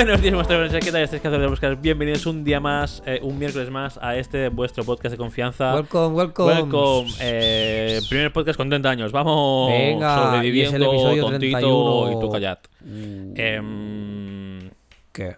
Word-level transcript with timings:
Buenos 0.00 0.22
días, 0.22 0.32
monstruos. 0.32 0.72
¿Qué 0.72 0.90
tal 0.92 1.02
estáis? 1.02 1.20
¿Qué 1.20 1.28
hacéis? 1.28 1.50
buscar? 1.50 1.76
Bienvenidos 1.76 2.24
un 2.24 2.42
día 2.42 2.58
más, 2.58 3.02
eh, 3.04 3.20
un 3.22 3.38
miércoles 3.38 3.68
más 3.68 3.98
a 4.00 4.16
este 4.16 4.48
vuestro 4.48 4.82
podcast 4.82 5.10
de 5.12 5.18
confianza. 5.18 5.74
Welcome, 5.74 6.16
welcome. 6.16 6.54
Welcome. 6.54 7.10
Eh, 7.20 8.00
primer 8.08 8.32
podcast 8.32 8.56
con 8.56 8.70
30 8.70 8.88
años. 8.88 9.12
Vamos 9.12 9.70
Venga, 9.70 10.16
sobreviviendo, 10.32 10.78
y 10.78 10.80
es 10.80 10.82
el 10.82 10.94
episodio 10.94 11.22
tontito 11.24 11.58
31. 11.58 12.12
y 12.12 12.20
tú 12.22 12.30
callad. 12.30 12.58
Mm, 12.82 13.32
Em, 13.36 14.70
¿Qué? 15.12 15.36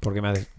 ¿Por 0.00 0.14
qué 0.14 0.22
me 0.22 0.28
haces? 0.28 0.50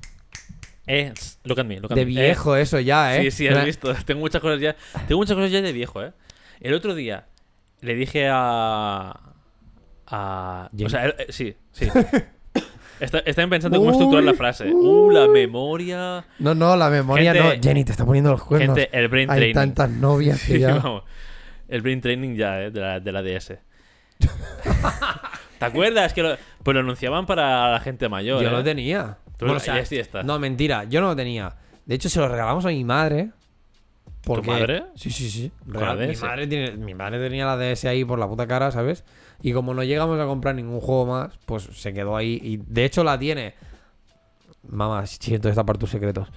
eh, 0.86 1.11
look 1.45 1.59
at 1.59 1.65
me, 1.65 1.79
look 1.79 1.92
at 1.92 1.95
De 1.95 2.06
me. 2.06 2.11
viejo 2.11 2.56
eso 2.56 2.79
ya, 2.79 3.15
Eh, 3.15 3.21
¿eh? 3.25 3.31
sí, 3.31 3.37
sí, 3.37 3.47
has 3.47 3.65
visto. 3.65 3.92
Tengo 4.06 4.20
muchas 4.20 4.42
cosas 4.43 4.61
ya. 4.61 4.75
Tengo 5.07 5.17
muchas 5.20 5.36
cosas 5.36 5.50
ya 5.50 5.59
de 5.64 5.71
viejo, 5.73 6.04
¿eh? 6.04 6.14
El 6.61 6.75
otro 6.75 6.93
día 6.93 7.25
le 7.81 7.95
dije 7.95 8.28
a. 8.31 9.20
a. 10.06 10.70
O 10.86 10.89
sea, 10.89 11.07
eh, 11.07 11.25
sí, 11.29 11.56
sí. 11.71 11.87
Está- 12.99 13.19
Están 13.19 13.49
pensando 13.49 13.77
cómo 13.79 13.91
estructurar 13.91 14.23
la 14.23 14.33
frase. 14.33 14.71
Uh, 14.73 15.09
la 15.11 15.27
memoria. 15.27 16.25
No, 16.39 16.53
no, 16.55 16.75
la 16.75 16.89
memoria 16.89 17.33
Gente- 17.33 17.57
no. 17.57 17.63
Jenny, 17.63 17.85
te 17.85 17.91
está 17.91 18.05
poniendo 18.05 18.31
los 18.31 18.43
cuernos. 18.43 18.77
Gente, 18.77 18.97
el 18.97 19.07
brain 19.07 19.29
Hay 19.31 19.37
training. 19.37 19.53
tantas 19.53 19.89
novias 19.89 20.39
que 20.43 20.53
Sí, 20.53 20.59
ya... 20.59 20.75
vamos. 20.75 21.03
El 21.67 21.81
brain 21.81 22.01
training 22.01 22.35
ya, 22.35 22.61
¿eh? 22.63 22.71
De 22.71 22.79
la, 22.81 22.99
de 22.99 23.11
la 23.11 23.21
DS. 23.21 23.53
¿Te 25.59 25.65
acuerdas? 25.65 26.13
Que 26.13 26.23
lo, 26.23 26.35
pues 26.63 26.73
lo 26.73 26.81
anunciaban 26.81 27.25
para 27.25 27.71
la 27.71 27.79
gente 27.79 28.07
mayor. 28.09 28.41
Yo 28.41 28.47
¿eh? 28.49 28.51
lo 28.51 28.63
tenía. 28.63 29.17
Tú 29.37 29.45
Bueno, 29.45 29.53
lo- 29.53 29.57
o 29.57 29.59
sea, 29.63 29.86
sí 29.86 29.97
estás. 29.97 30.25
No, 30.25 30.39
mentira, 30.39 30.86
yo 30.86 31.01
no 31.01 31.07
lo 31.07 31.15
tenía. 31.15 31.55
De 31.86 31.95
hecho, 31.95 32.09
se 32.09 32.19
lo 32.19 32.27
regalamos 32.27 32.66
a 32.66 32.69
mi 32.69 32.84
madre. 32.84 33.31
Porque... 34.23 34.50
madre? 34.52 34.84
Sí, 34.95 35.09
sí, 35.11 35.30
sí. 35.30 35.52
Con 35.72 35.81
la 35.81 35.94
Regal- 35.95 36.08
Mi 36.08 36.13
DS. 36.13 36.22
madre, 36.22 36.47
tiene... 36.47 36.72
mi 36.72 36.94
madre 36.94 37.19
tenía 37.19 37.45
la 37.45 37.58
DS 37.58 37.86
ahí 37.86 38.03
por 38.06 38.19
la 38.19 38.28
puta 38.28 38.47
cara, 38.47 38.69
¿sabes? 38.72 39.03
Y 39.42 39.54
como 39.54 39.73
no 39.73 39.84
llegamos 39.84 40.20
a 40.20 40.26
comprar 40.26 40.56
ningún 40.56 40.82
juego 40.82 41.06
más, 41.06 41.38
pues 41.45 41.64
se 41.64 41.94
quedó 41.94 42.16
ahí. 42.18 42.40
Y 42.44 42.58
de 42.58 42.86
hecho 42.86 43.04
la 43.04 43.18
tiene. 43.18 43.56
Mamá, 44.68 45.06
siento 45.06 45.48
destapar 45.48 45.78
tus 45.78 45.90
secretos. 45.90 46.28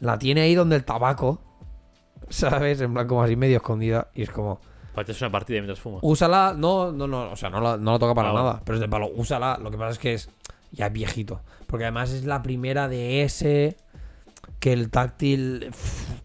La 0.00 0.18
tiene 0.18 0.42
ahí 0.42 0.54
donde 0.54 0.76
el 0.76 0.84
tabaco. 0.84 1.40
¿Sabes? 2.28 2.80
En 2.80 2.92
plan, 2.92 3.06
como 3.06 3.22
así 3.22 3.36
medio 3.36 3.56
escondida. 3.56 4.08
Y 4.14 4.22
es 4.22 4.30
como. 4.30 4.60
Echar 4.96 5.16
una 5.22 5.30
partida 5.32 5.56
mientras 5.60 5.80
fumo. 5.80 5.98
Úsala. 6.02 6.54
No, 6.56 6.92
no, 6.92 7.06
no. 7.06 7.30
O 7.30 7.36
sea, 7.36 7.48
no 7.48 7.60
la, 7.60 7.78
no 7.78 7.92
la 7.92 7.98
toca 7.98 8.14
para 8.14 8.30
Ah, 8.30 8.34
nada. 8.34 8.62
Pero 8.64 8.76
es 8.76 8.80
de 8.82 8.88
palo. 8.88 9.08
Úsala. 9.14 9.58
Lo 9.62 9.70
que 9.70 9.78
pasa 9.78 9.92
es 9.92 9.98
que 9.98 10.12
es. 10.14 10.28
Ya 10.72 10.86
es 10.88 10.92
viejito. 10.92 11.40
Porque 11.66 11.84
además 11.84 12.10
es 12.12 12.26
la 12.26 12.42
primera 12.42 12.86
de 12.88 13.22
ese. 13.22 13.76
Que 14.58 14.74
el 14.74 14.90
táctil. 14.90 15.70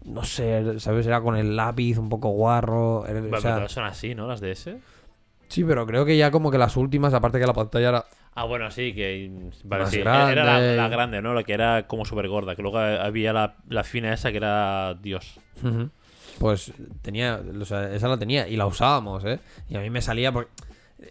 No 0.04 0.24
sé, 0.24 0.78
¿sabes? 0.80 1.06
Era 1.06 1.22
con 1.22 1.36
el 1.36 1.56
lápiz 1.56 1.96
un 1.96 2.10
poco 2.10 2.28
guarro. 2.28 3.06
era- 3.06 3.20
o 3.20 3.40
sea, 3.40 3.54
pero 3.56 3.68
son 3.70 3.84
así, 3.84 4.14
¿no? 4.14 4.26
Las 4.26 4.40
DS. 4.42 4.76
Sí, 5.48 5.64
pero 5.64 5.86
creo 5.86 6.04
que 6.04 6.16
ya 6.16 6.30
como 6.30 6.50
que 6.50 6.58
las 6.58 6.76
últimas, 6.76 7.14
aparte 7.14 7.38
que 7.40 7.46
la 7.46 7.52
pantalla 7.54 7.88
era. 7.88 8.04
Ah, 8.34 8.44
bueno, 8.44 8.70
sí, 8.70 8.92
que. 8.94 9.30
Vale, 9.64 9.84
Más 9.84 9.90
sí. 9.92 10.00
Era 10.00 10.26
la, 10.26 10.30
grande. 10.32 10.76
la 10.76 10.88
grande, 10.88 11.22
¿no? 11.22 11.32
La 11.34 11.42
que 11.42 11.54
era 11.54 11.86
como 11.86 12.04
súper 12.04 12.28
gorda. 12.28 12.54
Que 12.54 12.62
luego 12.62 12.78
había 12.78 13.32
la, 13.32 13.56
la 13.68 13.82
fina 13.84 14.12
esa 14.12 14.30
que 14.30 14.36
era 14.36 14.94
Dios. 14.94 15.40
Pues 16.38 16.72
tenía, 17.00 17.40
o 17.60 17.64
sea, 17.64 17.94
esa 17.94 18.08
la 18.08 18.18
tenía 18.18 18.46
y 18.46 18.56
la 18.56 18.66
usábamos, 18.66 19.24
¿eh? 19.24 19.40
Y 19.70 19.76
a 19.76 19.80
mí 19.80 19.88
me 19.88 20.02
salía 20.02 20.32
porque... 20.32 20.50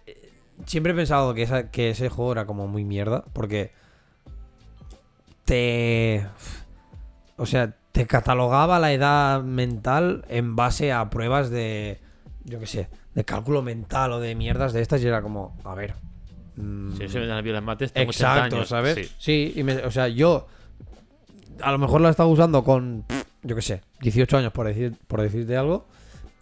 eh, 0.06 0.22
Siempre 0.68 0.94
he 0.94 0.96
pensado 0.96 1.34
que, 1.34 1.42
esa, 1.42 1.70
que 1.70 1.90
ese 1.90 2.08
juego 2.10 2.32
era 2.32 2.46
como 2.46 2.68
muy 2.68 2.86
mierda 2.86 3.26
porque 3.34 3.72
te... 5.44 6.26
O 7.38 7.46
sea, 7.46 7.76
te 7.92 8.08
catalogaba 8.08 8.80
la 8.80 8.94
edad 8.94 9.42
mental 9.44 10.26
en 10.30 10.56
base 10.56 10.94
a 10.94 11.10
pruebas 11.10 11.50
de, 11.50 12.00
yo 12.46 12.60
qué 12.60 12.68
sé, 12.68 12.88
de 13.16 13.26
cálculo 13.26 13.62
mental 13.64 14.12
o 14.12 14.20
de 14.20 14.36
mierdas 14.36 14.74
de 14.74 14.82
estas 14.82 15.02
y 15.02 15.08
era 15.08 15.22
como, 15.24 15.58
a 15.64 15.74
ver... 15.74 15.96
mm, 16.58 16.98
Si 16.98 17.08
se 17.08 17.20
me 17.20 17.26
dan 17.26 17.44
las 17.52 17.64
mates, 17.64 17.92
tengo 17.94 18.10
80 18.12 18.34
Exacto, 18.36 18.56
años. 18.58 18.68
¿sabes? 18.70 18.96
Sí. 18.96 19.16
Sí, 19.18 19.54
y 19.60 19.64
me- 19.64 19.78
o 19.78 19.90
sea, 19.92 20.08
yo 20.10 20.46
a 21.62 21.72
lo 21.72 21.78
mejor 21.80 22.02
la 22.02 22.10
estaba 22.10 22.28
usando 22.30 22.64
con, 22.64 23.06
yo 23.42 23.56
qué 23.56 23.62
sé, 23.62 23.82
18 24.02 24.38
años 24.38 24.52
por, 24.52 24.68
decir, 24.68 24.94
por 25.08 25.22
decirte 25.22 25.56
algo, 25.58 25.88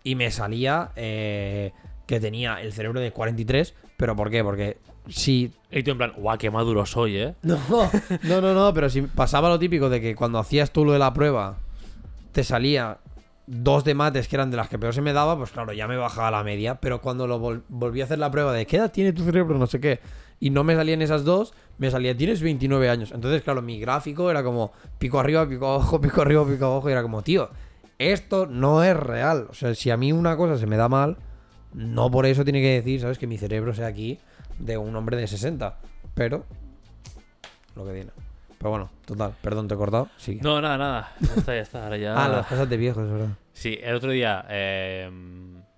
y 0.03 0.15
me 0.15 0.31
salía 0.31 0.89
eh, 0.95 1.71
que 2.07 2.19
tenía 2.19 2.59
el 2.61 2.73
cerebro 2.73 2.99
de 2.99 3.11
43, 3.11 3.73
pero 3.95 4.15
¿por 4.15 4.29
qué? 4.31 4.43
Porque 4.43 4.77
si... 5.07 5.51
Y 5.71 5.83
tú 5.83 5.91
en 5.91 5.97
plan, 5.97 6.13
guau, 6.17 6.37
qué 6.37 6.49
maduro 6.49 6.85
soy, 6.85 7.17
¿eh? 7.17 7.35
No, 7.43 7.57
no, 8.23 8.41
no, 8.41 8.53
no, 8.53 8.73
pero 8.73 8.89
si 8.89 9.03
pasaba 9.03 9.47
lo 9.49 9.59
típico 9.59 9.89
de 9.89 10.01
que 10.01 10.15
cuando 10.15 10.39
hacías 10.39 10.71
tú 10.71 10.83
lo 10.85 10.91
de 10.93 10.99
la 10.99 11.13
prueba, 11.13 11.57
te 12.31 12.43
salía 12.43 12.97
dos 13.47 13.83
de 13.83 13.93
mates 13.93 14.27
que 14.27 14.35
eran 14.35 14.51
de 14.51 14.57
las 14.57 14.69
que 14.69 14.79
peor 14.79 14.93
se 14.93 15.01
me 15.01 15.13
daba, 15.13 15.37
pues 15.37 15.51
claro, 15.51 15.73
ya 15.73 15.87
me 15.87 15.97
bajaba 15.97 16.31
la 16.31 16.43
media, 16.43 16.75
pero 16.75 17.01
cuando 17.01 17.27
lo 17.27 17.39
vol- 17.41 17.63
volví 17.69 18.01
a 18.01 18.05
hacer 18.05 18.19
la 18.19 18.31
prueba 18.31 18.53
de 18.53 18.65
qué 18.65 18.77
edad 18.77 18.91
tiene 18.91 19.11
tu 19.13 19.23
cerebro, 19.23 19.57
no 19.57 19.67
sé 19.67 19.79
qué, 19.79 19.99
y 20.39 20.49
no 20.49 20.63
me 20.63 20.75
salían 20.75 21.01
esas 21.01 21.23
dos, 21.25 21.53
me 21.77 21.89
salía, 21.91 22.15
tienes 22.15 22.41
29 22.41 22.89
años. 22.89 23.11
Entonces, 23.11 23.41
claro, 23.41 23.61
mi 23.61 23.79
gráfico 23.79 24.29
era 24.31 24.43
como 24.43 24.71
pico 24.99 25.19
arriba, 25.19 25.47
pico 25.47 25.67
abajo, 25.73 25.99
pico 26.01 26.21
arriba, 26.21 26.45
pico 26.47 26.65
abajo, 26.65 26.89
y 26.89 26.93
era 26.93 27.01
como, 27.01 27.21
tío, 27.21 27.49
esto 27.99 28.45
no 28.47 28.83
es 28.83 28.95
real. 28.97 29.47
O 29.49 29.53
sea, 29.53 29.73
si 29.75 29.89
a 29.91 29.97
mí 29.97 30.11
una 30.11 30.35
cosa 30.37 30.57
se 30.57 30.65
me 30.67 30.77
da 30.77 30.87
mal, 30.89 31.17
no 31.73 32.11
por 32.11 32.25
eso 32.25 32.43
tiene 32.43 32.61
que 32.61 32.75
decir, 32.81 33.01
¿sabes? 33.01 33.17
Que 33.17 33.27
mi 33.27 33.37
cerebro 33.37 33.73
sea 33.73 33.87
aquí 33.87 34.19
de 34.59 34.77
un 34.77 34.95
hombre 34.95 35.17
de 35.17 35.27
60. 35.27 35.79
Pero, 36.13 36.45
lo 37.75 37.85
que 37.85 37.91
tiene. 37.93 38.11
Pero 38.63 38.69
bueno, 38.69 38.89
total, 39.05 39.35
perdón, 39.41 39.67
te 39.67 39.73
he 39.73 39.77
cortado. 39.77 40.07
Sigue. 40.15 40.39
No, 40.41 40.61
nada, 40.61 40.77
nada. 40.77 41.11
Ya 41.19 41.33
está, 41.35 41.53
ya 41.53 41.61
está. 41.61 41.83
Ahora 41.83 41.97
ya. 41.97 42.13
Ah, 42.15 42.29
las 42.29 42.47
cosas 42.47 42.69
de 42.69 42.77
viejos, 42.77 43.03
es 43.03 43.11
verdad. 43.11 43.37
Sí, 43.51 43.77
el 43.83 43.93
otro 43.93 44.11
día 44.11 44.45
eh, 44.47 45.11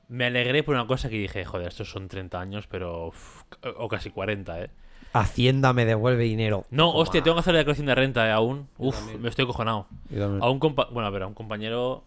me 0.07 0.25
alegré 0.25 0.61
por 0.61 0.75
una 0.75 0.85
cosa 0.85 1.09
que 1.09 1.17
dije, 1.17 1.43
joder, 1.45 1.69
estos 1.69 1.89
son 1.89 2.07
30 2.07 2.39
años, 2.39 2.67
pero. 2.67 3.07
uf, 3.07 3.41
o 3.79 3.87
casi 3.87 4.11
40, 4.11 4.61
¿eh? 4.61 4.69
Hacienda 5.13 5.73
me 5.73 5.83
devuelve 5.85 6.25
dinero. 6.25 6.67
No, 6.69 6.89
Toma. 6.91 6.99
hostia, 6.99 7.23
tengo 7.23 7.35
que 7.35 7.39
hacer 7.39 7.53
la 7.53 7.59
declaración 7.59 7.87
de 7.87 7.95
renta, 7.95 8.27
¿eh? 8.27 8.31
Aún. 8.31 8.69
Uf, 8.77 9.15
me 9.15 9.29
estoy 9.29 9.47
cojonado. 9.47 9.87
A 10.39 10.49
un 10.51 10.59
compa 10.59 10.87
bueno, 10.91 11.07
a 11.07 11.09
ver, 11.09 11.23
a 11.23 11.27
un 11.27 11.33
compañero. 11.33 12.03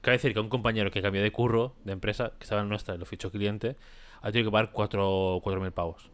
Cabe 0.00 0.16
decir 0.16 0.32
que 0.32 0.40
a 0.40 0.42
un 0.42 0.48
compañero 0.48 0.90
que 0.90 1.02
cambió 1.02 1.22
de 1.22 1.30
curro, 1.30 1.76
de 1.84 1.92
empresa, 1.92 2.32
que 2.36 2.42
estaba 2.42 2.62
en 2.62 2.68
nuestra 2.68 2.96
y 2.96 2.98
lo 2.98 3.04
fichó 3.06 3.30
cliente, 3.30 3.76
ha 4.22 4.32
tenido 4.32 4.50
que 4.50 4.52
pagar 4.52 4.72
4.000 4.72 5.70
pavos. 5.70 6.10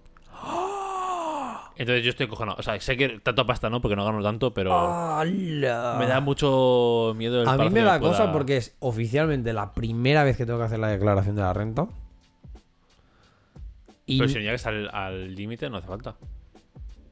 Entonces 1.78 2.02
yo 2.04 2.10
estoy 2.10 2.26
cojonado. 2.26 2.56
O 2.58 2.62
sea, 2.62 2.80
sé 2.80 2.96
que 2.96 3.20
tanto 3.20 3.44
pasta 3.46 3.68
no, 3.68 3.80
porque 3.82 3.96
no 3.96 4.04
gano 4.04 4.22
tanto, 4.22 4.54
pero 4.54 4.72
¡Hala! 4.74 5.96
me 5.98 6.06
da 6.06 6.20
mucho 6.20 7.12
miedo 7.16 7.42
el 7.42 7.48
A 7.48 7.56
mí 7.58 7.68
me 7.70 7.82
da 7.82 7.98
pueda- 7.98 8.12
cosa 8.12 8.32
porque 8.32 8.56
es 8.56 8.74
oficialmente 8.80 9.52
la 9.52 9.72
primera 9.74 10.24
vez 10.24 10.36
que 10.36 10.46
tengo 10.46 10.58
que 10.58 10.64
hacer 10.64 10.78
la 10.78 10.88
declaración 10.88 11.36
de 11.36 11.42
la 11.42 11.52
renta. 11.52 11.86
Y 14.06 14.18
Pero 14.18 14.28
si 14.28 14.34
no 14.36 14.40
llegas 14.42 14.64
al 14.66 14.88
al 14.94 15.34
límite, 15.34 15.68
no 15.68 15.76
hace 15.78 15.86
falta. 15.88 16.16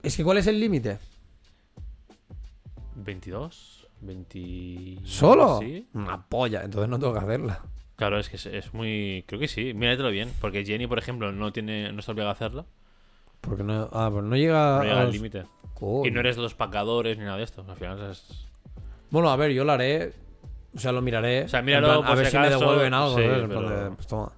es 0.03 0.17
que 0.17 0.25
¿cuál 0.25 0.39
es 0.39 0.47
el 0.47 0.59
límite? 0.61 0.99
22, 2.97 3.87
20. 4.01 4.99
¿Solo? 5.05 5.59
Sí. 5.61 5.87
Una 5.95 6.27
polla, 6.27 6.63
entonces 6.63 6.89
no 6.89 6.99
tengo 6.99 7.13
que 7.13 7.19
hacerla. 7.19 7.61
Claro, 7.97 8.19
es 8.19 8.29
que 8.29 8.37
es, 8.37 8.47
es 8.47 8.75
muy. 8.75 9.25
Creo 9.27 9.41
que 9.41 9.49
sí. 9.49 9.75
Míratelo 9.75 10.11
bien. 10.11 10.31
Porque 10.41 10.65
Jenny, 10.65 10.87
por 10.87 10.99
ejemplo, 10.99 11.33
no 11.33 11.53
tiene 11.53 11.93
no 11.93 12.01
está 12.01 12.13
obligada 12.13 12.31
a 12.31 12.35
hacerla. 12.35 12.65
Porque 13.45 13.63
no, 13.63 13.89
ah, 13.93 14.09
pues 14.13 14.25
no 14.25 14.37
llega, 14.37 14.79
No 14.79 14.83
llega 14.85 14.97
a 14.97 15.01
al 15.01 15.07
los- 15.07 15.15
límite. 15.15 15.45
Y 16.05 16.11
no 16.11 16.21
eres 16.21 16.37
de 16.37 16.43
los 16.43 16.55
pacadores 16.55 17.19
ni 17.19 17.25
nada 17.25 17.37
de 17.37 17.43
esto. 17.45 17.65
Al 17.69 17.77
final 17.77 18.11
es. 18.11 18.47
Bueno, 19.11 19.29
a 19.31 19.37
ver, 19.37 19.51
yo 19.53 19.65
lo 19.65 19.73
haré. 19.73 20.13
O 20.75 20.79
sea, 20.79 20.93
lo 20.93 21.03
miraré. 21.03 21.45
O 21.45 21.49
sea, 21.49 21.61
míralo 21.63 22.01
plan, 22.01 22.11
a 22.13 22.15
ver 22.15 22.25
si 22.27 22.31
si 22.33 22.37
me 22.39 22.47
acaso, 22.47 22.61
devuelven 22.61 22.95
algo. 22.95 23.17
sí, 23.17 23.23
pero- 23.27 23.69
de, 23.85 23.91
pues 23.91 24.07
toma. 24.07 24.33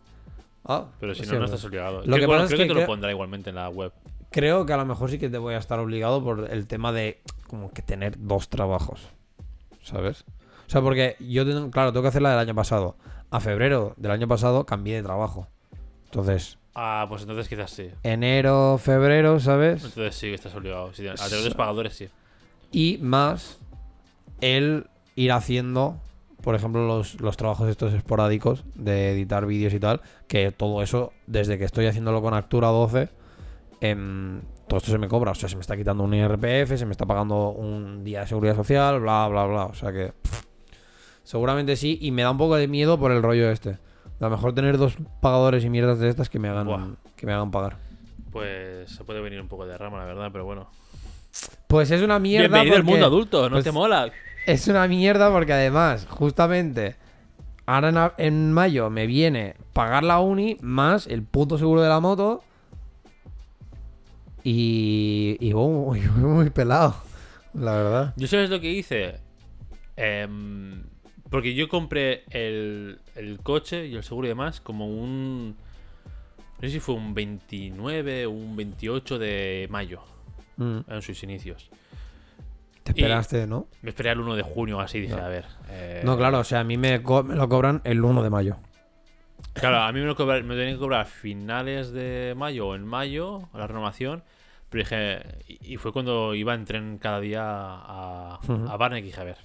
Ah, 0.64 0.84
Pero 0.98 1.14
si 1.14 1.20
pues 1.20 1.28
no, 1.28 1.34
sí, 1.34 1.38
no 1.38 1.44
es 1.44 1.50
estás 1.52 1.64
obligado. 1.64 1.98
Lo 1.98 2.02
Creo- 2.02 2.16
que 2.18 2.26
bueno, 2.26 2.42
pasa 2.42 2.54
es 2.54 2.60
que, 2.60 2.66
que 2.68 2.74
te 2.74 2.80
lo 2.80 2.86
pondrá 2.86 3.10
igualmente 3.12 3.50
en 3.50 3.56
la 3.56 3.68
web. 3.68 3.92
Creo 4.32 4.66
que 4.66 4.72
a 4.72 4.76
lo 4.76 4.84
mejor 4.84 5.08
sí 5.10 5.18
que 5.18 5.28
te 5.30 5.38
voy 5.38 5.54
a 5.54 5.58
estar 5.58 5.78
obligado 5.78 6.22
por 6.24 6.50
el 6.52 6.66
tema 6.66 6.90
de 6.92 7.20
como 7.46 7.70
que 7.70 7.82
tener 7.82 8.16
dos 8.18 8.48
trabajos. 8.48 9.00
¿Sabes? 9.82 10.24
O 10.66 10.70
sea, 10.70 10.80
porque 10.82 11.16
yo, 11.20 11.46
tengo- 11.46 11.70
claro, 11.70 11.92
tengo 11.92 12.02
que 12.02 12.08
hacer 12.08 12.22
la 12.22 12.30
del 12.30 12.40
año 12.40 12.54
pasado. 12.54 12.96
A 13.30 13.38
febrero 13.40 13.94
del 13.96 14.10
año 14.10 14.26
pasado 14.26 14.66
cambié 14.66 14.96
de 14.96 15.02
trabajo. 15.04 15.46
Entonces, 16.06 16.58
Ah, 16.78 17.06
pues 17.08 17.22
entonces 17.22 17.48
quizás 17.48 17.70
sí. 17.70 17.88
enero, 18.02 18.78
febrero, 18.78 19.40
¿sabes? 19.40 19.82
Entonces 19.82 20.14
sí 20.14 20.28
estás 20.34 20.54
obligado. 20.54 20.92
Sí, 20.92 21.08
a 21.08 21.14
través 21.14 21.38
de 21.38 21.44
los 21.44 21.54
pagadores 21.54 21.94
sí. 21.94 22.08
Y 22.70 22.98
más 23.00 23.58
el 24.42 24.86
ir 25.14 25.32
haciendo, 25.32 25.96
por 26.42 26.54
ejemplo, 26.54 26.86
los, 26.86 27.18
los 27.18 27.38
trabajos 27.38 27.70
estos 27.70 27.94
esporádicos 27.94 28.66
de 28.74 29.12
editar 29.12 29.46
vídeos 29.46 29.72
y 29.72 29.80
tal, 29.80 30.02
que 30.28 30.52
todo 30.52 30.82
eso, 30.82 31.14
desde 31.26 31.56
que 31.56 31.64
estoy 31.64 31.86
haciéndolo 31.86 32.20
con 32.20 32.34
Actura 32.34 32.68
12, 32.68 33.08
em, 33.80 34.42
todo 34.68 34.76
esto 34.76 34.90
se 34.90 34.98
me 34.98 35.08
cobra. 35.08 35.30
O 35.30 35.34
sea, 35.34 35.48
se 35.48 35.56
me 35.56 35.62
está 35.62 35.78
quitando 35.78 36.04
un 36.04 36.12
IRPF, 36.12 36.76
se 36.76 36.84
me 36.84 36.92
está 36.92 37.06
pagando 37.06 37.52
un 37.52 38.04
día 38.04 38.20
de 38.20 38.26
seguridad 38.26 38.54
social, 38.54 39.00
bla, 39.00 39.26
bla, 39.28 39.46
bla. 39.46 39.64
O 39.64 39.74
sea 39.74 39.92
que 39.92 40.12
pff, 40.12 40.42
seguramente 41.22 41.74
sí. 41.74 41.98
Y 42.02 42.10
me 42.10 42.20
da 42.20 42.32
un 42.32 42.38
poco 42.38 42.56
de 42.56 42.68
miedo 42.68 42.98
por 42.98 43.12
el 43.12 43.22
rollo 43.22 43.50
este. 43.50 43.78
A 44.20 44.24
lo 44.24 44.30
mejor 44.30 44.54
tener 44.54 44.78
dos 44.78 44.96
pagadores 45.20 45.64
y 45.64 45.70
mierdas 45.70 45.98
de 45.98 46.08
estas 46.08 46.30
que 46.30 46.38
me 46.38 46.48
hagan, 46.48 46.66
Buah. 46.66 46.86
que 47.16 47.26
me 47.26 47.32
hagan 47.32 47.50
pagar. 47.50 47.76
Pues 48.32 48.90
se 48.90 49.04
puede 49.04 49.20
venir 49.20 49.40
un 49.40 49.48
poco 49.48 49.66
de 49.66 49.76
rama, 49.76 49.98
la 49.98 50.04
verdad, 50.06 50.28
pero 50.32 50.44
bueno. 50.44 50.68
Pues 51.66 51.90
es 51.90 52.00
una 52.02 52.18
mierda. 52.18 52.48
Bienvenido 52.48 52.76
al 52.76 52.82
porque- 52.82 52.90
mundo 52.92 53.06
adulto, 53.06 53.42
¿no 53.50 53.56
pues- 53.56 53.64
te 53.64 53.72
mola? 53.72 54.10
Es 54.46 54.68
una 54.68 54.86
mierda 54.88 55.30
porque 55.30 55.52
además, 55.52 56.06
justamente, 56.08 56.96
ahora 57.66 57.88
en, 57.90 57.98
a- 57.98 58.12
en 58.16 58.52
mayo 58.52 58.88
me 58.90 59.06
viene 59.06 59.56
pagar 59.72 60.02
la 60.04 60.20
uni 60.20 60.56
más 60.60 61.06
el 61.08 61.22
puto 61.22 61.58
seguro 61.58 61.82
de 61.82 61.88
la 61.88 62.00
moto. 62.00 62.42
Y, 64.44 65.36
y 65.40 65.52
voy 65.52 65.72
muy, 65.72 66.00
muy 66.16 66.50
pelado, 66.50 66.94
la 67.54 67.72
verdad. 67.72 68.14
¿Yo 68.16 68.26
sabes 68.28 68.48
lo 68.50 68.60
que 68.60 68.70
hice? 68.70 69.16
Em, 69.96 70.84
porque 71.30 71.54
yo 71.54 71.68
compré 71.68 72.24
el, 72.30 72.98
el 73.14 73.40
coche 73.42 73.86
y 73.86 73.94
el 73.96 74.02
seguro 74.04 74.26
y 74.26 74.30
demás 74.30 74.60
como 74.60 74.86
un... 74.88 75.56
No 76.58 76.60
sé 76.62 76.70
si 76.70 76.80
fue 76.80 76.94
un 76.94 77.12
29 77.14 78.26
o 78.26 78.30
un 78.30 78.56
28 78.56 79.18
de 79.18 79.66
mayo, 79.70 80.00
Mm. 80.58 80.78
en 80.88 81.02
sus 81.02 81.22
inicios. 81.22 81.68
Te 82.82 82.92
esperaste, 82.92 83.46
¿no? 83.46 83.66
Me 83.82 83.90
esperé 83.90 84.08
al 84.10 84.20
1 84.20 84.36
de 84.36 84.42
junio 84.42 84.80
así, 84.80 85.00
dije, 85.00 85.14
No. 85.16 85.22
a 85.24 85.28
ver. 85.28 85.44
eh, 85.68 86.00
No, 86.04 86.16
claro, 86.16 86.38
o 86.38 86.44
sea, 86.44 86.60
a 86.60 86.64
mí 86.64 86.78
me, 86.78 87.02
co- 87.02 87.22
me 87.24 87.34
lo 87.34 87.46
cobran 87.48 87.82
el 87.84 88.02
1 88.02 88.22
de 88.22 88.30
mayo. 88.30 88.56
Claro, 89.52 89.80
a 89.82 89.92
mí 89.92 90.00
me 90.00 90.06
lo, 90.06 90.14
cobra- 90.16 90.40
me 90.42 90.54
lo 90.54 90.54
tenían 90.54 90.76
que 90.76 90.80
cobrar 90.80 91.00
a 91.02 91.04
finales 91.04 91.90
de 91.92 92.32
mayo 92.36 92.68
o 92.68 92.74
en 92.74 92.86
mayo, 92.86 93.48
la 93.52 93.66
renovación. 93.66 94.22
Pero 94.70 94.84
dije, 94.84 95.22
y 95.46 95.76
fue 95.76 95.92
cuando 95.92 96.34
iba 96.34 96.54
en 96.54 96.64
tren 96.64 96.98
cada 96.98 97.20
día 97.20 97.42
a, 97.44 98.38
Ujú. 98.42 98.66
a 98.68 98.76
Barney 98.78 99.00
y 99.00 99.06
dije, 99.06 99.20
a 99.20 99.24
ver, 99.24 99.36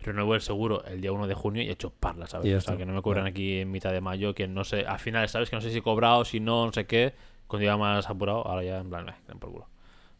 renuevo 0.00 0.34
el 0.34 0.40
seguro 0.40 0.84
el 0.84 1.00
día 1.00 1.12
1 1.12 1.26
de 1.26 1.34
junio 1.34 1.62
y 1.62 1.68
he 1.68 1.72
hecho 1.72 1.90
parla, 1.90 2.26
¿sabes? 2.26 2.46
O 2.56 2.60
sea, 2.60 2.76
que 2.76 2.86
no 2.86 2.92
me 2.92 3.02
cobran 3.02 3.26
aquí 3.26 3.60
en 3.60 3.70
mitad 3.70 3.92
de 3.92 4.00
mayo, 4.00 4.34
que 4.34 4.46
no 4.48 4.64
sé, 4.64 4.86
a 4.86 4.98
finales, 4.98 5.30
¿sabes? 5.30 5.50
Que 5.50 5.56
no 5.56 5.62
sé 5.62 5.70
si 5.70 5.78
he 5.78 5.82
cobrado, 5.82 6.24
si 6.24 6.40
no, 6.40 6.66
no 6.66 6.72
sé 6.72 6.86
qué. 6.86 7.14
Cuando 7.46 7.64
iba 7.64 7.76
más 7.76 8.08
apurado, 8.08 8.46
ahora 8.46 8.62
ya 8.62 8.78
en 8.78 8.88
plan, 8.90 9.08
eh, 9.08 9.14
por 9.40 9.50
culo. 9.52 9.66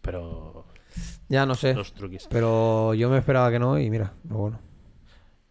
Pero 0.01 0.65
Ya 1.29 1.45
no 1.47 1.55
sé. 1.55 1.75
los 1.75 1.93
truquis. 1.93 2.27
Pero 2.31 2.95
yo 2.95 3.11
me 3.11 3.19
esperaba 3.19 3.51
que 3.51 3.59
no 3.59 3.79
y 3.79 3.91
mira, 3.91 4.13
pero 4.27 4.39
bueno. 4.41 4.59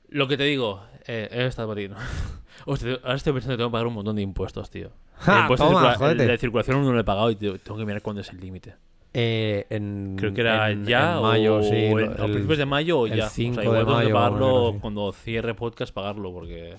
Lo 0.09 0.27
que 0.27 0.37
te 0.37 0.43
digo, 0.45 0.81
eh, 1.05 1.27
he 1.31 1.45
estado 1.45 1.67
para 1.69 1.81
ti, 1.81 1.87
¿no? 1.89 1.97
Hostia, 2.65 2.99
ahora 3.03 3.15
estoy 3.15 3.33
pensando 3.33 3.53
que 3.53 3.57
tengo 3.57 3.69
que 3.69 3.73
pagar 3.73 3.87
un 3.87 3.93
montón 3.93 4.15
de 4.15 4.21
impuestos, 4.23 4.69
tío. 4.69 4.89
Ja, 5.17 5.33
el 5.35 5.41
impuesto 5.41 5.67
toma, 5.67 5.89
de, 5.91 5.95
circula- 5.97 6.13
de 6.15 6.37
circulación 6.37 6.83
no 6.85 6.91
lo 6.93 6.99
he 6.99 7.03
pagado 7.03 7.29
y 7.31 7.35
te- 7.35 7.59
tengo 7.59 7.77
que 7.77 7.85
mirar 7.85 8.01
cuándo 8.01 8.21
es 8.21 8.29
el 8.29 8.39
límite. 8.39 8.75
Eh, 9.19 9.65
en, 9.71 10.15
Creo 10.15 10.31
que 10.31 10.41
era 10.41 10.69
en- 10.69 10.85
ya 10.85 11.15
en 11.15 11.21
mayo, 11.23 11.55
o, 11.57 11.63
sí. 11.63 11.87
a 12.19 12.23
principios 12.25 12.57
de 12.59 12.65
mayo 12.67 12.99
o 12.99 13.07
el 13.07 13.15
ya. 13.15 13.29
5 13.29 13.51
o 13.51 13.53
sea, 13.55 13.63
de 13.63 13.67
igual 13.67 13.85
tengo 13.85 13.97
que 13.97 14.03
mayo, 14.05 14.13
pagarlo 14.13 14.77
cuando 14.79 15.11
cierre 15.11 15.55
podcast, 15.55 15.91
pagarlo 15.91 16.31
porque... 16.31 16.75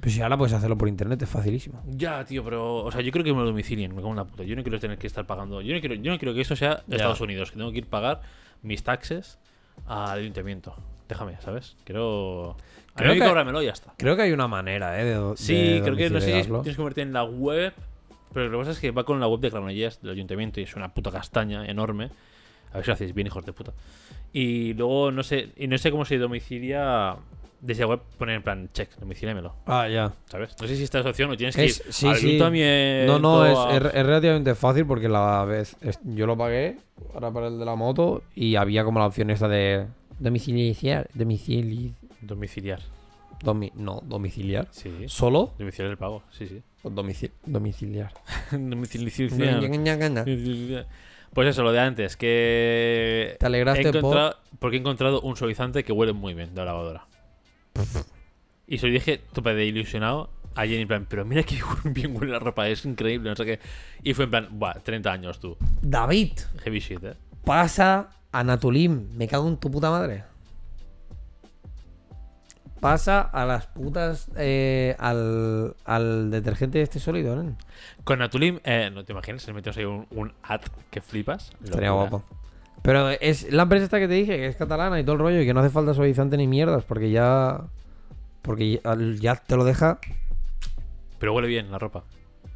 Pues 0.00 0.12
si 0.14 0.20
ahora 0.20 0.36
puedes 0.36 0.52
hacerlo 0.52 0.76
por 0.76 0.88
internet, 0.88 1.22
es 1.22 1.28
facilísimo. 1.28 1.80
Ya, 1.86 2.24
tío, 2.24 2.42
pero... 2.44 2.84
O 2.84 2.90
sea, 2.90 3.02
yo 3.02 3.12
creo 3.12 3.24
que 3.24 3.32
me 3.32 3.38
lo 3.38 3.46
domicilien, 3.46 3.92
me 3.94 3.98
cago 3.98 4.10
en 4.10 4.16
la 4.16 4.24
puta. 4.24 4.42
Yo 4.42 4.56
no 4.56 4.62
quiero 4.64 4.80
tener 4.80 4.98
que 4.98 5.06
estar 5.06 5.26
pagando... 5.26 5.60
Yo 5.62 5.72
no 5.74 5.80
quiero, 5.80 5.94
yo 5.94 6.10
no 6.10 6.18
quiero 6.18 6.34
que 6.34 6.40
eso 6.40 6.56
sea 6.56 6.82
Ya. 6.88 6.96
Estados 6.96 7.20
Unidos, 7.20 7.52
que 7.52 7.56
tengo 7.58 7.70
que 7.70 7.78
ir 7.78 7.84
a 7.84 7.90
pagar 7.90 8.20
mis 8.62 8.82
taxes 8.82 9.38
al 9.86 10.18
ayuntamiento. 10.18 10.74
Déjame, 11.08 11.36
¿sabes? 11.40 11.76
Quiero... 11.84 12.56
Creo 12.94 12.94
Creo 12.94 13.12
que 13.14 13.18
que- 13.20 13.26
cóbramelo 13.26 13.62
y 13.62 13.66
ya 13.66 13.72
está. 13.72 13.94
Creo 13.96 14.16
que 14.16 14.22
hay 14.22 14.32
una 14.32 14.48
manera, 14.48 15.00
¿eh? 15.00 15.04
De, 15.04 15.36
Sí, 15.36 15.54
de 15.54 15.82
creo 15.82 15.96
que 15.96 16.10
no 16.10 16.20
sé 16.20 16.42
si 16.42 16.48
tienes 16.48 16.64
que 16.64 16.74
convertir 16.76 17.02
en 17.04 17.12
la 17.12 17.22
web, 17.24 17.72
pero 18.36 18.50
lo 18.50 18.58
que 18.58 18.62
pasa 18.66 18.72
es 18.72 18.78
que 18.80 18.90
va 18.90 19.04
con 19.04 19.18
la 19.18 19.26
web 19.28 19.40
de 19.40 19.48
Granollers 19.48 20.02
del 20.02 20.10
ayuntamiento 20.12 20.60
y 20.60 20.64
es 20.64 20.76
una 20.76 20.92
puta 20.92 21.10
castaña 21.10 21.64
enorme. 21.64 22.10
A 22.72 22.76
ver 22.76 22.84
si 22.84 22.88
lo 22.90 22.92
hacéis 22.94 23.14
bien, 23.14 23.26
hijos 23.28 23.46
de 23.46 23.52
puta. 23.54 23.72
Y 24.34 24.74
luego 24.74 25.10
no 25.10 25.22
sé, 25.22 25.48
y 25.56 25.66
no 25.68 25.78
sé 25.78 25.90
cómo 25.90 26.04
se 26.04 26.18
domicilia 26.18 27.16
desde 27.62 27.80
la 27.84 27.86
web 27.88 28.00
poner 28.18 28.36
en 28.36 28.42
plan 28.42 28.68
check, 28.74 28.94
domicíliamelo, 28.98 29.54
Ah, 29.64 29.88
ya. 29.88 30.12
¿sabes? 30.26 30.54
No 30.60 30.68
sé 30.68 30.76
si 30.76 30.82
esta 30.82 31.00
es 31.00 31.06
opción 31.06 31.30
o 31.30 31.36
tienes 31.38 31.56
que 31.56 31.64
Es- 31.64 31.78
ir 31.86 31.92
sí, 31.92 32.06
al 32.06 32.16
sí. 32.16 32.38
No, 33.06 33.18
no, 33.18 33.46
es, 33.46 33.56
a- 33.58 33.76
es- 33.78 33.94
es 33.94 34.06
relativamente 34.06 34.54
fácil 34.54 34.84
porque 34.84 35.08
la 35.08 35.46
vez 35.46 35.74
yo 36.04 36.26
lo 36.26 36.36
pagué 36.36 36.76
ahora 37.14 37.30
para 37.30 37.46
el 37.48 37.58
de 37.58 37.64
la 37.64 37.74
moto 37.74 38.22
y 38.34 38.56
había 38.56 38.84
como 38.84 38.98
la 38.98 39.06
opción 39.06 39.30
esta 39.30 39.48
de 39.48 39.86
domiciliar, 40.18 41.08
domicili, 41.14 41.94
domiciliar. 42.20 42.80
Domi- 43.42 43.72
no, 43.74 44.00
domiciliar. 44.04 44.68
Sí, 44.70 44.90
¿Solo? 45.06 45.54
domiciliar 45.58 45.90
el 45.90 45.98
pago, 45.98 46.22
sí, 46.30 46.46
sí. 46.46 46.62
O 46.82 46.90
domici- 46.90 47.30
domiciliar. 47.44 48.12
domiciliar. 48.52 49.60
Pues 51.32 51.48
eso, 51.48 51.62
lo 51.62 51.72
de 51.72 51.80
antes, 51.80 52.16
que 52.16 53.36
Te 53.38 53.46
alegraste 53.46 53.88
he 53.88 54.00
por... 54.00 54.36
porque 54.58 54.76
he 54.76 54.80
encontrado 54.80 55.20
un 55.20 55.36
suavizante 55.36 55.84
que 55.84 55.92
huele 55.92 56.12
muy 56.12 56.34
bien 56.34 56.54
de 56.54 56.60
la 56.60 56.66
lavadora. 56.66 57.06
y 58.66 58.78
se 58.78 58.86
lo 58.86 58.92
dije, 58.92 59.20
tope 59.32 59.54
de 59.54 59.66
ilusionado, 59.66 60.30
a 60.54 60.62
Jenny 60.62 60.82
en 60.82 60.88
plan, 60.88 61.06
pero 61.08 61.24
mira 61.24 61.42
que 61.42 61.58
bien 61.84 62.16
huele 62.16 62.32
la 62.32 62.38
ropa, 62.38 62.68
es 62.68 62.84
increíble, 62.86 63.28
no 63.28 63.36
sé 63.36 63.44
qué. 63.44 63.60
Y 64.02 64.14
fue 64.14 64.24
en 64.24 64.30
plan, 64.30 64.48
buah, 64.52 64.74
30 64.82 65.12
años 65.12 65.38
tú. 65.40 65.56
David, 65.82 66.32
Heavy 66.62 66.78
shit, 66.80 67.04
eh. 67.04 67.14
pasa 67.44 68.10
a 68.32 68.44
Natulim. 68.44 69.08
Me 69.16 69.28
cago 69.28 69.46
en 69.48 69.56
tu 69.58 69.70
puta 69.70 69.90
madre. 69.90 70.24
Pasa 72.90 73.20
a 73.20 73.44
las 73.44 73.66
putas. 73.66 74.30
eh, 74.36 74.94
al, 74.98 75.74
al 75.84 76.30
detergente 76.30 76.80
este 76.82 77.00
sólido, 77.00 77.36
¿no? 77.36 77.56
Con 78.04 78.18
Natulim, 78.18 78.60
eh, 78.64 78.90
no 78.92 79.04
te 79.04 79.12
imaginas, 79.12 79.42
se 79.42 79.48
le 79.48 79.54
metió 79.54 79.72
ahí 79.76 79.84
un, 79.84 80.06
un 80.10 80.32
ad 80.42 80.60
que 80.90 81.00
flipas. 81.00 81.52
Estaría 81.64 81.90
guapo. 81.90 82.22
Pero 82.82 83.10
es 83.10 83.52
la 83.52 83.64
empresa 83.64 83.84
esta 83.84 83.98
que 83.98 84.06
te 84.06 84.14
dije, 84.14 84.36
que 84.36 84.46
es 84.46 84.56
catalana 84.56 85.00
y 85.00 85.02
todo 85.02 85.14
el 85.14 85.18
rollo, 85.20 85.40
y 85.40 85.46
que 85.46 85.52
no 85.52 85.60
hace 85.60 85.70
falta 85.70 85.94
suavizante 85.94 86.36
ni 86.36 86.46
mierdas, 86.46 86.84
porque 86.84 87.10
ya. 87.10 87.62
Porque 88.42 88.80
ya, 88.84 88.96
ya 89.18 89.34
te 89.36 89.56
lo 89.56 89.64
deja. 89.64 89.98
Pero 91.18 91.34
huele 91.34 91.48
bien 91.48 91.72
la 91.72 91.78
ropa. 91.78 92.04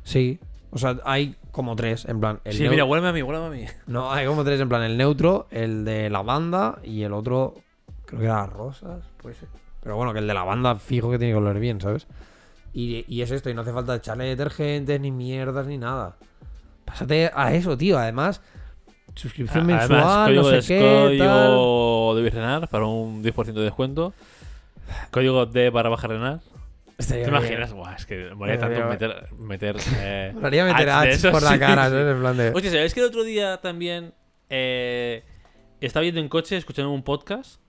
Sí. 0.04 0.38
O 0.70 0.78
sea, 0.78 0.98
hay 1.04 1.34
como 1.50 1.74
tres, 1.74 2.04
en 2.04 2.20
plan. 2.20 2.38
El 2.44 2.54
sí, 2.54 2.68
mira, 2.68 2.84
huéleme 2.84 3.08
a 3.08 3.12
mí, 3.12 3.22
huéleme 3.22 3.46
a 3.46 3.50
mí. 3.50 3.64
No, 3.88 4.12
hay 4.12 4.26
como 4.26 4.44
tres, 4.44 4.60
en 4.60 4.68
plan. 4.68 4.82
El 4.82 4.96
neutro, 4.96 5.48
el 5.50 5.84
de 5.84 6.08
lavanda 6.10 6.78
y 6.84 7.02
el 7.02 7.12
otro. 7.12 7.54
Creo 8.06 8.20
que 8.20 8.26
era 8.26 8.46
rosas, 8.46 9.02
puede 9.20 9.34
ser. 9.34 9.48
Pero 9.82 9.96
bueno, 9.96 10.12
que 10.12 10.18
el 10.18 10.26
de 10.26 10.34
lavanda 10.34 10.76
fijo 10.76 11.10
que 11.10 11.18
tiene 11.18 11.32
que 11.32 11.38
oler 11.38 11.58
bien, 11.58 11.80
¿sabes? 11.80 12.06
Y, 12.72 13.04
y 13.08 13.22
es 13.22 13.30
esto, 13.30 13.50
y 13.50 13.54
no 13.54 13.62
hace 13.62 13.72
falta 13.72 13.96
echarle 13.96 14.24
detergentes, 14.24 15.00
ni 15.00 15.10
mierdas, 15.10 15.66
ni 15.66 15.78
nada. 15.78 16.16
Pásate 16.84 17.30
a 17.34 17.54
eso, 17.54 17.76
tío. 17.76 17.98
Además, 17.98 18.40
suscripción 19.14 19.64
Además, 19.70 19.88
mensual, 19.88 20.26
código 20.26 20.42
no 20.42 20.48
sé 20.48 20.74
de, 20.74 20.80
qué, 20.80 21.18
tal. 21.18 21.28
código 21.28 22.12
de 22.16 22.22
Birrenar 22.22 22.68
para 22.68 22.86
un 22.86 23.22
10% 23.24 23.52
de 23.52 23.62
descuento. 23.62 24.12
Código 25.10 25.46
D 25.46 25.70
para 25.72 25.88
bajar 25.88 26.10
Renar. 26.10 26.40
¿Te 27.08 27.22
imaginas? 27.26 27.72
Buah, 27.72 27.94
es 27.94 28.06
que 28.06 28.34
molaría 28.34 28.60
tanto 28.60 28.76
bien. 28.76 28.88
meter. 28.88 29.28
meter 29.38 29.76
eh, 29.98 30.32
Molaría 30.34 30.64
meter 30.64 30.90
ads 30.90 31.26
por 31.26 31.42
la 31.42 31.58
cara, 31.58 31.86
sí. 31.86 31.90
¿sabes? 31.92 32.14
En 32.14 32.20
plan 32.20 32.36
de. 32.36 32.50
Hostia, 32.50 32.70
¿sabes 32.70 32.94
que 32.94 33.00
el 33.00 33.06
otro 33.06 33.24
día 33.24 33.56
también 33.58 34.12
eh, 34.50 35.24
estaba 35.80 36.04
yendo 36.04 36.20
en 36.20 36.28
coche 36.28 36.56
escuchando 36.56 36.90
un 36.90 37.02
podcast? 37.02 37.60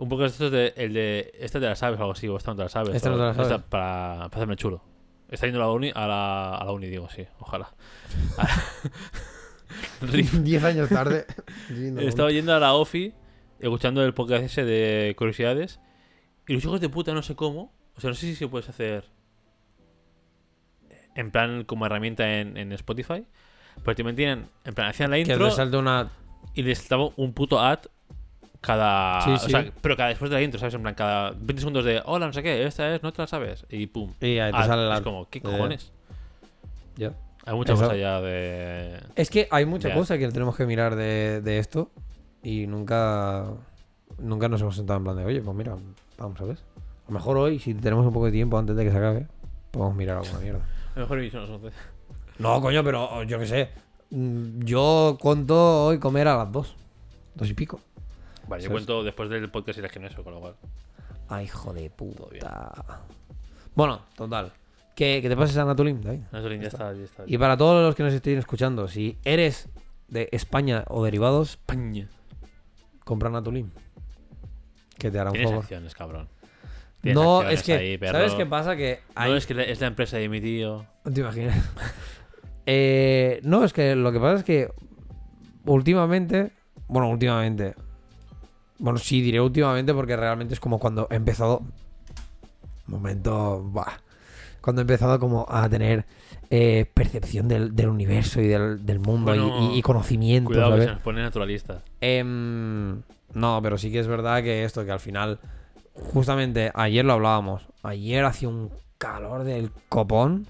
Un 0.00 0.08
podcast 0.08 0.38
de 0.38 0.46
estos 0.46 0.50
de, 0.52 0.82
el 0.82 0.92
de. 0.94 1.30
Este 1.38 1.60
de 1.60 1.66
las 1.68 1.82
aves 1.82 1.98
o 2.00 2.02
algo 2.02 2.12
así, 2.12 2.26
o 2.26 2.36
esta 2.36 2.52
no 2.52 2.56
te 2.56 2.62
las 2.62 2.72
sabes. 2.72 2.94
Este 2.94 3.10
no 3.10 3.16
te 3.18 3.30
Esta 3.30 3.44
sabes. 3.44 3.62
para, 3.68 4.14
para 4.14 4.36
hacerme 4.36 4.56
chulo. 4.56 4.82
Está 5.28 5.46
yendo 5.46 5.62
a 5.62 5.66
la 5.66 5.72
uni, 5.72 5.92
a 5.94 6.06
la, 6.08 6.56
a 6.56 6.64
la 6.64 6.72
uni, 6.72 6.86
digo, 6.88 7.08
sí, 7.10 7.26
ojalá. 7.38 7.72
10 10.42 10.64
años 10.64 10.88
tarde. 10.88 11.26
Estaba 11.98 12.30
yendo 12.30 12.54
a 12.54 12.58
la 12.58 12.74
OFI, 12.74 13.12
escuchando 13.58 14.04
el 14.04 14.14
podcast 14.14 14.44
ese 14.44 14.64
de 14.64 15.14
curiosidades. 15.16 15.80
Y 16.48 16.54
los 16.54 16.64
hijos 16.64 16.80
de 16.80 16.88
puta, 16.88 17.12
no 17.12 17.22
sé 17.22 17.36
cómo. 17.36 17.72
O 17.96 18.00
sea, 18.00 18.08
no 18.10 18.14
sé 18.14 18.26
si 18.26 18.34
se 18.34 18.48
puedes 18.48 18.68
hacer. 18.68 19.04
En 21.14 21.30
plan, 21.30 21.64
como 21.64 21.86
herramienta 21.86 22.40
en, 22.40 22.56
en 22.56 22.72
Spotify. 22.72 23.26
Pero 23.84 23.94
te 23.94 24.02
metían. 24.02 24.48
En 24.64 24.74
plan, 24.74 24.88
hacían 24.88 25.10
la 25.10 25.16
Que 25.16 25.22
intro 25.22 25.48
te 25.48 25.54
salte 25.54 25.76
una. 25.76 26.10
y 26.54 26.62
les 26.62 26.80
estaba 26.80 27.10
un 27.16 27.34
puto 27.34 27.60
ad 27.60 27.80
cada. 28.60 29.20
Sí, 29.22 29.30
o 29.32 29.38
sea, 29.38 29.70
pero 29.80 29.96
cada 29.96 30.08
después 30.10 30.30
de 30.30 30.36
la 30.36 30.42
intro, 30.42 30.58
¿sabes? 30.58 30.74
En 30.74 30.82
plan, 30.82 30.94
cada 30.94 31.30
20 31.30 31.58
segundos 31.58 31.84
de. 31.84 32.02
Hola, 32.04 32.26
no 32.26 32.32
sé 32.32 32.42
qué, 32.42 32.64
esta 32.66 32.94
es, 32.94 33.02
no 33.02 33.12
te 33.12 33.22
la 33.22 33.26
sabes. 33.26 33.64
Y 33.70 33.86
pum. 33.86 34.12
Y 34.20 34.38
ahí 34.38 34.52
te 34.52 34.58
sale 34.64 34.86
la. 34.88 34.96
Es 34.96 35.00
como, 35.02 35.28
¿qué 35.28 35.40
ya. 35.40 35.50
cojones? 35.50 35.92
Ya. 36.96 37.12
Hay 37.46 37.54
muchas 37.54 37.74
Eso. 37.78 37.84
cosas 37.86 37.98
ya 38.00 38.20
de. 38.20 39.00
Es 39.16 39.30
que 39.30 39.48
hay 39.50 39.64
mucha 39.64 39.88
Ya. 39.88 39.94
cosa 39.94 40.18
que 40.18 40.28
tenemos 40.28 40.56
que 40.56 40.66
mirar 40.66 40.94
de, 40.94 41.40
de 41.40 41.58
esto 41.58 41.90
y 42.42 42.66
nunca 42.66 43.46
nunca 44.18 44.48
nos 44.48 44.60
hemos 44.60 44.76
sentado 44.76 44.98
en 44.98 45.04
plan 45.04 45.16
de, 45.16 45.24
oye, 45.24 45.40
pues 45.40 45.56
mira, 45.56 45.76
vamos 46.18 46.40
a 46.40 46.44
ver. 46.44 46.56
A 46.56 47.08
lo 47.08 47.14
mejor 47.14 47.38
hoy, 47.38 47.58
si 47.58 47.74
tenemos 47.74 48.06
un 48.06 48.12
poco 48.12 48.26
de 48.26 48.32
tiempo 48.32 48.58
antes 48.58 48.76
de 48.76 48.84
que 48.84 48.90
se 48.90 48.96
acabe, 48.98 49.26
podemos 49.70 49.96
mirar 49.96 50.18
alguna 50.18 50.38
mierda. 50.40 50.60
A 50.94 50.98
lo 50.98 51.02
mejor 51.02 51.18
he 51.18 51.22
visto 51.22 51.40
nosotros. 51.40 51.72
No, 52.38 52.60
coño, 52.60 52.84
pero 52.84 53.04
oh, 53.10 53.22
yo 53.22 53.38
qué 53.38 53.46
sé. 53.46 53.68
Mm, 54.10 54.60
Yo 54.64 55.16
conto 55.20 55.86
hoy 55.86 55.98
comer 55.98 56.28
a 56.28 56.36
las 56.36 56.52
dos. 56.52 56.76
Dos 57.34 57.48
y 57.48 57.54
pico. 57.54 57.80
Vale, 58.50 58.62
yo 58.64 58.70
cuento 58.70 59.02
después 59.02 59.28
del 59.30 59.48
podcast 59.50 59.78
y 59.78 59.82
el 59.82 59.88
gimnasio, 59.90 60.22
con 60.22 60.34
lo 60.34 60.40
cual. 60.40 60.54
Ay, 61.28 61.44
hijo 61.46 61.72
de 61.72 61.88
puta. 61.88 62.72
Bueno, 63.74 64.02
total. 64.16 64.52
Que, 64.94 65.22
que 65.22 65.28
te 65.28 65.36
pases 65.36 65.56
a 65.56 65.64
Natulim, 65.64 66.00
David. 66.02 66.20
Ya 66.32 66.66
está, 66.68 66.92
ya 66.92 67.04
está. 67.04 67.22
Y 67.26 67.38
para 67.38 67.56
todos 67.56 67.82
los 67.82 67.94
que 67.94 68.02
nos 68.02 68.12
estén 68.12 68.38
escuchando, 68.38 68.88
si 68.88 69.16
eres 69.24 69.68
de 70.08 70.28
España 70.32 70.84
o 70.88 71.04
derivados, 71.04 71.50
España. 71.50 72.08
compra 73.04 73.30
Natulim. 73.30 73.70
Que 74.98 75.10
te 75.10 75.18
hará 75.18 75.30
un 75.30 75.34
Tienes 75.34 75.50
favor. 75.50 75.62
acciones, 75.64 75.94
cabrón. 75.94 76.28
Tienes 77.00 77.14
No, 77.22 77.36
acciones 77.38 77.60
es 77.60 77.64
que. 77.66 77.72
ahí, 77.72 77.96
perro. 77.98 78.18
¿Sabes 78.18 78.34
qué 78.34 78.44
pasa? 78.46 78.76
Que 78.76 79.00
hay. 79.14 79.30
No, 79.30 79.36
es 79.36 79.46
que 79.46 79.70
es 79.70 79.80
la 79.80 79.86
empresa 79.86 80.18
de 80.18 80.28
mi 80.28 80.40
tío. 80.40 80.84
¿Te 81.14 81.20
imaginas? 81.20 81.56
Eh, 82.72 83.40
no, 83.42 83.64
es 83.64 83.72
que 83.72 83.96
lo 83.96 84.12
que 84.12 84.20
pasa 84.20 84.34
es 84.36 84.44
que. 84.44 84.68
Últimamente. 85.64 86.52
Bueno, 86.86 87.08
últimamente. 87.08 87.74
Bueno, 88.80 88.98
sí, 88.98 89.20
diré 89.20 89.40
últimamente 89.40 89.94
porque 89.94 90.16
realmente 90.16 90.54
es 90.54 90.60
como 90.60 90.78
cuando 90.78 91.06
he 91.10 91.14
empezado. 91.14 91.62
Momento. 92.86 93.62
Bah. 93.72 94.00
cuando 94.60 94.80
he 94.80 94.84
empezado 94.84 95.18
como 95.20 95.46
a 95.48 95.68
tener 95.68 96.04
eh, 96.50 96.84
percepción 96.92 97.46
del, 97.48 97.74
del 97.76 97.88
universo 97.88 98.40
y 98.40 98.48
del, 98.48 98.84
del 98.84 98.98
mundo 98.98 99.34
y- 99.34 99.38
Bueno, 99.38 99.72
y, 99.72 99.78
y 99.78 99.82
conocimiento, 99.82 100.48
Cuidado 100.50 100.74
que 100.76 100.82
se 100.82 100.86
nos 100.88 101.00
pone 101.00 101.22
naturalista. 101.22 101.82
Em, 102.00 103.00
no, 103.34 103.60
pero 103.62 103.78
sí 103.78 103.92
que 103.92 104.00
es 104.00 104.06
verdad 104.08 104.42
que 104.42 104.64
esto, 104.64 104.84
que 104.84 104.90
al 104.90 104.98
final, 105.00 105.38
justamente 105.94 106.72
ayer 106.74 107.04
lo 107.04 107.12
hablábamos. 107.14 107.66
Ayer 107.82 108.24
hacía 108.24 108.48
un 108.48 108.70
calor 108.98 109.44
del 109.44 109.70
copón, 109.88 110.46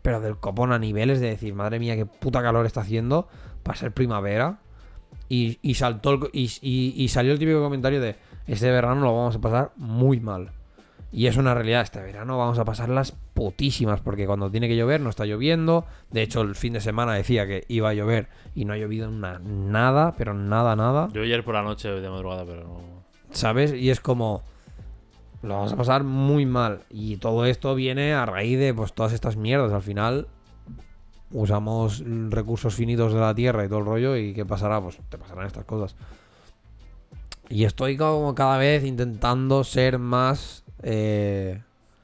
pero 0.00 0.20
del 0.20 0.38
copón 0.38 0.72
a 0.72 0.78
niveles 0.78 1.20
de 1.20 1.28
decir, 1.28 1.54
madre 1.54 1.78
mía, 1.78 1.94
qué 1.94 2.06
puta 2.06 2.42
calor 2.42 2.64
está 2.66 2.80
haciendo 2.80 3.28
para 3.62 3.78
ser 3.78 3.92
primavera. 3.92 4.58
Y, 5.34 5.58
y 5.62 5.74
saltó 5.74 6.10
el 6.12 6.20
y, 6.34 6.50
y- 6.60 6.92
y 6.96 7.08
salió 7.08 7.32
el 7.32 7.38
típico 7.38 7.62
comentario 7.62 8.00
de 8.02 8.16
este 8.46 8.70
verano 8.70 9.00
lo 9.00 9.16
vamos 9.16 9.36
a 9.36 9.40
pasar 9.40 9.72
muy 9.76 10.20
mal. 10.20 10.50
Y 11.10 11.26
es 11.26 11.36
una 11.36 11.54
realidad, 11.54 11.82
este 11.82 12.00
verano 12.02 12.36
vamos 12.38 12.58
a 12.58 12.64
pasar 12.64 12.88
las 12.90 13.12
putísimas, 13.12 14.00
porque 14.00 14.26
cuando 14.26 14.50
tiene 14.50 14.68
que 14.68 14.76
llover 14.76 15.00
no 15.00 15.08
está 15.10 15.24
lloviendo. 15.24 15.84
De 16.10 16.22
hecho, 16.22 16.40
el 16.42 16.54
fin 16.54 16.72
de 16.74 16.80
semana 16.80 17.14
decía 17.14 17.46
que 17.46 17.64
iba 17.68 17.88
a 17.90 17.94
llover 17.94 18.28
y 18.54 18.64
no 18.66 18.72
ha 18.74 18.76
llovido 18.78 19.08
una- 19.08 19.38
nada, 19.38 20.14
pero 20.18 20.34
nada, 20.34 20.74
nada. 20.76 21.08
Yo 21.14 21.22
ayer 21.22 21.42
por 21.44 21.54
la 21.54 21.62
noche 21.62 21.88
de 21.88 22.10
madrugada, 22.10 22.44
pero 22.44 22.64
no. 22.64 22.80
¿Sabes? 23.30 23.72
Y 23.72 23.88
es 23.90 24.00
como. 24.00 24.42
Lo 25.42 25.54
vamos 25.54 25.72
a 25.72 25.76
pasar 25.76 26.04
muy 26.04 26.44
mal. 26.46 26.80
Y 26.90 27.16
todo 27.16 27.46
esto 27.46 27.74
viene 27.74 28.12
a 28.12 28.26
raíz 28.26 28.58
de 28.58 28.72
pues 28.74 28.92
todas 28.92 29.12
estas 29.12 29.36
mierdas. 29.36 29.72
Al 29.72 29.82
final. 29.82 30.28
Usamos 31.32 32.02
recursos 32.30 32.74
finitos 32.74 33.12
de 33.14 33.20
la 33.20 33.34
tierra 33.34 33.64
y 33.64 33.68
todo 33.68 33.78
el 33.80 33.86
rollo. 33.86 34.16
¿Y 34.16 34.34
qué 34.34 34.44
pasará? 34.44 34.80
Pues 34.80 34.98
te 35.08 35.18
pasarán 35.18 35.46
estas 35.46 35.64
cosas. 35.64 35.96
Y 37.48 37.64
estoy 37.64 37.96
como 37.96 38.34
cada 38.34 38.58
vez 38.58 38.84
intentando 38.84 39.64
ser 39.64 39.98
más. 39.98 40.64
Eh, 40.82 41.60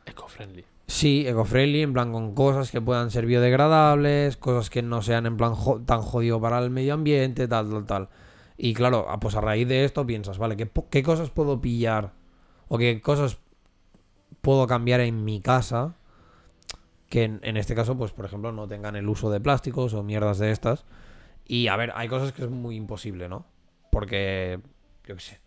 Eco-friendly. 0.06 0.64
Sí, 0.86 1.26
eco-friendly, 1.26 1.82
en 1.82 1.92
plan 1.92 2.12
con 2.12 2.34
cosas 2.34 2.70
que 2.70 2.80
puedan 2.80 3.10
ser 3.10 3.26
biodegradables, 3.26 4.38
cosas 4.38 4.70
que 4.70 4.80
no 4.82 5.02
sean 5.02 5.26
en 5.26 5.36
plan 5.36 5.54
jo- 5.54 5.80
tan 5.84 6.00
jodido 6.00 6.40
para 6.40 6.58
el 6.60 6.70
medio 6.70 6.94
ambiente, 6.94 7.46
tal, 7.46 7.68
tal, 7.68 7.84
tal. 7.86 8.08
Y 8.56 8.72
claro, 8.72 9.06
ah, 9.10 9.20
pues 9.20 9.34
a 9.34 9.42
raíz 9.42 9.68
de 9.68 9.84
esto 9.84 10.06
piensas, 10.06 10.38
vale, 10.38 10.56
¿qué, 10.56 10.70
qué 10.90 11.02
cosas 11.02 11.28
puedo 11.30 11.60
pillar? 11.60 12.12
O 12.68 12.78
qué 12.78 13.00
cosas 13.02 13.36
puedo 14.40 14.66
cambiar 14.66 15.00
en 15.00 15.24
mi 15.24 15.40
casa 15.40 15.94
que 17.08 17.24
en, 17.24 17.56
este 17.56 17.74
caso, 17.74 17.96
pues 17.96 18.12
por 18.12 18.24
ejemplo, 18.24 18.52
no 18.52 18.68
tengan 18.68 18.96
el 18.96 19.08
uso 19.08 19.30
de 19.30 19.40
plásticos 19.40 19.94
o 19.94 20.02
mierdas 20.02 20.38
de 20.38 20.50
estas. 20.50 20.84
Y 21.46 21.68
a 21.68 21.76
ver, 21.76 21.92
hay 21.94 22.08
cosas 22.08 22.32
que 22.32 22.42
es 22.42 22.50
muy 22.50 22.76
imposible, 22.76 23.28
¿no? 23.28 23.46
Porque, 23.90 24.60
yo 25.06 25.14
qué 25.14 25.20
sé. 25.20 25.40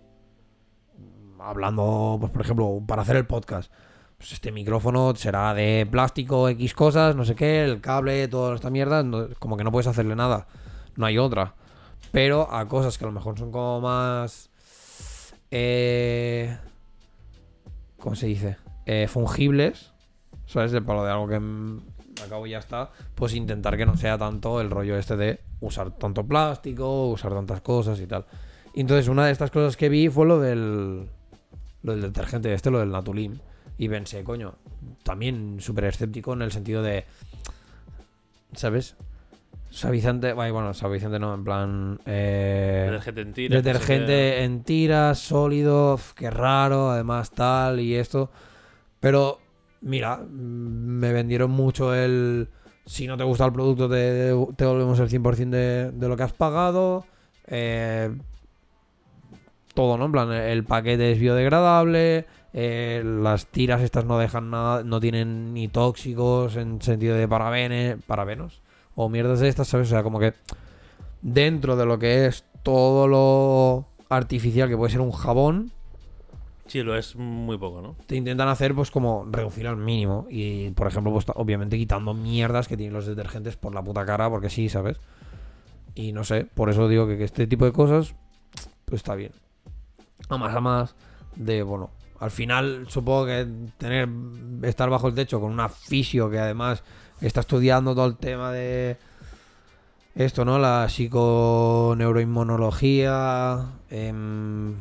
Hablando, 1.40 2.18
pues 2.20 2.32
por 2.32 2.42
ejemplo, 2.42 2.82
para 2.88 3.02
hacer 3.02 3.16
el 3.16 3.26
podcast 3.26 3.72
pues 4.22 4.34
este 4.34 4.52
micrófono 4.52 5.16
será 5.16 5.52
de 5.56 5.88
plástico, 5.90 6.48
X 6.50 6.76
cosas, 6.76 7.16
no 7.16 7.26
sé 7.26 7.34
qué, 7.34 7.64
el 7.64 7.82
cable, 7.82 8.28
toda 8.28 8.54
esta 8.54 8.70
mierda, 8.70 9.04
como 9.40 9.58
que 9.58 9.64
no 9.64 9.72
puedes 9.72 9.88
hacerle 9.88 10.16
nada. 10.16 10.46
No 10.96 11.08
hay 11.08 11.18
otra. 11.18 11.56
Pero 12.12 12.54
a 12.54 12.68
cosas 12.68 13.00
que 13.00 13.06
a 13.06 13.08
lo 13.08 13.14
mejor 13.14 13.40
son 13.40 13.52
como 13.52 13.82
más... 13.82 14.52
Eh, 15.50 16.56
¿Cómo 17.98 18.16
se 18.16 18.28
dice? 18.28 18.58
Eh, 18.86 19.08
fungibles. 19.08 19.91
¿Sabes? 20.52 20.72
De 20.72 20.82
palo 20.82 21.04
de 21.06 21.12
algo 21.12 21.28
que 21.28 21.40
acabo 22.26 22.46
y 22.46 22.52
ya 22.52 22.60
está. 22.60 22.92
Pues 23.16 23.34
intentar 23.34 23.78
que 23.78 23.86
no 23.86 23.96
sea 23.96 24.18
tanto 24.18 24.60
el 24.60 24.70
rollo 24.70 24.98
este 24.98 25.16
de 25.16 25.40
usar 25.62 25.92
tanto 25.92 26.26
plástico, 26.26 27.08
usar 27.08 27.34
tantas 27.34 27.62
cosas 27.62 28.00
y 28.02 28.08
tal. 28.08 28.26
Y 28.74 28.82
entonces 28.82 29.08
una 29.08 29.26
de 29.26 29.32
estas 29.32 29.52
cosas 29.52 29.78
que 29.78 29.90
vi 29.90 30.10
fue 30.10 30.26
lo 30.26 30.40
del... 30.40 31.08
Lo 31.84 31.94
del 31.94 32.02
detergente 32.02 32.54
este, 32.54 32.70
lo 32.70 32.80
del 32.80 32.92
Natulim. 32.92 33.40
Y 33.78 33.90
pensé, 33.90 34.24
coño, 34.24 34.54
también 35.04 35.58
súper 35.60 35.86
escéptico 35.86 36.34
en 36.34 36.44
el 36.44 36.52
sentido 36.52 36.84
de. 36.84 37.06
¿Sabes? 38.54 38.96
Suavizante. 39.72 40.34
Bueno, 40.34 40.74
suavizante 40.76 41.18
no, 41.18 41.34
en 41.34 41.44
plan. 41.44 42.00
eh, 42.06 42.90
Detergente 42.92 43.22
en 43.22 43.34
tiras. 43.34 43.64
detergente 43.64 44.44
en 44.44 44.64
tiras, 44.64 45.18
sólido, 45.18 46.00
qué 46.16 46.30
raro, 46.30 46.92
además 46.92 47.32
tal 47.32 47.80
y 47.80 47.96
esto. 47.96 48.30
Pero, 49.00 49.40
mira, 49.82 50.18
me 50.30 51.12
vendieron 51.14 51.52
mucho 51.52 51.94
el. 51.94 52.50
Si 52.86 53.08
no 53.08 53.18
te 53.18 53.24
gusta 53.24 53.46
el 53.46 53.54
producto, 53.54 53.88
te, 53.90 54.34
te 54.56 54.64
devolvemos 54.66 55.00
el 55.00 55.10
100% 55.10 55.50
de, 55.50 55.92
de 55.92 56.08
lo 56.08 56.18
que 56.18 56.24
has 56.24 56.34
pagado. 56.34 57.06
Eh, 57.48 58.10
todo, 59.74 59.98
¿no? 59.98 60.06
En 60.06 60.12
plan, 60.12 60.32
el 60.32 60.64
paquete 60.64 61.12
es 61.12 61.20
biodegradable. 61.20 62.26
eh, 62.54 63.02
las 63.06 63.46
tiras 63.48 63.82
estas 63.82 64.06
no 64.06 64.18
dejan 64.18 64.50
nada, 64.50 64.84
no 64.84 65.00
tienen 65.00 65.54
ni 65.54 65.68
tóxicos 65.70 66.56
en 66.58 66.82
sentido 66.82 67.16
de 67.16 67.28
parabene, 67.28 67.98
parabenos 68.08 68.62
o 68.96 69.08
mierdas 69.10 69.40
de 69.40 69.48
estas, 69.48 69.68
¿sabes? 69.70 69.88
O 69.88 69.92
sea, 69.92 70.04
como 70.04 70.20
que 70.20 70.34
dentro 71.22 71.76
de 71.78 71.86
lo 71.86 71.98
que 71.98 72.26
es 72.26 72.44
todo 72.64 73.08
lo 73.08 73.88
artificial 74.10 74.68
que 74.68 74.76
puede 74.76 74.92
ser 74.92 75.02
un 75.02 75.12
jabón, 75.12 75.72
Sí, 76.72 76.84
lo 76.84 76.96
es 76.96 77.18
muy 77.18 77.58
poco, 77.58 77.82
¿no? 77.82 77.98
te 78.08 78.16
intentan 78.16 78.48
hacer 78.48 78.74
pues 78.74 78.92
como 78.92 79.28
reducir 79.30 79.68
al 79.68 79.76
mínimo 79.76 80.26
y 80.30 80.70
por 80.70 80.88
ejemplo 80.88 81.12
pues 81.12 81.26
obviamente 81.36 81.78
quitando 81.78 82.14
mierdas 82.14 82.70
que 82.70 82.78
tienen 82.78 82.94
los 82.94 83.06
detergentes 83.06 83.58
por 83.58 83.76
la 83.76 83.84
puta 83.84 84.06
cara 84.06 84.30
porque 84.30 84.50
sí, 84.50 84.70
¿sabes? 84.70 84.96
Y 85.96 86.14
no 86.14 86.24
sé, 86.24 86.46
por 86.46 86.70
eso 86.70 86.88
digo 86.88 87.08
que, 87.08 87.22
este 87.26 87.46
tipo 87.46 87.66
de 87.66 87.74
cosas 87.74 88.16
pues 88.86 89.00
está 89.00 89.16
bien. 89.16 89.34
A 90.30 90.38
más 90.38 90.56
a 90.56 90.62
más 90.62 90.96
de 91.36 91.62
bueno, 91.62 91.90
al 92.22 92.32
final 92.32 92.86
supongo 92.88 93.26
que 93.26 93.46
tener 93.78 94.08
estar 94.62 94.90
bajo 94.90 95.10
el 95.10 95.14
techo 95.14 95.42
con 95.42 95.52
una 95.52 95.68
fisio 95.68 96.30
que 96.30 96.40
además 96.40 96.86
está 97.20 97.42
estudiando 97.42 97.94
todo 97.94 98.06
el 98.06 98.16
tema 98.16 98.54
de 98.54 98.96
esto, 100.16 100.46
¿no? 100.46 100.58
La 100.58 100.88
psiconeuroinmunología, 100.88 103.74
em, 103.90 104.76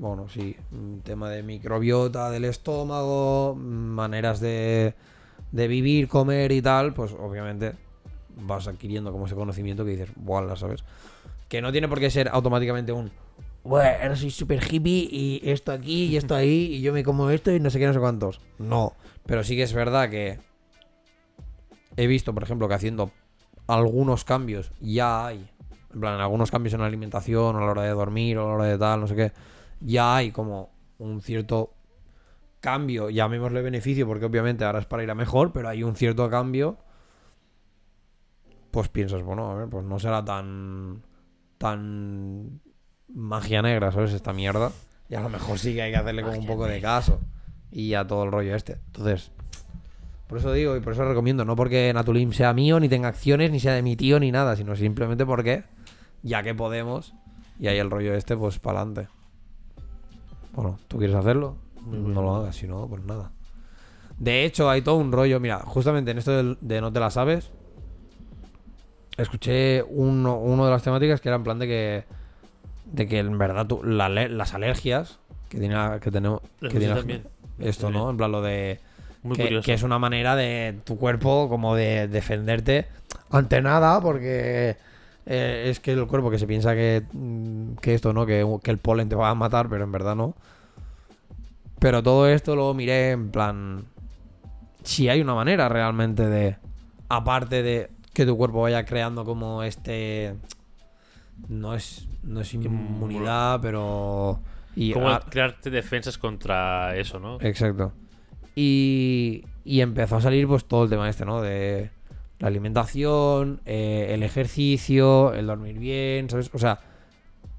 bueno, 0.00 0.30
sí, 0.30 0.56
tema 1.04 1.28
de 1.28 1.42
microbiota 1.42 2.30
del 2.30 2.46
estómago, 2.46 3.54
maneras 3.54 4.40
de, 4.40 4.94
de 5.52 5.68
vivir, 5.68 6.08
comer 6.08 6.52
y 6.52 6.62
tal, 6.62 6.94
pues 6.94 7.12
obviamente 7.12 7.74
vas 8.34 8.66
adquiriendo 8.66 9.12
como 9.12 9.26
ese 9.26 9.34
conocimiento 9.34 9.84
que 9.84 9.90
dices, 9.90 10.08
voilà, 10.16 10.56
¿sabes? 10.56 10.84
Que 11.50 11.60
no 11.60 11.70
tiene 11.70 11.86
por 11.86 12.00
qué 12.00 12.10
ser 12.10 12.30
automáticamente 12.32 12.92
un, 12.92 13.12
bueno, 13.62 13.90
ahora 14.00 14.16
soy 14.16 14.30
súper 14.30 14.62
hippie 14.72 15.06
y 15.12 15.42
esto 15.44 15.70
aquí 15.70 16.06
y 16.06 16.16
esto 16.16 16.34
ahí 16.34 16.76
y 16.76 16.80
yo 16.80 16.94
me 16.94 17.04
como 17.04 17.28
esto 17.28 17.54
y 17.54 17.60
no 17.60 17.68
sé 17.68 17.78
qué, 17.78 17.86
no 17.86 17.92
sé 17.92 18.00
cuántos. 18.00 18.40
No, 18.58 18.94
pero 19.26 19.44
sí 19.44 19.54
que 19.54 19.64
es 19.64 19.74
verdad 19.74 20.08
que 20.08 20.38
he 21.98 22.06
visto, 22.06 22.32
por 22.32 22.42
ejemplo, 22.42 22.68
que 22.68 22.74
haciendo 22.74 23.10
algunos 23.66 24.24
cambios 24.24 24.72
ya 24.80 25.26
hay, 25.26 25.46
en 25.92 26.00
plan, 26.00 26.18
algunos 26.20 26.50
cambios 26.50 26.72
en 26.72 26.80
la 26.80 26.86
alimentación, 26.86 27.56
a 27.56 27.60
la 27.60 27.70
hora 27.70 27.82
de 27.82 27.90
dormir, 27.90 28.38
a 28.38 28.44
la 28.44 28.46
hora 28.46 28.64
de 28.64 28.78
tal, 28.78 29.00
no 29.00 29.06
sé 29.06 29.14
qué, 29.14 29.32
ya 29.80 30.16
hay 30.16 30.30
como 30.30 30.70
un 30.98 31.20
cierto 31.22 31.74
cambio, 32.60 33.10
llamémosle 33.10 33.62
beneficio, 33.62 34.06
porque 34.06 34.26
obviamente 34.26 34.64
ahora 34.64 34.80
es 34.80 34.86
para 34.86 35.02
ir 35.02 35.10
a 35.10 35.14
mejor, 35.14 35.52
pero 35.52 35.68
hay 35.68 35.82
un 35.82 35.96
cierto 35.96 36.28
cambio. 36.30 36.78
Pues 38.70 38.88
piensas, 38.88 39.22
bueno, 39.22 39.50
a 39.50 39.54
ver, 39.54 39.68
pues 39.68 39.84
no 39.84 39.98
será 39.98 40.24
tan. 40.24 41.02
tan. 41.58 42.60
magia 43.08 43.62
negra, 43.62 43.90
¿sabes? 43.90 44.12
Esta 44.12 44.32
mierda. 44.32 44.70
Y 45.08 45.16
a 45.16 45.20
lo 45.20 45.28
mejor 45.28 45.58
sí 45.58 45.74
que 45.74 45.82
hay 45.82 45.90
que 45.90 45.96
hacerle 45.96 46.22
como 46.22 46.38
un 46.38 46.46
poco 46.46 46.66
de 46.66 46.80
caso. 46.80 47.18
Y 47.72 47.94
a 47.94 48.06
todo 48.06 48.24
el 48.24 48.32
rollo 48.32 48.54
este. 48.54 48.74
Entonces. 48.86 49.32
Por 50.28 50.38
eso 50.38 50.52
digo 50.52 50.76
y 50.76 50.80
por 50.80 50.92
eso 50.92 51.04
recomiendo, 51.04 51.44
no 51.44 51.56
porque 51.56 51.90
Natulim 51.92 52.32
sea 52.32 52.52
mío, 52.52 52.78
ni 52.78 52.88
tenga 52.88 53.08
acciones, 53.08 53.50
ni 53.50 53.58
sea 53.58 53.72
de 53.72 53.82
mi 53.82 53.96
tío, 53.96 54.20
ni 54.20 54.30
nada, 54.30 54.54
sino 54.54 54.76
simplemente 54.76 55.26
porque, 55.26 55.64
ya 56.22 56.44
que 56.44 56.54
podemos, 56.54 57.14
y 57.58 57.66
hay 57.66 57.78
el 57.78 57.90
rollo 57.90 58.14
este, 58.14 58.36
pues 58.36 58.60
para 58.60 58.82
adelante. 58.82 59.08
Bueno, 60.54 60.78
¿tú 60.88 60.98
quieres 60.98 61.16
hacerlo? 61.16 61.56
No 61.86 62.22
lo 62.22 62.36
hagas, 62.36 62.56
si 62.56 62.66
no, 62.66 62.86
pues 62.88 63.02
nada. 63.04 63.30
De 64.18 64.44
hecho, 64.44 64.68
hay 64.68 64.82
todo 64.82 64.96
un 64.96 65.12
rollo, 65.12 65.40
mira, 65.40 65.60
justamente 65.60 66.10
en 66.10 66.18
esto 66.18 66.54
de, 66.60 66.80
No 66.80 66.92
te 66.92 67.00
la 67.00 67.10
sabes, 67.10 67.50
escuché 69.16 69.82
uno, 69.82 70.36
uno 70.38 70.64
de 70.64 70.70
las 70.70 70.82
temáticas 70.82 71.20
que 71.20 71.28
era 71.28 71.36
en 71.36 71.44
plan 71.44 71.58
de 71.58 71.66
que, 71.66 72.04
de 72.92 73.06
que 73.08 73.18
en 73.18 73.38
verdad 73.38 73.66
tú- 73.66 73.82
la 73.82 74.06
ale- 74.06 74.28
las 74.28 74.54
alergias 74.54 75.18
que, 75.48 75.58
tiene, 75.58 75.76
que 76.00 76.10
tenemos... 76.10 76.40
Que 76.60 76.68
tiene 76.78 76.94
también. 76.94 77.24
esto, 77.58 77.90
¿no? 77.90 78.10
En 78.10 78.16
plan 78.16 78.32
lo 78.32 78.42
de 78.42 78.80
Muy 79.22 79.36
que, 79.36 79.44
curioso. 79.44 79.64
que 79.66 79.74
es 79.74 79.82
una 79.82 79.98
manera 79.98 80.36
de 80.36 80.78
tu 80.84 80.96
cuerpo 80.98 81.48
como 81.48 81.74
de 81.74 82.08
defenderte 82.08 82.86
ante 83.30 83.60
nada 83.62 84.00
porque 84.00 84.76
eh, 85.26 85.66
es 85.66 85.80
que 85.80 85.92
el 85.92 86.06
cuerpo 86.06 86.30
que 86.30 86.38
se 86.38 86.46
piensa 86.46 86.74
que, 86.74 87.02
mm, 87.12 87.74
que 87.74 87.94
esto 87.94 88.12
no 88.12 88.26
que, 88.26 88.46
que 88.62 88.70
el 88.70 88.78
polen 88.78 89.08
te 89.08 89.16
va 89.16 89.30
a 89.30 89.34
matar 89.34 89.68
pero 89.68 89.84
en 89.84 89.92
verdad 89.92 90.16
no 90.16 90.34
pero 91.78 92.02
todo 92.02 92.28
esto 92.28 92.56
lo 92.56 92.72
miré 92.74 93.10
en 93.10 93.30
plan 93.30 93.84
si 94.82 95.08
hay 95.08 95.20
una 95.20 95.34
manera 95.34 95.68
realmente 95.68 96.26
de 96.26 96.56
aparte 97.08 97.62
de 97.62 97.90
que 98.12 98.26
tu 98.26 98.36
cuerpo 98.36 98.62
vaya 98.62 98.84
creando 98.84 99.24
como 99.24 99.62
este 99.62 100.34
no 101.48 101.74
es 101.74 102.08
no 102.22 102.40
es 102.40 102.52
inmunidad 102.54 103.60
pero 103.60 104.40
y 104.76 104.92
Como 104.92 105.18
crearte 105.20 105.70
defensas 105.70 106.18
contra 106.18 106.96
eso, 106.96 107.18
¿no? 107.18 107.38
Exacto. 107.40 107.92
Y, 108.54 109.44
y 109.64 109.80
empezó 109.80 110.16
a 110.16 110.20
salir 110.20 110.46
pues 110.46 110.64
todo 110.64 110.84
el 110.84 110.90
tema 110.90 111.08
este, 111.08 111.24
¿no? 111.24 111.40
De 111.40 111.90
la 112.40 112.48
alimentación, 112.48 113.60
eh, 113.66 114.08
el 114.10 114.22
ejercicio, 114.24 115.32
el 115.34 115.46
dormir 115.46 115.78
bien, 115.78 116.28
¿sabes? 116.28 116.50
O 116.52 116.58
sea, 116.58 116.80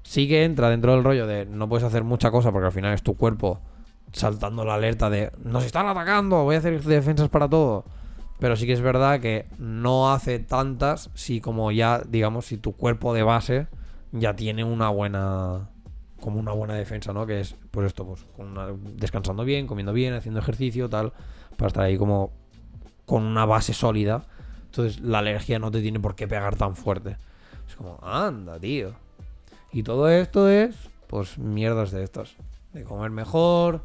sí 0.02 0.28
que 0.28 0.44
entra 0.44 0.68
dentro 0.68 0.92
del 0.92 1.04
rollo 1.04 1.26
de 1.26 1.46
no 1.46 1.68
puedes 1.68 1.84
hacer 1.84 2.04
mucha 2.04 2.30
cosa 2.30 2.52
porque 2.52 2.66
al 2.66 2.72
final 2.72 2.92
es 2.92 3.02
tu 3.02 3.16
cuerpo 3.16 3.60
saltando 4.12 4.64
la 4.64 4.74
alerta 4.74 5.08
de 5.08 5.30
nos 5.42 5.64
están 5.64 5.86
atacando, 5.86 6.44
voy 6.44 6.56
a 6.56 6.58
hacer 6.58 6.82
defensas 6.82 7.28
para 7.30 7.48
todo. 7.48 7.84
Pero 8.38 8.56
sí 8.56 8.66
que 8.66 8.72
es 8.72 8.80
verdad 8.80 9.20
que 9.20 9.46
no 9.58 10.12
hace 10.12 10.40
tantas 10.40 11.10
si 11.14 11.40
como 11.40 11.70
ya, 11.70 12.02
digamos, 12.08 12.46
si 12.46 12.56
tu 12.58 12.72
cuerpo 12.72 13.14
de 13.14 13.22
base 13.22 13.68
ya 14.10 14.34
tiene 14.34 14.64
una 14.64 14.88
buena 14.90 15.68
como 16.20 16.38
una 16.40 16.52
buena 16.52 16.74
defensa, 16.74 17.12
¿no? 17.12 17.24
Que 17.24 17.40
es 17.40 17.54
pues 17.70 17.86
esto, 17.86 18.04
pues 18.04 18.24
con 18.36 18.48
una- 18.48 18.68
descansando 18.96 19.44
bien, 19.44 19.66
comiendo 19.68 19.92
bien, 19.92 20.12
haciendo 20.14 20.40
ejercicio, 20.40 20.88
tal, 20.88 21.12
para 21.56 21.68
estar 21.68 21.84
ahí 21.84 21.96
como 21.96 22.32
con 23.06 23.22
una 23.22 23.44
base 23.46 23.72
sólida. 23.72 24.24
Entonces 24.72 25.02
la 25.02 25.18
alergia 25.18 25.58
no 25.58 25.70
te 25.70 25.82
tiene 25.82 26.00
por 26.00 26.14
qué 26.14 26.26
pegar 26.26 26.56
tan 26.56 26.76
fuerte. 26.76 27.18
Es 27.68 27.76
como, 27.76 27.98
anda, 28.00 28.58
tío. 28.58 28.94
Y 29.70 29.82
todo 29.82 30.08
esto 30.08 30.48
es, 30.48 30.74
pues, 31.08 31.36
mierdas 31.36 31.90
de 31.90 32.02
estas. 32.02 32.36
De 32.72 32.82
comer 32.82 33.10
mejor, 33.10 33.82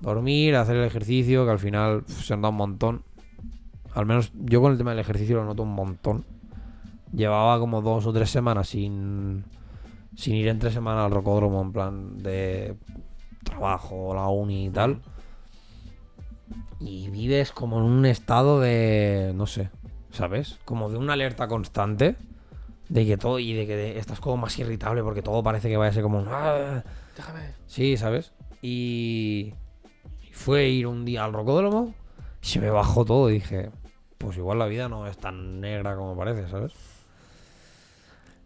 dormir, 0.00 0.54
hacer 0.54 0.76
el 0.76 0.84
ejercicio, 0.84 1.44
que 1.44 1.50
al 1.50 1.58
final 1.58 2.04
uf, 2.08 2.24
se 2.24 2.36
dado 2.36 2.50
un 2.50 2.54
montón. 2.54 3.02
Al 3.94 4.06
menos 4.06 4.30
yo 4.32 4.62
con 4.62 4.70
el 4.70 4.78
tema 4.78 4.90
del 4.90 5.00
ejercicio 5.00 5.38
lo 5.38 5.44
noto 5.44 5.64
un 5.64 5.74
montón. 5.74 6.24
Llevaba 7.12 7.58
como 7.58 7.82
dos 7.82 8.06
o 8.06 8.12
tres 8.12 8.30
semanas 8.30 8.68
sin, 8.68 9.44
sin 10.14 10.36
ir 10.36 10.46
en 10.46 10.60
tres 10.60 10.72
semanas 10.72 11.06
al 11.06 11.10
rocódromo, 11.10 11.62
en 11.62 11.72
plan 11.72 12.22
de 12.22 12.76
trabajo, 13.42 14.14
la 14.14 14.28
uni 14.28 14.66
y 14.66 14.70
tal. 14.70 15.02
Y 16.78 17.10
vives 17.10 17.50
como 17.50 17.78
en 17.78 17.86
un 17.86 18.06
estado 18.06 18.60
de, 18.60 19.32
no 19.34 19.48
sé, 19.48 19.70
¿sabes? 20.18 20.58
Como 20.64 20.90
de 20.90 20.98
una 20.98 21.12
alerta 21.14 21.48
constante. 21.48 22.16
De 22.88 23.06
que 23.06 23.16
todo, 23.18 23.38
y 23.38 23.52
de 23.52 23.66
que 23.66 23.98
estás 23.98 24.18
como 24.18 24.38
más 24.38 24.58
irritable 24.58 25.02
porque 25.02 25.20
todo 25.22 25.42
parece 25.42 25.68
que 25.68 25.76
vaya 25.76 25.90
a 25.90 25.92
ser 25.94 26.02
como 26.02 26.18
un... 26.18 26.26
"Ah". 26.28 26.82
Déjame. 27.16 27.40
Sí, 27.66 27.96
¿sabes? 27.96 28.32
Y 28.62 29.52
y 30.22 30.32
fue 30.32 30.68
ir 30.68 30.86
un 30.86 31.04
día 31.04 31.24
al 31.24 31.32
rocódromo 31.32 31.94
y 32.42 32.46
se 32.46 32.60
me 32.60 32.70
bajó 32.70 33.04
todo 33.04 33.28
y 33.30 33.34
dije, 33.34 33.70
pues 34.16 34.36
igual 34.38 34.58
la 34.58 34.66
vida 34.66 34.88
no 34.88 35.06
es 35.06 35.18
tan 35.18 35.60
negra 35.60 35.96
como 35.96 36.16
parece, 36.16 36.48
¿sabes? 36.48 36.72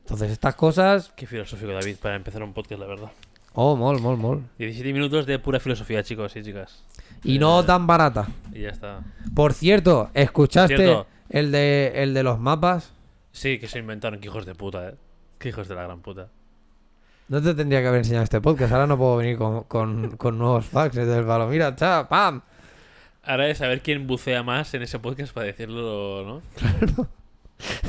Entonces 0.01 0.31
estas 0.33 0.55
cosas... 0.55 1.13
Qué 1.17 1.27
filosófico, 1.27 1.73
David, 1.73 1.97
para 2.03 2.17
empezar 2.17 2.43
un 2.43 2.53
podcast, 2.53 2.81
la 2.81 2.87
verdad. 2.87 3.13
Oh, 3.55 3.77
mol, 3.77 4.01
mol, 4.01 4.17
mol. 4.17 4.43
17 4.59 4.93
minutos 4.93 5.27
de 5.27 5.39
pura 5.39 5.61
filosofía, 5.61 6.03
chicos 6.03 6.35
y 6.37 6.43
chicas. 6.43 6.83
Y 7.23 7.39
no 7.39 7.65
tan 7.65 7.87
barata. 7.87 8.27
Y 8.53 8.63
ya 8.63 8.71
está. 8.71 9.01
Por 9.35 9.53
cierto, 9.53 10.11
¿escuchaste 10.15 10.77
Cierto. 10.77 11.07
El 11.33 11.51
de 11.51 11.93
el 12.03 12.15
de 12.15 12.23
los 12.23 12.39
mapas? 12.39 12.93
Sí, 13.33 13.59
que 13.59 13.67
se 13.67 13.79
inventaron, 13.79 14.21
que 14.21 14.29
hijos 14.29 14.47
de 14.47 14.55
puta, 14.55 14.91
eh. 14.91 14.95
Qué 15.39 15.49
hijos 15.49 15.67
de 15.67 15.75
la 15.75 15.83
gran 15.83 16.01
puta. 16.01 16.29
No 17.29 17.41
te 17.43 17.55
tendría 17.55 17.81
que 17.81 17.89
haber 17.89 17.99
enseñado 18.01 18.25
este 18.25 18.41
podcast. 18.41 18.73
Ahora 18.73 18.87
no 18.87 18.99
puedo 18.99 19.17
venir 19.17 19.39
con, 19.39 19.65
con, 19.65 20.17
con 20.19 20.39
nuevos 20.39 20.67
facts 20.67 20.97
del 20.97 21.25
palo. 21.25 21.49
Mira, 21.49 21.75
cha, 21.75 22.09
pam. 22.09 22.43
Ahora 23.25 23.49
es 23.49 23.59
saber 23.59 23.81
quién 23.81 24.07
bucea 24.07 24.43
más 24.43 24.75
en 24.75 24.83
ese 24.83 24.99
podcast 24.99 25.33
para 25.33 25.47
decirlo, 25.47 26.25
¿no? 26.25 27.07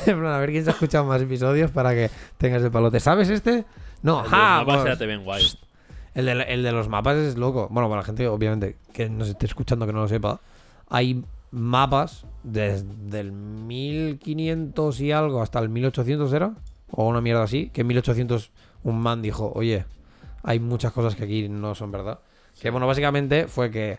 En 0.06 0.20
plan, 0.20 0.32
a 0.32 0.38
ver 0.38 0.50
quién 0.50 0.62
se 0.64 0.70
ha 0.70 0.72
escuchado 0.72 1.04
más 1.04 1.20
episodios 1.20 1.70
para 1.72 1.92
que 1.94 2.08
tengas 2.38 2.62
el 2.62 2.70
palote. 2.70 3.00
¿Sabes 3.00 3.28
este? 3.28 3.64
No, 4.02 4.18
El 4.24 4.30
de 4.30 4.30
ja, 4.30 4.58
los 4.58 4.66
mapas 4.66 4.98
pues, 4.98 5.24
guay. 5.24 5.44
el, 6.14 6.26
de, 6.26 6.32
el 6.42 6.62
de 6.62 6.72
los 6.72 6.88
mapas 6.88 7.16
es 7.16 7.36
loco. 7.36 7.68
Bueno, 7.70 7.88
para 7.88 8.02
la 8.02 8.06
gente, 8.06 8.28
obviamente, 8.28 8.76
que 8.92 9.08
nos 9.08 9.28
esté 9.28 9.46
escuchando 9.46 9.84
que 9.86 9.92
no 9.92 10.00
lo 10.00 10.08
sepa, 10.08 10.40
hay 10.88 11.24
mapas 11.54 12.26
desde 12.42 13.20
el 13.20 13.32
1500 13.32 15.00
y 15.00 15.12
algo 15.12 15.40
hasta 15.40 15.60
el 15.60 15.68
1800, 15.68 16.32
¿era? 16.32 16.54
O 16.90 17.08
una 17.08 17.20
mierda 17.20 17.44
así. 17.44 17.70
Que 17.70 17.82
en 17.82 17.86
1800 17.86 18.50
un 18.82 19.00
man 19.00 19.22
dijo, 19.22 19.52
oye, 19.54 19.86
hay 20.42 20.60
muchas 20.60 20.92
cosas 20.92 21.14
que 21.14 21.24
aquí 21.24 21.48
no 21.48 21.74
son 21.74 21.90
verdad. 21.90 22.18
Que 22.60 22.70
bueno, 22.70 22.86
básicamente 22.86 23.48
fue 23.48 23.70
que 23.70 23.98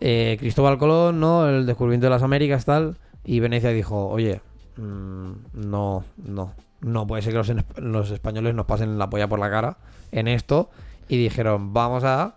eh, 0.00 0.36
Cristóbal 0.38 0.78
Colón, 0.78 1.20
¿no? 1.20 1.48
El 1.48 1.66
descubrimiento 1.66 2.06
de 2.06 2.10
las 2.10 2.22
Américas, 2.22 2.64
tal. 2.64 2.96
Y 3.24 3.40
Venecia 3.40 3.70
dijo, 3.70 4.08
oye, 4.08 4.40
mm, 4.76 5.30
no, 5.52 6.04
no. 6.16 6.52
No 6.80 7.06
puede 7.06 7.22
ser 7.22 7.32
que 7.32 7.80
los, 7.80 8.10
españoles 8.10 8.54
nos 8.54 8.66
pasen 8.66 8.98
la 8.98 9.08
polla 9.08 9.28
por 9.28 9.38
la 9.38 9.50
cara 9.50 9.78
en 10.12 10.28
esto. 10.28 10.70
Y 11.08 11.16
dijeron, 11.16 11.72
vamos 11.72 12.04
a 12.04 12.36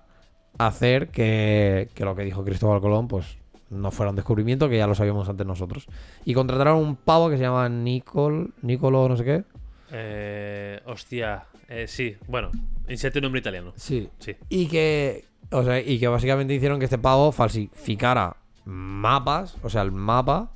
hacer 0.57 1.09
que, 1.09 1.89
que 1.93 2.05
lo 2.05 2.15
que 2.15 2.23
dijo 2.23 2.43
Cristóbal 2.43 2.81
Colón, 2.81 3.07
pues 3.07 3.38
no 3.69 3.91
fuera 3.91 4.09
un 4.09 4.15
descubrimiento, 4.15 4.67
que 4.69 4.77
ya 4.77 4.87
lo 4.87 4.95
sabíamos 4.95 5.27
antes 5.29 5.45
nosotros. 5.45 5.87
Y 6.25 6.33
contrataron 6.33 6.77
un 6.77 6.95
pavo 6.95 7.29
que 7.29 7.37
se 7.37 7.43
llama 7.43 7.69
Nicol, 7.69 8.53
Nicolo, 8.61 9.07
no 9.09 9.15
sé 9.17 9.23
qué. 9.23 9.43
Eh, 9.91 10.79
hostia. 10.85 11.43
Eh, 11.67 11.85
sí, 11.87 12.15
bueno. 12.27 12.49
Inserte 12.87 13.19
un 13.19 13.23
nombre 13.23 13.39
italiano. 13.39 13.73
Sí. 13.75 14.09
Sí. 14.19 14.35
Y 14.49 14.67
que, 14.67 15.25
o 15.51 15.63
sea, 15.63 15.79
y 15.79 15.99
que 15.99 16.07
básicamente 16.07 16.53
hicieron 16.55 16.79
que 16.79 16.85
este 16.85 16.97
pavo 16.97 17.31
falsificara 17.31 18.37
mapas, 18.65 19.55
o 19.63 19.69
sea, 19.69 19.81
el 19.83 19.91
mapa 19.91 20.49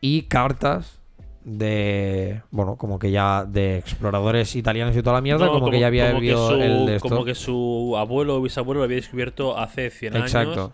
y 0.00 0.22
cartas 0.22 0.98
de, 1.44 2.42
bueno, 2.50 2.76
como 2.76 2.98
que 2.98 3.10
ya 3.10 3.44
de 3.46 3.78
exploradores 3.78 4.54
italianos 4.56 4.94
y 4.96 5.02
toda 5.02 5.16
la 5.16 5.22
mierda, 5.22 5.46
No, 5.46 5.52
como, 5.52 5.70
que 5.70 5.80
ya 5.80 5.86
había 5.86 6.10
su- 6.12 6.54
el 6.54 6.86
de 6.86 6.96
esto. 6.96 7.08
Como 7.08 7.24
que 7.24 7.34
su 7.34 7.94
abuelo 7.98 8.36
o 8.36 8.42
bisabuelo 8.42 8.80
lo 8.80 8.84
había 8.84 8.96
descubierto 8.96 9.56
hace 9.58 9.90
100 9.90 10.16
Exacto. 10.16 10.52
años. 10.52 10.70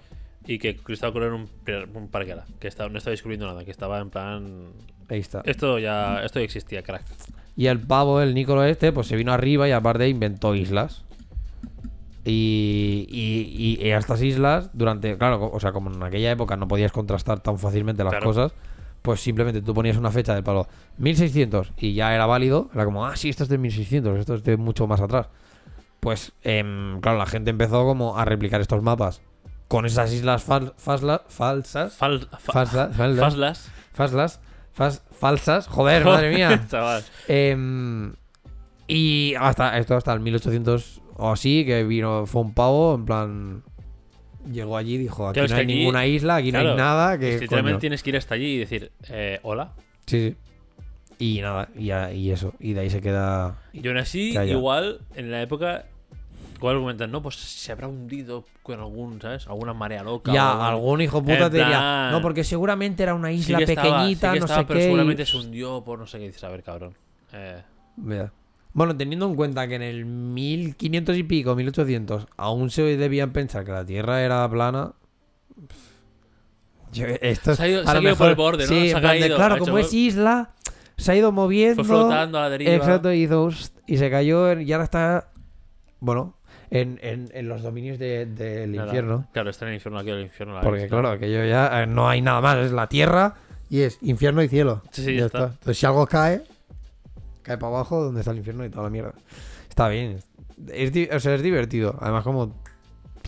Y 0.47 0.59
que 0.59 0.77
Cristóbal 0.77 1.13
Colón 1.13 1.49
era 1.67 1.85
un, 1.85 1.95
un. 1.95 2.09
Que 2.59 2.69
estaba, 2.69 2.89
no 2.89 2.99
estaba 2.99 3.13
descubriendo 3.13 3.47
nada. 3.47 3.65
Que 3.65 3.71
estaba 3.71 3.99
en 4.01 4.11
plan. 4.11 4.73
Ahí 5.09 5.19
está. 5.21 5.43
Esto 5.45 5.79
ya, 5.79 6.23
esto 6.25 6.39
ya 6.39 6.45
existía, 6.45 6.83
crack. 6.83 7.03
Y 7.57 7.67
el 7.67 7.81
pavo, 7.81 8.21
el 8.21 8.35
Nicolo 8.35 8.65
este, 8.65 8.93
pues 8.93 9.07
se 9.07 9.17
vino 9.17 9.33
arriba 9.33 9.69
y 9.69 9.73
aparte 9.73 10.09
inventó 10.09 10.55
islas. 10.55 11.05
Y, 12.25 13.07
y, 13.09 13.85
y 13.87 13.91
a 13.93 13.99
estas 13.99 14.21
islas, 14.21 14.71
durante, 14.73 15.17
claro, 15.17 15.49
o 15.53 15.61
sea, 15.61 15.71
como 15.73 15.93
en 15.93 16.03
aquella 16.03 16.33
época 16.33 16.57
no 16.57 16.67
podías 16.67 16.91
contrastar 16.91 17.39
tan 17.41 17.57
fácilmente 17.59 18.03
las 18.03 18.11
Claro. 18.11 18.27
cosas, 18.27 18.53
pues 19.03 19.21
simplemente 19.21 19.63
tú 19.63 19.73
ponías 19.75 19.97
una 19.97 20.11
fecha 20.11 20.35
del 20.35 20.43
palo 20.43 20.67
1600 20.99 21.73
y 21.79 21.95
ya 21.95 22.13
era 22.15 22.27
válido. 22.27 22.69
Era 22.75 22.85
como, 22.85 23.07
ah, 23.07 23.15
sí, 23.17 23.29
esto 23.29 23.45
es 23.45 23.49
de 23.49 23.59
1600, 23.59 24.19
esto 24.19 24.35
es 24.35 24.43
de 24.43 24.57
mucho 24.57 24.89
más 24.89 25.01
atrás. 25.01 25.29
Pues, 26.01 26.33
em, 26.43 27.01
claro, 27.01 27.17
la 27.19 27.27
gente 27.27 27.51
empezó 27.51 27.85
como 27.85 28.19
a 28.19 28.25
replicar 28.25 28.61
estos 28.61 28.83
mapas 28.83 29.23
con 29.69 29.85
esas 29.87 30.13
islas 30.13 30.47
fal- 30.47 30.75
fasla- 30.77 31.23
falsas. 31.29 31.95
Fal, 31.95 32.21
fa- 32.39 32.53
Falsa-. 32.67 32.91
Faslas. 32.93 33.71
Faslas. 33.93 34.41
fas- 34.77 35.03
falsas. 35.19 35.67
Joder, 35.69 36.05
madre 36.05 36.35
mía. 36.35 36.67
Em, 37.29 38.13
y 38.87 39.35
hasta 39.39 39.77
esto 39.79 39.97
hasta 39.97 40.13
el 40.13 40.21
1800 40.21 41.01
o 41.17 41.33
así, 41.33 41.65
que 41.65 41.83
vino, 41.85 42.27
fue 42.27 42.43
un 42.43 42.55
pavo, 42.55 42.95
en 42.95 43.05
plan. 43.05 43.63
Llegó 44.51 44.77
allí 44.77 44.95
y 44.95 44.99
dijo: 44.99 45.27
Aquí 45.29 45.41
Claro, 45.41 45.49
no 45.49 45.57
hay 45.57 45.65
aquí- 45.65 45.75
ninguna 45.75 46.07
isla, 46.07 46.37
aquí 46.37 46.53
no 46.53 46.59
hay 46.61 46.77
nada. 46.77 47.19
Que, 47.19 47.31
es 47.31 47.35
que 47.37 47.41
literalmente 47.43 47.75
coño". 47.75 47.81
tienes 47.81 48.03
que 48.05 48.11
ir 48.11 48.17
hasta 48.17 48.35
allí 48.37 48.47
y 48.55 48.59
decir, 48.59 48.93
eh, 49.09 49.41
hola. 49.43 49.73
Sí, 50.07 50.21
sí. 50.31 50.37
Y 51.19 51.41
nada, 51.41 51.69
y, 51.75 51.91
y 51.91 52.31
eso. 52.31 52.53
Y 52.61 52.75
de 52.75 52.81
ahí 52.83 52.91
se 52.91 53.01
queda. 53.01 53.57
Y 53.73 53.87
aún 53.89 53.97
así, 53.97 54.37
igual, 54.39 55.01
en 55.17 55.31
la 55.33 55.43
época, 55.43 55.87
igual 56.57 56.79
comentan, 56.79 57.11
no, 57.11 57.23
pues 57.23 57.37
se 57.37 57.73
habrá 57.73 57.87
hundido 57.89 58.45
con 58.63 58.81
algún, 58.81 59.21
¿sabes? 59.21 59.47
Alguna 59.47 59.73
marea 59.75 60.03
loca. 60.03 60.33
Ya, 60.33 60.51
algún- 60.53 60.65
algún 60.67 61.01
hijo 61.03 61.23
puta 61.23 61.51
te 61.51 61.59
diría: 61.59 62.11
No, 62.11 62.21
porque 62.23 62.43
seguramente 62.45 63.03
era 63.03 63.15
una 63.15 63.31
isla 63.33 63.59
estaba, 63.61 63.99
pequeñita, 63.99 64.33
sí 64.35 64.41
no 64.41 64.49
sé 64.49 64.55
pero 64.67 64.67
qué. 64.69 64.79
y- 64.79 64.83
seguramente 64.83 65.27
se 65.27 65.37
hundió 65.37 65.85
por 65.85 65.99
no 65.99 66.07
sé 66.07 66.19
qué 66.19 66.27
dices, 66.27 66.43
a 66.45 66.49
ver, 66.49 66.63
cabrón. 66.63 66.95
Eh, 67.33 67.63
Mira. 67.97 68.33
Bueno, 68.73 68.95
teniendo 68.95 69.27
en 69.27 69.37
cuenta 69.37 69.67
que 69.69 69.77
en 69.77 69.83
el 69.83 70.05
1500 70.05 71.17
y 71.17 71.23
pico, 71.23 71.55
1800, 71.55 72.27
aún 72.37 72.69
se 72.71 72.83
debían 72.99 73.33
pensar 73.33 73.65
que 73.65 73.73
la 73.73 73.87
Tierra 73.87 74.21
era 74.23 74.47
plana. 74.51 74.93
yo- 76.93 77.07
esto 77.21 77.53
es- 77.53 77.57
Se 77.59 77.63
ha 77.63 77.69
ido- 77.69 77.81
a 77.83 77.85
se 77.85 77.91
ha 77.91 77.95
lo 77.95 78.03
ido 78.09 78.17
por 78.17 78.29
el 78.29 78.35
borde, 78.37 78.65
¿no? 78.65 78.69
Sí, 78.69 78.91
Se 78.91 78.97
ha 78.97 79.01
caído, 79.01 79.37
claro, 79.37 79.55
ha 79.57 79.59
como 79.59 79.79
hecho- 79.79 79.89
es 79.89 79.95
isla, 79.95 80.51
se 80.97 81.13
ha 81.13 81.17
ido 81.17 81.33
moviendo. 81.33 81.85
fue 81.85 81.97
flotando 81.97 82.39
a 82.39 82.43
la 82.43 82.51
deriva. 82.51 82.73
Exacto, 82.73 83.13
y 83.13 83.23
hizo. 83.23 83.51
Y 83.87 83.97
se 83.99 84.11
cayó 84.11 84.59
y 84.61 84.73
ahora 84.73 84.85
está. 84.85 85.31
Bueno, 86.01 86.37
en, 86.71 86.99
en- 87.03 87.31
en 87.33 87.49
los 87.49 87.63
dominios 87.63 87.99
de- 87.99 88.27
del 88.27 88.75
infierno. 88.75 89.27
Claro, 89.33 89.51
está 89.51 89.65
en 89.67 89.71
el 89.71 89.75
infierno 89.77 89.99
aquí, 90.01 90.11
el 90.11 90.23
infierno. 90.23 90.55
la 90.55 90.61
Porque, 90.61 90.81
ves, 90.83 90.91
claro, 90.91 91.09
aquello 91.11 91.45
ya 91.45 91.83
eh, 91.83 91.87
no 91.87 92.09
hay 92.09 92.21
nada 92.23 92.41
más. 92.41 92.59
Es 92.59 92.73
la 92.73 92.89
tierra 92.89 93.35
y 93.71 93.81
es 93.83 93.99
infierno 94.03 94.43
y 94.43 94.49
cielo. 94.49 94.83
Sí, 94.91 95.05
sí, 95.05 95.17
ya 95.17 95.27
está. 95.27 95.45
Entonces, 95.45 95.79
si 95.79 95.87
algo 95.87 96.07
cae, 96.07 96.43
cae 97.43 97.59
para 97.59 97.69
abajo 97.75 98.03
donde 98.05 98.21
está 98.21 98.33
el 98.33 98.39
infierno 98.39 98.65
y 98.65 98.71
toda 98.71 98.85
la 98.85 98.91
mierda. 98.91 99.13
Está 99.69 99.89
bien. 99.89 100.19
Es, 100.73 100.93
o 101.13 101.21
sea, 101.21 101.35
es 101.35 101.43
divertido. 101.43 101.97
Además, 102.01 102.25
como 102.25 102.55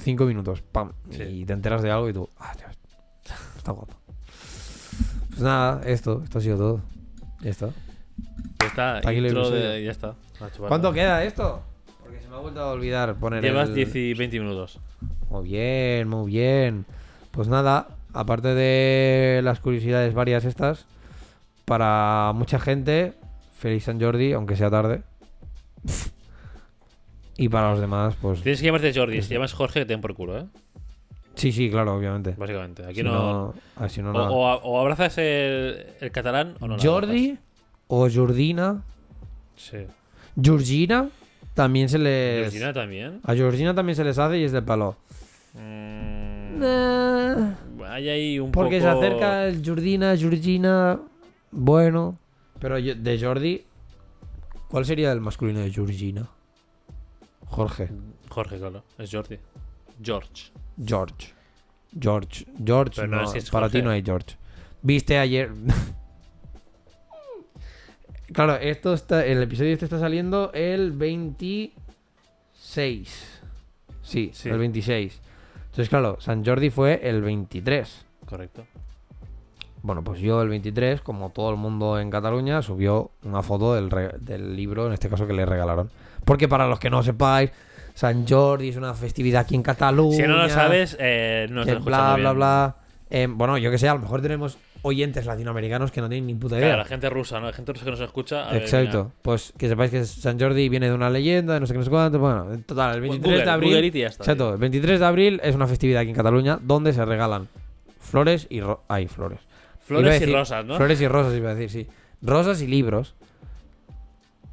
cinco 0.03 0.25
minutos, 0.25 0.63
pam. 0.63 0.93
Sí. 1.11 1.23
Y 1.23 1.45
te 1.45 1.53
enteras 1.53 1.83
de 1.83 1.91
algo 1.91 2.09
y 2.09 2.13
tú, 2.13 2.29
ah, 2.39 2.53
Dios, 2.57 2.71
está 3.57 3.73
guapo. 3.73 3.95
Pues 5.29 5.41
nada, 5.41 5.83
esto, 5.87 6.23
esto 6.25 6.39
ha 6.39 6.41
sido 6.41 6.57
todo. 6.57 6.81
Ya 7.43 7.51
está. 7.51 7.69
Ya 8.61 8.67
está, 8.67 8.97
aquí 8.99 9.19
intro 9.19 9.41
episodio. 9.43 9.71
de- 9.71 9.85
ya 9.85 9.91
está. 9.93 10.15
¿Cuánto 10.67 10.93
queda 10.93 11.23
esto? 11.25 11.63
Ha 12.39 12.41
vuelto 12.41 12.61
a 12.61 12.71
olvidar 12.71 13.17
poner 13.17 13.43
Llevas 13.43 13.69
el- 13.71 13.75
10 13.75 13.95
y 13.97 14.15
20 14.15 14.39
minutos. 14.39 14.79
Muy 15.29 15.49
bien, 15.49 16.09
muy 16.09 16.31
bien. 16.31 16.85
Pues 17.33 17.49
nada, 17.49 17.89
aparte 18.13 18.55
de 18.55 19.41
las 19.43 19.59
curiosidades 19.59 20.15
varias 20.15 20.45
estas, 20.45 20.87
para 21.65 22.31
mucha 22.37 22.61
gente, 22.61 23.15
feliz 23.59 23.83
San 23.83 24.01
Jordi, 24.01 24.35
aunque 24.35 24.55
sea 24.55 24.71
tarde. 24.71 25.03
y 27.37 27.49
para 27.49 27.71
los 27.73 27.81
demás, 27.81 28.15
pues... 28.23 28.41
Tienes 28.43 28.61
que 28.61 28.67
llamarte 28.67 28.93
Jordi. 28.95 29.21
Si 29.23 29.29
te 29.31 29.35
llamas 29.35 29.53
Jorge, 29.53 29.81
te 29.81 29.87
den 29.87 30.01
por 30.01 30.15
culo, 30.15 30.39
¿eh? 30.39 30.45
Sí, 31.35 31.51
sí, 31.51 31.69
claro, 31.71 31.97
obviamente. 31.97 32.35
Básicamente. 32.37 32.85
Aquí 32.85 32.97
Si 32.97 33.03
no. 33.03 33.53
así 33.77 34.01
no 34.01 34.11
o, 34.11 34.13
nada. 34.13 34.31
o- 34.31 34.61
o 34.63 34.81
abrazas 34.81 35.19
el, 35.19 35.87
el 36.01 36.11
catalán 36.13 36.55
o 36.61 36.69
no. 36.69 36.77
Jordi 36.81 37.37
o 37.89 38.09
Jordina. 38.09 38.83
Sí. 39.57 39.79
Georgina 40.41 41.09
también 41.59 41.89
se 41.89 41.99
les... 41.99 42.43
Georgina 42.53 42.73
también. 42.73 43.21
A 43.25 43.35
Georgina 43.35 43.75
también 43.75 43.97
se 43.97 44.05
les 44.05 44.17
hace 44.17 44.39
y 44.39 44.45
es 44.45 44.53
de 44.53 44.63
palo. 44.63 44.95
Mm, 45.55 46.63
hay 47.85 48.09
ahí 48.09 48.39
un 48.39 48.53
Porque 48.53 48.79
poco... 48.79 48.93
se 48.93 48.97
acerca 48.97 49.47
el 49.49 49.61
Jordina, 49.67 50.17
Georgina. 50.17 51.01
Bueno. 51.51 52.17
Pero 52.61 52.79
yo- 52.79 52.95
de 52.95 53.21
Jordi. 53.21 53.65
¿Cuál 54.69 54.85
sería 54.85 55.11
el 55.11 55.21
masculino 55.21 55.59
de 55.59 55.73
Georgina? 55.73 56.29
Jorge. 57.47 57.89
Jorge, 58.29 58.57
claro. 58.59 58.85
Es 58.97 59.11
Jordi. 59.11 59.39
George. 60.01 60.53
George. 60.81 61.35
George. 62.01 62.47
George. 62.65 62.93
Pero 62.95 63.09
no 63.09 63.17
no, 63.17 63.25
es 63.25 63.33
que 63.33 63.39
es 63.41 63.51
para 63.51 63.69
ti 63.69 63.83
no 63.83 63.91
hay 63.91 64.05
George. 64.05 64.37
Viste 64.83 65.19
ayer. 65.19 65.51
claro, 68.33 68.57
esto 68.57 68.95
está. 68.95 69.25
El 69.25 69.43
episodio 69.43 69.73
este 69.73 69.87
está 69.87 69.99
saliendo 69.99 70.51
el 70.55 70.93
26. 70.93 73.41
Sí, 74.03 74.31
Sí. 74.33 74.49
el 74.49 74.59
26. 74.59 75.21
Entonces, 75.67 75.89
claro, 75.89 76.17
San 76.21 76.45
Jordi 76.45 76.71
fue 76.71 77.01
el 77.09 77.23
23. 77.23 78.07
Correcto. 78.27 78.65
Bueno, 79.83 80.03
pues 80.03 80.21
yo 80.21 80.43
el 80.43 80.49
23, 80.49 81.01
como 81.01 81.31
todo 81.31 81.51
el 81.51 81.57
mundo 81.57 81.99
en 82.01 82.11
Cataluña, 82.11 82.63
subió 82.63 83.11
una 83.23 83.43
foto 83.43 83.75
del, 83.75 84.57
libro, 84.57 84.87
en 84.87 84.93
este 84.93 85.09
caso 85.09 85.27
que 85.27 85.33
le 85.33 85.47
regalaron. 85.47 85.91
Porque 86.25 86.49
para 86.49 86.67
los 86.67 86.79
que 86.79 86.91
no 86.91 87.03
sepáis, 87.03 87.51
San 87.95 88.27
Jordi 88.27 88.71
es 88.71 88.77
una 88.77 88.95
festividad 88.95 89.43
aquí 89.43 89.55
en 89.55 89.63
Cataluña. 89.63 90.17
Si 90.17 90.23
no 90.23 90.37
lo 90.37 90.49
sabes, 90.49 90.97
eh, 90.99 91.47
no 91.51 91.65
que 91.65 91.75
bla, 91.77 92.17
bla, 92.17 92.19
bien. 92.31 92.37
bla. 92.37 92.77
Eh, 93.11 93.27
bueno, 93.31 93.57
yo 93.57 93.71
que 93.71 93.79
sé, 93.79 93.89
a 93.89 93.95
lo 93.95 94.01
mejor 94.01 94.21
tenemos 94.21 94.59
oyentes 94.83 95.27
latinoamericanos 95.27 95.91
que 95.91 96.01
no 96.01 96.09
tienen 96.09 96.27
ni 96.27 96.35
puta 96.35 96.57
idea. 96.57 96.69
Claro, 96.69 96.83
la 96.83 96.89
gente 96.89 97.11
rusa, 97.11 97.41
¿no? 97.41 97.47
La 97.47 97.53
gente 97.53 97.73
rusa 97.73 97.85
que 97.85 97.91
nos 97.91 98.01
escucha. 98.01 98.49
a 98.49 98.53
ver, 98.53 98.63
Exacto. 98.63 99.13
Pues 99.23 99.53
que 99.59 99.69
sepáis 99.69 99.91
que 99.91 100.05
San 100.05 100.39
Jordi 100.39 100.69
viene 100.69 100.89
de 100.89 100.95
una 100.95 101.11
leyenda, 101.11 101.55
de 101.55 101.61
no 101.61 101.67
sé 101.67 101.73
qué, 101.75 101.79
no 101.79 101.85
sé 101.85 101.91
cuánto. 101.91 102.19
Bueno, 102.19 102.53
en 102.53 102.63
total, 102.63 102.95
el 102.97 103.01
mira. 103.03 103.13
23 103.13 103.33
Google, 103.33 103.45
de 103.45 103.51
abril. 103.51 103.93
Ya 103.93 104.07
está. 104.07 104.23
Exacto, 104.25 104.53
el 104.53 104.59
23 104.59 105.01
de 105.01 105.07
abril 105.07 105.41
es 105.43 105.55
una 105.55 105.67
festividad 105.67 106.01
aquí 106.03 106.11
en 106.11 106.17
Cataluña 106.17 106.59
donde 106.63 106.93
se 106.93 107.05
regalan 107.05 107.49
flores 108.01 108.47
y. 108.51 108.61
ro- 108.61 108.83
Ay, 108.89 109.09
flores. 109.09 109.41
Flores 109.81 110.17
y 110.17 110.21
decir- 110.21 110.35
rosas, 110.35 110.65
¿no? 110.65 110.77
Flores 110.77 111.01
y 111.01 111.09
rosas, 111.09 111.35
iba 111.37 111.51
a 111.51 111.55
decir, 111.55 111.71
sí. 111.87 111.91
Rosas 112.23 112.61
y 112.63 112.67
libros. 112.67 113.15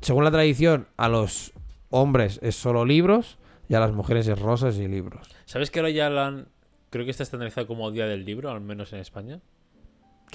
Según 0.01 0.23
la 0.23 0.31
tradición, 0.31 0.88
a 0.97 1.09
los 1.09 1.51
hombres 1.89 2.39
es 2.43 2.55
solo 2.55 2.85
libros 2.85 3.38
y 3.69 3.73
a 3.75 3.79
las 3.79 3.91
mujeres 3.91 4.27
es 4.27 4.38
rosas 4.39 4.77
y 4.77 4.88
libros. 4.88 5.27
¿Sabes 5.45 5.71
que 5.71 5.79
ahora 5.79 5.89
ya 5.89 6.09
lo 6.09 6.21
han. 6.21 6.47
Creo 6.89 7.05
que 7.05 7.11
está 7.11 7.23
estandarizado 7.23 7.67
como 7.67 7.91
Día 7.91 8.05
del 8.05 8.23
Libro, 8.23 8.51
al 8.51 8.61
menos 8.61 8.93
en 8.93 8.99
España? 8.99 9.39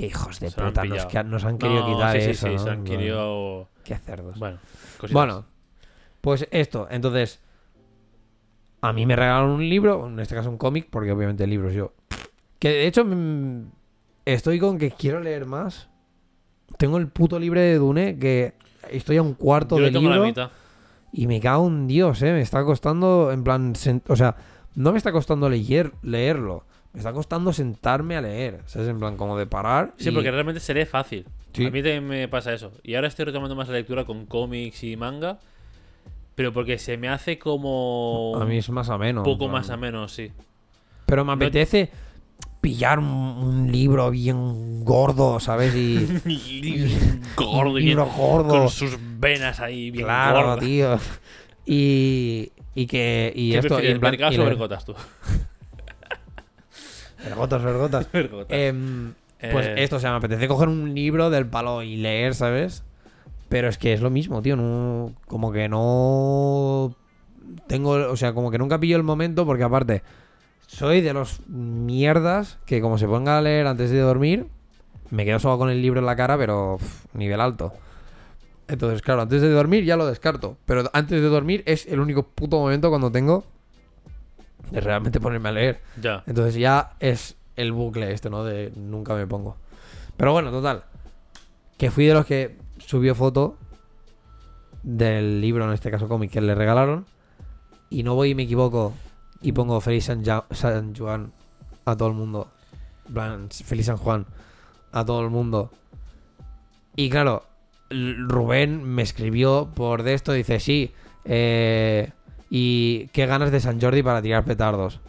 Qué 0.00 0.06
hijos 0.06 0.40
de 0.40 0.50
Se 0.50 0.60
lo 0.60 0.66
han 0.66 0.72
puta, 0.72 0.84
nos, 0.86 1.06
que- 1.06 1.24
nos 1.24 1.44
han 1.44 1.58
querido 1.58 1.80
No, 1.86 1.94
quitar 1.94 2.16
sí, 2.16 2.22
sí, 2.22 2.30
eso. 2.30 2.46
sí, 2.46 2.52
¿no? 2.54 2.58
se 2.58 2.70
han 2.70 2.76
Bueno, 2.84 2.90
querido. 2.98 3.68
Qué 3.84 3.96
cerdos. 3.96 4.38
Bueno, 4.38 4.58
cositas. 4.98 5.12
Bueno, 5.12 5.44
pues 6.20 6.48
esto, 6.50 6.86
entonces. 6.90 7.40
A 8.82 8.92
mí 8.94 9.04
me 9.04 9.14
regalaron 9.14 9.50
un 9.50 9.68
libro, 9.68 10.06
en 10.06 10.18
este 10.20 10.34
caso 10.34 10.48
un 10.48 10.56
cómic, 10.56 10.88
porque 10.90 11.12
obviamente 11.12 11.46
libros 11.46 11.74
yo. 11.74 11.92
Que 12.58 12.68
de 12.70 12.86
hecho 12.86 13.04
mm, 13.04 13.70
estoy 14.24 14.58
con 14.58 14.78
que 14.78 14.90
quiero 14.90 15.20
leer 15.20 15.44
más. 15.44 15.88
Tengo 16.78 16.96
el 16.96 17.08
puto 17.08 17.38
libro 17.38 17.60
de 17.60 17.74
Dune 17.76 18.18
que 18.18 18.54
estoy 18.90 19.18
a 19.18 19.22
un 19.22 19.34
cuarto 19.34 19.76
Yo 19.78 19.84
de 19.84 19.90
la 19.90 19.98
libro. 20.00 20.22
mitad. 20.24 20.50
Y 21.12 21.26
me 21.26 21.40
cago 21.40 21.66
en 21.66 21.86
Dios, 21.88 22.22
eh. 22.22 22.32
Me 22.32 22.40
está 22.40 22.64
costando, 22.64 23.32
en 23.32 23.44
plan. 23.44 23.74
O 24.08 24.16
sea, 24.16 24.36
no 24.76 24.92
me 24.92 24.98
está 24.98 25.12
costando 25.12 25.48
leer, 25.50 25.92
leerlo. 26.02 26.64
Me 26.92 26.98
está 26.98 27.12
costando 27.12 27.52
sentarme 27.52 28.16
a 28.16 28.20
leer. 28.20 28.60
¿Sabes? 28.66 28.88
En 28.88 28.98
plan, 28.98 29.16
como 29.16 29.36
de 29.38 29.46
parar. 29.46 29.94
Sí, 29.96 30.08
y- 30.08 30.12
porque 30.12 30.30
realmente 30.30 30.60
se 30.60 30.74
lee 30.74 30.86
fácil. 30.86 31.26
Sí. 31.52 31.66
A 31.66 31.70
mí 31.70 31.82
también 31.82 32.06
me 32.06 32.28
pasa 32.28 32.52
eso. 32.52 32.72
Y 32.82 32.94
ahora 32.94 33.08
estoy 33.08 33.24
retomando 33.24 33.54
más 33.56 33.68
la 33.68 33.74
lectura 33.74 34.04
con 34.04 34.26
cómics 34.26 34.82
y 34.84 34.96
manga. 34.96 35.38
Pero 36.34 36.52
porque 36.52 36.78
se 36.78 36.96
me 36.96 37.08
hace 37.08 37.38
como. 37.38 38.32
A 38.40 38.44
mí 38.44 38.58
es 38.58 38.70
más 38.70 38.88
ameno. 38.88 39.20
un 39.20 39.24
poco 39.24 39.40
plan. 39.46 39.52
más 39.52 39.70
ameno, 39.70 40.08
sí. 40.08 40.30
Pero 41.06 41.24
me 41.24 41.28
No- 41.28 41.32
apetece 41.34 41.90
pillar 42.60 42.98
un, 42.98 43.06
un 43.06 43.72
libro 43.72 44.10
bien 44.10 44.84
gordo, 44.84 45.38
¿sabes? 45.40 45.74
Y. 45.74 46.06
gordo 47.36 47.78
y 47.78 47.82
libro 47.82 48.06
gordo. 48.06 48.48
con 48.60 48.68
sus 48.68 48.96
venas 49.18 49.60
ahí 49.60 49.90
bien 49.90 50.04
claro, 50.04 50.56
tío. 50.56 50.98
Y. 51.66 52.52
Y 52.74 52.86
que. 52.86 53.32
Y 53.34 53.52
¿Qué 53.52 53.58
esto. 53.58 53.82
Y 53.82 53.86
en 53.88 54.00
plan, 54.00 54.14
y 54.14 54.22
o 54.22 54.30
leer- 54.30 54.44
vergotas 54.44 54.84
tú? 54.84 54.94
Vergotas, 57.24 57.62
vergotas. 57.62 58.08
Vergotas. 58.12 58.46
Em, 58.50 59.12
pues 59.52 59.66
Eh. 59.66 59.74
esto, 59.84 59.96
o 59.96 60.00
sea, 60.00 60.10
me 60.10 60.16
apetece 60.18 60.48
coger 60.48 60.68
un 60.68 60.94
libro 60.94 61.30
del 61.30 61.46
palo 61.46 61.82
y 61.82 61.96
leer, 61.96 62.34
¿sabes? 62.34 62.82
Pero 63.48 63.68
es 63.68 63.78
que 63.78 63.92
es 63.92 64.00
lo 64.00 64.10
mismo, 64.10 64.42
tío. 64.42 64.56
No, 64.56 65.12
como 65.26 65.50
que 65.52 65.68
no. 65.68 66.94
Tengo. 67.66 67.90
O 68.10 68.16
sea, 68.16 68.32
como 68.32 68.50
que 68.50 68.58
nunca 68.58 68.78
pillo 68.78 68.96
el 68.96 69.02
momento, 69.02 69.44
porque 69.46 69.64
aparte. 69.64 70.02
Soy 70.66 71.00
de 71.00 71.12
los 71.12 71.40
mierdas 71.48 72.58
que, 72.64 72.80
como 72.80 72.96
se 72.96 73.08
ponga 73.08 73.38
a 73.38 73.42
leer 73.42 73.66
antes 73.66 73.90
de 73.90 73.98
dormir, 73.98 74.46
me 75.10 75.24
quedo 75.24 75.40
solo 75.40 75.58
con 75.58 75.68
el 75.68 75.82
libro 75.82 75.98
en 75.98 76.06
la 76.06 76.14
cara, 76.14 76.38
pero 76.38 76.78
nivel 77.12 77.40
alto. 77.40 77.72
Entonces, 78.68 79.02
claro, 79.02 79.22
antes 79.22 79.42
de 79.42 79.50
dormir 79.50 79.84
ya 79.84 79.96
lo 79.96 80.06
descarto. 80.06 80.56
Pero 80.66 80.88
antes 80.92 81.20
de 81.20 81.26
dormir 81.28 81.64
es 81.66 81.86
el 81.86 81.98
único 81.98 82.22
puto 82.22 82.60
momento 82.60 82.88
cuando 82.88 83.10
tengo 83.10 83.44
de 84.70 84.80
realmente 84.80 85.20
ponerme 85.20 85.48
a 85.48 85.52
leer. 85.52 85.80
Ya. 86.00 86.22
Entonces 86.26 86.54
ya 86.54 86.92
es 87.00 87.36
el 87.56 87.72
bucle 87.72 88.12
este, 88.12 88.30
¿no? 88.30 88.44
De 88.44 88.72
nunca 88.76 89.14
me 89.14 89.26
pongo. 89.26 89.56
Pero 90.16 90.32
bueno, 90.32 90.50
total. 90.50 90.84
Que 91.78 91.90
fui 91.90 92.06
de 92.06 92.14
los 92.14 92.26
que 92.26 92.56
subió 92.78 93.14
foto 93.14 93.56
del 94.82 95.40
libro, 95.40 95.64
en 95.66 95.72
este 95.72 95.90
caso 95.90 96.08
cómic, 96.08 96.30
que 96.30 96.40
le 96.40 96.54
regalaron. 96.54 97.06
Y 97.90 98.02
no 98.02 98.14
voy 98.14 98.30
y 98.30 98.34
me 98.34 98.44
equivoco 98.44 98.94
y 99.42 99.52
pongo 99.52 99.80
Feliz 99.80 100.04
San, 100.04 100.24
Ja- 100.24 100.44
San 100.50 100.94
Juan 100.94 101.32
a 101.84 101.96
todo 101.96 102.08
el 102.08 102.14
mundo. 102.14 102.48
Plan, 103.12 103.48
Feliz 103.50 103.86
San 103.86 103.96
Juan 103.96 104.26
a 104.92 105.04
todo 105.04 105.22
el 105.22 105.30
mundo. 105.30 105.70
Y 106.96 107.10
claro, 107.10 107.44
Rubén 107.90 108.84
me 108.84 109.02
escribió 109.02 109.70
por 109.74 110.02
de 110.02 110.14
esto, 110.14 110.32
dice, 110.32 110.60
sí, 110.60 110.92
eh, 111.24 112.12
y 112.50 113.06
qué 113.12 113.26
ganas 113.26 113.52
de 113.52 113.60
San 113.60 113.80
Jordi 113.80 114.02
para 114.02 114.20
tirar 114.20 114.44
petardos. 114.44 115.00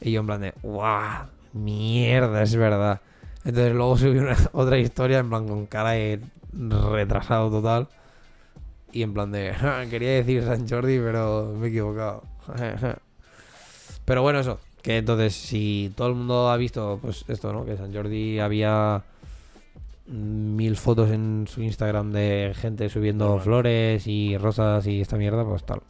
Y 0.00 0.12
yo 0.12 0.20
en 0.20 0.26
plan 0.26 0.40
de, 0.42 0.54
¡guau! 0.62 1.26
Mierda, 1.52 2.42
es 2.42 2.54
verdad. 2.54 3.00
Entonces 3.44 3.74
luego 3.74 3.96
subí 3.96 4.18
una, 4.18 4.36
otra 4.52 4.78
historia 4.78 5.18
en 5.18 5.30
plan 5.30 5.48
con 5.48 5.66
cara 5.66 5.92
de 5.92 6.20
retrasado 6.52 7.50
total. 7.50 7.88
Y 8.92 9.02
en 9.02 9.14
plan 9.14 9.32
de, 9.32 9.54
"Ja, 9.54 9.86
quería 9.90 10.10
decir 10.10 10.44
San 10.44 10.68
Jordi, 10.68 10.98
pero 10.98 11.54
me 11.58 11.66
he 11.66 11.70
equivocado. 11.70 12.22
Pero 14.04 14.22
bueno, 14.22 14.40
eso. 14.40 14.58
Que 14.82 14.96
entonces, 14.96 15.34
si 15.34 15.92
todo 15.94 16.08
el 16.08 16.14
mundo 16.14 16.50
ha 16.50 16.56
visto, 16.56 16.98
pues 17.00 17.24
esto, 17.28 17.52
¿no? 17.52 17.64
Que 17.64 17.76
San 17.76 17.94
Jordi 17.94 18.40
había 18.40 19.04
mil 20.06 20.76
fotos 20.76 21.10
en 21.10 21.46
su 21.48 21.62
Instagram 21.62 22.10
de 22.10 22.52
gente 22.56 22.88
subiendo 22.88 23.38
flores 23.38 24.06
y 24.08 24.36
rosas 24.36 24.86
y 24.88 25.00
esta 25.00 25.16
mierda, 25.16 25.44
pues 25.44 25.62
tal. 25.64 25.82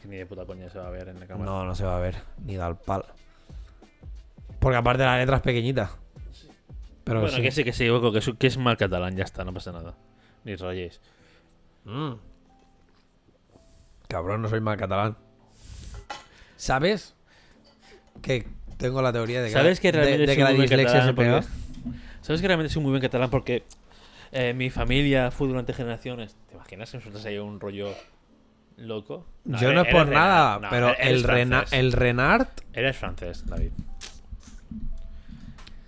Es 0.00 0.04
que 0.04 0.08
ni 0.08 0.16
de 0.16 0.24
puta 0.24 0.46
coña 0.46 0.70
se 0.70 0.78
va 0.78 0.86
a 0.86 0.90
ver 0.90 1.08
en 1.08 1.20
la 1.20 1.26
cámara. 1.26 1.50
No, 1.50 1.66
no 1.66 1.74
se 1.74 1.84
va 1.84 1.98
a 1.98 2.00
ver, 2.00 2.16
ni 2.42 2.56
da 2.56 2.68
el 2.68 2.76
pal. 2.76 3.04
Porque 4.58 4.78
aparte 4.78 5.04
la 5.04 5.18
letra 5.18 5.36
es 5.36 5.42
pequeñita. 5.42 5.90
Pero 7.04 7.20
bueno, 7.20 7.36
sí. 7.36 7.42
que 7.42 7.50
sí, 7.50 7.64
que 7.64 7.74
sí, 7.74 7.84
equivoco, 7.84 8.10
que 8.10 8.20
es, 8.20 8.30
que 8.38 8.46
es 8.46 8.56
mal 8.56 8.78
catalán, 8.78 9.14
ya 9.14 9.24
está, 9.24 9.44
no 9.44 9.52
pasa 9.52 9.72
nada. 9.72 9.94
Ni 10.44 10.56
rayéis. 10.56 11.02
Mm. 11.84 12.12
Cabrón, 14.08 14.40
no 14.40 14.48
soy 14.48 14.60
mal 14.60 14.78
catalán. 14.78 15.18
¿Sabes? 16.56 17.14
Que 18.22 18.46
tengo 18.78 19.02
la 19.02 19.12
teoría 19.12 19.42
de 19.42 19.48
que, 19.48 19.52
¿Sabes 19.52 19.80
que 19.80 19.92
realmente 19.92 20.26
de 20.26 20.34
que 20.34 20.44
la 20.44 20.52
dislexia 20.52 21.04
se 21.04 21.12
pega? 21.12 21.42
¿Sabes 22.22 22.40
que 22.40 22.46
realmente 22.46 22.72
soy 22.72 22.82
muy 22.82 22.90
buen 22.90 23.02
catalán? 23.02 23.28
Porque 23.28 23.64
eh, 24.32 24.54
mi 24.54 24.70
familia 24.70 25.30
fue 25.30 25.46
durante 25.46 25.74
generaciones. 25.74 26.36
¿Te 26.48 26.54
imaginas 26.54 26.90
que 26.90 27.00
sueltas 27.02 27.26
ahí 27.26 27.36
un 27.36 27.60
rollo 27.60 27.94
loco? 28.80 29.26
Yo 29.44 29.68
eres- 29.70 29.74
no 29.74 29.82
es 29.82 29.88
por 29.94 30.08
nada, 30.08 30.54
Renard, 30.56 30.62
no, 30.62 30.68
pero 30.70 30.96
el, 30.98 31.22
Rena- 31.24 31.64
el 31.70 31.92
Renard 31.92 32.48
Eres 32.72 32.96
francés, 32.96 33.44
David. 33.46 33.70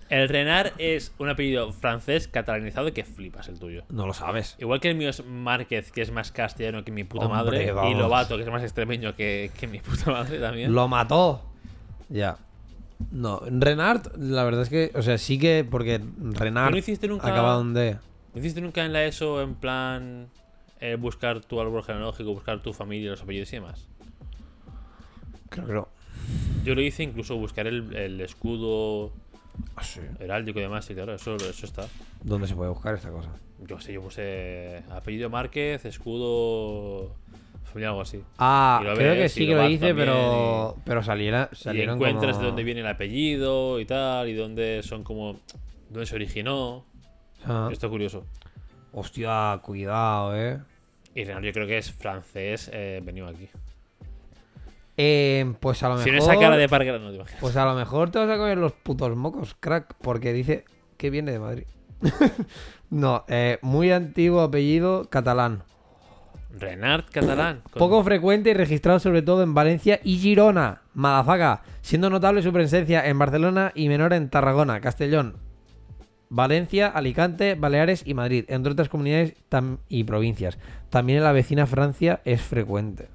El 0.09 0.29
Renard 0.29 0.73
es 0.77 1.11
un 1.17 1.29
apellido 1.29 1.71
francés 1.73 2.27
catalanizado 2.27 2.93
que 2.93 3.03
flipas 3.03 3.47
el 3.47 3.57
tuyo. 3.59 3.83
no 3.89 4.05
lo 4.05 4.13
sabes. 4.13 4.55
Igual 4.59 4.79
que 4.79 4.89
el 4.89 4.95
mío 4.95 5.09
es 5.09 5.25
Márquez, 5.25 5.91
que 5.91 6.01
es 6.03 6.11
más 6.11 6.31
castellano 6.31 6.83
que 6.83 6.91
mi 6.91 7.03
puta 7.03 7.25
Hombre, 7.25 7.39
madre. 7.43 7.65
Y 7.67 7.71
vamos. 7.71 7.97
Lobato, 7.97 8.37
que 8.37 8.43
es 8.43 8.49
más 8.49 8.61
extremeño 8.61 9.15
que, 9.15 9.49
que 9.59 9.65
mi 9.67 9.79
puta 9.79 10.11
madre 10.11 10.39
también. 10.39 10.73
Lo 10.73 10.87
mató. 10.87 11.43
Ya. 12.09 12.37
No, 13.11 13.41
Renard, 13.49 14.15
la 14.17 14.43
verdad 14.43 14.61
es 14.61 14.69
que, 14.69 14.91
o 14.93 15.01
sea, 15.01 15.17
sí 15.17 15.39
que, 15.39 15.65
porque 15.69 15.99
Renard 16.21 16.71
¿No 16.71 16.77
hiciste 16.77 17.07
nunca- 17.07 17.29
acaba 17.29 17.53
donde. 17.53 17.97
¿No 18.33 18.39
hiciste 18.39 18.61
nunca 18.61 18.85
en 18.85 18.93
la 18.93 19.03
ESO 19.05 19.41
en 19.41 19.55
plan 19.55 20.27
eh, 20.85 20.95
buscar 20.95 21.39
tu 21.39 21.59
árbol 21.61 21.83
genealógico, 21.83 22.33
buscar 22.33 22.61
tu 22.61 22.73
familia, 22.73 23.11
los 23.11 23.21
apellidos 23.21 23.51
y 23.53 23.55
demás? 23.57 23.87
Creo 25.49 25.65
que 25.67 25.73
no. 25.73 25.87
Yo 26.63 26.75
lo 26.75 26.81
hice 26.81 27.03
incluso 27.03 27.35
buscar 27.37 27.67
el, 27.67 27.95
el 27.95 28.21
escudo 28.21 29.11
Ah, 29.75 29.83
sí. 29.83 30.01
heráldico 30.19 30.59
y 30.59 30.63
demás, 30.63 30.89
y 30.89 30.95
claro, 30.95 31.13
eso, 31.13 31.35
eso 31.35 31.65
está. 31.65 31.85
¿Dónde 32.23 32.47
se 32.47 32.55
puede 32.55 32.69
buscar 32.71 32.95
esta 32.95 33.09
cosa? 33.11 33.29
Yo 33.67 33.79
sé, 33.79 33.93
yo 33.93 34.01
puse 34.01 34.83
apellido 34.89 35.29
Márquez, 35.29 35.85
escudo 35.85 37.15
familiar, 37.65 37.89
algo 37.91 38.01
así. 38.01 38.23
Ah, 38.39 38.79
Y 38.81 38.85
creo 38.95 38.97
ves, 38.97 39.17
que 39.19 39.25
y 39.25 39.29
sí 39.29 39.47
que 39.47 39.55
lo 39.55 39.69
hice, 39.69 39.87
también, 39.87 40.07
pero, 40.07 40.75
pero 40.85 41.03
saliera, 41.03 41.49
Y 41.51 41.55
salieron 41.55 41.95
encuentras 41.95 42.31
como- 42.33 42.41
de 42.41 42.47
dónde 42.47 42.63
viene 42.63 42.81
el 42.81 42.87
apellido 42.87 43.79
y 43.79 43.85
tal, 43.85 44.27
y 44.27 44.33
dónde 44.33 44.81
son 44.83 45.03
como. 45.03 45.39
dónde 45.89 46.05
se 46.07 46.15
originó. 46.15 46.83
Ah. 47.45 47.69
Esto 47.71 47.85
es 47.87 47.89
curioso. 47.91 48.25
Hostia, 48.91 49.59
cuidado, 49.63 50.35
eh. 50.35 50.59
Y 51.15 51.23
Renard 51.23 51.43
yo 51.43 51.51
creo 51.53 51.67
que 51.67 51.77
es 51.77 51.91
francés 51.91 52.69
eh, 52.73 53.01
venido 53.03 53.27
aquí. 53.27 53.47
Eh, 54.97 55.53
pues 55.59 55.81
a 55.83 55.89
lo 55.89 55.95
mejor. 55.95 56.05
Sin 56.09 56.15
esa 56.15 56.37
cara 56.39 56.55
de 56.57 56.69
parque, 56.69 56.91
no 56.91 57.09
te 57.09 57.15
imaginas. 57.15 57.39
Pues 57.41 57.55
a 57.55 57.65
lo 57.65 57.73
mejor 57.75 58.11
te 58.11 58.19
vas 58.19 58.29
a 58.29 58.37
comer 58.37 58.57
los 58.57 58.71
putos 58.73 59.15
mocos, 59.15 59.55
crack, 59.59 59.95
porque 60.01 60.33
dice 60.33 60.65
que 60.97 61.09
viene 61.09 61.31
de 61.31 61.39
Madrid. 61.39 61.63
no, 62.89 63.23
eh, 63.27 63.57
muy 63.61 63.91
antiguo 63.91 64.41
apellido 64.41 65.09
catalán. 65.09 65.63
Renard 66.55 67.05
catalán. 67.11 67.61
con- 67.71 67.79
Poco 67.79 68.03
frecuente 68.03 68.51
y 68.51 68.53
registrado 68.53 68.99
sobre 68.99 69.23
todo 69.23 69.41
en 69.41 69.55
Valencia 69.55 69.99
y 70.03 70.17
Girona, 70.19 70.81
Madafaga, 70.93 71.63
siendo 71.81 72.11
notable 72.11 72.43
su 72.43 72.53
presencia 72.53 73.07
en 73.07 73.17
Barcelona 73.17 73.71
y 73.73 73.89
menor 73.89 74.13
en 74.13 74.29
Tarragona, 74.29 74.79
Castellón, 74.79 75.37
Valencia, 76.35 76.87
Alicante, 76.87 77.53
Baleares 77.53 78.01
y 78.07 78.15
Madrid, 78.15 78.45
entre 78.47 78.71
otras 78.71 78.89
comunidades 78.89 79.35
y 79.87 80.03
provincias. 80.03 80.57
También 80.89 81.19
en 81.19 81.25
la 81.25 81.31
vecina 81.31 81.67
Francia 81.67 82.21
es 82.25 82.41
frecuente. 82.41 83.07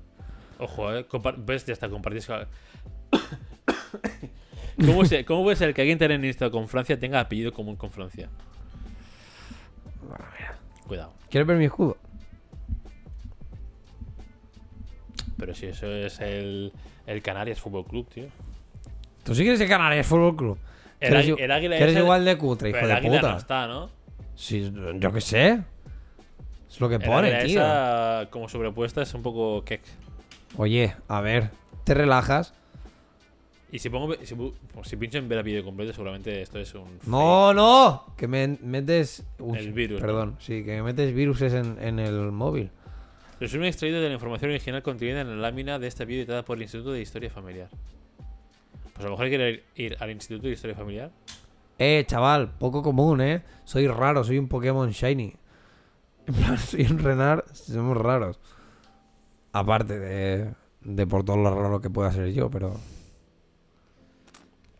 Ojo, 0.60 0.94
eh. 0.94 1.04
¿Ves? 1.38 1.66
Ya 1.66 1.72
está, 1.72 1.88
compartís. 1.88 2.28
¿Cómo, 4.86 5.04
se- 5.04 5.24
¿Cómo 5.24 5.42
puede 5.42 5.56
ser 5.56 5.74
que 5.74 5.80
alguien 5.82 5.98
tenga 5.98 6.14
enemistad 6.14 6.52
con 6.52 6.68
Francia 6.68 6.96
tenga 7.00 7.18
apellido 7.18 7.52
común 7.52 7.74
con 7.74 7.90
Francia? 7.90 8.28
Cuidado. 10.86 11.12
¿Quieres 11.28 11.48
ver 11.48 11.58
mi 11.58 11.64
escudo? 11.64 11.96
Pero 15.36 15.54
si 15.56 15.66
eso 15.66 15.88
es 15.92 16.20
el, 16.20 16.72
el 17.06 17.20
Canarias 17.22 17.60
Fútbol 17.60 17.84
Club, 17.84 18.08
tío. 18.08 18.26
Tú 19.24 19.34
sí 19.34 19.42
quieres 19.42 19.60
el 19.60 19.68
Canarias 19.68 20.06
Fútbol 20.06 20.36
Club. 20.36 20.58
El, 21.00 21.14
eres, 21.14 21.34
el 21.38 21.50
águila 21.52 21.76
eres 21.76 21.90
ese- 21.92 22.00
igual 22.00 22.24
de 22.24 22.36
cutre, 22.38 22.70
hijo 22.70 22.78
Pero 22.80 22.96
el 22.96 23.02
de 23.02 23.08
puta. 23.10 23.30
no 23.32 23.38
está, 23.38 23.66
¿no? 23.66 23.90
Sí, 24.34 24.72
yo 24.96 25.12
qué 25.12 25.20
sé. 25.20 25.60
Es 26.70 26.80
lo 26.80 26.88
que 26.88 26.96
El 26.96 27.02
pone, 27.02 27.30
tío. 27.44 27.60
esa, 27.60 28.26
como 28.30 28.48
sobrepuesta, 28.48 29.02
es 29.02 29.14
un 29.14 29.22
poco 29.22 29.64
kek. 29.64 29.80
Oye, 30.56 30.94
a 31.08 31.20
ver, 31.20 31.50
te 31.84 31.94
relajas. 31.94 32.54
Y 33.70 33.78
si 33.80 33.90
pongo 33.90 34.14
si, 34.22 34.34
pu- 34.34 34.52
pues 34.72 34.88
si 34.88 34.96
pincho 34.96 35.18
en 35.18 35.28
ver 35.28 35.38
a 35.38 35.42
vídeo 35.42 35.62
completo, 35.62 35.92
seguramente 35.92 36.40
esto 36.40 36.58
es 36.58 36.74
un. 36.74 36.98
No, 37.06 37.52
no. 37.52 38.14
Que 38.16 38.26
me 38.26 38.56
metes. 38.62 39.24
Uy, 39.38 39.58
El 39.58 39.72
virus, 39.72 40.00
¿no? 40.00 40.06
Perdón, 40.06 40.36
sí, 40.40 40.64
que 40.64 40.76
me 40.76 40.82
metes 40.84 41.14
viruses 41.14 41.52
en, 41.52 41.76
en 41.82 41.98
el 41.98 42.32
móvil. 42.32 42.70
Resumen 43.40 43.68
extraído 43.68 44.00
de 44.00 44.08
la 44.08 44.14
información 44.14 44.50
original 44.50 44.82
contenida 44.82 45.20
en 45.20 45.28
la 45.28 45.36
lámina 45.36 45.78
de 45.78 45.86
este 45.86 46.04
vídeo 46.06 46.22
editada 46.22 46.44
por 46.44 46.56
el 46.56 46.62
Instituto 46.62 46.92
de 46.92 47.02
Historia 47.02 47.30
Familiar. 47.30 47.68
Pues 48.98 49.06
a 49.06 49.10
lo 49.10 49.16
mejor 49.16 49.28
que 49.30 49.48
ir, 49.48 49.64
ir 49.76 49.96
al 50.00 50.10
Instituto 50.10 50.48
de 50.48 50.54
Historia 50.54 50.74
Familiar. 50.74 51.12
Eh, 51.78 52.02
chaval, 52.04 52.50
poco 52.58 52.82
común, 52.82 53.20
eh. 53.20 53.44
Soy 53.62 53.86
raro, 53.86 54.24
soy 54.24 54.38
un 54.38 54.48
Pokémon 54.48 54.90
Shiny. 54.90 55.36
En 56.26 56.34
plan, 56.34 56.58
soy 56.58 56.82
un 56.90 56.98
Renard, 56.98 57.44
somos 57.52 57.96
raros. 57.96 58.40
Aparte 59.52 60.00
de, 60.00 60.52
de 60.80 61.06
por 61.06 61.24
todo 61.24 61.36
lo 61.36 61.54
raro 61.54 61.80
que 61.80 61.90
pueda 61.90 62.10
ser 62.10 62.32
yo, 62.32 62.50
pero. 62.50 62.74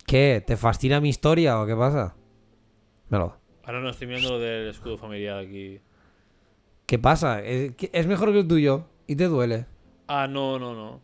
¿Qué? 0.04 0.42
¿Te 0.44 0.57
fascina 0.57 1.00
mi 1.00 1.11
historia 1.11 1.61
o 1.61 1.66
qué 1.66 1.76
pasa? 1.76 2.16
Melo. 3.11 3.37
Ahora 3.64 3.81
no 3.81 3.90
estoy 3.90 4.09
viendo 4.09 4.31
lo 4.31 4.38
del 4.40 4.68
escudo 4.68 4.98
familiar 4.98 5.38
aquí. 5.38 5.81
¿Qué 6.87 6.98
pasa? 6.98 7.40
¿Es, 7.42 7.74
que- 7.76 7.90
es 7.92 8.07
mejor 8.09 8.33
que 8.33 8.40
el 8.40 8.48
tuyo 8.48 8.87
y 9.07 9.14
te 9.14 9.26
duele. 9.28 9.66
Ah, 10.09 10.26
no, 10.26 10.59
no, 10.59 10.74
no. 10.74 11.00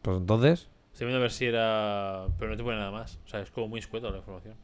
Pues 0.00 0.16
entonces. 0.16 0.68
Estoy 0.94 1.08
viendo 1.08 1.18
a 1.18 1.22
ver 1.22 1.32
si 1.32 1.44
era. 1.46 2.26
Pero 2.38 2.52
no 2.52 2.56
te 2.56 2.62
pone 2.62 2.78
nada 2.78 2.92
más. 2.92 3.18
O 3.26 3.28
sea, 3.28 3.40
es 3.40 3.50
como 3.50 3.66
muy 3.66 3.80
escueto 3.80 4.08
la 4.10 4.18
información. 4.18 4.54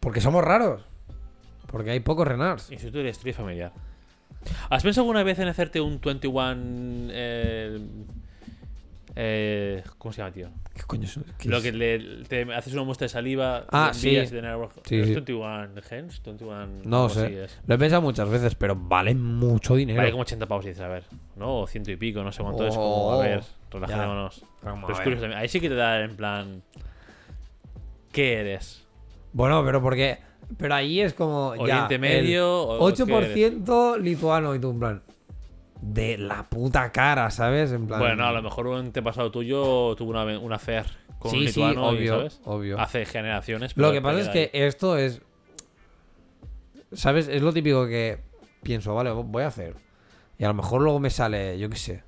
Porque 0.00 0.20
somos 0.20 0.42
raros. 0.44 0.82
Porque 1.68 1.92
hay 1.92 2.00
pocos 2.00 2.26
Renards. 2.26 2.70
Instituto 2.72 2.98
de 3.04 3.10
Historia 3.10 3.32
Familiar. 3.34 3.72
¿Has 4.70 4.82
pensado 4.82 5.04
alguna 5.04 5.22
vez 5.22 5.38
en 5.38 5.46
hacerte 5.48 5.80
un 5.80 6.00
21. 6.00 7.10
Eh, 7.12 7.78
eh, 9.18 9.82
¿Cómo 9.98 10.12
se 10.12 10.18
llama, 10.18 10.32
tío? 10.32 10.48
¿Qué 10.74 10.82
coño 10.82 11.04
es? 11.04 11.18
qué 11.38 11.48
Lo 11.48 11.56
es? 11.58 11.62
que 11.62 11.72
le, 11.72 12.24
te 12.24 12.42
haces 12.54 12.72
una 12.74 12.82
muestra 12.82 13.06
de 13.06 13.08
saliva. 13.08 13.64
Ah, 13.70 13.90
sí. 13.94 14.10
y 14.10 14.26
dan 14.26 14.44
algo- 14.44 14.68
Sí, 14.84 15.00
¿Es 15.00 15.06
sí. 15.08 15.14
21 15.14 15.80
gens? 15.82 16.22
21. 16.22 16.66
No 16.84 17.08
sé. 17.08 17.46
Lo 17.66 17.74
he 17.74 17.78
pensado 17.78 18.02
muchas 18.02 18.28
veces, 18.28 18.54
pero 18.56 18.76
vale 18.76 19.14
mucho 19.14 19.74
dinero. 19.74 19.98
Vale 19.98 20.10
como 20.10 20.22
80 20.22 20.46
pavos 20.46 20.64
y 20.66 20.68
dices, 20.68 20.82
a 20.84 20.88
ver, 20.88 21.04
¿no? 21.36 21.60
O 21.60 21.66
ciento 21.66 21.90
y 21.92 21.96
pico, 21.96 22.22
no 22.22 22.30
sé 22.32 22.42
cuánto 22.42 22.66
es. 22.66 22.74
Como, 22.74 22.86
Oh, 22.86 23.12
a 23.20 23.24
ver, 23.24 23.42
relajémonos. 23.70 24.44
Pero 24.62 24.74
es 24.92 25.00
curioso 25.00 25.20
también. 25.22 25.40
Ahí 25.40 25.48
sí 25.48 25.60
que 25.60 25.68
te 25.68 25.74
da 25.74 26.00
en 26.00 26.16
plan. 26.16 26.62
¿Qué 28.12 28.34
eres? 28.40 28.84
Bueno, 29.32 29.64
pero 29.64 29.82
porque. 29.82 30.18
Pero 30.56 30.74
ahí 30.74 31.00
es 31.00 31.12
como. 31.14 31.54
ya, 31.56 31.62
¿Oriente 31.62 31.94
el 31.96 32.00
Medio? 32.00 32.62
o- 32.62 32.78
¿qué 32.94 33.02
eres? 33.02 33.36
8% 33.66 33.98
lituano 33.98 34.54
y 34.54 34.58
tú, 34.60 34.70
en 34.70 34.78
plan. 34.78 35.02
De 35.80 36.16
la 36.16 36.44
puta 36.44 36.90
cara, 36.90 37.30
¿sabes? 37.30 37.72
En 37.72 37.86
plan. 37.86 38.00
Bueno, 38.00 38.24
a 38.26 38.32
lo 38.32 38.42
mejor 38.42 38.66
un 38.68 38.78
antepasado 38.78 39.30
tuyo 39.30 39.94
tuvo 39.96 40.10
una, 40.10 40.24
una 40.38 40.56
affair 40.56 40.84
con 41.18 41.32
un 41.32 41.38
Sí, 41.38 41.48
sí, 41.52 41.60
lituano, 41.60 41.92
y, 41.92 41.96
obvio. 41.96 42.16
¿sabes? 42.16 42.40
obvio. 42.44 42.80
Hace 42.80 43.04
generaciones. 43.04 43.76
Lo 43.76 43.92
que 43.92 44.00
pasa 44.00 44.20
es 44.20 44.28
que 44.28 44.38
ahí. 44.54 44.62
esto 44.62 44.96
es. 44.96 45.20
¿Sabes? 46.92 47.28
Es 47.28 47.42
lo 47.42 47.52
típico 47.52 47.86
que 47.86 48.18
pienso, 48.62 48.94
vale, 48.94 49.10
voy 49.10 49.42
a 49.42 49.48
hacer. 49.48 49.74
Y 50.38 50.44
a 50.44 50.48
lo 50.48 50.54
mejor 50.54 50.80
luego 50.82 50.98
me 51.00 51.10
sale, 51.10 51.58
yo 51.58 51.68
qué 51.68 51.76
sé. 51.76 52.02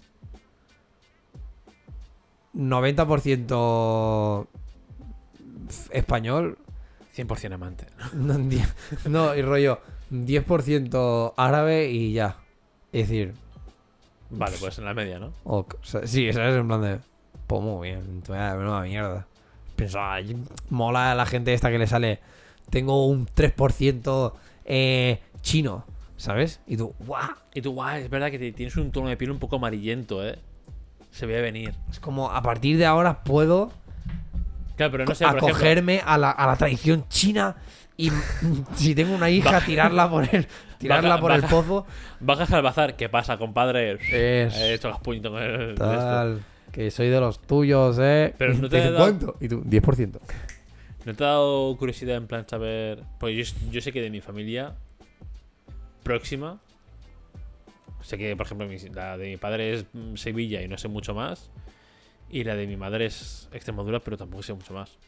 90% 2.59 4.47
español. 5.91 6.59
100% 7.17 7.55
amante. 7.55 7.87
No, 9.09 9.35
y 9.35 9.43
rollo 9.43 9.81
10% 10.11 11.35
árabe 11.37 11.91
y 11.91 12.13
ya. 12.13 12.37
Es 12.93 13.09
decir, 13.09 13.35
Vale, 14.31 14.57
pues 14.61 14.79
en 14.79 14.85
la 14.85 14.95
media, 14.95 15.19
¿no? 15.19 15.33
o 15.45 15.67
sí, 16.05 16.33
¿sabes? 16.33 16.55
En 16.55 16.67
plan 16.67 16.83
de. 16.83 16.99
Pues 17.47 17.63
muy 17.63 17.89
bien, 17.89 18.23
menuda 18.29 18.83
mierda. 18.83 19.27
Pensaba, 19.75 20.15
"Ay, 20.15 20.37
mola 20.69 21.13
a 21.13 21.15
la 21.15 21.25
gente 21.25 21.55
esta 21.55 21.71
que 21.71 21.79
le 21.79 21.87
sale. 21.87 22.21
Tengo 22.71 23.07
un 23.07 23.27
3% 23.27 24.35
eh, 24.67 25.21
chino, 25.41 25.85
¿sabes? 26.19 26.61
Y 26.67 26.77
tú, 26.77 26.95
¡guau! 27.07 27.31
Y 27.55 27.63
tú, 27.63 27.73
guay, 27.73 28.03
es 28.03 28.11
verdad 28.11 28.31
que 28.31 28.53
tienes 28.53 28.77
un 28.77 28.91
tono 28.93 29.09
de 29.09 29.17
piel 29.17 29.31
un 29.31 29.39
poco 29.39 29.57
amarillento, 29.57 30.27
¿eh? 30.27 30.39
Se 31.11 31.27
ve 31.27 31.41
venir. 31.41 31.75
Es 31.91 31.99
como 32.01 32.31
a 32.31 32.43
partir 32.43 32.79
de 32.79 32.87
ahora 32.87 33.23
puedo 33.25 33.71
Claro, 34.77 34.93
pero 34.93 35.05
no 35.07 35.15
sé, 35.15 35.25
por 35.25 35.37
ejemplo, 35.39 35.49
acogerme 35.57 36.03
a 36.05 36.17
la, 36.19 36.31
a 36.31 36.47
la 36.47 36.57
tradición 36.57 37.05
china 37.09 37.57
y 37.97 38.11
si 38.77 38.95
tengo 38.95 39.15
una 39.15 39.29
hija, 39.29 39.61
tirarla 39.61 40.09
por 40.09 40.23
el, 40.33 40.47
tirarla 40.79 41.09
Baja- 41.17 41.21
por 41.21 41.33
el 41.33 41.43
pozo. 41.43 41.87
bajas 42.21 42.53
al 42.53 42.63
bazar. 42.63 42.95
¿Qué 42.97 43.09
pasa, 43.09 43.37
compadre? 43.39 43.93
Es- 43.93 44.55
He 44.57 44.75
hecho 44.75 44.89
las 44.89 45.01
puñetas 45.01 45.33
con 45.33 45.43
el. 45.43 45.75
Tal, 45.75 46.43
que 46.71 46.91
soy 46.93 47.09
de 47.09 47.19
los 47.19 47.41
tuyos, 47.41 47.99
¿eh? 48.01 48.33
Pero 48.39 48.55
no 48.55 48.69
te 48.71 48.79
he 48.79 48.85
dado- 48.93 48.99
¿Cuánto? 48.99 49.37
Y 49.41 49.49
tú, 49.49 49.63
10%. 49.65 50.21
¿No 51.07 51.15
te 51.15 51.25
ha 51.25 51.29
dado 51.29 51.77
curiosidad 51.77 52.17
en 52.17 52.29
plan 52.29 52.47
saber? 52.49 53.03
Pues 53.19 53.35
yo, 53.51 53.57
yo 53.73 53.81
sé 53.81 53.91
que 53.93 54.01
de 54.01 54.11
mi 54.11 54.21
familia 54.21 54.75
próxima, 56.05 56.59
sé 58.03 58.19
que 58.19 58.37
por 58.37 58.47
ejemplo 58.47 58.69
la 58.95 59.19
de 59.19 59.29
mi 59.29 59.37
padre 59.37 59.75
es 59.75 59.87
mm, 59.93 60.17
Sevilla 60.17 60.63
y 60.63 60.69
no 60.69 60.79
sé 60.79 60.89
mucho 60.89 61.15
más, 61.15 61.51
y 62.31 62.45
la 62.45 62.55
de 62.57 62.67
mi 62.67 62.77
madre 62.77 63.07
es 63.07 63.49
Extremadura, 63.53 64.01
pero 64.01 64.17
tampoco 64.17 64.43
sé 64.43 64.53
mucho 64.53 64.75
más. 64.75 64.99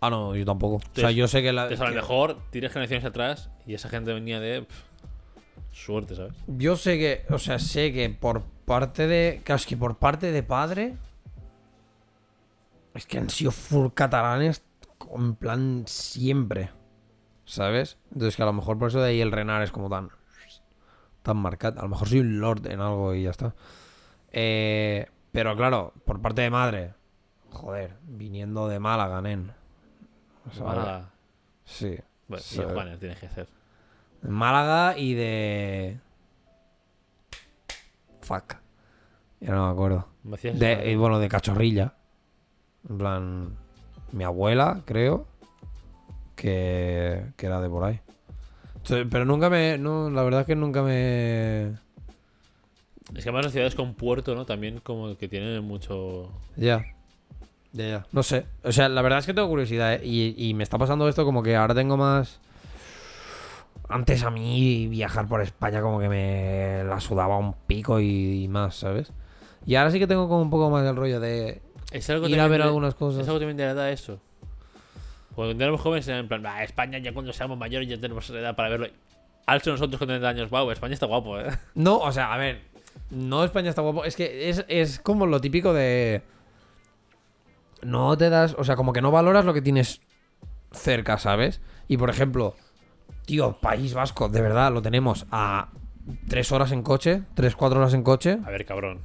Ah, 0.00 0.10
no, 0.10 0.34
yo 0.36 0.44
tampoco. 0.44 0.76
o 0.76 1.00
sea, 1.00 1.10
yo 1.10 1.26
sé 1.28 1.42
que 1.42 1.52
la. 1.52 1.62
Entonces 1.62 1.86
a 1.86 1.90
lo 1.90 1.96
mejor 1.96 2.38
tienes 2.50 2.72
generaciones 2.72 3.04
atrás 3.04 3.50
y 3.66 3.74
esa 3.74 3.88
gente 3.88 4.12
venía 4.12 4.40
de 4.40 4.66
suerte, 5.72 6.14
¿sabes? 6.14 6.34
Yo 6.46 6.76
sé 6.76 6.98
que, 6.98 7.24
o 7.32 7.38
sea, 7.38 7.58
sé 7.58 7.92
que 7.92 8.08
por 8.10 8.42
parte 8.64 9.06
de. 9.06 9.40
Claro, 9.44 9.56
es 9.56 9.66
que 9.66 9.76
por 9.76 9.98
parte 9.98 10.30
de 10.30 10.42
padre. 10.42 10.94
Es 12.94 13.06
que 13.06 13.18
han 13.18 13.28
sido 13.28 13.50
full 13.50 13.88
catalanes 13.92 14.62
en 15.14 15.34
plan 15.34 15.84
siempre. 15.86 16.70
¿Sabes? 17.44 17.98
Entonces 18.12 18.36
que 18.36 18.42
a 18.42 18.46
lo 18.46 18.52
mejor 18.52 18.78
por 18.78 18.88
eso 18.88 19.00
de 19.00 19.10
ahí 19.10 19.20
el 19.20 19.32
Renar 19.32 19.62
es 19.62 19.70
como 19.70 19.90
tan. 19.90 20.10
Tan 21.24 21.38
marcado. 21.38 21.80
A 21.80 21.82
lo 21.82 21.88
mejor 21.88 22.08
soy 22.08 22.20
un 22.20 22.38
lord 22.38 22.66
en 22.70 22.80
algo 22.80 23.14
y 23.14 23.24
ya 23.24 23.30
está. 23.30 23.54
Eh, 24.30 25.06
pero 25.32 25.56
claro, 25.56 25.92
por 26.04 26.20
parte 26.20 26.42
de 26.42 26.50
madre. 26.50 26.94
Joder, 27.50 27.96
viniendo 28.02 28.68
de 28.68 28.78
Málaga, 28.78 29.20
nen. 29.22 29.52
O 30.48 30.54
sea, 30.54 30.64
Málaga. 30.64 31.10
Sí. 31.64 31.98
Bueno, 32.28 32.44
y 32.52 32.56
Juanes 32.56 32.98
tiene 33.00 33.16
que 33.16 33.28
ser. 33.30 33.48
Málaga 34.22 34.98
y 34.98 35.14
de. 35.14 35.98
Fuck. 38.20 38.56
Ya 39.40 39.54
no 39.54 39.66
me 39.66 39.72
acuerdo. 39.72 40.08
Me 40.24 40.36
De, 40.36 40.90
y 40.90 40.96
bueno, 40.96 41.18
de 41.18 41.28
cachorrilla. 41.28 41.94
En 42.88 42.98
plan. 42.98 43.56
Mi 44.12 44.24
abuela, 44.24 44.82
creo. 44.84 45.26
Que, 46.36 47.32
que 47.36 47.46
era 47.46 47.60
de 47.60 47.68
por 47.68 47.84
ahí. 47.84 48.00
Pero 48.88 49.24
nunca 49.24 49.48
me. 49.50 49.78
No, 49.78 50.10
la 50.10 50.22
verdad 50.22 50.40
es 50.42 50.46
que 50.46 50.56
nunca 50.56 50.82
me. 50.82 51.68
Es 53.14 53.22
que 53.22 53.28
además 53.28 53.44
las 53.44 53.52
ciudades 53.52 53.74
con 53.74 53.94
puerto, 53.94 54.34
¿no? 54.34 54.44
También 54.46 54.80
como 54.80 55.16
que 55.16 55.28
tienen 55.28 55.62
mucho... 55.62 56.30
Ya. 56.56 56.84
Ya, 57.72 57.86
ya. 57.88 58.06
No 58.12 58.22
sé. 58.22 58.46
O 58.62 58.72
sea, 58.72 58.88
la 58.88 59.02
verdad 59.02 59.18
es 59.18 59.26
que 59.26 59.34
tengo 59.34 59.48
curiosidad, 59.48 59.94
¿eh? 59.94 60.00
Y, 60.04 60.34
y 60.36 60.54
me 60.54 60.62
está 60.62 60.78
pasando 60.78 61.08
esto 61.08 61.24
como 61.24 61.42
que 61.42 61.54
ahora 61.56 61.74
tengo 61.74 61.96
más. 61.96 62.40
Antes 63.88 64.22
a 64.24 64.30
mí 64.30 64.88
viajar 64.88 65.26
por 65.28 65.42
España 65.42 65.82
como 65.82 66.00
que 66.00 66.08
me 66.08 66.82
la 66.84 66.98
sudaba 67.00 67.36
un 67.36 67.52
pico 67.66 68.00
y, 68.00 68.44
y 68.44 68.48
más, 68.48 68.76
¿sabes? 68.76 69.12
Y 69.66 69.74
ahora 69.74 69.90
sí 69.90 69.98
que 69.98 70.06
tengo 70.06 70.28
como 70.28 70.40
un 70.42 70.50
poco 70.50 70.70
más 70.70 70.86
el 70.86 70.96
rollo 70.96 71.20
de 71.20 71.60
Es 71.90 72.08
algo 72.10 72.28
ir 72.28 72.40
a 72.40 72.48
ver 72.48 72.60
de- 72.60 72.66
algunas 72.68 72.94
cosas. 72.94 73.22
Es 73.22 73.28
algo 73.28 73.38
también 73.40 73.56
de 73.58 73.64
la 73.66 73.70
edad 73.72 73.90
eso. 73.90 74.18
Cuando 75.34 75.62
éramos 75.62 75.80
jóvenes 75.80 76.06
era 76.08 76.18
en 76.18 76.28
plan, 76.28 76.44
"Ah, 76.46 76.62
España 76.64 76.98
ya 76.98 77.12
cuando 77.12 77.32
seamos 77.32 77.58
mayores 77.58 77.88
ya 77.88 77.98
tenemos 78.00 78.28
edad 78.30 78.54
para 78.54 78.68
verlo. 78.68 78.86
Alto 79.46 79.70
nosotros 79.70 79.98
con 79.98 80.08
30 80.08 80.28
años, 80.28 80.48
wow, 80.50 80.70
España 80.70 80.94
está 80.94 81.06
guapo, 81.06 81.38
eh. 81.38 81.46
No, 81.74 81.98
o 81.98 82.12
sea, 82.12 82.32
a 82.32 82.36
ver. 82.38 82.62
No 83.10 83.44
España 83.44 83.68
está 83.70 83.82
guapo. 83.82 84.04
Es 84.04 84.16
que 84.16 84.48
es, 84.48 84.64
es 84.68 84.98
como 85.00 85.26
lo 85.26 85.40
típico 85.40 85.72
de. 85.74 86.22
No 87.82 88.16
te 88.16 88.30
das. 88.30 88.54
O 88.58 88.64
sea, 88.64 88.76
como 88.76 88.92
que 88.92 89.02
no 89.02 89.10
valoras 89.10 89.44
lo 89.44 89.52
que 89.52 89.60
tienes 89.62 90.00
cerca, 90.72 91.18
¿sabes? 91.18 91.60
Y 91.88 91.96
por 91.98 92.08
ejemplo, 92.10 92.54
tío, 93.26 93.58
País 93.60 93.92
Vasco, 93.94 94.28
de 94.28 94.40
verdad, 94.40 94.72
lo 94.72 94.80
tenemos 94.82 95.26
a 95.30 95.68
tres 96.28 96.50
horas 96.52 96.72
en 96.72 96.82
coche, 96.82 97.22
tres, 97.34 97.54
cuatro 97.56 97.80
horas 97.80 97.94
en 97.94 98.02
coche. 98.02 98.38
A 98.44 98.50
ver, 98.50 98.64
cabrón. 98.64 99.00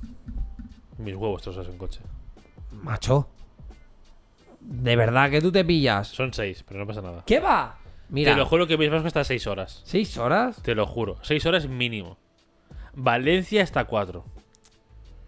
Mis 0.97 1.15
huevos 1.15 1.41
trozos 1.41 1.67
en 1.67 1.77
coche. 1.77 2.01
Macho. 2.71 3.27
De 4.61 4.95
verdad 4.95 5.29
que 5.29 5.41
tú 5.41 5.51
te 5.51 5.63
pillas. 5.65 6.07
Son 6.07 6.33
6, 6.33 6.63
pero 6.67 6.79
no 6.79 6.87
pasa 6.87 7.01
nada. 7.01 7.23
¿Qué 7.25 7.39
va? 7.39 7.77
Mira, 8.09 8.33
Te 8.33 8.37
lo 8.37 8.45
juro 8.45 8.65
que 8.67 8.77
País 8.77 8.89
Vasco 8.89 9.07
está 9.07 9.23
6 9.23 9.47
horas. 9.47 9.81
¿seis 9.85 10.17
horas? 10.17 10.61
Te 10.63 10.73
lo 10.75 10.85
juro. 10.87 11.17
6 11.21 11.45
horas 11.45 11.67
mínimo. 11.67 12.17
Valencia 12.93 13.61
está 13.61 13.85
4. 13.85 14.23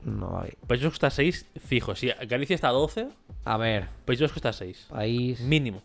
No, 0.03 0.31
vale. 0.31 0.57
País 0.67 0.81
Vasco 0.81 0.95
está 0.95 1.09
6 1.11 1.45
fijo. 1.63 1.95
Si 1.95 2.09
Galicia 2.27 2.55
está 2.55 2.69
12, 2.69 3.07
A 3.45 3.57
ver, 3.57 3.87
País 4.05 4.19
Vasco 4.19 4.37
está 4.37 4.51
6. 4.51 4.87
País 4.89 5.41
Mínimo. 5.41 5.81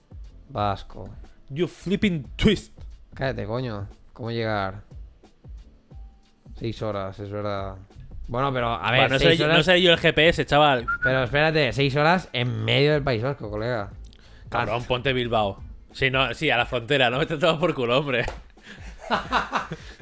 Vasco. 0.49 1.09
You 1.51 1.69
flipping 1.69 2.25
twist. 2.37 2.73
Cállate, 3.15 3.47
coño. 3.47 3.87
¿Cómo 4.13 4.31
llegar? 4.31 4.83
Seis 6.59 6.81
horas, 6.83 7.19
es 7.21 7.31
verdad. 7.31 7.77
Bueno, 8.29 8.53
pero 8.53 8.69
a 8.73 8.91
ver, 8.91 9.01
Bueno, 9.03 9.15
no, 9.15 9.19
seis 9.21 9.39
sé, 9.39 9.45
horas. 9.45 9.57
no 9.59 9.63
sé 9.63 9.83
yo 9.83 9.93
el 9.93 9.99
GPS, 9.99 10.45
chaval. 10.47 10.87
Pero 11.03 11.23
espérate, 11.25 11.73
seis 11.73 11.95
horas 11.97 12.29
en 12.33 12.65
medio 12.65 12.93
del 12.93 13.03
País 13.03 13.23
Vasco, 13.23 13.51
colega. 13.51 13.91
Cabrón, 14.49 14.85
ponte 14.85 15.13
Bilbao. 15.13 15.63
Sí, 15.93 16.11
no, 16.11 16.35
sí, 16.35 16.51
a 16.51 16.57
la 16.57 16.67
frontera, 16.67 17.09
no 17.11 17.19
me 17.19 17.27
te 17.27 17.37
tomas 17.39 17.59
por 17.59 17.75
culo, 17.75 17.99
hombre. 17.99 18.25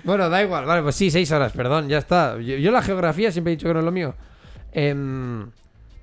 Bueno, 0.04 0.28
da 0.28 0.42
igual, 0.42 0.66
vale, 0.66 0.82
pues 0.82 0.96
sí, 0.96 1.10
seis 1.10 1.30
horas, 1.32 1.52
perdón, 1.52 1.88
ya 1.88 1.98
está. 1.98 2.34
Yo, 2.38 2.56
yo 2.56 2.70
la 2.70 2.82
geografía 2.82 3.32
siempre 3.32 3.52
he 3.52 3.56
dicho 3.56 3.66
que 3.68 3.72
no 3.74 3.78
es 3.80 3.84
lo 3.84 3.92
mío. 3.92 4.14
Em, 4.72 5.50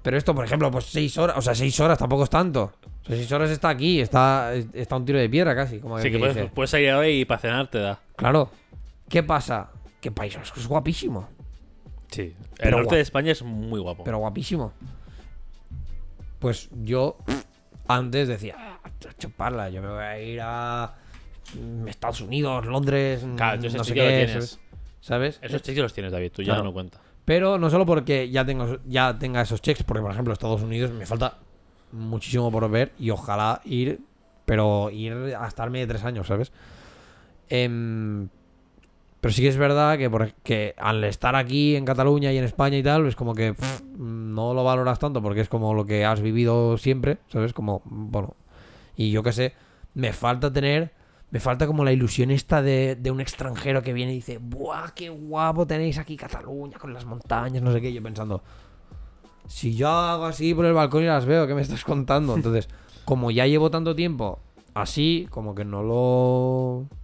pero 0.01 0.17
esto, 0.17 0.34
por 0.34 0.43
ejemplo, 0.45 0.71
pues 0.71 0.86
seis 0.86 1.15
horas, 1.19 1.38
o 1.38 1.41
sea, 1.41 1.53
seis 1.53 1.79
horas 1.79 1.99
tampoco 1.99 2.23
es 2.23 2.29
tanto. 2.29 2.73
O 3.03 3.05
sea, 3.05 3.15
seis 3.15 3.31
horas 3.31 3.51
está 3.51 3.69
aquí, 3.69 3.99
está, 4.01 4.53
está 4.73 4.95
un 4.95 5.05
tiro 5.05 5.19
de 5.19 5.29
piedra 5.29 5.55
casi, 5.55 5.79
como 5.79 5.97
Sí, 5.99 6.05
que 6.05 6.12
que 6.13 6.19
puedes, 6.19 6.51
puedes 6.51 6.69
salir 6.71 6.89
ahora 6.89 7.10
y 7.10 7.25
para 7.25 7.39
cenar 7.41 7.67
te 7.67 7.79
da. 7.79 7.99
Claro. 8.15 8.49
¿Qué 9.07 9.21
pasa? 9.23 9.69
Que 9.99 10.10
País 10.12 10.36
Vasco 10.36 10.60
es 10.60 10.67
guapísimo. 10.67 11.29
Sí. 12.12 12.21
El 12.21 12.36
Pero 12.58 12.71
norte 12.78 12.84
guapo. 12.86 12.95
de 12.95 13.02
España 13.02 13.32
es 13.32 13.41
muy 13.41 13.80
guapo. 13.80 14.04
pero 14.04 14.17
guapísimo. 14.19 14.74
Pues 16.39 16.69
yo 16.84 17.17
antes 17.88 18.28
decía, 18.28 18.56
"Ah, 18.58 18.80
chuparla, 19.17 19.69
yo 19.69 19.82
me 19.82 19.89
voy 19.89 20.04
a 20.04 20.19
ir 20.19 20.39
a 20.41 20.95
Estados 21.88 22.21
Unidos, 22.21 22.65
Londres, 22.65 23.26
Claro, 23.36 23.62
no 23.62 23.84
sé 23.84 23.93
qué, 23.93 24.26
tienes. 24.26 24.60
¿sabes? 25.02 25.39
Esos 25.41 25.62
chicos 25.62 25.84
los 25.84 25.93
tienes, 25.93 26.12
David, 26.12 26.32
tú 26.32 26.41
ya 26.41 26.54
Claro. 26.54 26.63
no 26.63 26.74
cuenta. 26.74 27.00
Pero 27.26 27.58
no 27.58 27.69
solo 27.69 27.86
porque 27.86 28.30
ya 28.30 28.45
tengo 28.45 28.80
ya 28.88 29.17
tenga 29.17 29.41
esos 29.41 29.62
checks, 29.62 29.84
porque 29.84 30.02
por 30.02 30.12
ejemplo 30.12 30.34
Estados 30.34 30.62
Unidos 30.62 30.91
me 30.91 31.06
falta 31.06 31.38
muchísimo 31.91 32.52
por 32.52 32.69
ver 32.69 32.93
y 32.97 33.10
ojalá 33.12 33.62
ir, 33.65 34.00
pero 34.45 34.89
ir 34.89 35.13
a 35.38 35.47
estarme 35.47 35.80
de 35.80 35.88
tres 35.88 36.04
años, 36.04 36.28
¿sabes? 36.28 36.52
Em, 37.50 38.30
pero 39.21 39.31
sí 39.34 39.43
que 39.43 39.47
es 39.47 39.57
verdad 39.57 39.99
que, 39.99 40.10
por, 40.10 40.34
que 40.34 40.73
al 40.77 41.03
estar 41.03 41.36
aquí 41.36 41.75
en 41.75 41.86
Cataluña 41.86 42.34
y 42.34 42.38
en 42.38 42.43
España 42.43 42.77
y 42.77 42.84
tal, 42.84 43.05
es 43.05 43.15
como 43.15 43.36
que 43.36 43.55
no 43.97 44.53
lo 44.55 44.63
valoras 44.63 44.97
tanto 44.97 45.21
porque 45.21 45.41
es 45.41 45.47
como 45.47 45.75
lo 45.75 45.86
que 45.86 46.03
has 46.05 46.21
vivido 46.21 46.77
siempre, 46.77 47.19
¿sabes? 47.27 47.53
Como, 47.53 47.84
bueno, 47.86 48.36
y 48.95 49.12
yo 49.12 49.21
qué 49.21 49.31
sé, 49.31 49.53
me 49.93 50.12
falta 50.12 50.51
tener, 50.51 50.91
me 51.29 51.39
falta 51.39 51.67
como 51.67 51.86
la 51.86 51.91
ilusión 51.91 52.31
esta 52.31 52.63
de, 52.63 52.95
de 52.95 53.12
un 53.12 53.21
extranjero 53.21 53.84
que 53.84 53.93
viene 53.93 54.12
y 54.12 54.15
dice, 54.15 54.39
¡buah, 54.39 54.89
qué 54.95 55.10
guapo 55.10 55.67
tenéis 55.67 55.99
aquí 55.99 56.17
Cataluña 56.17 56.79
con 56.79 56.91
las 56.91 57.05
montañas, 57.05 57.62
no 57.62 57.71
sé 57.71 57.79
qué! 57.79 57.93
Yo 57.93 58.01
pensando, 58.01 58.41
si 59.45 59.75
yo 59.75 59.88
hago 59.88 60.25
así 60.25 60.55
por 60.55 60.65
el 60.65 60.73
balcón 60.73 61.03
y 61.03 61.07
las 61.07 61.25
veo, 61.25 61.45
¿qué 61.45 61.53
me 61.53 61.62
estás 61.62 61.84
contando? 61.84 62.36
Entonces, 62.36 62.69
como 63.05 63.29
ya 63.29 63.45
llevo 63.45 63.69
tanto 63.69 63.95
tiempo 63.95 64.39
así, 64.73 65.27
como 65.29 65.53
que 65.53 65.65
no 65.65 65.84
lo... 65.84 67.00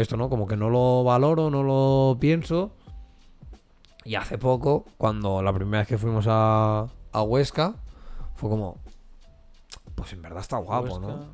Esto, 0.00 0.16
¿no? 0.16 0.28
Como 0.30 0.46
que 0.46 0.56
no 0.56 0.70
lo 0.70 1.04
valoro, 1.04 1.50
no 1.50 1.62
lo 1.62 2.16
pienso. 2.18 2.72
Y 4.04 4.14
hace 4.14 4.38
poco, 4.38 4.86
cuando 4.96 5.42
la 5.42 5.52
primera 5.52 5.80
vez 5.80 5.88
que 5.88 5.98
fuimos 5.98 6.24
a, 6.28 6.86
a 7.12 7.22
Huesca, 7.22 7.74
fue 8.34 8.48
como... 8.48 8.78
Pues 9.94 10.12
en 10.14 10.22
verdad 10.22 10.40
está 10.40 10.56
guapo, 10.56 10.98
¿no? 10.98 11.26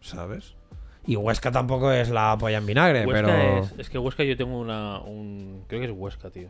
¿Sabes? 0.00 0.54
Y 1.06 1.14
Huesca 1.16 1.52
tampoco 1.52 1.92
es 1.92 2.10
la 2.10 2.36
polla 2.38 2.58
en 2.58 2.66
vinagre, 2.66 3.06
Huesca 3.06 3.26
pero... 3.26 3.58
es, 3.58 3.74
es 3.78 3.88
que 3.88 3.98
Huesca 3.98 4.24
yo 4.24 4.36
tengo 4.36 4.58
una. 4.58 4.98
Un, 5.00 5.62
creo 5.68 5.80
que 5.80 5.86
es 5.86 5.92
Huesca, 5.96 6.28
tío. 6.30 6.48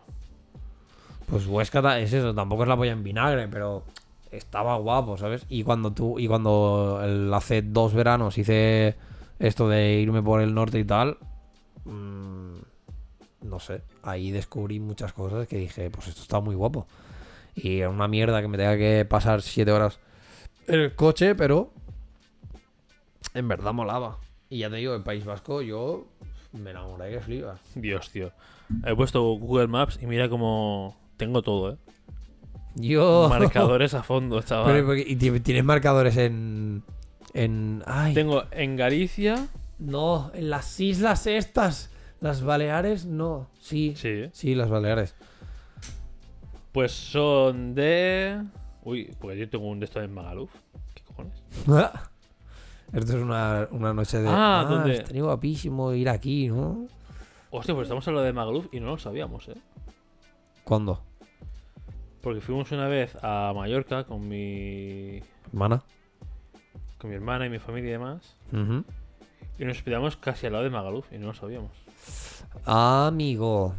Pues 1.26 1.46
Huesca 1.46 1.98
es 2.00 2.12
eso, 2.14 2.34
tampoco 2.34 2.62
es 2.62 2.68
la 2.68 2.76
polla 2.76 2.92
en 2.92 3.04
vinagre, 3.04 3.46
pero 3.48 3.84
estaba 4.32 4.76
guapo, 4.78 5.18
¿sabes? 5.18 5.44
Y 5.50 5.62
cuando 5.62 5.92
tú, 5.92 6.18
y 6.18 6.26
cuando 6.26 7.00
el- 7.04 7.32
hace 7.34 7.60
dos 7.60 7.92
veranos 7.92 8.38
hice 8.38 8.96
esto 9.38 9.68
de 9.68 9.96
irme 10.00 10.22
por 10.22 10.40
el 10.40 10.54
norte 10.54 10.78
y 10.78 10.84
tal, 10.84 11.18
mm, 11.88 12.58
no 13.42 13.58
sé, 13.60 13.82
ahí 14.02 14.30
descubrí 14.30 14.80
muchas 14.80 15.12
cosas 15.12 15.46
que 15.48 15.56
dije, 15.56 15.90
pues 15.90 16.08
esto 16.08 16.22
está 16.22 16.40
muy 16.40 16.54
guapo. 16.54 16.86
Y 17.54 17.78
era 17.80 17.88
una 17.90 18.06
mierda 18.08 18.40
que 18.40 18.48
me 18.48 18.56
tenga 18.56 18.76
que 18.76 19.04
pasar 19.04 19.42
siete 19.42 19.72
horas 19.72 19.98
en 20.66 20.80
el 20.80 20.94
coche, 20.94 21.34
pero 21.34 21.72
en 23.34 23.48
verdad 23.48 23.72
molaba. 23.72 24.18
Y 24.50 24.58
ya 24.58 24.70
te 24.70 24.76
digo, 24.76 24.94
en 24.94 25.02
País 25.02 25.24
Vasco 25.24 25.62
yo 25.62 26.06
me 26.52 26.70
enamoré 26.70 27.10
que 27.10 27.20
flipas. 27.20 27.60
Dios, 27.74 28.10
tío. 28.10 28.32
He 28.84 28.94
puesto 28.94 29.22
Google 29.22 29.66
Maps 29.68 29.98
y 30.00 30.06
mira 30.06 30.28
cómo. 30.28 30.96
Tengo 31.16 31.42
todo, 31.42 31.72
¿eh? 31.72 31.76
Yo... 32.76 33.26
Marcadores 33.28 33.92
a 33.94 34.02
fondo, 34.04 34.40
chaval. 34.42 34.72
Pero, 34.72 34.94
¿Y 34.94 35.16
ti- 35.16 35.40
tienes 35.40 35.64
marcadores 35.64 36.16
en. 36.16 36.82
En. 37.34 37.82
Ay. 37.86 38.14
Tengo 38.14 38.44
en 38.52 38.76
Galicia. 38.76 39.48
No, 39.78 40.30
en 40.34 40.50
las 40.50 40.78
islas 40.80 41.26
estas. 41.26 41.90
Las 42.20 42.42
Baleares, 42.42 43.06
no. 43.06 43.48
Sí. 43.60 43.94
Sí. 43.96 44.28
Sí, 44.32 44.54
las 44.54 44.68
Baleares. 44.68 45.14
Pues 46.72 46.92
son 46.92 47.74
de. 47.74 48.42
Uy, 48.82 49.14
porque 49.20 49.38
yo 49.38 49.48
tengo 49.48 49.68
un 49.68 49.78
de 49.80 49.86
estos 49.86 50.02
en 50.02 50.12
Magaluf. 50.12 50.50
¿Qué 50.94 51.02
cojones? 51.04 51.42
Esto 52.92 53.16
es 53.16 53.22
una, 53.22 53.68
una 53.70 53.92
noche 53.92 54.18
de. 54.18 54.28
Ah, 54.28 54.66
¿dónde? 54.68 54.94
Estaría 54.94 55.22
guapísimo 55.22 55.92
ir 55.92 56.08
aquí, 56.08 56.48
¿no? 56.48 56.86
Hostia, 57.50 57.74
pues 57.74 57.86
estamos 57.86 58.06
hablando 58.08 58.26
de 58.26 58.32
Magaluf 58.32 58.66
y 58.72 58.80
no 58.80 58.86
lo 58.86 58.98
sabíamos, 58.98 59.48
¿eh? 59.48 59.56
¿Cuándo? 60.64 61.02
Porque 62.20 62.40
fuimos 62.40 62.72
una 62.72 62.88
vez 62.88 63.16
a 63.22 63.52
Mallorca 63.54 64.04
con 64.04 64.26
mi. 64.28 65.20
¿Hermana? 65.46 65.82
con 66.98 67.10
mi 67.10 67.16
hermana 67.16 67.46
y 67.46 67.50
mi 67.50 67.58
familia 67.58 67.90
y 67.90 67.92
demás. 67.92 68.36
Ujú. 68.52 68.84
Y 69.58 69.64
nos 69.64 69.76
hospedamos 69.78 70.16
casi 70.16 70.46
al 70.46 70.52
lado 70.52 70.64
de 70.64 70.70
Magaluf 70.70 71.12
y 71.12 71.18
no 71.18 71.28
lo 71.28 71.34
sabíamos. 71.34 71.70
Amigo. 72.64 73.74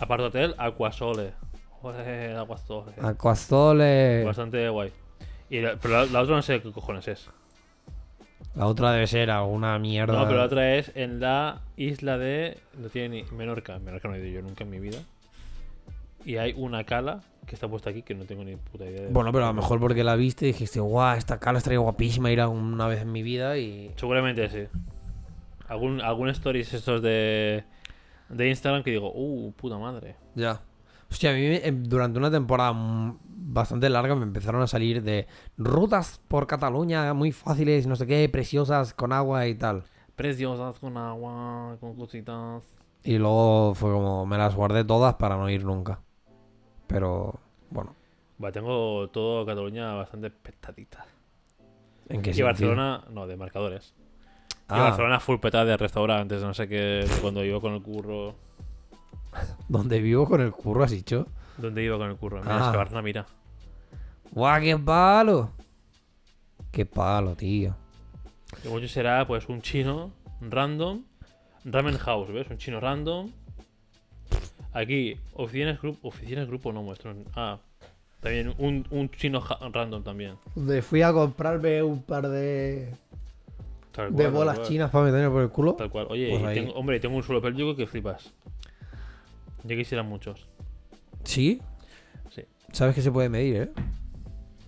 Aparte 0.00 0.24
hotel, 0.24 0.54
Aquasole. 0.58 1.32
Joder, 1.80 2.36
Aquasole. 2.36 2.92
Acuastole. 3.00 4.24
Bastante 4.24 4.68
guay. 4.68 4.92
Y 5.50 5.60
la- 5.60 5.76
pero 5.76 5.94
la, 5.94 6.06
la 6.06 6.20
otra 6.22 6.36
no 6.36 6.42
sé 6.42 6.60
qué 6.60 6.72
cojones 6.72 7.06
es. 7.08 7.28
La 8.54 8.66
otra 8.66 8.92
debe 8.92 9.06
ser 9.06 9.30
alguna 9.30 9.78
mierda. 9.78 10.12
No, 10.18 10.24
pero 10.26 10.38
la 10.38 10.44
otra 10.44 10.74
es 10.76 10.92
en 10.94 11.20
la 11.20 11.60
isla 11.76 12.18
de. 12.18 12.58
No 12.78 12.88
tiene 12.88 13.22
ni. 13.22 13.22
Menorca. 13.36 13.78
Menorca 13.78 14.08
no 14.08 14.14
he 14.14 14.18
ido 14.18 14.28
yo 14.28 14.42
nunca 14.42 14.64
en 14.64 14.70
mi 14.70 14.78
vida. 14.78 14.98
y 16.24 16.36
hay 16.36 16.54
una 16.56 16.84
cala 16.84 17.20
que 17.46 17.54
está 17.54 17.68
puesta 17.68 17.90
aquí 17.90 18.02
que 18.02 18.14
no 18.14 18.24
tengo 18.24 18.44
ni 18.44 18.56
puta 18.56 18.84
idea 18.86 19.02
de. 19.02 19.08
Bueno, 19.08 19.32
pero 19.32 19.44
a 19.44 19.48
lo 19.48 19.54
mejor 19.54 19.78
porque 19.80 20.04
la 20.04 20.16
viste 20.16 20.46
y 20.46 20.52
dijiste, 20.52 20.80
guau, 20.80 21.16
esta 21.16 21.38
cala 21.38 21.58
estaría 21.58 21.78
guapísima 21.78 22.30
ir 22.30 22.40
a 22.40 22.48
una 22.48 22.86
vez 22.86 23.02
en 23.02 23.12
mi 23.12 23.22
vida 23.22 23.58
y... 23.58 23.92
Seguramente 23.96 24.48
sí. 24.48 24.66
Algún, 25.74 26.00
algún 26.00 26.28
stories 26.28 26.72
estos 26.72 27.02
de, 27.02 27.64
de 28.28 28.48
Instagram 28.48 28.84
que 28.84 28.92
digo, 28.92 29.10
uh, 29.12 29.52
puta 29.52 29.76
madre. 29.76 30.14
Ya. 30.36 30.60
Hostia, 31.10 31.30
a 31.30 31.34
mí 31.34 31.58
em, 31.62 31.82
durante 31.82 32.16
una 32.16 32.30
temporada 32.30 32.72
bastante 33.26 33.90
larga 33.90 34.14
me 34.14 34.22
empezaron 34.22 34.62
a 34.62 34.68
salir 34.68 35.02
de 35.02 35.26
rutas 35.56 36.20
por 36.28 36.46
Cataluña 36.46 37.12
muy 37.12 37.32
fáciles, 37.32 37.88
no 37.88 37.96
sé 37.96 38.06
qué, 38.06 38.28
preciosas, 38.28 38.94
con 38.94 39.12
agua 39.12 39.48
y 39.48 39.56
tal. 39.56 39.82
Preciosas 40.14 40.78
con 40.78 40.96
agua, 40.96 41.76
con 41.80 41.96
cositas. 41.96 42.62
Y 43.02 43.18
luego 43.18 43.74
fue 43.74 43.90
como, 43.90 44.26
me 44.26 44.38
las 44.38 44.54
guardé 44.54 44.84
todas 44.84 45.14
para 45.16 45.36
no 45.36 45.50
ir 45.50 45.64
nunca. 45.64 45.98
Pero, 46.86 47.40
bueno, 47.70 47.96
tengo 48.52 49.08
todo 49.08 49.44
Cataluña 49.44 49.94
bastante 49.94 50.30
petadita. 50.30 51.04
¿en 52.08 52.22
qué 52.22 52.30
Y 52.30 52.34
sentido? 52.34 52.46
Barcelona, 52.46 53.04
no, 53.10 53.26
de 53.26 53.36
marcadores. 53.36 53.94
Y 54.66 54.72
Ah, 54.72 54.80
Barcelona 54.84 55.20
full 55.20 55.36
petada 55.38 55.64
de 55.66 55.76
restaurantes, 55.76 56.42
no 56.42 56.54
sé 56.54 56.66
qué, 56.68 57.06
cuando 57.20 57.44
iba 57.44 57.60
con 57.60 57.74
el 57.74 57.82
curro. 57.82 58.34
donde 59.68 60.00
vivo 60.00 60.26
con 60.26 60.40
el 60.40 60.52
curro, 60.52 60.84
has 60.84 60.90
dicho. 60.90 61.26
¿Dónde 61.58 61.82
iba 61.84 61.98
con 61.98 62.10
el 62.10 62.16
curro? 62.16 62.40
Mira, 62.40 62.56
Ah. 62.56 62.64
es 62.66 62.70
que 62.70 62.76
Barcelona, 62.76 63.02
mira. 63.02 63.26
¡Guau, 64.32 64.60
qué 64.62 64.76
palo! 64.78 65.50
¡Qué 66.72 66.86
palo, 66.86 67.34
tío! 67.36 67.76
Y 68.64 68.68
mucho 68.68 68.88
será, 68.88 69.26
pues, 69.26 69.48
un 69.48 69.60
chino 69.62 70.10
random. 70.40 71.02
Ramen 71.64 71.96
House, 71.98 72.32
¿ves? 72.32 72.48
Un 72.50 72.58
chino 72.58 72.80
random. 72.80 73.30
Aquí, 74.72 75.16
oficinas, 75.34 75.80
grupo, 75.80 76.08
oficinas 76.08 76.48
grupo 76.48 76.72
no 76.72 76.82
muestran. 76.82 77.24
Ah, 77.36 77.58
también 78.20 78.54
un, 78.58 78.86
un 78.90 79.08
chino 79.10 79.40
random 79.72 80.02
también. 80.02 80.34
Donde 80.54 80.82
fui 80.82 81.02
a 81.02 81.12
comprarme 81.12 81.82
un 81.82 82.02
par 82.02 82.28
de, 82.28 82.92
Tal 83.94 84.10
de 84.10 84.12
cual, 84.14 84.24
tal 84.24 84.32
bolas 84.32 84.62
chinas 84.62 84.90
para 84.90 85.04
meterme 85.04 85.30
por 85.30 85.42
el 85.42 85.50
culo. 85.50 85.74
Tal 85.74 85.88
cual. 85.88 86.08
Oye, 86.10 86.36
Pues 86.36 86.54
tengo, 86.54 86.72
hombre, 86.72 86.98
tengo 86.98 87.16
un 87.16 87.22
suelo 87.22 87.40
pélvico 87.40 87.76
que 87.76 87.86
flipas. 87.86 88.32
Ya 89.62 89.76
quisieran 89.76 90.06
muchos. 90.06 90.48
¿Sí? 91.22 91.62
Sí. 92.30 92.42
¿Sabes 92.72 92.96
que 92.96 93.02
se 93.02 93.12
puede 93.12 93.28
medir, 93.28 93.56
eh? 93.56 93.70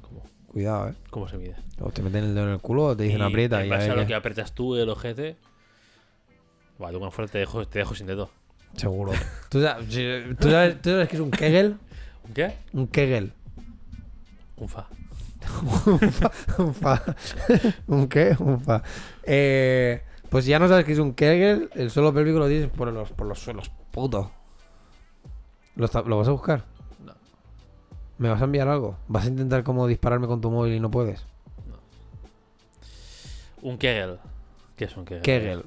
¿Cómo? 0.00 0.22
Cuidado, 0.46 0.90
eh. 0.90 0.94
¿Cómo 1.10 1.28
se 1.28 1.38
mide? 1.38 1.56
O 1.80 1.90
te 1.90 2.02
meten 2.02 2.22
el 2.22 2.34
dedo 2.36 2.46
en 2.46 2.52
el 2.52 2.60
culo 2.60 2.84
o 2.84 2.96
te 2.96 3.02
dicen 3.02 3.18
Y 3.18 3.22
aprieta 3.24 3.66
y 3.66 3.68
a 3.68 3.74
base 3.74 3.88
ver 3.88 3.98
a 3.98 4.00
lo 4.02 4.06
que 4.06 4.14
apretas 4.14 4.52
tú 4.52 4.76
el 4.76 4.88
ojete. 4.88 5.36
Va, 6.80 6.92
tú 6.92 7.00
con 7.00 7.10
fuerte 7.10 7.32
te 7.32 7.38
dejo, 7.38 7.66
te 7.66 7.80
dejo 7.80 7.94
sin 7.96 8.06
dedo. 8.06 8.30
Seguro. 8.76 9.12
¿Tú 9.50 9.60
sabes, 9.60 9.88
¿tú 10.38 10.50
sabes, 10.50 10.80
tú 10.80 10.90
sabes 10.90 11.08
qué 11.08 11.16
es 11.16 11.20
un 11.22 11.30
Kegel? 11.32 11.76
¿Un 12.28 12.32
qué? 12.32 12.54
Un 12.72 12.86
Kegel. 12.86 13.32
Un 14.56 14.68
fa. 14.68 14.88
un 16.58 16.74
fa. 16.74 17.02
¿Un 17.86 18.08
qué? 18.08 18.36
Un 18.38 18.60
fa. 18.60 18.82
Eh, 19.22 20.02
pues 20.28 20.44
si 20.44 20.50
ya 20.50 20.58
no 20.58 20.68
sabes 20.68 20.84
qué 20.84 20.92
es 20.92 20.98
un 20.98 21.14
Kegel, 21.14 21.70
el 21.74 21.90
suelo 21.90 22.12
pélvico 22.12 22.38
lo 22.38 22.48
tienes 22.48 22.68
por 22.68 22.92
los, 22.92 23.10
por 23.12 23.26
los 23.26 23.38
suelos, 23.38 23.70
puto. 23.90 24.30
¿Lo, 25.76 25.84
está- 25.84 26.02
¿Lo 26.02 26.18
vas 26.18 26.28
a 26.28 26.32
buscar? 26.32 26.64
No. 27.04 27.14
¿Me 28.18 28.28
vas 28.28 28.40
a 28.40 28.44
enviar 28.44 28.68
algo? 28.68 28.96
¿Vas 29.08 29.24
a 29.24 29.28
intentar 29.28 29.62
como 29.64 29.86
dispararme 29.86 30.26
con 30.26 30.40
tu 30.40 30.50
móvil 30.50 30.74
y 30.74 30.80
no 30.80 30.90
puedes? 30.90 31.24
Un 33.62 33.78
Kegel. 33.78 34.18
¿Qué 34.76 34.84
es 34.84 34.96
un 34.96 35.04
Kegel? 35.04 35.22
Kegel. 35.22 35.64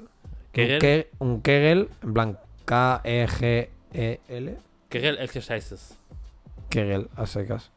Kegel. 0.52 0.74
Un, 0.76 0.80
ke- 0.82 1.08
un 1.20 1.42
Kegel, 1.42 1.90
en 2.04 2.14
plan 2.14 2.30
E 2.32 2.38
K-E-G-E-L. 2.66 4.58
Kegel 4.90 5.18
Exercises. 5.20 5.98
Kegel, 6.70 7.10
a 7.16 7.26
secas. 7.26 7.72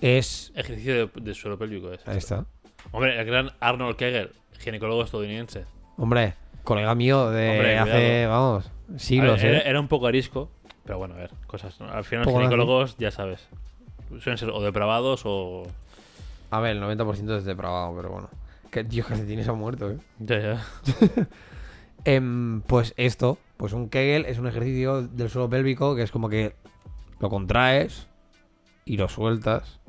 Es. 0.00 0.52
Ejercicio 0.54 0.94
de, 0.94 1.20
de 1.20 1.34
suelo 1.34 1.58
pélvico 1.58 1.92
es. 1.92 2.06
Ahí 2.06 2.18
está. 2.18 2.46
Hombre, 2.92 3.18
el 3.18 3.26
gran 3.26 3.50
Arnold 3.60 3.96
Kegel, 3.96 4.30
ginecólogo 4.58 5.04
estadounidense. 5.04 5.64
Hombre, 5.96 6.34
colega 6.64 6.94
mío 6.94 7.30
de 7.30 7.50
Hombre, 7.50 7.78
hace, 7.78 8.26
vamos, 8.26 8.70
siglos, 8.96 9.42
ver, 9.42 9.54
¿eh? 9.56 9.62
era 9.66 9.80
un 9.80 9.88
poco 9.88 10.06
arisco, 10.06 10.50
pero 10.84 10.98
bueno, 10.98 11.14
a 11.14 11.18
ver, 11.18 11.30
cosas. 11.46 11.78
¿no? 11.80 11.90
Al 11.90 12.04
final 12.04 12.24
los 12.24 12.34
ginecólogos, 12.34 12.96
ya 12.98 13.10
sabes, 13.10 13.48
suelen 14.20 14.38
ser 14.38 14.50
o 14.50 14.60
depravados 14.62 15.22
o... 15.24 15.64
A 16.50 16.60
ver, 16.60 16.76
el 16.76 16.82
90% 16.82 17.38
es 17.38 17.44
depravado, 17.44 17.94
pero 17.94 18.10
bueno. 18.10 18.30
Que 18.70 18.82
Dios, 18.82 19.06
calcetines 19.06 19.48
ha 19.48 19.52
muerto, 19.52 19.90
¿eh? 19.90 19.98
Ya, 20.18 20.40
ya. 20.40 20.66
Em, 22.06 22.62
pues 22.62 22.94
esto, 22.96 23.36
pues 23.58 23.74
un 23.74 23.90
Kegel 23.90 24.24
es 24.24 24.38
un 24.38 24.46
ejercicio 24.46 25.02
del 25.02 25.28
suelo 25.28 25.50
pélvico 25.50 25.94
que 25.94 26.02
es 26.02 26.10
como 26.10 26.30
que 26.30 26.54
lo 27.18 27.28
contraes 27.28 28.08
y 28.86 28.96
lo 28.96 29.06
sueltas. 29.08 29.79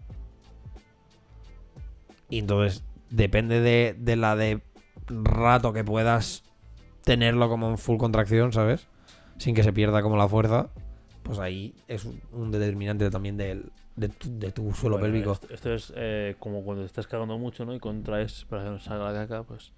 Y 2.32 2.40
entonces 2.40 2.84
depende 3.12 3.60
de, 3.60 3.96
de 4.00 4.16
la 4.16 4.36
de 4.36 4.62
rato 5.08 5.74
que 5.74 5.84
puedas 5.84 6.44
tenerlo 7.04 7.50
como 7.50 7.70
en 7.70 7.78
full 7.78 7.98
contracción, 7.98 8.54
¿sabes? 8.54 8.88
Sin 9.38 9.54
que 9.54 9.64
se 9.64 9.74
pierda 9.74 10.02
como 10.02 10.18
la 10.18 10.28
fuerza. 10.28 10.70
Pues 11.24 11.38
ahí 11.38 11.76
es 11.88 12.06
un, 12.32 12.52
determinante 12.52 13.10
también 13.12 13.38
del, 13.38 13.72
de, 13.96 14.10
tu, 14.10 14.40
de 14.40 14.52
tu 14.52 14.74
suelo 14.74 14.98
Bueno, 14.98 15.14
pélvico. 15.14 15.34
Esto, 15.34 15.54
esto 15.54 15.74
es 15.74 15.94
eh, 15.96 16.36
como 16.40 16.64
cuando 16.64 16.84
te 16.84 16.88
estás 16.88 17.06
cagando 17.06 17.38
mucho, 17.38 17.66
¿no? 17.66 17.76
Y 17.76 17.80
contraes 17.80 18.46
para 18.50 18.64
que 18.64 18.70
no 18.72 18.80
salga 18.80 19.12
la 19.12 19.28
caca, 19.28 19.44
pues... 19.44 19.72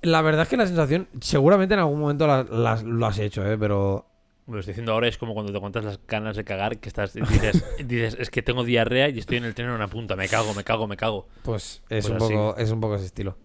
La 0.00 0.20
verdad 0.22 0.42
es 0.42 0.48
que 0.48 0.56
la 0.56 0.66
sensación, 0.66 1.08
seguramente 1.20 1.74
en 1.74 1.80
algún 1.80 2.00
momento 2.00 2.26
la- 2.26 2.42
lo 2.82 3.06
has 3.06 3.18
hecho, 3.18 3.46
¿eh? 3.46 3.56
Pero 3.56 4.06
Lo 4.54 4.60
estoy 4.60 4.72
diciendo 4.72 4.92
ahora 4.92 5.08
es 5.08 5.18
como 5.18 5.34
cuando 5.34 5.52
te 5.52 5.58
cuentas 5.60 5.84
las 5.84 6.00
ganas 6.06 6.36
de 6.36 6.44
cagar, 6.44 6.78
que 6.78 6.88
estás 6.88 7.12
dices, 7.14 7.64
dices, 7.86 8.16
es 8.18 8.30
que 8.30 8.42
tengo 8.42 8.64
diarrea 8.64 9.08
y 9.08 9.18
estoy 9.18 9.38
en 9.38 9.44
el 9.44 9.54
tren 9.54 9.68
en 9.68 9.74
una 9.74 9.88
punta, 9.88 10.16
me 10.16 10.28
cago, 10.28 10.54
me 10.54 10.64
cago, 10.64 10.86
me 10.86 10.96
cago. 10.96 11.26
Pues 11.42 11.82
es, 11.88 12.06
Pues 12.06 12.10
un, 12.10 12.16
así. 12.16 12.32
poco, 12.34 12.56
es 12.58 12.70
un 12.70 12.80
poco 12.80 12.96
ese 12.96 13.06
estilo. 13.06 13.36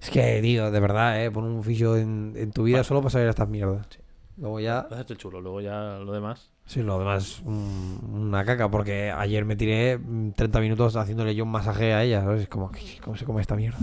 Es 0.00 0.10
que, 0.10 0.40
tío, 0.42 0.70
de 0.70 0.80
verdad, 0.80 1.24
¿eh? 1.24 1.30
Pon 1.30 1.44
un 1.44 1.62
fisio 1.64 1.96
en, 1.96 2.34
en 2.36 2.52
tu 2.52 2.64
vida 2.64 2.84
solo 2.84 3.00
para 3.00 3.10
saber 3.10 3.28
estas 3.28 3.48
mierdas. 3.48 3.86
Sí. 3.90 3.98
Luego 4.38 4.60
ya... 4.60 4.86
El 5.08 5.16
chulo, 5.16 5.40
luego 5.40 5.60
ya 5.62 5.98
lo 5.98 6.12
demás... 6.12 6.50
Sí, 6.66 6.82
lo 6.82 6.98
demás, 6.98 7.40
un- 7.44 8.00
una 8.28 8.44
caca, 8.44 8.68
porque 8.70 9.10
ayer 9.10 9.44
me 9.44 9.54
tiré 9.54 9.98
mm, 9.98 10.32
30 10.32 10.60
minutos 10.60 10.96
haciéndole 10.96 11.34
yo 11.34 11.44
un 11.44 11.50
masaje 11.50 11.94
a 11.94 12.02
ella, 12.02 12.22
¿sabes? 12.22 12.42
Es 12.42 12.48
como, 12.48 12.70
"¿Qué- 12.72 12.98
¿cómo 13.00 13.16
se 13.16 13.24
come 13.24 13.40
esta 13.40 13.54
mierda? 13.54 13.78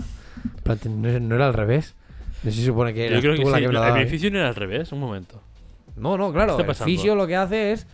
¿No, 0.88 1.34
era 1.34 1.46
al 1.46 1.54
revés? 1.54 1.94
No 2.42 2.50
si 2.50 2.62
supone 2.64 2.92
que 2.92 3.10
Yo 3.10 3.20
creo 3.20 3.34
que 3.36 3.44
la 3.44 3.56
sí, 3.56 3.62
que 3.66 3.72
lo 3.72 3.80
el 3.86 3.92
mí. 3.92 3.98
beneficio 3.98 4.30
no 4.30 4.38
era 4.38 4.48
al 4.48 4.54
revés, 4.54 4.92
un 4.92 5.00
momento. 5.00 5.40
No, 5.96 6.16
no, 6.18 6.32
claro. 6.32 6.56
¿Qué 6.56 6.62
está 6.70 6.84
El 6.84 6.90
fisio 6.90 7.14
lo 7.14 7.26
que 7.26 7.36
hace 7.36 7.72
es. 7.72 7.86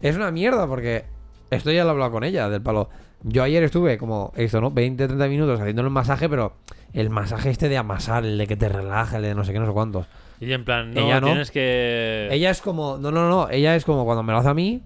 Es 0.00 0.16
una 0.16 0.30
mierda, 0.30 0.66
porque. 0.66 1.04
Esto 1.50 1.72
ya 1.72 1.82
lo 1.82 1.88
he 1.88 1.92
hablado 1.92 2.12
con 2.12 2.24
ella, 2.24 2.48
del 2.48 2.62
palo. 2.62 2.88
Yo 3.22 3.42
ayer 3.42 3.62
estuve 3.64 3.98
como 3.98 4.32
esto, 4.36 4.60
¿no? 4.60 4.70
20, 4.70 5.06
30 5.06 5.26
minutos 5.28 5.60
haciéndole 5.60 5.88
un 5.88 5.92
masaje, 5.94 6.28
pero 6.28 6.54
el 6.92 7.10
masaje 7.10 7.50
este 7.50 7.68
de 7.68 7.76
amasar, 7.76 8.24
el 8.24 8.38
de 8.38 8.46
que 8.46 8.56
te 8.56 8.68
relaja, 8.68 9.16
el 9.16 9.22
de 9.24 9.34
no 9.34 9.44
sé 9.44 9.52
qué, 9.52 9.58
no 9.58 9.66
sé 9.66 9.72
cuántos. 9.72 10.06
Y 10.40 10.52
en 10.52 10.64
plan, 10.64 10.94
no, 10.94 11.00
Ella 11.00 11.20
no. 11.20 11.26
tienes 11.26 11.50
que... 11.50 12.28
Ella 12.30 12.50
es 12.50 12.62
como. 12.62 12.96
No, 12.98 13.10
no, 13.10 13.28
no. 13.28 13.50
Ella 13.50 13.74
es 13.76 13.84
como 13.84 14.04
cuando 14.04 14.22
me 14.22 14.32
lo 14.32 14.38
hace 14.38 14.48
a 14.48 14.54
mí. 14.54 14.80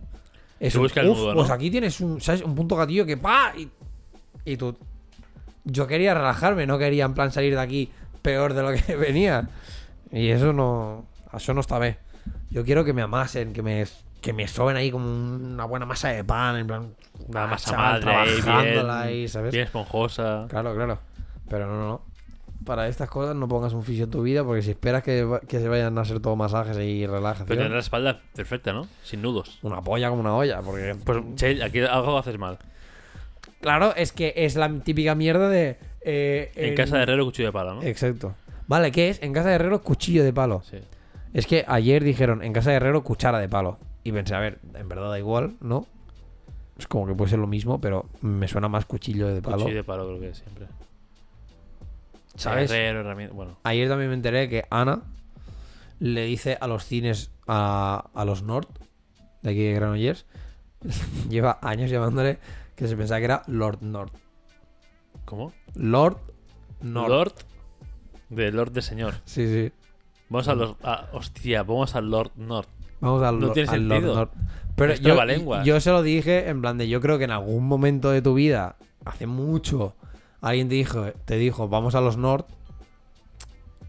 Es 0.58 0.72
Se 0.72 0.78
un, 0.78 0.84
busca 0.86 1.00
el 1.02 1.08
"Uf, 1.10 1.18
nudo, 1.18 1.28
¿no?". 1.28 1.34
Pues 1.40 1.50
aquí 1.50 1.70
tienes 1.70 2.00
un, 2.00 2.20
¿sabes? 2.20 2.42
un 2.42 2.54
punto 2.54 2.74
gatillo 2.76 3.04
que 3.06 3.16
pa 3.18 3.52
y, 3.56 3.68
y 4.44 4.56
tú. 4.56 4.76
Yo 5.64 5.86
quería 5.86 6.14
relajarme, 6.14 6.66
no 6.66 6.78
quería 6.78 7.04
en 7.04 7.14
plan 7.14 7.30
salir 7.30 7.54
de 7.54 7.60
aquí 7.60 7.90
peor 8.22 8.54
de 8.54 8.62
lo 8.62 8.72
que 8.72 8.96
venía. 8.96 9.48
Y 10.10 10.28
eso 10.30 10.52
no. 10.52 11.04
Eso 11.32 11.54
no 11.54 11.60
está 11.60 11.78
bien. 11.78 11.98
Yo 12.50 12.64
quiero 12.64 12.84
que 12.84 12.92
me 12.92 13.02
amasen, 13.02 13.52
que 13.52 13.62
me, 13.62 13.84
que 14.20 14.32
me 14.32 14.46
soben 14.48 14.76
ahí 14.76 14.90
como 14.90 15.06
una 15.06 15.64
buena 15.64 15.86
masa 15.86 16.08
de 16.08 16.24
pan, 16.24 16.56
en 16.56 16.66
plan. 16.66 16.94
Una 17.28 17.44
ah, 17.44 17.46
masa 17.46 17.70
chaval, 17.70 18.04
madre 18.04 18.32
trabajándola 18.40 19.04
bien, 19.04 19.08
ahí, 19.14 19.28
¿sabes? 19.28 19.52
bien 19.52 19.64
esponjosa. 19.64 20.46
Claro, 20.48 20.74
claro. 20.74 20.98
Pero 21.48 21.66
no, 21.66 21.76
no, 21.76 21.88
no. 21.88 22.02
Para 22.64 22.88
estas 22.88 23.10
cosas 23.10 23.36
no 23.36 23.46
pongas 23.46 23.74
un 23.74 23.82
fisio 23.84 24.04
en 24.04 24.10
tu 24.10 24.22
vida 24.22 24.42
porque 24.42 24.62
si 24.62 24.70
esperas 24.70 25.02
que, 25.02 25.28
que 25.48 25.60
se 25.60 25.68
vayan 25.68 25.98
a 25.98 26.00
hacer 26.00 26.20
todo 26.20 26.34
masajes 26.34 26.78
y 26.78 27.06
relajación. 27.06 27.46
Pero 27.46 27.60
tener 27.60 27.72
la 27.72 27.80
espalda 27.80 28.20
perfecta, 28.34 28.72
¿no? 28.72 28.86
Sin 29.02 29.20
nudos. 29.20 29.58
Una 29.62 29.82
polla 29.82 30.08
como 30.08 30.20
una 30.22 30.34
olla, 30.34 30.62
porque... 30.62 30.96
Pues, 31.04 31.18
che, 31.36 31.62
aquí 31.62 31.80
algo 31.80 32.16
haces 32.16 32.38
mal. 32.38 32.58
Claro, 33.60 33.94
es 33.96 34.12
que 34.12 34.32
es 34.36 34.56
la 34.56 34.70
típica 34.80 35.14
mierda 35.14 35.48
de... 35.48 35.76
eh, 36.00 36.52
En 36.56 36.74
casa 36.74 36.96
de 36.96 37.02
herrero, 37.02 37.24
cuchillo 37.24 37.48
de 37.48 37.52
pala, 37.52 37.74
¿no? 37.74 37.82
Exacto. 37.82 38.34
Vale, 38.66 38.92
¿qué 38.92 39.10
es? 39.10 39.22
En 39.22 39.34
casa 39.34 39.50
de 39.50 39.56
herrero, 39.56 39.82
cuchillo 39.82 40.24
de 40.24 40.32
palo. 40.32 40.62
Sí. 40.70 40.78
Es 41.34 41.46
que 41.46 41.64
ayer 41.68 42.02
dijeron, 42.02 42.42
en 42.42 42.52
casa 42.52 42.70
de 42.70 42.76
herrero, 42.76 43.04
cuchara 43.04 43.38
de 43.38 43.48
palo. 43.48 43.78
Y 44.04 44.12
pensé, 44.12 44.34
a 44.34 44.38
ver, 44.38 44.60
en 44.74 44.88
verdad 44.88 45.10
da 45.10 45.18
igual, 45.18 45.56
¿no? 45.60 45.86
Es 46.78 46.86
como 46.86 47.06
que 47.06 47.14
puede 47.14 47.30
ser 47.30 47.38
lo 47.38 47.46
mismo, 47.46 47.80
pero 47.80 48.06
me 48.22 48.48
suena 48.48 48.68
más 48.68 48.86
cuchillo 48.86 49.28
de 49.28 49.42
palo. 49.42 49.58
Cuchillo 49.58 49.76
de 49.76 49.84
palo 49.84 50.06
creo 50.06 50.20
que 50.20 50.28
es 50.30 50.38
siempre. 50.38 50.66
¿Sabes? 52.36 52.70
Herrero, 52.70 53.00
herramienta... 53.00 53.34
Bueno, 53.34 53.58
Ayer 53.64 53.88
también 53.88 54.10
me 54.10 54.16
enteré 54.16 54.48
que 54.48 54.64
Ana 54.70 55.02
le 55.98 56.24
dice 56.24 56.56
a 56.60 56.66
los 56.66 56.84
cines, 56.84 57.30
a, 57.46 58.10
a 58.14 58.24
los 58.24 58.42
Nord, 58.42 58.68
de 59.42 59.50
aquí 59.50 59.64
de 59.64 59.74
Granollers, 59.74 60.26
lleva 61.28 61.58
años 61.62 61.90
llamándole 61.90 62.38
que 62.76 62.88
se 62.88 62.96
pensaba 62.96 63.18
que 63.18 63.24
era 63.26 63.42
Lord 63.46 63.82
Nord. 63.82 64.10
¿cómo? 65.24 65.52
Lord 65.74 66.18
Nord. 66.80 67.08
Lord 67.08 67.34
de 68.30 68.52
Lord 68.52 68.72
de 68.72 68.82
Señor. 68.82 69.14
Sí, 69.24 69.46
sí. 69.46 69.72
Vamos 70.28 70.48
a 70.48 70.54
los... 70.54 70.76
ah, 70.82 71.06
hostia, 71.12 71.62
vamos 71.62 71.94
al 71.94 72.10
Lord 72.10 72.32
Nord. 72.36 72.66
Vamos 73.00 73.22
al, 73.22 73.38
No 73.40 73.50
tiene 73.52 73.68
al 73.70 73.88
Lord 73.88 73.94
sentido. 73.98 74.14
Nord. 74.16 74.30
Pero 74.76 74.92
Es 74.92 75.00
yo, 75.00 75.04
trabalenguas. 75.14 75.64
yo 75.66 75.80
se 75.80 75.90
lo 75.90 76.02
dije 76.02 76.48
en 76.48 76.60
plan 76.60 76.78
de 76.78 76.88
yo 76.88 77.00
creo 77.00 77.18
que 77.18 77.24
en 77.24 77.30
algún 77.30 77.66
momento 77.66 78.10
de 78.10 78.22
tu 78.22 78.34
vida, 78.34 78.76
hace 79.04 79.26
mucho, 79.26 79.94
alguien 80.40 80.68
te 80.68 80.74
dijo, 80.74 81.06
te 81.24 81.36
dijo, 81.36 81.68
vamos 81.68 81.94
a 81.94 82.00
los 82.00 82.16
Nord. 82.16 82.46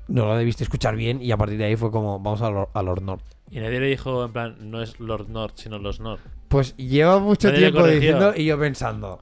No 0.07 0.27
lo 0.27 0.35
debiste 0.37 0.63
escuchar 0.63 0.95
bien 0.95 1.21
y 1.21 1.31
a 1.31 1.37
partir 1.37 1.57
de 1.57 1.65
ahí 1.65 1.75
fue 1.75 1.89
como, 1.89 2.19
vamos 2.19 2.41
a, 2.41 2.49
lo- 2.51 2.69
a 2.73 2.83
los 2.83 3.01
Nord. 3.01 3.21
Y 3.49 3.59
nadie 3.59 3.79
le 3.79 3.87
dijo, 3.87 4.23
en 4.25 4.31
plan, 4.33 4.55
no 4.69 4.81
es 4.81 4.99
Lord 4.99 5.29
Nord, 5.29 5.53
sino 5.55 5.79
los 5.79 5.99
Nord. 5.99 6.19
Pues 6.47 6.75
lleva 6.77 7.19
mucho 7.19 7.47
Nadie 7.47 7.61
le 7.61 7.65
tiempo 7.67 7.79
corrigió. 7.81 7.99
diciendo 8.01 8.33
y 8.35 8.45
yo 8.45 8.59
pensando. 8.59 9.21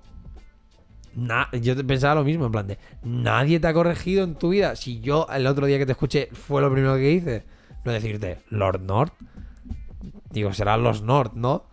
Na- 1.16 1.50
yo 1.62 1.76
pensaba 1.86 2.16
lo 2.16 2.24
mismo, 2.24 2.46
en 2.46 2.52
plan 2.52 2.68
de. 2.68 2.78
Nadie 3.04 3.60
te 3.60 3.68
ha 3.68 3.74
corregido 3.74 4.24
en 4.24 4.36
tu 4.36 4.50
vida. 4.50 4.76
Si 4.76 5.00
yo 5.00 5.28
el 5.34 5.48
otro 5.48 5.66
día 5.66 5.78
que 5.78 5.86
te 5.86 5.92
escuché 5.94 6.30
fue 6.34 6.62
lo 6.62 6.72
primero 6.72 6.96
que 6.96 7.12
hice. 7.12 7.44
No 7.86 7.92
decirte, 7.92 8.40
Lord 8.50 8.82
Nord. 8.82 9.12
Digo, 10.32 10.54
serán 10.54 10.84
los 10.84 11.02
Nord, 11.02 11.34
¿no? 11.36 11.66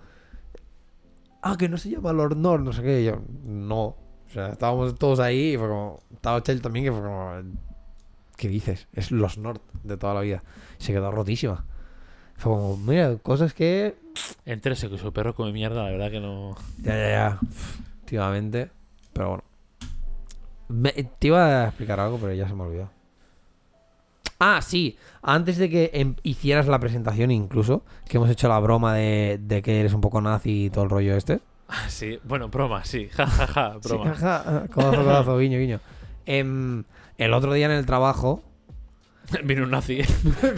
Ah, 1.42 1.56
que 1.58 1.68
no 1.68 1.78
se 1.78 1.88
llama 1.90 2.12
Lord 2.12 2.36
Nord, 2.36 2.62
no 2.62 2.72
sé 2.72 2.82
qué. 2.82 3.04
Yo, 3.04 3.22
no. 3.44 3.80
O 3.82 4.32
sea, 4.32 4.48
estábamos 4.50 4.94
todos 4.96 5.20
ahí 5.20 5.54
y 5.54 5.56
fue 5.56 5.68
como. 5.68 6.00
Estaba 6.12 6.42
Chel 6.42 6.60
también, 6.60 6.84
que 6.84 6.92
fue 6.92 7.00
como. 7.00 7.32
¿Qué 8.36 8.48
dices? 8.48 8.88
Es 8.92 9.10
los 9.10 9.38
Nord 9.38 9.60
de 9.84 9.96
toda 9.96 10.14
la 10.14 10.20
vida. 10.20 10.42
Se 10.78 10.92
quedó 10.92 11.10
rotísima. 11.10 11.64
Fue 12.36 12.52
como, 12.52 12.76
mira, 12.76 13.16
cosas 13.16 13.52
que 13.52 13.94
Entérese 14.44 14.88
que 14.88 14.98
su 14.98 15.12
perro 15.12 15.34
come 15.34 15.52
mierda, 15.52 15.84
la 15.84 15.90
verdad 15.90 16.10
que 16.10 16.20
no. 16.20 16.56
Ya, 16.82 16.94
ya, 16.94 17.08
ya. 17.08 17.38
Últimamente. 18.02 18.70
Pero 19.20 19.28
bueno. 19.28 19.44
Me- 20.68 20.92
te 20.92 21.26
iba 21.26 21.64
a 21.64 21.66
explicar 21.66 22.00
algo, 22.00 22.16
pero 22.18 22.32
ya 22.32 22.48
se 22.48 22.54
me 22.54 22.62
olvidó. 22.62 22.88
Ah, 24.38 24.62
sí. 24.62 24.96
Antes 25.20 25.58
de 25.58 25.68
que 25.68 25.90
em- 25.92 26.14
hicieras 26.22 26.66
la 26.68 26.78
presentación, 26.78 27.30
incluso, 27.30 27.82
que 28.08 28.16
hemos 28.16 28.30
hecho 28.30 28.48
la 28.48 28.58
broma 28.60 28.94
de, 28.94 29.38
de 29.42 29.60
que 29.60 29.78
eres 29.80 29.92
un 29.92 30.00
poco 30.00 30.22
nazi 30.22 30.64
y 30.66 30.70
todo 30.70 30.84
el 30.84 30.90
rollo 30.90 31.16
este. 31.16 31.40
Sí, 31.88 32.18
bueno, 32.24 32.48
broma, 32.48 32.82
sí. 32.86 33.08
Ja, 33.12 33.26
ja, 33.26 33.46
ja, 33.46 33.74
Sí, 33.82 33.88
broma. 33.88 34.14
jaja, 34.14 34.66
codazo, 34.72 35.04
codazo, 35.04 35.38
guiño, 35.38 35.58
guiño. 35.58 35.80
Em, 36.24 36.84
el 37.18 37.34
otro 37.34 37.52
día 37.52 37.66
en 37.66 37.72
el 37.72 37.84
trabajo 37.84 38.42
Vino 39.44 39.64
un 39.64 39.70
nazi. 39.70 40.00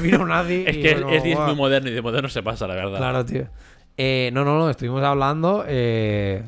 vino 0.00 0.22
un 0.22 0.28
nazi. 0.28 0.62
es 0.68 0.76
que 0.76 0.92
es, 0.92 1.38
muy 1.40 1.56
moderno 1.56 1.90
y 1.90 1.94
de 1.94 2.00
moderno 2.02 2.28
se 2.28 2.44
pasa, 2.44 2.68
la 2.68 2.76
verdad. 2.76 2.98
Claro, 2.98 3.24
tío. 3.26 3.48
Eh, 3.96 4.30
no, 4.32 4.44
no, 4.44 4.56
no, 4.56 4.70
estuvimos 4.70 5.02
hablando. 5.02 5.64
eh, 5.66 6.44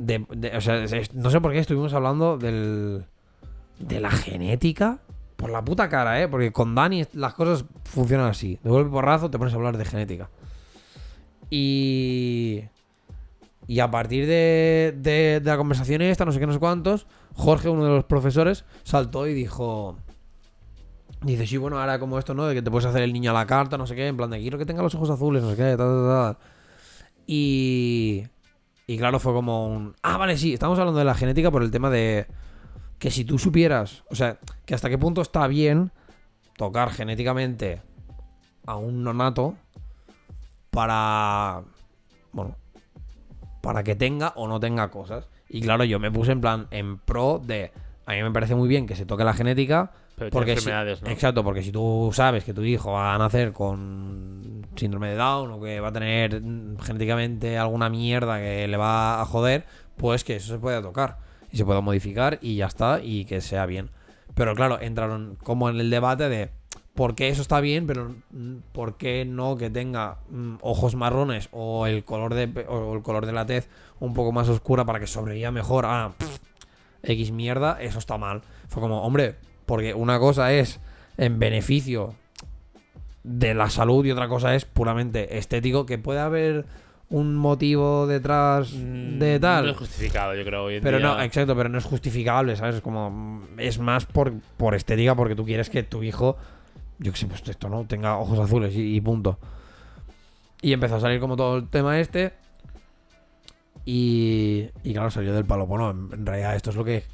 no 0.00 1.30
sé 1.30 1.40
por 1.40 1.52
qué 1.52 1.58
estuvimos 1.58 1.92
hablando 1.92 2.38
del. 2.38 3.04
de 3.78 4.00
la 4.00 4.10
genética. 4.10 4.98
Por 5.36 5.50
la 5.50 5.64
puta 5.64 5.88
cara, 5.88 6.22
¿eh? 6.22 6.28
Porque 6.28 6.52
con 6.52 6.74
Dani 6.74 7.04
las 7.14 7.34
cosas 7.34 7.64
funcionan 7.84 8.26
así. 8.26 8.58
De 8.62 8.70
golpe 8.70 8.90
porrazo 8.90 9.30
te 9.30 9.38
pones 9.38 9.54
a 9.54 9.56
hablar 9.56 9.76
de 9.76 9.84
genética. 9.84 10.30
Y. 11.50 12.64
Y 13.66 13.78
a 13.78 13.90
partir 13.90 14.26
de, 14.26 14.94
de, 14.96 15.40
de 15.40 15.50
la 15.50 15.56
conversación 15.56 16.02
esta, 16.02 16.24
no 16.24 16.32
sé 16.32 16.40
qué, 16.40 16.46
no 16.46 16.52
sé 16.52 16.58
cuántos, 16.58 17.06
Jorge, 17.34 17.68
uno 17.68 17.84
de 17.84 17.90
los 17.90 18.04
profesores, 18.04 18.64
saltó 18.82 19.26
y 19.26 19.34
dijo. 19.34 19.96
Dice, 21.22 21.46
sí, 21.46 21.56
bueno, 21.58 21.78
ahora 21.78 21.98
como 21.98 22.18
esto, 22.18 22.34
¿no? 22.34 22.46
De 22.46 22.54
que 22.54 22.62
te 22.62 22.70
puedes 22.70 22.86
hacer 22.86 23.02
el 23.02 23.12
niño 23.12 23.30
a 23.30 23.34
la 23.34 23.46
carta, 23.46 23.76
no 23.76 23.86
sé 23.86 23.94
qué, 23.94 24.08
en 24.08 24.16
plan 24.16 24.30
de 24.30 24.40
quiero 24.40 24.58
que 24.58 24.64
tenga 24.66 24.82
los 24.82 24.94
ojos 24.94 25.10
azules, 25.10 25.42
no 25.42 25.50
sé 25.50 25.56
qué, 25.56 25.76
tal, 25.76 25.76
tal, 25.76 26.08
tal. 26.08 26.38
Y. 27.26 28.24
Y 28.90 28.98
claro, 28.98 29.20
fue 29.20 29.32
como 29.32 29.68
un. 29.68 29.94
Ah, 30.02 30.16
vale, 30.16 30.36
sí, 30.36 30.52
estamos 30.52 30.76
hablando 30.76 30.98
de 30.98 31.04
la 31.04 31.14
genética 31.14 31.52
por 31.52 31.62
el 31.62 31.70
tema 31.70 31.90
de. 31.90 32.26
Que 32.98 33.12
si 33.12 33.24
tú 33.24 33.38
supieras, 33.38 34.02
o 34.10 34.16
sea, 34.16 34.40
que 34.66 34.74
hasta 34.74 34.88
qué 34.88 34.98
punto 34.98 35.22
está 35.22 35.46
bien 35.46 35.92
tocar 36.56 36.90
genéticamente 36.90 37.82
a 38.66 38.74
un 38.74 39.04
nonato 39.04 39.54
para. 40.72 41.62
Bueno, 42.32 42.56
para 43.62 43.84
que 43.84 43.94
tenga 43.94 44.32
o 44.34 44.48
no 44.48 44.58
tenga 44.58 44.90
cosas. 44.90 45.28
Y 45.48 45.60
claro, 45.60 45.84
yo 45.84 46.00
me 46.00 46.10
puse 46.10 46.32
en 46.32 46.40
plan, 46.40 46.66
en 46.72 46.98
pro 46.98 47.38
de. 47.38 47.70
A 48.06 48.14
mí 48.14 48.22
me 48.24 48.32
parece 48.32 48.56
muy 48.56 48.68
bien 48.68 48.88
que 48.88 48.96
se 48.96 49.06
toque 49.06 49.22
la 49.22 49.34
genética, 49.34 49.92
Pero 50.20 50.30
porque 50.30 50.52
si- 50.52 50.58
enfermedades, 50.68 51.02
¿no? 51.02 51.08
Exacto, 51.10 51.42
porque 51.42 51.62
si 51.62 51.72
tú 51.72 52.10
sabes 52.12 52.44
que 52.44 52.52
tu 52.52 52.62
hijo 52.62 52.92
va 52.92 53.14
a 53.14 53.18
nacer 53.18 53.52
con 53.54 54.66
síndrome 54.76 55.08
de 55.08 55.16
Down 55.16 55.50
o 55.50 55.60
que 55.60 55.80
va 55.80 55.88
a 55.88 55.92
tener 55.92 56.42
genéticamente 56.82 57.56
alguna 57.56 57.88
mierda 57.88 58.38
que 58.38 58.68
le 58.68 58.76
va 58.76 59.20
a 59.22 59.24
joder, 59.24 59.64
pues 59.96 60.22
que 60.22 60.36
eso 60.36 60.52
se 60.52 60.58
pueda 60.58 60.82
tocar 60.82 61.16
y 61.50 61.56
se 61.56 61.64
pueda 61.64 61.80
modificar 61.80 62.38
y 62.42 62.56
ya 62.56 62.66
está 62.66 63.00
y 63.02 63.24
que 63.24 63.40
sea 63.40 63.64
bien. 63.64 63.90
Pero 64.34 64.54
claro, 64.54 64.78
entraron 64.80 65.36
como 65.42 65.70
en 65.70 65.80
el 65.80 65.88
debate 65.88 66.28
de 66.28 66.50
por 66.94 67.14
qué 67.14 67.28
eso 67.30 67.40
está 67.40 67.60
bien, 67.60 67.86
pero 67.86 68.14
por 68.72 68.98
qué 68.98 69.24
no 69.24 69.56
que 69.56 69.70
tenga 69.70 70.18
mm, 70.28 70.56
ojos 70.60 70.94
marrones 70.96 71.48
o 71.50 71.86
el 71.86 72.04
color 72.04 72.34
de 72.34 72.66
o 72.68 72.94
el 72.94 73.02
color 73.02 73.24
de 73.24 73.32
la 73.32 73.46
tez 73.46 73.70
un 74.00 74.12
poco 74.12 74.32
más 74.32 74.48
oscura 74.50 74.84
para 74.84 75.00
que 75.00 75.06
sobreviva 75.06 75.50
mejor 75.50 75.86
a 75.86 76.12
pff, 76.18 76.38
X 77.04 77.32
mierda, 77.32 77.80
eso 77.80 77.98
está 77.98 78.18
mal. 78.18 78.42
Fue 78.68 78.82
como, 78.82 79.02
hombre, 79.02 79.36
porque 79.70 79.94
una 79.94 80.18
cosa 80.18 80.52
es 80.52 80.80
en 81.16 81.38
beneficio 81.38 82.16
de 83.22 83.54
la 83.54 83.70
salud 83.70 84.04
y 84.04 84.10
otra 84.10 84.26
cosa 84.26 84.56
es 84.56 84.64
puramente 84.64 85.38
estético, 85.38 85.86
que 85.86 85.96
puede 85.96 86.18
haber 86.18 86.64
un 87.08 87.36
motivo 87.36 88.08
detrás 88.08 88.72
Mm, 88.72 89.20
de 89.20 89.38
tal. 89.38 89.66
No 89.66 89.70
es 89.70 89.76
justificado, 89.76 90.34
yo 90.34 90.44
creo, 90.44 90.64
hoy 90.64 90.74
en 90.74 90.82
Pero 90.82 90.98
día. 90.98 91.06
no, 91.06 91.22
exacto, 91.22 91.54
pero 91.54 91.68
no 91.68 91.78
es 91.78 91.84
justificable, 91.84 92.56
¿sabes? 92.56 92.74
Es 92.74 92.80
como. 92.80 93.46
Es 93.58 93.78
más 93.78 94.06
por, 94.06 94.32
por 94.56 94.74
estética, 94.74 95.14
porque 95.14 95.36
tú 95.36 95.44
quieres 95.44 95.70
que 95.70 95.84
tu 95.84 96.02
hijo, 96.02 96.36
yo 96.98 97.12
qué 97.12 97.18
sé, 97.18 97.26
pues 97.28 97.48
esto, 97.48 97.68
¿no? 97.68 97.84
Tenga 97.84 98.18
ojos 98.18 98.40
azules 98.40 98.74
y, 98.74 98.96
y 98.96 99.00
punto. 99.00 99.38
Y 100.62 100.72
empezó 100.72 100.96
a 100.96 101.00
salir 101.00 101.20
como 101.20 101.36
todo 101.36 101.58
el 101.58 101.68
tema 101.68 102.00
este. 102.00 102.32
Y, 103.84 104.66
y 104.82 104.94
claro, 104.94 105.12
salió 105.12 105.32
del 105.32 105.44
palo. 105.44 105.68
Bueno, 105.68 105.90
en, 105.90 106.26
realidad 106.26 106.56
esto 106.56 106.70
es 106.70 106.76
lo 106.76 106.84
que 106.84 107.04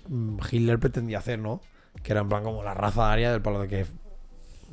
Hitler 0.50 0.78
pretendía 0.78 1.18
hacer, 1.18 1.38
¿no? 1.38 1.60
Que 2.06 2.12
era 2.12 2.20
en 2.20 2.28
plan 2.28 2.44
como 2.44 2.62
la 2.62 2.72
raza 2.72 3.10
aria 3.10 3.32
del 3.32 3.42
palo 3.42 3.58
de 3.58 3.66
que 3.66 3.86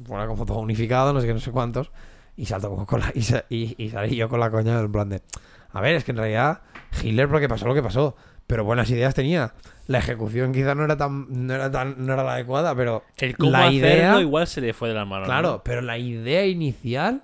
fuera 0.06 0.28
como 0.28 0.46
todo 0.46 0.60
unificado, 0.60 1.14
no 1.14 1.20
sé 1.20 1.26
qué, 1.26 1.34
no 1.34 1.40
sé 1.40 1.50
cuántos. 1.50 1.90
Y 2.38 2.46
saltó 2.46 2.70
como 2.70 2.86
con 2.86 3.00
la. 3.00 3.12
Y, 3.16 3.24
y, 3.50 3.76
y 3.78 3.90
salí 3.90 4.16
yo 4.16 4.30
con 4.30 4.40
la 4.40 4.52
coña 4.52 4.78
del 4.78 4.92
plan 4.92 5.10
de. 5.10 5.24
A 5.72 5.82
ver, 5.82 5.96
es 5.96 6.04
que 6.04 6.12
en 6.12 6.18
realidad 6.18 6.62
Hitler 7.02 7.28
porque 7.28 7.50
pasó 7.50 7.66
lo 7.68 7.74
que 7.74 7.82
pasó. 7.82 8.16
Pero 8.46 8.66
buenas 8.66 8.88
ideas 8.92 9.16
tenía. 9.16 9.54
La 9.88 9.98
ejecución 9.98 10.52
quizá 10.54 10.76
no 10.76 10.84
era 10.86 10.96
tan, 10.96 11.48
no 11.48 11.56
era 11.56 11.72
tan, 11.72 12.06
no 12.06 12.14
era 12.14 12.24
la 12.24 12.34
adecuada, 12.34 12.76
pero 12.76 13.04
El 13.18 13.36
cómo 13.36 13.52
la 13.52 13.68
hacerlo 13.68 13.78
idea, 13.78 14.22
igual 14.22 14.46
se 14.48 14.62
le 14.62 14.74
fue 14.74 14.90
de 14.90 14.96
las 14.96 15.08
manos. 15.08 15.26
claro, 15.28 15.52
¿no? 15.54 15.64
pero 15.64 15.82
la 15.82 15.98
idea 15.98 16.46
inicial, 16.46 17.24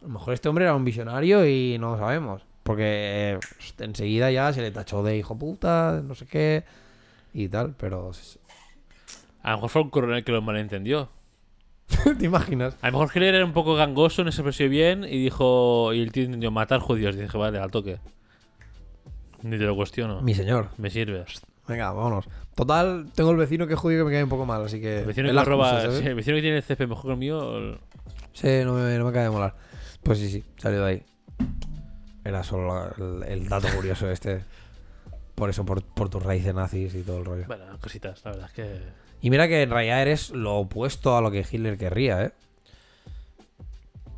a 0.00 0.04
lo 0.04 0.08
mejor 0.08 0.32
este 0.32 0.48
hombre 0.48 0.64
era 0.64 0.74
un 0.74 0.84
visionario 0.84 1.46
y 1.46 1.76
no 1.78 1.92
lo 1.92 1.98
sabemos, 1.98 2.42
porque 2.62 3.38
eh, 3.38 3.38
enseguida 3.78 4.30
ya 4.30 4.52
se 4.52 4.62
le 4.62 4.70
tachó 4.70 5.02
de 5.02 5.16
hijo 5.16 5.36
puta, 5.36 6.00
no 6.02 6.14
sé 6.14 6.26
qué 6.26 6.64
y 7.34 7.48
tal, 7.48 7.74
pero 7.76 8.10
A 9.42 9.50
lo 9.50 9.56
mejor 9.56 9.70
fue 9.70 9.82
un 9.82 9.90
coronel 9.90 10.24
que 10.24 10.32
lo 10.32 10.42
malentendió. 10.42 11.08
¿te 12.18 12.24
imaginas? 12.24 12.76
A 12.80 12.86
lo 12.86 12.92
mejor 12.98 13.08
Hitler 13.14 13.34
era 13.34 13.44
un 13.44 13.52
poco 13.52 13.74
gangoso, 13.74 14.24
no 14.24 14.32
se 14.32 14.40
expresó 14.40 14.68
bien 14.70 15.04
y 15.04 15.22
dijo. 15.22 15.92
Y 15.92 16.00
el 16.02 16.12
tío 16.12 16.24
entendió 16.24 16.50
matar 16.50 16.80
judíos. 16.80 17.16
Y 17.16 17.20
dije, 17.20 17.36
vale, 17.36 17.58
al 17.58 17.70
toque. 17.70 17.98
Ni 19.42 19.58
te 19.58 19.64
lo 19.64 19.74
cuestiono. 19.74 20.22
Mi 20.22 20.34
señor. 20.34 20.68
Me 20.78 20.88
sirve. 20.90 21.24
Venga, 21.68 21.92
vámonos. 21.92 22.28
Total, 22.54 23.06
tengo 23.14 23.30
el 23.30 23.36
vecino 23.36 23.66
que 23.66 23.74
es 23.74 23.78
judío 23.80 23.98
que 24.00 24.04
me 24.04 24.12
cae 24.12 24.22
un 24.24 24.28
poco 24.28 24.46
mal, 24.46 24.64
así 24.64 24.80
que 24.80 25.00
El 25.00 25.06
vecino, 25.06 25.28
que 25.32 25.44
roba, 25.44 25.82
el 25.82 26.14
vecino 26.14 26.36
que 26.36 26.42
tiene 26.42 26.56
el 26.58 26.62
CP 26.62 26.86
mejor 26.86 27.04
que 27.06 27.10
el 27.12 27.16
mío. 27.18 27.58
el- 27.58 27.78
Sí, 28.32 28.48
no 28.64 28.74
me, 28.74 28.96
no 28.98 29.04
me 29.04 29.10
acaba 29.10 29.24
de 29.24 29.30
molar. 29.30 29.54
Pues 30.02 30.18
sí, 30.18 30.28
sí, 30.30 30.44
salió 30.56 30.82
de 30.84 30.90
ahí. 30.90 31.02
Era 32.24 32.42
solo 32.44 32.90
el 33.26 33.48
dato 33.48 33.68
curioso 33.74 34.10
este. 34.10 34.44
Por 35.34 35.50
eso, 35.50 35.64
por, 35.64 35.82
por 35.82 36.08
tus 36.08 36.22
raíces 36.22 36.54
nazis 36.54 36.94
y 36.94 37.02
todo 37.02 37.18
el 37.18 37.24
rollo. 37.24 37.44
Bueno, 37.46 37.64
cositas, 37.80 38.22
la 38.24 38.30
verdad 38.32 38.46
es 38.48 38.52
que. 38.52 39.01
Y 39.22 39.30
mira 39.30 39.46
que 39.46 39.62
en 39.62 39.70
realidad 39.70 40.02
eres 40.02 40.30
lo 40.30 40.56
opuesto 40.56 41.16
a 41.16 41.20
lo 41.20 41.30
que 41.30 41.46
Hitler 41.48 41.78
querría, 41.78 42.24
¿eh? 42.24 42.32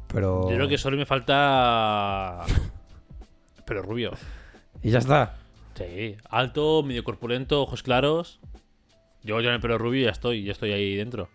Pero... 0.08 0.48
Yo 0.48 0.56
creo 0.56 0.68
que 0.68 0.78
solo 0.78 0.96
me 0.96 1.04
falta. 1.04 2.40
Pero 3.66 3.82
rubio. 3.82 4.12
Y 4.82 4.90
ya 4.90 4.98
está. 4.98 5.36
Sí, 5.74 6.16
alto, 6.30 6.82
medio 6.82 7.04
corpulento, 7.04 7.60
ojos 7.60 7.82
claros. 7.82 8.40
Yo 9.22 9.40
ya 9.40 9.48
en 9.48 9.54
el 9.56 9.60
pelo 9.60 9.76
rubio 9.76 10.02
y 10.02 10.04
ya 10.04 10.10
estoy, 10.10 10.42
ya 10.44 10.52
estoy 10.52 10.72
ahí 10.72 10.96
dentro. 10.96 11.28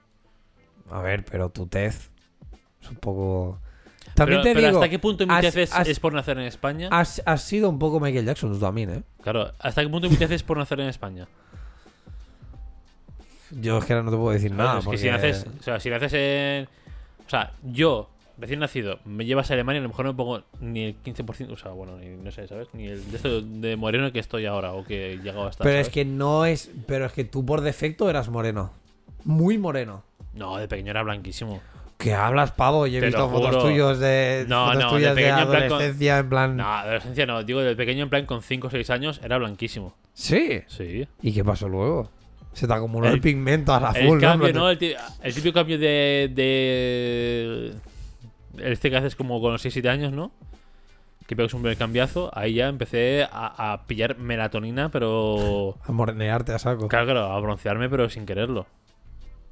A 0.89 1.01
ver, 1.01 1.25
pero 1.25 1.49
tu 1.49 1.67
tez 1.67 2.11
es 2.81 2.89
un 2.89 2.95
poco... 2.95 3.59
También 4.15 4.41
pero, 4.41 4.43
te 4.43 4.53
pero 4.53 4.67
digo... 4.67 4.79
¿hasta 4.79 4.89
qué 4.89 4.99
punto 4.99 5.27
mi 5.27 5.39
tez 5.41 5.55
es, 5.55 5.99
por 5.99 6.13
nacer 6.13 6.37
en 6.39 6.45
España? 6.45 6.89
Has, 6.91 7.21
has 7.25 7.43
sido 7.43 7.69
un 7.69 7.77
poco 7.77 7.99
Michael 7.99 8.25
Jackson 8.25 8.51
tú 8.51 8.59
también, 8.59 8.89
¿eh? 8.89 9.03
Claro, 9.21 9.53
¿hasta 9.59 9.81
qué 9.81 9.89
punto 9.89 10.09
mi 10.09 10.15
tez 10.15 10.31
es 10.31 10.43
por 10.43 10.57
nacer 10.57 10.79
en 10.79 10.87
España? 10.87 11.27
Yo 13.51 13.77
es 13.77 13.85
que 13.85 13.93
ahora 13.93 14.03
no 14.03 14.11
te 14.11 14.17
puedo 14.17 14.31
decir 14.31 14.51
nada. 14.51 14.79
es 14.79 14.87
que 14.87 14.97
si 14.97 15.09
naces, 15.09 15.45
o 15.59 15.63
sea, 15.63 15.79
si 15.79 15.89
naces 15.89 16.13
en. 16.13 16.67
O 17.25 17.29
sea, 17.29 17.51
yo, 17.63 18.09
recién 18.37 18.59
nacido, 18.59 18.99
me 19.05 19.25
llevas 19.25 19.51
a 19.51 19.53
Alemania, 19.53 19.79
a 19.79 19.83
lo 19.83 19.89
mejor 19.89 20.05
no 20.05 20.13
me 20.13 20.17
pongo 20.17 20.43
ni 20.59 20.85
el 20.85 21.03
15%, 21.03 21.51
o 21.51 21.57
sea, 21.57 21.71
bueno, 21.71 21.97
ni, 21.97 22.07
no 22.07 22.31
sé, 22.31 22.47
¿sabes? 22.47 22.67
Ni 22.73 22.87
el 22.87 23.11
de 23.11 23.17
esto 23.17 23.41
de 23.41 23.75
moreno 23.75 24.11
que 24.11 24.19
estoy 24.19 24.45
ahora 24.45 24.73
o 24.73 24.83
que 24.83 25.13
he 25.13 25.17
llegado 25.17 25.45
a 25.45 25.49
estar. 25.51 25.65
Pero 25.65 25.79
es 25.79 25.89
que 25.89 26.05
no 26.05 26.45
es... 26.45 26.71
Pero 26.87 27.05
es 27.05 27.11
que 27.11 27.25
tú 27.25 27.45
por 27.45 27.61
defecto 27.61 28.09
eras 28.09 28.29
moreno. 28.29 28.71
Muy 29.25 29.57
moreno. 29.57 30.03
No, 30.33 30.57
de 30.57 30.67
pequeño 30.67 30.91
era 30.91 31.03
blanquísimo. 31.03 31.61
¿Qué 31.99 32.13
hablas, 32.13 32.51
pavo? 32.53 32.87
Yo 32.87 32.97
he 32.97 33.01
Te 33.01 33.07
visto 33.07 33.29
fotos 33.29 33.61
tuyos 33.61 33.99
de. 33.99 34.45
No, 34.47 34.67
fotos 34.67 34.79
no, 34.79 34.85
de 34.85 34.95
tuyas 34.95 35.15
de, 35.15 35.21
pequeño 35.21 35.41
en 35.41 35.49
plan 35.49 35.61
con- 35.63 35.71
adolescencia, 35.73 36.17
en 36.19 36.29
plan. 36.29 36.57
No, 36.57 36.63
adolescencia 36.73 37.25
no. 37.25 37.43
Digo, 37.43 37.59
del 37.59 37.75
pequeño 37.75 38.03
en 38.03 38.09
plan 38.09 38.25
con 38.25 38.41
5 38.41 38.67
o 38.67 38.69
6 38.69 38.89
años 38.89 39.19
era 39.21 39.37
blanquísimo. 39.37 39.93
Sí. 40.13 40.61
Sí. 40.67 41.05
¿Y 41.21 41.33
qué 41.33 41.43
pasó 41.43 41.67
luego? 41.67 42.09
Se 42.53 42.67
te 42.67 42.73
acumuló 42.73 43.07
el, 43.07 43.15
El- 43.15 43.21
pigmento 43.21 43.73
a 43.73 43.91
el 43.95 44.07
full, 44.07 44.19
cambio, 44.19 44.51
¿no? 44.53 44.59
¿no? 44.61 44.69
El, 44.69 44.77
ti- 44.77 44.93
el 45.23 45.33
típico 45.33 45.53
cambio 45.53 45.77
de, 45.77 46.31
de. 46.33 47.73
Este 48.57 48.89
que 48.89 48.97
haces 48.97 49.15
como 49.15 49.39
con 49.39 49.53
los 49.53 49.63
6-7 49.65 49.87
años, 49.89 50.11
¿no? 50.11 50.31
Que 51.27 51.35
pegas 51.35 51.53
un 51.53 51.61
primer 51.61 51.77
cambiazo. 51.77 52.31
Ahí 52.33 52.55
ya 52.55 52.67
empecé 52.67 53.23
a, 53.31 53.73
a 53.73 53.85
pillar 53.85 54.17
melatonina, 54.17 54.89
pero. 54.89 55.77
A 55.83 55.91
morenearte 55.91 56.51
a 56.53 56.59
saco. 56.59 56.87
Claro, 56.87 57.05
claro, 57.05 57.31
a 57.31 57.39
broncearme, 57.39 57.87
pero 57.89 58.09
sin 58.09 58.25
quererlo. 58.25 58.65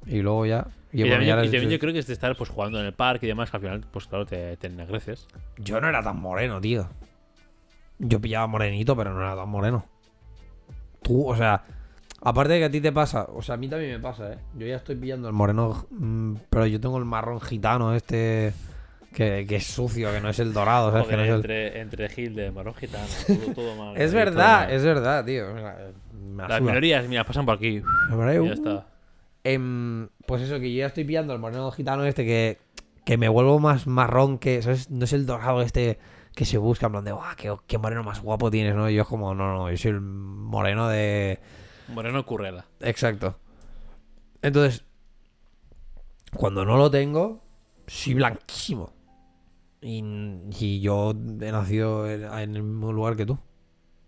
Y 0.06 0.20
luego 0.20 0.44
ya. 0.46 0.66
Y, 0.92 1.02
bueno, 1.02 1.16
también, 1.16 1.38
y 1.44 1.50
también 1.50 1.70
yo 1.70 1.78
creo 1.78 1.92
que 1.92 1.98
es 2.00 2.06
de 2.06 2.14
estar 2.14 2.34
pues 2.36 2.50
jugando 2.50 2.80
en 2.80 2.86
el 2.86 2.94
parque 2.94 3.26
y 3.26 3.28
demás, 3.28 3.50
que 3.50 3.56
al 3.58 3.62
final, 3.62 3.84
pues 3.92 4.06
claro, 4.08 4.26
te, 4.26 4.56
te 4.56 4.66
ennegreces. 4.68 5.28
Yo 5.58 5.80
no 5.80 5.88
era 5.88 6.02
tan 6.02 6.18
moreno, 6.20 6.60
tío. 6.60 6.88
Yo 7.98 8.20
pillaba 8.20 8.46
morenito, 8.46 8.96
pero 8.96 9.12
no 9.14 9.20
era 9.20 9.36
tan 9.36 9.48
moreno. 9.48 9.84
Tú, 11.02 11.28
o 11.28 11.36
sea, 11.36 11.62
aparte 12.20 12.54
de 12.54 12.58
que 12.60 12.64
a 12.66 12.70
ti 12.70 12.80
te 12.80 12.92
pasa, 12.92 13.26
o 13.32 13.42
sea, 13.42 13.54
a 13.54 13.58
mí 13.58 13.68
también 13.68 13.92
me 13.92 14.00
pasa, 14.00 14.32
¿eh? 14.32 14.38
Yo 14.56 14.66
ya 14.66 14.76
estoy 14.76 14.96
pillando 14.96 15.28
el 15.28 15.34
moreno, 15.34 15.86
mm, 15.90 16.34
pero 16.50 16.66
yo 16.66 16.80
tengo 16.80 16.98
el 16.98 17.04
marrón 17.04 17.40
gitano 17.40 17.94
este 17.94 18.52
que, 19.14 19.46
que 19.48 19.56
es 19.56 19.66
sucio, 19.66 20.12
que 20.12 20.20
no 20.20 20.28
es 20.28 20.38
el 20.38 20.52
dorado, 20.52 20.90
¿sabes? 20.92 21.06
Que 21.08 21.16
no 21.16 21.22
es, 21.22 21.28
el- 21.30 21.34
entre, 21.36 21.80
entre 21.80 22.08
Gil 22.10 22.34
de 22.34 22.50
marrón 22.50 22.74
gitano, 22.74 23.06
todo, 23.26 23.54
todo 23.54 23.76
mal. 23.84 23.96
es 23.96 24.10
todo 24.10 24.18
verdad, 24.20 24.60
mal. 24.66 24.70
es 24.70 24.84
verdad, 24.84 25.24
tío. 25.24 25.44
Me 25.54 26.46
Las 26.48 26.60
minorías, 26.60 27.08
mira, 27.08 27.24
pasan 27.24 27.46
por 27.46 27.54
aquí. 27.56 27.82
Ya 28.46 28.52
está. 28.52 28.86
Em, 29.44 30.08
pues 30.26 30.42
eso, 30.42 30.58
que 30.60 30.72
yo 30.72 30.80
ya 30.80 30.86
estoy 30.86 31.04
pillando 31.04 31.32
el 31.32 31.38
moreno 31.38 31.70
gitano 31.70 32.04
este 32.04 32.24
que, 32.26 32.58
que 33.04 33.16
me 33.16 33.28
vuelvo 33.28 33.58
más 33.58 33.86
marrón 33.86 34.38
que. 34.38 34.60
¿sabes? 34.62 34.90
No 34.90 35.04
es 35.04 35.12
el 35.12 35.24
dorado 35.26 35.62
este 35.62 35.98
que 36.34 36.44
se 36.44 36.58
busca, 36.58 36.86
en 36.86 36.92
plan 36.92 37.04
de, 37.04 37.12
¡guau! 37.12 37.34
Qué, 37.36 37.52
qué 37.66 37.78
moreno 37.78 38.02
más 38.04 38.20
guapo 38.20 38.50
tienes, 38.50 38.74
¿no? 38.74 38.88
Y 38.90 38.94
yo 38.94 39.02
es 39.02 39.08
como, 39.08 39.34
no, 39.34 39.52
no, 39.54 39.70
yo 39.70 39.76
soy 39.76 39.92
el 39.92 40.00
moreno 40.00 40.88
de. 40.88 41.38
Moreno 41.88 42.24
currela. 42.26 42.66
Exacto. 42.80 43.36
Entonces, 44.42 44.84
cuando 46.36 46.64
no 46.64 46.76
lo 46.76 46.90
tengo, 46.90 47.42
soy 47.86 48.14
blanquísimo. 48.14 48.92
Y, 49.80 50.02
y 50.58 50.80
yo 50.80 51.10
he 51.10 51.52
nacido 51.52 52.10
en, 52.10 52.24
en 52.24 52.56
el 52.56 52.62
mismo 52.62 52.92
lugar 52.92 53.16
que 53.16 53.26
tú. 53.26 53.34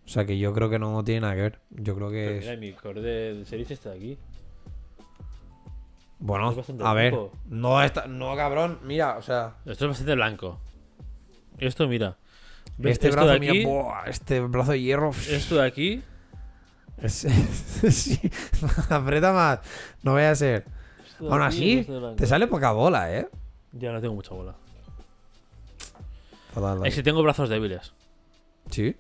O 0.05 0.09
sea 0.13 0.25
que 0.27 0.39
yo 0.39 0.53
creo 0.53 0.69
que 0.69 0.79
no 0.79 1.05
tiene 1.05 1.21
nada 1.23 1.35
que 1.37 1.43
ver. 1.43 1.61
Yo 1.71 1.95
creo 1.95 2.09
Pero 2.11 2.31
que 2.31 2.39
es. 2.39 2.45
mira, 2.45 2.57
mi 2.57 2.73
core 2.73 3.01
de, 3.01 3.35
de 3.35 3.45
series 3.45 3.71
está 3.71 3.93
aquí. 3.93 4.19
Bueno, 6.19 6.51
es 6.53 6.71
a 6.83 6.93
ver. 6.95 7.13
blanco. 7.13 7.33
No, 7.49 7.83
está, 7.83 8.07
no, 8.07 8.35
cabrón. 8.37 8.81
Mira, 8.85 9.17
o 9.17 9.23
sea. 9.23 9.57
Esto 9.65 9.85
es 9.87 9.91
bastante 9.91 10.15
blanco. 10.15 10.59
Esto, 11.59 11.89
mira. 11.89 12.19
Este 12.83 13.09
esto 13.09 13.13
brazo, 13.13 13.29
de 13.29 13.37
aquí, 13.37 13.51
mira, 13.59 13.69
buah, 13.69 14.05
este 14.07 14.41
brazo 14.41 14.73
de 14.73 14.81
hierro. 14.81 15.11
esto 15.11 15.57
de 15.57 15.67
aquí, 15.67 15.93
Es- 15.95 16.05
sí, 17.09 18.21
aprieta 18.91 19.33
más. 19.33 19.61
No 20.03 20.13
voy 20.13 20.23
a 20.23 20.35
ser. 20.35 20.65
Aún 21.21 21.43
así, 21.43 21.87
te 22.17 22.27
sale 22.27 22.47
poca 22.47 22.73
bola, 22.73 23.15
¿eh? 23.15 23.29
Ya 23.73 23.93
no 23.93 24.01
tengo 24.01 24.15
mucha 24.15 24.35
bola. 24.35 24.55
Fatal, 26.53 26.87
Es 26.87 26.95
que 26.95 27.03
tengo 27.03 27.23
brazos 27.23 27.49
débiles. 27.49 27.93
Sí. 28.71 28.97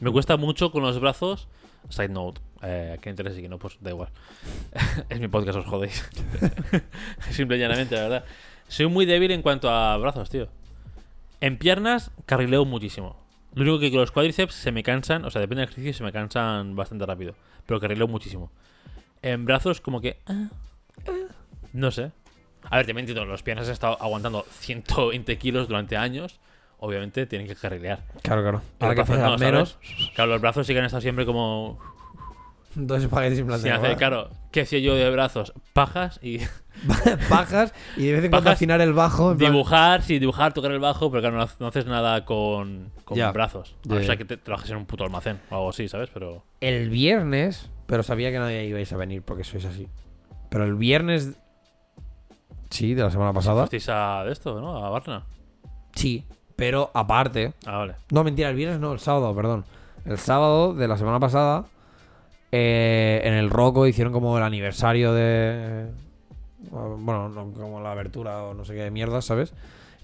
Me 0.00 0.10
cuesta 0.10 0.36
mucho 0.36 0.70
con 0.70 0.82
los 0.82 0.98
brazos. 1.00 1.48
Side 1.88 2.08
note. 2.08 2.40
Eh, 2.62 2.98
interese 3.06 3.38
y 3.38 3.42
que 3.42 3.48
no, 3.48 3.58
pues 3.58 3.78
da 3.80 3.90
igual. 3.90 4.10
es 5.08 5.20
mi 5.20 5.28
podcast, 5.28 5.58
os 5.58 5.66
jodéis. 5.66 6.08
Simple 7.30 7.56
y 7.56 7.60
llanamente, 7.60 7.94
la 7.94 8.02
verdad. 8.02 8.24
Soy 8.68 8.86
muy 8.86 9.06
débil 9.06 9.30
en 9.30 9.42
cuanto 9.42 9.70
a 9.70 9.96
brazos, 9.96 10.30
tío. 10.30 10.48
En 11.40 11.58
piernas, 11.58 12.10
carrileo 12.26 12.64
muchísimo. 12.64 13.16
Lo 13.58 13.64
único 13.64 13.80
que 13.80 13.90
con 13.90 13.98
los 13.98 14.12
cuádriceps 14.12 14.54
se 14.54 14.70
me 14.70 14.84
cansan, 14.84 15.24
o 15.24 15.30
sea, 15.30 15.40
depende 15.40 15.62
del 15.62 15.68
ejercicio, 15.68 15.92
se 15.92 16.04
me 16.04 16.12
cansan 16.12 16.76
bastante 16.76 17.04
rápido. 17.04 17.34
Pero 17.66 17.80
carrileo 17.80 18.06
muchísimo. 18.06 18.52
En 19.20 19.44
brazos, 19.44 19.80
como 19.80 20.00
que. 20.00 20.18
ah, 20.26 20.48
ah, 21.08 21.12
no 21.72 21.90
sé. 21.90 22.12
A 22.62 22.76
ver, 22.76 22.86
te 22.86 22.92
entiendo, 22.92 23.24
los 23.24 23.42
piernas 23.42 23.66
han 23.66 23.72
estado 23.72 24.00
aguantando 24.00 24.46
120 24.48 25.38
kilos 25.38 25.66
durante 25.66 25.96
años. 25.96 26.38
Obviamente 26.78 27.26
tienen 27.26 27.48
que 27.48 27.56
carrilear. 27.56 28.04
Claro, 28.22 28.42
claro. 28.42 28.62
Ahora 28.78 28.94
que 28.94 29.02
brazos 29.02 29.18
no, 29.18 29.38
menos, 29.38 29.78
¿sabes? 29.82 30.10
Claro, 30.14 30.30
los 30.30 30.40
brazos 30.40 30.64
sí 30.64 30.72
que 30.72 30.78
han 30.78 30.84
estado 30.84 31.00
siempre 31.00 31.26
como. 31.26 31.80
Dos 32.86 33.02
espaguetis 33.02 33.38
sin 33.38 33.46
plan 33.46 33.58
hacer, 33.60 33.96
claro. 33.96 34.30
¿Qué 34.52 34.62
hacía 34.62 34.78
yo 34.78 34.94
de 34.94 35.10
brazos? 35.10 35.52
Pajas 35.72 36.18
y 36.22 36.38
Bajas 37.30 37.74
y 37.96 38.06
de 38.06 38.12
vez 38.14 38.24
en 38.24 38.30
cuando 38.30 38.50
afinar 38.50 38.80
el 38.80 38.92
bajo. 38.92 39.32
en 39.32 39.38
plan- 39.38 39.52
dibujar, 39.52 40.02
sí, 40.02 40.18
dibujar, 40.18 40.52
tocar 40.52 40.70
el 40.70 40.78
bajo, 40.78 41.10
pero 41.10 41.20
claro, 41.22 41.36
no, 41.36 41.42
ha- 41.42 41.48
no 41.58 41.66
haces 41.66 41.86
nada 41.86 42.24
con, 42.24 42.90
con 43.04 43.18
brazos. 43.32 43.74
O 43.88 44.00
sea 44.00 44.16
que 44.16 44.24
te 44.24 44.36
trabajes 44.36 44.70
en 44.70 44.76
un 44.76 44.86
puto 44.86 45.04
almacén 45.04 45.40
o 45.50 45.56
algo 45.56 45.70
así, 45.70 45.88
¿sabes? 45.88 46.08
Pero. 46.14 46.44
El 46.60 46.88
viernes, 46.90 47.70
pero 47.86 48.02
sabía 48.02 48.30
que 48.30 48.38
nadie 48.38 48.64
ibais 48.66 48.92
a 48.92 48.96
venir 48.96 49.22
porque 49.22 49.44
sois 49.44 49.64
así. 49.64 49.88
Pero 50.50 50.64
el 50.64 50.74
viernes. 50.76 51.32
Sí, 52.70 52.94
de 52.94 53.02
la 53.02 53.10
semana 53.10 53.32
pasada. 53.32 53.62
¿Fuisteis 53.62 53.88
a 53.88 54.22
de 54.24 54.32
esto, 54.32 54.60
no? 54.60 54.84
A 54.84 54.90
Barna. 54.90 55.24
Sí, 55.94 56.24
pero 56.54 56.90
aparte. 56.94 57.54
Ah, 57.66 57.78
vale. 57.78 57.94
No, 58.10 58.22
mentira, 58.24 58.50
el 58.50 58.56
viernes 58.56 58.78
no, 58.78 58.92
el 58.92 58.98
sábado, 59.00 59.34
perdón. 59.34 59.64
El 60.04 60.18
sábado 60.18 60.74
de 60.74 60.86
la 60.86 60.96
semana 60.96 61.18
pasada, 61.18 61.64
eh, 62.52 63.20
en 63.24 63.34
el 63.34 63.50
Roco 63.50 63.86
hicieron 63.86 64.12
como 64.12 64.36
el 64.38 64.44
aniversario 64.44 65.12
de. 65.12 65.86
Bueno, 66.70 67.28
no, 67.28 67.52
como 67.52 67.80
la 67.80 67.92
abertura 67.92 68.42
o 68.42 68.54
no 68.54 68.64
sé 68.64 68.74
qué 68.74 68.90
mierda, 68.90 69.22
¿sabes? 69.22 69.54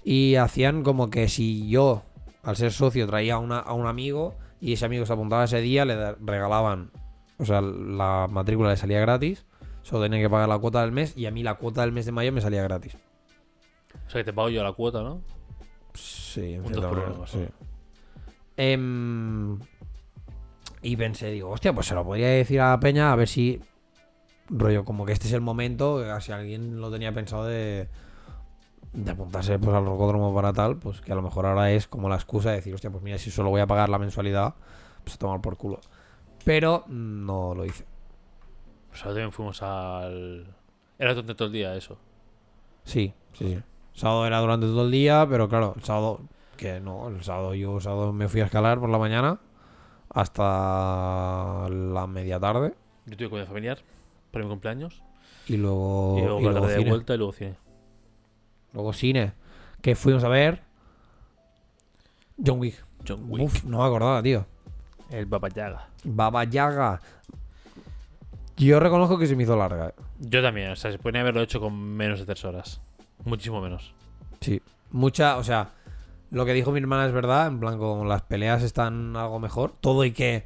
Y 0.03 0.35
hacían 0.35 0.83
como 0.83 1.09
que 1.09 1.27
si 1.27 1.67
yo, 1.69 2.03
al 2.43 2.55
ser 2.55 2.71
socio, 2.71 3.05
traía 3.07 3.35
a, 3.35 3.39
una- 3.39 3.59
a 3.59 3.73
un 3.73 3.87
amigo 3.87 4.35
y 4.61 4.73
ese 4.73 4.85
amigo 4.85 5.05
se 5.05 5.13
apuntaba 5.13 5.43
ese 5.43 5.61
día, 5.61 5.85
le 5.85 6.13
regalaban. 6.15 6.91
O 7.37 7.45
sea, 7.45 7.61
la 7.61 8.27
matrícula 8.31 8.69
le 8.69 8.77
salía 8.77 8.99
gratis. 8.99 9.45
Solo 9.83 10.03
tenía 10.03 10.19
que 10.21 10.29
pagar 10.29 10.47
la 10.49 10.57
cuota 10.57 10.81
del 10.81 10.91
mes 10.91 11.15
y 11.17 11.25
a 11.27 11.31
mí 11.31 11.43
la 11.43 11.55
cuota 11.55 11.81
del 11.81 11.91
mes 11.91 12.05
de 12.05 12.11
mayo 12.11 12.31
me 12.31 12.41
salía 12.41 12.63
gratis. 12.63 12.95
O 14.07 14.09
sea 14.09 14.21
que 14.21 14.25
te 14.25 14.33
pago 14.33 14.49
yo 14.49 14.63
la 14.63 14.71
cuota, 14.73 15.03
¿no? 15.03 15.21
Sí, 15.93 16.53
en 16.53 16.65
cierta 16.65 16.89
manera, 16.91 17.27
sí. 17.27 17.39
Em, 18.57 19.59
y 20.85 20.95
pensé, 20.97 21.31
digo, 21.31 21.49
hostia, 21.49 21.73
pues 21.73 21.87
se 21.87 21.95
lo 21.95 22.05
podría 22.05 22.29
decir 22.29 22.61
a 22.61 22.69
la 22.69 22.79
Peña 22.79 23.11
a 23.11 23.15
ver 23.15 23.27
si. 23.27 23.59
Rollo, 24.49 24.85
como 24.85 25.03
que 25.03 25.13
este 25.13 25.25
es 25.25 25.33
el 25.33 25.41
momento, 25.41 26.03
si 26.21 26.31
alguien 26.31 26.79
lo 26.79 26.91
tenía 26.91 27.11
pensado 27.11 27.45
de. 27.45 27.89
De 28.93 29.11
apuntarse 29.11 29.57
pues, 29.57 29.75
al 29.75 29.83
rocódromo 29.83 30.33
para 30.33 30.53
tal, 30.53 30.77
pues 30.77 31.01
que 31.01 31.11
a 31.11 31.15
lo 31.15 31.23
mejor 31.23 31.47
ahora 31.47 31.71
es 31.71 31.87
como 31.87 32.07
la 32.07 32.15
excusa 32.15 32.51
de 32.51 32.57
decir, 32.57 32.73
hostia, 32.73 32.91
pues 32.91 33.03
mira, 33.03 33.17
si 33.17 33.31
solo 33.31 33.49
voy 33.49 33.61
a 33.61 33.67
pagar 33.67 33.89
la 33.89 33.97
mensualidad, 33.97 34.53
pues 35.03 35.15
a 35.15 35.17
tomar 35.17 35.41
por 35.41 35.57
culo. 35.57 35.81
Pero 36.45 36.85
no 36.87 37.55
lo 37.55 37.65
hice. 37.65 37.83
Pues 38.89 39.01
ahora 39.01 39.15
también 39.15 39.31
fuimos 39.31 39.63
al. 39.63 40.55
Era 40.99 41.15
durante 41.15 41.33
todo 41.33 41.47
el 41.47 41.53
día 41.53 41.75
eso. 41.75 41.97
Sí, 42.83 43.11
sí, 43.33 43.55
sí. 43.55 43.63
Sábado 43.93 44.27
era 44.27 44.37
durante 44.39 44.67
todo 44.67 44.85
el 44.85 44.91
día, 44.91 45.25
pero 45.27 45.49
claro, 45.49 45.73
el 45.75 45.83
sábado, 45.83 46.21
que 46.57 46.79
no, 46.79 47.07
el 47.07 47.23
sábado 47.23 47.55
yo 47.55 47.77
el 47.77 47.81
sábado 47.81 48.13
me 48.13 48.29
fui 48.29 48.41
a 48.41 48.45
escalar 48.45 48.79
por 48.79 48.89
la 48.89 48.99
mañana 48.99 49.39
hasta 50.15 51.67
la 51.69 52.07
media 52.07 52.39
tarde 52.39 52.73
Yo 53.05 53.17
tuve 53.17 53.29
comida 53.29 53.45
familiar 53.45 53.77
para 54.31 54.45
mi 54.45 54.49
cumpleaños. 54.49 55.03
y 55.47 55.57
luego, 55.57 56.15
y 56.17 56.21
luego 56.23 56.39
y 56.39 56.43
luego 56.43 56.59
tarde 56.61 56.83
de 56.83 56.89
vuelta 56.89 57.13
y 57.13 57.17
luego 57.17 57.33
cine. 57.33 57.55
Luego 58.73 58.93
cine, 58.93 59.33
que 59.81 59.95
fuimos 59.95 60.23
a 60.23 60.29
ver 60.29 60.61
John 62.43 62.59
Wick. 62.59 62.83
John 63.07 63.25
Wick. 63.29 63.43
Uf, 63.43 63.63
no 63.65 63.77
me 63.79 63.83
acordaba, 63.85 64.21
tío. 64.23 64.45
El 65.11 65.25
Baba 65.27 65.47
Yaga. 65.49 65.87
Baba 66.03 66.43
Yaga. 66.45 66.99
Yo 68.57 68.79
reconozco 68.79 69.17
que 69.17 69.27
se 69.27 69.35
me 69.35 69.43
hizo 69.43 69.55
larga. 69.55 69.89
eh. 69.89 69.93
Yo 70.19 70.41
también, 70.41 70.71
o 70.71 70.75
sea, 70.75 70.91
se 70.91 70.97
podría 70.97 71.21
haberlo 71.21 71.41
hecho 71.41 71.59
con 71.59 71.73
menos 71.77 72.19
de 72.19 72.25
tres 72.25 72.43
horas. 72.45 72.81
Muchísimo 73.25 73.61
menos. 73.61 73.93
Sí. 74.41 74.61
Mucha, 74.91 75.37
o 75.37 75.43
sea, 75.43 75.69
lo 76.35 76.45
que 76.45 76.53
dijo 76.53 76.73
mi 76.73 76.81
hermana 76.81 77.05
es 77.05 77.13
verdad, 77.13 77.47
en 77.47 77.61
plan, 77.61 77.77
con 77.77 78.09
las 78.09 78.23
peleas 78.23 78.61
están 78.61 79.15
algo 79.15 79.39
mejor. 79.39 79.71
Todo 79.79 80.03
y 80.03 80.11
que. 80.11 80.43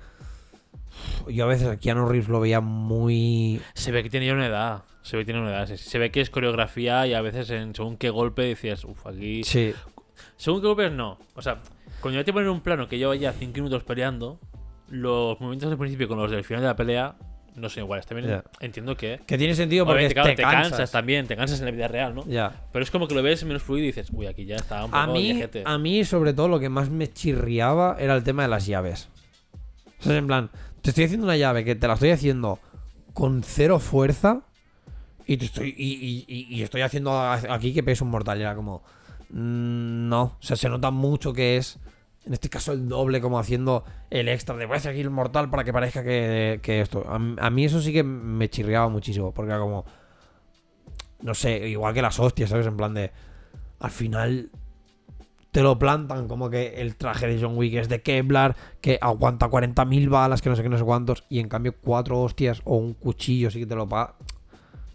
Yo 1.27 1.45
a 1.45 1.47
veces 1.47 1.67
a 1.67 1.77
Keanu 1.79 2.07
Reeves 2.07 2.29
lo 2.29 2.39
veía 2.39 2.61
muy. 2.61 3.59
Se 3.73 3.91
ve 3.91 4.03
que 4.03 4.09
tiene 4.11 4.27
ya 4.27 4.33
una 4.33 4.45
edad. 4.45 4.83
Se 5.01 5.17
ve 5.17 5.23
que 5.23 5.31
tiene 5.31 5.41
una 5.41 5.49
edad. 5.49 5.65
Se, 5.65 5.97
ve 5.97 6.11
que 6.11 6.21
es 6.21 6.29
coreografía 6.29 7.07
y 7.07 7.15
a 7.15 7.21
veces 7.21 7.49
en 7.49 7.73
según 7.73 7.97
qué 7.97 8.11
golpe 8.11 8.43
decías, 8.43 8.85
uff, 8.85 9.07
aquí. 9.07 9.43
Sí. 9.43 9.73
Según 10.37 10.61
qué 10.61 10.67
golpes 10.67 10.91
no. 10.91 11.17
O 11.33 11.41
sea, 11.41 11.59
cuando 12.01 12.19
ya 12.19 12.23
te 12.23 12.33
ponen 12.33 12.49
un 12.49 12.61
plano 12.61 12.87
que 12.87 12.99
lleva 12.99 13.15
ya 13.15 13.33
5 13.33 13.51
minutos 13.53 13.83
peleando, 13.83 14.39
los 14.89 15.39
movimientos 15.39 15.71
del 15.71 15.79
principio 15.79 16.07
con 16.07 16.19
los 16.19 16.29
del 16.29 16.43
final 16.43 16.61
de 16.61 16.67
la 16.67 16.75
pelea 16.75 17.15
no 17.59 17.69
son 17.69 17.83
iguales. 17.83 18.05
También 18.05 18.41
entiendo 18.59 18.95
que. 18.95 19.19
Que 19.25 19.37
tiene 19.37 19.53
sentido 19.55 19.85
porque 19.85 20.09
claro, 20.09 20.29
te, 20.29 20.35
te 20.35 20.41
cansas. 20.43 20.69
cansas. 20.71 20.91
también, 20.91 21.27
te 21.27 21.35
cansas 21.35 21.59
en 21.59 21.65
la 21.65 21.71
vida 21.71 21.87
real, 21.87 22.15
¿no? 22.15 22.25
Ya. 22.27 22.67
Pero 22.71 22.83
es 22.83 22.89
como 22.91 23.07
que 23.07 23.15
lo 23.15 23.21
ves 23.23 23.43
menos 23.43 23.61
fluido 23.63 23.83
y 23.83 23.87
dices, 23.87 24.07
uy, 24.11 24.27
aquí 24.27 24.45
ya 24.45 24.55
está 24.55 24.83
un 24.85 24.91
poco 24.91 25.01
A 25.03 25.07
mí, 25.07 25.21
viejete". 25.33 25.63
a 25.65 25.77
mí, 25.77 26.03
sobre 26.05 26.33
todo, 26.33 26.47
lo 26.47 26.59
que 26.59 26.69
más 26.69 26.89
me 26.89 27.07
chirriaba 27.11 27.97
era 27.99 28.15
el 28.15 28.23
tema 28.23 28.43
de 28.43 28.49
las 28.49 28.65
llaves. 28.65 29.09
O 29.99 30.03
sea, 30.03 30.15
en 30.17 30.27
plan, 30.27 30.49
te 30.81 30.91
estoy 30.91 31.03
haciendo 31.05 31.25
una 31.25 31.37
llave 31.37 31.63
que 31.65 31.75
te 31.75 31.87
la 31.87 31.93
estoy 31.95 32.11
haciendo 32.11 32.59
con 33.13 33.43
cero 33.43 33.79
fuerza 33.79 34.41
Y, 35.27 35.37
te 35.37 35.45
estoy, 35.45 35.75
y, 35.77 35.93
y- 35.93 36.25
y- 36.27 36.55
y 36.55 36.63
estoy 36.63 36.81
haciendo 36.81 37.11
aquí 37.21 37.73
que 37.73 37.83
peso 37.83 38.03
un 38.05 38.11
mortal. 38.11 38.37
Y 38.39 38.41
era 38.41 38.55
como. 38.55 38.81
mm, 39.29 40.07
No. 40.09 40.21
O 40.23 40.37
sea, 40.39 40.55
se 40.55 40.69
nota 40.69 40.89
mucho 40.91 41.33
que 41.33 41.57
es. 41.57 41.77
En 42.29 42.33
este 42.33 42.47
caso, 42.47 42.73
el 42.73 42.87
doble, 42.87 43.21
como 43.21 43.39
haciendo 43.39 43.83
el 44.11 44.29
extra 44.29 44.55
de 44.55 44.67
voy 44.67 44.77
a 44.77 44.91
el 44.91 45.09
mortal 45.09 45.49
para 45.49 45.63
que 45.63 45.73
parezca 45.73 46.03
que, 46.03 46.59
que 46.61 46.79
esto. 46.79 47.03
A 47.09 47.49
mí 47.49 47.65
eso 47.65 47.81
sí 47.81 47.91
que 47.91 48.03
me 48.03 48.47
chirriaba 48.51 48.87
muchísimo. 48.87 49.31
Porque 49.31 49.49
era 49.49 49.59
como. 49.59 49.83
No 51.23 51.33
sé, 51.33 51.67
igual 51.67 51.95
que 51.95 52.03
las 52.03 52.19
hostias, 52.19 52.51
¿sabes? 52.51 52.67
En 52.67 52.77
plan 52.77 52.93
de. 52.93 53.09
Al 53.79 53.89
final. 53.89 54.51
Te 55.49 55.63
lo 55.63 55.79
plantan 55.79 56.27
como 56.27 56.51
que 56.51 56.79
el 56.79 56.97
traje 56.97 57.25
de 57.25 57.41
John 57.41 57.57
Wick 57.57 57.73
es 57.73 57.89
de 57.89 58.03
Kevlar, 58.03 58.55
que 58.79 58.99
aguanta 59.01 59.49
40.000 59.49 60.07
balas, 60.07 60.43
que 60.43 60.49
no 60.49 60.55
sé 60.55 60.61
qué, 60.61 60.69
no 60.69 60.77
sé 60.77 60.83
cuántos. 60.83 61.23
Y 61.29 61.39
en 61.39 61.49
cambio, 61.49 61.73
cuatro 61.81 62.21
hostias 62.21 62.61
o 62.63 62.75
un 62.77 62.93
cuchillo 62.93 63.49
sí 63.49 63.57
que 63.57 63.65
te 63.65 63.73
lo 63.73 63.89
pa 63.89 64.17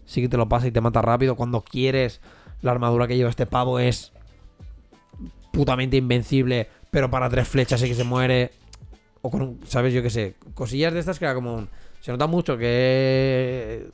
sí 0.05 0.21
que 0.21 0.29
te 0.29 0.37
lo 0.37 0.47
pasa 0.47 0.67
y 0.67 0.71
te 0.71 0.79
mata 0.79 1.01
rápido. 1.01 1.35
Cuando 1.35 1.65
quieres, 1.65 2.21
la 2.61 2.71
armadura 2.71 3.07
que 3.07 3.17
lleva 3.17 3.29
este 3.29 3.45
pavo 3.45 3.77
es 3.79 4.13
putamente 5.51 5.97
invencible, 5.97 6.69
pero 6.95 7.09
para 7.11 7.27
tres 7.29 7.45
flechas 7.45 7.81
sí 7.81 7.89
que 7.89 7.93
se 7.93 8.05
muere. 8.05 8.51
O 9.21 9.29
con 9.29 9.41
un, 9.41 9.59
¿sabes? 9.67 9.93
Yo 9.93 10.01
qué 10.01 10.09
sé. 10.09 10.35
Cosillas 10.53 10.93
de 10.93 11.01
estas 11.01 11.19
que 11.19 11.25
era 11.25 11.33
como 11.35 11.53
un... 11.53 11.67
Se 11.99 12.09
nota 12.13 12.25
mucho 12.25 12.57
que... 12.57 13.89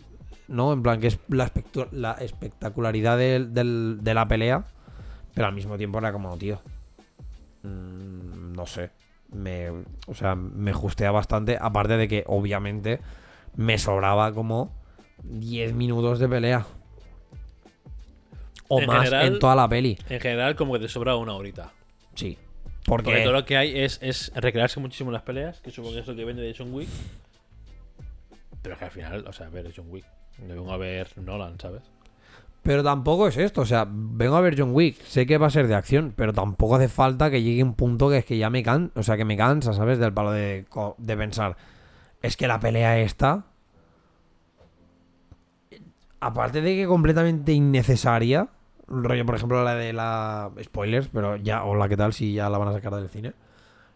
¿No? 0.48 0.72
En 0.72 0.84
plan, 0.84 1.00
que 1.00 1.08
es 1.08 1.18
la, 1.28 1.52
espectu- 1.52 1.90
la 1.92 2.12
espectacularidad 2.12 3.18
de 3.18 4.14
la 4.14 4.28
pelea. 4.28 4.66
Pero 5.34 5.48
al 5.48 5.54
mismo 5.56 5.78
tiempo 5.80 5.98
era 5.98 6.14
como, 6.14 6.38
tío. 6.38 6.62
mm, 7.64 8.54
no 8.54 8.68
sé. 8.68 8.92
Me, 9.32 9.72
o 10.06 10.14
sea, 10.14 10.36
me 10.36 10.72
justea 10.72 11.10
bastante. 11.10 11.58
Aparte 11.60 11.98
de 11.98 12.08
que, 12.08 12.24
obviamente, 12.28 13.00
me 13.56 13.80
sobraba 13.80 14.32
como 14.32 14.72
10 15.24 15.74
minutos 15.74 16.20
de 16.20 16.30
pelea. 16.30 16.68
O 18.68 18.80
En 18.80 18.86
más 18.86 19.06
general- 19.06 19.26
en 19.34 19.40
toda 19.40 19.56
la 19.56 19.68
peli. 19.68 19.98
En 20.08 20.20
general, 20.20 20.56
como 20.56 20.74
que 20.74 20.80
te 20.82 20.88
sobra 20.88 21.16
una 21.16 21.34
horita. 21.34 21.72
Sí. 22.14 22.38
Porque 22.86 23.06
Porque, 23.06 23.22
todo 23.24 23.34
lo 23.34 23.46
que 23.46 23.58
hay 23.58 23.80
es, 23.80 24.00
es 24.02 24.32
recrearse 24.36 24.80
muchísimo 24.80 25.10
en 25.10 25.14
las 25.14 25.24
peleas, 25.24 25.60
que 25.62 25.72
supongo 25.72 25.96
que 25.96 26.02
es 26.02 26.08
lo 26.08 26.16
que 26.16 26.26
vende 26.26 26.42
de 26.42 26.56
John 26.58 26.74
Wick. 26.74 26.90
Pero 28.62 28.74
es 28.74 28.80
que 28.80 28.86
al 28.86 28.92
final, 28.92 29.28
o 29.28 29.34
sea, 29.34 29.48
a 29.48 29.50
ver, 29.50 29.72
John 29.76 29.88
Wick. 29.90 30.06
No 30.40 30.56
vengo 30.56 30.72
a 30.72 30.78
ver 30.78 31.08
Nolan, 31.18 31.60
¿sabes? 31.60 31.84
Pero 32.64 32.84
tampoco 32.84 33.28
es 33.28 33.38
esto. 33.38 33.62
O 33.62 33.66
sea, 33.66 33.88
vengo 33.90 34.36
a 34.36 34.42
ver 34.42 34.56
John 34.58 34.74
Wick. 34.74 35.02
Sé 35.04 35.26
que 35.26 35.38
va 35.38 35.48
a 35.48 35.52
ser 35.52 35.68
de 35.68 35.76
acción, 35.76 36.14
pero 36.16 36.34
tampoco 36.34 36.76
hace 36.76 36.90
falta 36.90 37.30
que 37.32 37.42
llegue 37.42 37.64
un 37.64 37.74
punto 37.74 38.10
que 38.10 38.18
es 38.18 38.26
que 38.26 38.38
ya 38.38 38.50
me 38.50 38.64
can, 38.64 38.92
o 38.96 39.04
sea, 39.04 39.18
que 39.18 39.26
me 39.26 39.38
cansa, 39.38 39.74
¿sabes? 39.74 40.00
Del 40.00 40.14
palo 40.14 40.32
de, 40.32 40.66
de 40.98 41.18
pensar. 41.18 41.58
Es 42.22 42.38
que 42.38 42.48
la 42.48 42.60
pelea 42.60 43.00
esta. 43.00 43.46
Aparte 46.20 46.62
de 46.62 46.76
que 46.76 46.86
completamente 46.86 47.52
innecesaria. 47.52 48.50
Rollo, 48.92 49.26
por 49.26 49.36
ejemplo, 49.36 49.64
la 49.64 49.76
de 49.76 49.94
la. 49.94 50.52
Spoilers, 50.62 51.08
pero 51.08 51.38
ya. 51.38 51.64
Hola, 51.64 51.88
¿qué 51.88 51.98
tal? 51.98 52.14
Si 52.14 52.34
ya 52.34 52.50
la 52.50 52.58
van 52.58 52.68
a 52.68 52.74
sacar 52.74 52.94
del 52.96 53.10
cine. 53.10 53.34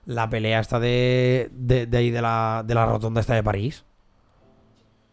La 0.06 0.30
pelea 0.30 0.60
esta 0.60 0.80
de. 0.80 1.50
De, 1.52 1.86
de 1.86 1.98
ahí 1.98 2.12
de 2.12 2.22
la, 2.22 2.64
de 2.66 2.74
la 2.74 2.86
rotonda 2.86 3.22
esta 3.22 3.36
de 3.36 3.44
París. 3.44 3.84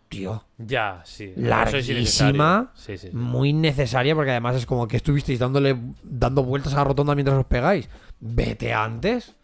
Tío. 0.08 0.44
Ya, 0.58 1.00
sí. 1.04 1.32
Larguísima. 1.36 2.70
Sí, 2.74 2.98
sí. 2.98 3.08
sí. 3.08 3.16
Muy 3.16 3.52
necesaria 3.52 4.14
porque 4.14 4.30
además 4.30 4.56
es 4.56 4.66
como 4.66 4.86
que 4.86 4.98
estuvisteis 4.98 5.38
dándole 5.38 5.76
dando 6.02 6.44
vueltas 6.44 6.74
a 6.74 6.76
la 6.76 6.84
rotonda 6.84 7.14
mientras 7.14 7.38
os 7.38 7.46
pegáis. 7.46 7.88
Vete 8.20 8.72
antes. 8.72 9.34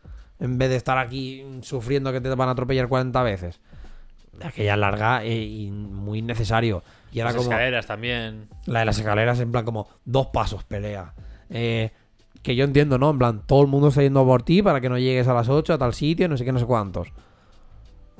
En 0.41 0.57
vez 0.59 0.69
de 0.69 0.77
estar 0.77 0.99
aquí 0.99 1.45
sufriendo 1.63 2.13
que 2.13 2.21
te 2.21 2.29
van 2.29 2.49
a 2.49 2.53
atropellar 2.53 2.87
40 2.87 3.23
veces. 3.23 3.61
Aquella 4.43 4.77
larga 4.77 5.25
e- 5.25 5.43
y 5.45 5.71
muy 5.71 6.23
necesario. 6.23 6.83
Y 7.13 7.21
era 7.21 7.31
Las 7.31 7.37
como 7.37 7.51
escaleras 7.51 7.87
también. 7.87 8.49
la 8.67 8.81
de 8.81 8.85
las 8.85 8.99
escaleras, 8.99 9.41
en 9.41 9.51
plan 9.51 9.65
como 9.65 9.89
dos 10.05 10.27
pasos 10.29 10.65
pelea. 10.65 11.15
Eh, 11.51 11.91
que 12.43 12.55
yo 12.55 12.65
entiendo, 12.65 12.99
¿no? 12.99 13.11
En 13.11 13.19
plan, 13.19 13.43
todo 13.47 13.63
el 13.63 13.69
mundo 13.69 13.89
está 13.89 14.03
yendo 14.03 14.25
por 14.25 14.43
ti 14.43 14.63
para 14.63 14.81
que 14.81 14.89
no 14.89 14.99
llegues 14.99 15.27
a 15.27 15.35
las 15.35 15.49
8 15.49 15.75
a 15.75 15.79
tal 15.79 15.95
sitio, 15.95 16.29
no 16.29 16.37
sé 16.37 16.45
qué, 16.45 16.53
no 16.53 16.59
sé 16.59 16.67
cuántos. 16.67 17.09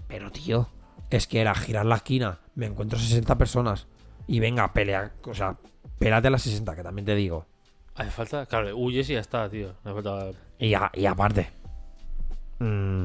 Pero, 0.09 0.31
tío, 0.33 0.69
es 1.11 1.27
que 1.27 1.41
era 1.41 1.55
girar 1.55 1.87
la 1.87 1.97
esquina, 1.97 2.39
me 2.55 2.67
encuentro 2.67 2.99
60 2.99 3.37
personas 3.39 3.87
y 4.27 4.41
venga, 4.41 4.73
pelea, 4.73 5.13
o 5.25 5.35
sea, 5.35 5.57
pélate 5.99 6.29
a 6.29 6.31
las 6.31 6.43
60, 6.43 6.75
que 6.75 6.83
también 6.83 7.05
te 7.07 7.15
digo. 7.15 7.47
Hace 7.95 8.11
falta. 8.11 8.47
Claro, 8.47 8.77
huyes 8.77 9.09
y 9.11 9.15
ya 9.15 9.21
está, 9.21 9.49
tío. 9.51 9.75
No 9.85 9.91
hace 9.93 10.03
falta. 10.03 10.39
Y, 10.59 10.75
a- 10.75 10.91
y 10.95 11.05
aparte, 11.07 11.49
mm, 12.59 13.05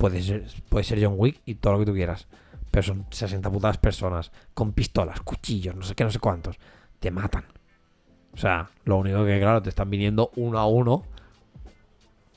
puede, 0.00 0.22
ser, 0.22 0.46
puede 0.68 0.82
ser 0.82 1.04
John 1.04 1.14
Wick 1.16 1.40
y 1.44 1.56
todo 1.56 1.74
lo 1.74 1.78
que 1.80 1.84
tú 1.84 1.92
quieras, 1.92 2.26
pero 2.70 2.82
son 2.82 3.06
60 3.10 3.50
putas 3.50 3.76
personas 3.76 4.32
con 4.54 4.72
pistolas, 4.72 5.20
cuchillos, 5.20 5.76
no 5.76 5.82
sé 5.82 5.94
qué, 5.94 6.04
no 6.04 6.10
sé 6.10 6.18
cuántos. 6.18 6.58
Te 6.98 7.10
matan. 7.10 7.44
O 8.32 8.36
sea, 8.36 8.70
lo 8.84 8.96
único 8.96 9.24
que, 9.24 9.38
claro, 9.38 9.62
te 9.62 9.68
están 9.68 9.90
viniendo 9.90 10.30
uno 10.36 10.58
a 10.58 10.66
uno. 10.66 11.04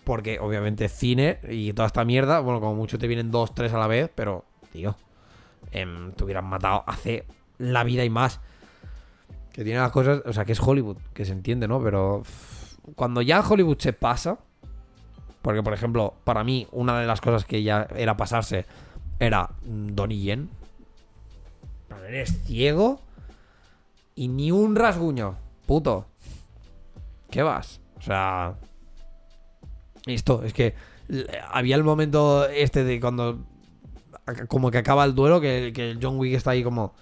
Porque 0.04 0.38
obviamente 0.40 0.90
cine 0.90 1.40
y 1.50 1.72
toda 1.72 1.88
esta 1.88 2.04
mierda, 2.04 2.42
bueno, 2.42 2.60
como 2.60 2.76
mucho 2.76 3.00
te 3.00 3.08
vienen 3.08 3.32
dos, 3.32 3.56
tres 3.56 3.72
a 3.72 3.78
la 3.78 3.88
vez, 3.88 4.12
pero, 4.14 4.44
tío, 4.74 4.98
em, 5.72 6.12
te 6.12 6.26
hubieran 6.26 6.46
matado 6.46 6.84
hace 6.86 7.26
la 7.58 7.86
vida 7.86 8.04
y 8.04 8.10
más. 8.10 8.42
Que 9.54 9.64
tiene 9.64 9.80
las 9.80 9.92
cosas, 9.92 10.22
o 10.26 10.34
sea, 10.34 10.44
que 10.44 10.52
es 10.52 10.60
Hollywood, 10.60 10.98
que 11.14 11.24
se 11.24 11.32
entiende, 11.32 11.70
¿no? 11.70 11.82
Pero 11.82 12.24
cuando 12.96 13.22
ya 13.22 13.40
Hollywood 13.40 13.78
se 13.78 13.94
pasa, 13.94 14.40
porque 15.44 15.62
por 15.62 15.74
ejemplo, 15.74 16.16
para 16.24 16.44
mí, 16.44 16.68
una 16.72 17.00
de 17.00 17.06
las 17.06 17.22
cosas 17.22 17.46
que 17.46 17.62
ya 17.62 17.88
era 17.96 18.18
pasarse 18.18 18.66
era 19.20 19.50
mm, 19.66 19.90
Donnie 19.94 20.20
Yen. 20.22 20.50
Eres 22.08 22.42
ciego 22.46 23.00
y 24.16 24.28
ni 24.28 24.52
un 24.52 24.76
rasguño, 24.76 25.36
puto. 25.68 26.06
¿Qué 27.30 27.44
vas? 27.44 27.80
O 27.98 28.02
sea, 28.02 28.56
esto, 30.06 30.44
es 30.44 30.54
que 30.54 30.74
l- 31.10 31.26
había 31.52 31.76
el 31.76 31.84
momento 31.84 32.48
este 32.48 32.84
de 32.84 33.00
cuando 33.00 33.40
como 34.48 34.72
que 34.72 34.78
acaba 34.78 35.04
el 35.06 35.16
duelo, 35.16 35.42
que, 35.42 35.72
que 35.74 35.98
John 36.02 36.18
Wick 36.18 36.34
está 36.36 36.52
ahí 36.52 36.64
como... 36.64 36.94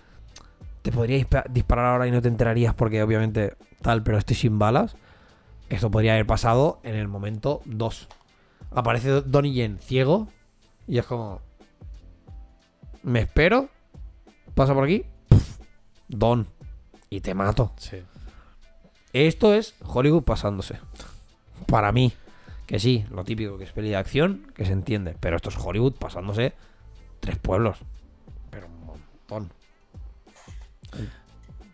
Te 0.82 0.92
podría 0.92 1.18
dispa- 1.18 1.46
disparar 1.50 1.86
ahora 1.86 2.08
y 2.08 2.12
no 2.12 2.22
te 2.22 2.28
enterarías 2.28 2.74
porque 2.74 3.04
obviamente 3.04 3.56
tal, 3.82 4.02
pero 4.04 4.18
estoy 4.18 4.36
sin 4.36 4.58
balas. 4.58 4.96
Esto 5.70 5.92
podría 5.92 6.14
haber 6.14 6.26
pasado 6.26 6.80
en 6.84 6.96
el 6.96 7.08
momento 7.08 7.62
2. 7.66 8.08
Aparece 8.72 9.22
Donnie 9.22 9.54
Yen 9.54 9.78
ciego 9.80 10.28
y 10.88 10.98
es 10.98 11.06
como... 11.06 11.42
Me 13.04 13.22
espero. 13.22 13.70
Pasa 14.56 14.74
por 14.74 14.84
aquí. 14.84 15.06
puf, 15.28 15.60
Don. 16.08 16.48
Y 17.10 17.22
te 17.22 17.34
mato. 17.34 17.74
Sí. 17.78 17.98
Esto 19.14 19.54
es 19.54 19.76
Hollywood 19.84 20.24
pasándose. 20.24 20.80
Para 21.68 21.92
mí. 21.92 22.14
Que 22.68 22.80
sí, 22.80 23.06
lo 23.12 23.26
típico 23.26 23.58
que 23.58 23.66
es 23.66 23.74
peli 23.74 23.90
de 23.90 23.98
acción, 23.98 24.48
que 24.56 24.66
se 24.66 24.72
entiende. 24.72 25.16
Pero 25.20 25.36
esto 25.36 25.50
es 25.50 25.58
Hollywood 25.58 25.96
pasándose 25.96 26.54
tres 27.20 27.38
pueblos. 27.38 27.80
Pero 28.50 28.68
un 28.68 28.86
montón. 28.86 29.52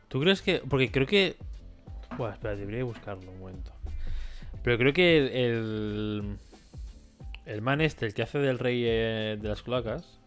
¿Tú 0.08 0.20
crees 0.22 0.42
que.? 0.42 0.62
Porque 0.68 0.92
creo 0.92 1.06
que. 1.06 1.36
Buah, 2.18 2.32
espera, 2.32 2.56
debería 2.56 2.84
buscarlo 2.84 3.30
un 3.32 3.40
momento. 3.40 3.72
Pero 4.64 4.78
creo 4.78 4.94
que 4.94 5.18
el. 5.18 5.28
El, 5.36 6.38
el 7.48 7.62
man 7.62 7.80
este, 7.82 8.06
el 8.06 8.14
que 8.14 8.24
hace 8.24 8.40
del 8.40 8.60
rey 8.60 8.84
eh, 8.86 9.38
de 9.42 9.48
las 9.48 9.64
cloacas. 9.64 10.20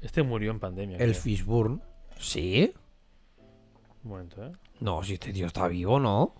Este 0.00 0.22
murió 0.22 0.52
en 0.52 0.60
pandemia. 0.60 0.96
El 0.96 1.10
creo. 1.10 1.22
Fishburne. 1.22 1.80
¿Sí? 2.18 2.72
Un 4.04 4.10
momento, 4.10 4.46
¿eh? 4.46 4.52
No, 4.80 5.02
si 5.02 5.14
este 5.14 5.32
tío 5.32 5.46
está 5.46 5.66
vivo, 5.66 5.98
¿no? 5.98 6.22
O 6.22 6.34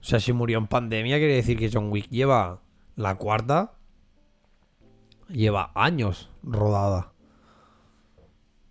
sea, 0.00 0.18
si 0.18 0.32
murió 0.32 0.58
en 0.58 0.66
pandemia, 0.66 1.18
quiere 1.18 1.36
decir 1.36 1.56
que 1.56 1.70
John 1.72 1.90
Wick 1.90 2.08
lleva 2.10 2.60
la 2.96 3.14
cuarta. 3.14 3.74
Lleva 5.28 5.70
años 5.74 6.30
rodada. 6.42 7.12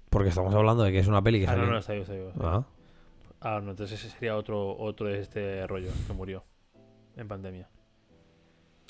Porque 0.10 0.30
estamos 0.30 0.54
hablando 0.54 0.84
de 0.84 0.92
que 0.92 1.00
es 1.00 1.08
una 1.08 1.24
peli 1.24 1.40
que 1.40 1.48
Ah, 1.48 1.56
no, 1.56 1.66
no, 1.66 1.78
está 1.78 1.94
vivo, 1.94 2.04
está 2.04 2.14
vivo. 2.14 2.32
Ah. 2.42 2.66
Ah, 3.40 3.62
no, 3.64 3.72
entonces 3.72 4.00
ese 4.00 4.14
sería 4.14 4.36
otro, 4.36 4.78
otro 4.78 5.08
de 5.08 5.22
este 5.22 5.66
rollo 5.66 5.90
que 6.08 6.14
murió 6.14 6.44
en 7.18 7.28
pandemia. 7.28 7.68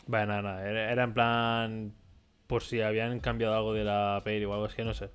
Vaya, 0.08 0.26
nada, 0.26 0.42
nada. 0.42 0.70
Era, 0.70 0.92
era 0.92 1.04
en 1.04 1.14
plan. 1.14 1.94
Por 2.48 2.62
si 2.64 2.82
habían 2.82 3.20
cambiado 3.20 3.56
algo 3.56 3.74
de 3.74 3.84
la 3.84 4.22
peli 4.24 4.46
o 4.46 4.54
algo, 4.54 4.66
es 4.66 4.76
que 4.76 4.84
no 4.84 4.94
sé. 4.94 5.10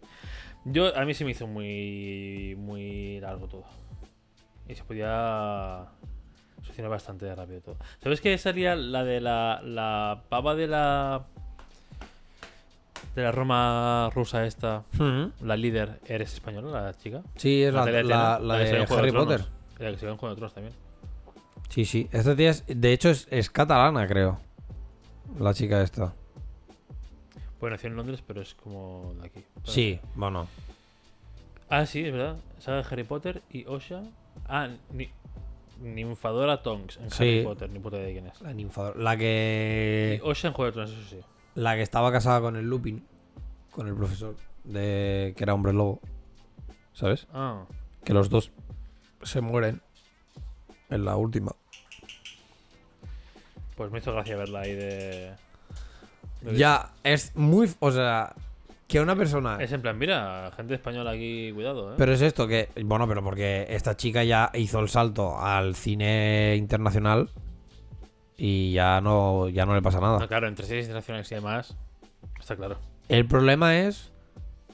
Yo, 0.65 0.97
a 0.97 1.05
mí 1.05 1.15
se 1.15 1.25
me 1.25 1.31
hizo 1.33 1.47
muy. 1.47 2.55
Muy 2.59 3.21
largo 3.21 3.47
todo. 3.49 3.65
Y 4.69 4.75
se 4.75 4.85
podía. 4.85 5.87
Solucionar 6.63 6.91
bastante 6.91 7.33
rápido 7.35 7.61
todo. 7.61 7.77
¿Sabes 8.03 8.21
qué 8.21 8.37
salía 8.39 8.75
la 8.77 9.05
de 9.05 9.21
la. 9.21 9.61
La 9.63 10.23
pava 10.29 10.55
de 10.55 10.67
la. 10.67 11.27
De 13.15 13.23
la 13.23 13.33
Roma 13.33 14.11
rusa 14.15 14.45
esta. 14.47 14.85
Mm. 14.99 15.45
La 15.47 15.57
líder, 15.57 16.01
¿eres 16.07 16.35
española, 16.35 16.83
la 16.83 16.95
chica? 16.95 17.23
Sí, 17.37 17.63
es 17.63 17.73
la, 17.75 17.85
de 17.85 18.05
la- 18.05 18.39
la 18.39 18.55
Harry. 18.57 19.13
Potter. 19.13 19.45
La 19.79 19.91
que 19.93 19.99
se 19.99 20.07
ve 20.07 20.13
en 20.13 20.19
Juego 20.19 20.35
de 20.35 20.37
Tronos 20.39 20.55
también. 20.55 20.75
Sí, 21.69 21.85
sí. 21.85 22.09
Esta 22.13 22.35
tía 22.35 22.51
es, 22.51 22.65
de 22.67 22.93
hecho 22.93 23.11
es, 23.11 23.27
es 23.31 23.51
catalana, 23.51 24.07
creo. 24.07 24.39
La 25.39 25.53
chica 25.55 25.83
esta. 25.83 26.15
Pues 27.61 27.71
nació 27.73 27.89
en 27.91 27.97
Londres, 27.97 28.23
pero 28.27 28.41
es 28.41 28.55
como 28.55 29.13
de 29.21 29.27
aquí. 29.27 29.45
Sí, 29.65 30.01
bueno. 30.15 30.47
Ah, 31.69 31.85
sí, 31.87 32.05
es 32.05 32.13
verdad. 32.13 32.37
Saga 32.59 32.79
de 32.79 32.87
Harry 32.91 33.05
Potter 33.05 33.43
y 33.51 33.67
Osha. 33.67 34.03
Ah, 34.47 34.69
ni, 34.93 35.11
Ninfadora 35.83 36.63
Tonks 36.63 36.97
en 36.99 37.11
Sí. 37.11 37.23
Harry 37.25 37.45
Potter, 37.45 37.71
ni 37.71 37.79
puta 37.79 37.97
idea 37.97 38.07
de 38.07 38.13
quién 38.13 38.27
es. 38.27 38.41
La 38.41 38.53
ninfadora. 38.55 38.99
La 39.01 39.15
Y 39.15 39.19
que. 39.19 40.21
Osha 40.25 40.49
en 40.49 40.55
Juego 40.55 40.67
de 40.67 40.73
Tronos, 40.73 40.91
eso 40.93 41.09
sí. 41.11 41.21
La 41.55 41.75
que 41.77 41.83
estaba 41.83 42.11
casada 42.13 42.41
con 42.41 42.57
el 42.57 42.65
Lupin. 42.69 43.05
Con 43.71 43.87
el 43.89 43.95
profesor. 43.95 44.37
De. 44.65 45.35
que 45.37 45.45
era 45.45 45.53
hombre 45.55 45.73
lobo. 45.73 46.01
¿Sabes? 46.93 47.27
Ah, 47.33 47.65
Que 48.05 48.15
los 48.15 48.29
dos 48.31 48.51
se 49.23 49.41
mueren. 49.41 49.83
En 50.91 51.05
la 51.05 51.17
última. 51.17 51.53
pues 53.77 53.91
me 53.93 53.99
hizo 53.99 54.13
gracia 54.13 54.37
verla 54.37 54.61
ahí 54.61 54.75
de. 54.75 55.33
de- 56.43 56.57
Ya, 56.57 56.91
es 57.05 57.35
muy. 57.37 57.71
O 57.81 57.91
sea. 57.91 58.35
Que 58.89 59.01
una 59.03 59.15
persona. 59.17 59.59
Es 59.61 59.71
en 59.73 59.83
plan, 59.83 59.99
mira, 59.99 60.51
gente 60.57 60.73
española 60.75 61.11
aquí, 61.11 61.53
cuidado, 61.53 61.93
eh. 61.93 61.95
Pero 61.99 62.13
es 62.15 62.23
esto 62.23 62.49
que. 62.49 62.71
Bueno, 62.85 63.07
pero 63.07 63.23
porque 63.23 63.67
esta 63.69 63.97
chica 63.99 64.25
ya 64.25 64.51
hizo 64.55 64.81
el 64.81 64.89
salto 64.89 65.39
al 65.39 65.75
cine 65.77 66.57
internacional. 66.57 67.29
Y 68.39 68.73
ya 68.73 69.01
no, 69.03 69.49
ya 69.49 69.67
no 69.67 69.75
le 69.75 69.83
pasa 69.83 70.01
nada. 70.01 70.19
No, 70.21 70.29
claro, 70.29 70.49
entre 70.49 70.65
series 70.65 70.87
internacionales 70.87 71.31
y 71.31 71.35
demás, 71.35 71.77
está 72.41 72.57
claro. 72.57 72.79
El 73.09 73.27
problema 73.27 73.77
es 73.81 74.11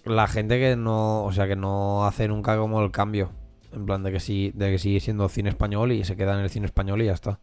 la 0.05 0.29
gente 0.29 0.59
que 0.61 0.77
no, 0.77 1.25
o 1.25 1.33
sea, 1.33 1.49
que 1.49 1.57
no 1.57 2.05
hace 2.07 2.29
nunca 2.29 2.57
como 2.59 2.83
el 2.85 2.91
cambio. 2.93 3.31
En 3.75 3.87
plan 3.87 4.03
de 4.03 4.13
que 4.13 4.21
sí, 4.21 4.53
de 4.55 4.71
que 4.71 4.79
sigue 4.79 5.01
siendo 5.01 5.29
cine 5.29 5.49
español 5.51 5.93
y 5.93 6.05
se 6.05 6.17
queda 6.17 6.35
en 6.35 6.41
el 6.41 6.51
cine 6.51 6.67
español 6.67 7.03
y 7.03 7.07
ya 7.07 7.13
está. 7.13 7.41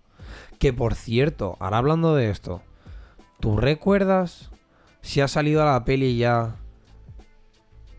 Que 0.59 0.71
por 0.73 0.95
cierto, 0.95 1.57
ahora 1.59 1.77
hablando 1.77 2.15
de 2.15 2.29
esto, 2.29 2.61
¿tú 3.39 3.57
recuerdas 3.57 4.49
si 5.01 5.19
ha 5.21 5.27
salido 5.27 5.61
a 5.61 5.65
la 5.73 5.83
peli 5.83 6.15
ya 6.17 6.55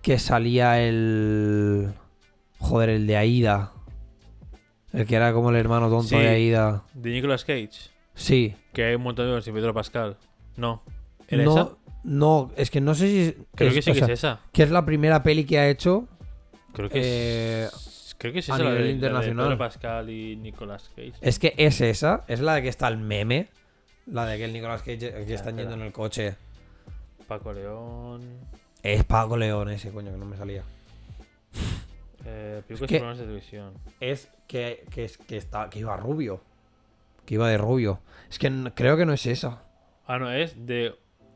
que 0.03 0.19
salía 0.19 0.81
el 0.83 1.93
joder, 2.59 2.89
el 2.91 3.07
de 3.07 3.17
Aida? 3.17 3.73
El 4.93 5.07
que 5.07 5.17
era 5.17 5.33
como 5.33 5.51
el 5.51 5.57
hermano 5.57 5.89
tonto 5.89 6.09
Sí. 6.09 6.17
de 6.17 6.29
Aida. 6.29 6.85
De 6.95 7.11
Nicolas 7.11 7.45
Cage, 7.45 7.71
Sí. 8.15 8.55
que 8.73 8.85
hay 8.85 8.95
un 8.95 9.03
montón 9.03 9.27
de 9.35 9.43
sin 9.43 9.55
Pedro 9.55 9.73
Pascal. 9.75 10.17
No. 10.57 10.83
¿Era 11.29 11.45
no, 11.45 11.51
esa? 11.53 11.69
no, 12.05 12.51
es 12.57 12.71
que 12.71 12.81
no 12.81 12.95
sé 12.95 13.09
si 13.09 13.45
Creo 13.55 13.69
es- 13.71 13.75
que 13.77 13.83
sí 13.83 13.93
que 13.93 13.99
sea, 13.99 14.07
es 14.07 14.13
esa. 14.13 14.41
que 14.53 14.63
es 14.63 14.71
la 14.71 14.85
primera 14.85 15.23
peli 15.23 15.45
que 15.45 15.59
ha 15.59 15.69
hecho 15.69 16.07
Creo 16.75 16.89
que 16.91 17.01
eh, 17.03 17.65
es. 17.67 17.92
Creo 18.23 18.33
que 18.33 18.39
es 18.39 18.49
a 18.51 18.57
la 18.57 18.59
de, 18.59 18.71
nivel 18.71 18.81
la 18.81 18.87
de 18.87 18.93
internacional. 18.93 19.47
Pedro 19.47 19.59
Pascal 19.59 20.09
y 20.11 20.37
Nicolas 20.37 20.89
Cage. 20.95 21.15
Es 21.21 21.41
que 21.41 21.55
es 21.57 21.81
esa, 21.81 22.23
es 22.29 22.39
la 22.41 22.55
de 22.55 22.63
que 22.63 22.69
está 22.69 22.87
el 22.87 22.99
meme. 22.99 23.49
La 24.07 24.27
de 24.27 24.39
que 24.39 24.45
el 24.45 24.53
Nicolas 24.53 24.83
Cage 24.83 24.99
que 24.99 25.27
Ya, 25.27 25.35
están 25.35 25.57
yendo 25.57 25.75
en 25.75 25.83
el 25.83 25.91
coche. 25.93 26.37
Paco 27.27 27.53
León. 27.53 28.23
Es 28.81 29.03
Paco 29.03 29.37
León 29.37 29.71
ese, 29.71 29.91
coño, 29.91 30.13
que 30.13 30.19
no 30.19 30.25
me 30.25 30.37
salía. 30.37 30.63
Eh, 32.25 32.63
películas 32.69 32.89
que- 32.89 33.01
de 33.01 33.15
televisión. 33.27 33.75
Es 33.99 34.29
que, 34.47 34.85
que, 34.91 35.05
es- 35.05 35.19
que, 35.19 35.37
está, 35.37 35.69
que 35.69 35.81
iba 35.81 35.97
rubio. 35.97 36.41
Que 37.27 37.35
iba 37.35 37.49
de 37.49 37.59
rubio. 37.59 38.01
Es 38.31 38.39
que 38.39 38.53
creo 38.75 38.97
que 38.97 39.05
no 39.05 39.13
es 39.13 39.27
esa. 39.27 39.65
Ah, 40.07 40.19
no, 40.19 40.31
es 40.31 40.55
The 40.67 40.95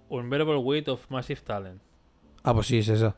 Unbearable 0.08 0.56
Weight 0.58 0.88
of 0.88 1.10
Massive 1.10 1.40
Talent. 1.40 1.82
Ah, 2.44 2.54
pues 2.54 2.68
sí, 2.68 2.78
es 2.78 2.88
esa. 2.88 3.16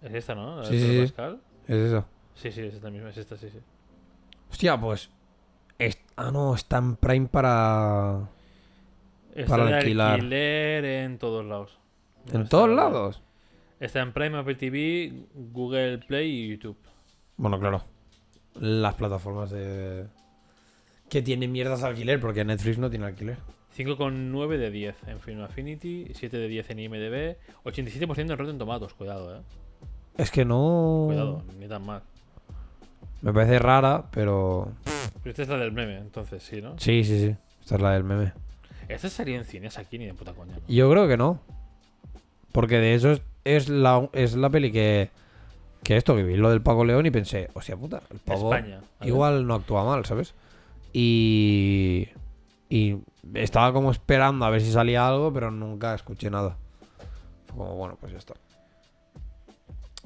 Es 0.00 0.14
esta, 0.14 0.34
¿no? 0.34 0.56
La 0.56 0.62
de 0.62 0.68
Sí, 0.68 0.78
sí, 0.80 0.86
Pedro 0.88 1.06
sí. 1.06 1.12
Pascal. 1.12 1.40
Es 1.68 1.76
esa. 1.76 2.06
Sí, 2.34 2.50
sí, 2.50 2.62
es 2.62 2.74
esta 2.74 2.90
misma, 2.90 3.10
es 3.10 3.16
esta, 3.18 3.36
sí, 3.36 3.48
sí. 3.50 3.58
Hostia, 4.50 4.80
pues. 4.80 5.10
es- 5.78 5.98
ah, 6.16 6.30
no, 6.30 6.54
está 6.54 6.78
en 6.78 6.96
Prime 6.96 7.26
para. 7.28 8.28
Está 9.34 9.50
Para 9.56 9.64
de 9.66 9.74
alquilar. 9.76 10.14
alquiler 10.14 10.84
en 10.84 11.18
todos 11.18 11.44
lados. 11.44 11.78
No 12.32 12.40
¿En 12.40 12.48
todos 12.48 12.68
lados? 12.68 13.22
Está 13.80 14.00
en 14.00 14.12
Prime, 14.12 14.38
Apple 14.38 14.54
TV, 14.56 15.12
Google 15.34 15.98
Play 15.98 16.30
y 16.30 16.48
YouTube. 16.50 16.76
Bueno, 17.36 17.58
claro. 17.58 17.84
Las 18.54 18.94
plataformas 18.94 19.50
de. 19.50 20.06
Que 21.08 21.22
tienen 21.22 21.50
mierdas 21.52 21.80
de 21.80 21.88
alquiler, 21.88 22.20
porque 22.20 22.44
Netflix 22.44 22.78
no 22.78 22.90
tiene 22.90 23.06
alquiler. 23.06 23.38
5,9 23.76 24.58
de 24.58 24.70
10 24.70 24.96
en 25.08 25.18
Film 25.20 25.40
Affinity, 25.40 26.08
7 26.14 26.36
de 26.36 26.46
10 26.48 26.68
en 26.70 26.78
IMDb, 26.78 27.36
87% 27.64 28.32
en 28.32 28.38
Rotten 28.38 28.58
Tomatoes, 28.58 28.92
cuidado, 28.92 29.34
eh. 29.36 29.40
Es 30.18 30.30
que 30.30 30.44
no. 30.44 31.04
Cuidado, 31.06 31.42
ni 31.58 31.66
tan 31.66 31.84
mal. 31.86 32.02
Me 33.22 33.32
parece 33.32 33.58
rara, 33.58 34.04
pero. 34.10 34.72
Pero 35.22 35.30
esta 35.30 35.42
es 35.42 35.48
la 35.48 35.58
del 35.58 35.72
meme, 35.72 35.98
entonces 35.98 36.42
sí, 36.42 36.60
¿no? 36.60 36.78
Sí, 36.78 37.04
sí, 37.04 37.20
sí. 37.20 37.36
Esta 37.60 37.76
es 37.76 37.80
la 37.80 37.92
del 37.92 38.02
meme. 38.04 38.32
Esta 38.88 39.08
sería 39.08 39.38
en 39.38 39.44
cines 39.44 39.78
aquí 39.78 39.96
ni 39.96 40.06
de 40.06 40.14
puta 40.14 40.32
coña. 40.32 40.54
¿no? 40.54 40.60
Yo 40.66 40.90
creo 40.90 41.06
que 41.06 41.16
no. 41.16 41.40
Porque 42.50 42.78
de 42.78 42.94
eso 42.94 43.12
es, 43.12 43.22
es 43.44 43.68
la, 43.68 44.08
es 44.12 44.34
la 44.34 44.50
peli 44.50 44.72
que. 44.72 45.10
Que 45.84 45.96
esto, 45.96 46.14
que 46.14 46.22
vi 46.22 46.36
lo 46.36 46.50
del 46.50 46.62
Paco 46.62 46.84
León 46.84 47.06
y 47.06 47.10
pensé, 47.10 47.50
hostia 47.54 47.76
puta, 47.76 48.02
el 48.10 48.20
pavo 48.20 48.54
España. 48.54 48.80
igual 49.00 49.46
no 49.48 49.54
actúa 49.54 49.84
mal, 49.84 50.04
¿sabes? 50.04 50.34
Y. 50.92 52.08
Y 52.68 52.98
estaba 53.34 53.72
como 53.72 53.90
esperando 53.90 54.44
a 54.44 54.50
ver 54.50 54.62
si 54.62 54.72
salía 54.72 55.06
algo, 55.06 55.32
pero 55.32 55.50
nunca 55.50 55.94
escuché 55.94 56.30
nada. 56.30 56.56
Fue 57.46 57.56
como, 57.58 57.76
bueno, 57.76 57.96
pues 58.00 58.12
ya 58.12 58.18
está. 58.18 58.34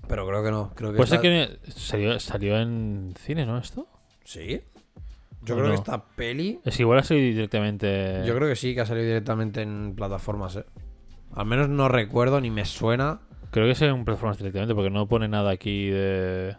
Pero 0.09 0.26
creo 0.26 0.42
que 0.42 0.50
no. 0.50 0.72
Creo 0.74 0.92
que 0.92 0.96
Pues 0.96 1.12
es 1.12 1.20
que 1.20 1.59
salió, 1.68 2.18
salió 2.20 2.59
en 2.61 3.14
cine, 3.18 3.44
¿no? 3.46 3.59
Esto. 3.59 3.86
Sí. 4.24 4.62
Yo 5.42 5.54
¿O 5.54 5.59
creo 5.59 5.68
no? 5.68 5.74
que 5.74 5.74
esta 5.76 6.04
peli. 6.04 6.61
Es 6.64 6.76
que 6.76 6.82
igual 6.82 6.98
ha 6.98 7.02
salido 7.02 7.26
directamente. 7.26 8.22
Yo 8.26 8.34
creo 8.34 8.48
que 8.48 8.57
sí, 8.57 8.74
que 8.74 8.80
ha 8.80 8.86
salido 8.86 9.07
directamente 9.07 9.62
en 9.62 9.94
plataformas, 9.94 10.57
¿eh? 10.57 10.64
Al 11.34 11.46
menos 11.46 11.68
no 11.68 11.88
recuerdo 11.88 12.40
ni 12.40 12.50
me 12.50 12.64
suena. 12.64 13.20
Creo 13.50 13.66
que 13.66 13.72
es 13.72 13.82
en 13.82 14.04
plataformas 14.04 14.38
directamente 14.38 14.74
porque 14.74 14.90
no 14.90 15.07
pone 15.07 15.28
nada 15.28 15.50
aquí 15.50 15.88
de. 15.90 16.57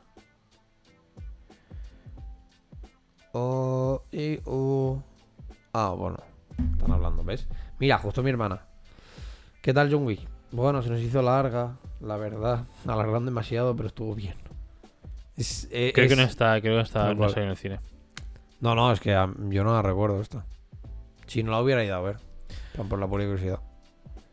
O, 3.34 4.04
I, 4.12 4.40
U. 4.46 5.02
Ah, 5.74 5.94
bueno. 5.98 6.18
Están 6.74 6.92
hablando, 6.92 7.24
¿ves? 7.24 7.48
Mira, 7.80 7.98
justo 8.00 8.24
mi 8.24 8.30
hermana. 8.30 8.62
¿Qué 9.62 9.74
tal 9.74 9.94
Wick? 9.94 10.22
Bueno, 10.52 10.82
se 10.82 10.90
nos 10.90 11.02
hizo 11.02 11.22
larga, 11.22 11.78
la 12.02 12.18
verdad. 12.18 12.66
Alargaron 12.86 13.26
demasiado, 13.26 13.76
pero 13.76 13.88
estuvo 13.88 14.16
bien. 14.16 14.36
Es- 15.36 15.68
eh, 15.72 15.92
Creo 15.94 16.08
que 16.10 16.16
no 16.16 16.24
está, 16.24 16.60
creo 16.62 16.74
que 16.74 16.78
no 16.78 16.82
está, 16.84 17.14
no 17.14 17.30
salió 17.30 17.44
en 17.46 17.50
el 17.52 17.58
cine. 17.58 17.80
No, 18.60 18.74
no, 18.76 18.92
es 18.92 19.00
que 19.00 19.14
ah, 19.14 19.32
yo 19.50 19.64
no 19.64 19.74
la 19.74 19.82
recuerdo 19.82 20.20
esta. 20.22 20.46
Si 21.28 21.44
no 21.44 21.52
la 21.52 21.62
hubiera 21.62 21.84
ido 21.84 21.96
a 21.96 22.02
ver. 22.02 22.18
Por 22.90 23.00
la 23.00 23.08
pura 23.08 23.26
curiosidad. 23.26 23.60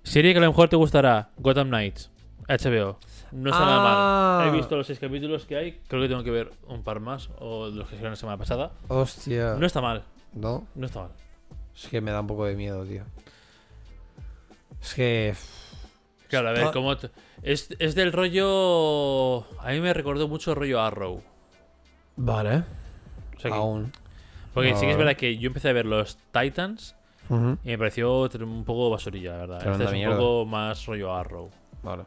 Serie 0.02 0.32
que 0.32 0.38
a 0.38 0.42
lo 0.42 0.48
mejor 0.48 0.68
te 0.68 0.76
gustará, 0.76 1.30
Gotham 1.38 1.68
Knights, 1.68 2.10
HBO. 2.46 2.98
No 3.32 3.50
está 3.50 3.64
nada 3.64 3.78
Ah. 3.80 4.38
mal. 4.44 4.48
He 4.48 4.56
visto 4.56 4.76
los 4.76 4.86
seis 4.86 4.98
capítulos 4.98 5.44
que 5.46 5.56
hay, 5.56 5.80
creo 5.88 6.02
que 6.02 6.08
tengo 6.08 6.22
que 6.22 6.30
ver 6.30 6.50
un 6.68 6.82
par 6.84 7.00
más, 7.00 7.30
o 7.38 7.66
los 7.68 7.84
que 7.86 7.92
salieron 7.96 8.12
la 8.12 8.16
semana 8.16 8.38
pasada. 8.38 8.72
Hostia. 8.88 9.54
No 9.58 9.66
está 9.66 9.80
mal, 9.80 10.04
No, 10.34 10.66
no 10.74 10.86
está 10.86 11.00
mal. 11.00 11.10
es 11.74 11.88
que 11.88 12.00
me 12.00 12.10
da 12.12 12.20
un 12.20 12.26
poco 12.26 12.44
de 12.44 12.54
miedo, 12.54 12.84
tío. 12.84 13.02
Es 14.80 14.94
que. 14.94 15.34
Claro, 16.28 16.48
a 16.48 16.52
ver, 16.52 16.64
Ah. 16.64 16.70
como 16.72 16.96
t- 16.96 17.10
es, 17.45 17.68
es 17.78 17.95
del 17.95 18.12
rollo... 18.12 19.45
A 19.61 19.70
mí 19.72 19.80
me 19.80 19.92
recordó 19.95 20.26
mucho 20.28 20.51
el 20.51 20.57
rollo 20.57 20.80
Arrow. 20.80 21.22
Vale. 22.16 22.64
O 23.36 23.40
sea 23.40 23.51
que- 23.51 23.57
Aún. 23.57 23.92
porque 24.53 24.74
sí 24.74 24.86
que 24.86 24.92
es 24.92 24.97
verdad 24.99 25.16
que 25.16 25.36
yo 25.38 25.49
empecé 25.49 25.68
a 25.68 25.72
ver 25.72 25.86
los 25.86 26.16
Titans 26.32 26.95
y 27.30 27.68
me 27.68 27.78
pareció 27.78 28.22
un 28.40 28.64
poco 28.64 28.90
basurilla, 28.90 29.32
la 29.32 29.36
verdad. 29.38 29.59
Tremenda 29.61 29.84
Este 29.84 29.95
es 29.97 29.99
mierda. 30.01 30.14
un 30.14 30.20
poco 30.20 30.47
más 30.47 30.84
rollo 30.86 31.14
Arrow. 31.14 31.51
Vale. 31.82 32.05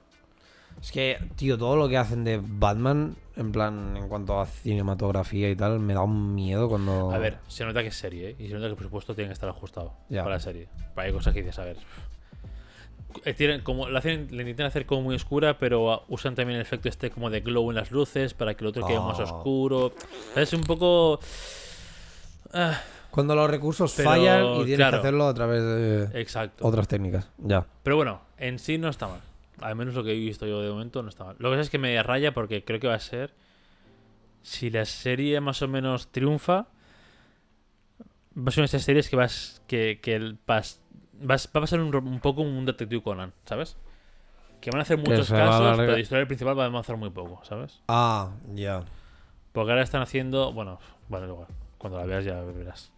Es 0.80 0.92
que, 0.92 1.18
tío, 1.36 1.58
todo 1.58 1.76
lo 1.76 1.90
que 1.90 1.98
hacen 1.98 2.24
de 2.24 2.40
Batman, 2.40 3.16
en 3.36 3.52
plan, 3.52 3.98
en 3.98 4.08
cuanto 4.08 4.40
a 4.40 4.46
cinematografía 4.46 5.50
y 5.50 5.56
tal, 5.56 5.80
me 5.80 5.96
da 5.96 6.04
un 6.04 6.36
miedo 6.36 6.70
cuando. 6.70 7.12
A 7.12 7.18
ver, 7.18 7.40
se 7.48 7.66
nota 7.66 7.82
que 7.82 7.88
es 7.88 7.96
serie, 7.96 8.30
¿eh? 8.30 8.36
Y 8.38 8.48
se 8.48 8.54
nota 8.54 8.68
que 8.68 8.72
el 8.72 8.76
presupuesto 8.76 9.16
tiene 9.16 9.30
que 9.30 9.34
estar 9.34 9.50
ajustado 9.50 9.94
Ya. 10.08 10.22
para 10.22 10.36
la 10.36 10.40
serie. 10.40 10.70
Para 10.94 11.08
hay 11.08 11.14
cosas 11.14 11.34
que 11.34 11.42
dices, 11.42 11.58
a 11.58 11.66
ver. 11.66 11.78
Eh, 13.26 13.34
tienen 13.34 13.62
como 13.62 13.88
la 13.90 14.00
hacen 14.00 14.28
la 14.32 14.42
intentan 14.42 14.66
hacer 14.68 14.86
como 14.86 15.02
muy 15.02 15.16
oscura 15.16 15.58
pero 15.58 15.92
ah, 15.92 16.04
usan 16.08 16.36
también 16.36 16.58
el 16.58 16.62
efecto 16.62 16.90
este 16.90 17.10
como 17.10 17.30
de 17.30 17.42
glow 17.42 17.70
en 17.70 17.76
las 17.76 17.92
luces 17.92 18.34
para 18.34 18.54
que 18.56 18.64
el 18.64 18.68
otro 18.70 18.86
quede 18.86 19.00
más 19.00 19.20
Oh. 19.20 19.24
oscuro 19.24 19.94
es 20.36 20.54
un 20.54 20.62
poco 20.62 21.20
ah, 22.54 22.80
Cuando 23.12 23.36
los 23.36 23.50
recursos 23.50 23.94
Pero, 23.96 24.10
fallan 24.10 24.46
y 24.46 24.58
tienes 24.66 24.76
claro. 24.78 24.98
que 24.98 25.00
hacerlo 25.00 25.28
a 25.28 25.34
través 25.34 25.64
de 25.64 26.22
exacto 26.22 26.68
otras 26.68 26.88
técnicas. 26.88 27.30
Ya. 27.38 27.66
pero 27.84 27.96
bueno 27.96 28.22
en 28.38 28.60
sí 28.60 28.78
no 28.78 28.90
está 28.90 29.08
mal 29.08 29.22
al 29.62 29.76
menos 29.76 29.96
lo 29.96 30.04
que 30.04 30.12
he 30.12 30.16
visto 30.20 30.46
yo 30.46 30.62
de 30.62 30.70
momento 30.70 31.02
no 31.02 31.10
está 31.10 31.24
mal 31.26 31.36
lo 31.40 31.50
que 31.50 31.54
pasa 31.54 31.62
es 31.62 31.70
que 31.70 31.80
me 31.80 32.02
raya 32.04 32.34
porque 32.34 32.64
creo 32.64 32.80
que 32.80 32.88
va 32.88 32.96
a 32.96 33.00
ser 33.00 33.34
si 34.44 34.70
la 34.70 34.86
serie 34.86 35.42
más 35.42 35.62
o 35.62 35.68
menos 35.68 36.08
triunfa 36.12 36.68
va 38.38 38.50
a 38.50 38.52
ser 38.52 38.62
una 38.62 38.66
de 38.66 38.78
esas 38.78 38.84
series 38.84 39.10
que 39.10 39.16
vas 39.16 39.62
que, 39.68 40.00
que 40.02 40.16
el 40.16 40.38
pas- 40.46 40.78
vas- 41.22 41.48
va 41.48 41.60
a 41.60 41.62
pasar 41.62 41.80
un, 41.80 42.20
poco 42.20 42.42
un 42.42 42.66
Detective 42.66 43.02
Conan 43.02 43.34
¿sabes? 43.46 43.78
que 44.62 44.72
van 44.72 44.80
a 44.80 44.82
hacer 44.84 44.98
muchos 44.98 45.30
casos 45.30 45.78
pero 45.78 45.92
la 45.94 46.00
historia 46.00 46.26
principal 46.26 46.58
va 46.58 46.64
a 46.64 46.68
avanzar 46.68 46.98
muy 46.98 47.10
poco 47.12 47.44
¿sabes? 47.46 47.82
Ah, 47.88 48.32
ya. 48.54 48.84
Porque 49.54 49.72
ahora 49.72 49.84
están 49.84 50.02
haciendo. 50.04 50.54
Bueno, 50.54 50.78
bueno, 51.10 51.28
igual. 51.28 51.48
Cuando 51.80 51.98
la 52.00 52.06
veas 52.06 52.24
ya 52.26 52.42
verás. 52.44 52.92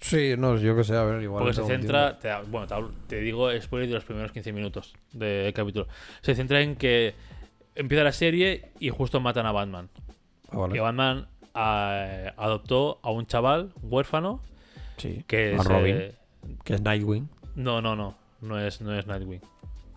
Sí, 0.00 0.34
no, 0.38 0.56
yo 0.56 0.74
que 0.76 0.82
sé, 0.84 0.96
a 0.96 1.02
ver, 1.04 1.22
igual. 1.22 1.42
Porque 1.42 1.54
se 1.56 1.64
centra, 1.64 2.18
te, 2.18 2.28
da- 2.28 2.42
bueno, 2.42 2.66
te, 2.66 2.74
te 3.06 3.20
digo 3.20 3.50
spoiler 3.60 3.88
de 3.88 3.94
los 3.94 4.04
primeros 4.04 4.32
15 4.32 4.52
minutos 4.52 4.94
del 5.12 5.52
capítulo. 5.52 5.86
Se 6.22 6.34
centra 6.34 6.60
en 6.62 6.76
que 6.76 7.14
empieza 7.74 8.02
la 8.04 8.12
serie 8.12 8.72
y 8.80 8.88
justo 8.90 9.20
matan 9.20 9.44
a 9.46 9.52
Batman. 9.52 9.90
Ah, 10.50 10.58
vale. 10.58 10.72
Que 10.74 10.80
Batman 10.80 11.28
eh, 11.54 12.32
adoptó 12.36 12.98
a 13.02 13.10
un 13.10 13.26
chaval 13.26 13.72
huérfano 13.82 14.40
Sí. 14.96 15.22
que 15.26 15.52
a 15.54 15.56
es, 15.56 15.64
Robin, 15.64 15.96
eh, 15.96 16.14
que 16.64 16.74
es 16.74 16.80
Nightwing. 16.80 17.28
No, 17.56 17.80
no, 17.82 17.94
no, 17.96 18.14
no 18.40 18.58
es, 18.58 18.80
no 18.80 18.92
es 18.94 19.06
Nightwing. 19.06 19.40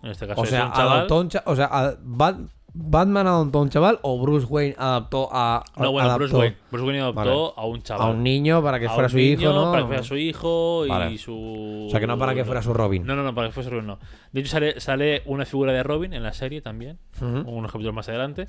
En 0.02 0.10
este 0.10 0.26
caso 0.26 0.40
O 0.40 0.44
es 0.44 0.50
sea, 0.50 0.66
un 0.66 0.72
chaval. 0.72 1.06
un 1.10 1.28
o 1.44 1.56
sea, 1.56 1.66
a- 1.70 1.94
Bat- 2.02 2.50
Batman 2.72 3.26
adoptó 3.26 3.58
a 3.58 3.62
un 3.62 3.70
chaval 3.70 3.98
o 4.02 4.20
Bruce 4.20 4.46
Wayne 4.46 4.76
adoptó 4.78 5.28
a. 5.32 5.64
No, 5.76 5.90
bueno, 5.90 6.08
Bruce 6.14 6.30
adaptó 6.32 6.38
Wayne. 6.38 6.56
Bruce 6.70 6.86
Wayne 6.86 7.00
adoptó 7.00 7.54
a 7.58 7.66
un 7.66 7.78
A 7.78 7.82
chaval. 7.82 8.14
un 8.14 8.22
niño 8.22 8.62
para 8.62 8.78
que 8.78 8.86
A 8.86 8.90
fuera 8.90 9.06
un 9.06 9.10
su 9.10 9.18
hijo, 9.18 9.52
¿no? 9.52 9.70
Para 9.72 9.82
que 9.82 9.86
fuera 9.88 10.02
su 10.04 10.16
hijo 10.16 10.86
y 10.86 10.88
Vale. 10.88 11.18
su. 11.18 11.86
O 11.88 11.90
sea, 11.90 11.98
que 11.98 12.06
no 12.06 12.16
para 12.18 12.34
que 12.34 12.44
fuera 12.44 12.62
su 12.62 12.72
Robin. 12.72 13.04
No, 13.04 13.16
no, 13.16 13.24
no, 13.24 13.34
para 13.34 13.48
que 13.48 13.54
fuese 13.54 13.70
Robin, 13.70 13.86
no. 13.86 13.98
De 14.32 14.40
hecho, 14.40 14.50
sale, 14.50 14.78
sale 14.80 15.22
una 15.26 15.44
figura 15.46 15.72
de 15.72 15.82
Robin 15.82 16.12
en 16.12 16.22
la 16.22 16.32
serie 16.32 16.60
también. 16.60 16.98
Ujú. 17.16 17.50
unos 17.50 17.72
capítulos 17.72 17.94
más 17.94 18.08
adelante. 18.08 18.48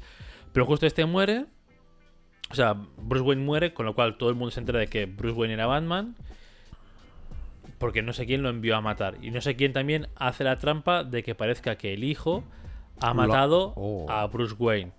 Pero 0.53 0.65
justo 0.67 0.85
este 0.85 1.05
muere. 1.05 1.45
O 2.51 2.55
sea, 2.55 2.75
Bruce 2.97 3.23
Wayne 3.25 3.43
muere, 3.43 3.73
con 3.73 3.85
lo 3.85 3.95
cual 3.95 4.17
todo 4.17 4.29
el 4.29 4.35
mundo 4.35 4.51
se 4.51 4.59
entera 4.59 4.79
de 4.79 4.87
que 4.87 5.05
Bruce 5.07 5.35
Wayne 5.39 5.53
era 5.55 5.65
Batman. 5.65 6.15
Porque 7.79 8.01
no 8.03 8.13
sé 8.13 8.25
quién 8.25 8.43
lo 8.43 8.49
envió 8.49 8.75
a 8.75 8.81
matar. 8.81 9.15
Y 9.21 9.31
no 9.31 9.41
sé 9.41 9.55
quién 9.55 9.73
también 9.73 10.07
hace 10.15 10.43
la 10.43 10.57
trampa 10.57 11.03
de 11.03 11.23
que 11.23 11.33
parezca 11.33 11.75
que 11.77 11.93
el 11.93 12.03
hijo 12.03 12.43
ha 13.01 13.13
matado 13.13 13.73
Oh. 13.75 14.05
a 14.09 14.27
Bruce 14.27 14.55
Wayne. 14.59 14.91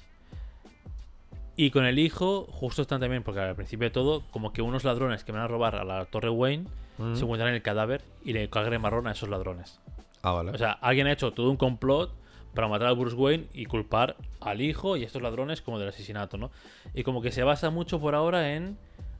Y 1.56 1.70
con 1.70 1.84
el 1.84 1.98
hijo, 1.98 2.46
justo 2.50 2.82
están 2.82 3.00
también, 3.00 3.22
porque 3.22 3.40
al 3.40 3.54
principio 3.54 3.86
de 3.86 3.90
todo, 3.90 4.22
como 4.30 4.52
que 4.52 4.62
unos 4.62 4.84
ladrones 4.84 5.24
que 5.24 5.32
van 5.32 5.42
a 5.42 5.46
robar 5.48 5.76
a 5.76 5.84
la 5.84 6.04
Torre 6.06 6.30
Wayne 6.30 6.64
Mm. 6.98 7.14
se 7.16 7.22
encuentran 7.24 7.52
el 7.54 7.62
cadáver 7.62 8.02
y 8.24 8.32
le 8.32 8.48
cagan 8.50 8.80
marrón 8.80 9.06
a 9.06 9.12
esos 9.12 9.28
ladrones. 9.28 9.78
Ah, 10.22 10.32
vale. 10.32 10.50
O 10.52 10.58
sea, 10.58 10.72
alguien 10.72 11.06
ha 11.06 11.12
hecho 11.12 11.32
todo 11.32 11.50
un 11.50 11.56
complot 11.56 12.12
para 12.54 12.68
matar 12.68 12.88
a 12.88 12.92
Bruce 12.92 13.16
Wayne 13.16 13.46
y 13.54 13.64
culpar 13.66 14.16
al 14.40 14.60
hijo 14.60 14.96
y 14.96 15.02
a 15.02 15.06
estos 15.06 15.22
ladrones 15.22 15.62
como 15.62 15.78
del 15.78 15.88
asesinato, 15.88 16.36
¿no? 16.36 16.50
Y 16.94 17.02
como 17.02 17.22
que 17.22 17.30
se 17.32 17.42
basa 17.42 17.70
mucho 17.70 18.00
por 18.00 18.14
ahora 18.14 18.54
en 18.54 18.76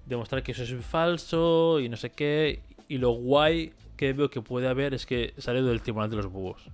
demostrar 0.07 0.43
que 0.43 0.53
eso 0.53 0.63
es 0.63 0.85
falso 0.85 1.79
y 1.81 1.89
no 1.89 1.97
sé 1.97 2.11
qué. 2.11 2.61
Y 2.91 2.99
lo 2.99 3.11
guay 3.13 3.73
que 3.97 4.13
veo 4.13 4.29
que 4.31 4.43
puede 4.43 4.67
haber 4.69 4.95
es 4.95 5.07
que 5.07 5.33
sale 5.39 5.63
del 5.63 5.81
Tribunal 5.81 6.11
de 6.11 6.17
los 6.17 6.27
Búhos. 6.27 6.69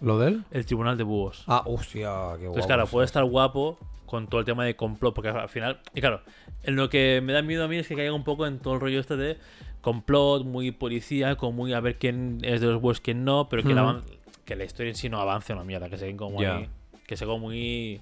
¿Lo 0.00 0.18
de 0.18 0.28
él? 0.28 0.44
El 0.50 0.66
Tribunal 0.66 0.98
de 0.98 1.04
Búhos. 1.04 1.44
Ah, 1.46 1.62
hostia, 1.64 2.10
qué 2.10 2.10
guapo. 2.10 2.44
Entonces, 2.46 2.66
claro, 2.66 2.86
puede 2.86 3.06
estar 3.06 3.24
guapo 3.24 3.78
con 4.04 4.26
todo 4.26 4.40
el 4.40 4.44
tema 4.44 4.64
de 4.64 4.76
complot, 4.76 5.14
porque 5.14 5.30
al 5.30 5.48
final, 5.48 5.80
y 5.94 6.00
claro, 6.00 6.20
en 6.64 6.76
lo 6.76 6.90
que 6.90 7.22
me 7.24 7.32
da 7.32 7.40
miedo 7.40 7.64
a 7.64 7.68
mí 7.68 7.76
es 7.78 7.88
que 7.88 7.96
caiga 7.96 8.12
un 8.12 8.24
poco 8.24 8.46
en 8.46 8.58
todo 8.58 8.74
el 8.74 8.80
rollo 8.80 9.00
este 9.00 9.16
de 9.16 9.38
complot, 9.80 10.44
muy 10.44 10.70
policía, 10.72 11.36
con 11.36 11.56
muy 11.56 11.72
a 11.72 11.80
ver 11.80 11.96
quién 11.98 12.38
es 12.42 12.60
de 12.60 12.66
los 12.66 12.80
buenos, 12.82 13.00
quién 13.00 13.24
no, 13.24 13.48
pero 13.48 13.62
que, 13.62 13.72
avan- 13.80 14.02
que 14.44 14.54
la 14.56 14.64
historia 14.64 14.90
en 14.90 14.96
sí 14.96 15.08
no 15.08 15.18
avance 15.20 15.52
una 15.54 15.64
mierda, 15.64 15.88
que 15.88 15.96
se 15.96 16.14
como 16.16 16.40
ahí- 16.58 16.68
que 17.06 17.16
sea 17.16 17.26
como 17.26 17.38
muy, 17.46 18.00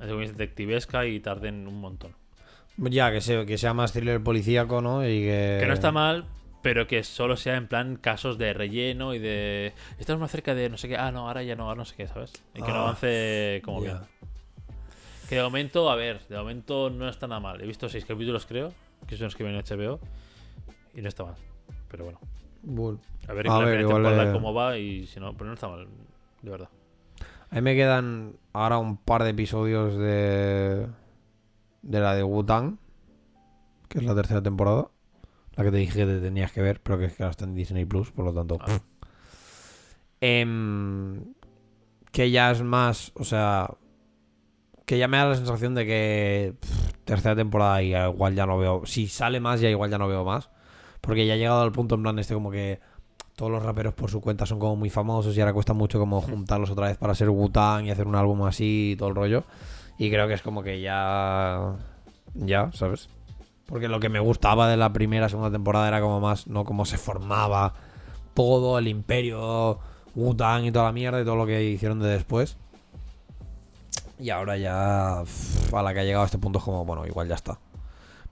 muy 0.00 0.26
detectivesca 0.28 1.04
y 1.06 1.20
tarden 1.20 1.68
un 1.68 1.80
montón. 1.80 2.12
Ya, 2.78 3.12
que 3.12 3.20
sea, 3.20 3.44
que 3.44 3.58
sea 3.58 3.74
más 3.74 3.92
thriller 3.92 4.22
policíaco, 4.22 4.80
¿no? 4.80 5.04
Y 5.04 5.20
que. 5.20 5.58
Que 5.60 5.66
no 5.66 5.74
está 5.74 5.92
mal, 5.92 6.24
pero 6.62 6.86
que 6.86 7.02
solo 7.04 7.36
sea 7.36 7.56
en 7.56 7.68
plan 7.68 7.96
casos 7.96 8.38
de 8.38 8.52
relleno 8.52 9.14
y 9.14 9.18
de. 9.18 9.72
Estamos 9.98 10.20
más 10.20 10.30
cerca 10.30 10.54
de 10.54 10.68
no 10.68 10.76
sé 10.76 10.88
qué. 10.88 10.96
Ah, 10.96 11.10
no, 11.10 11.26
ahora 11.28 11.42
ya 11.42 11.56
no, 11.56 11.64
ahora 11.64 11.76
no 11.76 11.84
sé 11.84 11.96
qué, 11.96 12.06
¿sabes? 12.06 12.32
Y 12.54 12.62
que 12.62 12.68
no 12.70 12.78
Ah, 12.78 12.82
avance 12.82 13.62
como 13.64 13.80
bien. 13.80 13.98
Que 15.28 15.36
de 15.36 15.42
momento, 15.42 15.88
a 15.90 15.94
ver, 15.96 16.20
de 16.28 16.36
momento 16.36 16.90
no 16.90 17.08
está 17.08 17.26
nada 17.28 17.40
mal. 17.40 17.60
He 17.60 17.66
visto 17.66 17.88
seis 17.88 18.04
capítulos, 18.04 18.46
creo, 18.46 18.72
que 19.06 19.16
son 19.16 19.26
los 19.26 19.36
que 19.36 19.44
vienen 19.44 19.62
en 19.64 19.78
HBO, 19.78 20.00
y 20.94 21.02
no 21.02 21.08
está 21.08 21.24
mal. 21.24 21.36
Pero 21.88 22.04
bueno, 22.04 22.18
Bull. 22.62 22.98
a 23.28 23.32
ver, 23.32 23.48
A 23.48 23.58
ver, 23.60 23.80
igual, 23.80 24.28
eh, 24.28 24.32
cómo 24.32 24.52
va 24.52 24.76
y 24.76 25.06
si 25.06 25.20
no, 25.20 25.32
pero 25.34 25.46
no 25.46 25.54
está 25.54 25.68
mal, 25.68 25.86
de 26.42 26.50
verdad. 26.50 26.68
A 27.50 27.54
mí 27.56 27.62
me 27.62 27.74
quedan 27.74 28.36
ahora 28.52 28.78
un 28.78 28.96
par 28.96 29.22
de 29.24 29.30
episodios 29.30 29.96
de. 29.96 30.86
De 31.82 32.00
la 32.00 32.14
de 32.14 32.22
Wu-Tang. 32.22 32.76
Que 33.88 33.98
es 33.98 34.04
la 34.04 34.14
tercera 34.14 34.42
temporada. 34.42 34.88
La 35.56 35.64
que 35.64 35.70
te 35.70 35.76
dije 35.78 35.98
que 35.98 36.06
te 36.06 36.20
tenías 36.20 36.52
que 36.52 36.62
ver, 36.62 36.80
pero 36.80 36.98
que 36.98 37.06
es 37.06 37.14
que 37.14 37.22
ahora 37.22 37.32
está 37.32 37.44
en 37.44 37.54
Disney 37.54 37.84
Plus, 37.84 38.10
por 38.12 38.24
lo 38.24 38.32
tanto. 38.32 38.58
Ah. 38.60 38.80
Em, 40.20 41.34
que 42.12 42.30
ya 42.30 42.50
es 42.50 42.62
más. 42.62 43.12
O 43.14 43.24
sea. 43.24 43.70
Que 44.86 44.98
ya 44.98 45.08
me 45.08 45.18
da 45.18 45.26
la 45.26 45.34
sensación 45.34 45.74
de 45.74 45.86
que. 45.86 46.54
pff, 46.60 46.92
tercera 47.04 47.36
temporada 47.36 47.82
y 47.82 47.94
igual 47.94 48.34
ya 48.34 48.46
no 48.46 48.58
veo. 48.58 48.82
Si 48.86 49.08
sale 49.08 49.40
más, 49.40 49.60
ya 49.60 49.68
igual 49.70 49.90
ya 49.90 49.98
no 49.98 50.08
veo 50.08 50.24
más. 50.24 50.50
Porque 51.00 51.26
ya 51.26 51.34
ha 51.34 51.36
llegado 51.36 51.62
al 51.62 51.72
punto 51.72 51.94
en 51.94 52.02
plan 52.02 52.18
este 52.18 52.34
como 52.34 52.50
que. 52.50 52.80
Todos 53.36 53.50
los 53.50 53.62
raperos 53.62 53.94
por 53.94 54.10
su 54.10 54.20
cuenta 54.20 54.44
son 54.44 54.58
como 54.58 54.76
muy 54.76 54.90
famosos 54.90 55.34
y 55.34 55.40
ahora 55.40 55.54
cuesta 55.54 55.72
mucho 55.72 55.98
como 55.98 56.20
juntarlos 56.20 56.70
otra 56.70 56.88
vez 56.88 56.98
para 56.98 57.14
ser 57.14 57.30
Wu-Tang 57.30 57.86
y 57.86 57.90
hacer 57.90 58.06
un 58.06 58.14
álbum 58.14 58.42
así 58.42 58.92
y 58.92 58.96
todo 58.96 59.08
el 59.08 59.14
rollo. 59.14 59.44
Y 59.96 60.10
creo 60.10 60.28
que 60.28 60.34
es 60.34 60.42
como 60.42 60.62
que 60.62 60.80
ya. 60.80 61.76
Ya, 62.34 62.70
¿sabes? 62.72 63.08
Porque 63.70 63.88
lo 63.88 64.00
que 64.00 64.08
me 64.08 64.18
gustaba 64.18 64.68
de 64.68 64.76
la 64.76 64.92
primera, 64.92 65.28
segunda 65.28 65.50
temporada 65.50 65.88
era 65.88 66.00
como 66.00 66.20
más, 66.20 66.48
¿no? 66.48 66.64
Cómo 66.64 66.84
se 66.84 66.98
formaba 66.98 67.74
todo 68.34 68.78
el 68.78 68.88
imperio, 68.88 69.78
Wu-Tang 70.14 70.64
y 70.64 70.72
toda 70.72 70.86
la 70.86 70.92
mierda 70.92 71.20
y 71.20 71.24
todo 71.24 71.36
lo 71.36 71.46
que 71.46 71.62
hicieron 71.64 72.00
de 72.00 72.08
después. 72.08 72.56
Y 74.18 74.30
ahora 74.30 74.58
ya, 74.58 75.20
a 75.20 75.82
la 75.82 75.94
que 75.94 76.00
ha 76.00 76.04
llegado 76.04 76.24
a 76.24 76.26
este 76.26 76.38
punto 76.38 76.58
es 76.58 76.64
como, 76.64 76.84
bueno, 76.84 77.06
igual 77.06 77.28
ya 77.28 77.36
está. 77.36 77.58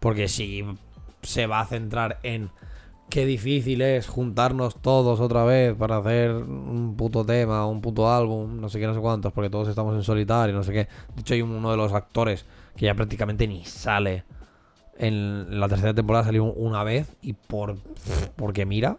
Porque 0.01 0.29
si 0.29 0.65
se 1.23 1.47
va 1.47 1.61
a 1.61 1.67
centrar 1.67 2.19
en 2.25 2.51
qué 3.09 3.25
difícil 3.25 3.81
es 3.81 4.07
juntarnos 4.07 4.77
todos 4.83 5.21
otra 5.21 5.45
vez 5.45 5.75
para 5.75 5.99
hacer 5.99 6.31
un 6.33 6.95
puto 6.97 7.25
tema, 7.25 7.67
un 7.67 7.81
puto 7.81 8.13
álbum, 8.13 8.61
no 8.61 8.69
sé 8.69 8.79
qué, 8.79 8.87
no 8.87 8.95
sé 8.95 9.01
cuántos, 9.01 9.33
porque 9.33 9.51
todos 9.51 9.69
estamos 9.69 9.95
en 9.95 10.03
solitario, 10.03 10.55
no 10.55 10.63
sé 10.63 10.73
qué. 10.73 10.89
De 11.15 11.21
hecho, 11.21 11.35
hay 11.35 11.43
uno 11.43 11.71
de 11.71 11.77
los 11.77 11.93
actores 11.93 12.45
que 12.77 12.87
ya 12.87 12.95
prácticamente 12.95 13.47
ni 13.47 13.65
sale. 13.65 14.25
En 14.99 15.61
la 15.61 15.69
tercera 15.69 15.95
temporada 15.95 16.25
salió 16.27 16.45
una 16.45 16.83
vez 16.85 17.15
y 17.23 17.33
por 17.33 17.77
porque 18.37 18.67
mira. 18.67 18.99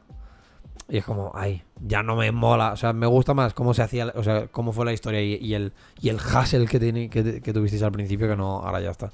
Y 0.89 0.97
es 0.97 1.05
como, 1.05 1.31
ay, 1.35 1.61
ya 1.85 2.01
no 2.03 2.15
me 2.15 2.31
mola. 2.31 2.73
O 2.73 2.75
sea, 2.77 2.93
me 2.93 3.05
gusta 3.05 3.33
más 3.35 3.53
cómo 3.53 3.73
se 3.75 3.83
hacía, 3.83 4.11
o 4.15 4.23
sea, 4.23 4.47
cómo 4.47 4.71
fue 4.73 4.85
la 4.85 4.93
historia 4.93 5.21
y, 5.21 5.53
el, 5.53 5.71
y 6.01 6.09
el 6.09 6.15
hustle 6.15 6.65
que, 6.67 6.79
teni- 6.81 7.09
que, 7.09 7.53
tuvisteis 7.53 7.83
al 7.83 7.91
principio, 7.91 8.27
que 8.27 8.35
no, 8.35 8.59
ahora 8.61 8.81
ya 8.81 8.89
está. 8.91 9.11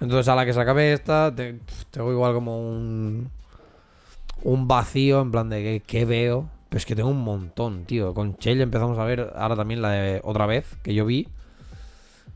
Entonces, 0.00 0.28
a 0.28 0.36
la 0.36 0.46
que 0.46 0.52
se 0.52 0.60
acabe 0.60 0.92
esta, 0.92 1.34
te- 1.34 1.58
tengo 1.90 2.12
igual 2.12 2.34
como 2.34 2.60
un, 2.60 3.30
un 4.42 4.68
vacío 4.68 5.20
en 5.20 5.30
plan 5.30 5.48
de 5.48 5.62
que, 5.62 5.82
¿qué 5.86 6.04
veo. 6.04 6.48
Pero 6.68 6.78
es 6.78 6.86
que 6.86 6.94
tengo 6.94 7.08
un 7.08 7.22
montón, 7.22 7.84
tío. 7.84 8.12
Con 8.14 8.36
Shell 8.36 8.60
empezamos 8.60 8.98
a 8.98 9.04
ver 9.04 9.32
ahora 9.36 9.56
también 9.56 9.80
la 9.80 9.90
de 9.90 10.20
otra 10.22 10.46
vez 10.46 10.66
que 10.82 10.94
yo 10.94 11.06
vi. 11.06 11.26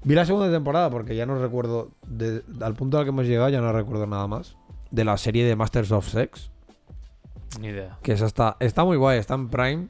Vi 0.05 0.14
la 0.14 0.24
segunda 0.24 0.50
temporada 0.50 0.90
porque 0.90 1.14
ya 1.14 1.26
no 1.26 1.38
recuerdo, 1.38 1.90
de- 2.07 2.42
al 2.61 2.74
punto 2.74 2.98
al 2.98 3.05
que 3.05 3.11
hemos 3.11 3.26
llegado 3.26 3.48
ya 3.50 3.61
no 3.61 3.72
recuerdo 3.72 4.07
nada 4.07 4.26
más. 4.26 4.57
De 4.90 5.05
la 5.05 5.16
serie 5.16 5.44
de 5.44 5.57
Masters 5.57 5.92
of 5.92 6.09
Sex. 6.09 6.50
Ni 7.61 7.68
idea. 7.68 7.98
Que 8.03 8.12
esa 8.12 8.26
está, 8.26 8.57
está 8.61 8.84
muy 8.84 8.96
guay, 8.96 9.18
está 9.18 9.34
en 9.34 9.48
Prime. 9.48 9.88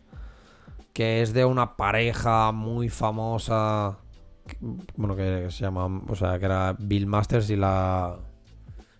Que 0.92 1.22
es 1.22 1.32
de 1.32 1.44
una 1.44 1.76
pareja 1.76 2.52
muy 2.52 2.88
famosa. 2.88 3.98
que- 4.46 4.56
Bueno, 4.96 5.16
que 5.16 5.48
se 5.50 5.60
llama. 5.64 5.86
O 6.08 6.14
sea, 6.16 6.38
que 6.38 6.44
era 6.44 6.76
Bill 6.78 7.06
Masters 7.06 7.48
y 7.50 7.56
la. 7.56 8.16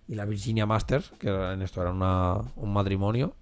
Y 0.09 0.15
la 0.15 0.25
Virginia 0.25 0.67
Masters, 0.67 1.11
que 1.19 1.29
en 1.29 1.63
esto 1.63 1.83
era 1.83 1.91
una- 1.91 2.41
un 2.57 2.73
matrimonio. 2.73 3.35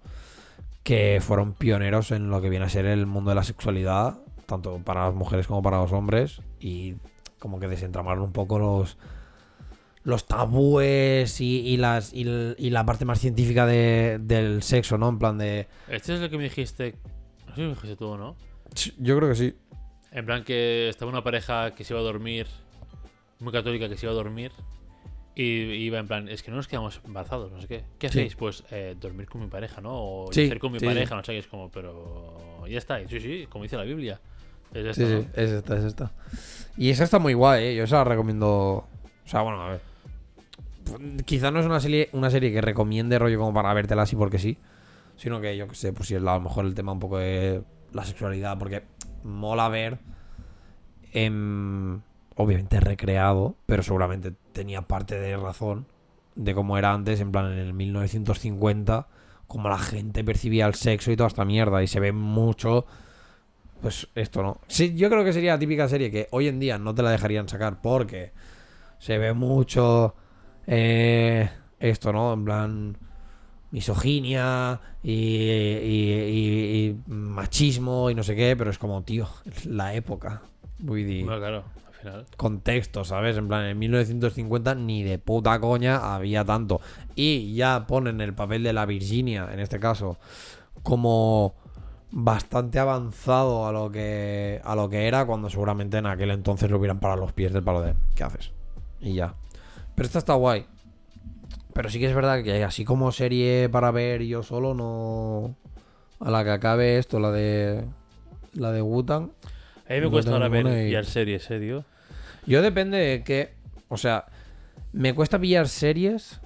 Que 0.83 1.19
fueron 1.21 1.53
pioneros 1.53 2.11
en 2.11 2.29
lo 2.29 2.41
que 2.41 2.49
viene 2.49 2.65
a 2.65 2.69
ser 2.69 2.85
el 2.85 3.05
mundo 3.05 3.29
de 3.29 3.35
la 3.35 3.43
sexualidad. 3.43 4.19
Tanto 4.47 4.79
para 4.79 5.05
las 5.05 5.13
mujeres 5.15 5.47
como 5.47 5.61
para 5.61 5.77
los 5.77 5.91
hombres. 5.93 6.41
Y 6.59 6.95
como 7.41 7.59
que 7.59 7.67
desentramaron 7.67 8.23
un 8.23 8.31
poco 8.31 8.59
los. 8.59 8.97
Los 10.03 10.25
tabúes 10.25 11.39
y, 11.41 11.59
y 11.59 11.77
las, 11.77 12.11
y, 12.13 12.23
la 12.71 12.85
parte 12.87 13.05
más 13.05 13.19
científica 13.19 13.67
de- 13.67 14.17
del 14.19 14.63
sexo, 14.63 14.97
¿no? 14.97 15.09
En 15.09 15.19
plan 15.19 15.37
de. 15.37 15.67
Este 15.89 16.15
es 16.15 16.19
lo 16.21 16.29
que 16.29 16.37
me 16.37 16.45
dijiste. 16.45 16.95
No 17.47 17.49
sé 17.49 17.55
si 17.55 17.61
me 17.61 17.67
dijiste 17.69 17.95
tú, 17.97 18.17
¿no? 18.17 18.35
Yo 18.97 19.17
creo 19.17 19.29
que 19.29 19.35
sí. 19.35 19.53
En 20.11 20.25
plan 20.25 20.43
que 20.43 20.89
estaba 20.89 21.11
una 21.11 21.23
pareja 21.23 21.75
que 21.75 21.83
se 21.83 21.93
iba 21.93 21.99
a 21.99 22.03
dormir, 22.03 22.47
muy 23.39 23.51
católica 23.53 23.87
que 23.89 23.95
se 23.97 24.07
iba 24.07 24.11
a 24.13 24.15
dormir, 24.15 24.51
y 25.35 25.43
iba 25.43 25.99
en 25.99 26.07
plan, 26.07 26.29
es 26.29 26.41
que 26.41 26.49
no 26.49 26.57
nos 26.57 26.67
quedamos 26.67 26.99
embarazados, 27.05 27.51
no 27.51 27.61
sé 27.61 27.67
qué. 27.67 27.83
¿Qué 27.99 28.09
Sí. 28.09 28.19
hacéis? 28.21 28.35
Pues 28.35 28.63
eh, 28.71 28.95
dormir 28.99 29.27
con 29.29 29.41
mi 29.41 29.47
pareja, 29.47 29.81
¿no? 29.81 29.91
O 30.25 30.33
Sí, 30.33 30.45
hacer 30.45 30.57
con 30.57 30.71
mi 30.71 30.79
sí, 30.79 30.85
pareja, 30.85 31.15
no 31.15 31.23
sé 31.23 31.33
qué. 31.33 31.37
Es 31.37 31.47
como, 31.47 31.69
pero 31.69 32.65
ya 32.67 32.79
está. 32.79 33.07
Sí, 33.07 33.19
sí, 33.19 33.45
como 33.49 33.63
dice 33.65 33.77
la 33.77 33.83
Biblia. 33.83 34.19
Es 34.73 34.85
esto, 34.85 35.05
Sí, 35.07 35.13
¿no? 35.13 35.21
sí, 35.21 35.27
es 35.33 35.49
esta, 35.51 35.77
es 35.77 35.83
esta. 35.83 36.11
Y 36.77 36.89
esa 36.89 37.03
está 37.03 37.19
muy 37.19 37.33
guay, 37.33 37.65
¿eh? 37.65 37.75
Yo 37.75 37.83
esa 37.83 37.97
la 37.97 38.03
recomiendo. 38.05 38.49
O 38.49 38.87
sea, 39.25 39.41
bueno, 39.41 39.61
a 39.61 39.69
ver. 39.71 39.81
Quizá 41.25 41.51
no 41.51 41.59
es 41.59 41.65
una 41.65 41.79
serie, 41.79 42.09
una 42.13 42.29
serie 42.29 42.51
que 42.51 42.61
recomiende 42.61 43.17
rollo 43.19 43.39
como 43.39 43.53
para 43.53 43.73
vértela 43.73 44.01
así 44.03 44.15
porque 44.15 44.39
sí. 44.39 44.57
Sino 45.15 45.39
que 45.41 45.55
yo 45.57 45.67
que 45.67 45.75
sé, 45.75 45.93
pues 45.93 46.07
si 46.07 46.15
es 46.15 46.21
la- 46.21 46.33
a 46.33 46.37
lo 46.37 46.41
mejor 46.41 46.65
el 46.65 46.73
tema 46.73 46.91
un 46.91 46.99
poco 46.99 47.17
de 47.17 47.61
la 47.93 48.03
sexualidad. 48.05 48.57
Porque 48.57 48.83
mola 49.23 49.69
ver. 49.69 49.99
em, 51.13 52.01
obviamente 52.35 52.79
recreado, 52.79 53.55
pero 53.65 53.83
seguramente 53.83 54.31
tenía 54.53 54.81
parte 54.83 55.19
de 55.19 55.35
razón 55.37 55.85
de 56.35 56.55
cómo 56.55 56.77
era 56.77 56.93
antes, 56.93 57.19
en 57.19 57.31
plan 57.33 57.51
en 57.51 57.59
el 57.59 57.73
1950, 57.73 59.07
cómo 59.47 59.67
la 59.69 59.77
gente 59.77 60.23
percibía 60.23 60.65
el 60.65 60.73
sexo 60.75 61.11
y 61.11 61.17
toda 61.17 61.27
esta 61.27 61.43
mierda. 61.45 61.83
Y 61.83 61.87
se 61.87 61.99
ve 61.99 62.13
mucho. 62.13 62.85
Pues 63.81 64.07
esto 64.15 64.43
no. 64.43 64.59
Sí, 64.67 64.93
yo 64.95 65.09
creo 65.09 65.23
que 65.23 65.33
sería 65.33 65.53
la 65.53 65.59
típica 65.59 65.87
serie 65.89 66.11
que 66.11 66.27
hoy 66.31 66.47
en 66.47 66.59
día 66.59 66.77
no 66.77 66.93
te 66.93 67.01
la 67.01 67.09
dejarían 67.11 67.49
sacar 67.49 67.81
porque 67.81 68.31
se 68.99 69.17
ve 69.17 69.33
mucho. 69.33 70.15
eh, 70.67 71.49
esto, 71.79 72.13
¿no? 72.13 72.33
En 72.33 72.45
plan. 72.45 72.97
Misoginia 73.71 74.81
y, 75.01 75.11
y- 75.13 76.23
y- 76.27 76.87
y 76.87 76.95
machismo 77.07 78.09
y 78.09 78.15
no 78.15 78.21
sé 78.21 78.35
qué, 78.35 78.55
pero 78.57 78.69
es 78.69 78.77
como, 78.77 79.01
tío, 79.03 79.27
la 79.65 79.93
época. 79.95 80.41
Muy 80.79 81.23
Bueno, 81.23 81.39
claro, 81.39 81.63
al 81.87 81.93
final. 81.93 82.25
contexto, 82.35 83.05
¿sabes? 83.05 83.37
En 83.37 83.47
plan, 83.47 83.63
en 83.65 83.79
1950 83.79 84.75
ni 84.75 85.03
de 85.03 85.19
puta 85.19 85.57
coña 85.61 86.13
había 86.15 86.43
tanto. 86.43 86.81
Y 87.15 87.53
ya 87.55 87.87
ponen 87.87 88.19
el 88.19 88.33
papel 88.33 88.61
de 88.63 88.73
la 88.73 88.85
Virginia, 88.85 89.47
en 89.53 89.61
este 89.61 89.79
caso, 89.79 90.17
como 90.83 91.55
bastante 92.11 92.77
avanzado 92.79 93.65
a 93.67 93.71
lo 93.71 93.89
que 93.91 94.59
a 94.63 94.75
lo 94.75 94.89
que 94.89 95.07
era 95.07 95.25
cuando 95.25 95.49
seguramente 95.49 95.97
en 95.97 96.05
aquel 96.05 96.31
entonces 96.31 96.69
lo 96.69 96.77
hubieran 96.77 96.99
parado 96.99 97.21
los 97.21 97.31
pies 97.33 97.53
del 97.53 97.63
palo 97.63 97.81
de 97.81 97.95
¿qué 98.15 98.23
haces? 98.23 98.51
Y 98.99 99.13
ya. 99.13 99.35
Pero 99.95 100.05
esta 100.07 100.19
está 100.19 100.33
guay. 100.33 100.65
Pero 101.73 101.89
sí 101.89 101.99
que 101.99 102.07
es 102.07 102.13
verdad 102.15 102.43
que 102.43 102.63
así 102.63 102.83
como 102.83 103.11
serie 103.13 103.69
para 103.69 103.91
ver 103.91 104.23
yo 104.23 104.43
solo 104.43 104.73
no 104.73 105.55
a 106.19 106.29
la 106.29 106.43
que 106.43 106.51
acabe 106.51 106.97
esto, 106.97 107.19
la 107.19 107.31
de 107.31 107.85
la 108.53 108.71
de 108.71 108.81
Wutan, 108.81 109.31
A 109.87 109.93
mí 109.93 109.99
me 109.99 110.01
No 110.01 110.11
cuesta 110.11 110.31
ahora 110.33 110.49
ver 110.49 110.65
y- 110.67 110.87
pillar 110.87 111.05
series, 111.05 111.49
eh, 111.49 111.59
tío. 111.59 111.85
Yo 112.45 112.61
depende 112.61 112.97
de 112.97 113.23
qué. 113.23 113.53
O 113.87 113.95
sea, 113.97 114.25
me 114.91 115.13
cuesta 115.15 115.39
pillar 115.39 115.67
series. 115.69 116.41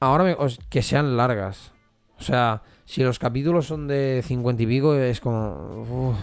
Ahora 0.00 0.24
me- 0.24 0.36
que 0.70 0.82
sean 0.82 1.16
largas. 1.16 1.72
O 2.18 2.22
sea, 2.22 2.62
si 2.84 3.02
los 3.02 3.18
capítulos 3.18 3.66
son 3.66 3.86
de 3.88 4.22
50 4.26 4.62
y 4.62 4.66
pico, 4.66 4.94
es 4.94 5.20
como. 5.20 6.10
uf. 6.12 6.16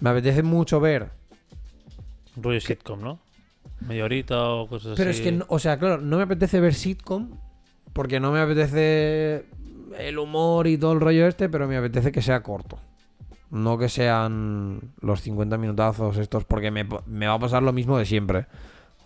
me 0.00 0.10
apetece 0.10 0.42
mucho 0.42 0.80
ver. 0.80 1.10
Rollo 2.36 2.60
sitcom, 2.60 3.00
¿no? 3.00 3.18
Media 3.86 4.04
horita 4.04 4.48
o 4.50 4.68
cosas 4.68 4.94
Pero 4.96 5.10
así. 5.10 5.20
es 5.20 5.24
que, 5.24 5.32
no- 5.32 5.44
o 5.48 5.58
sea, 5.58 5.78
claro, 5.78 5.98
no 6.00 6.16
me 6.18 6.22
apetece 6.24 6.60
ver 6.60 6.74
sitcom. 6.74 7.30
Porque 7.92 8.20
no 8.20 8.30
me 8.30 8.40
apetece 8.40 9.46
el 9.98 10.18
humor 10.18 10.66
y 10.66 10.76
todo 10.76 10.92
el 10.92 11.00
rollo 11.00 11.26
este, 11.26 11.48
pero 11.48 11.66
me 11.66 11.78
apetece 11.78 12.12
que 12.12 12.20
sea 12.20 12.42
corto. 12.42 12.78
No 13.50 13.78
que 13.78 13.88
sean 13.88 14.80
los 15.00 15.22
50 15.22 15.56
minutazos 15.56 16.18
estos, 16.18 16.44
porque 16.44 16.70
me, 16.70 16.86
me 17.06 17.26
va 17.26 17.34
a 17.34 17.38
pasar 17.38 17.62
lo 17.62 17.72
mismo 17.72 17.96
de 17.96 18.04
siempre. 18.04 18.46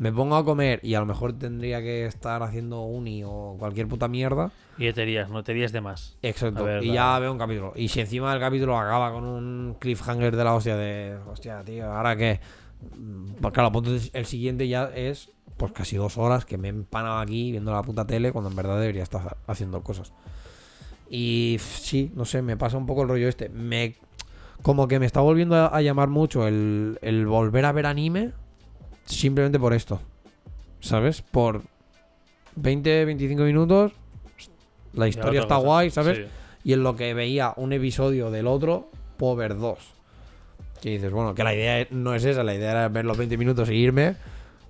Me 0.00 0.10
pongo 0.10 0.34
a 0.36 0.44
comer 0.46 0.80
y 0.82 0.94
a 0.94 1.00
lo 1.00 1.04
mejor 1.04 1.34
tendría 1.34 1.82
que 1.82 2.06
estar 2.06 2.42
haciendo 2.42 2.84
uni 2.84 3.22
o 3.22 3.56
cualquier 3.58 3.86
puta 3.86 4.08
mierda. 4.08 4.50
Y 4.78 4.86
ya 4.86 4.94
te 4.94 5.02
irías, 5.02 5.28
no 5.28 5.44
te 5.44 5.52
irías 5.52 5.72
de 5.72 5.82
más. 5.82 6.16
Exacto. 6.22 6.64
Ver, 6.64 6.82
y 6.82 6.94
ya 6.94 7.18
veo 7.18 7.30
un 7.30 7.36
capítulo. 7.36 7.74
Y 7.76 7.88
si 7.88 8.00
encima 8.00 8.30
del 8.30 8.40
capítulo 8.40 8.78
acaba 8.78 9.12
con 9.12 9.24
un 9.24 9.76
cliffhanger 9.78 10.34
de 10.34 10.42
la 10.42 10.54
hostia 10.54 10.74
de. 10.74 11.18
Hostia, 11.30 11.62
tío, 11.64 11.92
¿ahora 11.92 12.16
qué? 12.16 12.40
Pues 13.42 13.52
claro, 13.52 13.70
el 14.14 14.24
siguiente 14.24 14.66
ya 14.68 14.84
es. 14.84 15.32
Pues 15.58 15.72
casi 15.72 15.98
dos 15.98 16.16
horas 16.16 16.46
que 16.46 16.56
me 16.56 16.68
he 16.68 16.70
empanado 16.70 17.18
aquí 17.18 17.50
viendo 17.50 17.70
la 17.70 17.82
puta 17.82 18.06
tele 18.06 18.32
cuando 18.32 18.48
en 18.48 18.56
verdad 18.56 18.80
debería 18.80 19.02
estar 19.02 19.36
haciendo 19.46 19.82
cosas. 19.82 20.14
Y 21.10 21.58
sí, 21.60 22.10
no 22.14 22.24
sé, 22.24 22.40
me 22.40 22.56
pasa 22.56 22.78
un 22.78 22.86
poco 22.86 23.02
el 23.02 23.08
rollo 23.10 23.28
este. 23.28 23.50
Me. 23.50 23.96
Como 24.62 24.88
que 24.88 24.98
me 24.98 25.04
está 25.04 25.20
volviendo 25.20 25.56
a, 25.56 25.66
a 25.66 25.82
llamar 25.82 26.08
mucho 26.08 26.46
el, 26.48 26.98
el 27.02 27.26
volver 27.26 27.66
a 27.66 27.72
ver 27.72 27.84
anime. 27.84 28.32
Simplemente 29.10 29.58
por 29.58 29.74
esto. 29.74 30.00
¿Sabes? 30.80 31.22
Por 31.22 31.62
20, 32.56 33.04
25 33.04 33.42
minutos. 33.42 33.92
La 34.92 35.06
Y 35.06 35.10
historia 35.10 35.40
está 35.42 35.56
guay, 35.56 35.90
¿sabes? 35.90 36.18
Sí. 36.18 36.24
y 36.64 36.72
en 36.72 36.82
lo 36.82 36.96
que 36.96 37.14
veía 37.14 37.52
un 37.56 37.72
episodio 37.72 38.30
del 38.30 38.46
otro, 38.46 38.90
puedo 39.16 39.36
ver 39.36 39.56
dos. 39.56 39.78
Que 40.80 40.90
dices, 40.90 41.12
bueno, 41.12 41.34
que 41.34 41.44
la 41.44 41.54
idea 41.54 41.86
no 41.90 42.14
es 42.14 42.24
esa, 42.24 42.42
la 42.42 42.54
idea 42.54 42.70
era 42.70 42.88
ver 42.88 43.04
los 43.04 43.16
20 43.18 43.36
minutos 43.36 43.68
e 43.68 43.74
irme, 43.74 44.16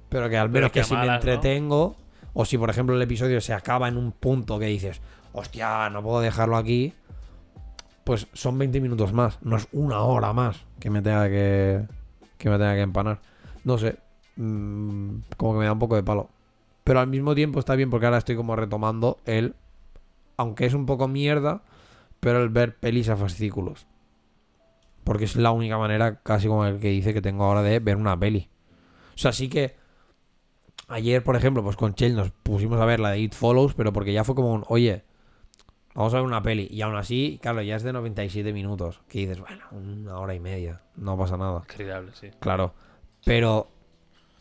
pero 0.09 0.29
que 0.29 0.37
al 0.37 0.51
menos 0.51 0.73
que 0.73 0.81
que 0.81 0.85
si 0.85 0.95
me 0.95 1.07
entretengo, 1.07 1.97
o 2.35 2.45
si 2.45 2.59
por 2.59 2.69
ejemplo 2.69 2.97
el 2.97 3.03
episodio 3.03 3.41
se 3.41 3.55
acaba 3.55 3.89
en 3.89 3.97
un 3.97 4.13
punto 4.13 4.59
que 4.59 4.67
dices, 4.67 5.01
hostia, 5.33 5.89
no 5.91 6.03
puedo 6.03 6.21
dejarlo 6.21 6.57
aquí, 6.57 6.93
pues 8.05 8.27
son 8.33 8.59
20 8.59 8.81
minutos 8.81 9.13
más, 9.13 9.39
no 9.43 9.57
es 9.57 9.69
una 9.73 10.01
hora 10.01 10.33
más 10.33 10.67
que 10.81 10.91
me 10.91 11.01
tenga 11.01 11.29
que, 11.29 11.87
que 12.39 12.51
me 12.51 12.59
tenga 12.59 12.75
que 12.75 12.81
empanar. 12.81 13.21
No 13.63 13.79
sé, 13.79 13.97
mm, 14.37 15.11
como 15.37 15.53
que 15.53 15.59
me 15.61 15.65
da 15.65 15.73
un 15.73 15.79
poco 15.79 15.97
de 15.97 16.03
palo. 16.03 16.29
Pero 16.85 17.01
al 17.01 17.07
mismo 17.07 17.35
tiempo 17.35 17.59
está 17.61 17.77
bien 17.77 17.91
porque 17.91 18.07
ahora 18.07 18.19
estoy 18.19 18.37
como 18.37 18.57
retomando 18.57 19.19
el, 19.25 19.55
aunque 20.37 20.67
es 20.67 20.75
un 20.75 20.87
poco 20.87 21.09
mierda, 21.09 21.63
pero 22.21 22.43
el 22.43 22.49
ver 22.49 22.77
pelis 22.77 23.09
a 23.09 23.17
fascículos. 23.17 23.87
Porque 25.05 25.25
es 25.25 25.37
la 25.37 25.51
única 25.51 25.79
manera, 25.79 26.21
casi 26.23 26.49
como 26.49 26.65
el 26.67 26.79
que 26.79 26.89
dice 26.89 27.15
que 27.15 27.23
tengo 27.23 27.45
ahora 27.45 27.63
de 27.63 27.79
ver 27.79 27.97
una 27.97 28.19
peli. 28.19 28.49
O 29.15 29.19
sea, 29.19 29.33
sí 29.33 29.49
que 29.49 29.77
ayer, 30.89 31.23
por 31.23 31.37
ejemplo, 31.37 31.63
pues 31.63 31.77
con 31.77 31.95
Chell 31.95 32.15
nos 32.15 32.31
pusimos 32.31 32.81
a 32.81 32.85
ver 32.85 33.01
la 33.01 33.11
de 33.11 33.21
It 33.21 33.35
Follows, 33.35 33.75
pero 33.75 33.93
porque 33.93 34.13
ya 34.13 34.25
fue 34.25 34.35
como 34.35 34.53
un, 34.53 34.65
oye, 34.69 35.05
vamos 35.95 36.13
a 36.15 36.19
ver 36.19 36.27
una 36.27 36.43
peli. 36.43 36.69
Y 36.71 36.83
aún 36.83 36.97
así, 36.97 37.39
claro, 37.43 37.63
ya 37.63 37.77
es 37.77 37.83
de 37.83 37.93
97 37.93 38.53
minutos. 38.53 39.01
Que 39.09 39.21
dices, 39.21 39.41
bueno, 39.41 39.65
una 39.71 40.19
hora 40.19 40.35
y 40.35 40.41
media, 40.41 40.83
no 40.97 41.17
pasa 41.17 41.37
nada. 41.37 41.63
Increíble, 41.71 42.13
sí. 42.15 42.31
Claro. 42.41 42.75
Pero 43.25 43.69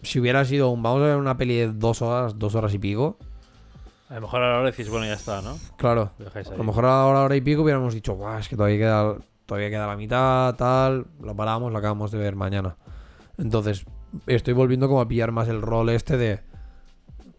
si 0.01 0.19
hubiera 0.19 0.45
sido 0.45 0.69
un, 0.69 0.81
vamos 0.81 1.01
a 1.01 1.05
ver 1.05 1.17
una 1.17 1.37
peli 1.37 1.55
de 1.55 1.67
dos 1.71 2.01
horas, 2.01 2.37
dos 2.37 2.55
horas 2.55 2.73
y 2.73 2.79
pico, 2.79 3.17
A 4.09 4.15
lo 4.15 4.21
mejor 4.21 4.43
ahora 4.43 4.71
decís, 4.71 4.89
bueno, 4.89 5.05
ya 5.05 5.13
está, 5.13 5.41
¿no? 5.41 5.57
claro. 5.77 6.11
A 6.19 6.57
lo 6.57 6.63
mejor 6.63 6.85
ahora, 6.85 7.21
hora 7.21 7.35
y 7.35 7.41
pico 7.41 7.63
hubiéramos 7.63 7.93
dicho, 7.93 8.15
Buah, 8.15 8.39
es 8.39 8.49
que 8.49 8.55
todavía 8.55 8.77
queda, 8.77 9.15
todavía 9.45 9.69
queda 9.69 9.87
la 9.87 9.95
mitad, 9.95 10.55
tal, 10.55 11.07
lo 11.21 11.35
paramos, 11.35 11.71
lo 11.71 11.77
acabamos 11.77 12.11
de 12.11 12.17
ver 12.17 12.35
mañana. 12.35 12.75
Entonces, 13.37 13.85
estoy 14.27 14.53
volviendo 14.53 14.87
como 14.87 15.01
a 15.01 15.07
pillar 15.07 15.31
más 15.31 15.47
el 15.47 15.61
rol 15.61 15.89
este 15.89 16.17
de 16.17 16.39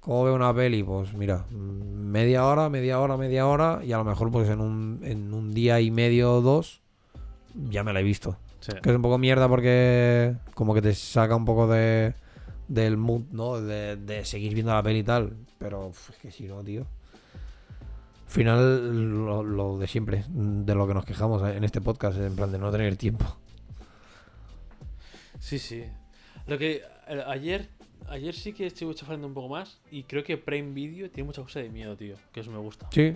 ¿cómo 0.00 0.24
veo 0.24 0.34
una 0.34 0.52
peli? 0.54 0.82
Pues 0.82 1.12
mira, 1.14 1.44
mm, 1.50 2.10
media 2.10 2.46
hora, 2.46 2.68
media 2.68 3.00
hora, 3.00 3.16
media 3.16 3.46
hora, 3.46 3.80
y 3.84 3.92
a 3.92 3.98
lo 3.98 4.04
mejor 4.04 4.30
pues 4.30 4.48
en 4.48 4.60
un, 4.60 5.00
en 5.04 5.32
un 5.32 5.52
día 5.52 5.80
y 5.80 5.90
medio 5.90 6.34
o 6.34 6.40
dos 6.40 6.80
ya 7.54 7.82
me 7.84 7.92
la 7.92 8.00
he 8.00 8.02
visto. 8.02 8.36
Sí. 8.60 8.72
Que 8.82 8.90
es 8.90 8.96
un 8.96 9.02
poco 9.02 9.18
mierda 9.18 9.48
porque 9.48 10.34
como 10.54 10.74
que 10.74 10.82
te 10.82 10.94
saca 10.94 11.34
un 11.34 11.44
poco 11.44 11.66
de 11.66 12.14
del 12.70 12.96
mood, 12.96 13.24
¿no? 13.32 13.60
De, 13.60 13.96
de 13.96 14.24
seguir 14.24 14.54
viendo 14.54 14.72
la 14.72 14.82
peli 14.82 15.00
y 15.00 15.04
tal. 15.04 15.36
Pero 15.58 15.90
es 15.90 16.16
que 16.16 16.30
si 16.30 16.44
no, 16.44 16.62
tío. 16.62 16.86
Al 18.26 18.32
final, 18.32 19.24
lo, 19.26 19.42
lo 19.42 19.78
de 19.78 19.88
siempre, 19.88 20.24
de 20.28 20.74
lo 20.74 20.86
que 20.86 20.94
nos 20.94 21.04
quejamos 21.04 21.42
en 21.42 21.64
este 21.64 21.80
podcast, 21.80 22.16
en 22.18 22.36
plan 22.36 22.52
de 22.52 22.58
no 22.58 22.70
tener 22.70 22.96
tiempo. 22.96 23.26
Sí, 25.40 25.58
sí. 25.58 25.84
Lo 26.46 26.56
que 26.56 26.82
eh, 27.08 27.24
ayer 27.26 27.68
ayer 28.08 28.34
sí 28.34 28.52
que 28.52 28.66
estuve 28.66 28.94
chafando 28.94 29.26
un 29.26 29.34
poco 29.34 29.48
más 29.48 29.78
y 29.90 30.04
creo 30.04 30.24
que 30.24 30.36
Prime 30.36 30.72
Video 30.72 31.10
tiene 31.10 31.26
mucha 31.26 31.42
cosa 31.42 31.60
de 31.60 31.70
miedo, 31.70 31.96
tío, 31.96 32.16
que 32.32 32.40
eso 32.40 32.50
me 32.50 32.58
gusta. 32.58 32.88
Sí, 32.92 33.14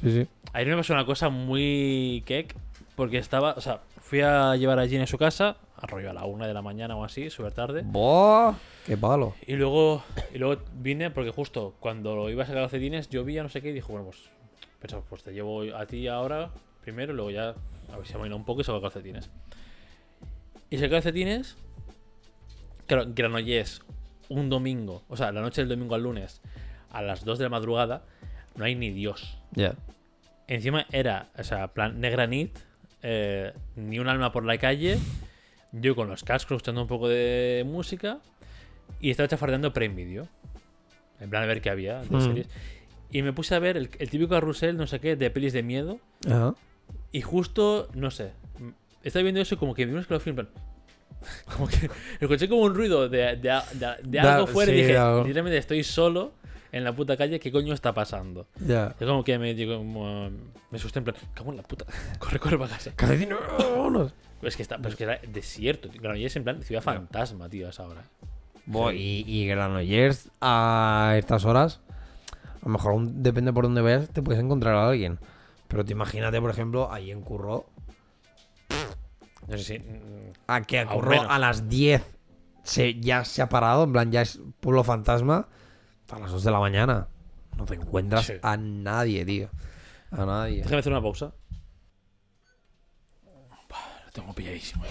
sí, 0.00 0.12
sí. 0.12 0.28
Ayer 0.52 0.68
me 0.68 0.76
pasó 0.76 0.92
una 0.92 1.06
cosa 1.06 1.28
muy 1.28 2.22
kek 2.26 2.54
porque 2.96 3.18
estaba, 3.18 3.54
o 3.54 3.60
sea, 3.60 3.80
fui 4.08 4.22
a 4.22 4.56
llevar 4.56 4.78
a 4.78 4.86
Jean 4.86 5.02
a 5.02 5.06
su 5.06 5.18
casa, 5.18 5.58
a 5.76 5.86
rollo 5.86 6.08
a 6.08 6.14
la 6.14 6.24
una 6.24 6.46
de 6.46 6.54
la 6.54 6.62
mañana 6.62 6.96
o 6.96 7.04
así, 7.04 7.28
súper 7.28 7.52
tarde. 7.52 7.82
¡Buah! 7.84 8.54
¡Qué 8.86 8.96
palo! 8.96 9.34
Y 9.46 9.52
luego, 9.52 10.02
y 10.32 10.38
luego 10.38 10.62
vine 10.72 11.10
porque 11.10 11.30
justo 11.30 11.74
cuando 11.78 12.16
lo 12.16 12.30
iba 12.30 12.42
a 12.42 12.46
sacar 12.46 12.62
calcetines 12.62 13.10
llovía, 13.10 13.42
no 13.42 13.50
sé 13.50 13.60
qué, 13.60 13.68
y 13.68 13.72
dijo, 13.74 13.92
bueno, 13.92 14.06
pues, 14.06 14.30
pensaba, 14.80 15.02
pues 15.06 15.22
te 15.24 15.34
llevo 15.34 15.60
a 15.76 15.84
ti 15.84 16.08
ahora 16.08 16.50
primero 16.80 17.12
y 17.12 17.16
luego 17.16 17.30
ya, 17.30 17.54
a 17.92 17.96
ver 17.98 18.06
si 18.06 18.14
amaina 18.14 18.34
un 18.34 18.46
poco 18.46 18.62
y 18.62 18.64
saco 18.64 18.80
calcetines. 18.80 19.28
Y 20.70 20.78
saqué 20.78 20.88
calcetines, 20.88 21.58
claro, 22.86 23.04
Granollers, 23.14 23.82
un 24.30 24.48
domingo, 24.48 25.02
o 25.10 25.18
sea, 25.18 25.32
la 25.32 25.42
noche 25.42 25.60
del 25.60 25.68
domingo 25.68 25.94
al 25.94 26.04
lunes, 26.04 26.40
a 26.90 27.02
las 27.02 27.26
2 27.26 27.36
de 27.36 27.44
la 27.44 27.50
madrugada, 27.50 28.04
no 28.56 28.64
hay 28.64 28.74
ni 28.74 28.88
Dios. 28.88 29.36
Ya. 29.52 29.74
Encima 30.46 30.86
era, 30.92 31.28
o 31.38 31.44
sea, 31.44 31.68
plan 31.74 32.00
negra 32.00 32.26
nit, 32.26 32.58
eh, 33.02 33.52
ni 33.76 33.98
un 33.98 34.08
alma 34.08 34.32
por 34.32 34.44
la 34.44 34.58
calle, 34.58 34.98
yo 35.72 35.94
con 35.94 36.08
los 36.08 36.24
cascos 36.24 36.56
escuchando 36.56 36.82
un 36.82 36.88
poco 36.88 37.08
de 37.08 37.64
música 37.66 38.18
y 39.00 39.10
estaba 39.10 39.28
chafardeando 39.28 39.72
Prime 39.72 39.94
Video. 39.94 40.28
En 41.20 41.30
plan, 41.30 41.42
a 41.42 41.46
ver 41.46 41.60
qué 41.60 41.70
había 41.70 42.00
de 42.02 42.16
Mm. 42.16 42.20
series. 42.20 42.48
Y 43.10 43.22
me 43.22 43.32
puse 43.32 43.54
a 43.54 43.58
ver 43.58 43.76
el, 43.76 43.90
el 43.98 44.10
típico 44.10 44.30
carrusel, 44.30 44.76
no 44.76 44.86
sé 44.86 45.00
qué, 45.00 45.16
de 45.16 45.30
pelis 45.30 45.52
de 45.52 45.62
miedo. 45.62 45.98
Y 47.12 47.20
justo, 47.22 47.88
no 47.94 48.10
sé, 48.10 48.32
estaba 49.02 49.22
viendo 49.22 49.40
eso 49.40 49.54
y 49.54 49.58
como 49.58 49.74
que 49.74 49.84
vi 49.86 49.92
un 49.92 49.98
escalofrío 50.00 50.32
en 50.32 50.36
plan. 50.36 50.48
Como 51.52 51.66
que 51.66 51.90
escuché 52.20 52.48
como 52.48 52.62
un 52.62 52.74
ruido 52.76 53.08
de, 53.08 53.34
de- 53.36 53.60
de- 53.74 53.96
de 54.04 54.18
Da- 54.20 54.36
algo 54.36 54.46
fuera 54.46 54.70
sí, 54.70 54.78
y 54.78 54.82
dije, 54.82 54.92
literalmente 55.24 55.58
estoy 55.58 55.82
solo 55.82 56.32
en 56.72 56.84
la 56.84 56.94
puta 56.94 57.16
calle, 57.16 57.40
¿qué 57.40 57.50
coño 57.52 57.74
está 57.74 57.92
pasando? 57.94 58.46
Ya. 58.64 58.94
Es 58.98 59.06
como 59.06 59.24
que 59.24 59.38
me 59.38 59.54
digo, 59.54 59.76
como, 59.78 60.30
me 60.70 60.76
asusté 60.78 60.98
en 60.98 61.04
plan, 61.06 61.16
cago 61.34 61.50
en 61.50 61.56
la 61.58 61.62
puta, 61.62 61.84
corre, 62.18 62.38
corre 62.38 62.58
para 62.58 62.70
casa. 62.70 62.92
Calcetines, 62.96 63.38
vámonos. 63.58 64.12
Pero 64.40 64.48
es 64.48 64.56
que 64.56 64.62
está, 64.62 64.76
pero 64.76 64.90
es 64.90 64.96
que 64.96 65.04
era 65.04 65.18
desierto, 65.26 65.88
tío. 65.88 66.00
Granollers 66.00 66.36
en 66.36 66.44
plan 66.44 66.62
ciudad 66.62 66.82
fantasma, 66.82 67.48
tío, 67.48 67.66
a 67.66 67.70
esa 67.70 67.86
hora. 67.86 68.02
Buah, 68.66 68.92
y, 68.92 69.24
y 69.26 69.46
Granollers 69.46 70.30
a 70.40 71.14
estas 71.18 71.44
horas, 71.44 71.80
a 72.62 72.66
lo 72.66 72.68
mejor 72.70 72.92
un- 72.92 73.22
depende 73.22 73.52
por 73.52 73.64
dónde 73.64 73.80
vayas, 73.80 74.08
te 74.10 74.22
puedes 74.22 74.40
encontrar 74.42 74.74
a 74.74 74.88
alguien. 74.88 75.18
Pero 75.68 75.84
te 75.84 75.92
imagínate, 75.92 76.40
por 76.40 76.50
ejemplo, 76.50 76.92
ahí 76.92 77.10
en 77.10 77.20
Curro, 77.22 77.66
No 79.48 79.56
sé 79.58 79.64
si. 79.64 79.78
mm, 79.78 80.32
a 80.46 80.62
que 80.62 80.78
a 80.80 80.86
Curro 80.86 81.28
a 81.30 81.38
las 81.38 81.68
10 81.68 82.02
se, 82.62 83.00
ya 83.00 83.24
se 83.24 83.40
ha 83.42 83.48
parado, 83.48 83.84
en 83.84 83.92
plan, 83.92 84.12
ya 84.12 84.20
es 84.22 84.40
pueblo 84.60 84.84
fantasma, 84.84 85.48
a 86.10 86.18
las 86.18 86.30
2 86.32 86.44
de 86.44 86.50
la 86.50 86.60
mañana. 86.60 87.08
No 87.56 87.64
te 87.64 87.74
encuentras 87.74 88.26
Sí. 88.26 88.34
a 88.42 88.56
nadie, 88.56 89.24
tío. 89.24 89.48
A 90.10 90.24
nadie. 90.24 90.58
Déjame 90.62 90.78
hacer 90.78 90.92
una 90.92 91.02
pausa. 91.02 91.32
Lo 94.06 94.12
tengo 94.12 94.32
pilladísimo. 94.32 94.84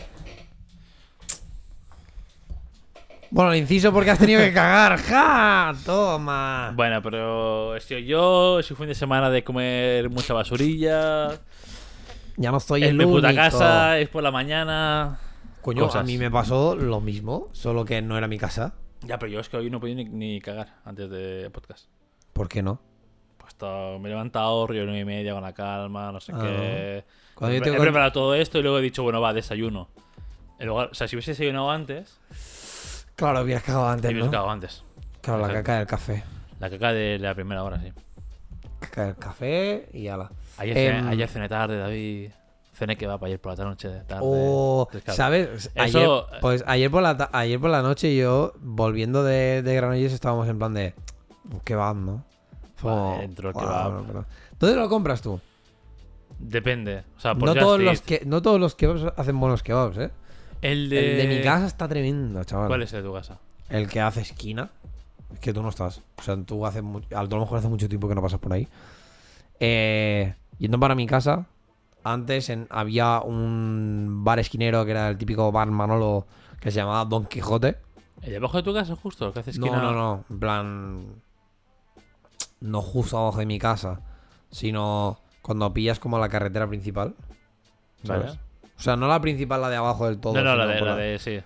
Bueno, 3.30 3.52
el 3.52 3.60
inciso 3.60 3.92
porque 3.92 4.12
has 4.12 4.20
tenido 4.20 4.40
que 4.40 4.54
cagar. 4.54 4.98
¡Ja! 5.02 5.74
Toma. 5.86 6.72
Bueno, 6.76 7.02
pero 7.02 7.78
sido 7.82 8.00
yo, 8.00 8.60
es 8.60 8.72
un 8.72 8.78
fin 8.78 8.88
de 8.88 8.96
semana 8.96 9.30
de 9.30 9.44
comer 9.44 10.10
mucha 10.10 10.34
basurilla. 10.34 11.32
Ya 12.38 12.52
no 12.52 12.58
estoy 12.58 12.84
en 12.84 12.92
en 12.92 12.98
mi 12.98 13.04
puta 13.06 13.28
único. 13.28 13.42
casa, 13.42 13.98
es 14.00 14.08
por 14.10 14.24
la 14.24 14.32
mañana. 14.32 15.20
Coño, 15.62 15.92
a 15.92 16.04
mí 16.04 16.18
me 16.18 16.32
pasó 16.32 16.76
lo 16.76 17.02
mismo, 17.02 17.50
solo 17.52 17.84
que 17.84 18.02
no 18.02 18.18
era 18.18 18.28
mi 18.28 18.38
casa. 18.38 18.76
Ya, 19.02 19.20
pero 19.20 19.32
yo 19.32 19.40
es 19.40 19.50
que 19.50 19.58
hoy 19.58 19.70
no 19.70 19.78
he 19.78 19.80
podido 19.80 19.98
ni, 19.98 20.06
ni 20.06 20.42
cagar 20.42 20.76
antes 20.86 21.10
de 21.10 21.50
podcast. 21.52 21.88
¿Por 22.34 22.48
qué 22.50 22.62
no? 22.64 22.82
Pues 23.38 23.56
todo- 23.56 24.00
me 24.00 24.10
he 24.10 24.12
levantado, 24.12 24.66
río 24.68 24.84
nueve 24.86 25.00
y 25.02 25.06
media 25.06 25.34
con 25.34 25.44
la 25.44 25.54
calma, 25.54 26.12
no 26.12 26.20
sé 26.20 26.32
Ah. 26.36 26.40
qué. 26.42 27.06
Cuando 27.36 27.56
he, 27.56 27.60
yo 27.60 27.64
te 27.64 27.70
he 27.70 27.74
con- 27.76 27.82
preparado 27.84 28.12
todo 28.12 28.36
esto 28.36 28.58
y 28.60 28.64
luego 28.64 28.80
he 28.80 28.82
dicho, 28.82 29.04
bueno, 29.04 29.22
va, 29.22 29.34
desayuno. 29.34 29.90
En 30.60 30.68
lugar- 30.68 30.90
o 30.92 30.94
sea, 30.96 31.08
si 31.08 31.16
hubiese 31.16 31.32
desayunado 31.32 31.70
antes, 31.72 32.20
Claro, 33.16 33.42
hubieras 33.42 33.64
cagado 33.64 33.88
antes, 33.88 34.02
te 34.10 34.14
hubiese 34.14 34.26
¿no? 34.28 34.32
cagado 34.32 34.50
antes. 34.50 34.84
Claro, 35.22 35.48
la 35.48 35.54
caca 35.54 35.78
del 35.78 35.88
café. 35.88 36.24
La 36.60 36.70
caca 36.70 36.92
de 36.94 37.20
la 37.20 37.36
primera 37.36 37.64
hora, 37.64 37.80
sí. 37.80 37.92
Caca 38.80 39.06
del 39.06 39.16
café 39.18 39.90
y 39.94 40.08
ala. 40.08 40.32
Ayer, 40.58 40.76
cené, 40.76 41.10
ayer 41.10 41.30
cené 41.30 41.48
tarde, 41.50 41.78
David. 41.78 42.32
Cené 42.78 42.96
que 42.96 43.08
va 43.08 43.18
para 43.18 43.28
ayer 43.28 43.42
por 43.42 43.58
la 43.58 43.66
noche 43.66 43.90
tarde. 44.08 44.22
O, 44.24 44.84
Entonces, 44.88 45.04
claro, 45.04 45.18
¿sabes? 45.18 45.72
Eso- 45.74 46.24
Ayer, 46.30 46.40
pues 46.42 46.64
ayer 46.68 46.92
por, 46.92 47.02
la, 47.02 47.30
ayer 47.34 47.60
por 47.60 47.70
la 47.72 47.82
noche 47.82 48.16
yo, 48.16 48.54
volviendo 48.62 49.24
de, 49.24 49.64
de 49.64 49.76
Granollers, 49.76 50.14
estábamos 50.14 50.48
en 50.48 50.60
plan 50.60 50.74
de... 50.76 50.94
Un 51.52 51.60
kebab, 51.62 51.96
¿no? 51.96 52.24
Vale, 52.84 53.28
"Guau, 53.52 54.06
kebab". 54.06 54.26
¿Dónde 54.60 54.76
lo 54.76 54.90
compras 54.90 55.22
tú? 55.22 55.40
Depende. 56.38 57.04
O 57.18 57.20
sea, 57.20 57.34
por 57.34 57.50
No 57.50 57.56
todos, 57.56 57.80
los 57.80 58.02
que, 58.02 58.22
no 58.26 58.42
todos 58.44 58.60
los 58.60 58.76
kebabs 58.76 59.12
hacen 59.18 59.40
buenos 59.40 59.64
kebabs, 59.64 59.98
¿eh? 59.98 60.12
El 60.62 60.90
de... 60.90 61.14
El 61.14 61.18
de 61.30 61.36
mi 61.38 61.42
casa 61.44 61.66
está 61.66 61.88
tremendo, 61.88 62.44
chaval. 62.44 62.68
¿Cuál 62.68 62.84
es 62.84 62.94
el 62.94 63.02
de 63.02 63.08
tu 63.10 63.14
casa? 63.16 63.40
El 63.70 63.88
que 63.88 64.02
hace 64.02 64.22
esquina. 64.22 64.70
Es 65.34 65.40
que 65.40 65.52
tú 65.54 65.64
no 65.64 65.70
estás. 65.70 66.02
O 66.18 66.22
sea, 66.22 66.38
tú 66.44 66.66
hace 66.66 66.82
mu- 66.84 67.02
a 67.16 67.24
lo 67.24 67.40
mejor 67.40 67.58
hace 67.58 67.68
mucho 67.70 67.90
tiempo 67.90 68.08
que 68.08 68.14
no 68.16 68.22
pasas 68.22 68.40
por 68.40 68.54
ahí. 68.54 68.68
Eh, 69.60 70.36
yendo 70.60 70.80
para 70.80 70.94
mi 70.96 71.08
casa, 71.08 71.48
antes 72.12 72.50
en- 72.50 72.68
había 72.70 73.22
un 73.22 74.22
bar 74.24 74.40
esquinero 74.40 74.86
que 74.86 74.92
era 74.92 75.10
el 75.10 75.18
típico 75.18 75.52
bar 75.52 75.70
Manolo 75.70 76.26
que 76.60 76.72
se 76.72 76.78
llamaba 76.78 77.06
Don 77.06 77.26
Quijote. 77.26 77.78
¿El 78.22 78.32
de 78.32 78.38
abajo 78.38 78.58
de 78.58 78.64
tu 78.64 78.74
casa 78.74 78.96
justo? 78.96 79.28
¿El 79.28 79.34
que 79.34 79.40
hace 79.42 79.52
No, 79.60 79.66
esquina? 79.68 79.82
no, 79.82 79.92
no. 79.94 80.24
En 80.30 80.40
plan. 80.40 81.06
No 82.60 82.82
justo 82.82 83.18
abajo 83.18 83.40
de 83.40 83.46
mi 83.46 83.60
casa. 83.60 84.02
Sino 84.50 85.20
cuando 85.42 85.72
pillas 85.74 86.00
como 86.00 86.18
la 86.20 86.30
carretera 86.30 86.68
principal. 86.68 87.14
¿Sabes? 88.04 88.26
Vale. 88.36 88.40
O 88.78 88.82
sea, 88.82 88.96
no 88.96 89.08
la 89.08 89.22
principal, 89.22 89.62
la 89.62 89.70
de 89.70 89.76
abajo 89.76 90.08
del 90.08 90.20
todo. 90.20 90.34
No, 90.34 90.44
no, 90.44 90.56
la 90.56 90.66
de, 90.68 90.82
la 90.82 90.96
de... 90.96 91.20
Sí. 91.20 91.40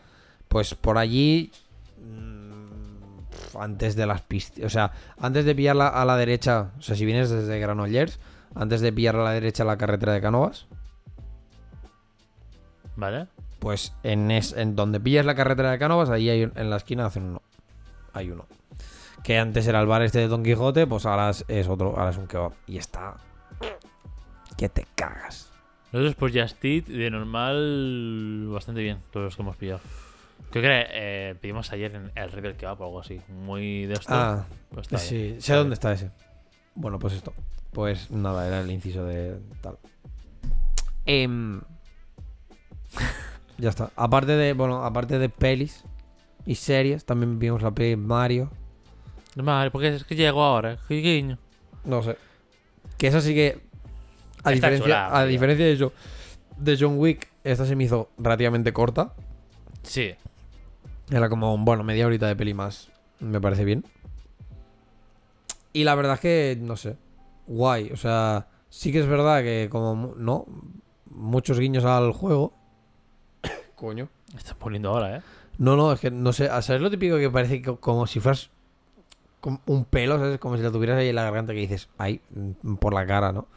Pues 0.47 0.73
por 0.75 0.97
allí. 0.97 1.51
mm, 1.97 3.57
Antes 3.59 3.95
de 3.95 4.05
las 4.05 4.21
pistas. 4.21 4.63
O 4.65 4.69
sea, 4.69 4.91
antes 5.19 5.45
de 5.45 5.53
pillar 5.55 5.75
la- 5.75 5.87
a 5.89 6.05
la 6.05 6.15
derecha. 6.17 6.71
O 6.77 6.81
sea, 6.81 6.95
si 6.95 7.05
vienes 7.05 7.29
desde 7.29 7.59
Granollers. 7.59 8.19
Antes 8.55 8.81
de 8.81 8.91
pillar 8.91 9.15
a 9.15 9.23
la 9.23 9.31
derecha 9.31 9.63
la 9.63 9.77
carretera 9.77 10.13
de 10.13 10.21
Cánovas. 10.21 10.67
¿Vale? 12.95 13.27
Pues 13.59 13.93
en, 14.03 14.31
es, 14.31 14.53
en 14.53 14.75
donde 14.75 14.99
pillas 14.99 15.25
la 15.25 15.35
carretera 15.35 15.71
de 15.71 15.79
Cánovas. 15.79 16.09
Ahí 16.09 16.29
hay 16.29 16.51
en 16.53 16.69
la 16.69 16.77
esquina 16.77 17.05
hacen 17.05 17.23
uno. 17.23 17.41
Hay 18.13 18.29
uno. 18.29 18.45
Que 19.23 19.37
antes 19.37 19.67
era 19.67 19.79
el 19.79 19.87
bar 19.87 20.01
este 20.01 20.19
de 20.19 20.27
Don 20.27 20.43
Quijote. 20.43 20.87
Pues 20.87 21.05
ahora 21.05 21.29
es, 21.29 21.45
es 21.47 21.67
otro. 21.67 21.95
Ahora 21.97 22.09
es 22.09 22.17
un 22.17 22.27
kebab. 22.27 22.53
Y 22.67 22.77
está. 22.77 23.15
Que 24.57 24.67
te 24.67 24.85
cagas. 24.95 25.51
Nosotros 25.91 26.15
por 26.15 26.31
Just 26.31 26.63
Eat, 26.63 26.85
de 26.85 27.09
normal, 27.11 28.47
bastante 28.49 28.81
bien, 28.81 28.99
todos 29.11 29.25
los 29.25 29.35
que 29.35 29.41
hemos 29.41 29.57
pillado. 29.57 29.81
Creo 30.49 30.63
que 30.63 30.85
eh, 30.89 31.35
pedimos 31.39 31.71
ayer 31.73 31.93
en 31.93 32.11
el 32.15 32.41
del 32.41 32.55
Kebab 32.55 32.81
o 32.81 32.85
algo 32.85 32.99
así. 33.01 33.21
Muy 33.27 33.85
de 33.85 33.93
esto. 33.93 34.13
Ah, 34.13 34.45
pues 34.73 34.87
sí. 35.01 35.15
bien. 35.15 35.41
Sé 35.41 35.53
dónde 35.53 35.73
está 35.73 35.91
ese. 35.91 36.11
Bueno, 36.75 36.97
pues 36.97 37.13
esto. 37.13 37.33
Pues 37.71 38.11
nada, 38.11 38.47
era 38.47 38.59
el 38.61 38.69
inciso 38.71 39.05
de 39.05 39.37
tal. 39.61 39.77
Em, 41.05 41.61
ya 43.57 43.69
está. 43.69 43.91
Aparte 43.95 44.33
de, 44.33 44.53
bueno, 44.53 44.83
aparte 44.83 45.17
de 45.19 45.29
pelis 45.29 45.83
y 46.45 46.55
series, 46.55 47.05
también 47.05 47.39
vimos 47.39 47.61
la 47.61 47.71
peli 47.71 47.95
Mario. 47.95 48.51
Madre, 49.35 49.71
porque 49.71 49.95
es 49.95 50.03
que 50.03 50.15
llegó 50.15 50.43
ahora, 50.43 50.77
qué 50.87 50.95
guiño. 50.95 51.37
No 51.85 52.03
sé. 52.03 52.17
Que 52.97 53.07
esa 53.07 53.21
sí 53.21 53.33
que. 53.33 53.61
A 54.43 54.51
Está 54.51 54.69
diferencia, 54.69 55.07
a 55.07 55.19
tío. 55.21 55.27
diferencia 55.27 55.65
de, 55.65 55.77
Jo- 55.79 55.93
de 56.57 56.77
John 56.79 56.97
Wick, 56.97 57.29
esta 57.43 57.65
se 57.65 57.75
me 57.75 57.85
hizo 57.85 58.09
relativamente 58.17 58.73
corta. 58.73 59.13
Sí. 59.83 60.13
Era 61.09 61.29
como, 61.29 61.57
bueno, 61.57 61.83
media 61.83 62.05
horita 62.07 62.27
de 62.27 62.35
peli 62.35 62.53
más. 62.53 62.89
Me 63.19 63.39
parece 63.39 63.63
bien. 63.65 63.85
Y 65.73 65.83
la 65.83 65.95
verdad 65.95 66.15
es 66.15 66.19
que, 66.19 66.57
no 66.59 66.75
sé. 66.75 66.97
Guay. 67.47 67.91
O 67.91 67.97
sea, 67.97 68.47
sí 68.69 68.91
que 68.91 68.99
es 68.99 69.07
verdad 69.07 69.41
que, 69.41 69.67
como, 69.71 70.13
¿no? 70.17 70.45
Muchos 71.09 71.59
guiños 71.59 71.83
al 71.85 72.11
juego. 72.11 72.53
Coño. 73.75 74.09
Estás 74.37 74.55
poniendo 74.55 74.89
ahora, 74.89 75.17
¿eh? 75.17 75.21
No, 75.57 75.75
no, 75.75 75.91
es 75.91 75.99
que 75.99 76.09
no 76.11 76.31
sé. 76.33 76.47
¿Sabes 76.61 76.81
lo 76.81 76.89
típico 76.89 77.17
que 77.17 77.29
parece 77.29 77.61
que 77.61 77.75
como 77.77 78.07
si 78.07 78.19
fueras 78.19 78.49
con 79.41 79.59
un 79.65 79.85
pelo, 79.85 80.17
¿sabes? 80.17 80.39
Como 80.39 80.55
si 80.57 80.63
lo 80.63 80.71
tuvieras 80.71 80.97
ahí 80.99 81.09
en 81.09 81.15
la 81.15 81.23
garganta 81.23 81.53
que 81.53 81.59
dices, 81.59 81.89
ay, 81.97 82.21
mm, 82.29 82.75
por 82.75 82.93
la 82.93 83.05
cara, 83.05 83.31
¿no? 83.31 83.47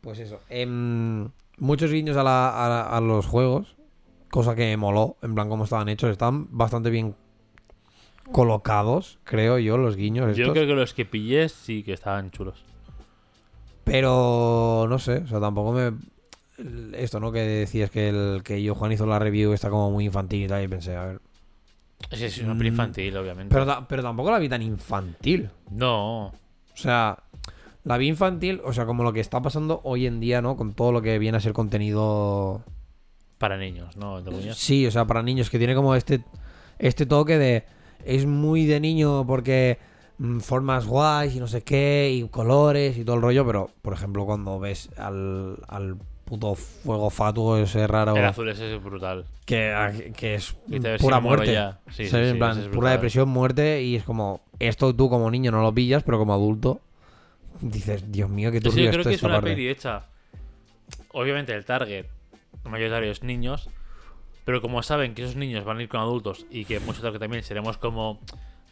Pues 0.00 0.18
eso. 0.20 0.40
Em, 0.48 1.28
muchos 1.58 1.90
guiños 1.92 2.16
a, 2.16 2.22
la- 2.22 2.64
a 2.64 2.68
la- 2.68 2.82
a 2.96 3.00
los 3.00 3.26
juegos, 3.26 3.76
cosa 4.30 4.54
que 4.54 4.62
me 4.62 4.76
moló, 4.76 5.16
en 5.22 5.34
plan 5.34 5.48
cómo 5.48 5.64
estaban 5.64 5.88
hechos. 5.88 6.10
Están 6.10 6.46
bastante 6.56 6.88
bien 6.90 7.14
colocados, 8.32 9.18
creo 9.24 9.58
yo, 9.58 9.76
los 9.78 9.96
guiños 9.96 10.36
Yo 10.36 10.52
creo 10.52 10.66
que 10.66 10.74
los 10.74 10.94
que 10.94 11.04
pillé 11.04 11.48
sí 11.48 11.82
que 11.82 11.92
estaban 11.92 12.30
chulos. 12.30 12.64
Pero 13.88 14.86
no 14.88 14.98
sé, 14.98 15.18
o 15.18 15.26
sea, 15.26 15.40
tampoco 15.40 15.72
me. 15.72 15.92
Esto, 16.96 17.20
¿no? 17.20 17.30
Que 17.30 17.40
decías 17.40 17.90
que 17.90 18.08
el 18.08 18.42
que 18.42 18.62
yo, 18.62 18.74
Juan, 18.74 18.92
hizo 18.92 19.06
la 19.06 19.18
review 19.18 19.52
está 19.52 19.70
como 19.70 19.90
muy 19.90 20.06
infantil 20.06 20.44
y 20.44 20.48
tal, 20.48 20.62
y 20.64 20.68
pensé, 20.68 20.96
a 20.96 21.04
ver. 21.04 21.20
Es, 22.10 22.20
es 22.20 22.38
una 22.38 22.56
peli 22.56 22.70
Mm, 22.70 22.74
infantil, 22.74 23.16
obviamente. 23.16 23.54
Pero, 23.54 23.86
pero 23.88 24.02
tampoco 24.02 24.30
la 24.30 24.38
vi 24.38 24.48
tan 24.48 24.62
infantil. 24.62 25.50
No. 25.70 26.26
O 26.26 26.32
sea, 26.74 27.22
la 27.84 27.96
vi 27.96 28.08
infantil, 28.08 28.60
o 28.64 28.72
sea, 28.72 28.86
como 28.86 29.02
lo 29.02 29.12
que 29.12 29.20
está 29.20 29.40
pasando 29.40 29.80
hoy 29.84 30.06
en 30.06 30.20
día, 30.20 30.42
¿no? 30.42 30.56
Con 30.56 30.74
todo 30.74 30.92
lo 30.92 31.00
que 31.02 31.18
viene 31.18 31.38
a 31.38 31.40
ser 31.40 31.52
contenido. 31.52 32.62
Para 33.38 33.56
niños, 33.56 33.96
¿no? 33.96 34.22
Sí, 34.54 34.86
o 34.86 34.90
sea, 34.90 35.06
para 35.06 35.22
niños, 35.22 35.48
que 35.50 35.58
tiene 35.58 35.74
como 35.74 35.94
este, 35.94 36.24
este 36.78 37.06
toque 37.06 37.38
de. 37.38 37.64
Es 38.04 38.26
muy 38.26 38.66
de 38.66 38.80
niño 38.80 39.24
porque 39.26 39.78
formas 40.40 40.86
guays 40.86 41.34
y 41.34 41.40
no 41.40 41.46
sé 41.46 41.62
qué, 41.62 42.10
y 42.12 42.28
colores 42.28 42.96
y 42.98 43.04
todo 43.04 43.16
el 43.16 43.22
rollo, 43.22 43.46
pero, 43.46 43.70
por 43.82 43.92
ejemplo, 43.92 44.26
cuando 44.26 44.58
ves 44.58 44.90
al, 44.96 45.56
al 45.68 45.96
puto 46.24 46.54
fuego 46.56 47.08
fatuo 47.10 47.56
ese 47.56 47.86
raro 47.86 48.14
El 48.16 48.24
azul 48.24 48.48
ese 48.48 48.74
es 48.76 48.82
brutal. 48.82 49.24
que, 49.46 50.12
que 50.16 50.34
es 50.34 50.56
pura 51.00 51.20
muerte. 51.20 51.52
ya. 51.52 51.78
Sí, 51.88 52.04
sí, 52.04 52.10
¿sabes? 52.10 52.26
sí, 52.26 52.32
en 52.32 52.38
plan, 52.38 52.58
es 52.58 52.68
pura 52.68 52.90
depresión, 52.90 53.28
muerte, 53.28 53.82
y 53.82 53.96
es 53.96 54.02
como, 54.04 54.42
esto 54.58 54.94
tú 54.94 55.08
como 55.08 55.30
niño 55.30 55.50
no 55.52 55.62
lo 55.62 55.72
pillas, 55.72 56.02
pero 56.02 56.18
como 56.18 56.34
adulto 56.34 56.80
dices, 57.60 58.10
Dios 58.12 58.28
mío, 58.28 58.50
qué 58.52 58.60
Yo 58.60 58.70
sí, 58.70 58.76
turbio 58.76 58.90
creo 58.90 59.04
que 59.04 59.14
es 59.14 59.22
una 59.22 59.34
parte". 59.34 59.50
peli 59.50 59.68
hecha. 59.68 60.02
Obviamente 61.12 61.54
el 61.54 61.64
target 61.64 62.06
mayoritario 62.64 63.10
es 63.10 63.22
niños, 63.22 63.70
pero 64.44 64.60
como 64.60 64.82
saben 64.82 65.14
que 65.14 65.22
esos 65.22 65.36
niños 65.36 65.64
van 65.64 65.78
a 65.78 65.82
ir 65.82 65.88
con 65.88 66.00
adultos 66.00 66.44
y 66.50 66.64
que 66.66 66.80
muchos 66.80 67.10
que 67.12 67.18
también 67.18 67.42
seremos 67.42 67.78
como 67.78 68.20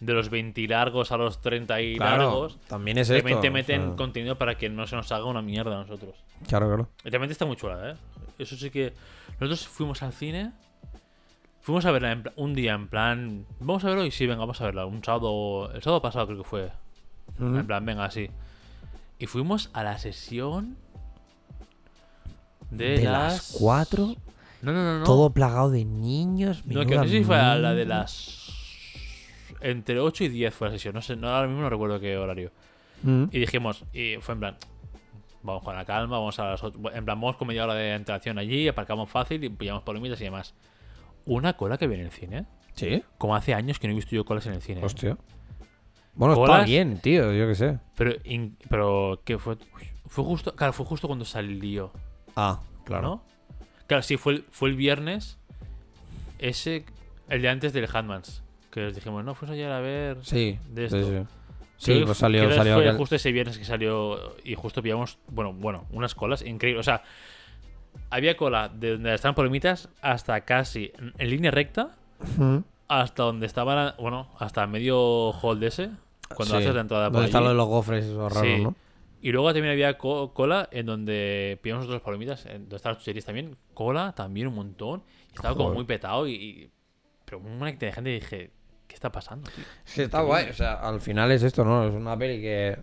de 0.00 0.12
los 0.12 0.28
20 0.28 0.66
largos 0.68 1.10
a 1.12 1.16
los 1.16 1.40
30 1.40 1.80
y 1.80 1.96
Claro, 1.96 2.22
largos, 2.24 2.58
también 2.68 2.98
es 2.98 3.08
también 3.08 3.28
esto. 3.28 3.40
te 3.40 3.48
o 3.48 3.52
meten 3.52 3.82
sea, 3.88 3.96
contenido 3.96 4.36
para 4.36 4.56
que 4.56 4.68
no 4.68 4.86
se 4.86 4.94
nos 4.96 5.10
haga 5.12 5.24
una 5.24 5.42
mierda 5.42 5.74
a 5.74 5.82
nosotros. 5.82 6.14
Claro, 6.48 6.66
claro. 6.68 6.88
Y 7.04 7.10
también 7.10 7.30
está 7.30 7.46
muy 7.46 7.56
chula, 7.56 7.90
¿eh? 7.90 7.94
Eso 8.38 8.56
sí 8.56 8.70
que... 8.70 8.92
Nosotros 9.40 9.66
fuimos 9.68 10.02
al 10.02 10.12
cine, 10.12 10.52
fuimos 11.62 11.84
a 11.86 11.90
verla 11.92 12.12
en 12.12 12.24
un 12.36 12.54
día 12.54 12.74
en 12.74 12.88
plan... 12.88 13.46
Vamos 13.60 13.84
a 13.84 13.88
verlo 13.88 14.04
y 14.04 14.10
sí, 14.10 14.26
venga, 14.26 14.40
vamos 14.40 14.60
a 14.60 14.64
verla. 14.64 14.84
Un 14.86 15.02
sábado... 15.02 15.70
El 15.74 15.82
sábado 15.82 16.02
pasado 16.02 16.26
creo 16.26 16.38
que 16.38 16.44
fue. 16.44 16.70
En 17.40 17.66
plan, 17.66 17.84
venga, 17.84 18.04
así. 18.04 18.30
Y 19.18 19.26
fuimos 19.26 19.70
a 19.72 19.82
la 19.82 19.98
sesión 19.98 20.76
de, 22.70 22.98
De 22.98 23.04
las 23.04 23.56
cuatro, 23.58 24.14
No, 24.62 24.72
no, 24.72 24.82
no, 24.82 24.98
no. 25.00 25.04
todo 25.04 25.30
plagado 25.30 25.70
de 25.70 25.84
niños. 25.84 26.64
No, 26.66 26.84
que 26.84 26.96
no 26.96 27.04
sé 27.04 27.10
si 27.10 27.24
fue 27.24 27.36
a 27.36 27.56
la 27.56 27.74
de 27.74 27.84
las. 27.86 28.45
Entre 29.70 29.98
8 29.98 30.24
y 30.24 30.28
10 30.28 30.54
fue 30.54 30.68
la 30.68 30.72
sesión. 30.74 30.94
No 30.94 31.02
sé, 31.02 31.16
no, 31.16 31.28
ahora 31.28 31.48
mismo 31.48 31.62
no 31.62 31.70
recuerdo 31.70 31.98
qué 31.98 32.16
horario. 32.16 32.52
Mm. 33.02 33.24
Y 33.32 33.38
dijimos, 33.40 33.84
y 33.92 34.16
fue 34.20 34.34
en 34.34 34.40
plan. 34.40 34.56
Vamos 35.42 35.62
con 35.62 35.74
la 35.76 35.84
calma, 35.84 36.18
vamos 36.18 36.38
a 36.38 36.50
las 36.50 36.62
ocho- 36.62 36.78
En 36.92 37.04
plan, 37.04 37.20
vamos 37.20 37.36
con 37.36 37.46
media 37.48 37.64
hora 37.64 37.74
de 37.74 37.94
interacción 37.96 38.38
allí, 38.38 38.66
aparcamos 38.68 39.08
fácil 39.10 39.42
y 39.44 39.48
pillamos 39.48 39.82
palomitas 39.82 40.20
y 40.20 40.24
demás. 40.24 40.54
Una 41.24 41.56
cola 41.56 41.78
que 41.78 41.86
viene 41.86 42.02
en 42.04 42.08
el 42.08 42.12
cine. 42.12 42.46
Sí. 42.74 43.02
Como 43.18 43.34
hace 43.34 43.54
años 43.54 43.78
que 43.78 43.86
no 43.86 43.92
he 43.92 43.96
visto 43.96 44.14
yo 44.14 44.24
colas 44.24 44.46
en 44.46 44.54
el 44.54 44.62
cine. 44.62 44.80
¿eh? 44.80 44.84
Hostia. 44.84 45.16
Bueno, 46.14 46.34
está 46.34 46.46
Colas. 46.46 46.66
bien, 46.66 46.98
tío, 47.00 47.32
yo 47.32 47.46
qué 47.46 47.54
sé. 47.54 47.78
Pero, 47.96 48.12
in- 48.24 48.56
pero 48.70 49.20
¿qué 49.24 49.38
fue? 49.38 49.56
Fue 50.06 50.24
justo, 50.24 50.54
claro, 50.56 50.72
fue 50.72 50.86
justo 50.86 51.06
cuando 51.08 51.24
salió, 51.24 51.92
Ah, 52.36 52.60
claro. 52.84 53.02
¿no? 53.02 53.22
Claro, 53.86 54.02
sí, 54.02 54.16
fue 54.16 54.34
el, 54.34 54.44
fue 54.50 54.68
el 54.70 54.76
viernes. 54.76 55.38
Ese, 56.38 56.84
el 57.28 57.42
de 57.42 57.48
antes 57.48 57.72
del 57.72 57.88
Handmans. 57.92 58.42
Que 58.76 58.82
les 58.82 58.94
dijimos, 58.94 59.24
no, 59.24 59.34
fuimos 59.34 59.54
ayer 59.54 59.72
a 59.72 59.80
ver. 59.80 60.18
Sí, 60.22 60.58
De 60.68 60.90
sí, 60.90 60.96
esto. 60.98 61.08
sí. 61.10 61.26
Sí, 61.78 61.84
Creo 61.92 62.00
que 62.00 62.04
pues 62.06 62.18
salió, 62.18 62.40
creo 62.40 62.50
que 62.50 62.56
salió 62.56 62.74
fue 62.74 62.84
aquel- 62.84 62.96
justo 62.98 63.14
ese 63.16 63.32
viernes 63.32 63.56
que 63.56 63.64
salió 63.64 64.36
y 64.44 64.54
justo 64.54 64.82
pillamos, 64.82 65.18
bueno, 65.28 65.54
bueno, 65.54 65.86
unas 65.92 66.14
colas 66.14 66.42
increíbles. 66.42 66.80
O 66.80 66.82
sea, 66.84 67.02
había 68.10 68.36
cola 68.36 68.68
de 68.68 68.92
donde 68.92 69.14
estaban 69.14 69.34
palomitas 69.34 69.88
hasta 70.02 70.42
casi 70.42 70.92
en, 71.16 71.30
línea 71.30 71.50
recta, 71.50 71.96
hasta 72.88 73.22
donde 73.22 73.46
estaban, 73.46 73.94
bueno, 73.98 74.28
hasta 74.38 74.66
medio 74.66 75.32
hall 75.32 75.58
de 75.58 75.68
ese, 75.68 75.90
cuando 76.34 76.56
Sí. 76.56 76.62
haces 76.62 76.74
la 76.74 76.82
entrada 76.82 77.08
Donde 77.08 77.28
allí. 77.28 77.32
lo 77.44 77.48
de 77.48 77.54
los 77.54 77.66
gofres 77.68 78.04
esos 78.04 78.30
raros, 78.32 78.46
Sí. 78.56 78.62
¿no? 78.62 78.74
Y 79.22 79.32
luego 79.32 79.52
también 79.54 79.72
había 79.72 79.96
co- 79.96 80.34
cola 80.34 80.68
en 80.70 80.84
donde 80.84 81.58
pillamos 81.62 81.84
nosotros 81.86 82.02
palomitas, 82.02 82.44
en 82.44 82.60
donde 82.64 82.76
estaban 82.76 82.94
las 82.96 83.02
chucherías 83.02 83.24
también. 83.24 83.56
Cola 83.72 84.12
también 84.14 84.46
un 84.48 84.54
montón. 84.54 85.02
Y 85.32 85.36
estaba 85.36 85.54
como 85.56 85.72
muy 85.72 85.84
petado 85.84 86.28
y, 86.28 86.34
y- 86.34 86.70
Pero 87.24 87.38
una 87.38 87.66
cantidad 87.70 87.90
de 87.90 87.92
gente 87.92 88.10
y 88.10 88.14
dije, 88.20 88.50
¿qué 88.86 88.94
está 88.94 89.10
pasando, 89.12 89.50
tío? 89.50 89.64
Es 89.86 89.94
que 89.94 90.02
está 90.04 90.20
guay, 90.22 90.48
o 90.50 90.52
sea, 90.54 90.74
al 90.74 91.00
final 91.00 91.30
es 91.32 91.42
esto, 91.42 91.64
¿no? 91.64 91.86
Es 91.88 91.94
una 91.94 92.16
peli 92.16 92.40
que... 92.40 92.78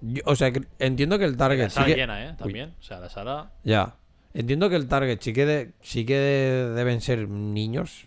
yo- 0.00 0.22
o 0.26 0.34
sea, 0.36 0.52
que 0.52 0.62
entiendo 0.78 1.18
que 1.18 1.24
el 1.24 1.36
target 1.36 1.62
La 1.64 1.68
sí 1.70 1.74
sala 1.74 1.86
que... 1.86 1.94
llena, 1.96 2.24
¿eh? 2.30 2.34
También. 2.38 2.74
O 2.78 2.82
sea, 2.82 2.98
la 3.00 3.08
sala... 3.08 3.52
Ya. 3.64 3.96
Entiendo 4.34 4.68
que 4.68 4.76
el 4.76 4.86
target 4.88 5.18
sí 5.20 5.32
que, 5.32 5.46
de- 5.46 5.72
sí 5.80 6.04
que 6.04 6.16
de- 6.18 6.70
deben 6.74 7.00
ser 7.00 7.28
niños. 7.28 8.06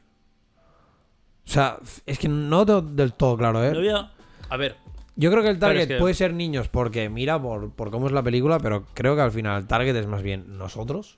O 1.45 1.51
sea, 1.51 1.77
es 2.05 2.19
que 2.19 2.27
no 2.27 2.65
tengo 2.65 2.81
del 2.81 3.13
todo 3.13 3.35
claro, 3.37 3.63
¿eh? 3.65 3.71
No 3.71 3.79
había... 3.79 4.11
A 4.49 4.57
ver, 4.57 4.75
Yo 5.15 5.31
creo 5.31 5.41
que 5.43 5.49
el 5.49 5.59
target 5.59 5.81
es 5.81 5.87
que- 5.87 5.97
puede 5.97 6.13
ser 6.13 6.33
niños 6.33 6.69
porque 6.69 7.09
mira 7.09 7.41
por, 7.41 7.71
por 7.73 7.89
cómo 7.91 8.05
es 8.07 8.11
la 8.13 8.21
película, 8.23 8.59
pero 8.59 8.85
creo 8.93 9.15
que 9.15 9.21
al 9.21 9.31
final 9.31 9.59
el 9.61 9.67
target 9.67 9.95
es 9.95 10.05
más 10.07 10.21
bien 10.21 10.57
nosotros. 10.57 11.17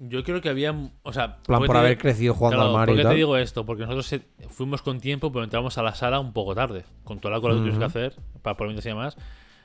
Yo 0.00 0.24
creo 0.24 0.40
que 0.40 0.48
había... 0.48 0.74
O 1.02 1.12
sea... 1.12 1.24
En 1.24 1.42
plan, 1.44 1.58
¿por 1.60 1.66
por 1.68 1.76
haber 1.76 1.98
crecido 1.98 2.34
jugando 2.34 2.56
Claro, 2.56 2.70
al 2.70 2.74
Mario 2.76 2.92
¿Por 2.92 2.96
qué 2.96 3.00
y 3.00 3.04
tal. 3.04 3.12
te 3.12 3.16
digo 3.16 3.36
esto? 3.36 3.66
Porque 3.66 3.82
nosotros 3.82 4.12
eh, 4.14 4.22
fuimos 4.48 4.82
con 4.82 5.00
tiempo, 5.00 5.30
pero 5.32 5.44
entramos 5.44 5.76
a 5.78 5.82
la 5.82 5.94
sala 5.94 6.20
un 6.20 6.32
poco 6.32 6.54
tarde. 6.54 6.84
Con 7.04 7.20
toda 7.20 7.34
la 7.34 7.40
cola 7.40 7.54
que 7.54 7.60
tuvimos 7.60 7.78
que 7.78 7.84
hacer, 7.84 8.16
para 8.42 8.56
palomitas 8.56 8.86
y 8.86 8.88
demás. 8.88 9.16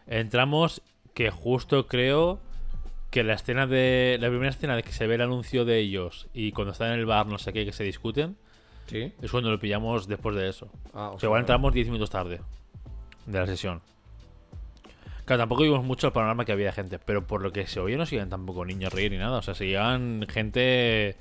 Entramos 0.07 0.81
que 1.13 1.31
justo 1.31 1.87
creo 1.87 2.39
que 3.11 3.23
la 3.23 3.33
escena 3.33 3.65
de. 3.65 4.17
La 4.19 4.27
primera 4.27 4.49
escena 4.49 4.75
de 4.75 4.83
que 4.83 4.91
se 4.91 5.07
ve 5.07 5.15
el 5.15 5.21
anuncio 5.21 5.63
de 5.63 5.79
ellos 5.79 6.27
y 6.33 6.51
cuando 6.51 6.73
están 6.73 6.91
en 6.91 6.99
el 6.99 7.05
bar, 7.05 7.27
no 7.27 7.37
sé 7.37 7.53
qué, 7.53 7.65
que 7.65 7.71
se 7.71 7.83
discuten, 7.85 8.35
Sí. 8.87 9.13
es 9.21 9.31
cuando 9.31 9.49
lo 9.49 9.57
pillamos 9.59 10.07
después 10.07 10.35
de 10.35 10.49
eso. 10.49 10.67
Ah, 10.93 11.11
O 11.13 11.19
sea, 11.19 11.27
igual 11.27 11.39
entramos 11.41 11.73
10 11.73 11.87
minutos 11.87 12.09
tarde 12.09 12.41
de 13.25 13.39
la 13.39 13.47
sesión. 13.47 13.81
Claro, 15.25 15.41
tampoco 15.41 15.63
vimos 15.63 15.83
mucho 15.83 16.07
el 16.07 16.13
panorama 16.13 16.45
que 16.45 16.51
había 16.51 16.67
de 16.67 16.71
gente, 16.73 16.99
pero 16.99 17.25
por 17.25 17.41
lo 17.41 17.51
que 17.51 17.65
se 17.67 17.79
oye 17.79 17.97
no 17.97 18.05
siguen 18.05 18.29
tampoco 18.29 18.63
niños 18.63 18.93
reír 18.93 19.11
ni 19.11 19.17
nada. 19.17 19.39
O 19.39 19.41
sea, 19.41 19.55
seguían 19.55 20.25
gente 20.29 21.15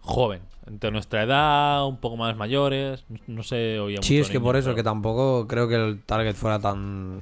joven, 0.00 0.42
entre 0.66 0.90
nuestra 0.90 1.22
edad, 1.22 1.86
un 1.86 1.96
poco 1.96 2.16
más 2.18 2.36
mayores. 2.36 3.04
No, 3.26 3.42
se 3.42 3.80
oía 3.80 3.98
Sí, 4.02 4.14
mucho 4.16 4.26
es 4.26 4.30
que 4.30 4.40
por 4.40 4.56
eso, 4.56 4.66
pero- 4.66 4.76
que 4.76 4.82
tampoco 4.82 5.46
creo 5.48 5.68
que 5.68 5.74
el 5.76 6.00
target 6.02 6.34
fuera 6.34 6.58
tan. 6.60 7.20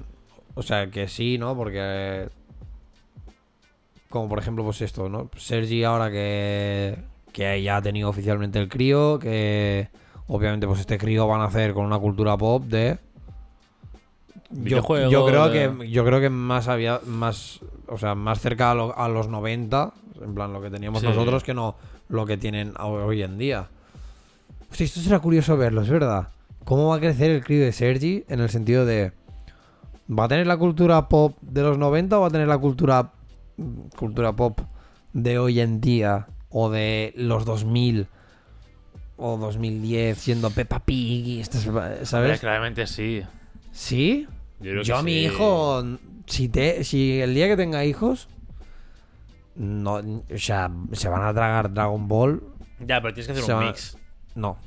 O 0.55 0.62
sea, 0.62 0.89
que 0.90 1.06
sí, 1.09 1.39
¿no? 1.39 1.56
Porque. 1.56 2.28
Como 4.11 4.28
por 4.28 4.39
ejemplo, 4.39 4.62
pues 4.65 4.81
esto, 4.82 5.09
¿no? 5.09 5.31
Sergi 5.36 5.85
ahora 5.85 6.11
que. 6.11 6.97
Que 7.32 7.61
ya 7.62 7.77
ha 7.78 7.82
tenido 7.82 8.09
oficialmente 8.09 8.59
el 8.59 8.69
crío, 8.69 9.19
que. 9.19 9.89
Obviamente, 10.27 10.66
pues 10.66 10.81
este 10.81 10.98
crío 10.98 11.27
van 11.27 11.40
a 11.43 11.44
hacer 11.47 11.74
con 11.74 11.85
una 11.85 11.98
cultura 11.98 12.36
pop 12.36 12.65
de. 12.65 12.98
Yo, 14.55 14.62
Videojuegos, 14.62 15.10
yo 15.12 15.26
creo 15.26 15.51
que 15.52 15.90
yo 15.90 16.05
creo 16.05 16.20
que 16.20 16.31
más 16.31 16.68
había 16.68 17.01
más 17.06 17.60
o 17.89 17.98
sea 17.98 18.14
más 18.14 18.40
cerca 18.40 18.70
a, 18.70 18.74
lo- 18.74 18.97
a 18.97 19.09
los 19.09 19.28
90 19.28 19.93
en 20.22 20.35
plan 20.35 20.52
lo 20.52 20.62
que 20.62 20.70
teníamos 20.70 21.01
Sí. 21.01 21.06
nosotros 21.09 21.43
que 21.43 21.55
no 21.55 21.74
lo 22.09 22.24
que 22.24 22.36
tienen 22.36 22.72
hoy 22.81 23.22
en 23.22 23.36
día 23.39 23.68
Hostia, 24.70 24.85
esto 24.86 25.01
será 25.01 25.18
curioso 25.20 25.56
verlo, 25.56 25.82
es 25.82 25.89
verdad. 25.89 26.28
¿Cómo 26.64 26.89
va 26.89 26.97
a 26.97 26.98
crecer 27.01 27.31
el 27.31 27.44
crío 27.44 27.64
de 27.64 27.70
Sergi 27.72 28.24
en 28.28 28.40
el 28.40 28.48
sentido 28.48 28.85
de. 28.85 29.12
¿Va 30.10 30.24
a 30.24 30.28
tener 30.28 30.47
la 30.48 30.56
cultura 30.56 31.09
pop 31.09 31.36
de 31.43 31.62
los 31.62 31.78
90 31.78 32.18
o 32.18 32.22
va 32.22 32.26
a 32.26 32.31
tener 32.31 32.48
la 32.48 32.59
cultura. 32.59 33.12
cultura 33.97 34.32
pop 34.35 34.59
de 35.12 35.39
hoy 35.39 35.60
en 35.60 35.81
día? 35.81 36.26
O 36.51 36.70
de 36.70 37.12
los 37.16 37.44
2000 37.44 38.09
o 39.16 39.36
2010 39.36 40.18
siendo 40.18 40.51
Peppa 40.51 40.81
Pig 40.81 41.24
y 41.26 41.40
estas. 41.40 41.66
Hombre, 41.68 42.05
¿Sabes? 42.05 42.40
claramente 42.40 42.86
sí. 42.89 43.22
¿Sí? 43.70 44.26
Yo, 44.60 44.97
a 44.97 45.02
mi 45.02 45.12
sí. 45.12 45.18
hijo. 45.26 45.82
Si, 46.26 46.48
te, 46.48 46.85
si 46.85 47.20
el 47.20 47.35
día 47.35 47.48
que 47.48 47.56
tenga 47.56 47.85
hijos. 47.85 48.28
No, 49.56 49.94
o 49.94 50.22
sea, 50.39 50.70
se 50.93 51.09
van 51.09 51.22
a 51.22 51.32
tragar 51.32 51.72
Dragon 51.72 52.09
Ball. 52.09 52.43
Ya, 52.81 53.01
pero 53.01 53.14
tienes 53.14 53.26
que 53.32 53.39
hacer 53.40 53.55
un 53.55 53.66
mix. 53.66 53.97
No. 54.35 54.59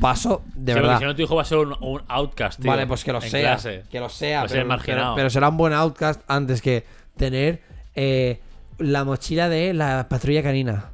Paso, 0.00 0.42
de 0.54 0.72
Sí, 0.74 0.78
verdad. 0.80 0.98
Si 0.98 1.04
no, 1.04 1.14
tu 1.16 1.22
hijo 1.22 1.36
va 1.36 1.42
a 1.42 1.44
ser 1.46 1.58
un, 1.58 1.74
un 1.80 2.02
outcast, 2.08 2.60
tío, 2.60 2.70
Vale, 2.70 2.86
pues 2.86 3.02
que 3.04 3.12
lo 3.12 3.20
sea. 3.20 3.40
clase. 3.40 3.84
Que 3.90 3.98
lo 4.00 4.08
sea. 4.08 4.42
Va 4.42 4.48
pero- 4.48 5.12
pero 5.16 5.30
será 5.30 5.48
un 5.48 5.56
buen 5.56 5.72
outcast 5.72 6.20
antes 6.28 6.60
que 6.62 6.84
tener 7.16 7.62
eh, 7.94 8.40
la 8.78 9.04
mochila 9.04 9.48
de 9.48 9.72
la 9.74 10.06
patrulla 10.08 10.42
canina. 10.42 10.90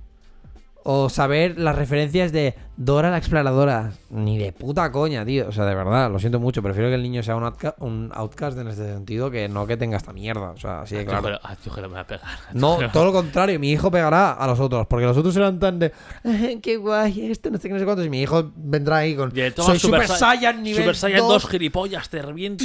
O 0.84 1.09
saber 1.09 1.59
las 1.60 1.76
referencias 1.76 2.32
de 2.32 2.54
Dora 2.76 3.10
la 3.10 3.18
exploradora. 3.18 3.92
Ni 4.10 4.36
de 4.38 4.50
puta 4.52 4.90
coña, 4.90 5.24
tío. 5.24 5.48
O 5.48 5.52
sea, 5.52 5.64
de 5.64 5.74
verdad, 5.76 6.10
lo 6.10 6.18
siento 6.18 6.40
mucho. 6.40 6.60
Prefiero 6.62 6.88
que 6.88 6.96
el 6.96 7.02
niño 7.02 7.22
sea 7.22 7.36
un, 7.36 7.44
outca- 7.44 7.76
un 7.78 8.10
outcast 8.12 8.59
en 8.59 8.66
este 8.66 8.92
sentido 8.92 9.30
que 9.30 9.48
no 9.48 9.66
que 9.66 9.76
tenga 9.76 9.96
esta 9.96 10.12
mierda. 10.12 10.50
O 10.50 10.56
sea, 10.56 10.80
así 10.82 10.96
de 10.96 11.02
Tío, 11.04 11.10
claro. 11.10 11.38
que- 11.38 11.40
ah, 11.46 11.54
tío, 11.62 11.72
que 11.72 11.80
le 11.82 11.86
voy 11.86 11.98
a 11.98 12.06
pegar. 12.06 12.26
No, 12.54 12.78
todo 12.92 13.04
lo 13.04 13.12
contrario, 13.12 13.60
mi 13.60 13.70
hijo 13.70 13.90
pegará 13.92 14.32
a 14.32 14.46
los 14.48 14.59
otros, 14.59 14.86
porque 14.88 15.06
los 15.06 15.16
otros 15.16 15.32
serán 15.34 15.60
tan 15.60 15.78
de 15.78 15.92
"Eh, 16.24 16.59
qué 16.60 16.76
guay, 16.78 17.30
esto 17.30 17.50
no 17.50 17.59
sé 17.59 17.68
qué, 17.68 17.74
no 17.74 17.78
sé 17.78 17.84
cuántos, 17.84 18.04
y 18.06 18.10
mi 18.10 18.20
hijo 18.22 18.50
vendrá 18.56 18.96
ahí 18.98 19.14
con 19.14 19.32
soy 19.56 19.78
Super, 19.78 20.09
Sa- 20.09 20.16
Saiyan 20.16 20.62
nivel 20.62 20.82
Super 20.82 20.96
Saiyan 20.96 21.20
2", 21.20 21.28
2, 21.28 21.48
gilipollas, 21.48 22.09
te 22.10 22.20
reviento. 22.22 22.64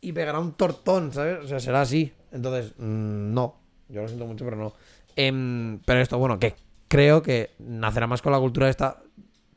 y 0.00 0.12
pegará 0.12 0.38
un 0.38 0.52
tortón, 0.54 1.12
¿sabes? 1.12 1.44
O 1.44 1.48
sea, 1.48 1.60
será 1.60 1.82
así. 1.82 2.12
Entonces, 2.32 2.72
mm, 2.78 3.34
no, 3.34 3.56
yo 3.90 4.00
lo 4.02 4.08
siento 4.08 4.24
mucho, 4.26 4.44
pero 4.44 4.56
no. 4.56 4.72
Em, 5.16 5.78
pero 5.84 6.00
esto, 6.00 6.16
bueno, 6.18 6.38
que 6.38 6.54
creo 6.92 7.22
que 7.22 7.52
nacerá 7.58 8.06
más 8.06 8.20
con 8.20 8.32
la 8.32 8.38
cultura 8.38 8.68
esta 8.68 8.98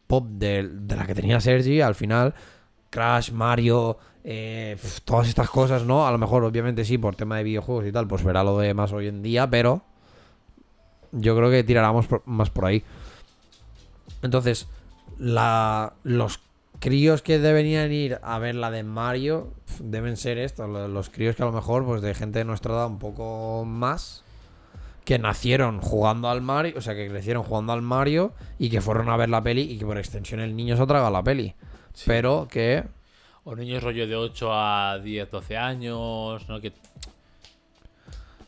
pop 0.07 0.26
de, 0.26 0.70
de 0.70 0.95
la 0.95 1.06
que 1.06 1.14
tenía 1.14 1.41
Sergi 1.41 1.82
al 1.82 1.94
final. 1.95 2.34
Crash, 2.90 3.32
Mario, 3.32 3.98
eh, 4.24 4.78
todas 5.03 5.28
estas 5.28 5.49
cosas, 5.49 5.84
¿no? 5.84 6.07
A 6.07 6.12
lo 6.14 6.18
mejor, 6.18 6.45
obviamente, 6.45 6.86
sí, 6.86 6.98
por 6.98 7.18
tema 7.18 7.36
de 7.38 7.44
videojuegos 7.44 7.86
y 7.88 7.91
tal, 7.91 8.07
pues 8.07 8.24
verá 8.24 8.41
lo 8.41 8.57
de 8.60 8.74
más 8.74 8.94
hoy 8.94 9.07
en 9.07 9.22
día, 9.22 9.49
pero 9.49 9.82
yo 11.12 11.36
creo 11.36 11.52
que 11.52 11.66
tiráramos 11.66 12.06
más 12.24 12.49
por 12.49 12.66
ahí. 12.68 12.84
Entonces, 14.22 14.68
los 15.18 16.40
críos 16.80 17.22
que 17.22 17.40
deberían 17.40 17.91
ir 17.91 18.20
a 18.24 18.40
ver 18.40 18.56
la 18.56 18.72
de 18.72 18.84
Mario 18.84 19.52
deben 19.80 20.16
ser 20.18 20.38
estos, 20.38 20.70
lo- 20.70 20.88
los 20.88 21.10
críos 21.10 21.36
que 21.36 21.44
a 21.44 21.48
lo 21.48 21.52
mejor, 21.52 21.84
pues 21.86 22.02
de 22.02 22.14
gente 22.14 22.40
de 22.40 22.45
nuestra 22.45 22.74
edad 22.74 22.88
un 22.88 22.99
poco 22.99 23.66
más, 23.66 24.24
que 25.06 25.19
nacieron 25.19 25.80
jugando 25.82 26.30
al 26.30 26.41
Mario, 26.41 26.73
o 26.77 26.82
sea, 26.82 26.95
que 26.95 27.07
crecieron 27.07 27.44
jugando 27.44 27.72
al 27.73 27.82
Mario 27.84 28.34
y 28.60 28.69
que 28.69 28.82
fueron 28.82 29.07
a 29.10 29.15
ver 29.18 29.30
la 29.30 29.41
peli 29.41 29.61
y 29.61 29.77
que 29.77 29.86
por 29.86 29.98
extensión 29.98 30.40
el 30.41 30.56
niño 30.56 30.76
se 30.76 30.84
ha 30.84 30.88
tragado 30.88 31.11
la 31.11 31.23
peli. 31.23 31.53
Pero 32.06 32.48
que 32.49 32.84
O 33.44 33.56
niños 33.56 33.84
rollo 33.84 34.07
de 34.07 34.15
8 34.15 34.49
a 34.52 34.98
10, 34.99 35.30
12 35.32 35.56
años, 35.57 36.49
¿no? 36.49 36.60
Que, 36.60 36.73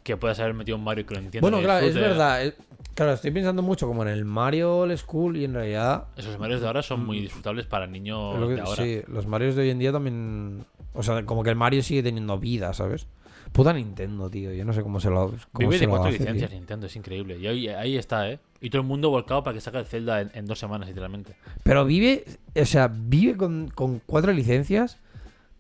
que 0.04 0.18
puedas 0.18 0.40
haber 0.40 0.54
metido 0.54 0.78
un 0.78 0.84
Mario 0.84 1.02
y 1.04 1.06
que 1.06 1.14
lo 1.14 1.20
entiendan. 1.20 1.52
Bueno, 1.52 1.64
claro, 1.64 1.86
es 1.86 1.96
verdad. 1.96 2.46
eh, 2.46 2.56
Claro, 2.96 3.14
estoy 3.14 3.30
pensando 3.30 3.62
mucho 3.62 3.86
como 3.86 4.02
en 4.02 4.08
el 4.10 4.26
Mario 4.26 4.76
Old 4.80 4.98
School 4.98 5.38
y 5.38 5.46
en 5.46 5.54
realidad. 5.54 6.06
Esos 6.16 6.40
Marios 6.40 6.62
de 6.62 6.68
ahora 6.68 6.82
son 6.82 7.06
muy 7.06 7.20
disfrutables 7.20 7.68
para 7.68 7.86
niños 7.86 8.36
Mm. 8.36 8.48
que- 8.48 8.56
de 8.56 8.62
ahora. 8.62 8.84
sí, 8.84 9.02
los 9.08 9.28
Marios 9.28 9.56
de 9.56 9.62
hoy 9.62 9.70
en 9.70 9.78
día 9.78 9.92
también. 9.92 10.66
O 10.96 11.04
sea, 11.04 11.24
como 11.24 11.44
que 11.44 11.52
el 11.52 11.56
Mario 11.56 11.84
sigue 11.84 12.02
teniendo 12.02 12.40
vida, 12.40 12.74
¿sabes? 12.74 13.06
Puta 13.52 13.74
Nintendo, 13.74 14.30
tío. 14.30 14.54
Yo 14.54 14.66
no 14.66 14.74
sé 14.74 14.84
cómo 14.84 15.00
se 15.00 15.10
lo. 15.10 15.30
Cómo 15.52 15.70
Vive 15.70 15.80
de 15.80 15.88
cuatro 15.88 16.10
hace, 16.10 16.18
tío. 16.18 16.26
licencias 16.26 16.52
Nintendo, 16.52 16.88
es 16.88 16.96
increíble. 16.96 17.38
Y 17.38 17.48
ahí, 17.48 17.68
ahí 17.70 17.98
está, 17.98 18.30
¿eh? 18.30 18.40
Y 18.62 18.70
todo 18.70 18.82
el 18.82 18.88
mundo 18.88 19.10
volcado 19.10 19.44
para 19.44 19.54
que 19.56 19.62
saque 19.62 19.78
el 19.80 19.86
Zelda 19.86 20.22
en, 20.22 20.32
en 20.34 20.46
dos 20.46 20.60
semanas, 20.60 20.88
literalmente. 20.88 21.36
Pero 21.64 21.86
vive. 21.86 22.26
O 22.60 22.66
sea, 22.66 22.88
vive 22.88 23.36
con, 23.38 23.70
con 23.70 24.00
cuatro 24.06 24.32
licencias. 24.34 24.98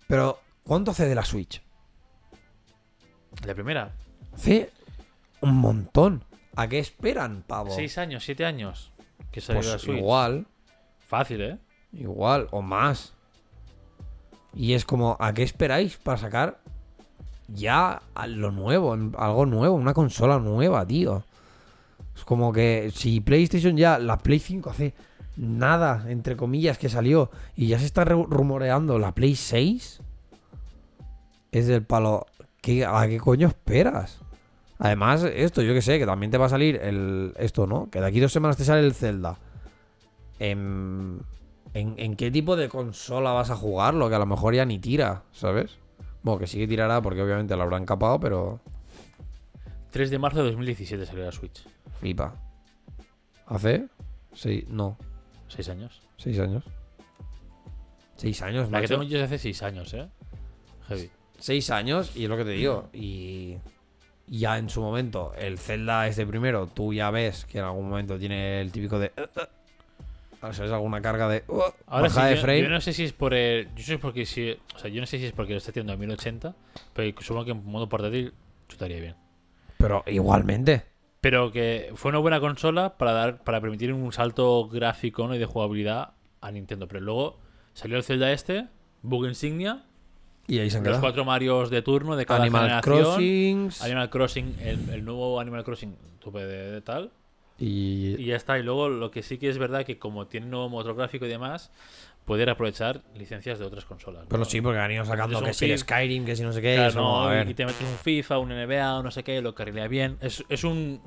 Pero, 0.08 0.40
¿cuánto 0.64 0.92
hace 0.92 1.06
de 1.08 1.16
la 1.16 1.26
Switch? 1.26 1.62
La 3.46 3.54
primera, 3.54 3.92
Hace 4.34 4.72
un 5.42 5.56
montón. 5.56 6.24
¿A 6.56 6.68
qué 6.68 6.80
esperan, 6.80 7.44
pavo? 7.46 7.70
seis 7.72 7.98
años, 7.98 8.24
siete 8.24 8.46
años 8.46 8.92
que 9.32 9.42
salió 9.42 9.62
pues 9.62 9.72
la 9.74 9.80
Switch. 9.80 9.98
igual. 9.98 10.48
Fácil, 11.00 11.42
¿eh? 11.42 11.58
Igual, 11.94 12.48
o 12.52 12.62
más. 12.62 13.14
Y 14.56 14.74
es 14.74 14.86
como, 14.86 15.18
¿a 15.20 15.34
qué 15.34 15.44
esperáis 15.44 15.98
para 15.98 16.18
sacar 16.18 16.60
ya 17.48 18.02
a 18.16 18.28
lo 18.28 18.52
nuevo, 18.52 18.94
algo 19.18 19.46
nuevo, 19.46 19.76
una 19.76 19.94
consola 19.94 20.40
nueva, 20.40 20.86
tío. 20.86 21.24
Es 22.16 22.24
como 22.26 22.52
que 22.52 22.92
si 22.94 23.22
PlayStation 23.22 23.78
ya, 23.78 24.00
la 24.00 24.18
Play 24.18 24.40
5 24.40 24.70
hace 24.70 24.94
nada, 25.36 26.06
entre 26.10 26.36
comillas, 26.36 26.78
que 26.78 26.90
salió 26.90 27.30
y 27.56 27.68
ya 27.68 27.80
se 27.80 27.86
está 27.86 28.04
re- 28.06 28.26
rumoreando 28.28 28.98
la 29.00 29.14
Play 29.14 29.36
6, 29.36 30.02
es 31.52 31.68
del 31.68 31.84
palo. 31.84 32.26
¿Qué, 32.62 32.86
¿A 32.86 33.08
qué 33.08 33.18
coño 33.20 33.48
esperas? 33.48 34.20
Además, 34.80 35.24
esto, 35.24 35.62
yo 35.62 35.74
que 35.74 35.82
sé, 35.82 36.00
que 36.00 36.06
también 36.06 36.32
te 36.32 36.38
va 36.38 36.48
a 36.48 36.50
salir 36.50 36.76
el 36.84 37.34
esto, 37.38 37.66
¿no? 37.66 37.90
Que 37.90 38.00
de 38.02 38.08
aquí 38.08 38.20
dos 38.20 38.32
semanas 38.34 38.58
te 38.58 38.66
sale 38.66 38.82
el 38.86 38.94
Zelda. 38.94 39.38
En, 40.40 41.22
en, 41.74 41.96
en 41.98 42.16
qué 42.16 42.30
tipo 42.30 42.56
de 42.56 42.68
consola 42.70 43.32
vas 43.32 43.50
a 43.50 43.56
jugarlo? 43.56 44.10
Que 44.10 44.16
a 44.16 44.20
lo 44.20 44.26
mejor 44.26 44.54
ya 44.54 44.66
ni 44.66 44.80
tira, 44.80 45.24
¿sabes? 45.32 45.78
Bueno, 46.28 46.40
que 46.42 46.48
sí 46.48 46.58
que 46.58 46.68
tirará 46.68 47.02
porque 47.02 47.22
obviamente 47.22 47.56
lo 47.56 47.64
habrán 47.64 47.86
capado, 47.86 48.20
pero 48.20 48.60
3 49.92 50.10
de 50.10 50.20
marzo 50.20 50.40
de 50.44 50.50
2017 50.50 51.06
salió 51.06 51.24
la 51.24 51.32
Switch. 51.32 51.66
flipa. 52.02 52.36
¿Hace? 53.46 53.88
Sí, 54.34 54.66
no, 54.68 54.98
6 55.48 55.70
años. 55.70 56.02
seis 56.18 56.38
años. 56.40 56.66
Seis 58.18 58.42
años, 58.42 58.70
La 58.70 58.82
que 58.82 58.90
tengo 58.90 59.04
yo 59.04 59.20
es 59.20 59.24
hace 59.24 59.38
6 59.38 59.64
años, 59.64 59.94
¿eh? 59.94 60.10
Heavy. 60.90 61.10
Seis 61.40 61.70
años, 61.72 62.14
y 62.14 62.24
es 62.26 62.30
lo 62.30 62.36
que 62.36 62.44
te 62.44 62.50
digo. 62.52 62.90
Y 62.92 63.56
ya 64.28 64.58
en 64.58 64.70
su 64.70 64.82
momento, 64.82 65.34
el 65.38 65.58
Zelda 65.58 66.08
este 66.08 66.28
primero, 66.28 66.68
tú 66.68 66.92
ya 66.94 67.10
ves 67.10 67.46
que 67.46 67.60
en 67.60 67.64
algún 67.64 67.88
momento 67.88 68.20
tiene 68.20 68.60
el 68.60 68.74
típico 68.74 69.00
de. 69.00 69.14
Uh, 70.42 70.48
uh, 70.48 70.54
¿Sabes? 70.54 70.72
Alguna 70.72 71.02
carga 71.02 71.28
de. 71.30 71.44
uh, 71.48 71.62
Ahora 71.88 72.10
sí, 72.10 72.16
bajada 72.16 72.28
de 72.30 72.38
frame. 72.38 72.62
yo 72.64 72.70
no 72.70 72.82
sé 72.82 72.94
si 72.94 73.04
es 73.04 73.14
por 73.14 73.34
el. 73.34 73.68
Yo 73.76 73.84
sé 73.84 73.98
porque 73.98 74.26
si. 74.26 74.52
O 74.76 74.80
sea, 74.80 74.90
yo 74.90 75.02
no 75.02 75.08
sé 75.08 75.18
si 75.20 75.26
es 75.26 75.32
porque 75.32 75.54
lo 75.54 75.58
está 75.58 75.72
tirando 75.72 75.94
a 75.94 75.98
1080, 75.98 76.56
pero 76.94 77.22
supongo 77.22 77.46
que 77.46 77.52
en 77.52 77.66
modo 77.66 77.88
portátil 77.90 78.34
chutaría 78.68 79.00
bien. 79.00 79.16
Pero 79.78 80.04
igualmente. 80.08 80.86
Pero 81.22 81.52
que 81.52 81.92
fue 81.96 82.10
una 82.10 82.20
buena 82.20 82.40
consola 82.40 82.98
para 82.98 83.12
dar 83.12 83.44
para 83.44 83.60
permitir 83.60 83.92
un 83.92 84.12
salto 84.14 84.68
gráfico 84.70 85.28
¿no? 85.28 85.36
y 85.36 85.40
de 85.40 85.46
jugabilidad 85.46 86.12
a 86.42 86.52
Nintendo. 86.52 86.88
Pero 86.88 87.02
luego 87.02 87.40
salió 87.74 87.98
el 87.98 88.04
Zelda 88.04 88.32
este, 88.32 88.68
bug 89.02 89.26
insignia, 89.26 89.84
Y 90.48 90.60
ahí 90.60 90.70
se 90.70 90.78
han 90.78 90.84
los 90.84 91.00
cuatro 91.00 91.26
Marios 91.26 91.70
de 91.70 91.82
turno 91.82 92.16
de 92.16 92.26
cada 92.26 92.42
Animal 92.44 92.64
generación. 92.82 93.04
Crossing. 93.04 93.70
Animal 93.82 94.10
Crossing, 94.10 94.56
el, 94.62 94.90
el 94.90 95.06
nuevo 95.06 95.40
Animal 95.40 95.64
Crossing, 95.64 95.96
tuve 96.20 96.46
de, 96.46 96.72
de 96.72 96.82
tal. 96.82 97.12
Y. 97.60 98.16
Y 98.20 98.26
ya 98.26 98.36
está. 98.36 98.58
Y 98.60 98.64
luego 98.64 98.90
lo 98.90 99.12
que 99.12 99.24
sí 99.24 99.38
que 99.38 99.50
es 99.50 99.58
verdad 99.58 99.86
que 99.86 99.98
como 99.98 100.28
tiene 100.28 100.48
nuevo 100.48 100.70
motor 100.70 100.96
gráfico 100.96 101.26
y 101.26 101.30
demás, 101.30 101.72
poder 102.26 102.50
aprovechar 102.50 103.02
licencias 103.16 103.58
de 103.60 103.66
otras 103.66 103.86
consolas. 103.86 104.28
Bueno, 104.30 104.44
¿no? 104.44 104.50
sí, 104.50 104.62
porque 104.62 104.80
han 104.80 104.92
ido 104.92 105.06
sacando 105.06 105.42
que 105.42 105.54
si 105.54 105.72
el. 105.72 105.78
Skyrim, 105.80 106.26
que 106.26 106.36
si 106.36 106.44
no 106.44 106.52
sé 106.54 106.62
qué. 106.62 106.76
Claro, 106.76 106.90
eso, 106.90 107.00
no, 107.00 107.24
a 107.24 107.30
ver. 107.30 107.50
y 107.50 107.54
te 107.54 107.66
metes 107.66 107.82
un 107.82 107.98
FIFA, 107.98 108.40
un 108.40 108.50
NBA, 108.50 108.98
o 109.00 109.04
no 109.04 109.12
sé 109.12 109.24
qué, 109.24 109.42
lo 109.42 109.56
carrilea 109.56 109.88
bien. 109.88 110.18
Es, 110.22 110.44
es 110.50 110.64
un 110.64 111.02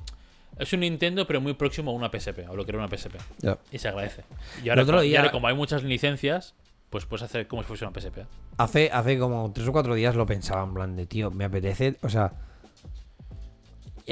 es 0.58 0.72
un 0.72 0.80
Nintendo, 0.80 1.26
pero 1.26 1.40
muy 1.40 1.54
próximo 1.54 1.90
a 1.90 1.94
una 1.94 2.10
PSP, 2.10 2.40
a 2.48 2.52
lo 2.52 2.64
que 2.66 2.72
era 2.72 2.78
una 2.84 2.88
PSP. 2.88 3.14
Ya. 3.38 3.56
Y 3.70 3.78
se 3.78 3.88
agradece. 3.88 4.24
Y 4.62 4.68
ahora, 4.68 4.82
otro 4.82 4.94
como- 4.96 5.04
y 5.04 5.08
día- 5.10 5.20
ahora 5.20 5.32
como 5.32 5.46
hay 5.48 5.54
muchas 5.54 5.84
licencias, 5.84 6.54
pues 6.90 7.06
puedes 7.06 7.22
hacer 7.22 7.46
como 7.46 7.62
si 7.62 7.68
fuese 7.68 7.84
una 7.86 7.94
PSP. 7.98 8.26
Hace, 8.58 8.90
hace 8.92 9.18
como 9.18 9.52
tres 9.54 9.68
o 9.68 9.72
cuatro 9.72 9.94
días 9.94 10.16
lo 10.16 10.26
pensaba 10.26 10.64
en 10.64 10.74
plan 10.74 10.96
de, 10.96 11.06
tío, 11.06 11.30
me 11.30 11.44
apetece, 11.44 11.96
o 12.02 12.08
sea, 12.10 12.32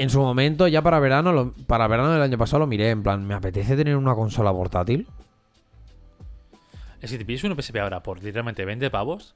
en 0.01 0.09
su 0.09 0.19
momento, 0.19 0.67
ya 0.67 0.81
para 0.81 0.99
verano, 0.99 1.31
lo- 1.33 1.53
para 1.67 1.87
verano 1.87 2.11
del 2.11 2.21
año 2.21 2.37
pasado 2.37 2.59
lo 2.59 2.67
miré, 2.67 2.89
en 2.89 3.03
plan, 3.03 3.25
me 3.25 3.33
apetece 3.33 3.75
tener 3.75 3.95
una 3.97 4.15
consola 4.15 4.51
portátil. 4.51 5.07
Es 7.01 7.11
que 7.11 7.17
te 7.17 7.25
pides 7.25 7.43
una 7.43 7.55
PSP 7.55 7.77
ahora 7.79 8.03
por 8.03 8.17
literalmente 8.21 8.65
20 8.65 8.89
pavos, 8.89 9.35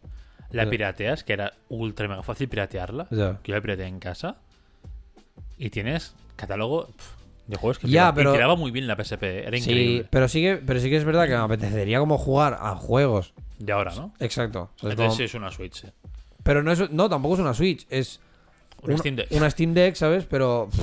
la 0.51 0.69
pirateas, 0.69 1.23
que 1.23 1.33
era 1.33 1.53
ultra 1.69 2.07
mega 2.07 2.23
fácil 2.23 2.47
piratearla, 2.49 3.07
que 3.09 3.51
yo 3.51 3.55
la 3.55 3.61
pirateé 3.61 3.87
en 3.87 3.99
casa, 3.99 4.35
y 5.57 5.69
tienes 5.69 6.13
catálogo 6.35 6.89
de 7.47 7.55
juegos 7.55 7.79
que 7.79 7.87
Ya, 7.87 7.91
tiraba, 7.91 8.11
y 8.11 8.15
pero- 8.15 8.33
tiraba 8.33 8.55
muy 8.55 8.71
bien 8.71 8.87
la 8.87 8.95
PSP, 8.95 9.23
era 9.47 9.57
Sí, 9.57 9.63
increíble. 9.71 10.07
pero 10.09 10.27
sí 10.27 10.41
que, 10.41 10.57
pero 10.57 10.79
sí 10.79 10.89
que 10.89 10.97
es 10.97 11.05
verdad 11.05 11.23
que 11.25 11.31
me 11.31 11.37
apetecería 11.43 11.99
como 11.99 12.17
jugar 12.17 12.57
a 12.59 12.75
juegos. 12.75 13.33
De 13.59 13.71
ahora, 13.71 13.93
¿no? 13.95 14.13
Exacto. 14.19 14.69
O 14.75 14.79
sea, 14.79 14.89
Entonces 14.91 15.05
como- 15.05 15.17
sí 15.17 15.23
es 15.23 15.33
una 15.33 15.51
Switch. 15.51 15.81
sí. 15.81 15.87
Pero 16.43 16.61
no 16.63 16.71
es, 16.73 16.91
no, 16.91 17.07
tampoco 17.09 17.35
es 17.35 17.39
una 17.39 17.53
Switch, 17.53 17.85
es 17.89 18.19
Una 18.83 18.97
Steam 18.97 19.15
Deck. 19.15 19.27
una 19.31 19.49
Steam 19.49 19.73
Deck, 19.73 19.95
¿sabes? 19.95 20.25
Pero 20.25 20.67
pff, 20.71 20.79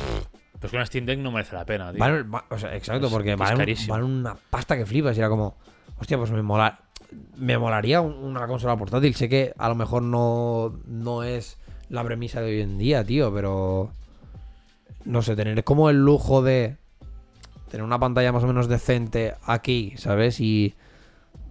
Pero 0.55 0.67
es 0.67 0.71
que 0.71 0.77
una 0.77 0.87
Steam 0.87 1.07
Deck 1.07 1.19
no 1.19 1.31
merece 1.33 1.55
la 1.55 1.65
pena, 1.65 1.93
tío. 1.93 2.01
Va- 2.01 2.45
o 2.51 2.59
sea, 2.59 2.75
exacto, 2.77 3.07
Es- 3.07 3.13
porque 3.13 3.37
carísimo. 3.37 3.93
valen 3.95 4.11
una 4.11 4.37
pasta 4.51 4.77
que 4.77 4.87
flipas. 4.87 5.17
Y 5.17 5.21
era 5.21 5.29
como, 5.29 5.57
hostia, 5.99 6.19
pues 6.19 6.31
me 6.31 6.43
mola. 6.43 6.81
Me 7.37 7.59
molaría 7.59 8.01
un- 8.01 8.15
una 8.15 8.47
consola 8.47 8.77
portátil. 8.77 9.15
Sé 9.15 9.29
que 9.29 9.53
a 9.59 9.69
lo 9.69 9.75
mejor 9.75 10.03
no, 10.03 10.79
no 10.87 11.23
es 11.25 11.59
la 11.89 12.05
premisa 12.05 12.41
de 12.41 12.51
hoy 12.53 12.61
en 12.61 12.79
día, 12.79 13.05
tío, 13.05 13.33
pero. 13.35 13.91
No 15.05 15.23
sé, 15.23 15.35
tener 15.35 15.65
como 15.65 15.89
el 15.91 15.97
lujo 15.97 16.43
de 16.43 16.77
tener 17.71 17.83
una 17.85 17.99
pantalla 17.99 18.33
más 18.33 18.45
o 18.45 18.47
menos 18.47 18.69
decente 18.69 19.35
aquí, 19.45 19.95
¿sabes? 19.97 20.41
Y. 20.41 20.75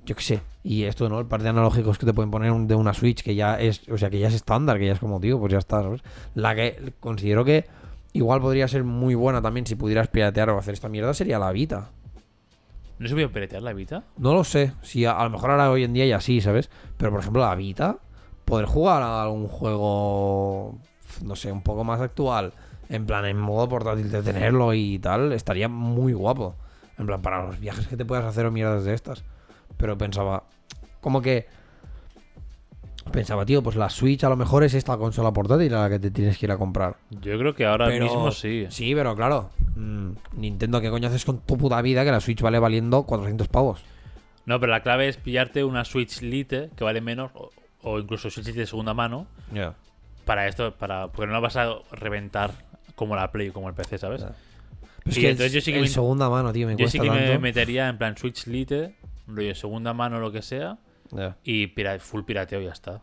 Yo 0.05 0.15
qué 0.15 0.21
sé. 0.23 0.41
Y 0.63 0.83
esto, 0.83 1.07
¿no? 1.07 1.19
El 1.19 1.25
par 1.25 1.41
de 1.41 1.49
analógicos 1.49 1.97
que 1.97 2.05
te 2.05 2.13
pueden 2.13 2.31
poner 2.31 2.51
un- 2.51 2.67
de 2.67 2.75
una 2.75 2.93
Switch, 2.93 3.23
que 3.23 3.33
ya 3.35 3.59
es. 3.59 3.87
O 3.89 3.97
sea, 3.97 4.09
que 4.09 4.19
ya 4.19 4.27
es 4.27 4.33
estándar, 4.33 4.77
que 4.77 4.87
ya 4.87 4.93
es 4.93 4.99
como, 4.99 5.19
tío, 5.19 5.39
pues 5.39 5.51
ya 5.51 5.57
está, 5.59 5.81
¿sabes? 5.81 6.01
La 6.35 6.53
que 6.55 6.93
considero 6.99 7.45
que 7.45 7.65
igual 8.11 8.41
podría 8.41 8.67
ser 8.67 8.83
muy 8.83 9.15
buena 9.15 9.41
también 9.41 9.65
si 9.65 9.75
pudieras 9.75 10.07
piratear 10.09 10.49
o 10.49 10.57
hacer 10.57 10.73
esta 10.73 10.89
mierda 10.89 11.13
sería 11.13 11.39
la 11.39 11.51
Vita. 11.51 11.91
¿No 12.97 13.07
se 13.07 13.23
a 13.23 13.29
piratear 13.29 13.61
la 13.61 13.71
Vita? 13.71 14.03
No 14.17 14.33
lo 14.33 14.43
sé. 14.43 14.73
Si 14.81 15.05
a, 15.05 15.13
a 15.13 15.23
lo 15.23 15.29
mejor 15.29 15.51
ahora 15.51 15.71
hoy 15.71 15.85
en 15.85 15.93
día 15.93 16.05
ya 16.05 16.19
sí, 16.19 16.41
¿sabes? 16.41 16.69
Pero 16.97 17.11
por 17.11 17.21
ejemplo, 17.21 17.41
la 17.41 17.55
Vita, 17.55 17.97
poder 18.43 18.65
jugar 18.65 19.01
a 19.01 19.23
algún 19.23 19.47
juego, 19.47 20.77
no 21.23 21.35
sé, 21.37 21.51
un 21.53 21.61
poco 21.61 21.85
más 21.85 22.01
actual, 22.01 22.51
en 22.89 23.05
plan 23.05 23.23
en 23.25 23.37
modo 23.37 23.69
portátil 23.69 24.11
de 24.11 24.21
tenerlo 24.21 24.73
y 24.73 24.99
tal, 24.99 25.31
estaría 25.31 25.69
muy 25.69 26.11
guapo. 26.11 26.55
En 26.97 27.05
plan, 27.05 27.21
para 27.21 27.45
los 27.45 27.57
viajes 27.61 27.87
que 27.87 27.95
te 27.95 28.03
puedas 28.03 28.25
hacer 28.25 28.45
o 28.45 28.51
mierdas 28.51 28.83
de 28.83 28.93
estas. 28.93 29.23
Pero 29.79 29.97
pensaba, 29.97 30.43
como 31.01 31.21
que. 31.21 31.47
Pensaba, 33.11 33.43
tío, 33.43 33.63
pues 33.63 33.75
la 33.75 33.89
Switch 33.89 34.23
a 34.23 34.29
lo 34.29 34.35
mejor 34.35 34.63
es 34.63 34.75
esta 34.75 34.95
consola 34.97 35.31
portátil 35.33 35.73
a 35.73 35.81
la 35.83 35.89
que 35.89 35.97
te 35.97 36.11
tienes 36.11 36.37
que 36.37 36.45
ir 36.45 36.51
a 36.51 36.57
comprar. 36.57 36.97
Yo 37.09 37.39
creo 37.39 37.55
que 37.55 37.65
ahora 37.65 37.87
Pero- 37.87 38.05
mismo 38.05 38.31
sí. 38.31 38.67
Sí, 38.69 38.93
pero 38.93 39.15
claro. 39.15 39.49
mm, 39.75 40.09
Nintendo, 40.33 40.79
¿qué 40.79 40.91
coño 40.91 41.07
haces 41.07 41.25
con 41.25 41.39
tu 41.39 41.57
puta 41.57 41.81
vida 41.81 42.03
que 42.05 42.11
la 42.11 42.19
Switch 42.19 42.41
vale 42.41 42.59
valiendo 42.59 43.03
400 43.03 43.47
pavos? 43.47 43.81
No, 44.45 44.59
pero 44.59 44.71
la 44.71 44.81
clave 44.83 45.07
es 45.07 45.17
pillarte 45.17 45.63
una 45.63 45.85
Switch 45.85 46.21
Lite 46.21 46.69
que 46.75 46.83
vale 46.83 47.01
menos 47.01 47.31
o, 47.33 47.49
o 47.81 47.97
incluso 47.99 48.29
Switch 48.29 48.45
Lite 48.47 48.59
de 48.59 48.65
segunda 48.67 48.93
mano 48.93 49.25
Ya. 49.53 49.73
para 50.25 50.47
esto, 50.47 50.75
para 50.75 51.07
porque 51.07 51.25
no 51.27 51.33
la 51.33 51.39
vas 51.39 51.55
a 51.55 51.67
reventar 51.91 52.51
como 52.95 53.15
la 53.15 53.31
Play, 53.31 53.49
como 53.49 53.69
el 53.69 53.75
PC, 53.75 53.97
¿sabes? 53.97 54.21
Ya. 54.21 54.33
Es 55.05 55.17
Y 55.17 55.21
que 55.21 55.29
entonces 55.31 55.53
el, 55.55 55.61
yo 55.61 55.65
sí 55.65 55.73
que 55.73 55.81
me- 55.81 55.87
segunda 55.87 56.29
mano, 56.29 56.53
tío, 56.53 56.67
me 56.67 56.75
Yo 56.75 56.87
sí 56.87 56.99
que 56.99 57.09
me 57.09 57.39
metería 57.39 57.89
en 57.89 57.97
plan 57.97 58.15
Switch 58.17 58.45
Lite, 58.45 58.95
rollo 59.35 59.55
segunda 59.55 59.93
mano 59.93 60.17
o 60.17 60.19
lo 60.19 60.31
que 60.31 60.41
sea, 60.41 60.77
y 61.43 61.67
pira- 61.67 61.99
full 61.99 62.23
pirateo 62.23 62.61
y 62.61 62.65
ya 62.65 62.71
está. 62.71 63.01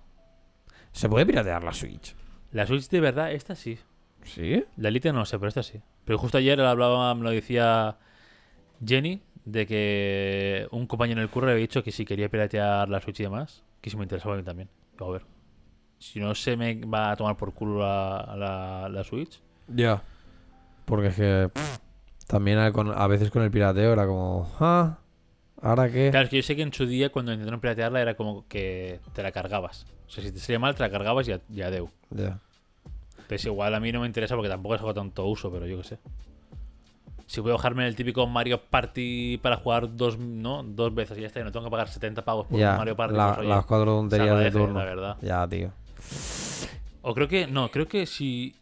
Se 0.93 1.09
puede 1.09 1.27
piratear 1.27 1.63
la 1.65 1.73
Switch. 1.73 2.15
La 2.53 2.67
Switch 2.67 2.89
de 2.89 3.01
verdad, 3.01 3.33
esta 3.33 3.55
sí. 3.55 3.79
¿Sí? 4.23 4.65
La 4.77 4.91
Lite 4.91 5.13
no 5.13 5.25
sé, 5.25 5.39
pero 5.39 5.49
esta 5.49 5.63
sí. 5.63 5.81
Pero 6.05 6.19
justo 6.19 6.39
ayer 6.39 6.61
hablaba, 6.61 7.15
me 7.15 7.23
lo 7.25 7.31
decía 7.31 7.97
Jenny, 8.85 9.23
de 9.45 9.67
que 9.67 10.69
un 10.71 10.87
compañero 10.87 11.21
en 11.21 11.25
el 11.25 11.31
curro 11.31 11.47
le 11.47 11.53
había 11.53 11.63
dicho 11.63 11.83
que 11.83 11.93
si 11.93 12.05
quería 12.05 12.29
piratear 12.29 12.89
la 12.89 13.01
Switch 13.01 13.21
y 13.21 13.25
demás, 13.25 13.63
que 13.81 13.91
si 13.91 13.97
me 13.97 14.03
interesaba 14.05 14.35
a 14.35 14.39
mí 14.39 14.45
también. 14.45 14.69
Digo, 14.93 15.07
a 15.07 15.13
ver. 15.13 15.23
Si 15.99 16.21
no 16.21 16.35
se 16.35 16.57
me 16.57 16.75
va 16.85 17.13
a 17.13 17.17
tomar 17.17 17.37
por 17.37 17.55
culo 17.55 17.81
la, 17.81 18.35
la, 18.37 18.89
la 18.89 19.05
Switch. 19.05 19.41
Ya. 19.69 20.03
Porque 20.85 21.09
es 21.09 21.17
que 21.17 21.51
pff, 21.53 21.79
también 22.27 22.59
a, 22.59 22.73
con- 22.73 22.93
a 22.97 23.07
veces 23.07 23.31
con 23.31 23.43
el 23.43 23.51
pirateo 23.51 23.93
era 23.93 24.07
como, 24.07 24.51
ah, 24.61 24.99
¿ahora 25.63 25.91
qué? 25.91 26.11
Claro, 26.11 26.25
es 26.25 26.31
que 26.31 26.37
yo 26.37 26.43
sé 26.43 26.57
que 26.57 26.63
en 26.63 26.73
su 26.73 26.87
día 26.87 27.11
cuando 27.11 27.33
intentaron 27.33 27.61
piratearla 27.61 28.01
era 28.01 28.15
como 28.17 28.47
que 28.49 29.01
te 29.13 29.23
la 29.23 29.33
cargabas. 29.33 29.87
O 30.07 30.11
sea, 30.11 30.23
si 30.25 30.33
te 30.33 30.39
salía 30.39 30.59
mal, 30.59 30.75
te 30.75 30.83
la 30.83 30.91
cargabas 30.91 31.27
y 31.29 31.33
a- 31.33 31.41
y 31.53 31.63
adeu. 31.63 31.89
Ya. 32.11 32.39
Pues 33.29 33.45
igual 33.45 33.75
a 33.75 33.81
mí 33.81 33.91
no 33.93 34.01
me 34.01 34.07
interesa 34.07 34.35
porque 34.37 34.49
tampoco 34.49 34.75
es 34.77 34.81
hago 34.81 34.95
tanto 34.95 35.27
uso, 35.27 35.51
pero 35.51 35.67
yo 35.67 35.77
qué 35.79 35.85
sé. 35.85 35.99
Si 37.27 37.41
voy 37.41 37.51
a 37.51 37.55
bajarme 37.55 37.87
el 37.89 37.97
típico 37.97 38.25
Mario 38.29 38.61
Party 38.63 39.39
para 39.39 39.57
jugar 39.57 39.97
dos, 39.97 40.17
¿no? 40.17 40.63
dos 40.63 40.95
veces 40.95 41.19
y 41.19 41.23
ya 41.23 41.27
está, 41.27 41.41
y 41.41 41.43
no 41.45 41.51
tengo 41.51 41.65
que 41.67 41.71
pagar 41.73 41.89
70 41.89 42.25
pavos 42.25 42.47
por 42.47 42.61
Mario 42.79 42.95
Party. 42.95 43.17
la- 43.17 43.35
pues, 43.35 43.49
las 43.49 43.67
cuatro 43.67 43.87
tonterías 43.97 44.39
de 44.39 44.51
turno. 44.53 44.79
La 44.79 44.85
verdad. 44.85 45.17
Ya, 45.23 45.49
tío. 45.49 45.73
O 47.03 47.15
creo 47.15 47.27
que, 47.27 47.49
no, 47.49 47.69
creo 47.73 47.89
que 47.89 48.07
si 48.07 48.55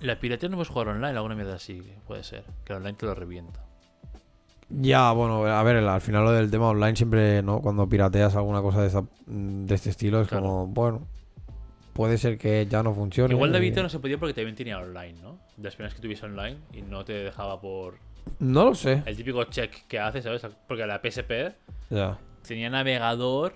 la 0.00 0.20
piratería 0.20 0.50
no 0.50 0.56
puedes 0.56 0.68
jugar 0.68 0.88
online, 0.88 1.16
alguna 1.16 1.34
mierda 1.34 1.54
así, 1.56 1.82
puede 2.06 2.22
ser. 2.22 2.44
Que 2.64 2.74
online 2.74 2.94
te 2.94 3.06
lo 3.06 3.14
revienta. 3.16 3.61
Ya, 4.80 5.12
bueno, 5.12 5.44
a 5.44 5.62
ver, 5.62 5.76
al 5.76 6.00
final 6.00 6.24
lo 6.24 6.32
del 6.32 6.50
tema 6.50 6.68
online 6.68 6.96
siempre, 6.96 7.42
¿no? 7.42 7.60
Cuando 7.60 7.88
pirateas 7.88 8.34
alguna 8.36 8.62
cosa 8.62 8.80
de, 8.80 8.88
esa- 8.88 9.04
de 9.26 9.74
este 9.74 9.90
estilo 9.90 10.20
es 10.22 10.28
Claro. 10.28 10.44
como, 10.44 10.66
bueno, 10.68 11.06
puede 11.92 12.16
ser 12.16 12.38
que 12.38 12.66
ya 12.66 12.82
no 12.82 12.94
funcione. 12.94 13.34
Igual 13.34 13.54
y- 13.56 13.60
Vita 13.60 13.82
no 13.82 13.88
se 13.90 13.98
podía 13.98 14.18
porque 14.18 14.32
también 14.34 14.56
tenía 14.56 14.78
online, 14.78 15.14
¿no? 15.20 15.38
De 15.56 15.64
las 15.64 15.74
primeras 15.76 15.94
que 15.94 16.00
tuviese 16.00 16.24
online 16.24 16.56
y 16.72 16.80
no 16.82 17.04
te 17.04 17.12
dejaba 17.12 17.60
por 17.60 17.96
No 18.38 18.64
lo 18.64 18.74
sé. 18.74 19.02
el 19.04 19.16
típico 19.16 19.44
check 19.44 19.86
que 19.88 19.98
hace, 19.98 20.22
¿sabes? 20.22 20.46
Porque 20.66 20.86
la 20.86 21.00
PSP 21.02 21.52
Ya. 21.90 22.16
tenía 22.46 22.70
navegador 22.70 23.52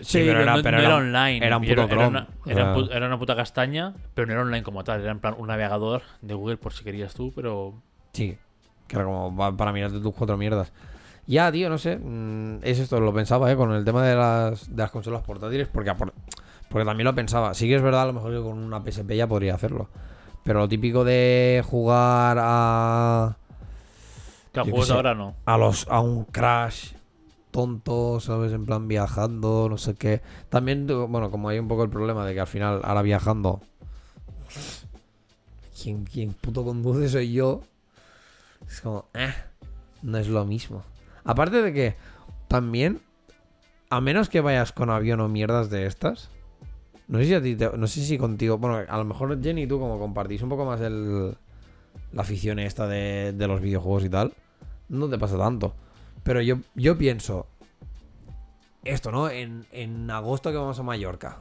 Sí, 0.00 0.20
pero, 0.20 0.26
pero 0.32 0.40
era- 0.44 0.56
no, 0.56 0.62
pero 0.62 0.76
no 0.78 0.82
era- 0.82 0.88
era 0.88 0.96
online. 0.96 1.46
era 1.46 1.56
un 1.58 1.62
puto 1.66 1.82
era, 1.82 2.08
una, 2.08 2.26
sea. 2.46 2.74
era 2.96 3.06
una 3.06 3.18
puta 3.18 3.36
castaña, 3.36 3.92
pero 4.14 4.26
no 4.26 4.32
era 4.32 4.42
online 4.42 4.62
como 4.62 4.82
tal. 4.84 5.02
Era 5.02 5.10
en 5.12 5.18
plan 5.20 5.34
un 5.36 5.48
navegador 5.48 6.00
de 6.22 6.32
Google 6.32 6.56
por 6.56 6.72
si 6.72 6.82
querías 6.82 7.12
tú, 7.12 7.30
pero. 7.36 7.74
Sí, 8.14 8.38
que 8.92 8.96
era 8.98 9.06
como 9.06 9.56
para 9.56 9.72
mirarte 9.72 10.00
tus 10.00 10.14
cuatro 10.14 10.36
mierdas. 10.36 10.70
Ya, 11.26 11.50
tío, 11.50 11.70
no 11.70 11.78
sé. 11.78 11.96
mm, 11.96 12.58
Es 12.62 12.78
esto, 12.78 13.00
lo 13.00 13.14
pensaba, 13.14 13.50
¿eh? 13.50 13.56
Con 13.56 13.72
el 13.72 13.84
tema 13.84 14.04
de 14.04 14.14
las, 14.14 14.68
de 14.68 14.82
las 14.82 14.90
consolas 14.90 15.22
portátiles, 15.22 15.66
porque, 15.72 15.92
porque 16.68 16.84
también 16.84 17.06
lo 17.06 17.14
pensaba. 17.14 17.54
Sí 17.54 17.66
que 17.68 17.76
es 17.76 17.82
verdad, 17.82 18.02
a 18.02 18.06
lo 18.06 18.12
mejor 18.12 18.32
que 18.32 18.42
con 18.42 18.58
una 18.58 18.80
PSP 18.84 19.12
ya 19.16 19.26
podría 19.26 19.54
hacerlo. 19.54 19.88
Pero 20.44 20.60
lo 20.60 20.68
típico 20.68 21.04
de 21.04 21.62
jugar 21.66 22.36
a. 22.40 23.36
Que 24.52 24.60
a 24.60 24.64
juegos 24.64 24.88
sé. 24.88 24.92
ahora 24.92 25.14
no. 25.14 25.34
a 25.46 25.56
los 25.56 25.86
a 25.88 26.00
un 26.00 26.24
crash 26.24 26.92
tonto, 27.50 28.20
¿sabes? 28.20 28.52
En 28.52 28.66
plan 28.66 28.88
viajando, 28.88 29.68
no 29.70 29.78
sé 29.78 29.94
qué. 29.94 30.20
También, 30.50 30.86
bueno, 30.86 31.30
como 31.30 31.48
hay 31.48 31.58
un 31.58 31.68
poco 31.68 31.84
el 31.84 31.90
problema 31.90 32.26
de 32.26 32.34
que 32.34 32.40
al 32.40 32.46
final, 32.46 32.80
ahora 32.84 33.00
viajando, 33.02 33.60
quien, 35.80 36.04
quien 36.04 36.32
puto 36.32 36.64
conduce 36.64 37.08
soy 37.08 37.32
yo. 37.32 37.62
Es 38.68 38.80
como, 38.80 39.06
eh, 39.14 39.32
no 40.02 40.18
es 40.18 40.28
lo 40.28 40.44
mismo. 40.44 40.82
Aparte 41.24 41.62
de 41.62 41.72
que, 41.72 41.94
también, 42.48 43.00
a 43.90 44.00
menos 44.00 44.28
que 44.28 44.40
vayas 44.40 44.72
con 44.72 44.90
avión 44.90 45.20
o 45.20 45.28
mierdas 45.28 45.70
de 45.70 45.86
estas, 45.86 46.30
no 47.08 47.18
sé 47.18 47.24
si 47.26 47.34
a 47.34 47.42
ti, 47.42 47.54
te- 47.56 47.76
no 47.76 47.86
sé 47.86 48.00
si 48.02 48.18
contigo, 48.18 48.58
bueno, 48.58 48.78
a 48.88 48.96
lo 48.96 49.04
mejor 49.04 49.40
Jenny 49.42 49.62
y 49.62 49.66
tú 49.66 49.78
como 49.78 49.98
compartís 49.98 50.42
un 50.42 50.48
poco 50.48 50.64
más 50.64 50.80
el, 50.80 51.36
la 52.12 52.22
afición 52.22 52.58
esta 52.58 52.86
de, 52.86 53.32
de 53.32 53.46
los 53.48 53.60
videojuegos 53.60 54.04
y 54.04 54.08
tal, 54.08 54.32
no 54.88 55.08
te 55.08 55.18
pasa 55.18 55.36
tanto. 55.36 55.74
Pero 56.22 56.40
yo, 56.40 56.58
yo 56.74 56.96
pienso, 56.96 57.46
esto, 58.84 59.10
¿no? 59.12 59.28
En, 59.28 59.66
en 59.72 60.10
agosto 60.10 60.50
que 60.50 60.56
vamos 60.56 60.78
a 60.78 60.82
Mallorca. 60.82 61.38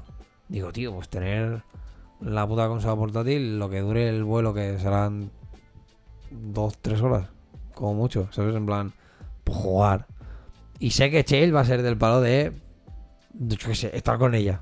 Digo, 0.47 0.71
tío, 0.71 0.93
pues 0.93 1.07
tener 1.09 1.63
la 2.19 2.45
puta 2.47 2.67
consola 2.67 2.95
portátil, 2.95 3.57
lo 3.57 3.69
que 3.69 3.79
dure 3.81 4.09
el 4.09 4.23
vuelo, 4.23 4.53
que 4.53 4.77
serán 4.79 5.31
dos, 6.31 6.77
tres 6.81 7.01
horas, 7.01 7.27
como 7.73 7.93
mucho, 7.93 8.27
¿sabes? 8.31 8.55
En 8.55 8.65
plan, 8.65 8.93
pues 9.43 9.57
jugar. 9.57 10.07
Y 10.79 10.91
sé 10.91 11.11
que 11.11 11.23
Chale 11.23 11.51
va 11.51 11.61
a 11.61 11.65
ser 11.65 11.81
del 11.83 11.97
palo 11.97 12.21
de, 12.21 12.51
de, 13.33 13.55
yo 13.55 13.67
qué 13.69 13.75
sé, 13.75 13.95
estar 13.95 14.17
con 14.17 14.33
ella. 14.35 14.61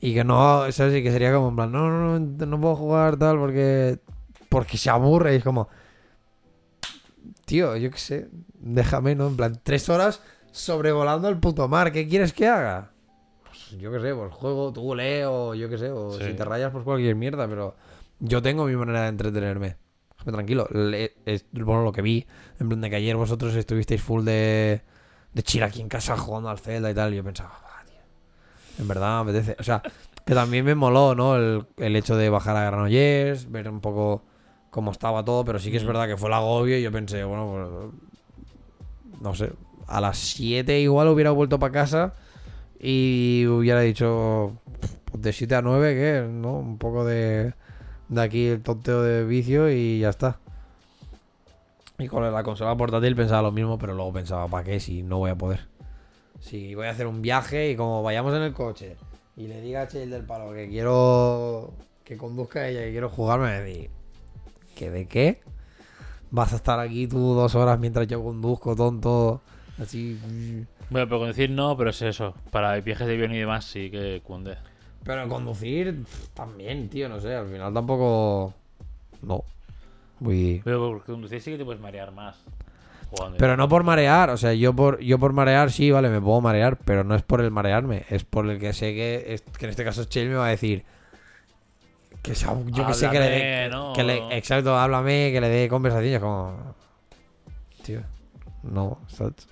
Y 0.00 0.14
que 0.14 0.24
no, 0.24 0.70
¿sabes? 0.72 0.96
Y 0.96 1.02
que 1.02 1.12
sería 1.12 1.32
como 1.32 1.48
en 1.50 1.56
plan, 1.56 1.72
no, 1.72 1.88
no, 1.90 2.18
no, 2.18 2.46
no 2.46 2.60
puedo 2.60 2.76
jugar 2.76 3.16
tal 3.16 3.38
porque, 3.38 3.98
porque 4.48 4.76
se 4.76 4.90
aburre. 4.90 5.34
Y 5.34 5.36
es 5.38 5.44
como, 5.44 5.68
tío, 7.44 7.76
yo 7.76 7.90
qué 7.90 7.98
sé, 7.98 8.28
déjame, 8.54 9.14
¿no? 9.14 9.28
En 9.28 9.36
plan, 9.36 9.60
tres 9.62 9.88
horas 9.88 10.20
sobrevolando 10.50 11.28
el 11.28 11.38
puto 11.38 11.68
mar. 11.68 11.92
¿Qué 11.92 12.06
quieres 12.08 12.32
que 12.32 12.46
haga? 12.48 12.90
Pues 13.44 13.70
yo 13.80 13.92
qué 13.92 14.00
sé, 14.00 14.14
pues 14.14 14.32
juego, 14.32 14.72
tú 14.72 14.94
lee 14.94 15.22
o 15.24 15.54
yo 15.54 15.68
qué 15.68 15.78
sé, 15.78 15.90
o 15.90 16.12
Sí. 16.18 16.24
si 16.24 16.34
te 16.34 16.44
rayas, 16.44 16.72
pues 16.72 16.84
cualquier 16.84 17.14
mierda, 17.14 17.46
pero 17.48 17.76
yo 18.20 18.42
tengo 18.42 18.66
mi 18.66 18.76
manera 18.76 19.02
de 19.02 19.08
entretenerme. 19.08 19.76
Tranquilo. 20.24 20.66
Le- 20.72 21.14
es, 21.26 21.46
bueno, 21.52 21.82
lo 21.82 21.92
que 21.92 22.02
vi, 22.02 22.26
en 22.60 22.68
plan 22.68 22.80
de 22.80 22.90
que 22.90 22.96
ayer 22.96 23.16
vosotros 23.16 23.54
estuvisteis 23.54 24.02
full 24.02 24.24
de, 24.24 24.82
de 25.32 25.42
chill 25.42 25.62
aquí 25.62 25.80
en 25.80 25.88
casa 25.88 26.16
jugando 26.16 26.48
al 26.50 26.58
Zelda 26.58 26.90
y 26.90 26.94
tal, 26.94 27.12
y 27.12 27.16
yo 27.16 27.24
pensaba, 27.24 27.50
"Ah, 27.64 27.82
tío, 27.84 27.96
en 28.78 28.88
verdad 28.88 29.24
me 29.24 29.30
apetece. 29.32 29.56
O 29.60 29.62
sea, 29.64 29.82
que 30.26 30.34
también 30.34 30.64
me 30.64 30.74
moló, 30.74 31.14
¿no? 31.14 31.36
El, 31.36 31.66
el 31.78 31.96
hecho 31.96 32.16
de 32.16 32.30
bajar 32.30 32.56
a 32.56 32.64
Granollers, 32.64 33.50
ver 33.50 33.68
un 33.68 33.80
poco 33.80 34.24
cómo 34.70 34.92
estaba 34.92 35.24
todo, 35.24 35.44
pero 35.44 35.58
sí 35.58 35.70
que 35.70 35.76
es 35.78 35.84
verdad 35.84 36.06
que 36.08 36.16
fue 36.16 36.28
el 36.28 36.34
agobio 36.34 36.78
y 36.78 36.82
yo 36.82 36.92
pensé, 36.92 37.24
bueno, 37.24 37.92
pues, 39.10 39.20
no 39.20 39.34
sé, 39.34 39.52
a 39.86 40.00
las 40.00 40.18
7 40.18 40.80
igual 40.80 41.08
hubiera 41.08 41.30
vuelto 41.30 41.58
para 41.58 41.72
casa 41.72 42.14
y 42.80 43.46
hubiera 43.46 43.80
dicho, 43.80 44.58
pues 45.06 45.22
de 45.22 45.32
7 45.32 45.54
a 45.56 45.62
9, 45.62 45.94
¿qué? 45.94 46.28
¿No? 46.30 46.58
Un 46.58 46.78
poco 46.78 47.04
de, 47.04 47.54
de 48.12 48.22
aquí 48.22 48.46
el 48.46 48.62
tonteo 48.62 49.02
de 49.02 49.24
vicio 49.24 49.70
y 49.70 50.00
ya 50.00 50.10
está. 50.10 50.38
Y 51.98 52.08
con 52.08 52.30
la 52.30 52.42
consola 52.42 52.76
portátil 52.76 53.16
pensaba 53.16 53.42
lo 53.42 53.52
mismo, 53.52 53.78
pero 53.78 53.94
luego 53.94 54.12
pensaba, 54.12 54.48
¿para 54.48 54.64
qué? 54.64 54.80
Si 54.80 55.02
no 55.02 55.18
voy 55.18 55.30
a 55.30 55.34
poder. 55.34 55.66
Si 56.40 56.74
voy 56.74 56.86
a 56.86 56.90
hacer 56.90 57.06
un 57.06 57.22
viaje 57.22 57.70
y 57.70 57.76
como 57.76 58.02
vayamos 58.02 58.34
en 58.34 58.42
el 58.42 58.52
coche 58.52 58.96
y 59.36 59.46
le 59.46 59.60
diga 59.60 59.82
a 59.82 59.88
Chel 59.88 60.10
del 60.10 60.24
palo 60.24 60.52
que 60.52 60.68
quiero 60.68 61.72
que 62.04 62.16
conduzca 62.16 62.68
ella, 62.68 62.80
que 62.80 62.90
quiero 62.90 63.08
jugar, 63.08 63.40
me 63.40 63.60
decir, 63.60 63.90
¿que 64.74 64.90
de 64.90 65.06
qué? 65.06 65.40
Vas 66.30 66.52
a 66.52 66.56
estar 66.56 66.80
aquí 66.80 67.06
tú 67.06 67.34
dos 67.34 67.54
horas 67.54 67.78
mientras 67.78 68.06
yo 68.08 68.22
conduzco, 68.22 68.74
tonto, 68.74 69.40
así. 69.80 70.18
Bueno, 70.90 71.06
pero 71.06 71.18
con 71.18 71.28
decir 71.28 71.50
no, 71.50 71.76
pero 71.76 71.90
es 71.90 72.02
eso. 72.02 72.34
Para 72.50 72.78
viajes 72.80 73.06
de 73.06 73.14
avión 73.14 73.32
y 73.32 73.38
demás 73.38 73.64
sí 73.64 73.90
que 73.90 74.20
cunde. 74.22 74.58
Pero 75.04 75.28
conducir 75.28 76.04
también, 76.34 76.88
tío, 76.88 77.08
no 77.08 77.20
sé, 77.20 77.34
al 77.34 77.48
final 77.48 77.72
tampoco. 77.74 78.54
No. 79.22 79.44
Muy. 80.20 80.60
Pero 80.64 80.78
por 80.92 81.04
conducir 81.04 81.40
sí 81.42 81.50
que 81.52 81.58
te 81.58 81.64
puedes 81.64 81.80
marear 81.82 82.12
más. 82.12 82.36
Pero 83.36 83.56
no 83.58 83.68
por 83.68 83.82
marear, 83.84 84.30
o 84.30 84.36
sea, 84.38 84.54
yo 84.54 84.72
por, 84.74 84.98
yo 85.00 85.18
por 85.18 85.32
marear 85.34 85.70
sí, 85.70 85.90
vale, 85.90 86.08
me 86.08 86.20
puedo 86.20 86.40
marear, 86.40 86.78
pero 86.78 87.04
no 87.04 87.14
es 87.14 87.22
por 87.22 87.42
el 87.42 87.50
marearme, 87.50 88.04
es 88.08 88.24
por 88.24 88.48
el 88.48 88.58
que 88.58 88.72
sé 88.72 88.94
que, 88.94 89.34
es- 89.34 89.42
que 89.42 89.66
en 89.66 89.70
este 89.70 89.84
caso 89.84 90.04
Chell 90.04 90.28
me 90.30 90.36
va 90.36 90.46
a 90.46 90.50
decir 90.50 90.82
que 92.22 92.34
sea- 92.34 92.56
yo 92.66 92.86
que 92.86 92.94
sé 92.94 93.10
que 93.10 93.18
le 93.20 93.28
dé, 93.28 93.68
¿no? 93.68 93.92
que 93.92 94.02
le- 94.04 94.34
exacto, 94.36 94.78
háblame, 94.78 95.30
que 95.30 95.40
le 95.42 95.48
dé 95.50 95.68
conversaciones 95.68 96.20
como, 96.20 96.74
tío, 97.84 98.00
no, 98.62 98.98
¿sabes? 99.08 99.46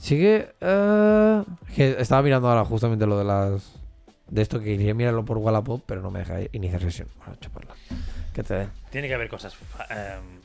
Sí 0.00 0.16
que, 0.16 0.54
eh, 0.60 1.44
que 1.76 1.96
estaba 1.98 2.22
mirando 2.22 2.48
ahora 2.48 2.64
justamente 2.64 3.06
lo 3.06 3.18
de 3.18 3.24
las, 3.24 3.74
de 4.28 4.40
esto 4.40 4.58
que 4.58 4.64
quería 4.64 4.94
mirarlo 4.94 5.26
por 5.26 5.36
Wallapop, 5.36 5.82
pero 5.84 6.00
no 6.00 6.10
me 6.10 6.20
deja 6.20 6.38
iniciar 6.52 6.80
sesión, 6.80 7.08
bueno, 7.18 7.34
chuparla, 7.38 7.74
que 8.32 8.42
te 8.42 8.54
den. 8.54 8.70
Tiene 8.90 9.08
que 9.08 9.14
haber 9.14 9.28
cosas 9.28 9.54
em, 9.90 10.40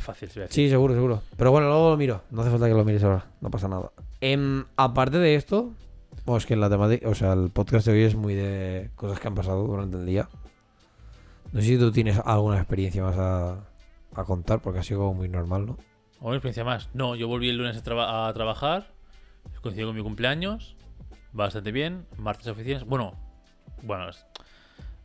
fáciles. 0.00 0.48
Sí, 0.48 0.70
seguro, 0.70 0.94
seguro. 0.94 1.22
Pero 1.36 1.50
bueno, 1.50 1.68
luego 1.68 1.90
lo 1.90 1.96
miro. 1.98 2.22
No 2.30 2.40
hace 2.40 2.50
falta 2.50 2.66
que 2.66 2.72
lo 2.72 2.82
mires 2.82 3.04
ahora. 3.04 3.26
No 3.42 3.50
pasa 3.50 3.68
nada. 3.68 3.92
Em, 4.22 4.64
aparte 4.76 5.18
de 5.18 5.34
esto, 5.34 5.72
bueno, 6.24 6.38
es 6.38 6.46
que 6.46 6.56
la 6.56 6.70
temática, 6.70 7.06
o 7.06 7.14
sea, 7.14 7.34
el 7.34 7.50
podcast 7.50 7.86
de 7.86 7.92
hoy 7.92 8.02
es 8.04 8.14
muy 8.14 8.34
de 8.34 8.90
cosas 8.96 9.20
que 9.20 9.28
han 9.28 9.34
pasado 9.34 9.66
durante 9.66 9.98
el 9.98 10.06
día. 10.06 10.30
No 11.52 11.60
sé 11.60 11.66
si 11.66 11.78
tú 11.78 11.92
tienes 11.92 12.18
alguna 12.24 12.56
experiencia 12.56 13.02
más 13.02 13.18
a, 13.18 13.66
a 14.14 14.24
contar, 14.24 14.60
porque 14.60 14.78
ha 14.78 14.82
sido 14.82 15.00
como 15.00 15.12
muy 15.12 15.28
normal, 15.28 15.66
¿no? 15.66 15.76
¿O 16.20 16.28
una 16.28 16.36
experiencia 16.36 16.64
más? 16.64 16.88
No, 16.94 17.16
yo 17.16 17.28
volví 17.28 17.50
el 17.50 17.58
lunes 17.58 17.76
a, 17.76 18.28
a 18.28 18.32
trabajar. 18.32 18.93
Coincidió 19.60 19.86
con 19.86 19.96
mi 19.96 20.02
cumpleaños. 20.02 20.76
Bastante 21.32 21.72
bien. 21.72 22.06
Martes 22.18 22.46
oficinas. 22.46 22.84
Bueno, 22.84 23.14
bueno. 23.82 24.06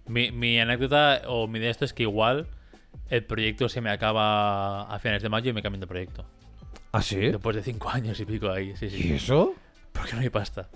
Mi, 0.07 0.31
mi 0.31 0.59
anécdota 0.59 1.21
o 1.27 1.47
mi 1.47 1.59
de 1.59 1.69
esto 1.69 1.85
es 1.85 1.93
que 1.93 2.03
igual 2.03 2.47
el 3.09 3.23
proyecto 3.23 3.69
se 3.69 3.81
me 3.81 3.89
acaba 3.91 4.83
a 4.83 4.99
finales 4.99 5.21
de 5.23 5.29
mayo 5.29 5.49
y 5.49 5.53
me 5.53 5.61
cambian 5.61 5.81
de 5.81 5.87
proyecto. 5.87 6.25
¿Ah, 6.91 7.01
sí? 7.01 7.17
Después 7.17 7.55
de 7.55 7.63
cinco 7.63 7.89
años 7.93 8.19
y 8.19 8.25
pico 8.25 8.49
ahí. 8.49 8.75
Sí, 8.75 8.85
¿Y 8.87 8.89
sí. 8.89 9.13
eso? 9.13 9.53
Porque 9.93 10.13
no 10.13 10.21
hay 10.21 10.29
pasta. 10.29 10.67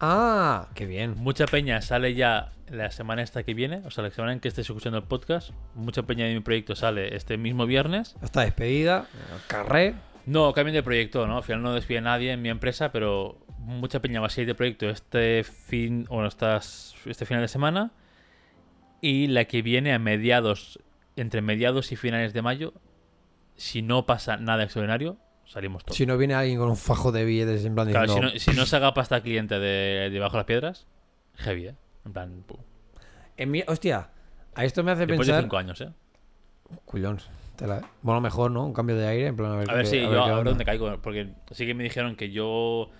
Ah, 0.00 0.68
qué 0.74 0.86
bien. 0.86 1.14
Mucha 1.16 1.46
peña 1.46 1.80
sale 1.80 2.14
ya 2.14 2.52
la 2.68 2.90
semana 2.90 3.22
esta 3.22 3.42
que 3.42 3.54
viene, 3.54 3.82
o 3.84 3.90
sea, 3.90 4.04
la 4.04 4.10
semana 4.10 4.32
en 4.32 4.40
que 4.40 4.48
estés 4.48 4.66
escuchando 4.68 4.98
el 4.98 5.04
podcast. 5.04 5.50
Mucha 5.74 6.02
peña 6.02 6.26
de 6.26 6.34
mi 6.34 6.40
proyecto 6.40 6.74
sale 6.74 7.14
este 7.16 7.36
mismo 7.36 7.66
viernes. 7.66 8.16
Está 8.22 8.42
despedida. 8.42 9.06
Carré. 9.46 9.94
No, 10.26 10.52
cambian 10.52 10.74
de 10.74 10.82
proyecto, 10.82 11.26
¿no? 11.26 11.36
Al 11.38 11.42
final 11.42 11.62
no 11.62 11.74
despide 11.74 11.98
a 11.98 12.02
nadie 12.02 12.32
en 12.32 12.40
mi 12.42 12.48
empresa, 12.48 12.90
pero 12.92 13.38
mucha 13.58 14.00
peña 14.00 14.20
va 14.20 14.26
a 14.28 14.30
salir 14.30 14.46
de 14.46 14.54
proyecto 14.54 14.88
este 14.88 15.44
fin, 15.44 16.06
bueno, 16.08 16.26
estas, 16.28 16.94
este 17.04 17.26
final 17.26 17.42
de 17.42 17.48
semana. 17.48 17.90
Y 19.00 19.26
la 19.26 19.44
que 19.44 19.60
viene 19.60 19.92
a 19.92 19.98
mediados, 19.98 20.78
entre 21.16 21.42
mediados 21.42 21.92
y 21.92 21.96
finales 21.96 22.32
de 22.32 22.40
mayo, 22.40 22.72
si 23.56 23.82
no 23.82 24.06
pasa 24.06 24.38
nada 24.38 24.64
extraordinario, 24.64 25.18
salimos 25.44 25.84
todos. 25.84 25.96
Si 25.98 26.06
no 26.06 26.16
viene 26.16 26.32
alguien 26.34 26.58
con 26.58 26.70
un 26.70 26.76
fajo 26.76 27.12
de 27.12 27.24
billetes 27.26 27.64
en 27.66 27.74
plan 27.74 27.90
Claro, 27.90 28.06
si, 28.06 28.14
diciendo... 28.14 28.32
no, 28.32 28.40
si 28.40 28.50
no 28.52 28.66
se 28.66 28.76
haga 28.76 28.94
pasta 28.94 29.20
cliente 29.22 29.58
de 29.58 30.08
debajo 30.10 30.32
de 30.32 30.38
las 30.38 30.46
piedras, 30.46 30.86
heavy, 31.34 31.66
¿eh? 31.68 31.74
En 32.06 32.12
plan, 32.14 32.42
pum. 32.46 32.56
En 33.36 33.50
mi- 33.50 33.64
hostia, 33.66 34.08
a 34.54 34.64
esto 34.64 34.82
me 34.82 34.92
hace 34.92 35.06
después 35.06 35.26
de 35.26 35.32
pensar... 35.32 35.42
cinco 35.44 35.58
años, 35.58 35.80
¿eh? 35.82 35.90
Cuyons. 36.86 37.28
Bueno, 38.02 38.20
mejor, 38.20 38.50
¿no? 38.50 38.64
Un 38.66 38.72
cambio 38.72 38.96
de 38.96 39.06
aire, 39.06 39.26
en 39.28 39.36
plan 39.36 39.52
a 39.52 39.56
ver, 39.56 39.70
A 39.70 39.74
ver 39.74 39.84
qué- 39.84 39.90
si 39.90 39.98
a 39.98 40.02
yo 40.02 40.10
ver 40.10 40.14
qué 40.16 40.20
ahora 40.22 40.36
onda. 40.38 40.50
dónde 40.50 40.64
caigo, 40.64 40.98
porque 41.02 41.28
sí 41.52 41.66
que 41.66 41.74
me 41.74 41.84
dijeron 41.84 42.16
que 42.16 42.30
yo 42.30 42.90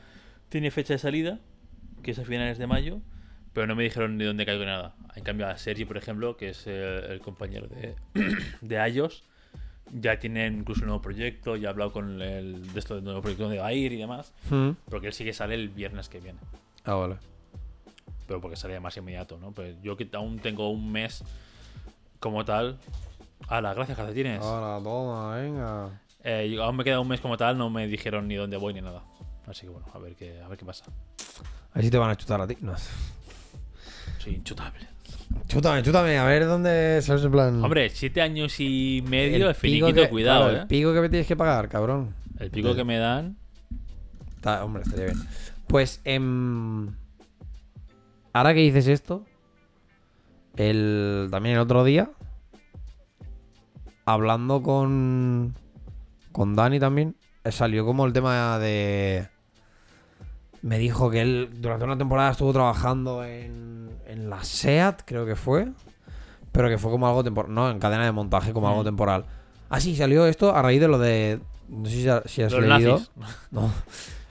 tiene 0.49 0.71
fecha 0.71 0.95
de 0.95 0.99
salida, 0.99 1.39
que 2.03 2.13
es 2.13 2.19
a 2.19 2.25
finales 2.25 2.59
de 2.59 2.67
mayo, 2.67 3.01
pero 3.53 3.67
no 3.67 3.75
me 3.75 3.83
dijeron 3.85 4.17
ni 4.17 4.25
dónde 4.25 4.47
caigo 4.47 4.61
ni 4.61 4.67
nada. 4.67 4.95
En 5.17 5.25
cambio, 5.25 5.47
a 5.49 5.57
Sergi, 5.57 5.85
por 5.85 5.97
ejemplo, 5.97 6.37
que 6.37 6.51
es 6.51 6.67
el, 6.67 6.75
el 7.11 7.21
compañero 7.21 7.67
de, 7.69 7.97
de 8.61 8.89
iOS, 8.91 9.25
ya 9.93 10.19
tiene 10.19 10.47
incluso 10.47 10.81
un 10.83 10.87
nuevo 10.89 11.03
proyecto, 11.03 11.57
ya 11.57 11.69
ha 11.69 11.71
hablado 11.73 11.93
con 11.93 12.21
el 12.23 12.73
de 12.73 12.79
esto 12.79 12.95
del 12.97 13.05
nuevo 13.05 13.21
proyecto 13.21 13.45
donde 13.45 13.59
va 13.59 13.67
a 13.67 13.73
ir 13.73 13.93
y 13.93 13.97
demás, 13.97 14.33
Hmm. 14.51 14.71
porque 14.89 15.09
él 15.09 15.13
sí 15.13 15.25
que 15.25 15.33
sale 15.33 15.55
el 15.55 15.69
viernes 15.69 16.09
que 16.09 16.21
viene, 16.21 16.39
Ah, 16.85 16.95
vale. 16.95 17.17
pero 18.27 18.41
porque 18.41 18.57
sale 18.57 18.79
más 18.81 18.97
inmediato, 18.97 19.39
¿no? 19.39 19.53
Pues 19.53 19.75
yo 19.83 19.97
que 19.97 20.09
aún 20.15 20.39
tengo 20.39 20.71
un 20.71 20.91
mes 20.91 21.23
como 22.21 22.45
tal. 22.45 22.79
A 23.49 23.61
las 23.61 23.75
gracias, 23.75 23.97
calcetines. 23.97 24.41
Ahora, 24.41 24.83
toma, 24.83 25.37
venga. 25.37 26.01
Eh, 26.23 26.51
yo- 26.53 26.63
aún 26.65 26.77
me 26.77 26.85
queda 26.85 27.01
un 27.01 27.09
mes 27.09 27.21
como 27.21 27.37
tal, 27.37 27.59
no 27.59 27.69
me 27.71 27.87
dijeron 27.87 28.27
ni 28.27 28.35
dónde 28.37 28.57
voy 28.57 28.73
ni 28.75 28.81
nada. 28.81 29.03
Así 29.47 29.63
que 29.63 29.69
bueno, 29.69 29.87
a 29.93 29.99
ver 29.99 30.15
qué, 30.17 30.41
a 30.41 30.49
ver 30.49 30.57
qué 30.59 30.65
pasa. 30.65 30.85
A 31.73 31.75
ver 31.75 31.85
si 31.85 31.91
te 31.91 31.99
van 31.99 32.11
a 32.11 32.17
chutar 32.17 32.41
a 32.41 32.47
ti. 32.47 32.57
No. 32.61 32.75
Soy 34.19 34.35
inchutable. 34.35 34.87
Chútame, 35.49 35.83
chútame, 35.83 36.17
a 36.19 36.25
ver 36.25 36.47
dónde. 36.47 37.01
¿Sabes? 37.03 37.25
En 37.25 37.31
plan. 37.33 37.63
Hombre, 37.63 37.91
siete 37.91 38.23
años 38.23 38.59
y 38.61 39.03
medio, 39.07 39.49
el, 39.49 39.55
pico 39.55 39.61
finiquito, 39.61 40.03
que- 40.03 40.09
cuidado, 40.09 40.45
claro, 40.45 40.57
eh. 40.59 40.61
El 40.63 40.67
pico 40.67 40.95
que 40.95 41.01
me 41.01 41.09
tienes 41.11 41.27
que 41.27 41.37
pagar, 41.37 41.69
cabrón. 41.69 42.15
El 42.39 42.51
pico 42.51 42.75
que 42.75 42.85
me 42.85 42.97
dan. 42.99 43.37
Está- 44.37 44.65
hombre, 44.65 44.83
estaría 44.83 45.07
bien. 45.07 45.19
Pues, 45.67 46.01
em, 46.05 46.89
ahora 48.33 48.55
que 48.55 48.61
dices 48.61 48.87
esto, 48.87 49.25
el, 50.57 51.29
también 51.31 51.57
el 51.57 51.61
otro 51.61 51.85
día, 51.85 52.11
hablando 54.05 54.63
con, 54.63 55.55
con 56.33 56.55
Dani 56.57 56.79
también, 56.81 57.17
eh, 57.45 57.53
salió 57.53 57.85
como 57.85 58.05
el 58.07 58.13
tema 58.13 58.59
de... 58.59 59.29
Me 60.63 60.79
dijo 60.79 61.11
que 61.11 61.21
él 61.21 61.51
durante 61.61 61.85
una 61.85 61.99
temporada 61.99 62.31
estuvo 62.31 62.53
trabajando 62.53 63.23
en, 63.25 63.91
en 64.07 64.31
la 64.31 64.43
SEAT, 64.43 65.03
creo 65.05 65.27
que 65.27 65.37
fue, 65.37 65.69
pero 66.53 66.69
que 66.71 66.79
fue 66.79 66.91
como 66.91 67.07
algo 67.07 67.23
temporal, 67.23 67.53
no, 67.53 67.71
en 67.71 67.79
cadena 67.79 68.05
de 68.07 68.13
montaje, 68.13 68.53
como 68.55 68.69
algo 68.69 68.81
Mm. 68.83 68.87
temporal. 68.87 69.25
Ah, 69.69 69.81
sí, 69.81 69.95
salió 69.95 70.27
esto 70.27 70.55
a 70.55 70.63
raíz 70.63 70.81
de 70.81 70.89
lo 70.89 70.99
de... 70.99 71.41
No 71.69 71.87
sé 71.89 71.97
si, 71.97 72.09
ha- 72.09 72.23
si 72.27 72.43
has 72.43 72.53
Los 72.53 72.63
leído... 72.63 72.93
nazis. 72.93 73.11
No. 73.51 73.63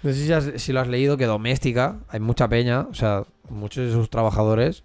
No 0.01 0.11
sé 0.11 0.13
si, 0.25 0.33
has- 0.33 0.51
si 0.61 0.73
lo 0.73 0.81
has 0.81 0.87
leído, 0.87 1.17
que 1.17 1.25
Doméstica, 1.25 1.97
hay 2.09 2.19
mucha 2.19 2.47
peña, 2.49 2.81
o 2.89 2.93
sea, 2.93 3.23
muchos 3.49 3.85
de 3.85 3.91
sus 3.93 4.09
trabajadores 4.09 4.83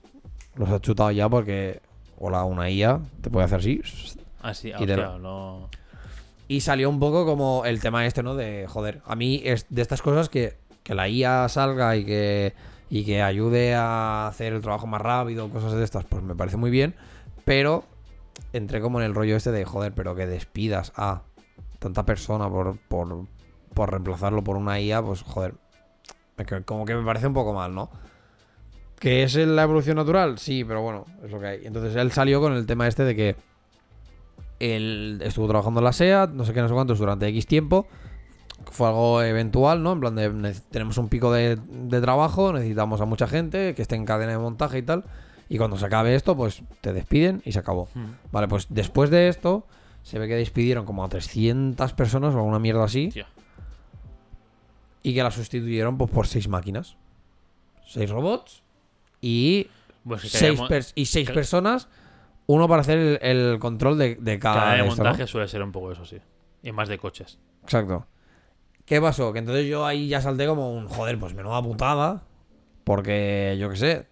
los 0.55 0.69
ha 0.71 0.81
chutado 0.81 1.11
ya 1.11 1.29
porque, 1.29 1.81
hola, 2.19 2.45
una 2.45 2.69
IA 2.71 3.01
te 3.23 3.31
puede 3.31 3.47
hacer 3.47 3.59
así. 3.61 3.81
Ah, 4.51 4.55
sí, 4.55 4.69
Y 4.69 4.73
de 4.73 4.79
hostia, 4.95 4.97
lo- 4.97 5.19
no. 5.19 5.69
Y 6.49 6.61
salió 6.63 6.89
un 6.89 6.99
poco 6.99 7.27
como 7.27 7.65
el 7.67 7.81
tema 7.81 8.07
este, 8.07 8.23
¿no? 8.23 8.35
De, 8.35 8.67
joder, 8.67 9.03
a 9.05 9.15
mí 9.17 9.43
es 9.45 9.67
de 9.69 9.83
estas 9.83 10.01
cosas 10.01 10.29
que, 10.29 10.57
que 10.83 10.95
la 10.95 11.09
IA 11.09 11.49
salga 11.49 11.95
y 11.97 12.05
que, 12.07 12.55
y 12.89 13.05
que 13.05 13.23
ayude 13.23 13.75
a 13.75 14.27
hacer 14.29 14.55
el 14.55 14.63
trabajo 14.63 14.87
más 14.87 15.03
rápido, 15.03 15.51
cosas 15.51 15.73
de 15.75 15.85
estas, 15.85 16.05
pues 16.07 16.23
me 16.23 16.35
parece 16.35 16.57
muy 16.57 16.71
bien, 16.71 16.95
pero 17.45 17.85
entré 18.55 18.81
como 18.81 18.99
en 19.01 19.05
el 19.07 19.15
rollo 19.15 19.37
este 19.37 19.53
de, 19.53 19.67
joder, 19.67 19.93
pero 19.93 20.15
que 20.15 20.27
despidas 20.27 20.93
a 20.97 21.23
tanta 21.81 22.07
persona 22.07 22.49
por, 22.49 22.79
por, 22.79 23.27
por 23.75 23.91
reemplazarlo 23.91 24.43
por 24.43 24.57
una 24.57 24.81
IA, 24.81 25.03
pues 25.03 25.21
joder, 25.23 25.55
como 26.65 26.87
que 26.87 26.95
me 26.95 27.05
parece 27.05 27.27
un 27.27 27.35
poco 27.35 27.53
mal, 27.53 27.75
¿no? 27.75 27.91
¿Que 28.99 29.23
es 29.23 29.35
la 29.37 29.63
evolución 29.63 29.97
natural? 29.97 30.39
Sí, 30.39 30.65
pero 30.65 30.83
bueno, 30.83 31.05
es 31.23 31.31
lo 31.31 31.39
que 31.39 31.47
hay. 31.47 31.67
Entonces 31.67 31.95
él 31.95 32.11
salió 32.11 32.41
con 32.41 32.55
el 32.55 32.67
tema 32.67 32.89
este 32.89 33.05
de 33.05 33.15
que 33.15 33.37
él 34.61 35.21
estuvo 35.25 35.47
trabajando 35.49 35.81
en 35.81 35.85
la 35.85 35.93
SEAT, 35.93 36.31
no 36.33 36.45
sé 36.45 36.53
qué, 36.53 36.61
no 36.61 36.69
sé 36.69 36.75
cuántos, 36.75 36.99
durante 36.99 37.27
X 37.29 37.47
tiempo. 37.47 37.87
Fue 38.71 38.89
algo 38.89 39.23
eventual, 39.23 39.83
¿no? 39.83 39.93
En 39.93 40.01
plan 40.01 40.15
de 40.17 40.31
ne- 40.33 40.53
tenemos 40.71 40.99
un 40.99 41.09
pico 41.09 41.33
de, 41.33 41.57
de 41.71 42.01
trabajo, 42.01 42.53
necesitamos 42.53 43.01
a 43.01 43.05
mucha 43.05 43.27
gente 43.29 43.75
que 43.75 43.83
esté 43.83 43.95
en 43.97 44.05
cadena 44.05 44.33
de 44.33 44.39
montaje 44.39 44.79
y 44.79 44.83
tal. 44.83 45.05
Y 45.49 45.57
cuando 45.59 45.79
se 45.79 45.87
acabe 45.87 46.15
esto, 46.15 46.37
pues 46.37 46.63
te 46.81 46.93
despiden 46.93 47.41
y 47.45 47.53
se 47.53 47.59
acabó. 47.61 47.89
Hmm. 47.95 48.07
Vale, 48.33 48.49
pues 48.49 48.67
después 48.69 49.09
de 49.11 49.29
esto, 49.29 49.67
se 50.03 50.19
ve 50.19 50.29
que 50.29 50.35
despidieron 50.35 50.85
como 50.85 51.05
a 51.05 51.09
300 51.09 51.93
personas 51.95 52.35
o 52.35 52.39
alguna 52.39 52.59
mierda 52.59 52.85
así. 52.85 53.11
Y 55.03 55.15
que 55.15 55.23
la 55.23 55.31
sustituyeron 55.31 55.97
pues, 55.97 56.11
por 56.11 56.27
6 56.27 56.49
máquinas. 56.49 56.97
6 57.87 58.11
robots 58.11 58.63
y 59.23 59.69
Pues 60.07 60.23
seis, 60.23 60.93
y 60.95 61.07
seis 61.07 61.31
personas. 61.31 61.89
Uno 62.51 62.67
para 62.67 62.81
hacer 62.81 62.99
el, 62.99 63.19
el 63.21 63.59
control 63.59 63.99
de, 63.99 64.17
de 64.17 64.39
cada, 64.39 64.77
cada 64.77 64.85
montaje 64.85 65.27
suele 65.27 65.49
ser 65.49 65.63
un 65.63 65.71
poco 65.71 65.93
eso, 65.93 66.05
sí. 66.05 66.19
Y 66.63 66.73
más 66.73 66.89
de 66.89 66.99
coches. 66.99 67.39
Exacto. 67.63 68.07
¿Qué 68.87 69.03
pasó? 69.03 69.35
Que 69.35 69.41
entonces 69.41 69.67
yo 69.67 69.85
ahí 69.85 70.09
ya 70.09 70.23
salté 70.23 70.47
como 70.47 70.73
un 70.73 70.89
joder, 70.89 71.19
pues 71.19 71.35
menuda 71.35 71.63
putada. 71.63 72.23
Porque 72.85 73.57
yo 73.61 73.69
qué 73.69 73.77
sé. 73.77 74.07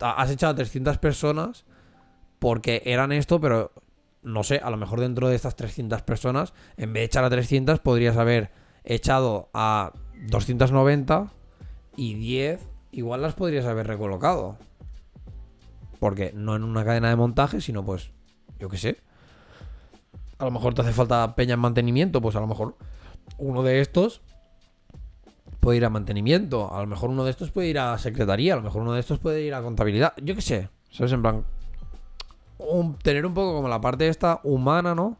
Has 0.00 0.30
echado 0.30 0.52
a 0.52 0.56
300 0.56 0.96
personas 0.96 1.66
porque 2.38 2.82
eran 2.86 3.12
esto, 3.12 3.38
pero 3.38 3.72
no 4.22 4.42
sé, 4.42 4.56
a 4.64 4.70
lo 4.70 4.78
mejor 4.78 5.00
dentro 5.00 5.28
de 5.28 5.36
estas 5.36 5.54
300 5.54 6.00
personas, 6.02 6.54
en 6.78 6.94
vez 6.94 7.02
de 7.02 7.04
echar 7.04 7.24
a 7.24 7.30
300, 7.30 7.78
podrías 7.80 8.16
haber 8.16 8.50
echado 8.84 9.50
a 9.52 9.92
290 10.28 11.30
y 11.96 12.14
10, 12.14 12.66
igual 12.92 13.20
las 13.20 13.34
podrías 13.34 13.66
haber 13.66 13.86
recolocado. 13.86 14.56
Porque 16.02 16.32
no 16.34 16.56
en 16.56 16.64
una 16.64 16.84
cadena 16.84 17.10
de 17.10 17.14
montaje, 17.14 17.60
sino 17.60 17.84
pues, 17.84 18.10
yo 18.58 18.68
qué 18.68 18.76
sé. 18.76 18.96
A 20.36 20.44
lo 20.44 20.50
mejor 20.50 20.74
te 20.74 20.82
hace 20.82 20.92
falta 20.92 21.36
peña 21.36 21.54
en 21.54 21.60
mantenimiento, 21.60 22.20
pues 22.20 22.34
a 22.34 22.40
lo 22.40 22.48
mejor 22.48 22.76
uno 23.38 23.62
de 23.62 23.80
estos 23.80 24.20
puede 25.60 25.76
ir 25.76 25.84
a 25.84 25.90
mantenimiento, 25.90 26.74
a 26.74 26.80
lo 26.80 26.88
mejor 26.88 27.10
uno 27.10 27.22
de 27.22 27.30
estos 27.30 27.52
puede 27.52 27.68
ir 27.68 27.78
a 27.78 27.96
secretaría, 27.98 28.54
a 28.54 28.56
lo 28.56 28.62
mejor 28.62 28.82
uno 28.82 28.94
de 28.94 28.98
estos 28.98 29.20
puede 29.20 29.42
ir 29.42 29.54
a 29.54 29.62
contabilidad, 29.62 30.12
yo 30.20 30.34
qué 30.34 30.42
sé, 30.42 30.70
¿sabes? 30.90 31.12
En 31.12 31.22
plan, 31.22 31.44
tener 33.04 33.24
un 33.24 33.34
poco 33.34 33.54
como 33.54 33.68
la 33.68 33.80
parte 33.80 34.08
esta 34.08 34.40
humana, 34.42 34.96
¿no? 34.96 35.18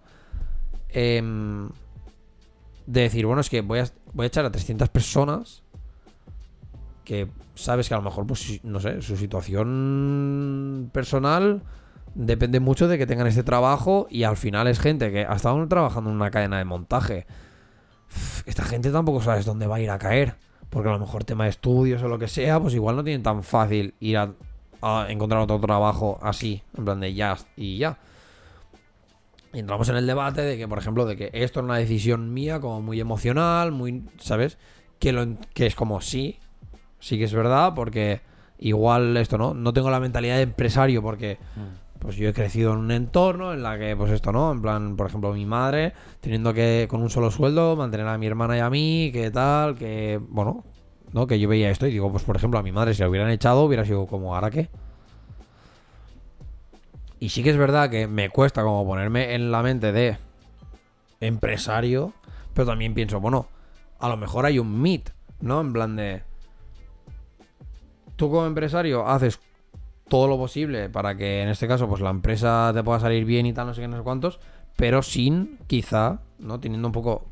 Em, 0.88 1.68
de 2.86 3.02
decir, 3.02 3.24
bueno, 3.24 3.40
es 3.40 3.48
que 3.48 3.60
voy 3.60 3.78
a, 3.78 3.84
voy 4.14 4.24
a 4.24 4.26
echar 4.26 4.44
a 4.44 4.50
300 4.50 4.88
personas 4.88 5.62
que 7.04 7.28
sabes 7.54 7.88
que 7.88 7.94
a 7.94 7.98
lo 7.98 8.02
mejor, 8.02 8.26
pues, 8.26 8.60
no 8.64 8.80
sé, 8.80 9.02
su 9.02 9.16
situación 9.16 10.90
personal 10.92 11.62
depende 12.14 12.60
mucho 12.60 12.88
de 12.88 12.98
que 12.98 13.06
tengan 13.06 13.26
este 13.26 13.42
trabajo 13.42 14.06
y 14.10 14.24
al 14.24 14.36
final 14.36 14.66
es 14.66 14.78
gente 14.78 15.10
que 15.10 15.24
ha 15.24 15.34
estado 15.34 15.66
trabajando 15.68 16.10
en 16.10 16.16
una 16.16 16.30
cadena 16.30 16.58
de 16.58 16.64
montaje. 16.64 17.26
Esta 18.46 18.64
gente 18.64 18.90
tampoco 18.90 19.22
sabes 19.22 19.44
dónde 19.44 19.66
va 19.66 19.76
a 19.76 19.80
ir 19.80 19.90
a 19.90 19.98
caer. 19.98 20.36
Porque 20.72 20.88
a 20.88 20.92
lo 20.92 20.98
mejor 20.98 21.24
tema 21.24 21.44
de 21.44 21.50
estudios 21.50 22.02
o 22.02 22.08
lo 22.08 22.18
que 22.18 22.28
sea, 22.28 22.58
pues 22.58 22.72
igual 22.72 22.96
no 22.96 23.04
tienen 23.04 23.22
tan 23.22 23.42
fácil 23.42 23.94
ir 24.00 24.16
a, 24.16 24.32
encontrar 25.10 25.42
otro 25.42 25.60
trabajo 25.60 26.18
así, 26.22 26.62
en 26.76 26.84
plan 26.86 26.98
de 26.98 27.12
ya 27.12 27.36
y 27.56 27.76
ya. 27.76 27.98
Y 29.52 29.58
entramos 29.58 29.90
en 29.90 29.96
el 29.96 30.06
debate 30.06 30.40
de 30.40 30.56
que, 30.56 30.66
por 30.66 30.78
ejemplo, 30.78 31.04
de 31.04 31.16
que 31.16 31.30
esto 31.34 31.60
es 31.60 31.64
una 31.64 31.76
decisión 31.76 32.32
mía 32.32 32.58
como 32.58 32.80
muy 32.80 32.98
emocional, 33.00 33.70
muy, 33.70 34.02
¿sabes? 34.18 34.56
Que, 34.98 35.12
lo, 35.12 35.36
que 35.52 35.66
es 35.66 35.74
como 35.74 36.00
sí, 36.00 36.40
sí 37.02 37.18
que 37.18 37.24
es 37.24 37.34
verdad, 37.34 37.74
porque 37.74 38.20
igual 38.58 39.16
esto, 39.16 39.36
¿no? 39.36 39.54
No 39.54 39.72
tengo 39.72 39.90
la 39.90 40.00
mentalidad 40.00 40.36
de 40.36 40.42
empresario 40.42 41.02
porque 41.02 41.36
pues 41.98 42.16
yo 42.16 42.28
he 42.28 42.32
crecido 42.32 42.72
en 42.72 42.78
un 42.78 42.90
entorno 42.92 43.52
en 43.52 43.62
la 43.62 43.78
que, 43.78 43.96
pues 43.96 44.12
esto, 44.12 44.32
¿no? 44.32 44.50
En 44.52 44.62
plan, 44.62 44.96
por 44.96 45.08
ejemplo, 45.08 45.32
mi 45.32 45.44
madre, 45.44 45.92
teniendo 46.20 46.54
que, 46.54 46.86
con 46.88 47.02
un 47.02 47.10
solo 47.10 47.30
sueldo, 47.30 47.76
mantener 47.76 48.06
a 48.06 48.18
mi 48.18 48.26
hermana 48.26 48.56
y 48.56 48.60
a 48.60 48.70
mí, 48.70 49.10
que 49.12 49.30
tal, 49.30 49.74
que, 49.76 50.20
bueno, 50.28 50.64
¿no? 51.12 51.26
Que 51.26 51.38
yo 51.38 51.48
veía 51.48 51.70
esto 51.70 51.86
y 51.86 51.90
digo, 51.90 52.10
pues 52.10 52.22
por 52.24 52.36
ejemplo, 52.36 52.58
a 52.58 52.62
mi 52.62 52.72
madre, 52.72 52.94
si 52.94 53.02
la 53.02 53.08
hubieran 53.08 53.30
echado, 53.30 53.62
hubiera 53.62 53.84
sido 53.84 54.06
como, 54.06 54.34
¿ahora 54.34 54.50
qué? 54.50 54.68
Y 57.18 57.28
sí 57.28 57.42
que 57.42 57.50
es 57.50 57.56
verdad 57.56 57.90
que 57.90 58.06
me 58.06 58.30
cuesta 58.30 58.62
como 58.62 58.84
ponerme 58.86 59.34
en 59.34 59.52
la 59.52 59.62
mente 59.62 59.92
de 59.92 60.18
empresario, 61.20 62.12
pero 62.54 62.66
también 62.66 62.94
pienso, 62.94 63.20
bueno, 63.20 63.46
a 63.98 64.08
lo 64.08 64.16
mejor 64.16 64.46
hay 64.46 64.58
un 64.58 64.80
mit, 64.80 65.10
¿no? 65.40 65.60
En 65.60 65.72
plan 65.72 65.96
de... 65.96 66.22
Tú 68.22 68.30
como 68.30 68.46
empresario 68.46 69.08
haces 69.08 69.40
todo 70.08 70.28
lo 70.28 70.38
posible 70.38 70.88
para 70.88 71.16
que 71.16 71.42
en 71.42 71.48
este 71.48 71.66
caso 71.66 71.88
pues 71.88 72.00
la 72.00 72.10
empresa 72.10 72.70
te 72.72 72.80
pueda 72.84 73.00
salir 73.00 73.24
bien 73.24 73.46
y 73.46 73.52
tal, 73.52 73.66
no 73.66 73.74
sé 73.74 73.80
qué, 73.80 73.88
no 73.88 73.96
sé 73.96 74.04
cuántos, 74.04 74.38
pero 74.76 75.02
sin 75.02 75.58
quizá, 75.66 76.20
¿no? 76.38 76.60
Teniendo 76.60 76.86
un 76.86 76.92
poco 76.92 77.26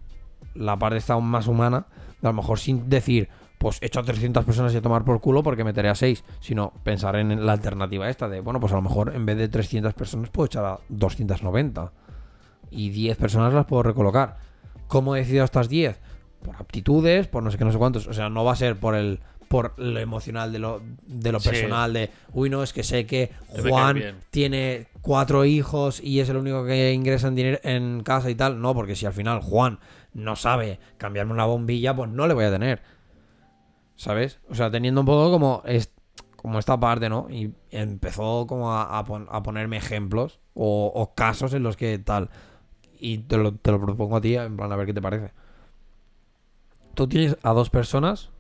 la 0.53 0.77
parte 0.81 1.01
aún 1.13 1.27
más 1.27 1.47
humana, 1.47 1.87
de 2.21 2.27
a 2.27 2.33
lo 2.33 2.37
mejor 2.39 2.59
sin 2.59 2.91
decir, 2.91 3.29
pues 3.59 3.79
echo 3.83 4.01
a 4.01 4.03
300 4.03 4.45
personas 4.45 4.75
y 4.75 4.79
a 4.79 4.83
tomar 4.83 5.05
por 5.05 5.21
culo 5.21 5.45
porque 5.45 5.63
meteré 5.63 5.91
a 5.91 5.95
6, 5.95 6.25
sino 6.41 6.73
pensar 6.83 7.15
en 7.15 7.47
la 7.47 7.53
alternativa 7.53 8.11
esta 8.11 8.29
de, 8.29 8.41
bueno, 8.41 8.59
pues 8.59 8.73
a 8.73 8.75
lo 8.75 8.83
mejor 8.83 9.15
en 9.15 9.25
vez 9.25 9.37
de 9.39 9.49
300 9.49 9.95
personas 9.95 10.31
puedo 10.31 10.47
echar 10.47 10.65
a 10.65 10.81
290 10.89 11.93
y 12.73 12.91
10 12.91 13.17
personas 13.17 13.55
las 13.55 13.67
puedo 13.67 13.85
recolocar. 13.85 14.39
¿Cómo 14.89 15.15
he 15.15 15.21
decidido 15.21 15.45
estas 15.45 15.69
10? 15.69 16.01
Por 16.43 16.57
aptitudes, 16.57 17.29
por 17.29 17.45
no 17.45 17.53
sé 17.53 17.59
qué, 17.59 17.65
no 17.65 17.71
sé 17.71 17.79
cuántos. 17.79 18.09
O 18.09 18.13
sea, 18.13 18.29
no 18.29 18.45
va 18.45 18.55
a 18.55 18.57
ser 18.57 18.75
por 18.75 18.97
el 18.97 19.21
por 19.51 19.77
lo 19.81 19.99
emocional 19.99 20.53
de 20.53 20.61
lo, 20.61 20.81
de 21.09 21.33
lo 21.33 21.41
Sí. 21.41 21.49
personal 21.49 21.93
de, 21.93 22.09
uy, 22.35 22.49
no, 22.49 22.63
es 22.63 22.73
que 22.73 22.85
sé 22.85 23.05
que 23.05 23.33
Juan 23.49 24.01
tiene 24.31 24.87
cuatro 25.03 25.45
hijos 25.45 26.01
y 26.01 26.21
es 26.21 26.29
el 26.29 26.37
único 26.37 26.65
que 26.65 26.93
ingresa 26.93 27.27
en 27.27 27.35
dinero 27.35 27.59
en 27.65 28.05
casa 28.05 28.31
y 28.31 28.37
tal. 28.37 28.61
No, 28.61 28.75
porque 28.75 28.95
si 28.95 29.07
al 29.07 29.13
final 29.13 29.41
Juan 29.41 29.81
no 30.15 30.37
sabe 30.37 30.79
cambiarme 30.99 31.33
una 31.33 31.47
bombilla, 31.47 31.97
pues 31.97 32.09
no 32.11 32.29
le 32.29 32.35
voy 32.35 32.45
a 32.45 32.53
tener. 32.53 32.81
¿Sabes? 33.97 34.39
O 34.49 34.55
sea, 34.55 34.71
teniendo 34.71 35.01
un 35.01 35.07
poco 35.09 35.33
como, 35.33 35.63
es, 35.67 35.91
como 36.37 36.61
esta 36.61 36.79
parte, 36.79 37.09
¿no? 37.09 37.27
Y 37.29 37.53
empezó 37.73 38.47
como 38.47 38.73
a, 38.73 39.01
a 39.01 39.05
pon- 39.05 39.27
a 39.33 39.43
ponerme 39.43 39.79
ejemplos 39.79 40.39
o, 40.55 40.93
o 40.95 41.13
casos 41.17 41.55
en 41.55 41.65
los 41.65 41.77
que 41.77 41.99
tal. 41.99 42.31
Y 43.01 43.19
te 43.19 43.37
lo, 43.37 43.53
te 43.57 43.73
lo 43.73 43.81
propongo 43.81 44.17
a 44.17 44.21
ti, 44.21 44.37
en 44.37 44.57
plan, 44.57 44.71
a 44.71 44.77
ver 44.77 44.87
qué 44.87 44.95
te 44.95 45.03
parece. 45.03 45.33
Tú 46.95 47.09
tienes 47.09 47.37
a 47.43 47.53
dos 47.53 47.69
personas 47.69 48.31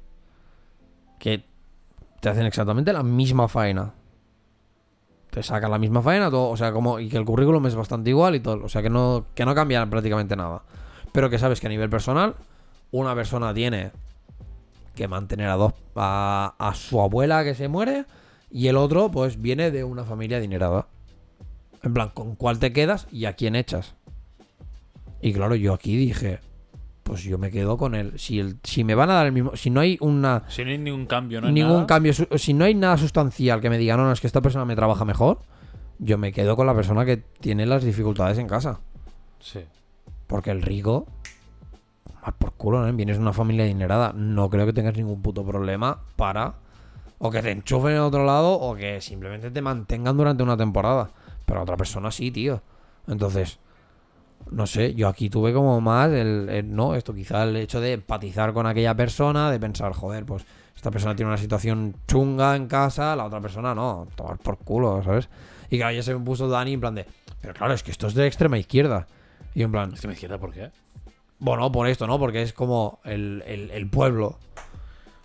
que 1.20 1.44
te 2.20 2.28
hacen 2.28 2.46
exactamente 2.46 2.92
la 2.92 3.04
misma 3.04 3.46
faena. 3.46 3.94
Te 5.30 5.44
sacan 5.44 5.70
la 5.70 5.78
misma 5.78 6.02
faena, 6.02 6.28
todo, 6.28 6.48
o 6.48 6.56
sea, 6.56 6.72
como, 6.72 6.98
y 6.98 7.08
que 7.08 7.16
el 7.16 7.24
currículum 7.24 7.64
es 7.66 7.76
bastante 7.76 8.10
igual 8.10 8.34
y 8.34 8.40
todo. 8.40 8.64
O 8.64 8.68
sea, 8.68 8.82
que 8.82 8.90
no, 8.90 9.26
que 9.36 9.44
no 9.44 9.54
cambia 9.54 9.88
prácticamente 9.88 10.34
nada. 10.34 10.62
Pero 11.12 11.30
que 11.30 11.38
sabes 11.38 11.60
que 11.60 11.68
a 11.68 11.70
nivel 11.70 11.88
personal, 11.88 12.34
una 12.90 13.14
persona 13.14 13.54
tiene 13.54 13.92
que 14.96 15.06
mantener 15.06 15.48
a 15.48 15.54
dos 15.54 15.74
a, 15.94 16.54
a 16.58 16.74
su 16.74 17.00
abuela 17.00 17.44
que 17.44 17.54
se 17.54 17.68
muere 17.68 18.06
y 18.50 18.66
el 18.66 18.76
otro 18.76 19.10
pues 19.10 19.40
viene 19.40 19.70
de 19.70 19.84
una 19.84 20.04
familia 20.04 20.38
adinerada. 20.38 20.88
En 21.82 21.94
plan, 21.94 22.10
¿con 22.12 22.34
cuál 22.34 22.58
te 22.58 22.72
quedas 22.72 23.06
y 23.12 23.26
a 23.26 23.34
quién 23.34 23.54
echas? 23.54 23.94
Y 25.22 25.32
claro, 25.32 25.54
yo 25.54 25.74
aquí 25.74 25.96
dije, 25.96 26.40
pues 27.10 27.24
yo 27.24 27.38
me 27.38 27.50
quedo 27.50 27.76
con 27.76 27.94
él. 27.96 28.12
Si 28.18 28.38
el, 28.38 28.58
si 28.62 28.84
me 28.84 28.94
van 28.94 29.10
a 29.10 29.14
dar 29.14 29.26
el 29.26 29.32
mismo, 29.32 29.56
si 29.56 29.68
no 29.68 29.80
hay 29.80 29.98
una 30.00 30.44
Si 30.48 30.64
no 30.64 30.70
hay 30.70 30.78
ningún 30.78 31.06
cambio, 31.06 31.40
no 31.40 31.48
hay 31.48 31.52
ningún 31.52 31.72
nada. 31.72 31.86
cambio, 31.86 32.12
si 32.12 32.54
no 32.54 32.64
hay 32.64 32.74
nada 32.74 32.96
sustancial 32.96 33.60
que 33.60 33.68
me 33.68 33.78
diga, 33.78 33.96
no, 33.96 34.04
no, 34.04 34.12
es 34.12 34.20
que 34.20 34.28
esta 34.28 34.40
persona 34.40 34.64
me 34.64 34.76
trabaja 34.76 35.04
mejor, 35.04 35.40
yo 35.98 36.18
me 36.18 36.32
quedo 36.32 36.54
con 36.54 36.66
la 36.66 36.74
persona 36.74 37.04
que 37.04 37.16
tiene 37.16 37.66
las 37.66 37.82
dificultades 37.82 38.38
en 38.38 38.46
casa. 38.46 38.80
Sí. 39.40 39.60
Porque 40.28 40.52
el 40.52 40.62
rico, 40.62 41.06
más 42.24 42.34
por 42.34 42.52
culo, 42.52 42.86
¿no? 42.86 42.92
Vienes 42.92 43.16
de 43.16 43.22
una 43.22 43.32
familia 43.32 43.64
adinerada. 43.64 44.12
No 44.14 44.48
creo 44.48 44.66
que 44.66 44.72
tengas 44.72 44.96
ningún 44.96 45.20
puto 45.20 45.44
problema 45.44 46.02
para 46.14 46.54
o 47.18 47.30
que 47.30 47.42
te 47.42 47.50
enchufen 47.50 47.94
en 47.94 48.00
otro 48.00 48.24
lado 48.24 48.52
o 48.52 48.76
que 48.76 49.00
simplemente 49.00 49.50
te 49.50 49.60
mantengan 49.60 50.16
durante 50.16 50.42
una 50.42 50.56
temporada. 50.56 51.10
Pero 51.44 51.62
otra 51.62 51.76
persona 51.76 52.10
sí, 52.12 52.30
tío. 52.30 52.62
Entonces, 53.08 53.58
no 54.50 54.66
sé, 54.66 54.94
yo 54.94 55.08
aquí 55.08 55.30
tuve 55.30 55.52
como 55.52 55.80
más 55.80 56.10
el, 56.10 56.48
el- 56.48 56.74
no, 56.74 56.94
esto 56.94 57.14
quizá 57.14 57.42
el 57.44 57.56
hecho 57.56 57.80
de 57.80 57.92
empatizar 57.94 58.52
con 58.52 58.66
aquella 58.66 58.94
persona, 58.94 59.50
de 59.50 59.60
pensar, 59.60 59.92
joder, 59.92 60.24
pues 60.24 60.44
esta 60.74 60.90
persona 60.90 61.14
tiene 61.14 61.28
una 61.30 61.38
situación 61.38 61.94
chunga 62.08 62.56
en 62.56 62.66
casa, 62.66 63.14
la 63.14 63.24
otra 63.26 63.40
persona 63.40 63.74
no, 63.74 64.08
tomar 64.16 64.38
por 64.38 64.58
culo, 64.58 65.02
¿sabes? 65.04 65.28
Y 65.68 65.76
claro, 65.78 65.94
ya 65.94 66.02
se 66.02 66.14
me 66.14 66.24
puso 66.24 66.48
Dani 66.48 66.72
en 66.72 66.80
plan 66.80 66.94
de, 66.94 67.06
pero 67.40 67.54
claro, 67.54 67.74
es 67.74 67.82
que 67.82 67.90
esto 67.90 68.06
es 68.06 68.14
de 68.14 68.26
extrema 68.26 68.58
izquierda. 68.58 69.06
Y 69.54 69.62
en 69.62 69.70
plan, 69.72 69.90
Extrema 69.90 70.14
izquierda, 70.14 70.38
¿por 70.38 70.52
qué? 70.52 70.70
bueno, 71.38 71.70
por 71.72 71.86
esto, 71.86 72.06
¿no? 72.06 72.18
Porque 72.18 72.42
es 72.42 72.52
como 72.52 73.00
el, 73.04 73.42
el- 73.46 73.70
el 73.70 73.88
pueblo. 73.88 74.38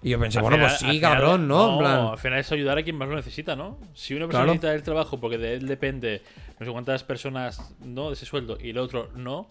Y 0.02 0.10
yo 0.10 0.20
pensé, 0.20 0.38
Al 0.38 0.44
bueno, 0.44 0.58
final- 0.58 0.70
pues 0.70 0.80
sí, 0.80 0.86
final- 0.98 1.14
cabrón, 1.14 1.48
¿no? 1.48 1.74
En 1.74 1.80
plan, 1.80 2.00
al 2.12 2.18
final 2.20 2.40
es 2.40 2.52
ayudar 2.52 2.78
a 2.78 2.84
quien 2.84 2.96
más 2.96 3.10
lo 3.10 3.16
necesita, 3.16 3.56
¿no? 3.56 3.78
Si 3.96 4.14
una 4.14 4.26
persona 4.28 4.44
Claro. 4.44 4.54
necesita 4.54 4.74
el 4.76 4.84
trabajo 4.84 5.20
porque 5.20 5.38
de 5.40 5.56
él 5.56 5.68
depende 5.68 6.22
no 6.60 6.66
sé 6.66 6.72
cuántas 6.72 7.04
personas 7.04 7.74
no 7.84 8.08
de 8.10 8.14
ese 8.14 8.26
sueldo 8.26 8.58
y 8.62 8.70
el 8.70 8.78
otro 8.78 9.10
no, 9.16 9.48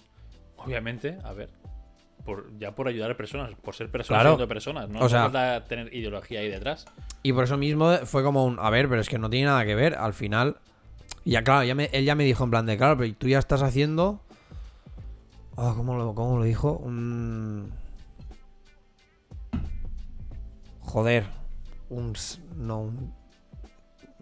obviamente, 0.57 1.19
a 1.25 1.33
ver, 1.33 1.51
por, 2.25 2.57
ya 2.59 2.75
por 2.75 2.89
ayudar 2.89 3.11
a 3.11 3.17
personas, 3.17 3.51
por 3.63 3.75
ser 3.75 3.91
personas 3.91 4.23
Claro. 4.23 4.43
a 4.43 4.47
personas, 4.47 4.89
no 4.89 5.01
O 5.01 5.09
sea- 5.09 5.21
No 5.21 5.25
falta 5.33 5.65
tener 5.67 5.93
ideología 5.95 6.41
ahí 6.41 6.49
detrás. 6.49 6.87
Y 7.23 7.33
por 7.33 7.45
eso 7.45 7.57
mismo 7.59 7.91
fue 8.05 8.23
como 8.23 8.45
un, 8.47 8.59
a 8.59 8.71
ver, 8.71 8.89
pero 8.89 9.01
es 9.01 9.09
que 9.09 9.19
no 9.19 9.29
tiene 9.31 9.47
nada 9.47 9.65
que 9.65 9.75
ver. 9.75 9.95
Al 9.95 10.15
final, 10.15 10.57
ya 11.25 11.43
claro, 11.45 11.65
ya 11.65 11.75
me- 11.75 11.91
él 11.93 12.05
ya 12.05 12.15
me 12.15 12.25
dijo 12.25 12.45
en 12.45 12.51
plan 12.51 12.65
de, 12.67 12.77
claro, 12.79 12.97
pero 12.99 13.13
tú 13.15 13.29
ya 13.29 13.39
estás 13.39 13.63
haciendo... 13.63 14.21
Ah, 15.57 15.73
¿cómo, 15.77 15.95
lo, 15.97 16.15
¿Cómo 16.15 16.39
lo 16.39 16.45
dijo? 16.45 16.73
Un... 16.73 17.71
Joder. 20.81 21.25
Un... 21.91 22.15
No, 22.57 22.81
un... 22.81 23.15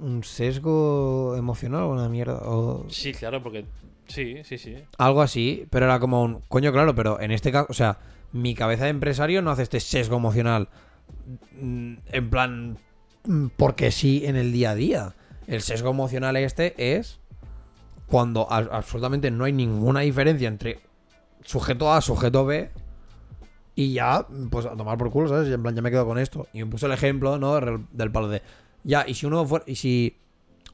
Un 0.03 0.25
sesgo 0.25 1.37
emocional 1.37 1.83
o 1.83 1.93
una 1.93 2.09
mierda. 2.09 2.41
O... 2.45 2.87
Sí, 2.89 3.13
claro, 3.13 3.43
porque 3.43 3.65
sí, 4.07 4.39
sí, 4.45 4.59
sí. 4.59 4.77
Algo 4.99 5.23
así, 5.23 5.67
pero 5.71 5.87
era 5.87 6.01
como 6.01 6.23
un... 6.23 6.41
Coño, 6.49 6.73
claro, 6.73 6.95
pero 6.95 7.21
en 7.21 7.31
este 7.31 7.53
caso, 7.53 7.67
o 7.71 7.75
sea, 7.75 7.99
mi 8.33 8.55
cabeza 8.55 8.85
de 8.85 8.91
empresario 8.91 9.43
no 9.43 9.51
hace 9.51 9.63
este 9.63 9.81
sesgo 9.81 10.17
emocional 10.17 10.69
mm, 11.61 11.95
en 12.13 12.31
plan... 12.31 12.79
mm, 13.25 13.47
Porque 13.57 13.91
sí 13.91 14.23
en 14.27 14.37
el 14.37 14.53
día 14.53 14.71
a 14.71 14.75
día. 14.75 15.15
El 15.47 15.63
sesgo 15.63 15.91
emocional 15.91 16.37
este 16.37 16.97
es 16.97 17.21
cuando 18.07 18.51
absolutamente 18.51 19.31
no 19.31 19.45
hay 19.45 19.53
ninguna 19.53 20.01
diferencia 20.01 20.49
entre 20.49 20.81
sujeto 21.45 21.93
A, 21.93 22.01
sujeto 22.01 22.45
B 22.45 22.71
y 23.75 23.95
ya, 23.95 24.27
pues 24.51 24.67
a 24.67 24.77
tomar 24.77 24.99
por 24.99 25.11
culo, 25.11 25.29
¿sabes? 25.29 25.49
Y 25.49 25.53
en 25.53 25.63
plan, 25.63 25.75
ya 25.75 25.81
me 25.81 25.91
quedo 25.91 26.07
con 26.07 26.19
esto. 26.19 26.47
Y 26.53 26.59
me 26.59 26.67
puso 26.67 26.87
el 26.87 26.93
ejemplo, 26.93 27.39
¿no? 27.39 27.59
Del 27.93 28.13
palo 28.13 28.29
de... 28.29 28.43
Ya, 28.85 29.05
y 29.07 29.15
si 29.15 29.27
uno 29.27 29.45
fuera... 29.45 29.65
Y 29.69 29.77
si... 29.77 30.17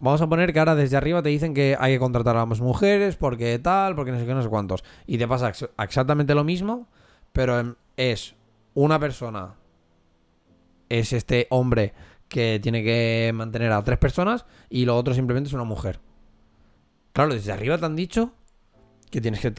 Vamos 0.00 0.22
a 0.22 0.28
poner 0.28 0.52
que 0.52 0.60
ahora 0.60 0.76
desde 0.76 0.96
arriba 0.96 1.22
te 1.22 1.28
dicen 1.28 1.54
que 1.54 1.76
hay 1.78 1.94
que 1.94 1.98
contratar 1.98 2.36
a 2.36 2.46
más 2.46 2.60
mujeres 2.60 3.16
porque 3.16 3.58
tal, 3.58 3.96
porque 3.96 4.12
no 4.12 4.18
sé 4.20 4.26
qué, 4.26 4.34
no 4.34 4.42
sé 4.42 4.48
cuántos. 4.48 4.84
Y 5.08 5.18
te 5.18 5.26
pasa 5.26 5.48
ex- 5.48 5.68
exactamente 5.76 6.36
lo 6.36 6.44
mismo, 6.44 6.86
pero 7.32 7.74
es 7.96 8.36
una 8.74 9.00
persona, 9.00 9.56
es 10.88 11.12
este 11.12 11.48
hombre 11.50 11.94
que 12.28 12.60
tiene 12.62 12.84
que 12.84 13.32
mantener 13.34 13.72
a 13.72 13.82
tres 13.82 13.98
personas 13.98 14.46
y 14.70 14.84
lo 14.84 14.96
otro 14.96 15.14
simplemente 15.14 15.48
es 15.48 15.54
una 15.54 15.64
mujer. 15.64 15.98
Claro, 17.12 17.34
desde 17.34 17.50
arriba 17.50 17.76
te 17.76 17.86
han 17.86 17.96
dicho 17.96 18.34
que 19.10 19.20
tienes 19.20 19.40
que 19.40 19.52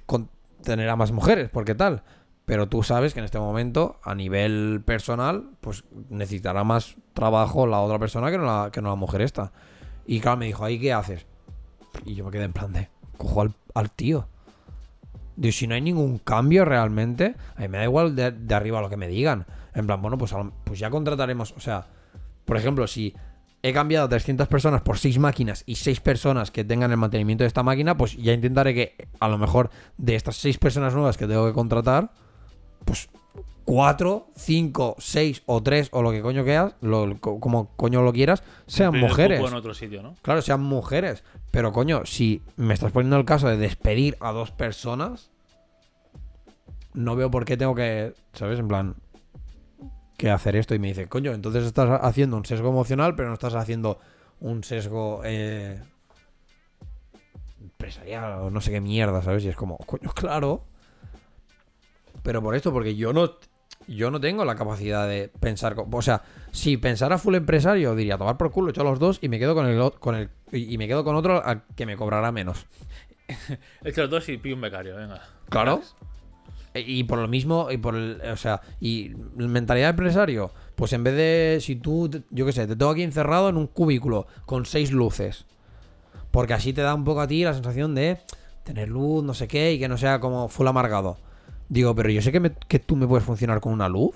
tener 0.63 0.87
a 0.87 0.95
más 0.95 1.11
mujeres, 1.11 1.49
porque 1.49 1.75
tal. 1.75 2.03
Pero 2.45 2.69
tú 2.69 2.81
sabes 2.81 3.13
que 3.13 3.19
en 3.19 3.25
este 3.25 3.39
momento, 3.39 3.99
a 4.03 4.15
nivel 4.15 4.81
personal, 4.85 5.49
pues 5.59 5.83
necesitará 6.09 6.63
más 6.63 6.95
trabajo 7.19 7.67
la 7.67 7.81
otra 7.81 7.99
persona 7.99 8.31
que 8.31 8.37
no 8.37 8.45
la, 8.45 8.71
que 8.71 8.81
no 8.81 8.89
la 8.89 8.95
mujer 8.95 9.21
esta. 9.21 9.51
Y 10.07 10.21
claro, 10.21 10.37
me 10.37 10.45
dijo, 10.45 10.63
¿ahí 10.63 10.79
qué 10.79 10.93
haces? 10.93 11.25
Y 12.05 12.15
yo 12.15 12.25
me 12.25 12.31
quedé 12.31 12.45
en 12.45 12.53
plan 12.53 12.71
de, 12.71 12.89
cojo 13.17 13.45
al, 13.73 13.91
tío. 13.91 14.27
Digo, 15.35 15.51
si 15.51 15.67
no 15.67 15.75
hay 15.75 15.81
ningún 15.81 16.17
cambio 16.17 16.65
realmente, 16.65 17.35
a 17.55 17.61
mí 17.61 17.67
me 17.67 17.77
da 17.77 17.83
igual 17.83 18.15
de, 18.15 18.55
arriba 18.55 18.81
lo 18.81 18.89
que 18.89 18.97
me 18.97 19.07
digan. 19.07 19.45
En 19.73 19.85
plan, 19.85 20.01
bueno, 20.01 20.17
pues, 20.17 20.33
pues 20.63 20.79
ya 20.79 20.89
contrataremos. 20.89 21.51
O 21.51 21.59
sea, 21.59 21.87
por 22.45 22.57
ejemplo, 22.57 22.87
si 22.87 23.13
he 23.61 23.73
cambiado 23.73 24.05
a 24.05 24.09
300 24.09 24.47
personas 24.47 24.81
por 24.81 24.97
6 24.97 25.19
máquinas 25.19 25.63
y 25.65 25.75
6 25.75 25.99
personas 25.99 26.51
que 26.51 26.63
tengan 26.63 26.91
el 26.91 26.97
mantenimiento 26.97 27.43
de 27.43 27.49
esta 27.49 27.63
máquina, 27.63 27.97
pues 27.97 28.15
ya 28.15 28.33
intentaré 28.33 28.73
que 28.73 29.09
a 29.19 29.27
lo 29.27 29.37
mejor 29.37 29.69
de 29.97 30.15
estas 30.15 30.37
6 30.37 30.57
personas 30.57 30.93
nuevas 30.93 31.17
que 31.17 31.27
tengo 31.27 31.45
que 31.45 31.53
contratar, 31.53 32.11
pues 32.85 33.09
4, 33.69 34.27
5, 34.35 34.95
6 34.97 35.43
o 35.45 35.61
3 35.61 35.89
o 35.91 36.01
lo 36.01 36.09
que 36.09 36.23
coño 36.23 36.43
quieras, 36.43 36.73
lo, 36.81 37.19
co- 37.21 37.39
como 37.39 37.67
coño 37.75 38.01
lo 38.01 38.11
quieras, 38.11 38.41
sean 38.65 38.97
mujeres. 38.99 39.39
en 39.47 39.53
otro 39.53 39.75
sitio, 39.75 40.01
¿no? 40.01 40.15
Claro, 40.23 40.41
sean 40.41 40.61
mujeres. 40.61 41.23
Pero 41.51 41.71
coño, 41.71 42.01
si 42.05 42.41
me 42.55 42.73
estás 42.73 42.91
poniendo 42.91 43.17
el 43.17 43.25
caso 43.25 43.47
de 43.47 43.57
despedir 43.57 44.17
a 44.21 44.31
dos 44.31 44.49
personas, 44.49 45.29
no 46.95 47.15
veo 47.15 47.29
por 47.29 47.45
qué 47.45 47.57
tengo 47.57 47.75
que, 47.75 48.15
¿sabes? 48.33 48.57
En 48.57 48.67
plan, 48.67 48.95
que 50.17 50.31
hacer 50.31 50.55
esto. 50.55 50.73
Y 50.73 50.79
me 50.79 50.87
dice, 50.87 51.05
coño, 51.07 51.31
entonces 51.33 51.63
estás 51.63 51.99
haciendo 52.01 52.37
un 52.37 52.45
sesgo 52.45 52.69
emocional, 52.69 53.13
pero 53.13 53.27
no 53.27 53.35
estás 53.35 53.53
haciendo 53.53 53.99
un 54.39 54.63
sesgo 54.63 55.21
eh, 55.25 55.79
empresarial 57.61 58.33
o 58.41 58.49
no 58.49 58.61
sé 58.61 58.71
qué 58.71 58.81
mierda, 58.81 59.21
¿sabes? 59.21 59.43
Y 59.45 59.49
es 59.49 59.55
como, 59.55 59.77
coño, 59.77 60.09
claro. 60.15 60.63
Pero 62.23 62.41
por 62.41 62.55
esto, 62.55 62.73
porque 62.73 62.95
yo 62.95 63.13
no, 63.13 63.31
yo 63.89 64.11
no 64.11 64.19
tengo 64.19 64.45
la 64.45 64.55
capacidad 64.55 65.07
de 65.07 65.31
pensar. 65.39 65.75
O 65.91 66.01
sea, 66.01 66.21
si 66.51 66.77
pensara 66.77 67.17
full 67.17 67.35
empresario, 67.35 67.95
diría 67.95 68.17
tomar 68.17 68.37
por 68.37 68.51
culo, 68.51 68.69
echo 68.71 68.81
a 68.81 68.85
los 68.85 68.99
dos 68.99 69.19
y 69.21 69.29
me 69.29 69.39
quedo 69.39 69.55
con 69.55 69.65
el, 69.67 69.91
con 69.99 70.15
el 70.15 70.29
y 70.51 70.77
me 70.77 70.87
quedo 70.87 71.03
con 71.03 71.15
otro 71.15 71.43
al 71.43 71.63
que 71.75 71.85
me 71.85 71.95
cobrará 71.97 72.31
menos. 72.31 72.65
Echa 73.83 74.01
los 74.01 74.09
dos 74.09 74.29
y 74.29 74.37
pillo 74.37 74.55
un 74.55 74.61
becario, 74.61 74.95
venga. 74.95 75.21
Claro. 75.49 75.81
E- 76.73 76.81
Y 76.81 77.03
por 77.03 77.19
lo 77.19 77.27
mismo, 77.27 77.69
y 77.71 77.77
por 77.77 77.95
el, 77.95 78.21
o 78.21 78.37
sea, 78.37 78.61
y 78.79 79.11
mentalidad 79.35 79.87
de 79.87 79.91
empresario, 79.91 80.51
pues 80.75 80.93
en 80.93 81.03
vez 81.03 81.15
de, 81.15 81.57
si 81.61 81.75
tú, 81.75 82.09
yo 82.29 82.45
qué 82.45 82.51
sé, 82.51 82.67
te 82.67 82.75
tengo 82.75 82.91
aquí 82.91 83.03
encerrado 83.03 83.49
en 83.49 83.57
un 83.57 83.67
cubículo 83.67 84.27
con 84.45 84.65
seis 84.65 84.91
luces, 84.91 85.45
porque 86.31 86.53
así 86.53 86.73
te 86.73 86.81
da 86.81 86.93
un 86.93 87.03
poco 87.03 87.21
a 87.21 87.27
ti 87.27 87.43
la 87.43 87.53
sensación 87.53 87.95
de 87.95 88.19
tener 88.63 88.87
luz, 88.89 89.23
no 89.23 89.33
sé 89.33 89.47
qué, 89.47 89.73
y 89.73 89.79
que 89.79 89.87
no 89.87 89.97
sea 89.97 90.19
como 90.19 90.47
full 90.47 90.67
amargado. 90.67 91.17
Digo, 91.69 91.93
pero 91.95 92.09
yo 92.09 92.21
sé 92.21 92.31
que, 92.31 92.39
me- 92.39 92.53
que 92.67 92.79
tú 92.79 92.95
me 92.95 93.07
puedes 93.07 93.23
funcionar 93.25 93.59
con 93.61 93.71
una 93.73 93.87
luz. 93.87 94.15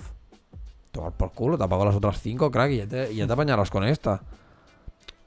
Tomar 0.92 1.12
por 1.12 1.32
culo, 1.32 1.56
te 1.58 1.64
apago 1.64 1.84
las 1.84 1.94
otras 1.94 2.20
cinco, 2.20 2.50
crack, 2.50 2.70
y 2.72 2.76
ya 2.78 2.86
te, 2.86 3.12
y 3.12 3.16
ya 3.16 3.26
te 3.26 3.32
apañarás 3.34 3.70
con 3.70 3.84
esta. 3.84 4.20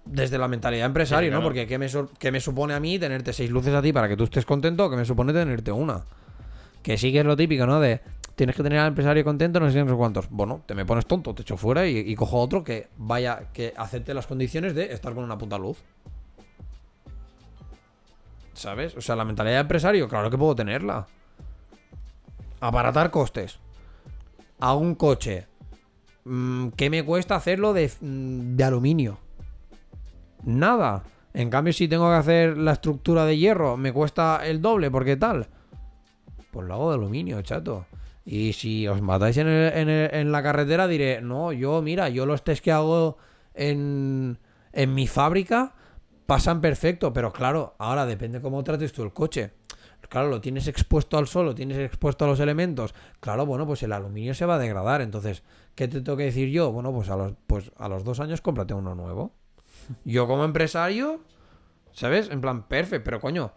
Desde 0.05 0.37
la 0.37 0.47
mentalidad 0.47 0.83
de 0.83 0.87
empresario, 0.87 1.29
Sí, 1.29 1.35
¿no? 1.35 1.41
Porque 1.43 1.67
¿qué 1.67 1.77
me, 1.77 1.87
qué 2.19 2.31
me 2.31 2.39
supone 2.39 2.73
a 2.73 2.79
mí 2.79 2.97
tenerte 2.97 3.33
seis 3.33 3.49
luces 3.49 3.73
a 3.73 3.81
ti 3.81 3.91
para 3.91 4.07
que 4.07 4.15
tú 4.15 4.23
estés 4.23 4.45
contento 4.45 4.85
o 4.85 4.89
qué 4.89 4.95
me 4.95 5.03
supone 5.05 5.33
tenerte 5.33 5.71
una? 5.71 6.03
Que 6.81 6.97
sí 6.97 7.11
que 7.11 7.19
es 7.19 7.25
lo 7.25 7.35
típico, 7.35 7.65
¿no? 7.65 7.79
De 7.81 7.99
tienes 8.35 8.55
que 8.55 8.63
tener 8.63 8.79
al 8.79 8.87
empresario 8.89 9.23
contento, 9.25 9.59
no 9.59 9.69
sé, 9.69 9.83
no 9.83 9.89
sé 9.91 9.95
cuántos. 9.97 10.29
Bueno, 10.29 10.61
te 10.65 10.75
me 10.75 10.85
pones 10.85 11.05
tonto, 11.05 11.33
te 11.33 11.41
echo 11.41 11.57
fuera 11.57 11.87
y, 11.87 11.97
y 11.97 12.15
cojo 12.15 12.39
otro 12.39 12.63
que 12.63 12.87
vaya, 12.97 13.43
que 13.51 13.73
acepte 13.75 14.13
las 14.13 14.27
condiciones 14.27 14.73
de 14.75 14.93
estar 14.93 15.13
con 15.13 15.23
una 15.25 15.37
puta 15.37 15.57
luz. 15.57 15.77
¿Sabes? 18.53 18.95
O 18.95 19.01
sea, 19.01 19.15
la 19.15 19.25
mentalidad 19.25 19.55
de 19.55 19.61
empresario, 19.61 20.07
claro 20.07 20.29
que 20.29 20.37
puedo 20.37 20.55
tenerla. 20.55 21.05
Aparatar 22.59 23.11
costes. 23.11 23.59
A 24.59 24.75
un 24.75 24.95
coche. 24.95 25.47
Mm, 26.25 26.69
¿Qué 26.69 26.89
me 26.89 27.03
cuesta 27.03 27.35
hacerlo 27.35 27.73
de, 27.73 27.91
mm, 28.01 28.55
de 28.55 28.63
aluminio? 28.63 29.19
Nada. 30.43 31.03
En 31.33 31.49
cambio, 31.49 31.73
si 31.73 31.87
tengo 31.87 32.09
que 32.09 32.15
hacer 32.15 32.57
la 32.57 32.73
estructura 32.73 33.25
de 33.25 33.37
hierro, 33.37 33.77
me 33.77 33.93
cuesta 33.93 34.41
el 34.43 34.61
doble, 34.61 34.89
porque 34.89 35.17
tal. 35.17 35.47
Pues 36.51 36.67
lo 36.67 36.73
hago 36.73 36.89
de 36.89 36.95
aluminio, 36.95 37.41
chato. 37.41 37.85
Y 38.25 38.53
si 38.53 38.87
os 38.87 39.01
matáis 39.01 39.37
en, 39.37 39.47
en 39.47 40.31
la 40.31 40.43
carretera, 40.43 40.87
diré, 40.87 41.21
no, 41.21 41.53
yo, 41.53 41.81
mira, 41.81 42.09
yo 42.09 42.25
los 42.25 42.43
test 42.43 42.63
que 42.63 42.71
hago 42.71 43.17
en, 43.53 44.39
en 44.73 44.93
mi 44.93 45.07
fábrica 45.07 45.73
pasan 46.25 46.59
perfecto, 46.61 47.13
pero 47.13 47.31
claro, 47.31 47.75
ahora 47.79 48.05
depende 48.05 48.41
cómo 48.41 48.63
trates 48.63 48.91
tú 48.93 49.03
el 49.03 49.13
coche. 49.13 49.53
Claro, 50.09 50.29
lo 50.29 50.41
tienes 50.41 50.67
expuesto 50.67 51.17
al 51.17 51.27
sol, 51.27 51.45
lo 51.45 51.55
tienes 51.55 51.77
expuesto 51.77 52.25
a 52.25 52.27
los 52.27 52.39
elementos. 52.39 52.93
Claro, 53.19 53.45
bueno, 53.45 53.65
pues 53.65 53.83
el 53.83 53.93
aluminio 53.93 54.33
se 54.33 54.45
va 54.45 54.55
a 54.55 54.59
degradar. 54.59 55.01
Entonces, 55.01 55.43
¿qué 55.75 55.87
te 55.87 56.01
tengo 56.01 56.17
que 56.17 56.25
decir 56.25 56.49
yo? 56.49 56.71
Bueno, 56.71 56.91
pues 56.91 57.09
a 57.09 57.15
los, 57.15 57.33
pues 57.47 57.71
a 57.77 57.87
los 57.89 58.03
dos 58.03 58.19
años 58.19 58.41
cómprate 58.41 58.73
uno 58.73 58.95
nuevo. 58.95 59.31
Yo 60.05 60.27
como 60.27 60.43
empresario, 60.43 61.21
¿sabes? 61.91 62.29
En 62.29 62.41
plan, 62.41 62.63
perfecto, 62.63 63.03
pero 63.05 63.19
coño, 63.19 63.51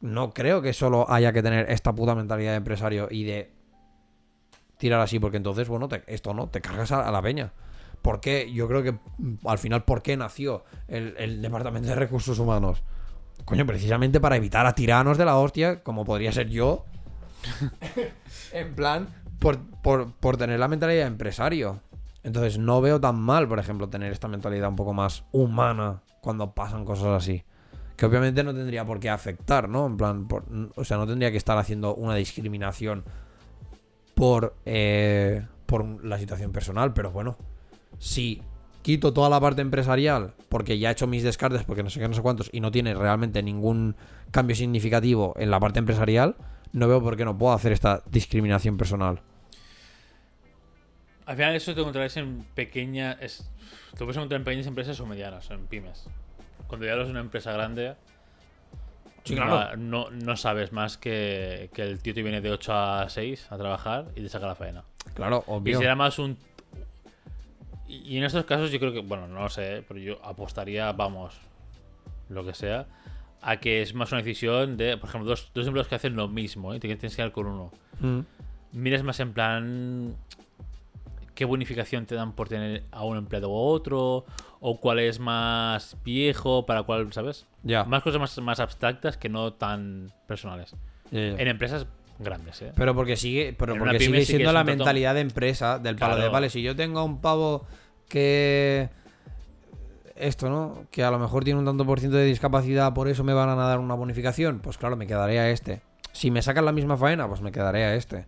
no 0.00 0.32
creo 0.32 0.62
que 0.62 0.72
solo 0.72 1.10
haya 1.10 1.32
que 1.32 1.42
tener 1.42 1.70
esta 1.70 1.94
puta 1.94 2.14
mentalidad 2.14 2.52
de 2.52 2.56
empresario 2.58 3.08
y 3.10 3.24
de 3.24 3.52
tirar 4.78 5.00
así, 5.00 5.18
porque 5.18 5.36
entonces, 5.36 5.68
bueno, 5.68 5.88
esto 6.06 6.34
no, 6.34 6.48
te 6.48 6.60
cargas 6.60 6.92
a, 6.92 7.10
la 7.10 7.22
peña. 7.22 7.52
¿Por 8.02 8.20
qué? 8.20 8.52
Yo 8.52 8.66
creo 8.66 8.82
que 8.82 8.92
mm, 8.92 9.46
al 9.46 9.58
final, 9.58 9.84
¿por 9.84 10.02
qué 10.02 10.16
nació 10.16 10.64
el 10.88 11.40
Departamento 11.40 11.88
de 11.88 11.94
Recursos 11.94 12.38
Humanos? 12.38 12.82
Coño, 13.44 13.66
precisamente 13.66 14.20
para 14.20 14.36
evitar 14.36 14.66
a 14.66 14.74
tiranos 14.74 15.18
de 15.18 15.24
la 15.24 15.36
hostia, 15.36 15.82
como 15.82 16.04
podría 16.04 16.32
ser 16.32 16.48
yo. 16.48 16.84
en 18.52 18.74
plan, 18.74 19.08
por, 19.38 19.58
por- 19.82 20.12
por 20.12 20.36
tener 20.36 20.58
la 20.60 20.68
mentalidad 20.68 21.02
de 21.02 21.06
empresario. 21.08 21.80
Entonces, 22.22 22.58
no 22.58 22.80
veo 22.80 23.00
tan 23.00 23.20
mal, 23.20 23.48
por 23.48 23.58
ejemplo, 23.58 23.88
tener 23.88 24.12
esta 24.12 24.28
mentalidad 24.28 24.68
un 24.68 24.76
poco 24.76 24.92
más 24.94 25.24
humana 25.32 26.02
cuando 26.20 26.52
pasan 26.54 26.84
cosas 26.84 27.08
así. 27.08 27.42
Que 27.96 28.06
obviamente 28.06 28.44
no 28.44 28.54
tendría 28.54 28.84
por 28.84 29.00
qué 29.00 29.10
afectar, 29.10 29.68
¿no? 29.68 29.86
En 29.86 29.96
plan, 29.96 30.28
por- 30.28 30.44
o 30.76 30.84
sea, 30.84 30.96
no 30.96 31.06
tendría 31.06 31.30
que 31.32 31.36
estar 31.36 31.58
haciendo 31.58 31.94
una 31.96 32.14
discriminación 32.14 33.04
por, 34.14 34.54
eh, 34.64 35.44
por 35.66 36.04
la 36.04 36.18
situación 36.18 36.52
personal, 36.52 36.92
pero 36.92 37.10
bueno, 37.10 37.36
si 37.98 38.40
quito 38.82 39.12
toda 39.12 39.28
la 39.30 39.40
parte 39.40 39.62
empresarial 39.62 40.34
porque 40.48 40.78
ya 40.78 40.88
he 40.90 40.92
hecho 40.92 41.06
mis 41.06 41.22
descartes, 41.22 41.64
porque 41.64 41.82
no 41.82 41.90
sé 41.90 42.00
qué, 42.00 42.08
no 42.08 42.14
sé 42.14 42.22
cuántos, 42.22 42.50
y 42.52 42.60
no 42.60 42.70
tiene 42.70 42.94
realmente 42.94 43.42
ningún 43.42 43.96
cambio 44.30 44.54
significativo 44.56 45.34
en 45.38 45.50
la 45.50 45.58
parte 45.60 45.78
empresarial, 45.78 46.36
no 46.72 46.88
veo 46.88 47.02
por 47.02 47.16
qué 47.16 47.24
no 47.24 47.36
puedo 47.38 47.52
hacer 47.52 47.72
esta 47.72 48.02
discriminación 48.10 48.76
personal. 48.76 49.20
Al 51.26 51.36
final 51.36 51.54
eso 51.54 51.74
te 51.74 51.80
encontrarás 51.80 52.16
en 52.16 52.44
pequeñas... 52.54 53.16
Te 53.92 53.98
puedes 53.98 54.16
encontrar 54.16 54.40
en 54.40 54.44
pequeñas 54.44 54.66
empresas 54.66 54.98
o 55.00 55.06
medianas, 55.06 55.50
en 55.50 55.66
pymes. 55.66 56.06
Cuando 56.66 56.86
ya 56.86 56.92
eres 56.94 57.08
una 57.08 57.20
empresa 57.20 57.52
grande, 57.52 57.94
Sí, 59.24 59.36
claro. 59.36 59.76
no, 59.76 60.10
no 60.10 60.36
sabes 60.36 60.72
más 60.72 60.96
que, 60.98 61.70
que 61.72 61.82
el 61.82 62.00
tío 62.00 62.12
te 62.12 62.22
viene 62.24 62.40
de 62.40 62.50
8 62.50 62.72
a 62.74 63.08
6 63.08 63.46
a 63.50 63.56
trabajar 63.56 64.06
y 64.16 64.22
te 64.22 64.28
saca 64.28 64.46
la 64.48 64.56
faena. 64.56 64.82
Claro, 65.14 65.44
Y 65.46 65.50
obvio. 65.52 65.78
será 65.78 65.94
más 65.94 66.18
un... 66.18 66.36
Y 67.92 68.16
en 68.16 68.24
estos 68.24 68.44
casos 68.44 68.70
yo 68.70 68.78
creo 68.78 68.92
que, 68.92 69.00
bueno, 69.00 69.28
no 69.28 69.42
lo 69.42 69.48
sé, 69.48 69.84
pero 69.86 70.00
yo 70.00 70.24
apostaría, 70.24 70.90
vamos, 70.92 71.34
lo 72.28 72.44
que 72.44 72.54
sea, 72.54 72.86
a 73.42 73.56
que 73.58 73.82
es 73.82 73.94
más 73.94 74.10
una 74.12 74.22
decisión 74.22 74.76
de, 74.76 74.96
por 74.96 75.08
ejemplo, 75.08 75.28
dos, 75.28 75.50
dos 75.54 75.66
empleados 75.66 75.88
que 75.88 75.96
hacen 75.96 76.16
lo 76.16 76.28
mismo, 76.28 76.72
¿eh? 76.72 76.80
te 76.80 76.88
tienes 76.88 77.12
que 77.12 77.16
quedar 77.16 77.32
con 77.32 77.46
uno. 77.46 77.70
Mm. 78.00 78.20
Miras 78.72 79.02
más 79.02 79.20
en 79.20 79.32
plan 79.32 80.16
qué 81.34 81.44
bonificación 81.44 82.06
te 82.06 82.14
dan 82.14 82.32
por 82.32 82.48
tener 82.48 82.84
a 82.90 83.04
un 83.04 83.16
empleado 83.16 83.50
u 83.50 83.54
otro, 83.54 84.24
o 84.60 84.80
cuál 84.80 85.00
es 85.00 85.18
más 85.18 85.96
viejo, 86.04 86.66
para 86.66 86.82
cuál, 86.84 87.12
¿sabes? 87.12 87.46
Ya. 87.62 87.84
Más 87.84 88.02
cosas 88.02 88.20
más, 88.20 88.38
más 88.38 88.60
abstractas 88.60 89.16
que 89.16 89.28
no 89.28 89.52
tan 89.52 90.12
personales. 90.26 90.74
Ya. 91.10 91.20
En 91.20 91.48
empresas 91.48 91.86
grandes, 92.18 92.62
¿eh? 92.62 92.72
Pero 92.76 92.94
porque 92.94 93.16
sigue, 93.16 93.54
pero 93.58 93.74
En 93.74 93.80
porque 93.80 93.98
sigue 93.98 94.24
siendo 94.24 94.52
la 94.52 94.64
mentalidad 94.64 95.14
de 95.14 95.20
empresa 95.20 95.78
del 95.78 95.96
palo 95.96 96.16
de 96.16 96.28
vale, 96.28 96.50
si 96.50 96.62
yo 96.62 96.76
tengo 96.76 97.00
a 97.00 97.04
un 97.04 97.20
pavo 97.20 97.66
que 98.12 98.90
esto, 100.16 100.50
¿no? 100.50 100.84
Que 100.90 101.02
a 101.02 101.10
lo 101.10 101.18
mejor 101.18 101.44
tiene 101.44 101.58
un 101.58 101.64
tanto 101.64 101.86
por 101.86 101.98
ciento 101.98 102.18
de 102.18 102.26
discapacidad, 102.26 102.92
por 102.92 103.08
eso 103.08 103.24
me 103.24 103.32
van 103.32 103.48
a 103.48 103.54
dar 103.54 103.78
una 103.78 103.94
bonificación, 103.94 104.60
pues 104.60 104.76
claro, 104.76 104.96
me 104.96 105.06
quedaré 105.06 105.40
a 105.40 105.48
este. 105.48 105.80
Si 106.12 106.30
me 106.30 106.42
sacan 106.42 106.66
la 106.66 106.72
misma 106.72 106.98
faena, 106.98 107.26
pues 107.26 107.40
me 107.40 107.52
quedaré 107.52 107.84
a 107.84 107.94
este. 107.94 108.26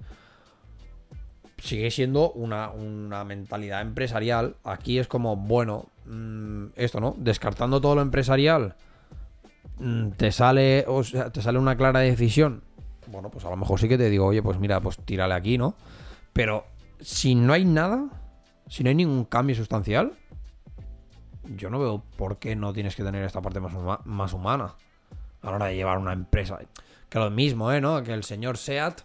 Sigue 1.59 1.91
siendo 1.91 2.33
una, 2.33 2.71
una 2.71 3.25
mentalidad 3.25 3.83
empresarial. 3.83 4.57
Aquí 4.65 4.99
es 4.99 5.07
como, 5.07 5.37
bueno, 5.37 5.87
mm, 6.07 6.69
esto, 6.77 7.01
¿no? 7.01 7.15
Descartando 7.19 7.83
todo 7.83 7.97
lo 7.97 8.01
empresarial, 8.01 8.77
mm, 9.79 10.13
te 10.13 10.33
sale, 10.33 10.87
o 10.89 11.05
sea, 11.05 11.31
te 11.31 11.43
sale 11.43 11.59
una 11.59 11.77
clara 11.77 12.01
decisión. 12.01 12.63
Bueno, 13.09 13.29
pues 13.29 13.45
a 13.45 13.51
lo 13.51 13.57
mejor 13.57 13.79
sí 13.79 13.87
que 13.87 13.99
te 13.99 14.09
digo, 14.09 14.25
oye, 14.25 14.43
pues 14.43 14.59
mira, 14.59 14.81
pues 14.81 14.97
tírale 14.97 15.35
aquí, 15.35 15.59
¿no? 15.59 15.75
Pero 16.33 16.65
si 17.01 17.35
no 17.35 17.53
hay 17.53 17.67
nada, 17.67 18.24
si 18.75 18.83
no 18.83 18.89
hay 18.89 18.95
ningún 18.97 19.25
cambio 19.25 19.55
sustancial, 19.55 20.13
yo 21.57 21.71
no 21.71 21.79
veo 21.79 22.03
por 22.17 22.39
qué 22.39 22.57
no 22.57 22.73
tienes 22.73 22.97
que 22.97 23.05
tener 23.05 23.23
esta 23.25 23.41
parte 23.43 23.61
más, 23.61 23.73
huma- 23.73 24.01
más 24.05 24.33
humana 24.33 24.75
a 25.43 25.47
la 25.51 25.57
hora 25.57 25.67
de 25.67 25.77
llevar 25.77 25.99
una 25.99 26.13
empresa. 26.13 26.59
Que 27.09 27.19
lo 27.19 27.31
mismo, 27.31 27.71
¿eh? 27.71 27.81
¿no? 27.81 28.03
Que 28.03 28.13
el 28.15 28.25
señor 28.25 28.57
Seat, 28.57 29.03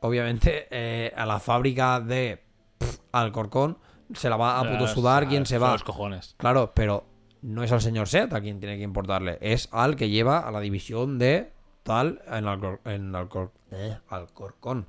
obviamente, 0.00 0.68
eh, 0.70 1.12
a 1.16 1.26
la 1.26 1.40
fábrica 1.40 1.98
de 2.00 2.44
pff, 2.78 2.98
Alcorcón 3.12 3.78
se 4.14 4.28
la 4.30 4.36
va 4.36 4.60
a 4.60 4.70
puto 4.70 4.84
Ah, 4.84 4.88
sudar 4.88 5.26
quien 5.28 5.46
se 5.46 5.58
va. 5.58 5.72
Los 5.72 5.82
cojones. 5.82 6.34
Claro, 6.38 6.72
pero 6.74 7.06
no 7.42 7.62
es 7.64 7.72
al 7.72 7.80
señor 7.80 8.06
Seat 8.06 8.32
a 8.34 8.40
quien 8.40 8.60
tiene 8.60 8.76
que 8.76 8.82
importarle, 8.84 9.38
es 9.40 9.68
al 9.72 9.96
que 9.96 10.10
lleva 10.10 10.38
a 10.40 10.50
la 10.52 10.60
división 10.60 11.18
de 11.18 11.52
tal 11.82 12.22
en, 12.28 12.44
Alcor- 12.44 12.80
en 12.84 13.12
Alcor- 13.14 13.50
eh, 13.72 13.96
Alcorcón. 14.10 14.86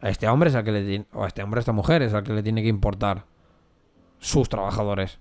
A 0.00 0.08
este 0.08 0.28
hombre 0.28 0.50
es 0.50 0.56
al 0.56 0.64
que 0.64 0.72
le 0.72 1.06
o 1.12 1.24
a 1.24 1.26
este 1.26 1.42
hombre, 1.42 1.58
a 1.58 1.60
esta 1.60 1.72
mujer 1.72 2.02
es 2.02 2.14
al 2.14 2.22
que 2.22 2.32
le 2.32 2.42
tiene 2.42 2.62
que 2.62 2.68
importar 2.68 3.24
sus 4.18 4.48
trabajadores. 4.48 5.18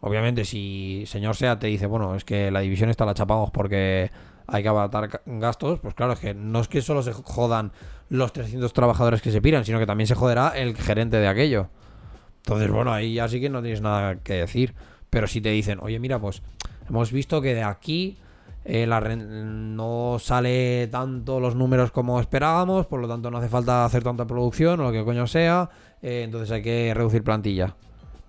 Obviamente, 0.00 0.44
si 0.44 1.04
señor 1.06 1.36
Seat 1.36 1.60
te 1.60 1.66
dice, 1.68 1.86
bueno, 1.86 2.14
es 2.14 2.24
que 2.24 2.50
la 2.50 2.60
división 2.60 2.90
esta 2.90 3.04
la 3.04 3.14
chapamos 3.14 3.50
porque 3.50 4.10
hay 4.46 4.62
que 4.62 4.68
abaratar 4.68 5.22
gastos, 5.26 5.78
pues 5.80 5.94
claro, 5.94 6.14
es 6.14 6.18
que 6.18 6.34
no 6.34 6.60
es 6.60 6.68
que 6.68 6.82
solo 6.82 7.02
se 7.02 7.12
jodan 7.12 7.72
los 8.08 8.32
300 8.32 8.72
trabajadores 8.72 9.22
que 9.22 9.30
se 9.30 9.40
piran, 9.40 9.64
sino 9.64 9.78
que 9.78 9.86
también 9.86 10.06
se 10.06 10.14
joderá 10.14 10.48
el 10.48 10.76
gerente 10.76 11.18
de 11.18 11.28
aquello. 11.28 11.68
Entonces, 12.38 12.70
bueno, 12.70 12.92
ahí 12.92 13.14
ya 13.14 13.28
sí 13.28 13.40
que 13.40 13.48
no 13.48 13.62
tienes 13.62 13.80
nada 13.80 14.16
que 14.16 14.34
decir. 14.34 14.74
Pero 15.10 15.26
si 15.26 15.40
te 15.40 15.50
dicen, 15.50 15.78
oye, 15.80 16.00
mira, 16.00 16.18
pues 16.18 16.42
hemos 16.88 17.12
visto 17.12 17.40
que 17.40 17.54
de 17.54 17.62
aquí 17.62 18.18
eh, 18.64 18.86
no 18.86 20.16
sale 20.20 20.86
tanto 20.88 21.40
los 21.40 21.56
números 21.56 21.90
como 21.90 22.20
esperábamos, 22.20 22.86
por 22.86 23.00
lo 23.00 23.08
tanto 23.08 23.30
no 23.30 23.38
hace 23.38 23.48
falta 23.48 23.84
hacer 23.84 24.02
tanta 24.02 24.26
producción 24.26 24.80
o 24.80 24.84
lo 24.84 24.92
que 24.92 25.04
coño 25.04 25.26
sea, 25.26 25.70
eh, 26.00 26.22
entonces 26.24 26.50
hay 26.50 26.62
que 26.62 26.92
reducir 26.94 27.24
plantilla. 27.24 27.74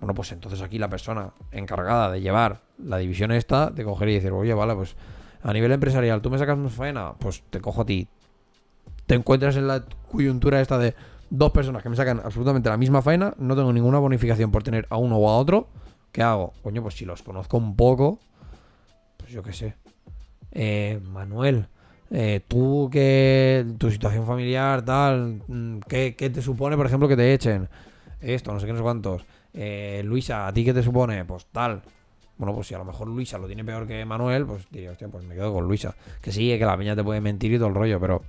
Bueno, 0.00 0.14
pues 0.14 0.32
entonces 0.32 0.60
aquí 0.60 0.78
la 0.78 0.88
persona 0.88 1.32
encargada 1.52 2.10
de 2.10 2.20
llevar 2.20 2.60
la 2.78 2.98
división 2.98 3.32
esta, 3.32 3.70
de 3.70 3.84
coger 3.84 4.08
y 4.08 4.14
decir, 4.14 4.32
oye, 4.32 4.52
vale, 4.52 4.74
pues 4.74 4.96
a 5.42 5.52
nivel 5.52 5.72
empresarial, 5.72 6.20
tú 6.20 6.30
me 6.30 6.38
sacas 6.38 6.58
más 6.58 6.72
faena, 6.72 7.14
pues 7.18 7.42
te 7.50 7.60
cojo 7.60 7.82
a 7.82 7.86
ti. 7.86 8.08
Te 9.06 9.14
encuentras 9.14 9.56
en 9.56 9.68
la 9.68 9.84
coyuntura 10.10 10.60
esta 10.60 10.78
de 10.78 10.94
dos 11.30 11.52
personas 11.52 11.82
que 11.82 11.88
me 11.88 11.96
sacan 11.96 12.20
absolutamente 12.24 12.68
la 12.68 12.76
misma 12.76 13.02
faena, 13.02 13.34
no 13.38 13.54
tengo 13.54 13.72
ninguna 13.72 13.98
bonificación 13.98 14.50
por 14.50 14.62
tener 14.62 14.86
a 14.90 14.96
uno 14.96 15.16
o 15.16 15.28
a 15.28 15.38
otro. 15.38 15.68
¿Qué 16.12 16.22
hago? 16.22 16.52
Coño, 16.62 16.82
pues 16.82 16.94
si 16.94 17.04
los 17.04 17.22
conozco 17.22 17.56
un 17.56 17.76
poco, 17.76 18.20
pues 19.16 19.30
yo 19.30 19.42
qué 19.42 19.52
sé. 19.52 19.83
Eh, 20.54 21.00
Manuel, 21.10 21.66
eh, 22.10 22.40
tú 22.46 22.88
que 22.92 23.66
tu 23.78 23.90
situación 23.90 24.26
familiar, 24.26 24.84
tal, 24.84 25.42
mm, 25.48 25.78
¿qué, 25.88 26.14
qué 26.16 26.30
te 26.30 26.40
supone, 26.42 26.76
por 26.76 26.86
ejemplo, 26.86 27.08
que 27.08 27.16
te 27.16 27.32
echen? 27.34 27.68
Esto, 28.20 28.52
no 28.52 28.60
sé 28.60 28.66
qué, 28.66 28.72
no 28.72 28.78
sé 28.78 28.82
cuántos. 28.84 29.24
Eh, 29.52 30.02
Luisa, 30.04 30.46
¿a 30.46 30.52
ti 30.52 30.64
qué 30.64 30.72
te 30.72 30.82
supone? 30.82 31.24
Pues 31.24 31.46
tal. 31.46 31.82
Bueno, 32.36 32.54
pues 32.54 32.66
si 32.66 32.74
a 32.74 32.78
lo 32.78 32.84
mejor 32.84 33.06
Luisa 33.08 33.38
lo 33.38 33.46
tiene 33.46 33.64
peor 33.64 33.86
que 33.86 34.04
Manuel, 34.04 34.44
pues 34.46 34.66
diría, 34.70 34.90
hostia, 34.90 35.08
pues 35.08 35.24
me 35.24 35.34
quedo 35.34 35.52
con 35.52 35.64
Luisa. 35.66 35.94
Que 36.20 36.32
sí, 36.32 36.48
que 36.58 36.64
la 36.64 36.76
peña 36.76 36.96
te 36.96 37.04
puede 37.04 37.20
mentir 37.20 37.52
y 37.52 37.58
todo 37.58 37.68
el 37.68 37.74
rollo, 37.74 38.00
pero 38.00 38.22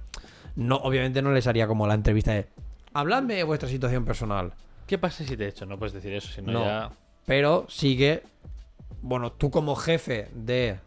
no, 0.56 0.76
obviamente 0.78 1.22
no 1.22 1.32
les 1.32 1.48
haría 1.48 1.66
como 1.68 1.88
la 1.88 1.96
entrevista 1.96 2.34
de 2.34 2.46
habladme 2.94 3.36
de 3.36 3.44
vuestra 3.44 3.68
situación 3.68 4.06
personal. 4.06 4.54
¿Qué 4.86 4.98
pasa 5.00 5.24
si 5.24 5.36
te 5.36 5.48
echo? 5.48 5.66
No 5.66 5.80
puedes 5.80 5.94
decir 5.94 6.14
eso, 6.14 6.32
si 6.32 6.42
no, 6.42 6.52
No. 6.52 6.66
ya... 6.66 6.92
Pero 7.26 7.66
sí 7.68 7.98
que, 7.98 8.22
bueno, 9.02 9.32
tú 9.32 9.50
como 9.50 9.76
jefe 9.76 10.28
de 10.36 10.78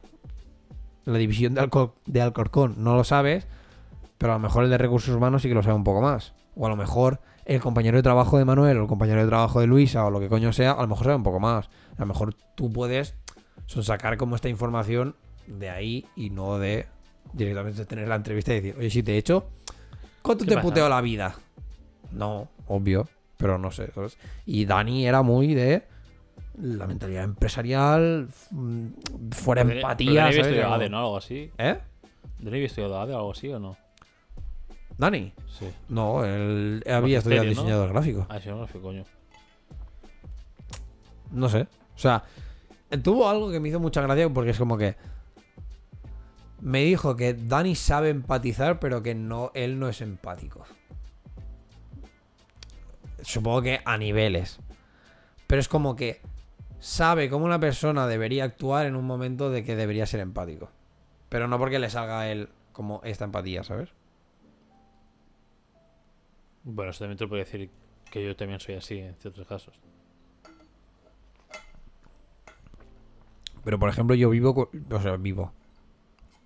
la 1.13 1.19
división 1.19 1.55
de, 1.55 1.63
Alcor- 1.63 1.93
de 2.07 2.21
Alcorcón 2.23 2.75
no 2.79 2.95
lo 2.95 3.05
sabes, 3.05 3.47
pero 4.19 4.33
a 4.33 4.37
lo 4.37 4.41
mejor 4.41 4.65
el 4.65 4.71
de 4.71 4.79
recursos 4.79 5.15
humanos 5.15 5.43
sí 5.43 5.49
que 5.49 5.55
lo 5.55 5.63
sabe 5.63 5.75
un 5.77 5.85
poco 5.85 6.01
más. 6.01 6.33
O 6.57 6.67
a 6.67 6.69
lo 6.69 6.77
mejor 6.77 7.21
el 7.45 7.61
compañero 7.61 7.97
de 7.97 8.03
trabajo 8.03 8.37
de 8.39 8.45
Manuel 8.45 8.77
o 8.79 8.83
el 8.83 8.89
compañero 8.89 9.21
de 9.23 9.27
trabajo 9.29 9.61
de 9.61 9.67
Luisa 9.67 10.05
o 10.05 10.11
lo 10.11 10.21
que 10.21 10.29
coño 10.29 10.53
sea, 10.53 10.73
a 10.73 10.83
lo 10.83 10.89
mejor 10.89 11.05
sabe 11.05 11.17
un 11.17 11.23
poco 11.23 11.41
más. 11.41 11.69
A 11.97 12.01
lo 12.01 12.07
mejor 12.07 12.35
tú 12.55 12.71
puedes 12.73 13.15
sacar 13.67 14.17
como 14.17 14.35
esta 14.37 14.49
información 14.49 15.15
de 15.47 15.71
ahí 15.71 16.07
y 16.17 16.31
no 16.31 16.59
de 16.59 16.87
directamente 17.33 17.85
tener 17.87 18.09
la 18.09 18.17
entrevista 18.17 18.53
y 18.53 18.57
decir, 18.61 18.75
oye, 18.79 18.91
si 18.91 19.03
te 19.03 19.15
he 19.15 19.19
hecho, 19.19 19.49
¿cuánto 20.23 20.45
¿Qué 20.45 20.51
te 20.51 20.55
pasa? 20.57 20.67
puteo 20.69 20.89
la 20.89 21.01
vida? 21.01 21.35
No, 22.13 22.49
obvio, 22.67 23.09
pero 23.37 23.57
no 23.59 23.71
sé. 23.71 23.91
¿sabes? 23.95 24.19
Y 24.47 24.65
Dani 24.67 25.07
era 25.07 25.23
muy 25.23 25.55
de 25.55 25.85
la 26.61 26.87
mentalidad 26.87 27.25
empresarial, 27.25 28.29
mm, 28.51 28.87
fuera 29.31 29.65
Pero 29.65 29.77
empatía. 29.77 30.25
Dani 30.25 30.39
había 30.39 30.45
¿sabes? 30.45 30.65
ADE, 30.65 30.89
¿no? 30.89 30.99
Algo 30.99 31.17
así. 31.17 31.51
¿Eh? 31.59 31.79
¿Dani 32.39 32.57
había 32.57 32.67
estudiado 32.67 33.01
ADE 33.01 33.15
o 33.15 33.19
algo 33.19 33.31
así 33.33 33.49
o 33.53 33.59
no? 33.59 33.77
¿Dani? 34.97 35.33
Sí. 35.59 35.69
No, 35.89 36.25
él 36.25 36.83
había 36.91 37.19
estudiado 37.19 37.45
¿no? 37.45 37.51
diseñador 37.51 37.91
gráfico. 37.91 38.27
Ah, 38.29 38.41
sí, 38.41 38.49
no 38.49 38.61
lo 38.61 38.67
sé, 38.67 38.81
coño. 38.81 39.05
No 41.31 41.49
sé. 41.49 41.63
O 41.95 41.99
sea, 41.99 42.25
tuvo 43.03 43.29
algo 43.29 43.51
que 43.51 43.61
me 43.61 43.69
hizo 43.69 43.79
mucha 43.79 44.03
gracia 44.03 44.29
porque 44.29 44.51
es 44.51 44.59
como 44.59 44.77
que. 44.77 44.97
me 46.61 46.83
dijo 46.83 47.15
que 47.15 47.35
Dani 47.35 47.77
sabe 47.77 48.09
empatizar, 48.11 48.81
pero 48.81 49.03
que 49.03 49.15
no, 49.15 49.53
él 49.55 49.79
no 49.79 49.89
es 49.89 50.01
empático. 50.01 50.65
Supongo 53.23 53.63
que 53.63 53.81
a 53.85 53.97
niveles. 53.99 54.59
Pero 55.47 55.61
es 55.61 55.69
como 55.69 55.95
que 55.95 56.21
sabe 56.81 57.29
cómo 57.31 57.45
una 57.45 57.61
persona 57.61 58.07
debería 58.07 58.45
actuar 58.45 58.87
en 58.87 58.97
un 58.97 59.05
momento 59.07 59.51
de 59.51 59.65
que 59.65 59.77
debería 59.77 60.07
ser 60.07 60.21
empático. 60.21 60.71
Pero 61.29 61.49
no 61.49 61.59
porque 61.59 61.79
le 61.79 61.91
salga 61.91 62.21
a 62.21 62.31
él 62.31 62.49
como 62.73 63.01
esta 63.05 63.25
empatía, 63.25 63.65
¿sabes? 63.65 63.91
Bueno, 66.65 66.91
eso 66.91 67.01
también 67.01 67.19
te 67.19 67.25
lo 67.25 67.29
puedo 67.29 67.43
decir 67.45 67.71
que 68.11 68.25
yo 68.25 68.37
también 68.37 68.61
soy 68.61 68.77
así 68.77 68.99
en 68.99 69.15
ciertos 69.17 69.47
casos. 69.47 69.75
Pero 73.65 73.79
por 73.79 73.89
ejemplo, 73.89 74.15
yo 74.15 74.31
vivo. 74.31 74.55
con- 74.55 74.69
O 74.93 75.01
sea, 75.01 75.17
vivo. 75.17 75.53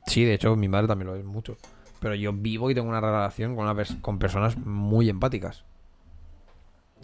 Sí, 0.06 0.24
de 0.24 0.34
hecho, 0.34 0.56
mi 0.56 0.68
madre 0.68 0.88
también 0.88 1.09
lo 1.09 1.16
es 1.16 1.24
mucho. 1.24 1.56
Pero 2.00 2.14
yo 2.14 2.32
vivo 2.32 2.70
y 2.70 2.74
tengo 2.74 2.88
una 2.88 3.00
relación 3.00 3.54
con, 3.54 3.64
una 3.64 3.74
pers- 3.74 4.00
con 4.00 4.18
personas 4.18 4.56
muy 4.56 5.09
empáticas. 5.09 5.64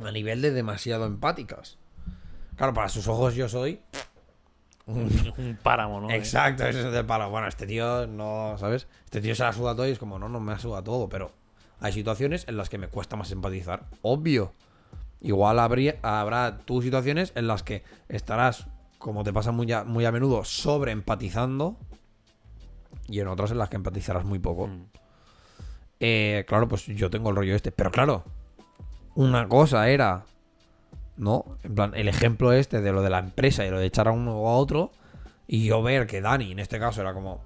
A 0.04 0.10
nivel 0.10 0.42
de 0.42 0.50
demasiado 0.50 1.06
empáticas. 1.06 1.78
Claro, 2.58 2.74
para 2.74 2.88
sus 2.88 3.06
ojos 3.06 3.36
yo 3.36 3.48
soy. 3.48 3.80
Un 4.86 5.56
páramo, 5.62 6.00
¿no? 6.00 6.10
Exacto, 6.10 6.66
eso 6.66 6.88
es 6.88 6.92
de 6.92 7.04
palo. 7.04 7.30
Bueno, 7.30 7.46
este 7.46 7.66
tío 7.68 8.08
no, 8.08 8.56
¿sabes? 8.58 8.88
Este 9.04 9.20
tío 9.20 9.34
se 9.36 9.44
la 9.44 9.52
suda 9.52 9.76
todo 9.76 9.86
y 9.86 9.92
es 9.92 9.98
como, 9.98 10.18
no, 10.18 10.28
no 10.28 10.40
me 10.40 10.52
la 10.52 10.58
suda 10.58 10.82
todo, 10.82 11.08
pero 11.08 11.30
hay 11.78 11.92
situaciones 11.92 12.46
en 12.48 12.56
las 12.56 12.68
que 12.68 12.76
me 12.76 12.88
cuesta 12.88 13.14
más 13.14 13.30
empatizar. 13.30 13.84
Obvio. 14.02 14.52
Igual 15.20 15.60
habría, 15.60 15.96
habrá 16.02 16.58
tú 16.58 16.82
situaciones 16.82 17.32
en 17.36 17.46
las 17.46 17.62
que 17.62 17.84
estarás, 18.08 18.66
como 18.98 19.22
te 19.22 19.32
pasa 19.32 19.52
muy 19.52 19.70
a, 19.70 19.84
muy 19.84 20.04
a 20.04 20.10
menudo, 20.10 20.44
sobre 20.44 20.90
empatizando. 20.90 21.76
Y 23.06 23.20
en 23.20 23.28
otras 23.28 23.52
en 23.52 23.58
las 23.58 23.68
que 23.68 23.76
empatizarás 23.76 24.24
muy 24.24 24.40
poco. 24.40 24.66
Mm. 24.66 24.86
Eh, 26.00 26.44
claro, 26.48 26.66
pues 26.66 26.86
yo 26.86 27.08
tengo 27.08 27.30
el 27.30 27.36
rollo 27.36 27.54
este. 27.54 27.70
Pero 27.70 27.92
claro, 27.92 28.24
una 29.14 29.48
cosa 29.48 29.88
era. 29.88 30.24
¿No? 31.18 31.58
En 31.64 31.74
plan, 31.74 31.92
el 31.94 32.08
ejemplo 32.08 32.52
este 32.52 32.80
de 32.80 32.92
lo 32.92 33.02
de 33.02 33.10
la 33.10 33.18
empresa 33.18 33.66
y 33.66 33.70
lo 33.70 33.78
de 33.80 33.86
echar 33.86 34.08
a 34.08 34.12
uno 34.12 34.36
o 34.38 34.48
a 34.48 34.56
otro. 34.56 34.92
Y 35.46 35.66
yo 35.66 35.82
ver 35.82 36.06
que 36.06 36.20
Dani, 36.20 36.52
en 36.52 36.58
este 36.60 36.78
caso, 36.78 37.00
era 37.00 37.12
como. 37.12 37.42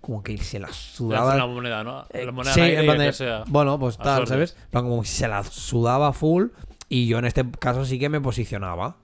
Como 0.00 0.22
que 0.22 0.36
se 0.38 0.58
la 0.60 0.72
sudaba. 0.72 1.34
una 1.34 1.46
moneda, 1.46 1.82
¿no? 1.82 2.04
Eh, 2.10 2.24
La 2.26 2.32
moneda 2.32 2.54
sí, 2.54 2.60
en 2.60 2.84
plan 2.84 2.98
de- 2.98 3.12
sea. 3.12 3.44
Bueno, 3.48 3.78
pues 3.78 3.96
tal. 3.96 4.26
¿sabes? 4.26 4.54
En 4.64 4.70
plan, 4.70 4.84
como 4.84 5.02
que 5.02 5.08
se 5.08 5.26
la 5.26 5.42
sudaba 5.42 6.12
full. 6.12 6.48
Y 6.88 7.06
yo 7.08 7.18
en 7.18 7.24
este 7.24 7.44
caso 7.58 7.84
sí 7.84 7.98
que 7.98 8.08
me 8.08 8.20
posicionaba. 8.20 8.96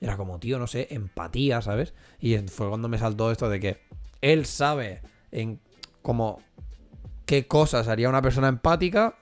Era 0.00 0.16
como, 0.16 0.38
tío, 0.38 0.58
no 0.58 0.66
sé, 0.66 0.86
empatía, 0.90 1.60
¿sabes? 1.60 1.92
Y 2.20 2.38
fue 2.38 2.68
cuando 2.70 2.88
me 2.88 2.96
saltó 2.96 3.30
esto 3.30 3.50
de 3.50 3.60
que 3.60 3.82
él 4.22 4.46
sabe 4.46 5.02
en 5.30 5.60
como 6.00 6.40
qué 7.26 7.46
cosas 7.46 7.86
haría 7.88 8.08
una 8.08 8.22
persona 8.22 8.48
empática, 8.48 9.16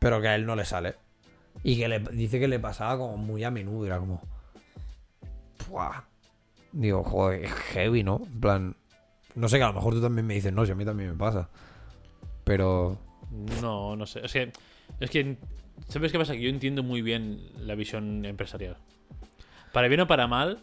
pero 0.00 0.20
que 0.20 0.26
a 0.28 0.34
él 0.34 0.44
no 0.44 0.56
le 0.56 0.64
sale. 0.64 0.96
Y 1.64 1.76
que 1.78 1.88
le 1.88 1.98
dice 2.00 2.38
que 2.38 2.48
le 2.48 2.58
pasaba 2.58 2.96
como 2.98 3.16
muy 3.16 3.44
a 3.44 3.50
menudo. 3.50 3.86
Era 3.86 3.98
como. 3.98 4.20
¡Puah! 5.68 6.04
Digo, 6.72 7.02
joder, 7.04 7.44
es 7.44 7.52
heavy, 7.52 8.02
¿no? 8.02 8.20
En 8.24 8.40
plan. 8.40 8.76
No 9.34 9.48
sé, 9.48 9.58
que 9.58 9.64
a 9.64 9.68
lo 9.68 9.74
mejor 9.74 9.94
tú 9.94 10.00
también 10.02 10.26
me 10.26 10.34
dices, 10.34 10.52
no, 10.52 10.64
si 10.66 10.72
a 10.72 10.74
mí 10.74 10.84
también 10.84 11.10
me 11.10 11.16
pasa. 11.16 11.48
Pero. 12.44 12.98
No, 13.60 13.96
no 13.96 14.06
sé. 14.06 14.20
Es 14.24 14.32
que, 14.32 14.52
es 15.00 15.10
que, 15.10 15.36
¿sabes 15.88 16.12
qué 16.12 16.18
pasa? 16.18 16.32
Que 16.34 16.40
yo 16.42 16.48
entiendo 16.48 16.82
muy 16.82 17.02
bien 17.02 17.40
la 17.58 17.74
visión 17.74 18.24
empresarial. 18.24 18.76
Para 19.72 19.88
bien 19.88 20.00
o 20.00 20.06
para 20.06 20.26
mal, 20.26 20.60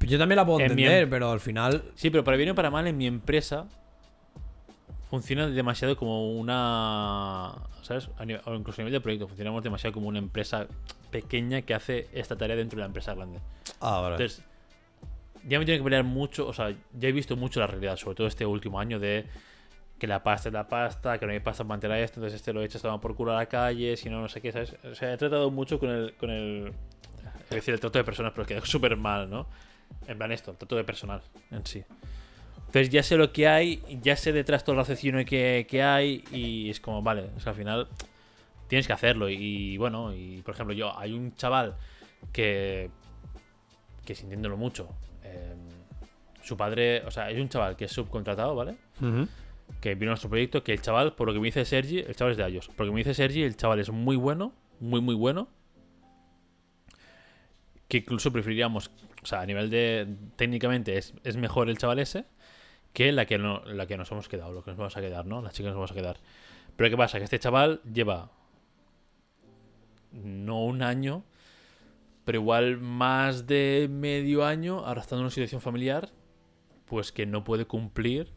Yo 0.00 0.18
también 0.18 0.36
la 0.36 0.46
puedo 0.46 0.60
En 0.60 0.74
mi 0.74 0.82
entender, 0.82 1.02
em- 1.04 1.10
pero 1.10 1.30
al 1.30 1.40
final. 1.40 1.82
sí, 1.94 2.08
pero 2.10 2.24
para 2.24 2.36
bien 2.36 2.50
o 2.50 2.54
para 2.54 2.70
mal, 2.70 2.86
en 2.86 2.96
mi 2.96 3.06
empresa 3.06 3.68
funciona 5.10 5.46
demasiado 5.46 5.96
como 5.96 6.32
una. 6.32 7.54
¿Sabes? 7.82 8.08
A 8.18 8.24
nivel- 8.24 8.42
o 8.44 8.54
incluso 8.54 8.80
a 8.80 8.84
nivel 8.84 8.92
de 8.92 9.00
proyecto, 9.00 9.26
funcionamos 9.28 9.62
demasiado 9.62 9.94
como 9.94 10.08
una 10.08 10.18
empresa 10.18 10.66
pequeña 11.10 11.62
que 11.62 11.74
hace 11.74 12.08
esta 12.12 12.36
tarea 12.36 12.56
dentro 12.56 12.76
de 12.76 12.80
la 12.82 12.86
empresa 12.86 13.14
grande. 13.14 13.40
Ah, 13.80 14.00
vale. 14.00 14.16
Entonces, 14.16 14.44
ya 15.46 15.58
me 15.58 15.64
tiene 15.64 15.78
que 15.78 15.84
pelear 15.84 16.04
mucho, 16.04 16.46
o 16.46 16.52
sea, 16.52 16.70
ya 16.70 17.08
he 17.08 17.12
visto 17.12 17.36
mucho 17.36 17.60
la 17.60 17.66
realidad, 17.66 17.96
sobre 17.96 18.16
todo 18.16 18.26
este 18.26 18.44
último 18.44 18.78
año 18.78 18.98
de 18.98 19.24
que 19.98 20.06
la 20.06 20.22
pasta 20.22 20.48
es 20.48 20.52
la 20.52 20.68
pasta, 20.68 21.18
que 21.18 21.26
no 21.26 21.32
hay 21.32 21.40
pasta 21.40 21.64
para 21.64 21.68
mantener 21.68 22.02
esto, 22.04 22.20
entonces 22.20 22.38
este 22.40 22.52
lo 22.52 22.62
echas 22.62 22.82
toma 22.82 23.00
por 23.00 23.14
culo 23.16 23.32
a 23.32 23.36
la 23.36 23.46
calle, 23.46 23.96
si 23.96 24.10
no, 24.10 24.20
no 24.20 24.28
sé 24.28 24.40
qué, 24.40 24.52
¿sabes? 24.52 24.76
O 24.84 24.94
sea, 24.94 25.12
he 25.12 25.16
tratado 25.16 25.50
mucho 25.50 25.78
con 25.78 25.88
el, 25.90 26.14
con 26.14 26.30
el, 26.30 26.72
es 27.44 27.50
decir, 27.50 27.74
el 27.74 27.80
trato 27.80 27.98
de 27.98 28.04
personas, 28.04 28.32
pero 28.34 28.46
queda 28.46 28.60
súper 28.64 28.96
mal, 28.96 29.28
¿no? 29.30 29.46
En 30.06 30.18
plan 30.18 30.30
esto, 30.30 30.50
el 30.50 30.56
trato 30.56 30.76
de 30.76 30.84
personal 30.84 31.22
en 31.50 31.64
sí. 31.66 31.82
Entonces 32.68 32.90
ya 32.90 33.02
sé 33.02 33.16
lo 33.16 33.32
que 33.32 33.48
hay, 33.48 33.82
ya 34.02 34.14
sé 34.14 34.30
detrás 34.30 34.62
todo 34.62 34.74
el 34.74 34.80
raciocinio 34.80 35.24
que, 35.24 35.66
que 35.68 35.82
hay 35.82 36.22
y 36.30 36.68
es 36.68 36.80
como, 36.80 37.00
vale, 37.02 37.30
o 37.34 37.40
sea, 37.40 37.52
al 37.52 37.58
final 37.58 37.88
tienes 38.66 38.86
que 38.86 38.92
hacerlo 38.92 39.30
y 39.30 39.78
bueno, 39.78 40.14
y 40.14 40.42
por 40.42 40.52
ejemplo 40.52 40.74
yo, 40.74 40.96
hay 40.98 41.14
un 41.14 41.34
chaval 41.34 41.76
que, 42.30 42.90
que 44.04 44.14
sintiéndolo 44.14 44.58
mucho, 44.58 44.86
eh, 45.24 45.54
su 46.42 46.58
padre, 46.58 47.02
o 47.06 47.10
sea, 47.10 47.24
hay 47.24 47.40
un 47.40 47.48
chaval 47.48 47.74
que 47.74 47.86
es 47.86 47.92
subcontratado, 47.92 48.54
¿vale? 48.54 48.76
Que 49.80 49.94
vino 49.94 50.10
a 50.10 50.12
nuestro 50.12 50.28
proyecto, 50.28 50.62
que 50.62 50.72
el 50.74 50.82
chaval, 50.82 51.14
por 51.14 51.26
lo 51.26 51.32
que 51.32 51.40
me 51.40 51.46
dice 51.46 51.64
Sergi, 51.64 52.00
el 52.00 52.14
chaval 52.16 52.32
es 52.32 52.36
de 52.36 52.46
ellos. 52.46 52.68
Por 52.68 52.84
lo 52.84 52.92
que 52.92 52.94
me 52.96 53.00
dice 53.00 53.14
Sergi, 53.14 53.44
el 53.44 53.56
chaval 53.56 53.80
es 53.80 53.90
muy 53.90 54.16
bueno, 54.16 54.52
muy, 54.78 55.00
muy 55.00 55.14
bueno. 55.14 55.48
Que 57.86 57.98
incluso 57.98 58.30
preferiríamos, 58.30 58.90
o 59.22 59.26
sea, 59.26 59.40
a 59.40 59.46
nivel 59.46 59.70
de. 59.70 60.06
técnicamente 60.36 60.98
es, 60.98 61.14
es 61.24 61.38
mejor 61.38 61.70
el 61.70 61.78
chaval 61.78 61.98
ese 61.98 62.26
que 62.92 63.12
la 63.12 63.26
que, 63.26 63.38
no, 63.38 63.64
la 63.64 63.86
que 63.86 63.96
nos 63.96 64.10
hemos 64.10 64.28
quedado, 64.28 64.52
lo 64.52 64.64
que 64.64 64.70
nos 64.70 64.78
vamos 64.78 64.96
a 64.96 65.00
quedar, 65.00 65.26
¿no? 65.26 65.42
La 65.42 65.50
chica 65.50 65.64
que 65.64 65.70
nos 65.70 65.76
vamos 65.76 65.92
a 65.92 65.94
quedar. 65.94 66.16
Pero 66.76 66.90
¿qué 66.90 66.96
pasa? 66.96 67.18
Que 67.18 67.24
este 67.24 67.38
chaval 67.38 67.80
lleva. 67.82 68.30
no 70.12 70.64
un 70.64 70.82
año, 70.82 71.24
pero 72.24 72.40
igual 72.40 72.78
más 72.78 73.46
de 73.46 73.88
medio 73.90 74.44
año 74.44 74.86
arrastrando 74.86 75.22
una 75.22 75.30
situación 75.30 75.60
familiar, 75.60 76.10
pues 76.86 77.12
que 77.12 77.26
no 77.26 77.44
puede 77.44 77.66
cumplir 77.66 78.32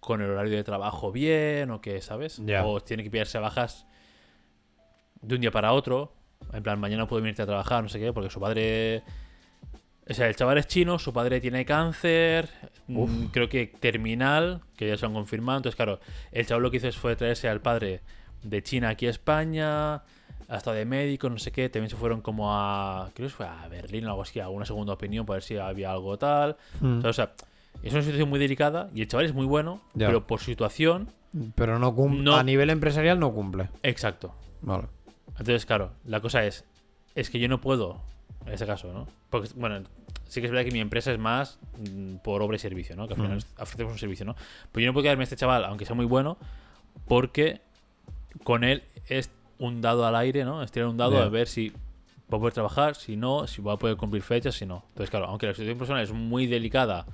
con 0.00 0.22
el 0.22 0.30
horario 0.30 0.56
de 0.56 0.64
trabajo 0.64 1.10
bien 1.12 1.70
o 1.70 1.80
que, 1.80 2.00
¿sabes? 2.00 2.40
Ya. 2.44 2.64
O 2.64 2.80
tiene 2.80 3.02
que 3.02 3.10
pillarse 3.10 3.38
bajas 3.38 3.86
de 5.20 5.34
un 5.34 5.40
día 5.40 5.50
para 5.50 5.72
otro. 5.72 6.14
En 6.52 6.62
plan, 6.62 6.78
mañana 6.78 7.08
puedo 7.08 7.22
venirte 7.22 7.42
a 7.42 7.46
trabajar, 7.46 7.82
no 7.82 7.88
sé 7.88 7.98
qué, 7.98 8.12
porque 8.12 8.30
su 8.30 8.40
padre... 8.40 9.02
O 10.10 10.14
sea, 10.14 10.26
el 10.28 10.36
chaval 10.36 10.56
es 10.58 10.66
chino, 10.66 10.98
su 10.98 11.12
padre 11.12 11.40
tiene 11.40 11.64
cáncer, 11.66 12.48
mm, 12.86 13.26
creo 13.26 13.48
que 13.48 13.66
terminal, 13.66 14.62
que 14.76 14.88
ya 14.88 14.96
se 14.96 15.04
han 15.04 15.12
confirmado. 15.12 15.58
Entonces, 15.58 15.76
claro, 15.76 16.00
el 16.32 16.46
chaval 16.46 16.62
lo 16.62 16.70
que 16.70 16.78
hizo 16.78 16.90
fue 16.92 17.14
traerse 17.14 17.48
al 17.48 17.60
padre 17.60 18.00
de 18.42 18.62
China 18.62 18.88
aquí 18.90 19.06
a 19.06 19.10
España, 19.10 19.96
ha 20.50 20.56
estado 20.56 20.76
de 20.76 20.86
médico, 20.86 21.28
no 21.28 21.38
sé 21.38 21.52
qué. 21.52 21.68
También 21.68 21.90
se 21.90 21.96
fueron 21.96 22.22
como 22.22 22.54
a. 22.54 23.10
Creo 23.14 23.28
que 23.28 23.34
fue 23.34 23.46
a 23.46 23.68
Berlín 23.68 24.06
o 24.06 24.08
algo 24.10 24.22
así, 24.22 24.40
a 24.40 24.48
una 24.48 24.64
segunda 24.64 24.94
opinión 24.94 25.26
para 25.26 25.36
ver 25.36 25.42
si 25.42 25.58
había 25.58 25.92
algo 25.92 26.16
tal. 26.18 26.56
Mm. 26.80 27.04
O 27.04 27.12
sea, 27.12 27.32
es 27.82 27.92
una 27.92 28.00
situación 28.02 28.30
muy 28.30 28.38
delicada 28.38 28.88
y 28.94 29.02
el 29.02 29.08
chaval 29.08 29.26
es 29.26 29.34
muy 29.34 29.44
bueno, 29.44 29.82
Ya. 29.94 30.06
pero 30.06 30.26
por 30.26 30.40
situación. 30.40 31.12
Pero 31.54 31.78
no 31.78 31.94
cumple. 31.94 32.22
No. 32.22 32.36
A 32.36 32.42
nivel 32.42 32.70
empresarial 32.70 33.20
no 33.20 33.30
cumple. 33.34 33.68
Exacto. 33.82 34.34
Vale. 34.62 34.84
Entonces, 35.32 35.66
claro, 35.66 35.92
la 36.06 36.20
cosa 36.20 36.44
es. 36.46 36.64
Es 37.14 37.28
que 37.28 37.38
yo 37.38 37.48
no 37.48 37.60
puedo. 37.60 38.00
En 38.46 38.54
este 38.54 38.64
caso, 38.64 38.90
¿no? 38.92 39.06
Porque, 39.28 39.50
bueno, 39.56 39.82
sí 40.26 40.40
que 40.40 40.46
es 40.46 40.52
verdad 40.52 40.64
que 40.64 40.72
mi 40.72 40.80
empresa 40.80 41.12
es 41.12 41.18
más 41.18 41.58
mm, 41.78 42.16
por 42.16 42.42
obra 42.42 42.56
y 42.56 42.58
servicio, 42.58 42.96
¿no? 42.96 43.06
Que 43.08 43.14
al 43.14 43.20
final 43.20 43.38
Mm. 43.38 43.62
ofrecemos 43.62 43.92
un 43.92 43.98
servicio, 43.98 44.26
¿no? 44.26 44.34
Pero 44.72 44.82
yo 44.82 44.86
no 44.88 44.92
puedo 44.92 45.02
quedarme 45.04 45.22
a 45.22 45.24
este 45.24 45.36
chaval, 45.36 45.64
aunque 45.64 45.84
sea 45.86 45.94
muy 45.96 46.06
bueno, 46.06 46.36
porque 47.06 47.60
con 48.44 48.64
él 48.64 48.82
es 49.08 49.30
un 49.58 49.80
dado 49.80 50.06
al 50.06 50.14
aire, 50.16 50.44
¿no? 50.44 50.62
Es 50.62 50.70
tirar 50.70 50.88
un 50.88 50.96
dado 50.96 51.20
a 51.20 51.28
ver 51.28 51.48
si 51.48 51.70
va 52.32 52.36
a 52.36 52.40
poder 52.40 52.52
trabajar, 52.52 52.94
si 52.94 53.16
no, 53.16 53.46
si 53.46 53.62
va 53.62 53.72
a 53.72 53.76
poder 53.78 53.96
cumplir 53.96 54.22
fechas, 54.22 54.54
si 54.54 54.66
no. 54.66 54.84
Entonces, 54.90 55.10
claro, 55.10 55.26
aunque 55.26 55.46
la 55.46 55.52
situación 55.54 55.78
personal 55.78 56.02
es 56.02 56.12
muy 56.12 56.46
delicada 56.46 57.06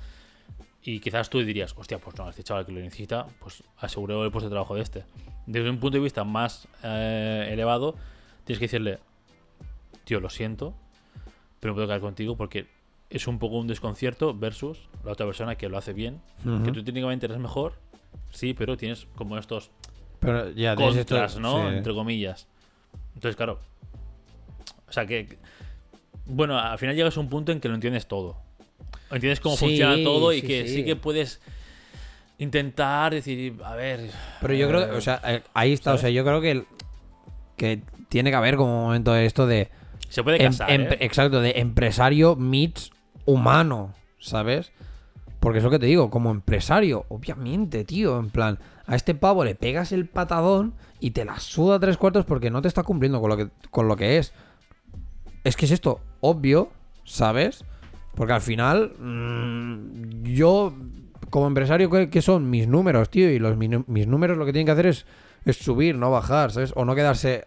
y 0.82 1.00
quizás 1.00 1.30
tú 1.30 1.38
dirías, 1.40 1.72
hostia, 1.78 1.98
pues 1.98 2.16
no, 2.18 2.28
este 2.28 2.42
chaval 2.42 2.66
que 2.66 2.72
lo 2.72 2.80
necesita, 2.80 3.26
pues 3.38 3.62
aseguro 3.78 4.24
el 4.24 4.30
puesto 4.30 4.48
de 4.48 4.52
trabajo 4.54 4.74
de 4.74 4.82
este. 4.82 5.04
Desde 5.46 5.70
un 5.70 5.78
punto 5.78 5.96
de 5.98 6.02
vista 6.04 6.24
más 6.24 6.68
eh, 6.82 7.48
elevado, 7.50 7.94
tienes 8.44 8.58
que 8.58 8.64
decirle, 8.66 8.98
tío, 10.04 10.20
lo 10.20 10.28
siento, 10.28 10.74
pero 11.60 11.72
no 11.72 11.76
puedo 11.76 11.86
quedar 11.86 12.00
contigo 12.00 12.36
porque 12.36 12.66
es 13.10 13.26
un 13.26 13.39
poco 13.39 13.59
un 13.59 13.66
desconcierto 13.66 14.35
versus 14.35 14.89
la 15.05 15.12
otra 15.12 15.26
persona 15.26 15.56
que 15.56 15.68
lo 15.68 15.78
hace 15.78 15.93
bien. 15.93 16.20
Que 16.64 16.72
tú 16.72 16.82
técnicamente 16.82 17.26
eres 17.26 17.39
mejor, 17.39 17.74
sí, 18.31 18.55
pero 18.55 18.76
tienes 18.76 19.06
como 19.14 19.39
estos 19.39 19.70
Pero 20.20 20.51
ya 20.51 20.74
tienes 20.76 20.97
esto- 20.97 21.14
contras, 21.14 21.39
¿no? 21.39 21.70
sí. 21.70 21.76
Entre 21.76 21.94
comillas. 21.94 22.47
Entonces, 23.14 23.36
claro. 23.36 23.60
O 24.89 24.93
sea 24.93 25.06
que. 25.06 25.39
Bueno, 26.26 26.59
al 26.59 26.78
final 26.78 26.97
llegas 26.97 27.16
a 27.16 27.20
un 27.20 27.28
punto 27.28 27.52
en 27.52 27.60
que 27.60 27.68
lo 27.68 27.74
entiendes 27.74 28.06
todo. 28.09 28.36
Entiendes 29.10 29.40
cómo 29.40 29.56
Sí, 29.56 29.66
funciona 29.66 30.02
todo 30.02 30.32
y 30.32 30.40
sí, 30.40 30.47
que 30.47 30.68
sí. 30.68 30.85
que 30.85 30.97
puedes 30.97 31.40
intentar 32.39 33.12
decir, 33.14 33.55
a 33.64 33.74
ver. 33.74 34.10
Pero 34.40 34.55
yo 34.55 34.68
creo 34.68 34.86
que, 34.90 34.97
o 34.97 35.01
sea, 35.01 35.20
eh, 35.26 35.43
ahí 35.55 35.72
está. 35.72 35.93
O 35.94 35.98
sea, 35.98 36.10
yo 36.10 36.24
creo 36.24 36.40
que, 36.40 36.51
el- 36.52 36.66
que 37.56 37.82
tiene 38.09 38.31
que 38.31 38.36
haber 38.36 38.56
como 38.56 38.76
un 38.78 38.85
momento 38.85 39.12
de 39.12 39.26
esto 39.26 39.47
de. 39.47 39.70
Se 40.09 40.22
puede 40.22 40.39
em- 40.43 40.51
casar. 40.52 40.70
em- 40.70 40.82
¿eh? 40.93 40.97
Exacto, 41.01 41.40
de 41.40 41.52
empresario 41.56 42.36
meets 42.36 42.90
humano, 43.26 43.94
¿sabes? 44.18 44.72
Porque 45.40 45.59
es 45.59 45.64
lo 45.64 45.70
que 45.70 45.78
te 45.78 45.86
digo, 45.86 46.10
como 46.10 46.30
empresario, 46.30 47.05
obviamente, 47.09 47.84
tío, 47.84 48.18
en 48.18 48.30
plan, 48.30 48.59
a 48.86 48.96
este 48.96 49.14
pavo 49.14 49.44
le 49.44 49.55
pegas 49.55 49.92
el 49.92 50.06
patadón 50.06 50.74
y 51.01 51.10
te 51.10 51.24
la 51.24 51.38
suda 51.38 51.78
tres 51.78 51.96
cuartos 51.98 52.24
porque 52.24 52.51
no 52.51 52.62
te 52.62 52.68
está 52.68 52.82
cumpliendo 52.82 53.20
con 53.20 53.28
lo 53.28 53.36
que, 53.36 53.48
con 53.70 53.86
lo 53.88 53.96
que 53.96 54.18
es. 54.18 54.32
Es 55.42 55.56
que 55.56 55.66
es 55.66 55.72
esto, 55.72 56.01
obvio, 56.20 56.70
¿sabes? 57.05 57.64
Porque 58.14 58.32
al 58.32 58.40
final, 58.40 58.94
mm, 58.98 60.22
yo, 60.32 60.72
como 61.28 61.46
empresario, 61.46 61.90
¿qué, 61.90 62.22
son 62.22 62.48
mis 62.48 62.66
números, 62.66 63.10
tío? 63.10 63.30
Y 63.30 63.38
los, 63.38 63.56
mi 63.56 63.68
nu- 63.68 63.84
mis 63.86 64.06
números 64.06 64.38
lo 64.38 64.46
que 64.46 64.52
tienen 64.52 64.66
que 64.66 64.72
hacer 64.72 64.86
es, 64.86 65.05
es 65.44 65.56
subir, 65.59 65.96
no 65.96 66.10
bajar, 66.10 66.52
¿sabes? 66.52 66.72
O 66.76 66.86
no 66.86 66.94
quedarse 66.94 67.46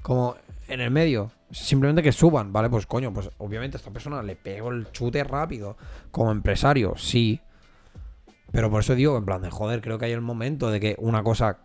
como 0.00 0.36
en 0.68 0.80
el 0.80 0.90
medio. 0.90 1.30
Simplemente 1.52 2.02
que 2.02 2.12
suban, 2.12 2.52
¿vale? 2.52 2.68
Pues 2.70 2.86
coño, 2.86 3.12
pues 3.12 3.30
obviamente 3.38 3.76
a 3.76 3.78
esta 3.78 3.90
persona 3.92 4.22
le 4.22 4.34
pego 4.36 4.70
el 4.70 4.90
chute 4.90 5.22
rápido. 5.22 5.76
Como 6.10 6.32
empresario, 6.32 6.94
sí. 6.96 7.40
Pero 8.50 8.70
por 8.70 8.80
eso 8.80 8.94
digo, 8.94 9.16
en 9.18 9.24
plan 9.24 9.42
de 9.42 9.50
joder, 9.50 9.80
creo 9.82 9.98
que 9.98 10.06
hay 10.06 10.12
el 10.12 10.20
momento 10.22 10.70
de 10.70 10.80
que 10.80 10.96
una 10.98 11.22
cosa 11.22 11.58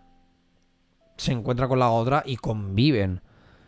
se 1.16 1.32
encuentra 1.32 1.68
con 1.68 1.80
la 1.80 1.90
otra 1.90 2.22
y 2.26 2.36
conviven. 2.38 3.22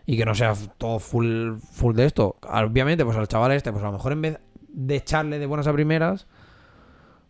Y 0.06 0.18
que 0.18 0.26
no 0.26 0.36
sea 0.36 0.54
todo 0.78 1.00
full, 1.00 1.58
full 1.72 1.96
de 1.96 2.06
esto. 2.06 2.38
Obviamente, 2.42 3.06
pues 3.06 3.16
al 3.18 3.28
chaval 3.28 3.52
este, 3.54 3.72
pues 3.72 3.84
a 3.84 3.88
lo 3.88 3.94
mejor 3.94 4.12
en 4.12 4.22
vez 4.22 4.40
de 4.68 4.96
echarle 4.98 5.40
de 5.40 5.46
buenas 5.46 5.68
a 5.68 5.74
primeras, 5.74 6.28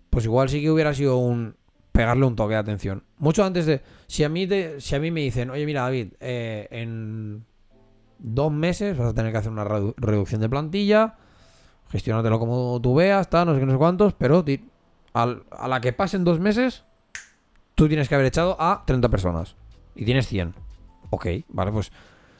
pues 0.09 0.25
igual 0.25 0.49
sí 0.49 0.61
que 0.61 0.71
hubiera 0.71 0.93
sido 0.93 1.17
un 1.17 1.55
pegarle 1.91 2.25
un 2.25 2.35
toque 2.35 2.53
de 2.53 2.59
atención. 2.59 3.03
Mucho 3.17 3.43
antes 3.43 3.65
de. 3.65 3.81
Si 4.07 4.23
a 4.23 4.29
mí, 4.29 4.47
te- 4.47 4.79
si 4.81 4.95
a 4.95 4.99
mí 4.99 5.11
me 5.11 5.21
dicen, 5.21 5.49
oye, 5.49 5.65
mira, 5.65 5.81
David, 5.81 6.13
eh, 6.21 6.67
en 6.71 7.45
dos 8.19 8.51
meses 8.51 8.97
vas 8.97 9.07
a 9.07 9.13
tener 9.13 9.31
que 9.31 9.37
hacer 9.39 9.51
una 9.51 9.65
redu- 9.65 9.93
reducción 9.97 10.41
de 10.41 10.49
plantilla, 10.49 11.15
gestionártelo 11.89 12.39
como 12.39 12.79
tú 12.81 12.95
veas, 12.95 13.29
tal, 13.29 13.47
no 13.47 13.53
sé 13.53 13.59
qué, 13.59 13.65
no 13.65 13.71
sé 13.71 13.77
cuántos, 13.77 14.13
pero 14.13 14.43
a 15.13 15.67
la 15.67 15.81
que 15.81 15.93
pasen 15.93 16.23
dos 16.23 16.39
meses, 16.39 16.83
tú 17.75 17.87
tienes 17.87 18.07
que 18.09 18.15
haber 18.15 18.27
echado 18.27 18.55
a 18.59 18.83
30 18.85 19.09
personas 19.09 19.55
y 19.95 20.05
tienes 20.05 20.27
100. 20.27 20.53
Ok, 21.09 21.25
vale, 21.49 21.71
pues 21.71 21.91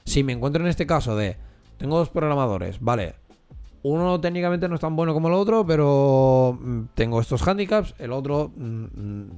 si 0.05 0.23
me 0.23 0.33
encuentro 0.33 0.61
en 0.61 0.69
este 0.69 0.85
caso 0.85 1.15
de, 1.15 1.37
tengo 1.77 1.97
dos 1.97 2.09
programadores, 2.09 2.79
vale, 2.79 3.15
uno 3.81 4.19
técnicamente 4.19 4.67
no 4.67 4.75
es 4.75 4.81
tan 4.81 4.95
bueno 4.95 5.13
como 5.13 5.29
el 5.29 5.33
otro, 5.33 5.65
pero 5.65 6.57
mm, 6.61 6.81
tengo 6.93 7.19
estos 7.21 7.47
handicaps, 7.47 7.95
el 7.97 8.11
otro 8.11 8.51
mm, 8.55 8.83
mm, 8.83 9.29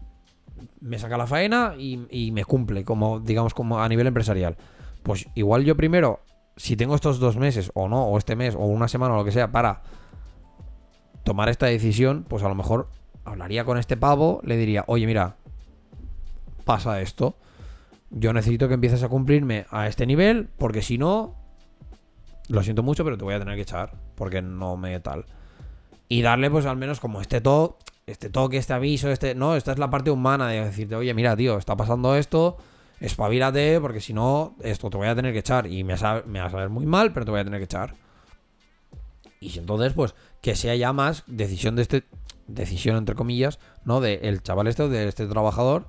me 0.82 1.00
saca 1.00 1.18
la 1.18 1.28
faena 1.28 1.76
y, 1.78 2.06
y 2.10 2.32
me 2.32 2.44
cumple, 2.44 2.84
como 2.84 3.20
digamos 3.20 3.54
como 3.54 3.80
a 3.80 3.88
nivel 3.88 4.08
empresarial. 4.08 4.58
Pues 5.04 5.28
igual 5.36 5.64
yo 5.64 5.76
primero, 5.78 6.20
si 6.56 6.76
tengo 6.76 6.96
estos 6.96 7.20
dos 7.20 7.38
meses 7.38 7.72
o 7.74 7.88
no, 7.88 8.06
o 8.06 8.18
este 8.18 8.36
mes, 8.36 8.56
o 8.56 8.60
una 8.66 8.88
semana 8.88 9.14
o 9.14 9.18
lo 9.18 9.26
que 9.26 9.32
sea, 9.32 9.52
para 9.52 9.82
tomar 11.24 11.50
esta 11.50 11.68
decisión, 11.68 12.26
pues 12.28 12.44
a 12.44 12.50
lo 12.50 12.56
mejor 12.56 12.90
hablaría 13.26 13.66
con 13.66 13.78
este 13.78 13.98
pavo, 13.98 14.42
le 14.44 14.58
diría, 14.58 14.84
oye, 14.88 15.06
mira, 15.06 15.38
pasa 16.66 17.02
esto. 17.02 17.36
Yo 18.10 18.34
necesito 18.34 18.68
que 18.68 18.74
empieces 18.74 19.04
a 19.04 19.10
cumplirme 19.10 19.66
a 19.70 19.88
este 19.88 20.06
nivel, 20.06 20.50
porque 20.58 20.82
si 20.82 20.98
no, 20.98 21.36
lo 22.50 22.64
siento 22.64 22.84
mucho, 22.84 23.04
pero 23.04 23.18
te 23.18 23.24
voy 23.24 23.34
a 23.34 23.40
tener 23.40 23.56
que 23.56 23.62
echar, 23.62 23.94
porque 24.16 24.42
no 24.42 24.76
me 24.76 25.00
tal. 25.00 25.26
Y 26.10 26.22
darle, 26.22 26.52
pues 26.52 26.66
al 26.66 26.76
menos 26.76 27.00
como 27.00 27.22
este 27.22 27.40
toque, 27.40 27.86
este 28.06 28.30
toque, 28.30 28.58
este 28.58 28.74
aviso, 28.74 29.10
este. 29.10 29.34
No, 29.36 29.56
esta 29.56 29.72
es 29.72 29.80
la 29.80 29.90
parte 29.90 30.12
humana 30.12 30.50
de 30.50 30.66
decirte, 30.66 30.96
oye, 30.96 31.14
mira, 31.14 31.38
tío, 31.38 31.58
está 31.58 31.78
pasando 31.78 32.16
esto, 32.16 32.58
espabilate, 33.02 33.82
porque 33.82 34.00
si 34.00 34.14
no, 34.14 34.56
esto 34.62 34.90
te 34.90 34.96
voy 34.96 35.08
a 35.08 35.16
tener 35.16 35.34
que 35.34 35.40
echar. 35.40 35.68
Y 35.68 35.84
me, 35.84 35.98
sa- 35.98 36.24
me 36.26 36.40
va 36.40 36.46
a 36.46 36.50
saber 36.50 36.70
muy 36.70 36.86
mal, 36.86 37.12
pero 37.12 37.26
te 37.26 37.32
voy 37.32 37.42
a 37.42 37.44
tener 37.44 37.60
que 37.60 37.66
echar. 37.66 37.96
Y 39.40 39.58
entonces, 39.58 39.94
pues, 39.94 40.16
que 40.42 40.56
sea 40.56 40.76
ya 40.76 40.94
más 40.94 41.24
decisión 41.28 41.76
de 41.76 41.82
este. 41.82 42.04
Decisión 42.48 42.98
entre 42.98 43.16
comillas, 43.16 43.60
¿no? 43.86 44.02
De 44.02 44.16
el 44.24 44.44
chaval 44.44 44.68
este 44.68 44.90
de 44.90 45.08
este 45.08 45.26
trabajador. 45.28 45.88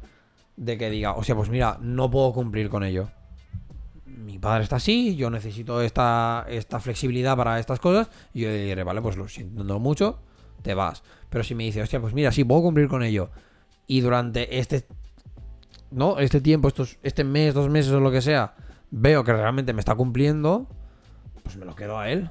De 0.57 0.79
que 0.79 0.91
diga, 0.91 1.13
o 1.15 1.25
sea, 1.25 1.35
pues 1.35 1.49
mira, 1.49 1.79
no 1.81 2.11
puedo 2.11 2.33
cumplir 2.33 2.69
con 2.69 2.85
ello. 2.85 3.11
Mi 4.07 4.39
padre 4.39 4.63
está 4.65 4.77
así, 4.77 5.17
yo 5.17 5.29
necesito 5.31 5.81
esta, 5.83 6.47
esta 6.49 6.79
flexibilidad 6.79 7.37
para 7.37 7.59
estas 7.59 7.81
cosas. 7.81 8.11
Y 8.33 8.43
yo 8.43 8.53
diré, 8.53 8.85
vale, 8.85 9.03
pues 9.03 9.17
lo 9.17 9.29
siento 9.29 9.79
mucho, 9.81 10.21
te 10.63 10.75
vas. 10.75 11.03
Pero 11.31 11.43
si 11.43 11.55
me 11.55 11.65
dice, 11.65 11.83
hostia, 11.83 12.01
pues 12.01 12.15
mira, 12.15 12.31
sí, 12.33 12.45
puedo 12.45 12.63
cumplir 12.63 12.87
con 12.89 13.03
ello. 13.03 13.31
Y 13.87 14.01
durante 14.01 14.59
este. 14.59 14.87
¿No? 15.93 16.19
Este 16.19 16.41
tiempo, 16.41 16.69
estos, 16.69 16.99
este 17.03 17.25
mes, 17.25 17.55
dos 17.55 17.69
meses 17.69 17.93
o 17.93 18.01
lo 18.01 18.11
que 18.11 18.23
sea, 18.23 18.55
veo 18.91 19.25
que 19.25 19.33
realmente 19.33 19.73
me 19.73 19.81
está 19.81 19.95
cumpliendo. 19.95 20.67
Pues 21.43 21.57
me 21.57 21.65
lo 21.65 21.75
quedo 21.75 21.99
a 21.99 22.11
él. 22.11 22.31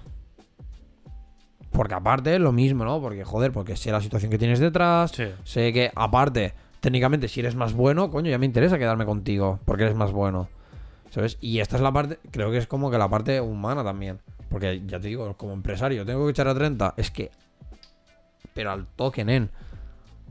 Porque 1.71 1.93
aparte, 1.93 2.37
lo 2.39 2.51
mismo, 2.51 2.83
¿no? 2.83 2.99
Porque, 2.99 3.23
joder, 3.23 3.51
porque 3.51 3.75
sé 3.75 3.91
la 3.91 4.01
situación 4.01 4.29
que 4.29 4.37
tienes 4.37 4.59
detrás. 4.59 5.11
Sí. 5.11 5.25
Sé 5.43 5.71
que, 5.71 5.91
aparte, 5.95 6.53
técnicamente, 6.81 7.27
si 7.27 7.39
eres 7.39 7.55
más 7.55 7.73
bueno, 7.73 8.11
coño, 8.11 8.29
ya 8.29 8.37
me 8.37 8.45
interesa 8.45 8.77
quedarme 8.77 9.05
contigo. 9.05 9.59
Porque 9.65 9.83
eres 9.83 9.95
más 9.95 10.11
bueno. 10.11 10.49
¿Sabes? 11.11 11.37
Y 11.41 11.59
esta 11.59 11.75
es 11.75 11.81
la 11.81 11.91
parte, 11.91 12.19
creo 12.31 12.51
que 12.51 12.57
es 12.57 12.67
como 12.67 12.89
que 12.89 12.97
la 12.97 13.09
parte 13.09 13.41
humana 13.41 13.83
también. 13.83 14.19
Porque 14.49 14.81
ya 14.85 14.99
te 14.99 15.07
digo, 15.07 15.35
como 15.37 15.53
empresario, 15.53 16.05
tengo 16.05 16.25
que 16.25 16.31
echar 16.31 16.47
a 16.47 16.53
30. 16.53 16.93
Es 16.97 17.09
que. 17.09 17.31
Pero 18.53 18.71
al 18.71 18.85
toque, 18.87 19.23
nen. 19.23 19.49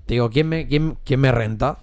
Te 0.05 0.15
digo, 0.15 0.29
¿quién 0.29 0.49
me, 0.49 0.67
quién, 0.67 0.99
quién 1.05 1.21
me 1.21 1.33
renta? 1.33 1.79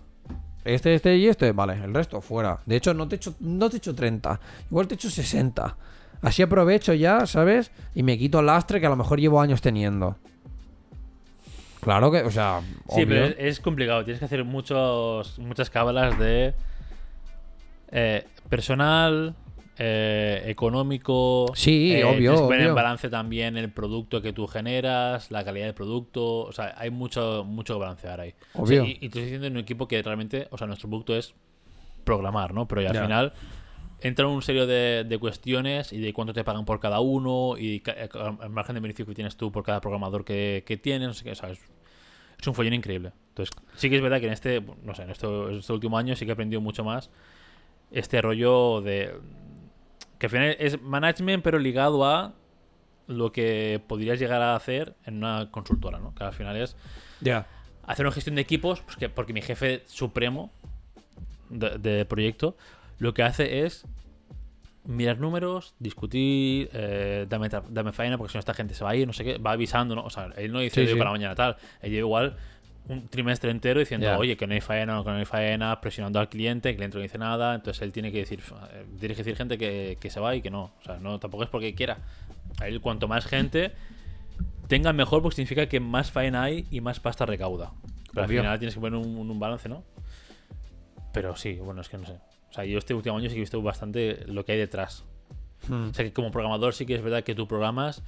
Este, 0.67 0.93
este 0.95 1.15
y 1.17 1.27
este, 1.27 1.51
vale, 1.53 1.73
el 1.83 1.93
resto 1.93 2.19
fuera. 2.21 2.59
De 2.65 2.75
hecho, 2.75 2.93
no 2.93 3.07
te 3.07 3.15
echo, 3.15 3.35
no 3.39 3.69
te 3.69 3.77
echo 3.77 3.95
30, 3.95 4.39
igual 4.69 4.87
te 4.87 4.95
echo 4.95 5.09
60. 5.09 5.77
Así 6.21 6.41
aprovecho 6.41 6.93
ya, 6.93 7.25
¿sabes? 7.25 7.71
Y 7.95 8.03
me 8.03 8.17
quito 8.17 8.39
el 8.39 8.47
lastre 8.47 8.79
que 8.79 8.85
a 8.87 8.89
lo 8.89 8.95
mejor 8.95 9.19
llevo 9.19 9.39
años 9.39 9.61
teniendo. 9.61 10.17
Claro 11.81 12.11
que, 12.11 12.23
o 12.23 12.31
sea, 12.31 12.61
Sí, 12.89 13.03
obvio. 13.03 13.07
pero 13.07 13.25
es, 13.25 13.35
es 13.37 13.59
complicado. 13.59 14.03
Tienes 14.03 14.19
que 14.19 14.25
hacer 14.25 14.43
muchos, 14.43 15.37
muchas 15.39 15.69
cábalas 15.69 16.17
de 16.19 16.53
eh, 17.91 18.25
personal, 18.49 19.35
eh, 19.79 20.43
económico. 20.47 21.51
Sí, 21.55 21.93
eh, 21.93 22.03
obvio, 22.03 22.17
Tienes 22.17 22.41
que 22.41 22.47
poner 22.47 22.61
en 22.69 22.75
balance 22.75 23.09
también 23.09 23.57
el 23.57 23.71
producto 23.71 24.21
que 24.21 24.33
tú 24.33 24.47
generas, 24.47 25.29
la 25.31 25.43
calidad 25.43 25.65
del 25.65 25.73
producto. 25.75 26.39
O 26.45 26.51
sea, 26.51 26.73
hay 26.77 26.89
mucho, 26.89 27.43
mucho 27.45 27.75
que 27.75 27.79
balancear 27.79 28.19
ahí. 28.19 28.33
O 28.53 28.65
sea, 28.65 28.81
Obvio. 28.81 28.85
y, 28.85 28.91
y 28.91 28.97
te 28.99 29.05
estoy 29.05 29.21
diciendo 29.23 29.47
en 29.47 29.53
un 29.53 29.59
equipo 29.59 29.87
que 29.87 30.01
realmente, 30.01 30.47
o 30.51 30.57
sea, 30.57 30.67
nuestro 30.67 30.89
producto 30.89 31.15
es 31.15 31.33
programar, 32.03 32.53
¿no? 32.53 32.67
Pero 32.67 32.81
ya 32.81 32.89
al 32.89 32.93
final 33.07 33.33
entran 34.01 34.29
un 34.29 34.41
serio 34.41 34.67
de, 34.67 35.03
de 35.07 35.17
cuestiones 35.17 35.91
y 35.91 35.99
de 35.99 36.13
cuánto 36.13 36.33
te 36.33 36.43
pagan 36.43 36.65
por 36.65 36.79
cada 36.79 36.99
uno 36.99 37.55
y 37.57 37.81
eh, 37.85 38.09
el 38.43 38.49
margen 38.49 38.75
de 38.75 38.79
beneficio 38.79 39.05
que 39.07 39.15
tienes 39.15 39.35
tú 39.37 39.51
por 39.51 39.63
cada 39.63 39.81
programador 39.81 40.23
que, 40.23 40.63
que 40.65 40.77
tienes, 40.77 41.07
no 41.07 41.13
sé 41.13 41.23
qué, 41.23 41.31
o 41.31 41.35
sea, 41.35 41.49
es, 41.49 41.59
es 42.39 42.47
un 42.47 42.53
follón 42.53 42.73
increíble. 42.75 43.11
Entonces, 43.29 43.53
sí 43.75 43.89
que 43.89 43.95
es 43.97 44.01
verdad 44.01 44.19
que 44.19 44.27
en 44.27 44.33
este, 44.33 44.61
no 44.83 44.93
sé, 44.95 45.01
en 45.03 45.09
esto- 45.09 45.49
en 45.49 45.57
este 45.57 45.73
último 45.73 45.97
año 45.97 46.15
sí 46.15 46.25
que 46.25 46.31
he 46.31 46.33
aprendido 46.33 46.61
mucho 46.61 46.83
más 46.83 47.09
este 47.91 48.21
rollo 48.21 48.81
de 48.81 49.13
que 50.19 50.25
al 50.27 50.29
final 50.31 50.55
es 50.59 50.81
management 50.81 51.43
pero 51.43 51.59
ligado 51.59 52.05
a 52.05 52.33
lo 53.07 53.31
que 53.31 53.81
podrías 53.87 54.19
llegar 54.19 54.41
a 54.41 54.55
hacer 54.55 54.95
en 55.05 55.17
una 55.17 55.49
consultora, 55.51 55.99
¿no? 55.99 56.13
Que 56.13 56.23
al 56.23 56.33
final 56.33 56.57
es 56.57 56.75
Ya. 57.21 57.47
hacer 57.85 58.05
una 58.05 58.13
gestión 58.13 58.35
de 58.35 58.41
equipos, 58.41 58.81
pues 58.81 58.97
que- 58.97 59.09
porque 59.09 59.31
mi 59.33 59.41
jefe 59.41 59.83
supremo 59.87 60.51
de, 61.49 61.77
de 61.77 62.05
proyecto 62.05 62.57
lo 62.99 63.13
que 63.13 63.23
hace 63.23 63.65
es 63.65 63.85
mirar 64.83 65.19
números, 65.19 65.73
discutir, 65.79 66.69
eh, 66.73 67.25
dame, 67.29 67.49
dame 67.49 67.91
faena, 67.91 68.17
porque 68.17 68.31
si 68.31 68.37
no 68.37 68.39
esta 68.39 68.53
gente 68.53 68.73
se 68.73 68.83
va 68.85 68.91
a 68.91 68.95
ir, 68.95 69.05
no 69.05 69.11
sé 69.13 69.23
qué, 69.23 69.37
va 69.37 69.51
avisando, 69.51 69.95
¿no? 69.95 70.03
O 70.03 70.09
sea, 70.09 70.29
él 70.37 70.51
no 70.53 70.59
dice 70.59 70.75
Sí, 70.75 70.81
de 70.81 70.87
hoy 70.87 70.93
sí. 70.93 70.97
para 70.97 71.11
mañana 71.11 71.35
tal, 71.35 71.57
él 71.81 71.91
lleva 71.91 71.99
igual 72.07 72.37
un 72.89 73.07
trimestre 73.07 73.51
entero 73.51 73.79
diciendo, 73.79 74.05
Ya. 74.07 74.17
oye, 74.17 74.37
que 74.37 74.47
no 74.47 74.53
hay 74.53 74.61
faena, 74.61 75.01
que 75.03 75.09
no 75.09 75.17
hay 75.17 75.25
faena, 75.25 75.79
presionando 75.81 76.19
al 76.19 76.29
cliente, 76.29 76.69
el 76.69 76.75
cliente 76.75 76.97
no 76.97 77.03
dice 77.03 77.17
nada, 77.17 77.55
entonces 77.55 77.81
él 77.81 77.91
tiene 77.91 78.11
que 78.11 78.19
decir, 78.19 78.39
eh, 78.71 78.85
tiene 78.99 79.13
que 79.15 79.23
decir 79.23 79.35
gente 79.35 79.57
que, 79.57 79.97
que 79.99 80.09
se 80.09 80.19
va 80.19 80.35
y 80.35 80.41
que 80.41 80.49
no, 80.49 80.71
o 80.79 80.83
sea, 80.83 80.97
no, 80.97 81.19
tampoco 81.19 81.43
es 81.43 81.49
porque 81.49 81.75
quiera. 81.75 81.97
A 82.59 82.67
él, 82.67 82.79
cuanto 82.81 83.07
más 83.07 83.25
gente 83.25 83.73
tenga 84.67 84.93
mejor, 84.93 85.21
porque 85.21 85.35
significa 85.35 85.67
que 85.67 85.79
más 85.79 86.11
faena 86.11 86.43
hay 86.43 86.65
y 86.71 86.81
más 86.81 86.99
pasta 86.99 87.25
recauda. 87.25 87.71
Pero 88.13 88.25
Obvio. 88.25 88.39
al 88.39 88.45
final 88.45 88.59
tienes 88.59 88.75
que 88.75 88.81
poner 88.81 88.99
un, 88.99 89.29
un 89.29 89.39
balance, 89.39 89.69
¿no? 89.69 89.83
Pero 91.13 91.35
sí, 91.35 91.53
bueno, 91.55 91.81
es 91.81 91.89
que 91.89 91.97
no 91.97 92.05
sé. 92.05 92.13
O 92.49 92.53
sea, 92.53 92.65
yo 92.65 92.77
este 92.77 92.93
último 92.93 93.17
año 93.17 93.27
sí 93.27 93.33
que 93.35 93.39
he 93.39 93.41
visto 93.41 93.61
bastante 93.61 94.23
lo 94.27 94.45
que 94.45 94.53
hay 94.53 94.57
detrás. 94.57 95.03
Hmm. 95.67 95.89
O 95.89 95.93
sea, 95.93 96.05
que 96.05 96.13
como 96.13 96.31
programador 96.31 96.73
sí 96.73 96.85
que 96.85 96.95
es 96.95 97.01
verdad 97.01 97.23
que 97.23 97.35
tú 97.35 97.47
programas 97.47 98.03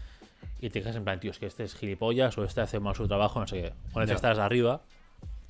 y 0.61 0.69
te 0.69 0.81
quedas 0.81 0.95
en 0.95 1.03
plan, 1.03 1.19
tío, 1.19 1.31
es 1.31 1.39
que 1.39 1.45
este 1.45 1.63
es 1.63 1.75
gilipollas 1.75 2.37
o 2.37 2.43
este 2.43 2.61
hace 2.61 2.79
mal 2.79 2.95
su 2.95 3.07
trabajo, 3.07 3.39
no 3.39 3.47
sé 3.47 3.55
qué. 3.61 3.73
Vez 3.99 4.09
Ya. 4.09 4.15
estás 4.15 4.37
arriba, 4.39 4.81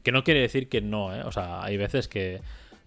que 0.04 0.12
no 0.12 0.24
quiere 0.24 0.40
decir 0.42 0.70
que 0.70 0.82
no, 0.82 1.16
¿eh? 1.16 1.24
O 1.24 1.32
sea, 1.32 1.64
hay 1.64 1.78
veces 1.78 2.08
que 2.08 2.42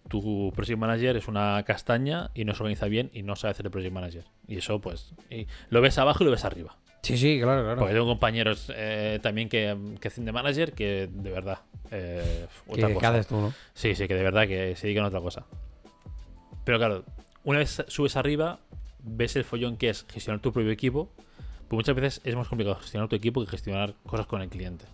tu 0.09 0.53
project 0.55 0.79
manager 0.79 1.17
es 1.17 1.29
una 1.29 1.63
castaña 1.65 2.31
y 2.35 2.45
no 2.45 2.55
se 2.55 2.63
organiza 2.63 2.87
bien 2.87 3.11
y 3.13 3.23
no 3.23 3.37
sabe 3.37 3.53
hacer 3.53 3.67
el 3.67 3.73
project 3.73 3.93
manager. 3.93 4.25
Y 4.49 4.59
eso, 4.59 4.81
pues, 4.81 5.13
y 5.31 5.47
lo 5.71 5.81
ves 5.81 5.99
abajo 5.99 6.23
y 6.23 6.27
lo 6.27 6.31
ves 6.33 6.45
arriba. 6.45 6.77
Sí, 7.03 7.19
sí, 7.19 7.41
claro, 7.41 7.63
claro. 7.63 7.79
Porque 7.81 7.95
tengo 7.95 8.07
compañeros 8.07 8.71
eh, 8.75 9.19
también 9.23 9.49
que, 9.49 9.77
que 10.01 10.09
hacen 10.09 10.25
de 10.25 10.31
manager 10.33 10.73
que 10.73 11.09
de 11.13 11.31
verdad. 11.33 11.59
Eh, 11.91 12.47
otra 12.69 12.89
¿Qué, 12.89 12.95
cosa. 12.95 13.09
haces 13.11 13.27
tú, 13.27 13.41
no? 13.41 13.53
Sí, 13.75 13.95
sí, 13.97 14.07
que 14.07 14.15
de 14.15 14.23
verdad 14.23 14.47
que 14.47 14.77
se 14.77 14.87
dedican 14.87 15.05
a 15.05 15.09
otra 15.09 15.21
cosa. 15.21 15.45
Pero 16.65 16.79
claro, 16.79 17.05
una 17.43 17.59
vez 17.59 17.83
subes 17.89 18.17
arriba, 18.17 18.61
ves 19.03 19.35
el 19.35 19.43
follón 19.45 19.77
que 19.77 19.89
es 19.89 20.07
gestionar 20.13 20.41
tu 20.41 20.53
propio 20.53 20.71
equipo. 20.71 21.11
Pues 21.73 21.79
muchas 21.89 21.97
veces 21.97 22.21
es 22.25 22.37
más 22.37 22.49
complicado 22.49 22.77
gestionar 22.77 23.09
tu 23.09 23.17
equipo 23.17 23.43
que 23.43 23.51
gestionar 23.51 23.95
cosas 24.05 24.27
con 24.27 24.43
el 24.43 24.51
cliente. 24.51 24.85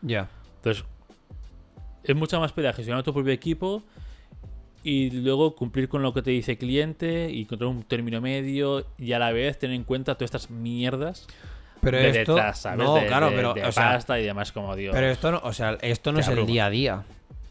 Ya. 0.00 0.28
Entonces, 0.58 0.84
es 2.04 2.14
mucha 2.14 2.38
más 2.38 2.52
pelea 2.52 2.72
gestionar 2.72 3.02
tu 3.02 3.12
propio 3.12 3.32
equipo 3.32 3.82
y 4.84 5.10
luego 5.10 5.56
cumplir 5.56 5.88
con 5.88 6.02
lo 6.04 6.14
que 6.14 6.22
te 6.22 6.30
dice 6.30 6.52
el 6.52 6.58
cliente 6.58 7.28
y 7.32 7.40
encontrar 7.42 7.66
un 7.68 7.82
término 7.82 8.20
medio 8.20 8.86
y 8.96 9.12
a 9.12 9.18
la 9.18 9.32
vez 9.32 9.58
tener 9.58 9.74
en 9.74 9.82
cuenta 9.82 10.14
todas 10.14 10.28
estas 10.32 10.50
mierdas 10.50 11.26
Pero 11.80 11.98
de 11.98 12.10
esto. 12.10 12.34
detrás, 12.36 12.60
¿sabes? 12.60 12.78
No, 12.86 12.94
De- 12.94 13.06
claro, 13.06 13.30
de- 13.30 13.34
pero. 13.36 13.54
de 13.54 13.64
o 13.64 13.72
sea, 13.72 13.98
y 14.20 14.22
demás, 14.22 14.52
como 14.52 14.76
digo. 14.76 14.92
pero 14.92 15.08
esto 15.08 15.32
no, 15.32 15.40
o 15.42 15.52
sea, 15.52 15.78
esto 15.82 16.12
no 16.12 16.20
es 16.20 16.28
el 16.28 16.46
día 16.46 16.66
a 16.66 16.70
día. 16.70 17.02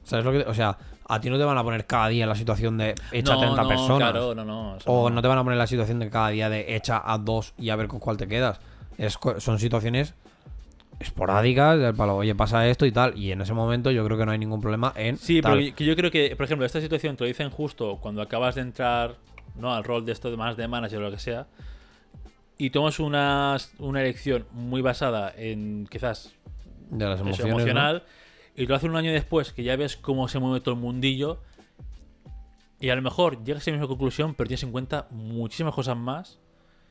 ¿Sabes 0.06 0.24
lo 0.24 0.32
que.? 0.32 0.40
O 0.50 0.54
sea, 0.54 0.78
a 1.10 1.20
ti 1.20 1.30
no 1.30 1.40
te 1.40 1.44
van 1.44 1.58
a 1.58 1.64
poner 1.64 1.88
cada 1.88 2.08
día 2.08 2.24
en 2.24 2.30
la 2.30 2.36
situación 2.36 2.78
de 2.78 2.94
echa 3.12 3.34
a 3.34 3.40
30 3.40 3.64
no, 3.64 3.68
personas. 3.68 4.12
Claro, 4.12 4.36
no, 4.36 4.46
no. 4.46 4.78
O 4.86 5.10
no 5.10 5.22
te 5.24 5.28
van 5.28 5.40
a 5.40 5.44
poner 5.44 5.56
en 5.56 5.60
la 5.60 5.68
situación 5.68 5.98
de 5.98 6.10
cada 6.10 6.30
día 6.30 6.50
de 6.50 6.76
echa 6.76 7.02
a 7.04 7.18
dos 7.18 7.54
y 7.58 7.72
a 7.72 7.76
ver 7.76 7.88
con 7.88 8.00
cuál 8.00 8.16
te 8.16 8.28
quedas. 8.28 8.60
Es, 9.00 9.18
son 9.40 9.58
situaciones 9.58 10.14
esporádicas 11.00 11.80
del 11.80 11.96
palo, 11.96 12.18
oye, 12.18 12.36
pasa 12.36 12.68
esto 12.68 12.86
y 12.86 12.92
tal. 12.92 13.18
Y 13.18 13.32
en 13.32 13.42
ese 13.42 13.56
momento 13.56 13.90
yo 13.90 14.06
creo 14.06 14.20
que 14.20 14.26
no 14.26 14.32
hay 14.34 14.38
ningún 14.38 14.62
problema 14.62 14.94
en. 14.96 15.18
Sí, 15.18 15.42
tal. 15.42 15.54
pero 15.54 15.66
yo- 15.66 15.76
que 15.76 15.86
yo 15.86 15.96
creo 15.96 16.12
que, 16.12 16.36
por 16.36 16.46
ejemplo, 16.46 16.64
esta 16.64 16.80
situación 16.80 17.16
te 17.16 17.24
lo 17.24 17.28
dicen 17.28 17.50
justo 17.50 17.98
cuando 18.00 18.22
acabas 18.22 18.54
de 18.54 18.62
entrar 18.62 19.16
¿no? 19.56 19.74
al 19.74 19.84
rol 19.84 20.06
de 20.06 20.12
esto 20.12 20.30
de 20.30 20.38
más 20.38 20.58
de 20.58 20.68
manager 20.68 21.00
o 21.00 21.02
lo 21.02 21.12
que 21.12 21.20
sea, 21.20 21.48
y 22.60 22.70
tomas 22.70 23.00
una, 23.00 23.58
una 23.80 24.02
elección 24.02 24.46
muy 24.52 24.84
basada 24.84 25.34
en 25.36 25.88
quizás 25.90 26.36
de 26.92 27.06
las 27.06 27.20
emociones. 27.20 27.74
¿no? 27.74 28.02
Y 28.60 28.68
lo 28.68 28.76
haces 28.76 28.90
un 28.90 28.96
año 28.96 29.12
después 29.12 29.52
que 29.54 29.64
ya 29.64 29.76
ves 29.76 29.96
cómo 29.98 30.28
se 30.28 30.40
mueve 30.40 30.60
todo 30.62 30.76
el 30.76 30.82
mundillo, 30.82 31.40
y 32.80 32.90
a 32.90 32.96
lo 32.96 33.02
mejor 33.02 33.44
llegas 33.44 33.68
a 33.68 33.72
la 33.72 33.78
misma 33.78 33.88
conclusión, 33.88 34.36
pero 34.36 34.48
tienes 34.48 34.64
en 34.64 34.72
cuenta 34.72 35.08
muchísimas 35.12 35.74
cosas 35.74 35.98
más 35.98 36.40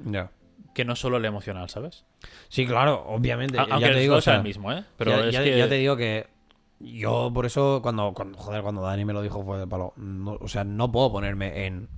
Ya. 0.04 0.30
que 0.74 0.84
no 0.84 0.94
solo 0.96 1.18
la 1.18 1.28
emocional, 1.28 1.68
¿sabes? 1.70 2.04
Sí, 2.48 2.66
claro, 2.66 3.04
obviamente. 3.06 3.58
A- 3.58 3.66
ya 3.66 3.72
Aunque 3.74 3.88
te 3.90 3.94
el 3.94 4.00
digo, 4.00 4.16
o 4.16 4.20
sea, 4.20 4.36
el 4.36 4.42
mismo, 4.42 4.72
¿eh? 4.72 4.84
Pero 4.96 5.12
ya, 5.12 5.26
es 5.28 5.32
ya- 5.34 5.44
que... 5.44 5.58
ya 5.58 5.68
te 5.68 5.74
digo 5.76 5.96
que 5.96 6.26
yo 6.80 7.30
por 7.34 7.44
eso 7.46 7.80
cuando, 7.82 8.12
cuando 8.14 8.38
joder 8.38 8.62
cuando 8.62 8.82
Dani 8.82 9.04
me 9.04 9.12
lo 9.12 9.20
dijo 9.22 9.42
fue 9.44 9.58
de 9.58 9.66
palo 9.66 9.94
no, 9.96 10.38
o 10.40 10.46
sea 10.46 10.62
no 10.62 10.92
puedo 10.92 11.10
ponerme 11.10 11.66
en, 11.66 11.88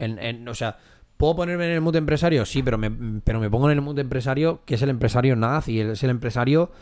en, 0.00 0.18
en- 0.18 0.48
o 0.48 0.54
sea 0.56 0.76
puedo 1.16 1.36
ponerme 1.36 1.66
en 1.66 1.70
el 1.72 1.80
mundo 1.80 1.98
empresario 1.98 2.44
sí 2.44 2.64
pero 2.64 2.78
me 2.78 2.90
pero 3.22 3.38
me 3.38 3.48
pongo 3.48 3.66
en 3.70 3.76
el 3.78 3.80
mundo 3.80 4.00
empresario 4.00 4.62
que 4.64 4.74
es 4.74 4.82
el 4.82 4.88
empresario 4.90 5.36
nazi 5.36 5.78
es 5.80 6.02
el 6.02 6.10
empresario 6.10 6.72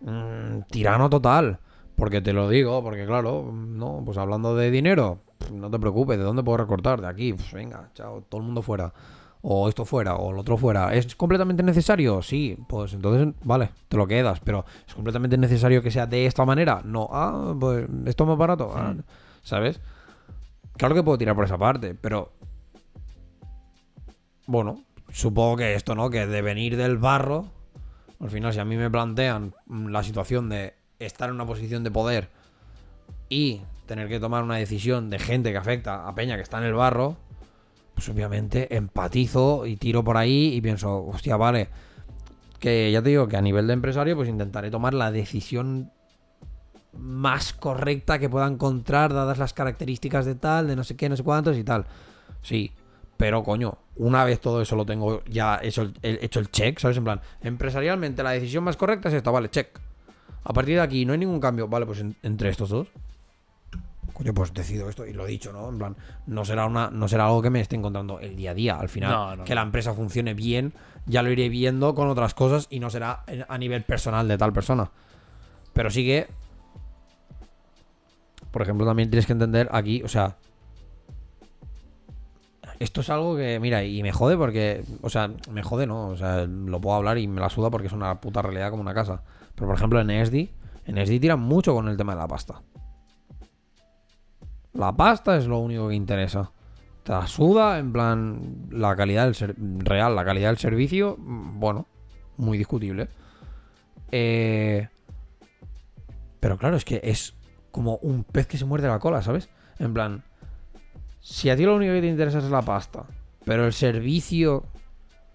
mm, 0.00 0.62
tirano 0.70 1.10
total 1.10 1.58
porque 1.96 2.20
te 2.20 2.32
lo 2.32 2.48
digo 2.48 2.82
porque 2.82 3.06
claro 3.06 3.52
no 3.52 4.02
pues 4.04 4.18
hablando 4.18 4.56
de 4.56 4.70
dinero 4.70 5.18
no 5.52 5.70
te 5.70 5.78
preocupes 5.78 6.18
de 6.18 6.24
dónde 6.24 6.42
puedo 6.42 6.58
recortar 6.58 7.00
de 7.00 7.08
aquí 7.08 7.32
Pues 7.32 7.52
venga 7.52 7.90
chao 7.94 8.22
todo 8.28 8.40
el 8.40 8.46
mundo 8.46 8.62
fuera 8.62 8.92
o 9.42 9.68
esto 9.68 9.84
fuera, 9.84 10.16
o 10.16 10.32
lo 10.32 10.40
otro 10.40 10.56
fuera. 10.56 10.94
¿Es 10.94 11.14
completamente 11.16 11.62
necesario? 11.62 12.22
Sí, 12.22 12.58
pues 12.68 12.92
entonces, 12.92 13.34
vale, 13.42 13.70
te 13.88 13.96
lo 13.96 14.06
quedas, 14.06 14.40
pero 14.40 14.64
¿es 14.86 14.94
completamente 14.94 15.38
necesario 15.38 15.82
que 15.82 15.90
sea 15.90 16.06
de 16.06 16.26
esta 16.26 16.44
manera? 16.44 16.82
No, 16.84 17.08
ah, 17.10 17.54
pues 17.58 17.86
esto 18.06 18.24
es 18.24 18.28
más 18.28 18.38
barato, 18.38 18.72
ah. 18.74 18.94
¿sabes? 19.42 19.80
Claro 20.76 20.94
que 20.94 21.02
puedo 21.02 21.18
tirar 21.18 21.34
por 21.34 21.44
esa 21.44 21.58
parte, 21.58 21.94
pero 21.94 22.32
bueno, 24.46 24.84
supongo 25.10 25.56
que 25.56 25.74
esto, 25.74 25.94
¿no? 25.94 26.10
Que 26.10 26.26
de 26.26 26.42
venir 26.42 26.76
del 26.76 26.98
barro, 26.98 27.46
al 28.20 28.30
final, 28.30 28.52
si 28.52 28.58
a 28.58 28.64
mí 28.64 28.76
me 28.76 28.90
plantean 28.90 29.54
mm, 29.66 29.88
la 29.88 30.02
situación 30.02 30.48
de 30.48 30.74
estar 30.98 31.28
en 31.28 31.36
una 31.36 31.46
posición 31.46 31.82
de 31.82 31.90
poder 31.90 32.28
y 33.28 33.62
tener 33.86 34.08
que 34.08 34.20
tomar 34.20 34.42
una 34.44 34.56
decisión 34.56 35.10
de 35.10 35.18
gente 35.18 35.50
que 35.50 35.58
afecta 35.58 36.06
a 36.06 36.14
Peña 36.14 36.36
que 36.36 36.42
está 36.42 36.58
en 36.58 36.64
el 36.64 36.74
barro, 36.74 37.16
pues 37.94 38.08
obviamente 38.08 38.76
empatizo 38.76 39.66
y 39.66 39.76
tiro 39.76 40.04
por 40.04 40.16
ahí 40.16 40.54
y 40.54 40.60
pienso, 40.60 41.04
hostia, 41.06 41.36
vale, 41.36 41.68
que 42.58 42.92
ya 42.92 43.02
te 43.02 43.08
digo 43.08 43.26
que 43.26 43.36
a 43.36 43.40
nivel 43.40 43.66
de 43.66 43.72
empresario, 43.72 44.14
pues 44.16 44.28
intentaré 44.28 44.70
tomar 44.70 44.94
la 44.94 45.10
decisión 45.10 45.90
más 46.92 47.52
correcta 47.52 48.18
que 48.18 48.28
pueda 48.28 48.46
encontrar, 48.46 49.14
dadas 49.14 49.38
las 49.38 49.54
características 49.54 50.26
de 50.26 50.34
tal, 50.34 50.66
de 50.66 50.76
no 50.76 50.84
sé 50.84 50.96
qué, 50.96 51.08
no 51.08 51.16
sé 51.16 51.22
cuántos 51.22 51.56
y 51.56 51.64
tal. 51.64 51.86
Sí, 52.42 52.72
pero 53.20 53.42
coño, 53.44 53.76
una 53.96 54.24
vez 54.24 54.40
todo 54.40 54.62
eso 54.62 54.74
lo 54.76 54.86
tengo 54.86 55.22
ya 55.26 55.60
hecho 55.62 55.82
el, 55.82 55.92
el- 56.00 56.18
hecho 56.22 56.40
el 56.40 56.50
check, 56.50 56.78
¿sabes? 56.78 56.96
En 56.96 57.04
plan, 57.04 57.20
empresarialmente 57.42 58.22
la 58.22 58.30
decisión 58.30 58.64
más 58.64 58.78
correcta 58.78 59.08
es 59.10 59.14
esta, 59.14 59.30
vale, 59.30 59.50
check. 59.50 59.78
A 60.42 60.54
partir 60.54 60.76
de 60.76 60.80
aquí 60.80 61.04
no 61.04 61.12
hay 61.12 61.18
ningún 61.18 61.38
cambio, 61.38 61.68
vale, 61.68 61.84
pues 61.84 62.00
en- 62.00 62.16
entre 62.22 62.48
estos 62.48 62.70
dos. 62.70 62.88
Coño, 64.14 64.32
pues 64.32 64.54
decido 64.54 64.88
esto 64.88 65.04
y 65.06 65.12
lo 65.12 65.26
he 65.26 65.30
dicho, 65.30 65.52
¿no? 65.52 65.68
En 65.68 65.76
plan, 65.76 65.96
no 66.26 66.46
será 66.46 66.64
una, 66.64 66.90
no 66.90 67.08
será 67.08 67.26
algo 67.26 67.42
que 67.42 67.50
me 67.50 67.60
esté 67.60 67.76
encontrando 67.76 68.20
el 68.20 68.36
día 68.36 68.52
a 68.52 68.54
día. 68.54 68.76
Al 68.80 68.88
final, 68.88 69.10
No, 69.10 69.36
no, 69.36 69.44
que 69.44 69.54
la 69.54 69.62
empresa 69.62 69.92
funcione 69.92 70.32
bien, 70.32 70.72
ya 71.04 71.22
lo 71.22 71.30
iré 71.30 71.50
viendo 71.50 71.94
con 71.94 72.08
otras 72.08 72.32
cosas 72.32 72.68
y 72.70 72.80
no 72.80 72.88
será 72.88 73.24
a 73.48 73.58
nivel 73.58 73.82
personal 73.82 74.26
de 74.28 74.38
tal 74.38 74.54
persona. 74.54 74.90
Pero 75.74 75.90
sí 75.90 76.06
que, 76.06 76.26
por 78.50 78.62
ejemplo, 78.62 78.86
también 78.86 79.10
tienes 79.10 79.26
que 79.26 79.32
entender 79.32 79.68
aquí, 79.72 80.02
o 80.02 80.08
sea, 80.08 80.36
esto 82.80 83.02
es 83.02 83.10
algo 83.10 83.36
que, 83.36 83.60
mira, 83.60 83.84
y 83.84 84.02
me 84.02 84.10
jode 84.10 84.36
porque, 84.36 84.82
o 85.02 85.08
sea, 85.10 85.30
me 85.52 85.62
jode, 85.62 85.86
¿no? 85.86 86.08
O 86.08 86.16
sea, 86.16 86.46
lo 86.46 86.80
puedo 86.80 86.96
hablar 86.96 87.18
y 87.18 87.28
me 87.28 87.40
la 87.40 87.48
suda 87.50 87.70
porque 87.70 87.86
es 87.86 87.92
una 87.92 88.20
puta 88.20 88.42
realidad 88.42 88.70
como 88.70 88.82
una 88.82 88.94
casa. 88.94 89.22
Pero, 89.54 89.66
por 89.68 89.76
ejemplo, 89.76 90.00
en 90.00 90.10
ESDI, 90.10 90.50
en 90.86 90.98
ESDI 90.98 91.20
tiran 91.20 91.40
mucho 91.40 91.74
con 91.74 91.86
el 91.88 91.96
tema 91.96 92.14
de 92.14 92.18
la 92.20 92.26
pasta. 92.26 92.62
La 94.72 94.96
pasta 94.96 95.36
es 95.36 95.46
lo 95.46 95.58
único 95.58 95.88
que 95.88 95.94
interesa. 95.94 96.50
Te 97.02 97.12
la 97.12 97.26
suda, 97.26 97.78
en 97.78 97.92
plan, 97.92 98.66
la 98.70 98.94
calidad 98.96 99.24
del 99.24 99.34
ser- 99.34 99.56
real, 99.58 100.14
la 100.16 100.24
calidad 100.24 100.48
del 100.48 100.58
servicio, 100.58 101.16
bueno, 101.18 101.86
muy 102.36 102.56
discutible. 102.58 103.08
Eh, 104.12 104.88
pero 106.40 106.56
claro, 106.56 106.76
es 106.76 106.84
que 106.84 107.00
es 107.04 107.34
como 107.70 107.96
un 107.96 108.24
pez 108.24 108.46
que 108.46 108.58
se 108.58 108.64
muerde 108.64 108.88
la 108.88 108.98
cola, 108.98 109.22
¿sabes? 109.22 109.50
En 109.78 109.92
plan, 109.92 110.24
si 111.30 111.48
a 111.48 111.56
ti 111.56 111.64
lo 111.64 111.76
único 111.76 111.92
que 111.92 112.00
te 112.00 112.08
interesa 112.08 112.38
es 112.38 112.50
la 112.50 112.60
pasta, 112.60 113.04
pero 113.44 113.64
el 113.64 113.72
servicio 113.72 114.64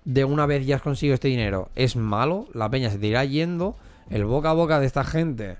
de 0.03 0.25
una 0.25 0.45
vez 0.45 0.65
ya 0.65 0.75
has 0.75 0.81
conseguido 0.81 1.13
este 1.13 1.29
dinero 1.29 1.69
es 1.73 1.95
malo, 1.95 2.47
la 2.53 2.69
peña 2.69 2.89
se 2.89 2.99
te 2.99 3.07
irá 3.07 3.23
yendo, 3.23 3.77
el 4.09 4.25
boca 4.25 4.49
a 4.49 4.53
boca 4.53 4.81
de 4.81 4.87
esta 4.87 5.05
gente 5.05 5.57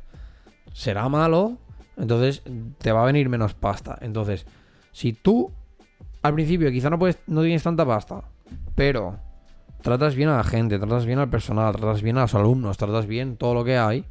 será 0.73 1.07
malo, 1.07 1.57
entonces 1.95 2.43
te 2.79 2.91
va 2.91 3.03
a 3.03 3.05
venir 3.05 3.29
menos 3.29 3.53
pasta. 3.53 3.97
Entonces, 4.01 4.45
si 4.91 5.13
tú 5.13 5.53
al 6.21 6.33
principio 6.33 6.69
quizá 6.69 6.89
no 6.89 6.99
puedes, 6.99 7.17
no 7.27 7.41
tienes 7.41 7.63
tanta 7.63 7.85
pasta, 7.85 8.25
pero 8.75 9.15
tratas 9.81 10.15
bien 10.15 10.27
a 10.27 10.37
la 10.37 10.43
gente, 10.43 10.77
tratas 10.77 11.05
bien 11.05 11.19
al 11.19 11.29
personal, 11.29 11.73
tratas 11.73 12.01
bien 12.01 12.17
a 12.17 12.23
los 12.23 12.35
alumnos, 12.35 12.77
tratas 12.77 13.07
bien 13.07 13.37
todo 13.37 13.53
lo 13.53 13.63
que 13.63 13.77
hay, 13.77 14.03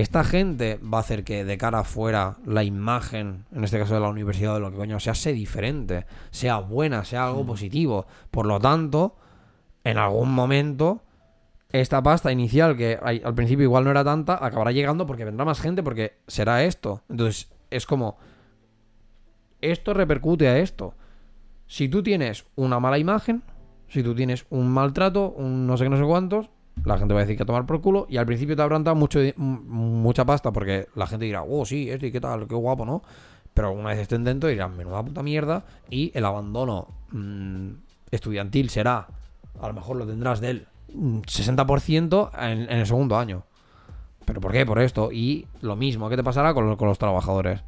esta 0.00 0.24
gente 0.24 0.78
va 0.82 0.98
a 0.98 1.00
hacer 1.00 1.24
que 1.24 1.44
de 1.44 1.58
cara 1.58 1.80
afuera 1.80 2.36
la 2.44 2.62
imagen, 2.62 3.44
en 3.54 3.64
este 3.64 3.78
caso 3.78 3.94
de 3.94 4.00
la 4.00 4.08
universidad 4.08 4.54
de 4.54 4.60
lo 4.60 4.70
que 4.70 4.76
coño 4.76 5.00
sea, 5.00 5.14
sea 5.14 5.32
diferente, 5.32 6.06
sea 6.30 6.58
buena, 6.58 7.04
sea 7.04 7.26
algo 7.26 7.46
positivo. 7.46 8.06
Por 8.30 8.46
lo 8.46 8.60
tanto, 8.60 9.16
en 9.84 9.98
algún 9.98 10.32
momento, 10.32 11.02
esta 11.72 12.02
pasta 12.02 12.32
inicial, 12.32 12.76
que 12.76 12.98
al 13.02 13.34
principio 13.34 13.64
igual 13.64 13.84
no 13.84 13.90
era 13.90 14.04
tanta, 14.04 14.44
acabará 14.44 14.72
llegando 14.72 15.06
porque 15.06 15.24
vendrá 15.24 15.44
más 15.44 15.60
gente, 15.60 15.82
porque 15.82 16.18
será 16.26 16.64
esto. 16.64 17.02
Entonces, 17.08 17.48
es 17.70 17.86
como, 17.86 18.18
esto 19.60 19.94
repercute 19.94 20.48
a 20.48 20.58
esto. 20.58 20.94
Si 21.66 21.88
tú 21.88 22.02
tienes 22.02 22.46
una 22.56 22.80
mala 22.80 22.98
imagen, 22.98 23.42
si 23.88 24.02
tú 24.02 24.14
tienes 24.14 24.46
un 24.50 24.70
maltrato, 24.70 25.30
un 25.30 25.66
no 25.66 25.76
sé 25.76 25.84
qué, 25.84 25.90
no 25.90 25.96
sé 25.96 26.04
cuántos, 26.04 26.50
la 26.84 26.98
gente 26.98 27.14
va 27.14 27.20
a 27.20 27.24
decir 27.24 27.36
que 27.36 27.42
a 27.42 27.46
tomar 27.46 27.66
por 27.66 27.80
culo 27.80 28.06
y 28.08 28.16
al 28.16 28.26
principio 28.26 28.56
te 28.56 28.62
habrán 28.62 28.84
dado 28.84 28.96
mucho, 28.96 29.20
mucha 29.36 30.24
pasta 30.24 30.52
porque 30.52 30.86
la 30.94 31.06
gente 31.06 31.26
dirá, 31.26 31.42
oh, 31.42 31.64
sí, 31.64 31.90
este, 31.90 32.12
qué 32.12 32.20
tal, 32.20 32.46
qué 32.46 32.54
guapo, 32.54 32.84
¿no? 32.84 33.02
Pero 33.54 33.72
una 33.72 33.90
vez 33.90 33.98
estén 33.98 34.24
dentro 34.24 34.48
dirán, 34.48 34.76
menuda 34.76 35.02
puta 35.02 35.22
mierda 35.22 35.64
y 35.90 36.12
el 36.14 36.24
abandono 36.24 36.88
mm, 37.10 37.70
estudiantil 38.10 38.70
será, 38.70 39.08
a 39.60 39.66
lo 39.66 39.74
mejor 39.74 39.96
lo 39.96 40.06
tendrás 40.06 40.40
del 40.40 40.66
mm, 40.92 41.18
60% 41.20 42.30
en, 42.38 42.60
en 42.70 42.78
el 42.78 42.86
segundo 42.86 43.18
año. 43.18 43.44
¿Pero 44.24 44.40
por 44.40 44.52
qué? 44.52 44.66
Por 44.66 44.78
esto. 44.78 45.10
Y 45.10 45.46
lo 45.62 45.74
mismo, 45.74 46.08
¿qué 46.10 46.16
te 46.16 46.22
pasará 46.22 46.52
con, 46.52 46.76
con 46.76 46.88
los 46.88 46.98
trabajadores? 46.98 47.62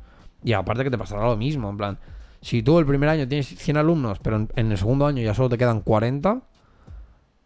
Y 0.45 0.53
aparte 0.53 0.85
que 0.85 0.91
te 0.91 0.99
pasará 0.99 1.25
lo 1.25 1.37
mismo, 1.37 1.71
en 1.71 1.77
plan, 1.77 1.99
si 2.43 2.63
tú 2.63 2.79
el 2.79 2.87
primer 2.87 3.09
año 3.09 3.27
tienes 3.27 3.49
100 3.49 3.77
alumnos, 3.79 4.19
pero 4.21 4.47
en 4.55 4.71
el 4.73 4.79
segundo 4.79 5.07
año 5.07 5.23
ya 5.23 5.35
solo 5.35 5.49
te 5.49 5.59
quedan 5.59 5.81
40, 5.81 6.43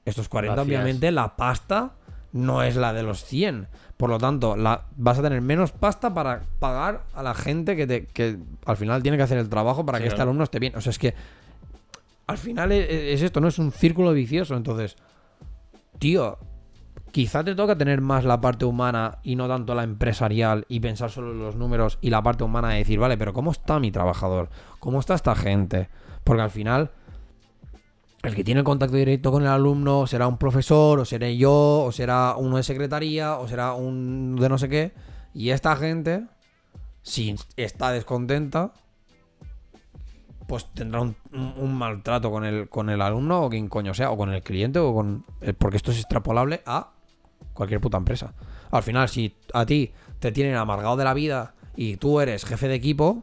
estos 0.04 0.28
40 0.28 0.56
Vacías. 0.56 0.66
obviamente 0.66 1.10
la 1.10 1.36
pasta 1.36 1.92
no 2.32 2.62
es 2.62 2.76
la 2.76 2.92
de 2.92 3.02
los 3.02 3.24
100. 3.24 3.68
Por 3.96 4.10
lo 4.10 4.18
tanto, 4.18 4.56
la, 4.56 4.86
vas 4.96 5.18
a 5.18 5.22
tener 5.22 5.40
menos 5.40 5.72
pasta 5.72 6.12
para 6.12 6.42
pagar 6.58 7.04
a 7.14 7.22
la 7.22 7.34
gente 7.34 7.76
que, 7.76 7.86
te, 7.86 8.06
que 8.06 8.38
al 8.66 8.76
final 8.76 9.02
tiene 9.02 9.16
que 9.16 9.22
hacer 9.22 9.38
el 9.38 9.48
trabajo 9.48 9.86
para 9.86 9.98
Sí, 9.98 10.04
que 10.04 10.08
este 10.08 10.22
alumno 10.22 10.44
esté 10.44 10.58
bien. 10.58 10.74
O 10.76 10.80
sea, 10.80 10.90
es 10.90 10.98
que 10.98 11.14
al 12.26 12.38
final 12.38 12.72
es, 12.72 12.88
es 12.90 13.22
esto, 13.22 13.40
¿no? 13.40 13.48
Es 13.48 13.58
un 13.58 13.70
círculo 13.70 14.12
vicioso. 14.12 14.56
Entonces, 14.56 14.96
tío, 16.00 16.38
quizá 17.14 17.44
te 17.44 17.54
toca 17.54 17.78
tener 17.78 18.00
más 18.00 18.24
la 18.24 18.40
parte 18.40 18.64
humana 18.64 19.18
y 19.22 19.36
no 19.36 19.46
tanto 19.46 19.72
la 19.76 19.84
empresarial 19.84 20.64
y 20.68 20.80
pensar 20.80 21.12
solo 21.12 21.30
en 21.30 21.38
los 21.38 21.54
números 21.54 21.98
y 22.00 22.10
la 22.10 22.20
parte 22.24 22.42
humana 22.42 22.70
de 22.70 22.78
decir, 22.78 22.98
vale, 22.98 23.16
pero 23.16 23.32
¿cómo 23.32 23.52
está 23.52 23.78
mi 23.78 23.92
trabajador? 23.92 24.50
¿Cómo 24.80 24.98
está 24.98 25.14
esta 25.14 25.36
gente? 25.36 25.88
Porque 26.24 26.42
al 26.42 26.50
final, 26.50 26.90
el 28.24 28.34
que 28.34 28.44
tiene 28.44 28.60
el 28.60 28.64
contacto 28.64 28.96
directo 28.96 29.30
con 29.30 29.42
el 29.42 29.48
alumno 29.48 30.06
será 30.06 30.26
un 30.26 30.38
profesor, 30.38 30.98
o 31.00 31.04
seré 31.04 31.36
yo, 31.36 31.82
o 31.84 31.92
será 31.92 32.34
uno 32.36 32.56
de 32.56 32.62
secretaría, 32.62 33.36
o 33.38 33.46
será 33.48 33.74
un 33.74 34.36
de 34.36 34.48
no 34.48 34.58
sé 34.58 34.68
qué. 34.68 34.92
Y 35.34 35.50
esta 35.50 35.76
gente, 35.76 36.24
si 37.02 37.36
está 37.56 37.90
descontenta, 37.92 38.72
pues 40.46 40.66
tendrá 40.74 41.00
un, 41.00 41.16
un- 41.32 41.74
maltrato 41.74 42.30
con 42.30 42.44
el, 42.44 42.68
con 42.68 42.90
el 42.90 43.00
alumno 43.00 43.42
o 43.44 43.50
quien 43.50 43.68
coño 43.68 43.94
sea, 43.94 44.10
o 44.10 44.16
con 44.16 44.32
el 44.32 44.42
cliente, 44.42 44.78
o 44.78 44.94
con. 44.94 45.24
eh, 45.40 45.52
Porque 45.54 45.76
esto 45.76 45.90
es 45.90 45.98
extrapolable 45.98 46.62
a 46.66 46.90
cualquier 47.54 47.80
puta 47.80 47.96
empresa. 47.98 48.34
Al 48.70 48.82
final, 48.82 49.08
si 49.08 49.34
a 49.52 49.64
ti 49.66 49.92
te 50.18 50.32
tienen 50.32 50.56
amargado 50.56 50.96
de 50.96 51.04
la 51.04 51.14
vida 51.14 51.54
y 51.76 51.96
tú 51.96 52.20
eres 52.20 52.44
jefe 52.44 52.68
de 52.68 52.74
equipo, 52.74 53.22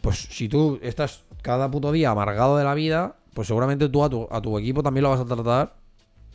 pues 0.00 0.18
si 0.18 0.48
tú 0.48 0.78
estás 0.82 1.24
cada 1.42 1.70
puto 1.70 1.92
día 1.92 2.10
amargado 2.10 2.56
de 2.56 2.64
la 2.64 2.74
vida, 2.74 3.16
pues 3.34 3.48
seguramente 3.48 3.88
tú 3.88 4.04
a 4.04 4.08
tu, 4.08 4.26
a 4.30 4.40
tu 4.40 4.58
equipo 4.58 4.82
también 4.82 5.02
lo 5.02 5.10
vas 5.10 5.20
a 5.20 5.24
tratar 5.24 5.74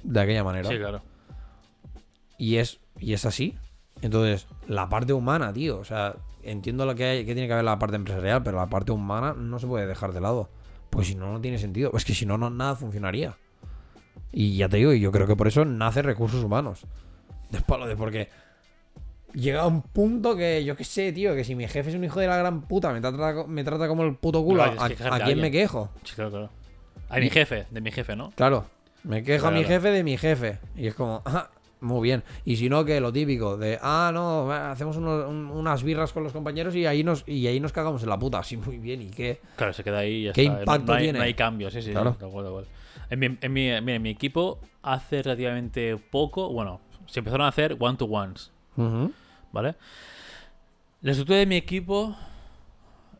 de 0.03 0.19
aquella 0.19 0.43
manera. 0.43 0.69
Sí, 0.69 0.77
claro. 0.77 1.01
Y 2.37 2.57
es, 2.57 2.79
y 2.99 3.13
es 3.13 3.25
así. 3.25 3.57
Entonces, 4.01 4.47
la 4.67 4.89
parte 4.89 5.13
humana, 5.13 5.51
tío. 5.51 5.79
O 5.79 5.83
sea, 5.83 6.15
entiendo 6.43 6.85
lo 6.85 6.95
que, 6.95 7.05
hay, 7.05 7.25
que 7.25 7.33
tiene 7.33 7.47
que 7.47 7.53
haber 7.53 7.65
la 7.65 7.79
parte 7.79 7.95
empresarial, 7.95 8.43
pero 8.43 8.57
la 8.57 8.67
parte 8.67 8.91
humana 8.91 9.33
no 9.33 9.59
se 9.59 9.67
puede 9.67 9.87
dejar 9.87 10.13
de 10.13 10.21
lado. 10.21 10.49
Pues 10.89 11.07
si 11.07 11.15
no, 11.15 11.31
no 11.31 11.41
tiene 11.41 11.57
sentido. 11.57 11.91
Es 11.95 12.05
que 12.05 12.13
si 12.13 12.25
no, 12.25 12.37
no 12.37 12.49
nada 12.49 12.75
funcionaría. 12.75 13.37
Y 14.31 14.57
ya 14.57 14.69
te 14.69 14.77
digo, 14.77 14.93
y 14.93 14.99
yo 14.99 15.11
creo 15.11 15.27
que 15.27 15.35
por 15.35 15.47
eso 15.47 15.65
nace 15.65 16.01
recursos 16.01 16.43
humanos. 16.43 16.85
De 17.49 17.61
palo 17.61 17.87
de 17.87 17.95
porque 17.95 18.29
llega 19.33 19.65
un 19.65 19.81
punto 19.81 20.35
que 20.35 20.63
yo 20.63 20.75
qué 20.75 20.83
sé, 20.83 21.11
tío, 21.11 21.35
que 21.35 21.43
si 21.43 21.55
mi 21.55 21.67
jefe 21.67 21.89
es 21.89 21.95
un 21.95 22.03
hijo 22.03 22.19
de 22.19 22.27
la 22.27 22.37
gran 22.37 22.61
puta, 22.61 22.91
me 22.93 23.01
trata, 23.01 23.45
me 23.47 23.63
trata 23.63 23.87
como 23.87 24.03
el 24.03 24.15
puto 24.15 24.43
culo, 24.43 24.65
No, 24.65 24.81
¿a, 24.81 24.89
que 24.89 25.03
a 25.03 25.19
quién 25.23 25.41
me 25.41 25.51
quejo? 25.51 25.89
Sí, 26.03 26.15
claro, 26.15 26.29
claro. 26.31 26.49
A 27.09 27.17
mi 27.19 27.29
jefe, 27.29 27.65
de 27.69 27.81
mi 27.81 27.91
jefe, 27.91 28.15
¿no? 28.15 28.31
Claro, 28.35 28.65
me 29.03 29.23
quejo 29.23 29.47
a 29.47 29.51
mi 29.51 29.63
jefe 29.63 29.91
de 29.91 30.03
mi 30.03 30.17
jefe. 30.17 30.59
Y 30.75 30.87
es 30.87 30.95
como, 30.95 31.21
ah, 31.25 31.49
muy 31.81 32.01
bien. 32.01 32.23
Y 32.45 32.57
si 32.57 32.69
no, 32.69 32.83
que 32.85 32.99
lo 32.99 33.11
típico 33.13 33.57
de, 33.57 33.79
ah, 33.81 34.11
no, 34.13 34.51
hacemos 34.51 34.97
unos- 34.97 35.27
un- 35.29 35.49
unas 35.49 35.81
birras 35.83 36.11
con 36.13 36.23
los 36.23 36.33
compañeros 36.33 36.75
y 36.75 36.85
ahí 36.85 37.03
nos 37.03 37.23
y 37.27 37.47
ahí 37.47 37.59
nos 37.59 37.71
cagamos 37.71 38.03
en 38.03 38.09
la 38.09 38.19
puta. 38.19 38.43
Sí, 38.43 38.57
muy 38.57 38.77
bien. 38.77 39.01
¿Y 39.01 39.09
qué? 39.09 39.39
Claro, 39.55 39.73
se 39.73 39.83
queda 39.83 39.99
ahí 39.99 40.11
y 40.15 40.23
ya 40.25 40.33
¿Qué 40.33 40.41
está. 40.43 40.53
No- 40.55 40.59
impacto 40.61 40.85
no, 40.85 40.93
hay, 40.93 41.03
tiene? 41.03 41.19
No 41.19 41.25
hay 41.25 41.33
cambio, 41.33 41.71
sí, 41.71 41.81
sí. 41.81 41.91
Claro. 41.91 42.13
sí, 42.13 42.19
de 42.19 42.25
acuerdo, 42.27 42.49
de 42.49 42.55
acuerdo. 42.63 42.69
En 43.09 43.19
mi, 43.19 43.25
en, 43.41 43.53
mi, 43.53 43.61
mira, 43.81 43.95
en 43.95 44.01
mi 44.01 44.09
equipo 44.09 44.59
hace 44.83 45.23
relativamente 45.23 45.97
poco, 45.97 46.49
bueno, 46.51 46.79
se 47.07 47.19
empezaron 47.19 47.45
a 47.45 47.49
hacer 47.49 47.75
one-to-ones. 47.79 48.51
¿vale? 49.51 49.75
La 51.01 51.11
estructura 51.11 51.39
de 51.39 51.45
mi 51.45 51.55
equipo 51.55 52.15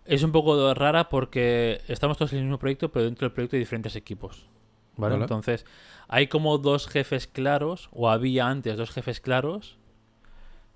es 0.09 0.23
un 0.23 0.31
poco 0.31 0.73
rara 0.73 1.09
porque 1.09 1.81
estamos 1.87 2.17
todos 2.17 2.33
en 2.33 2.39
el 2.39 2.45
mismo 2.45 2.59
proyecto, 2.59 2.89
pero 2.91 3.05
dentro 3.05 3.27
del 3.27 3.33
proyecto 3.33 3.55
hay 3.55 3.59
diferentes 3.61 3.95
equipos, 3.95 4.47
¿vale? 4.97 5.15
Entonces, 5.15 5.65
hay 6.07 6.27
como 6.27 6.57
dos 6.57 6.87
jefes 6.87 7.27
claros, 7.27 7.89
o 7.91 8.09
había 8.09 8.47
antes 8.47 8.75
dos 8.77 8.91
jefes 8.91 9.21
claros, 9.21 9.77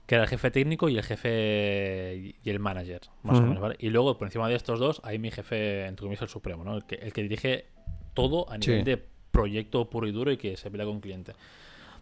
que 0.06 0.16
era 0.16 0.26
el 0.26 0.30
jefe 0.30 0.52
técnico 0.52 0.90
y 0.90 0.98
el 0.98 1.04
jefe 1.04 2.36
y 2.44 2.50
el 2.50 2.60
manager, 2.60 3.02
más 3.24 3.40
o 3.40 3.42
menos, 3.42 3.60
¿vale? 3.62 3.76
Y 3.80 3.90
luego, 3.90 4.18
por 4.18 4.28
encima 4.28 4.48
de 4.50 4.56
estos 4.56 4.80
dos, 4.80 5.02
hay 5.04 5.18
mi 5.20 5.32
jefe, 5.32 5.86
entre 5.86 6.04
comillas, 6.04 6.22
el 6.24 6.30
supremo, 6.30 6.64
¿no? 6.64 6.76
El 6.76 6.86
que, 6.86 6.96
el 6.96 7.14
que 7.14 7.22
dirige 7.24 7.66
todo 8.14 8.50
a 8.52 8.58
nivel 8.58 8.80
Sí. 8.80 8.84
de 8.84 9.04
proyecto 9.32 9.90
puro 9.90 10.06
y 10.08 10.12
duro 10.12 10.32
y 10.32 10.38
que 10.38 10.58
se 10.58 10.70
pelea 10.70 10.86
con 10.86 11.00
cliente. 11.00 11.34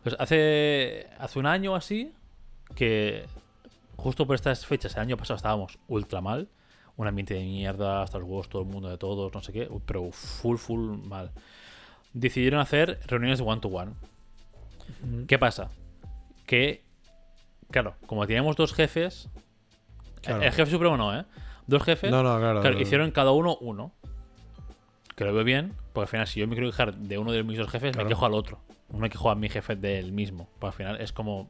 Pues 0.04 0.16
hace, 0.20 1.08
hace 1.20 1.40
un 1.40 1.46
año 1.46 1.76
así, 1.76 2.12
que 2.76 3.24
justo 3.96 4.26
por 4.26 4.36
estas 4.36 4.66
fechas, 4.66 4.96
el 4.96 5.02
año 5.02 5.16
pasado 5.16 5.38
estábamos 5.38 5.78
ultra 5.88 6.20
mal, 6.22 6.50
un 6.98 7.08
ambiente 7.08 7.34
de 7.34 7.42
mierda, 7.44 8.04
hasta 8.04 8.18
los 8.20 8.28
huevos, 8.28 8.50
todo 8.50 8.62
el 8.62 8.68
mundo 8.68 8.90
de 8.90 8.98
todos, 8.98 9.34
no 9.34 9.42
sé 9.42 9.52
qué, 9.54 9.70
pero 9.86 10.12
full, 10.12 10.58
full 10.58 10.98
mal. 11.04 11.32
Decidieron 12.14 12.60
hacer 12.60 13.00
reuniones 13.08 13.40
de 13.40 13.46
one-to-one. 13.46 13.92
¿Qué 15.28 15.40
pasa? 15.40 15.70
Que, 16.46 16.84
claro, 17.72 17.96
como 18.06 18.26
teníamos 18.28 18.56
dos 18.56 18.74
jefes, 18.74 19.30
Claro. 20.22 20.42
el 20.44 20.52
jefe 20.52 20.70
supremo 20.72 20.98
no, 20.98 21.18
¿eh? 21.18 21.26
Dos 21.68 21.82
jefes, 21.84 22.12
No, 22.12 22.22
no, 22.22 22.38
claro. 22.62 22.80
hicieron 22.80 23.12
cada 23.12 23.32
uno 23.32 23.58
uno. 23.62 23.92
Que 25.16 25.24
lo 25.26 25.34
veo 25.34 25.44
bien, 25.44 25.74
porque 25.94 26.06
al 26.06 26.08
final, 26.10 26.28
si 26.28 26.40
yo 26.40 26.48
me 26.48 26.56
quiero 26.56 26.70
quejar 26.70 26.96
de 26.96 27.18
uno 27.18 27.32
de 27.32 27.44
mis 27.44 27.58
dos 27.58 27.70
jefes, 27.70 27.96
me 27.96 28.06
quejo 28.06 28.26
al 28.26 28.34
otro. 28.34 28.60
No 28.92 29.00
me 29.00 29.10
quejo 29.10 29.30
a 29.30 29.36
mi 29.36 29.50
jefe 29.50 29.76
del 29.76 30.12
mismo. 30.12 30.50
Porque 30.60 30.68
al 30.68 30.74
final 30.74 31.02
es 31.02 31.12
como 31.14 31.50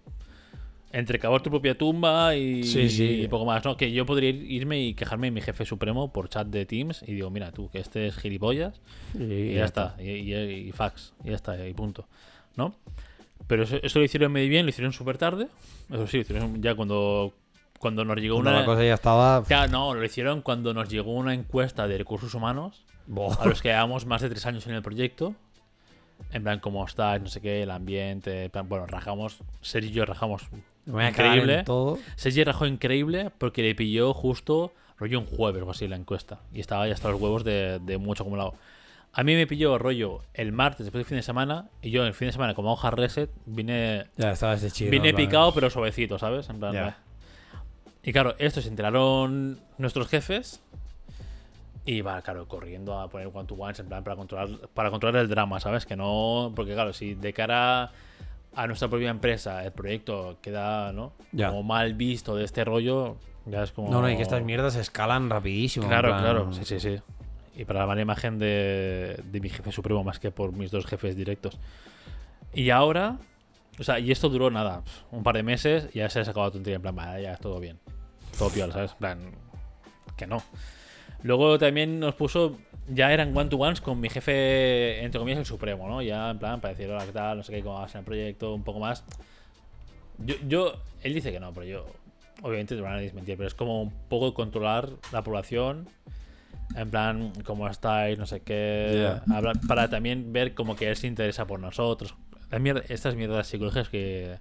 entre 0.93 1.19
cavar 1.19 1.41
tu 1.41 1.49
propia 1.49 1.77
tumba 1.77 2.35
y, 2.35 2.63
Sí, 2.63 2.89
sí. 2.89 3.22
y 3.23 3.27
poco 3.27 3.45
más, 3.45 3.63
¿no? 3.63 3.77
Que 3.77 3.91
yo 3.91 4.05
podría 4.05 4.30
ir- 4.30 4.45
irme 4.49 4.80
y 4.81 4.93
quejarme 4.93 5.27
de 5.27 5.31
mi 5.31 5.41
jefe 5.41 5.65
supremo 5.65 6.11
por 6.11 6.30
chat 6.30 6.47
de 6.47 6.65
Teams 6.65 7.03
y 7.07 7.13
digo, 7.13 7.30
mira 7.30 7.51
tú, 7.51 7.69
que 7.69 7.80
este 7.80 8.07
es 8.07 8.15
gilipollas 8.18 8.81
Y, 9.18 9.23
y 9.23 9.53
ya 9.55 9.65
está, 9.65 9.95
y, 9.99 10.34
y- 10.34 10.72
fax, 10.73 11.13
y 11.23 11.30
ya 11.30 11.35
está, 11.35 11.68
y 11.68 11.73
punto, 11.73 12.07
¿no? 12.55 12.76
Pero 13.47 13.63
eso, 13.63 13.77
eso 13.81 13.99
lo 13.99 14.05
hicieron 14.05 14.31
medio 14.31 14.49
bien, 14.49 14.65
lo 14.65 14.69
hicieron 14.69 14.93
súper 14.93 15.18
tarde, 15.18 15.47
eso 15.89 16.07
sí, 16.07 16.18
lo 16.18 16.22
hicieron 16.23 16.61
ya 16.61 16.76
cuando, 16.76 17.34
cuando 17.80 18.05
nos 18.05 18.18
llegó 18.18 18.38
una... 18.38 18.51
la 18.59 18.65
cosa 18.65 18.84
ya 18.84 18.93
estaba. 18.93 19.43
Claro, 19.45 19.72
no, 19.72 19.93
lo 19.95 20.03
hicieron 20.05 20.41
cuando 20.41 20.73
nos 20.73 20.89
llegó 20.89 21.13
una 21.13 21.34
encuesta 21.34 21.88
de 21.88 21.97
recursos 21.97 22.34
humanos 22.34 22.84
a 23.39 23.45
los 23.45 23.61
que 23.61 23.69
llevamos 23.69 24.05
más 24.05 24.22
de 24.22 24.30
tres 24.30 24.45
años 24.45 24.68
en 24.68 24.73
el 24.76 24.81
proyecto. 24.81 25.35
En 26.31 26.43
plan, 26.43 26.59
cómo 26.59 26.85
está, 26.85 27.18
no 27.18 27.27
sé 27.27 27.41
qué, 27.41 27.63
el 27.63 27.72
ambiente. 27.72 28.43
en 28.45 28.51
plan, 28.51 28.69
bueno, 28.69 28.85
rajamos. 28.85 29.39
Sergio 29.61 29.89
y 29.89 29.93
yo 29.93 30.05
rajamos 30.05 30.43
Increíble. 30.88 31.64
todo. 31.64 31.99
Sergio 32.16 32.44
rajó 32.45 32.66
increíble 32.66 33.32
porque 33.38 33.62
le 33.62 33.76
pilló 33.76 34.14
justo 34.14 34.74
rollo 34.98 35.20
un 35.20 35.26
jueves 35.26 35.64
o 35.64 35.72
así 35.72 35.88
la 35.88 35.95
encuesta. 35.95 36.40
Y 36.53 36.60
estaba 36.60 36.88
ya 36.88 36.94
hasta 36.94 37.10
los 37.10 37.20
huevos 37.22 37.44
de, 37.44 37.80
de 37.80 37.98
mucho 37.98 38.24
acumulado. 38.24 38.53
A 39.14 39.24
mí 39.24 39.36
me 39.36 39.45
pilló 39.45 39.78
rollo 39.78 40.22
el 40.34 40.52
martes 40.53 40.86
después 40.86 40.99
del 41.02 41.06
fin 41.06 41.18
de 41.18 41.24
semana. 41.24 41.70
Y 41.82 41.91
yo 41.91 42.06
el 42.06 42.14
fin 42.14 42.28
de 42.28 42.32
semana, 42.32 42.53
como 42.53 42.72
hoja 42.72 42.91
reset, 42.91 43.30
vine, 43.45 44.08
Ya 44.18 44.32
estabas 44.32 44.62
de 44.62 44.72
chido. 44.72 44.90
vine 44.91 45.14
picado 45.14 45.53
pero 45.53 45.70
suavecito, 45.70 46.18
¿sabes? 46.18 46.49
En 46.49 46.60
plan, 46.60 46.74
Ya. 46.74 46.98
Y 48.03 48.14
claro, 48.14 48.36
esto 48.40 48.62
se 48.62 48.70
enteraron 48.70 49.60
nuestros 49.78 50.08
jefes. 50.08 50.62
Y 51.86 52.02
va, 52.02 52.22
claro, 52.22 52.48
corriendo 52.48 52.99
a 52.99 53.10
poner 53.10 53.28
one 53.34 53.48
to 53.48 53.56
ones 53.56 53.80
en 53.80 53.88
plan 53.88 54.03
para 54.03 54.16
controlar, 54.16 54.49
para 54.74 54.91
controlar 54.91 55.22
el 55.22 55.28
drama, 55.28 55.60
¿sabes? 55.60 55.86
Que 55.86 55.95
no. 55.95 56.53
Porque 56.56 56.74
claro, 56.74 56.94
si 56.94 57.16
de 57.16 57.34
cara 57.34 57.91
a 58.56 58.68
nuestra 58.68 58.88
propia 58.90 59.10
empresa 59.10 59.64
el 59.64 59.72
proyecto 59.72 60.38
queda, 60.41 60.91
¿no? 60.91 61.14
Ya. 61.32 61.49
Como 61.49 61.64
mal 61.64 61.94
visto 61.94 62.36
de 62.36 62.44
este 62.45 62.64
rollo, 62.65 63.18
ya 63.45 63.64
es 63.64 63.72
como. 63.72 63.90
No, 63.90 64.02
no, 64.02 64.10
y 64.10 64.15
que 64.18 64.22
estas 64.23 64.44
mierdas 64.44 64.76
escalan 64.76 65.30
rapidísimo. 65.30 65.88
Claro, 65.88 66.10
plan- 66.10 66.22
claro, 66.22 66.53
sí, 66.53 66.65
sí, 66.65 66.80
sí. 66.80 66.99
Y 67.56 67.65
para 67.65 67.82
la 67.82 67.86
mala 67.88 68.02
imagen 68.02 68.40
de, 68.40 69.19
de 69.26 69.40
mi 69.41 69.49
jefe 69.49 69.72
supremo 69.72 70.03
más 70.03 70.19
que 70.19 70.32
por 70.32 70.53
mis 70.53 70.72
dos 70.72 70.86
jefes 70.86 71.15
directos. 71.15 71.57
Y 72.53 72.69
ahora, 72.69 73.18
o 73.80 73.84
sea, 73.84 73.99
y 73.99 74.11
esto 74.11 74.30
duró 74.30 74.49
nada, 74.49 74.84
un 75.11 75.23
par 75.23 75.36
de 75.36 75.44
meses 75.44 75.90
y 75.94 75.99
ya 75.99 76.10
se 76.10 76.19
ha 76.22 76.26
sacado 76.26 76.45
la 76.45 76.52
tontería 76.52 76.76
en 76.78 76.82
plan, 76.82 76.95
vale, 76.95 77.23
ya 77.23 77.36
todo 77.38 77.60
bien. 77.60 77.80
Todo 78.38 78.49
piola, 78.49 78.73
¿sabes? 78.73 78.91
En 78.91 78.98
plan, 78.98 79.19
que 80.18 80.28
no. 80.28 80.41
Luego 81.23 81.60
también 81.60 81.99
nos 81.99 82.15
puso, 82.15 82.57
ya 82.88 83.12
eran 83.14 83.36
one-to-ones 83.36 83.82
con 83.82 83.99
mi 83.99 84.10
jefe, 84.10 85.03
entre 85.03 85.20
comillas, 85.20 85.40
el 85.40 85.45
supremo, 85.45 85.88
¿no? 85.88 86.02
Ya 86.02 86.30
en 86.32 86.40
plan, 86.40 86.60
para 86.62 86.74
decir, 86.74 86.90
hola, 86.90 87.06
¿qué 87.06 87.12
tal? 87.12 87.38
No 87.38 87.44
sé 87.44 87.53
qué, 87.53 87.62
cómo 87.62 87.80
vas 87.80 87.94
en 87.95 87.99
el 87.99 88.06
proyecto, 88.06 88.53
un 88.53 88.64
poco 88.64 88.80
más. 88.80 89.03
Yo, 90.20 90.36
yo, 90.48 90.74
él 91.03 91.14
dice 91.14 91.32
que 91.32 91.40
no, 91.40 91.53
pero 91.53 91.66
yo, 91.66 91.86
obviamente 92.41 92.76
te 92.76 92.82
van 92.82 92.94
a 92.94 92.99
desmentir, 92.99 93.38
pero 93.38 93.48
es 93.48 93.56
como 93.56 93.82
un 93.82 93.91
poco 94.10 94.34
controlar 94.34 94.90
la 95.12 95.24
población, 95.24 95.88
en 96.76 96.90
plan, 96.90 97.34
cómo 97.44 97.68
estáis, 97.68 98.18
no 98.18 98.26
sé 98.26 98.41
qué, 98.41 98.94
hablar- 99.34 99.60
para 99.68 99.90
también 99.90 100.32
ver 100.34 100.53
como 100.53 100.76
que 100.76 100.90
él 100.90 100.95
se 100.95 101.08
interesa 101.08 101.45
por 101.45 101.60
nosotros. 101.60 102.14
Mierda- 102.52 102.84
estas 102.90 103.16
mierdas 103.16 103.48
psicológicas 103.48 103.90
que... 103.90 104.38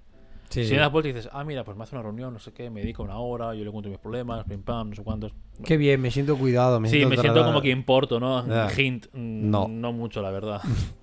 Sí, 0.51 0.65
si 0.65 0.73
me 0.73 0.79
das 0.79 0.91
vuelta 0.91 1.09
y 1.09 1.13
dices, 1.13 1.29
ah, 1.31 1.43
mira, 1.43 1.63
pues 1.63 1.77
me 1.77 1.83
hace 1.83 1.95
una 1.95 2.03
reunión, 2.03 2.33
no 2.33 2.39
sé 2.39 2.51
qué, 2.53 2.69
me 2.69 2.81
dedico 2.81 3.03
una 3.03 3.17
hora, 3.17 3.55
yo 3.55 3.63
le 3.63 3.71
cuento 3.71 3.89
mis 3.89 3.99
problemas, 3.99 4.43
pim 4.45 4.61
pam, 4.61 4.89
no 4.89 4.95
sé 4.95 5.03
cuántos. 5.03 5.33
Qué 5.63 5.77
bien, 5.77 6.01
me 6.01 6.11
siento 6.11 6.37
cuidado. 6.37 6.79
Me 6.79 6.89
sí, 6.89 6.97
siento 6.97 7.09
me 7.09 7.17
siento 7.17 7.43
como 7.45 7.61
que 7.61 7.69
importo, 7.69 8.19
¿no? 8.19 8.43
Hint, 8.77 9.07
mm, 9.13 9.49
No. 9.49 9.67
no 9.67 9.93
mucho, 9.93 10.21
la 10.21 10.31
verdad. 10.31 10.61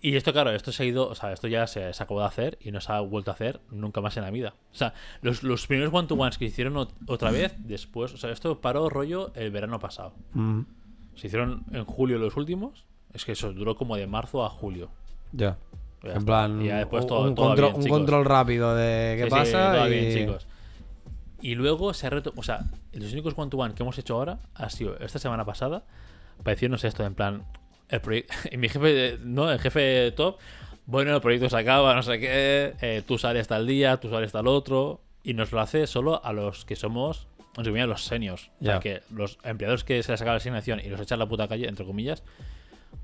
y 0.00 0.16
esto, 0.16 0.32
claro, 0.32 0.50
esto 0.50 0.72
se 0.72 0.82
ha 0.82 0.86
ido, 0.86 1.08
o 1.08 1.14
sea, 1.14 1.32
esto 1.32 1.46
ya 1.46 1.66
se, 1.68 1.92
se 1.92 2.02
acabó 2.02 2.20
de 2.20 2.26
hacer 2.26 2.58
y 2.60 2.72
no 2.72 2.80
se 2.80 2.90
ha 2.92 3.00
vuelto 3.00 3.30
a 3.30 3.34
hacer 3.34 3.60
nunca 3.70 4.00
más 4.00 4.16
en 4.16 4.24
la 4.24 4.30
vida. 4.30 4.54
O 4.72 4.74
sea, 4.74 4.94
los, 5.20 5.44
los 5.44 5.66
primeros 5.68 5.94
one-to-ones 5.94 6.38
que 6.38 6.46
hicieron 6.46 6.74
ot- 6.74 6.90
otra 7.06 7.30
vez, 7.30 7.54
después, 7.58 8.12
o 8.12 8.16
sea, 8.16 8.30
esto 8.32 8.60
paró 8.60 8.88
rollo 8.90 9.30
el 9.36 9.52
verano 9.52 9.78
pasado. 9.78 10.12
Mm, 10.34 10.62
Se 11.14 11.28
hicieron 11.28 11.64
en 11.70 11.84
julio 11.84 12.18
los 12.18 12.36
últimos, 12.36 12.84
es 13.12 13.24
que 13.24 13.32
eso 13.32 13.52
duró 13.52 13.76
como 13.76 13.96
de 13.96 14.06
marzo 14.08 14.44
a 14.44 14.48
julio. 14.50 14.90
ya. 15.32 15.56
Ya 16.04 16.12
en 16.14 16.24
plan, 16.24 16.62
Y 16.62 16.66
ya 16.68 16.78
después 16.78 17.06
todo- 17.06 17.28
un 17.28 17.34
todo 17.34 17.48
control, 17.48 17.72
bien, 17.72 17.82
un 17.82 17.88
control 17.88 18.24
rápido 18.24 18.74
de 18.74 19.14
qué 19.16 19.22
Sí, 19.24 19.28
sí, 19.30 19.30
pasa. 19.30 19.72
todo 19.74 19.86
y... 19.88 19.90
bien, 19.90 20.18
chicos. 20.18 20.46
Y 21.40 21.54
luego 21.56 21.92
se 21.94 22.06
ha 22.06 22.10
reto... 22.10 22.32
O 22.36 22.42
sea, 22.42 22.60
los 22.92 23.12
únicos 23.12 23.34
one-to-one 23.36 23.74
que 23.74 23.82
hemos 23.82 23.98
hecho 23.98 24.14
ahora 24.14 24.38
ha 24.54 24.70
sido 24.70 24.96
esta 25.00 25.18
semana 25.18 25.44
pasada 25.44 25.84
para 26.38 26.54
decirnos 26.54 26.84
esto, 26.84 27.04
en 27.04 27.14
plan, 27.14 27.44
el 27.88 28.00
proyecto... 28.00 28.32
mi 28.58 28.68
jefe, 28.68 29.18
¿no? 29.24 29.50
El 29.50 29.58
jefe 29.58 30.12
top, 30.12 30.38
bueno, 30.86 31.14
el 31.14 31.20
proyecto 31.20 31.48
se 31.50 31.56
acaba, 31.56 31.94
no 31.94 32.02
sé 32.02 32.18
qué, 32.20 32.74
eh, 32.80 33.02
tú 33.06 33.18
sales 33.18 33.48
tal 33.48 33.66
día, 33.66 33.96
tú 33.98 34.08
sales 34.08 34.30
tal 34.32 34.46
otro, 34.48 35.00
y 35.24 35.34
nos 35.34 35.52
lo 35.52 35.60
hace 35.60 35.86
solo 35.86 36.24
a 36.24 36.32
los 36.32 36.64
que 36.64 36.74
somos, 36.76 37.26
comillas, 37.54 37.88
los 37.88 38.04
seniors. 38.04 38.50
O 38.60 38.64
sea, 38.64 38.74
Ya. 38.74 38.80
que 38.80 39.02
los 39.10 39.38
empleados 39.44 39.84
que 39.84 40.02
se 40.02 40.10
les 40.12 40.20
acaba 40.20 40.34
la 40.34 40.38
asignación 40.38 40.80
y 40.80 40.88
los 40.88 41.00
echan 41.00 41.16
a 41.20 41.24
la 41.24 41.28
puta 41.28 41.46
calle, 41.48 41.68
entre 41.68 41.84
comillas, 41.86 42.22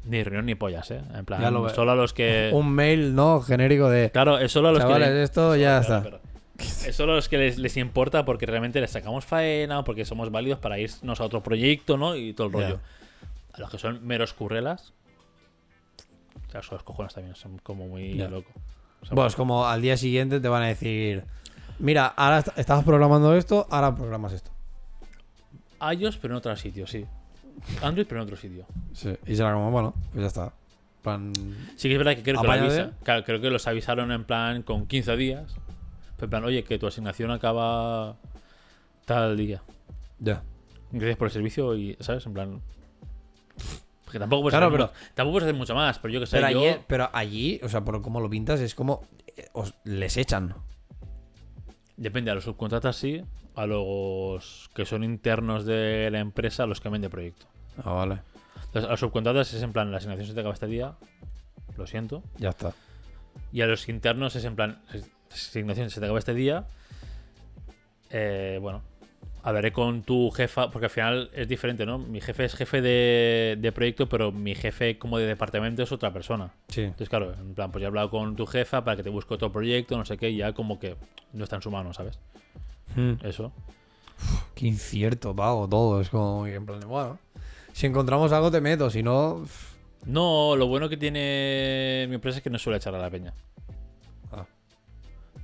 Ni 0.08 0.22
reunión 0.24 0.46
ni 0.46 0.54
pollas, 0.54 0.90
¿eh? 0.90 1.02
En 1.14 1.24
plan, 1.24 1.40
Ya 1.40 1.50
lo 1.50 1.62
veo. 1.62 1.74
solo 1.74 1.92
a 1.92 1.94
los 1.94 2.12
que. 2.12 2.50
Un 2.54 2.70
mail, 2.72 3.14
¿no? 3.14 3.40
Genérico 3.40 3.88
de. 3.90 4.10
Claro, 4.10 4.38
es 4.38 4.50
solo 4.50 4.68
a 4.68 4.72
los 4.72 4.80
Chavales, 4.80 5.08
que. 5.08 5.14
le- 5.14 5.22
esto 5.22 5.54
ya 5.56 5.78
está. 5.78 6.04
Es 6.58 6.96
solo 6.96 7.12
a 7.12 7.16
los 7.16 7.28
que 7.28 7.38
les, 7.38 7.58
les 7.58 7.76
importa 7.76 8.24
porque 8.24 8.44
realmente 8.46 8.80
les 8.80 8.90
sacamos 8.90 9.24
faena 9.24 9.78
o 9.80 9.84
porque 9.84 10.04
somos 10.04 10.30
válidos 10.32 10.58
para 10.58 10.78
irnos 10.78 11.20
a 11.20 11.24
otro 11.24 11.42
proyecto, 11.42 11.96
¿no? 11.96 12.16
Y 12.16 12.32
todo 12.32 12.46
el 12.48 12.52
Ya. 12.54 12.58
rollo. 12.60 12.80
A 13.52 13.60
los 13.60 13.70
que 13.70 13.78
son 13.78 14.04
meros 14.06 14.32
currelas. 14.34 14.92
O 16.48 16.50
sea, 16.50 16.62
son 16.62 16.76
los 16.76 16.82
cojones 16.82 17.12
también, 17.14 17.36
son 17.36 17.58
como 17.58 17.86
muy 17.86 18.16
Ya. 18.16 18.28
locos. 18.28 18.52
O 19.02 19.06
sea, 19.06 19.14
Pues 19.14 19.36
como 19.36 19.66
al 19.66 19.82
día 19.82 19.96
siguiente 19.96 20.40
te 20.40 20.48
van 20.48 20.62
a 20.62 20.66
decir. 20.68 21.24
Mira, 21.78 22.06
ahora 22.06 22.38
est- 22.38 22.56
estabas 22.58 22.84
programando 22.84 23.36
esto, 23.36 23.66
ahora 23.70 23.94
programas 23.94 24.32
esto. 24.32 24.50
iOS, 25.80 26.16
pero 26.16 26.34
en 26.34 26.38
otro 26.38 26.56
sitio, 26.56 26.86
sí. 26.88 27.04
Android, 27.82 28.06
pero 28.08 28.20
en 28.20 28.24
otro 28.26 28.36
sitio. 28.36 28.66
Sí. 28.92 29.14
Y 29.26 29.36
será 29.36 29.52
como, 29.52 29.70
bueno, 29.70 29.94
pues 30.12 30.22
ya 30.22 30.26
está. 30.26 30.52
Plan, 31.02 31.32
Sí 31.76 31.88
que 31.88 31.92
es 31.92 31.98
verdad 31.98 32.16
que 32.16 32.22
creo 32.22 32.40
que, 32.40 32.46
lo 32.46 32.52
avisa- 32.52 32.92
claro, 33.04 33.24
creo 33.24 33.40
que 33.40 33.50
los 33.50 33.66
avisaron 33.66 34.10
en 34.12 34.24
plan 34.24 34.62
con 34.62 34.86
15 34.86 35.16
días. 35.16 35.54
Pero 36.16 36.24
en 36.26 36.30
plan, 36.30 36.44
oye, 36.44 36.64
que 36.64 36.78
tu 36.78 36.86
asignación 36.86 37.30
acaba 37.30 38.16
tal 39.04 39.36
día. 39.36 39.62
Ya. 40.18 40.42
Gracias 40.90 41.16
por 41.16 41.28
el 41.28 41.32
servicio 41.32 41.76
y, 41.76 41.96
¿sabes? 42.00 42.26
En 42.26 42.32
plan... 42.34 42.60
Porque 44.04 44.18
tampoco 44.18 44.42
puedes, 44.42 44.52
Claro, 44.58 44.66
hacer, 44.74 44.78
pero- 44.78 44.92
tampoco 45.14 45.32
puedes 45.34 45.44
hacer 45.48 45.54
mucho 45.54 45.74
más, 45.74 45.98
pero 45.98 46.14
yo 46.14 46.20
que 46.20 46.26
sé, 46.26 46.38
Pero, 46.40 46.50
yo... 46.50 46.60
allí, 46.60 46.80
pero 46.86 47.10
allí, 47.12 47.60
o 47.62 47.68
sea, 47.68 47.84
por 47.84 48.00
cómo 48.02 48.20
lo 48.20 48.30
pintas, 48.30 48.58
es 48.60 48.74
como. 48.74 49.02
eh, 49.36 49.48
os- 49.52 49.74
les 49.84 50.16
echan. 50.16 50.54
Depende, 51.96 52.30
a 52.30 52.34
los 52.34 52.44
subcontratas 52.44 52.96
sí, 52.96 53.22
a 53.58 53.66
los 53.66 54.70
que 54.74 54.84
son 54.86 55.02
internos 55.04 55.64
de 55.64 56.08
la 56.10 56.20
empresa, 56.20 56.66
los 56.66 56.80
cambian 56.80 57.02
de 57.02 57.10
proyecto. 57.10 57.46
Ah, 57.84 57.92
vale. 57.92 58.20
Entonces, 58.66 58.84
a 58.84 58.90
los 58.90 59.00
subcontratas 59.00 59.52
es 59.52 59.62
en 59.62 59.72
plan, 59.72 59.90
la 59.90 59.96
asignación 59.98 60.26
se 60.26 60.34
te 60.34 60.40
acaba 60.40 60.54
este 60.54 60.66
día, 60.66 60.94
lo 61.76 61.86
siento. 61.86 62.22
Ya 62.38 62.50
está. 62.50 62.72
Y 63.52 63.60
a 63.62 63.66
los 63.66 63.88
internos 63.88 64.36
es 64.36 64.44
en 64.44 64.56
plan, 64.56 64.80
la 64.92 65.00
asignación 65.34 65.90
se 65.90 66.00
te 66.00 66.06
acaba 66.06 66.18
este 66.18 66.34
día. 66.34 66.66
eh, 68.10 68.58
bueno, 68.60 68.82
hablaré 69.42 69.72
con 69.72 70.02
tu 70.02 70.30
jefa, 70.30 70.70
porque 70.70 70.86
al 70.86 70.90
final 70.90 71.30
es 71.32 71.48
diferente, 71.48 71.86
¿no? 71.86 71.98
Mi 71.98 72.20
jefe 72.20 72.44
es 72.44 72.54
jefe 72.54 72.80
de, 72.82 73.56
de 73.58 73.72
proyecto, 73.72 74.08
pero 74.08 74.32
mi 74.32 74.54
jefe 74.54 74.98
como 74.98 75.18
de 75.18 75.26
departamento 75.26 75.82
es 75.82 75.92
otra 75.92 76.12
persona. 76.12 76.50
Sí. 76.68 76.82
Entonces, 76.82 77.08
claro, 77.08 77.32
en 77.34 77.54
plan, 77.54 77.70
pues 77.70 77.80
ya 77.80 77.86
he 77.86 77.88
hablado 77.88 78.10
con 78.10 78.36
tu 78.36 78.46
jefa 78.46 78.84
para 78.84 78.96
que 78.96 79.02
te 79.02 79.10
busque 79.10 79.34
otro 79.34 79.50
proyecto, 79.52 79.96
no 79.96 80.04
sé 80.04 80.16
qué, 80.18 80.30
y 80.30 80.36
ya 80.38 80.52
como 80.52 80.78
que 80.78 80.96
no 81.32 81.44
está 81.44 81.56
en 81.56 81.62
su 81.62 81.70
mano, 81.70 81.92
¿sabes? 81.92 82.18
Hmm. 82.96 83.14
Eso. 83.22 83.52
Qué 84.54 84.66
incierto, 84.66 85.34
pago, 85.34 85.68
todo. 85.68 86.00
Es 86.00 86.10
como, 86.10 86.46
en 86.46 86.66
plan, 86.66 86.80
de, 86.80 86.86
bueno. 86.86 87.18
Si 87.72 87.86
encontramos 87.86 88.32
algo, 88.32 88.50
te 88.50 88.60
meto. 88.60 88.90
Si 88.90 89.02
no. 89.02 89.44
No, 90.04 90.56
lo 90.56 90.66
bueno 90.66 90.88
que 90.88 90.96
tiene 90.96 92.06
mi 92.08 92.16
empresa 92.16 92.38
es 92.38 92.42
que 92.44 92.50
no 92.50 92.58
suele 92.58 92.78
echar 92.78 92.94
a 92.94 92.98
la 92.98 93.10
peña. 93.10 93.32
ah. 94.32 94.46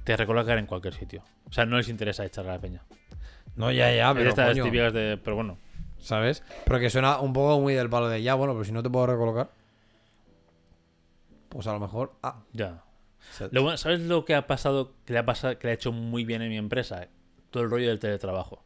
Te 0.04 0.16
recolocar 0.16 0.58
en 0.58 0.66
cualquier 0.66 0.94
sitio. 0.94 1.22
O 1.48 1.52
sea, 1.52 1.64
no 1.66 1.76
les 1.76 1.88
interesa 1.88 2.24
echar 2.24 2.46
a 2.48 2.52
la 2.54 2.58
peña. 2.58 2.82
No, 3.56 3.70
ya, 3.70 3.92
ya, 3.94 4.10
Es 4.10 4.16
pero. 4.16 4.28
estas 4.30 4.50
coño, 4.50 4.64
típicas 4.64 4.92
de. 4.92 5.18
Pero 5.22 5.36
bueno. 5.36 5.58
¿Sabes? 5.98 6.42
Pero 6.64 6.80
que 6.80 6.90
suena 6.90 7.20
un 7.20 7.32
poco 7.32 7.60
muy 7.60 7.74
del 7.74 7.88
palo 7.88 8.08
de 8.08 8.22
ya, 8.22 8.34
bueno, 8.34 8.52
pero 8.52 8.64
si 8.64 8.72
no 8.72 8.82
te 8.82 8.90
puedo 8.90 9.06
recolocar. 9.06 9.50
Pues 11.48 11.66
a 11.66 11.72
lo 11.72 11.80
mejor. 11.80 12.12
Ah, 12.22 12.42
Ya. 12.52 12.82
se- 13.30 13.48
Lo 13.52 13.62
bueno- 13.62 13.76
¿Sabes 13.78 14.00
lo 14.00 14.24
que 14.24 14.34
ha 14.34 14.46
pasado, 14.46 14.92
que 15.04 15.12
le 15.12 15.20
ha 15.20 15.24
pasado, 15.26 15.58
que 15.58 15.66
le 15.68 15.70
ha 15.72 15.74
hecho 15.74 15.92
muy 15.92 16.24
bien 16.24 16.42
en 16.42 16.50
mi 16.50 16.56
empresa? 16.56 17.08
Todo 17.55 17.62
el 17.62 17.70
rollo 17.70 17.86
del 17.89 18.01
teletrabajo. 18.01 18.64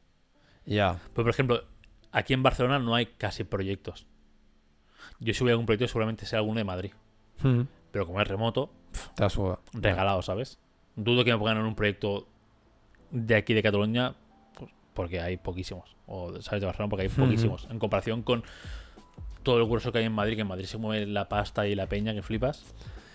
ya. 0.65 0.95
Pues, 1.13 1.23
por 1.25 1.29
ejemplo, 1.29 1.63
aquí 2.11 2.33
en 2.33 2.43
Barcelona 2.43 2.79
no 2.79 2.95
hay 2.95 3.05
casi 3.05 3.45
proyectos. 3.45 4.07
Yo 5.21 5.35
si 5.35 5.43
hubiera 5.45 5.53
algún 5.55 5.67
proyecto 5.67 5.87
seguramente 5.89 6.25
sea 6.25 6.39
alguno 6.39 6.57
de 6.57 6.65
Madrid. 6.65 6.93
Hmm. 7.43 7.65
Pero 7.93 8.07
como 8.07 8.19
es 8.23 8.27
remoto, 8.27 8.71
Te 9.15 9.25
la 9.25 9.29
suda. 9.29 9.59
regalado, 9.75 10.23
¿sabes? 10.23 10.59
Dudo 10.97 11.23
que 11.23 11.33
me 11.33 11.39
pongan 11.39 11.59
en 11.59 11.65
un 11.65 11.75
proyecto 11.75 12.29
de 13.11 13.35
aquí 13.35 13.53
de 13.53 13.63
Cataluña 13.63 14.15
pues, 14.55 14.71
porque 14.95 15.21
hay 15.21 15.37
poquísimos. 15.37 15.95
O, 16.07 16.41
¿sabes? 16.41 16.61
De 16.63 16.67
Barcelona 16.67 16.89
porque 16.89 17.03
hay 17.03 17.09
Ujú. 17.09 17.25
poquísimos. 17.25 17.69
En 17.71 17.79
comparación 17.79 18.23
con 18.23 18.43
todo 19.43 19.59
el 19.59 19.67
grueso 19.67 19.93
que 19.93 19.99
hay 19.99 20.05
en 20.07 20.13
Madrid, 20.13 20.35
que 20.37 20.41
en 20.43 20.49
Madrid 20.49 20.65
se 20.65 20.79
mueve 20.79 21.05
la 21.05 21.29
pasta 21.29 21.67
y 21.67 21.75
la 21.75 21.87
peña 21.89 22.15
que 22.15 22.23
flipas. 22.23 22.65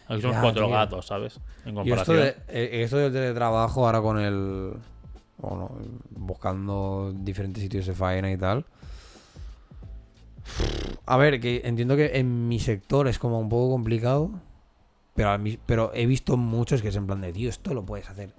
Aquí 0.08 0.22
somos 0.22 0.36
Ya, 0.36 0.41
cuatro 0.41 0.66
tío. 0.68 0.76
gatos, 0.76 1.08
¿sabes? 1.08 1.38
En 1.66 1.76
Y 1.76 1.80
esto, 1.91 2.06
comparación. 2.06 2.18
de, 2.18 2.28
eh, 2.50 2.84
esto 2.84 2.98
del 2.98 3.12
teletrabajo 3.12 3.88
ahora 3.88 4.02
con 4.02 4.20
el. 4.20 4.74
Bueno, 5.38 5.72
buscando 6.12 7.14
diferentes 7.16 7.62
sitios 7.62 7.86
de 7.86 7.94
faena 7.94 8.32
y 8.32 8.38
tal. 8.38 8.66
A 11.06 11.18
ver, 11.18 11.40
que 11.40 11.62
entiendo 11.66 11.96
que 11.96 12.18
en 12.18 12.48
mi 12.48 12.60
sector 12.60 13.08
es 13.08 13.20
como 13.20 13.40
un 13.40 13.50
poco 13.50 13.72
complicado. 13.72 14.32
Pero, 15.16 15.38
pero 15.66 15.92
he 15.94 16.06
visto 16.06 16.38
muchos 16.38 16.82
que 16.82 16.88
es 16.88 16.96
en 16.96 17.06
plan 17.06 17.22
de, 17.22 17.32
tío, 17.32 17.50
esto 17.50 17.74
lo 17.74 17.86
puedes 17.86 18.10
hacer 18.10 18.34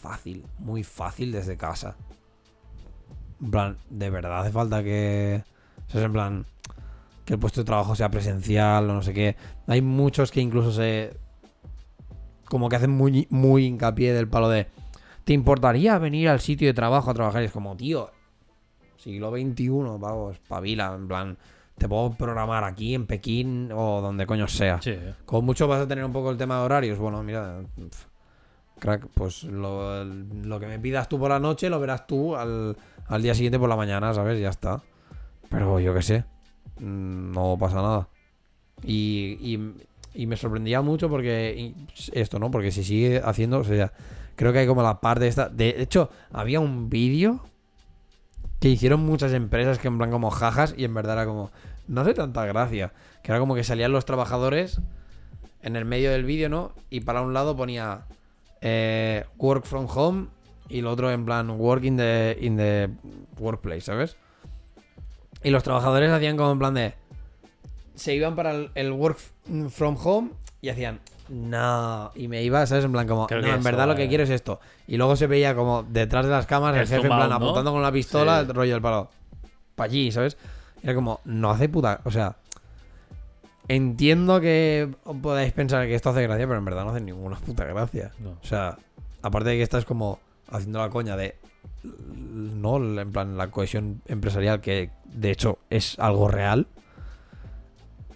fácil, 0.00 0.46
muy 0.58 0.84
fácil 0.84 1.32
desde 1.32 1.56
casa. 1.56 1.96
En 3.40 3.50
plan, 3.50 3.78
de 3.90 4.10
verdad 4.10 4.40
hace 4.40 4.52
falta 4.52 4.82
que. 4.82 5.42
O 5.92 5.98
es 5.98 6.04
en 6.04 6.12
plan. 6.12 6.46
Que 7.24 7.34
el 7.34 7.40
puesto 7.40 7.60
de 7.60 7.66
trabajo 7.66 7.94
sea 7.94 8.10
presencial 8.10 8.88
o 8.88 8.94
no 8.94 9.02
sé 9.02 9.12
qué. 9.12 9.36
Hay 9.66 9.82
muchos 9.82 10.30
que 10.30 10.40
incluso 10.40 10.72
se. 10.72 11.16
Como 12.46 12.68
que 12.68 12.76
hacen 12.76 12.90
muy, 12.90 13.26
muy 13.30 13.66
hincapié 13.66 14.14
del 14.14 14.28
palo 14.28 14.48
de. 14.48 14.66
¿Te 15.28 15.34
importaría 15.34 15.98
venir 15.98 16.30
al 16.30 16.40
sitio 16.40 16.68
de 16.68 16.72
trabajo 16.72 17.10
a 17.10 17.12
trabajar? 17.12 17.42
Y 17.42 17.44
es 17.44 17.52
como, 17.52 17.76
tío. 17.76 18.10
Siglo 18.96 19.30
XXI, 19.30 19.68
vamos, 19.68 20.36
espabila. 20.36 20.94
En 20.94 21.06
plan, 21.06 21.36
te 21.76 21.86
puedo 21.86 22.12
programar 22.12 22.64
aquí 22.64 22.94
en 22.94 23.06
Pekín 23.06 23.70
o 23.70 24.00
donde 24.00 24.24
coño 24.24 24.48
sea. 24.48 24.80
Sí. 24.80 24.96
Con 25.26 25.44
mucho 25.44 25.68
vas 25.68 25.82
a 25.82 25.86
tener 25.86 26.02
un 26.02 26.14
poco 26.14 26.30
el 26.30 26.38
tema 26.38 26.56
de 26.58 26.64
horarios. 26.64 26.98
Bueno, 26.98 27.22
mira, 27.22 27.60
crack, 28.78 29.06
pues 29.12 29.44
lo, 29.44 30.02
lo 30.02 30.58
que 30.60 30.66
me 30.66 30.78
pidas 30.78 31.10
tú 31.10 31.18
por 31.18 31.28
la 31.28 31.38
noche 31.38 31.68
lo 31.68 31.78
verás 31.78 32.06
tú 32.06 32.34
al, 32.34 32.74
al 33.06 33.22
día 33.22 33.34
siguiente 33.34 33.58
por 33.58 33.68
la 33.68 33.76
mañana, 33.76 34.14
¿sabes? 34.14 34.40
Ya 34.40 34.48
está. 34.48 34.82
Pero 35.50 35.78
yo 35.78 35.92
qué 35.92 36.00
sé, 36.00 36.24
mm, 36.80 37.32
no 37.32 37.54
pasa 37.60 37.82
nada. 37.82 38.08
Y, 38.82 39.36
y- 39.42 39.74
y 40.14 40.26
me 40.26 40.38
sorprendía 40.38 40.80
mucho 40.80 41.10
porque 41.10 41.74
esto, 42.12 42.38
¿no? 42.38 42.50
Porque 42.50 42.72
si 42.72 42.82
sigue 42.82 43.20
haciendo, 43.22 43.58
o 43.58 43.64
sea, 43.64 43.92
creo 44.38 44.52
que 44.52 44.60
hay 44.60 44.66
como 44.68 44.82
la 44.82 45.00
parte 45.00 45.26
esta. 45.26 45.48
De 45.48 45.82
hecho, 45.82 46.10
había 46.32 46.60
un 46.60 46.88
vídeo 46.88 47.40
que 48.60 48.68
hicieron 48.68 49.00
muchas 49.00 49.32
empresas 49.32 49.80
que 49.80 49.88
en 49.88 49.98
plan 49.98 50.12
como 50.12 50.30
jajas 50.30 50.74
y 50.76 50.84
en 50.84 50.94
verdad 50.94 51.14
era 51.14 51.26
como, 51.26 51.50
no 51.88 52.02
hace 52.02 52.14
tanta 52.14 52.46
gracia. 52.46 52.92
Que 53.24 53.32
era 53.32 53.40
como 53.40 53.56
que 53.56 53.64
salían 53.64 53.90
los 53.90 54.04
trabajadores 54.04 54.80
en 55.60 55.74
el 55.74 55.84
medio 55.84 56.12
del 56.12 56.24
vídeo, 56.24 56.48
¿no? 56.48 56.72
Y 56.88 57.00
para 57.00 57.20
un 57.20 57.34
lado 57.34 57.56
ponía 57.56 58.06
eh, 58.60 59.24
work 59.38 59.64
from 59.64 59.88
home 59.92 60.28
y 60.68 60.82
lo 60.82 60.92
otro 60.92 61.10
en 61.10 61.24
plan 61.24 61.50
work 61.50 61.82
in 61.82 61.96
the, 61.96 62.38
in 62.40 62.56
the 62.56 62.90
workplace, 63.40 63.80
¿sabes? 63.80 64.16
Y 65.42 65.50
los 65.50 65.64
trabajadores 65.64 66.12
hacían 66.12 66.36
como 66.36 66.52
en 66.52 66.58
plan 66.60 66.74
de... 66.74 66.94
Se 67.96 68.14
iban 68.14 68.36
para 68.36 68.52
el, 68.52 68.70
el 68.76 68.92
work 68.92 69.18
from 69.68 69.96
home 70.00 70.30
y 70.62 70.68
hacían... 70.68 71.00
No, 71.28 72.10
y 72.14 72.28
me 72.28 72.42
iba, 72.42 72.64
¿sabes? 72.66 72.84
En 72.84 72.92
plan 72.92 73.06
como, 73.06 73.26
Creo 73.26 73.40
no, 73.42 73.48
en 73.48 73.54
eso, 73.54 73.64
verdad 73.64 73.86
lo 73.86 73.94
que 73.96 74.04
eh. 74.04 74.08
quiero 74.08 74.24
es 74.24 74.30
esto. 74.30 74.60
Y 74.86 74.96
luego 74.96 75.16
se 75.16 75.26
veía 75.26 75.54
como 75.54 75.82
detrás 75.82 76.24
de 76.24 76.30
las 76.30 76.46
cámaras 76.46 76.76
el, 76.76 76.82
El 76.82 76.88
jefe 76.88 77.12
en 77.12 77.16
plan 77.16 77.32
apuntando 77.32 77.72
con 77.72 77.82
la 77.82 77.92
pistola, 77.92 78.40
Sí. 78.42 78.48
el 78.50 78.54
rollo 78.54 78.72
del 78.72 78.82
palo. 78.82 79.10
Para 79.74 79.90
allí, 79.90 80.10
¿sabes? 80.10 80.36
Era 80.82 80.94
como, 80.94 81.20
no 81.24 81.50
hace 81.50 81.68
puta... 81.68 82.00
O 82.04 82.10
sea, 82.10 82.36
entiendo 83.68 84.40
que 84.40 84.90
podáis 85.22 85.52
pensar 85.52 85.86
que 85.86 85.94
esto 85.94 86.10
hace 86.10 86.22
gracia, 86.22 86.46
pero 86.46 86.58
en 86.58 86.64
verdad 86.64 86.84
no 86.84 86.90
hace 86.90 87.00
ninguna 87.00 87.36
puta 87.36 87.64
gracia. 87.64 88.12
No. 88.18 88.30
O 88.30 88.46
sea, 88.46 88.78
aparte 89.22 89.50
de 89.50 89.56
que 89.56 89.62
estás 89.62 89.84
como 89.84 90.18
haciendo 90.50 90.78
la 90.78 90.90
coña 90.90 91.16
de. 91.16 91.36
No, 91.84 92.76
en 92.78 93.12
plan, 93.12 93.36
la 93.36 93.50
cohesión 93.50 94.02
empresarial, 94.06 94.60
que 94.60 94.90
de 95.04 95.30
hecho 95.30 95.58
es 95.70 95.98
algo 95.98 96.28
real. 96.28 96.66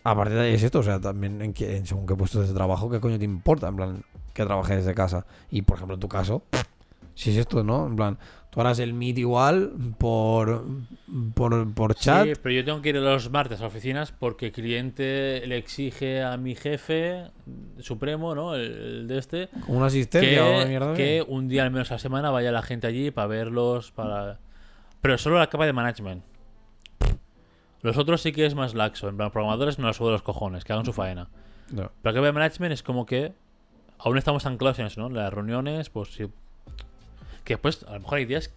Aparte 0.05 0.35
de 0.35 0.55
es 0.55 0.63
esto, 0.63 0.81
o 0.81 0.83
sea, 0.83 1.01
también 1.01 1.41
en, 1.43 1.53
que, 1.53 1.77
en 1.77 1.87
según 1.87 2.07
qué 2.07 2.15
puestos 2.15 2.49
de 2.49 2.55
trabajo, 2.55 2.91
¿qué 2.91 3.01
coño 3.01 3.19
te 3.19 3.25
importa? 3.25 3.69
En 3.69 3.77
plan, 3.77 4.05
que 4.35 4.45
trabajes 4.45 4.79
desde 4.79 4.95
casa. 4.95 5.27
Y 5.51 5.63
por 5.63 5.77
ejemplo, 5.77 5.95
en 5.95 6.01
tu 6.01 6.09
caso, 6.09 6.43
si 7.15 7.31
es 7.31 7.37
esto, 7.37 7.63
¿no? 7.63 7.87
En 7.87 7.97
plan, 7.97 8.19
tú 8.51 8.61
harás 8.61 8.79
el 8.79 8.95
meet 8.95 9.19
igual 9.19 9.73
por, 9.99 10.65
por, 11.35 11.73
por 11.75 11.95
chat. 11.95 12.27
Sí, 12.27 12.33
pero 12.43 12.55
yo 12.55 12.65
tengo 12.65 12.83
que 12.83 12.91
ir 12.91 12.97
los 12.97 13.31
martes 13.31 13.61
a 13.61 13.67
oficinas 13.67 14.13
porque 14.13 14.47
el 14.47 14.53
cliente 14.53 15.43
le 15.47 15.57
exige 15.57 16.23
a 16.23 16.37
mi 16.37 16.55
jefe 16.55 17.31
supremo, 17.79 18.35
¿no? 18.35 18.55
El, 18.55 18.63
el 18.63 19.09
de 19.09 19.19
este, 19.19 19.49
una 19.69 19.87
asistencia 19.87 20.45
o 20.45 20.51
una 20.51 20.63
que, 20.65 20.69
mierda. 20.69 20.95
que 20.95 21.25
un 21.27 21.49
día 21.49 21.63
al 21.63 21.71
menos 21.71 21.91
a 21.91 21.95
la 21.95 21.99
semana 21.99 22.31
vaya 22.31 22.51
la 22.51 22.63
gente 22.63 22.87
allí 22.87 23.11
para 23.11 23.29
verlos, 23.29 23.93
para... 23.93 24.41
Pero 25.01 25.19
solo 25.19 25.39
la 25.39 25.49
capa 25.49 25.67
de 25.67 25.73
management. 25.73 26.23
Los 27.83 27.99
otros 27.99 28.23
sí 28.23 28.33
que 28.33 28.47
es 28.47 28.55
más 28.55 28.75
laxo. 28.75 29.09
En 29.09 29.17
plan, 29.17 29.31
programadores 29.31 29.79
me 29.79 29.87
los 29.87 29.97
subo 29.97 30.09
de 30.09 30.13
los 30.13 30.23
cojones, 30.23 30.65
que 30.65 30.73
hagan 30.73 30.85
su 30.85 30.93
faena. 30.93 31.29
No. 31.71 31.91
Pero 32.03 32.15
capa 32.15 32.27
de 32.27 32.33
management 32.33 32.73
es 32.73 32.83
como 32.83 33.07
que 33.07 33.33
aún 33.99 34.19
estamos 34.19 34.47
anclados 34.47 34.79
en 34.79 34.87
eso, 34.87 35.01
¿no? 35.01 35.11
Las 35.11 35.33
reuniones, 35.33 35.91
pues 35.91 36.15
sí. 36.15 36.27
Que 37.45 37.55
después, 37.55 37.85
a 37.89 37.95
lo 37.95 38.01
mejor 38.01 38.19
hay 38.19 38.25
días... 38.25 38.53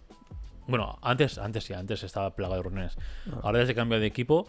Bueno, 0.68 0.98
antes, 1.02 1.38
antes 1.38 1.64
sí, 1.64 1.74
antes 1.74 2.02
estaba 2.02 2.34
plagado 2.34 2.56
de 2.56 2.62
reuniones. 2.62 2.96
Ahora 3.42 3.60
desde 3.60 3.74
cambio 3.74 4.00
de 4.00 4.06
equipo, 4.06 4.48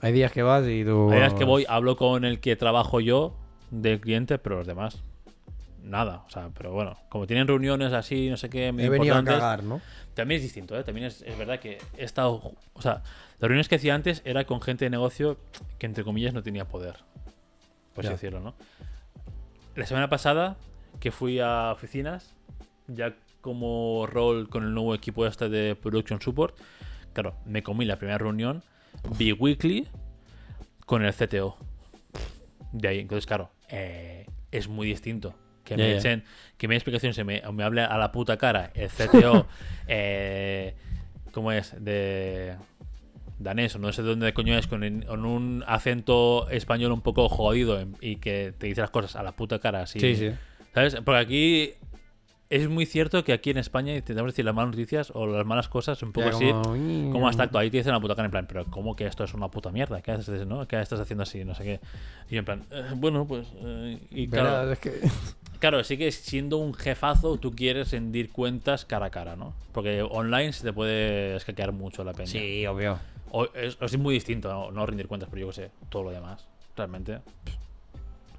Hay 0.00 0.12
días 0.12 0.32
que 0.32 0.42
vas 0.42 0.66
y 0.66 0.84
tú. 0.84 1.10
Hay 1.10 1.18
días 1.20 1.34
que 1.34 1.44
voy, 1.44 1.64
hablo 1.68 1.96
con 1.96 2.24
el 2.24 2.40
que 2.40 2.56
trabajo 2.56 3.00
yo 3.00 3.34
del 3.70 4.00
cliente, 4.00 4.38
pero 4.38 4.58
los 4.58 4.66
demás, 4.66 5.02
nada. 5.82 6.24
O 6.26 6.30
sea, 6.30 6.50
pero 6.56 6.72
bueno, 6.72 6.96
como 7.08 7.26
tienen 7.26 7.48
reuniones 7.48 7.92
así, 7.92 8.28
no 8.28 8.36
sé 8.36 8.50
qué, 8.50 8.68
He 8.68 8.88
venido 8.90 9.16
a 9.16 9.24
cagar, 9.24 9.62
¿no? 9.62 9.80
También 10.16 10.38
es 10.38 10.44
distinto, 10.44 10.78
¿eh? 10.78 10.82
También 10.82 11.08
es, 11.08 11.20
es 11.20 11.36
verdad 11.36 11.60
que 11.60 11.76
he 11.98 12.04
estado. 12.04 12.40
O 12.72 12.80
sea, 12.80 13.02
las 13.38 13.42
reuniones 13.42 13.68
que 13.68 13.74
hacía 13.74 13.94
antes 13.94 14.22
era 14.24 14.46
con 14.46 14.62
gente 14.62 14.86
de 14.86 14.90
negocio 14.90 15.36
que, 15.78 15.84
entre 15.84 16.04
comillas, 16.04 16.32
no 16.32 16.42
tenía 16.42 16.64
poder. 16.64 16.96
Por 17.94 18.06
así 18.06 18.14
decirlo, 18.14 18.40
¿no? 18.40 18.54
La 19.74 19.84
semana 19.84 20.08
pasada, 20.08 20.56
que 21.00 21.12
fui 21.12 21.38
a 21.38 21.70
oficinas, 21.70 22.32
ya 22.88 23.14
como 23.42 24.06
rol 24.06 24.48
con 24.48 24.64
el 24.64 24.72
nuevo 24.72 24.94
equipo 24.94 25.26
este 25.26 25.50
de 25.50 25.76
Production 25.76 26.18
Support, 26.18 26.56
claro, 27.12 27.34
me 27.44 27.62
comí 27.62 27.84
la 27.84 27.96
primera 27.96 28.16
reunión 28.16 28.62
bi-weekly 29.18 29.86
con 30.86 31.04
el 31.04 31.12
CTO. 31.12 31.58
De 32.72 32.88
ahí, 32.88 33.00
entonces, 33.00 33.26
claro, 33.26 33.50
eh, 33.68 34.24
es 34.50 34.66
muy 34.66 34.86
distinto. 34.86 35.34
Que 35.66 35.76
Ya, 35.76 35.84
me 35.84 35.90
ya. 35.90 35.98
echen, 35.98 36.24
que 36.56 36.68
me 36.68 36.72
dé 36.74 36.76
explicaciones, 36.78 37.14
se 37.16 37.24
me, 37.24 37.42
me 37.52 37.62
hable 37.64 37.82
a 37.82 37.98
la 37.98 38.10
puta 38.12 38.38
cara 38.38 38.70
el 38.74 38.88
CTO, 38.88 39.46
eh, 39.88 40.74
¿cómo 41.32 41.52
es? 41.52 41.74
De 41.78 42.54
danés 43.38 43.74
o 43.74 43.78
no 43.78 43.92
sé 43.92 44.02
de 44.02 44.08
dónde 44.08 44.32
coño 44.32 44.56
es, 44.56 44.66
con, 44.66 44.82
un 44.82 45.64
acento 45.66 46.48
español 46.48 46.92
un 46.92 47.02
poco 47.02 47.28
jodido 47.28 47.78
en- 47.78 47.94
y 48.00 48.16
que 48.16 48.54
te 48.56 48.68
dice 48.68 48.80
las 48.80 48.90
cosas 48.90 49.16
a 49.16 49.22
la 49.22 49.32
puta 49.32 49.58
cara 49.58 49.82
así. 49.82 50.00
Sí, 50.00 50.16
sí. 50.16 50.30
¿Sabes? 50.72 50.96
Porque 51.04 51.18
aquí 51.20 51.72
es 52.48 52.68
muy 52.68 52.86
cierto 52.86 53.24
que 53.24 53.32
aquí 53.32 53.50
en 53.50 53.58
España 53.58 53.94
intentamos 53.94 54.32
decir 54.32 54.44
las 54.44 54.54
malas 54.54 54.70
noticias 54.70 55.10
o 55.14 55.26
las 55.26 55.44
malas 55.44 55.68
cosas 55.68 56.00
un 56.02 56.12
poco 56.12 56.28
Ya, 56.30 56.34
así. 56.36 56.50
como- 56.50 57.12
¿Cómo 57.12 57.28
has 57.28 57.38
actuado? 57.38 57.58
Ahí 57.58 57.70
te 57.70 57.78
dicen 57.78 57.92
la 57.92 58.00
puta 58.00 58.14
cara 58.14 58.26
en 58.26 58.30
plan, 58.30 58.46
pero 58.46 58.64
¿cómo 58.66 58.94
que 58.94 59.06
esto 59.06 59.24
es 59.24 59.34
una 59.34 59.48
puta 59.48 59.70
mierda? 59.70 60.00
¿Qué 60.02 60.12
haces, 60.12 60.46
no? 60.46 60.66
¿Qué 60.68 60.80
estás 60.80 61.00
haciendo 61.00 61.22
así? 61.24 61.44
No 61.44 61.54
sé 61.54 61.64
qué. 61.64 61.80
Y 62.30 62.34
yo 62.34 62.38
en 62.40 62.44
plan, 62.44 62.62
"Eh, 62.70 62.84
bueno, 62.96 63.26
pues... 63.26 63.48
eh", 63.56 63.98
y 64.10 64.28
claro, 64.28 64.70
es 64.72 64.78
que. 64.78 64.92
claro, 65.58 65.82
sí 65.82 65.96
que 65.98 66.12
siendo 66.12 66.58
un 66.58 66.72
jefazo 66.74 67.36
tú 67.38 67.50
quieres 67.52 67.90
rendir 67.90 68.30
cuentas 68.30 68.84
cara 68.84 69.06
a 69.06 69.10
cara, 69.10 69.34
¿no? 69.36 69.52
Porque 69.72 70.02
online 70.02 70.52
se 70.52 70.62
te 70.62 70.72
puede 70.72 71.36
escaquear 71.36 71.72
mucho 71.72 72.04
la 72.04 72.12
peña. 72.12 72.28
Sí, 72.28 72.64
obvio. 72.66 72.98
O 73.32 73.46
es, 73.54 73.76
es 73.80 73.98
muy 73.98 74.14
distinto, 74.14 74.48
¿no? 74.52 74.70
no 74.70 74.86
rendir 74.86 75.08
cuentas, 75.08 75.28
pero 75.30 75.40
yo 75.42 75.46
qué 75.48 75.52
sé, 75.54 75.70
todo 75.88 76.04
lo 76.04 76.10
demás. 76.10 76.46
Realmente. 76.76 77.18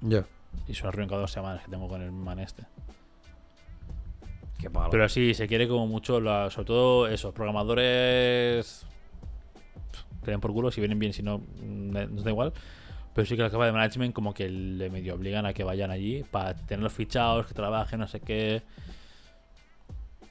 Yo. 0.00 0.22
Y 0.66 0.72
es 0.72 0.80
una 0.82 0.92
reunión 0.92 1.08
cada 1.10 1.20
dos 1.20 1.32
semanas 1.32 1.62
que 1.64 1.70
tengo 1.70 1.88
con 1.88 2.00
el 2.00 2.10
man 2.10 2.38
este. 2.38 2.62
Qué. 4.58 4.68
Pero 4.90 5.08
sí, 5.08 5.34
se 5.34 5.46
quiere 5.46 5.68
como 5.68 5.86
mucho, 5.86 6.20
la, 6.20 6.50
sobre 6.50 6.66
todo 6.66 7.06
eso, 7.06 7.32
programadores 7.32 8.84
que 10.24 10.30
den 10.32 10.40
por 10.40 10.52
culo, 10.52 10.70
si 10.70 10.80
vienen 10.80 10.98
bien, 10.98 11.12
si 11.12 11.22
no, 11.22 11.38
mm, 11.38 12.14
nos 12.14 12.24
da 12.24 12.30
igual. 12.30 12.52
Pero 13.14 13.26
sí 13.26 13.36
que 13.36 13.42
la 13.42 13.50
capa 13.50 13.66
de 13.66 13.72
management 13.72 14.12
como 14.14 14.34
que 14.34 14.48
le 14.48 14.90
medio 14.90 15.14
obligan 15.14 15.46
a 15.46 15.52
que 15.54 15.64
vayan 15.64 15.90
allí 15.90 16.24
para 16.30 16.54
tenerlos 16.54 16.92
fichados, 16.92 17.46
que 17.46 17.54
trabajen, 17.54 18.00
no 18.00 18.06
sé 18.08 18.20
qué. 18.20 18.62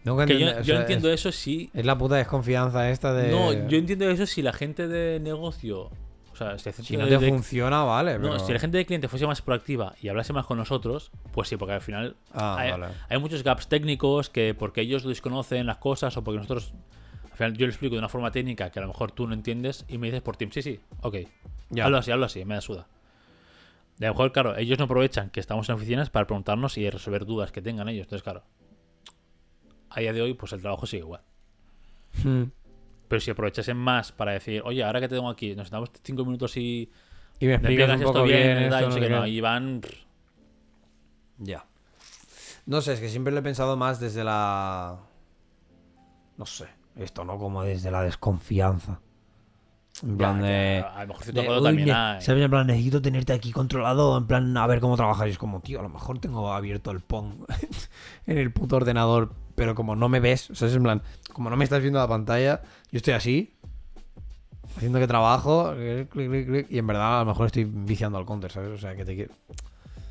Nunca 0.04 0.26
Que 0.26 0.40
yo, 0.40 0.48
entendí- 0.48 0.54
o 0.60 0.64
yo 0.64 0.74
sea, 0.74 0.82
entiendo 0.82 1.10
es, 1.12 1.20
eso 1.22 1.32
si... 1.32 1.70
es 1.74 1.86
la 1.86 1.98
puta 1.98 2.16
desconfianza 2.16 2.90
esta 2.90 3.14
de. 3.14 3.32
No, 3.32 3.52
yo 3.68 3.78
entiendo 3.78 4.10
eso 4.10 4.26
si 4.26 4.42
la 4.42 4.54
gente 4.54 4.88
de 4.88 5.20
negocio... 5.20 5.90
O 6.40 6.58
sea, 6.58 6.58
si, 6.58 6.70
la 6.70 6.74
gente 6.74 6.88
Si 6.88 6.98
no 6.98 7.08
te 7.08 7.18
de- 7.18 7.30
funciona, 7.30 7.84
vale. 7.84 8.14
No, 8.20 8.30
pero- 8.32 8.40
si 8.40 8.54
la 8.54 8.60
gente 8.60 8.78
de 8.78 8.86
cliente 8.86 9.08
fuese 9.08 9.26
más 9.26 9.42
proactiva 9.42 9.96
y 10.02 10.08
hablase 10.10 10.34
más 10.34 10.46
con 10.46 10.58
nosotros, 10.58 11.12
pues 11.34 11.48
sí, 11.48 11.58
porque 11.58 11.74
al 11.74 11.82
final 11.82 12.16
Ah, 12.34 12.58
hay, 12.60 12.72
vale. 12.72 12.88
hay 13.10 13.18
muchos 13.20 13.44
gaps 13.44 13.68
técnicos 13.68 14.30
que 14.30 14.54
porque 14.54 14.82
ellos 14.82 15.04
desconocen 15.04 15.66
las 15.66 15.78
cosas 15.78 16.16
o 16.18 16.24
porque 16.24 16.38
nosotros, 16.38 16.74
al 17.32 17.38
final 17.38 17.54
yo 17.58 17.66
lo 17.66 17.72
explico 17.72 17.96
de 17.96 18.00
una 18.00 18.10
forma 18.10 18.30
técnica 18.32 18.70
que 18.70 18.80
a 18.80 18.84
lo 18.84 18.88
mejor 18.90 19.12
tú 19.12 19.26
no 19.28 19.34
entiendes 19.34 19.86
y 19.88 19.98
me 19.98 20.08
dices 20.08 20.22
por 20.22 20.38
Teams, 20.38 20.54
sí, 20.54 20.62
sí, 20.62 20.80
ok, 21.02 21.16
Ya. 21.72 21.86
hablo 21.86 21.98
así, 21.98 22.12
hablo 22.12 22.26
así, 22.28 22.46
me 22.46 22.54
da 22.56 22.62
suda. 22.62 22.88
De 23.98 24.06
a 24.06 24.10
lo 24.10 24.14
mejor, 24.14 24.32
claro, 24.32 24.56
ellos 24.58 24.78
no 24.78 24.86
aprovechan 24.86 25.32
que 25.32 25.40
estamos 25.40 25.68
en 25.70 25.76
oficinas 25.76 26.12
para 26.12 26.28
preguntarnos 26.28 26.78
y 26.78 26.88
resolver 26.88 27.26
dudas 27.26 27.52
que 27.52 27.64
tengan 27.64 27.90
ellos. 27.90 28.04
Entonces, 28.06 28.22
claro, 28.22 28.44
a 29.90 30.00
día 30.00 30.14
de 30.14 30.22
hoy, 30.22 30.36
pues 30.36 30.54
el 30.54 30.62
trabajo 30.62 30.86
sigue 30.86 31.02
igual. 31.02 31.22
Hmm. 32.24 32.44
Pero 33.08 33.20
si 33.22 33.32
aprovechasen 33.32 33.78
más 33.78 34.12
para 34.12 34.34
decir, 34.34 34.62
oye, 34.66 34.84
ahora 34.84 35.00
que 35.00 35.08
te 35.08 35.16
tengo 35.16 35.30
aquí, 35.30 35.56
nos 35.56 35.70
damos 35.70 35.92
cinco 36.04 36.26
minutos 36.26 36.58
y 36.58 36.92
Y 37.40 37.46
me 37.46 37.52
me 37.52 37.56
explicas 37.56 37.90
explicas 37.90 37.98
un 38.00 38.04
poco 38.04 38.18
esto 38.20 38.24
bien, 38.24 38.48
bien. 38.48 38.60
y 38.60 38.76
esto, 38.76 38.90
no 38.90 38.92
sé 38.92 39.10
no, 39.10 39.42
van... 39.44 39.82
Ya. 41.40 41.66
No 42.66 42.82
sé, 42.82 42.94
es 42.94 43.00
que 43.00 43.10
siempre 43.10 43.32
lo 43.32 43.40
he 43.40 43.44
pensado 43.44 43.78
más 43.78 44.00
desde 44.00 44.24
la. 44.24 45.00
No 46.36 46.46
sé. 46.46 46.68
Esto, 46.98 47.24
¿no? 47.24 47.38
Como 47.38 47.64
desde 47.64 47.92
la 47.92 48.02
desconfianza. 48.02 49.00
En 50.04 50.18
plan 50.18 50.42
Ya, 50.42 50.46
de. 50.48 50.80
ya, 50.82 50.90
a 50.96 51.02
lo 51.04 51.08
mejor 51.08 51.24
cierto 51.24 51.42
de, 51.44 51.58
"Uy, 51.58 51.64
también 51.64 51.92
hay. 51.92 52.22
¿sabes? 52.22 52.44
En 52.44 52.50
plan, 52.52 52.68
necesito 52.68 53.02
tenerte 53.02 53.34
aquí 53.34 53.52
controlado. 53.52 54.18
En 54.18 54.28
plan, 54.28 54.58
a 54.58 54.68
ver 54.68 54.80
cómo 54.80 54.98
trabajas. 54.98 55.28
Y 55.28 55.32
es 55.32 55.38
como, 55.38 55.62
tío, 55.62 55.80
a 55.80 55.84
lo 55.84 55.90
mejor 55.90 56.20
tengo 56.20 56.52
abierto 56.52 56.92
el 56.92 57.00
Pong 57.02 57.46
en 58.26 58.38
el 58.38 58.52
puto 58.52 58.76
ordenador. 58.76 59.34
Pero 59.58 59.74
como 59.74 59.96
no 59.96 60.08
me 60.08 60.20
ves, 60.20 60.52
o 60.52 60.56
sea, 60.56 60.68
es 60.68 60.76
en 60.76 60.84
plan, 60.84 61.02
como 61.34 61.50
no 61.50 61.58
me 61.58 61.64
estás 61.64 61.82
viendo 61.82 61.98
la 61.98 62.08
pantalla, 62.08 62.62
yo 62.92 62.98
estoy 62.98 63.16
así, 63.16 63.56
haciendo 64.78 65.00
que 65.00 65.08
trabajo, 65.08 65.74
clic, 66.12 66.30
clic, 66.30 66.46
clic, 66.48 66.68
y 66.70 66.78
en 66.78 66.86
verdad 66.86 67.18
a 67.18 67.20
lo 67.22 67.26
mejor 67.32 67.48
estoy 67.48 67.64
viciando 67.64 68.20
al 68.20 68.26
counter, 68.28 68.52
¿sabes? 68.52 68.70
O 68.70 68.78
sea, 68.78 68.96
que 68.96 69.04
te 69.04 69.16
quiero. 69.16 69.34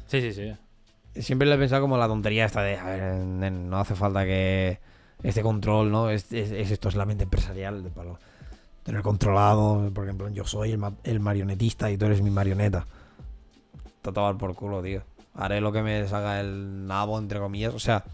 Sí, 0.08 0.20
sí, 0.20 0.32
sí. 0.32 1.22
Siempre 1.22 1.46
le 1.46 1.54
he 1.54 1.58
pensado 1.58 1.80
como 1.82 1.96
la 1.96 2.08
tontería 2.08 2.44
esta 2.44 2.62
de, 2.62 2.76
a 2.76 2.86
ver, 2.86 3.14
no 3.52 3.78
hace 3.78 3.94
falta 3.94 4.24
que 4.24 4.80
este 5.22 5.42
control, 5.42 5.92
¿no? 5.92 6.10
Es, 6.10 6.32
es- 6.32 6.50
es 6.50 6.72
esto 6.72 6.88
es 6.88 6.96
la 6.96 7.06
mente 7.06 7.22
empresarial, 7.22 7.84
de 7.84 7.90
palo. 7.90 8.18
Tener 8.82 9.02
controlado, 9.02 9.92
por 9.94 10.06
ejemplo, 10.06 10.28
yo 10.28 10.44
soy 10.44 10.72
el, 10.72 10.78
ma- 10.78 10.94
el 11.04 11.20
marionetista 11.20 11.88
y 11.88 11.96
tú 11.96 12.06
eres 12.06 12.20
mi 12.20 12.30
marioneta. 12.30 12.84
Te 14.02 14.10
por 14.10 14.54
culo, 14.56 14.82
tío. 14.82 15.02
Haré 15.34 15.60
lo 15.60 15.70
que 15.70 15.82
me 15.82 16.06
salga 16.08 16.40
el 16.40 16.86
nabo, 16.88 17.16
entre 17.18 17.38
comillas. 17.38 17.74
O 17.74 17.78
sea, 17.78 18.04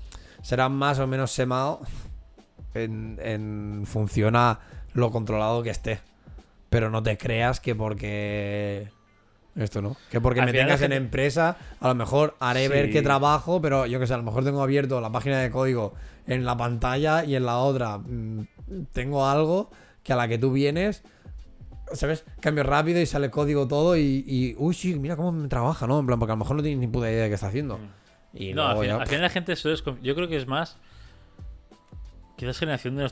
será 0.42 0.68
más 0.68 0.98
o 0.98 1.06
menos 1.06 1.30
semado 1.32 1.80
en, 2.74 3.18
en 3.22 3.82
función 3.86 4.36
a 4.36 4.60
lo 4.94 5.10
controlado 5.10 5.62
que 5.62 5.70
esté. 5.70 6.00
Pero 6.70 6.90
no 6.90 7.02
te 7.02 7.16
creas 7.18 7.60
que 7.60 7.74
porque... 7.74 8.88
Esto 9.54 9.82
no. 9.82 9.96
Que 10.10 10.18
porque 10.20 10.40
Al 10.40 10.46
me 10.46 10.52
tengas 10.52 10.76
en 10.80 10.90
gente- 10.92 10.96
empresa, 10.96 11.56
a 11.78 11.88
lo 11.88 11.94
mejor 11.94 12.34
haré 12.40 12.68
ver 12.68 12.90
que 12.90 13.02
trabajo, 13.02 13.60
pero 13.60 13.84
yo 13.84 14.00
que 14.00 14.06
sé, 14.06 14.14
a 14.14 14.16
lo 14.16 14.22
mejor 14.22 14.44
tengo 14.44 14.62
abierto 14.62 14.98
la 15.02 15.12
página 15.12 15.38
de 15.40 15.50
código 15.50 15.92
en 16.26 16.46
la 16.46 16.56
pantalla 16.56 17.22
y 17.24 17.36
en 17.36 17.44
la 17.44 17.58
otra 17.58 17.98
mm, 17.98 18.46
tengo 18.92 19.26
algo 19.26 19.70
que 20.02 20.14
a 20.14 20.16
la 20.16 20.26
que 20.26 20.38
tú 20.38 20.52
vienes, 20.52 21.02
¿sabes? 21.92 22.24
Cambio 22.40 22.64
rápido 22.64 22.98
y 23.02 23.04
sale 23.04 23.30
código 23.30 23.68
todo 23.68 23.94
y, 23.98 24.24
y 24.26 24.54
uy, 24.58 24.72
sí, 24.72 24.94
mira 24.98 25.16
cómo 25.16 25.32
me 25.32 25.48
trabaja, 25.48 25.86
¿no? 25.86 26.00
En 26.00 26.06
plan, 26.06 26.18
porque 26.18 26.32
a 26.32 26.36
lo 26.36 26.38
mejor 26.38 26.56
no 26.56 26.62
tienes 26.62 26.80
ni 26.80 26.86
puta 26.86 27.10
idea 27.10 27.24
de 27.24 27.28
qué 27.28 27.34
está 27.34 27.48
haciendo. 27.48 27.78
Y 28.34 28.54
no, 28.54 28.62
al 28.62 28.68
luego 28.76 28.82
final, 28.82 28.96
ya- 28.98 29.02
al 29.02 29.08
final 29.08 29.22
la 29.22 29.28
gente 29.30 29.56
suele 29.56 29.76
desconf- 29.76 30.00
Yo 30.02 30.14
creo 30.14 30.28
que 30.28 30.36
es 30.36 30.46
más. 30.46 30.76
Quizás 32.36 32.58
generación 32.58 32.96
de 32.96 33.02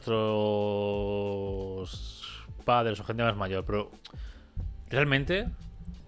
nuestros 1.01 2.45
padres 2.65 2.99
o 3.01 3.05
gente 3.05 3.23
más 3.23 3.37
mayor, 3.37 3.65
pero 3.65 3.91
realmente, 4.89 5.49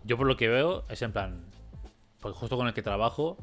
yo 0.05 0.17
por 0.17 0.27
lo 0.27 0.37
que 0.37 0.49
veo, 0.49 0.85
es 0.89 1.03
en 1.03 1.13
plan. 1.13 1.45
Porque 2.21 2.39
justo 2.39 2.57
con 2.57 2.67
el 2.67 2.75
que 2.75 2.83
trabajo, 2.83 3.37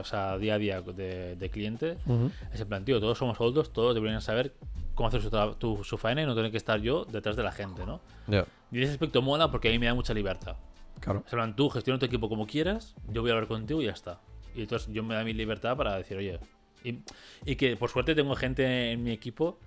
o 0.00 0.04
sea, 0.04 0.38
día 0.38 0.54
a 0.54 0.58
día 0.58 0.80
de, 0.82 1.36
de 1.36 1.50
cliente, 1.50 1.96
Ujú. 2.06 2.30
es 2.52 2.60
en 2.60 2.68
plan, 2.68 2.84
tío, 2.84 3.00
todos 3.00 3.18
somos 3.18 3.38
adultos, 3.40 3.72
todos 3.72 3.94
deberían 3.94 4.20
saber 4.20 4.54
cómo 4.94 5.08
hacer 5.08 5.22
su, 5.22 5.30
tu- 5.58 5.82
su 5.84 5.96
faena 5.98 6.22
y 6.22 6.26
no 6.26 6.34
tener 6.34 6.50
que 6.50 6.56
estar 6.58 6.80
yo 6.80 7.04
detrás 7.06 7.36
de 7.36 7.42
la 7.42 7.52
gente, 7.52 7.84
¿no? 7.86 8.00
Ya, 8.26 8.44
Y 8.70 8.82
ese 8.82 8.92
aspecto 8.92 9.20
mola 9.22 9.50
porque 9.50 9.68
a 9.68 9.72
mí 9.72 9.78
me 9.78 9.86
da 9.86 9.94
mucha 9.94 10.12
libertad. 10.14 10.56
claro. 11.00 11.20
O 11.26 11.28
sea, 11.28 11.38
en 11.38 11.44
plan, 11.44 11.56
tú 11.56 11.68
gestiona 11.70 11.98
tu 11.98 12.06
equipo 12.06 12.28
como 12.28 12.46
quieras, 12.46 12.94
yo 13.08 13.22
voy 13.22 13.30
a 13.30 13.34
hablar 13.34 13.48
contigo 13.48 13.80
y 13.82 13.86
ya 13.86 13.92
está. 13.92 14.20
Y 14.54 14.62
entonces 14.62 14.92
yo 14.92 15.02
me 15.02 15.14
da 15.14 15.24
mi 15.24 15.32
libertad 15.32 15.76
para 15.76 15.96
decir, 15.96 16.16
oye. 16.16 16.38
Y, 16.84 16.98
y 17.44 17.56
que 17.56 17.76
por 17.76 17.90
suerte 17.90 18.14
tengo 18.14 18.34
gente 18.34 18.90
en 18.92 19.02
mi 19.04 19.12
equipo 19.12 19.58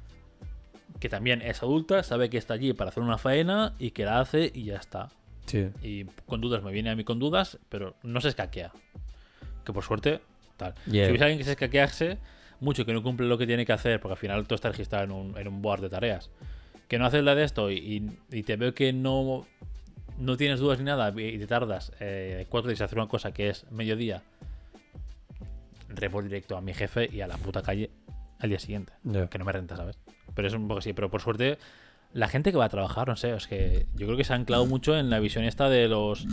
que 1.00 1.10
también 1.10 1.42
es 1.42 1.62
adulta, 1.64 2.04
sabe 2.04 2.30
que 2.30 2.38
está 2.38 2.54
allí 2.54 2.74
para 2.74 2.90
hacer 2.90 3.04
una 3.04 3.18
faena 3.18 3.74
y 3.80 3.92
que 3.92 4.06
la 4.06 4.20
hace 4.20 4.52
y 4.54 4.64
ya 4.66 4.78
está. 4.78 5.10
Sí. 5.46 5.68
Y 5.82 6.06
con 6.26 6.42
dudas 6.42 6.64
me 6.64 6.72
viene 6.72 6.90
a 6.90 6.96
mí 6.96 7.04
con 7.04 7.20
dudas, 7.20 7.58
pero 7.70 7.96
no 8.04 8.20
se 8.22 8.30
escaquea. 8.30 8.72
Que 9.66 9.74
por 9.74 9.84
suerte, 9.84 10.22
tal. 10.58 10.74
Yeah. 10.90 11.06
Si 11.08 11.12
ves 11.14 11.22
a 11.22 11.26
alguien 11.26 11.38
que 11.38 11.44
se 11.46 11.52
escaquease 11.52 12.18
mucho, 12.60 12.86
que 12.86 12.94
no 12.94 13.04
cumple 13.04 13.28
lo 13.28 13.38
que 13.38 13.46
tiene 13.48 13.66
que 13.66 13.74
hacer, 13.74 14.00
porque 14.00 14.14
al 14.14 14.18
final 14.18 14.44
todo 14.48 14.56
está 14.56 14.70
registrado 14.70 15.04
en 15.06 15.12
un, 15.12 15.38
en 15.38 15.48
un 15.48 15.62
board 15.62 15.82
de 15.82 15.90
tareas, 15.90 16.30
que 16.88 16.98
no 17.00 17.06
haces 17.06 17.24
la 17.24 17.36
de 17.36 17.44
esto 17.44 17.70
y, 17.72 17.78
y- 17.78 18.18
y 18.38 18.44
te 18.44 18.56
veo 18.56 18.74
que 18.74 18.94
no, 18.94 19.46
no 20.18 20.38
tienes 20.38 20.60
dudas 20.60 20.80
ni 20.80 20.86
nada 20.86 21.10
y 21.20 21.38
te 21.38 21.48
tardas 21.48 21.92
eh, 22.00 22.46
cuatro 22.50 22.70
días 22.70 22.80
en 22.80 22.86
hacer 22.86 22.98
una 23.00 23.08
cosa 23.10 23.34
que 23.34 23.50
es 23.50 23.70
mediodía, 23.72 24.24
report 25.98 26.26
directo 26.26 26.58
a 26.58 26.62
mi 26.62 26.74
jefe 26.74 27.10
y 27.12 27.22
a 27.22 27.28
la 27.28 27.38
puta 27.38 27.62
calle 27.62 27.92
al 28.40 28.50
día 28.50 28.60
siguiente. 28.60 28.94
Ya. 29.04 29.28
Que 29.28 29.38
no 29.38 29.46
me 29.46 29.52
renta, 29.52 29.76
¿sabes? 29.76 29.98
Pero 30.34 30.48
es 30.48 30.54
un 30.54 30.68
poco 30.68 30.80
así, 30.80 30.94
pero 30.94 31.10
por 31.10 31.22
suerte 31.22 31.58
la 32.14 32.28
gente 32.28 32.52
que 32.52 32.58
va 32.58 32.66
a 32.66 32.70
trabajar, 32.70 33.08
no 33.08 33.16
sé, 33.16 33.34
es 33.36 33.48
que 33.48 33.88
yo 33.96 34.06
creo 34.08 34.18
que 34.18 34.24
se 34.24 34.34
ha 34.34 34.36
anclado 34.38 34.66
mucho 34.66 34.98
en 34.98 35.10
la 35.10 35.20
visión 35.20 35.44
esta 35.44 35.70
de 35.70 35.88
los 35.90 36.26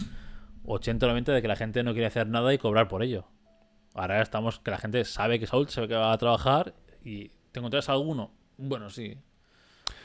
80 0.65 1.07
o 1.07 1.09
90 1.09 1.33
de 1.33 1.43
que 1.43 1.49
la 1.49 1.57
gente 1.57 1.83
no 1.83 1.93
quiere 1.93 2.07
hacer 2.07 2.29
nada 2.29 2.53
y 2.55 2.59
cobrar 2.59 2.87
por 2.89 3.03
ello. 3.03 3.25
Ahora 3.95 4.23
estamos 4.23 4.61
que 4.61 4.71
la 4.71 4.79
gente 4.79 5.05
sabe 5.05 5.39
que 5.39 5.45
es 5.47 5.53
adulto, 5.53 5.73
sabe 5.73 5.89
que 5.89 5.95
va 5.95 6.13
a 6.13 6.19
trabajar 6.19 6.75
y 7.05 7.29
¿te 7.51 7.59
encontrás 7.59 7.89
alguno? 7.89 8.31
Bueno, 8.59 8.91
sí. 8.91 9.19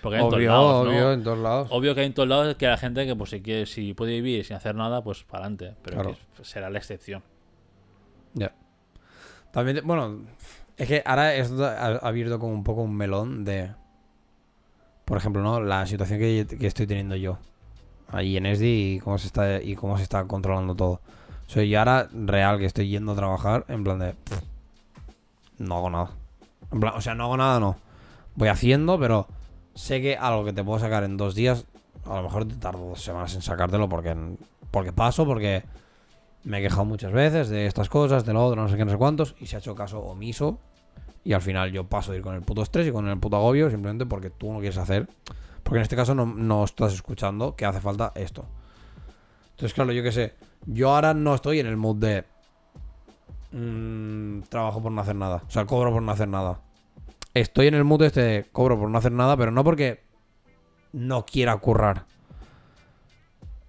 Porque 0.02 0.18
hay 0.18 0.24
en 0.24 0.30
todos 0.30 0.40
Obvio, 0.40 0.50
lados, 0.52 0.86
¿no? 0.86 0.92
obvio, 0.92 1.12
en 1.14 1.24
todos 1.24 1.38
lados. 1.40 1.68
Obvio 1.72 1.96
que 1.96 2.02
hay 2.02 2.08
en 2.08 2.14
todos 2.14 2.30
lados 2.30 2.56
que 2.56 2.68
la 2.68 2.78
gente 2.78 3.06
que 3.06 3.16
pues 3.16 3.30
si 3.30 3.42
quiere, 3.42 3.66
si 3.66 3.94
puede 3.94 4.14
vivir 4.14 4.46
sin 4.46 4.56
hacer 4.56 4.76
nada, 4.76 5.04
pues 5.04 5.24
para 5.24 5.46
adelante. 5.46 5.76
Pero 5.84 5.96
Claro. 6.02 6.18
que 6.36 6.44
será 6.44 6.70
la 6.70 6.78
excepción. 6.80 7.24
Ya. 8.34 8.54
También, 9.52 9.82
bueno, 9.86 10.20
es 10.78 10.88
que 10.88 11.02
ahora 11.06 11.34
esto 11.36 11.66
ha 11.66 11.98
abierto 11.98 12.40
como 12.40 12.54
un 12.54 12.64
poco 12.64 12.82
un 12.82 12.96
melón 12.96 13.44
de. 13.46 13.72
Por 15.06 15.18
ejemplo, 15.18 15.42
¿no? 15.42 15.60
La 15.60 15.86
situación 15.86 16.20
que, 16.20 16.46
que 16.60 16.68
estoy 16.68 16.86
teniendo 16.86 17.16
yo. 17.16 17.40
Ahí 18.10 18.38
en 18.38 18.46
ESDI 18.46 18.96
y 18.96 19.00
cómo 19.00 19.18
se 19.18 19.28
está 19.28 19.62
y 19.62 19.76
cómo 19.76 19.98
se 19.98 20.04
está 20.04 20.26
controlando 20.26 20.76
todo. 20.76 21.02
Soy 21.48 21.70
yo 21.70 21.80
ahora 21.80 22.10
real 22.14 22.60
que 22.60 22.66
estoy 22.66 22.90
yendo 22.90 23.14
a 23.14 23.16
trabajar 23.16 23.66
en 23.70 23.84
plan 23.84 24.00
de. 24.00 24.14
pff, 24.14 24.42
no 25.60 25.78
hago 25.78 25.90
nada. 25.90 26.12
En 26.72 26.80
plan, 26.80 26.94
o 26.96 27.02
sea, 27.02 27.16
no 27.16 27.26
hago 27.26 27.38
nada, 27.38 27.60
no. 27.60 27.78
Voy 28.36 28.50
haciendo, 28.50 29.00
pero 29.00 29.28
sé 29.74 30.02
que 30.02 30.18
algo 30.18 30.44
que 30.46 30.54
te 30.54 30.64
puedo 30.64 30.80
sacar 30.80 31.04
en 31.04 31.18
dos 31.18 31.36
días, 31.36 31.66
a 32.06 32.18
lo 32.18 32.24
mejor 32.24 32.48
te 32.48 32.56
tardo 32.56 32.90
dos 32.90 33.02
semanas 33.02 33.34
en 33.36 33.42
sacártelo 33.42 33.88
porque, 33.90 34.16
porque 34.72 34.92
paso, 34.92 35.26
porque 35.26 35.64
me 36.44 36.60
he 36.60 36.62
quejado 36.62 36.86
muchas 36.86 37.12
veces 37.12 37.50
de 37.50 37.66
estas 37.66 37.90
cosas, 37.90 38.26
de 38.26 38.34
lo 38.34 38.46
otro, 38.46 38.62
no 38.62 38.70
sé 38.70 38.78
qué, 38.78 38.86
no 38.86 38.92
sé 38.92 38.98
cuántos, 38.98 39.36
y 39.40 39.48
se 39.48 39.56
ha 39.56 39.60
hecho 39.60 39.76
caso 39.76 40.00
omiso. 40.00 40.60
Y 41.24 41.34
al 41.34 41.42
final 41.42 41.72
yo 41.72 41.84
paso 41.84 42.12
de 42.12 42.20
ir 42.20 42.24
con 42.24 42.36
el 42.36 42.42
puto 42.42 42.62
estrés 42.62 42.88
y 42.88 42.92
con 42.92 43.08
el 43.08 43.20
puto 43.20 43.36
agobio 43.36 43.70
simplemente 43.70 44.06
porque 44.06 44.30
tú 44.30 44.52
no 44.54 44.60
quieres 44.60 44.78
hacer. 44.78 45.08
Porque 45.62 45.80
en 45.80 45.84
este 45.84 45.98
caso 45.98 46.16
no, 46.16 46.64
estás 46.64 46.94
escuchando 46.94 47.56
que 47.58 47.66
hace 47.66 47.82
falta 47.82 48.14
esto. 48.16 48.46
Entonces, 49.50 49.74
claro, 49.74 49.92
yo 49.92 50.04
qué 50.04 50.14
sé. 50.14 50.36
Yo 50.66 50.96
ahora 50.96 51.14
no 51.14 51.36
estoy 51.36 51.60
en 51.60 51.68
el 51.68 51.76
mood 51.76 51.98
de. 51.98 52.24
mm, 53.52 54.44
trabajo 54.44 54.82
por 54.82 54.94
no 54.94 55.02
hacer 55.02 55.16
nada. 55.16 55.44
O 55.46 55.52
sea, 55.52 55.66
cobro 55.66 55.92
por 55.92 56.02
no 56.02 56.12
hacer 56.14 56.30
nada. 56.30 56.62
Estoy 57.34 57.68
en 57.68 57.74
el 57.74 57.84
mood 57.84 58.04
este 58.04 58.46
cobro 58.54 58.80
por 58.80 58.90
no 58.90 58.98
hacer 58.98 59.12
nada, 59.12 59.36
pero 59.36 59.52
no 59.52 59.66
porque 59.66 60.04
no 60.94 61.26
quiera 61.26 61.58
currar. 61.58 62.06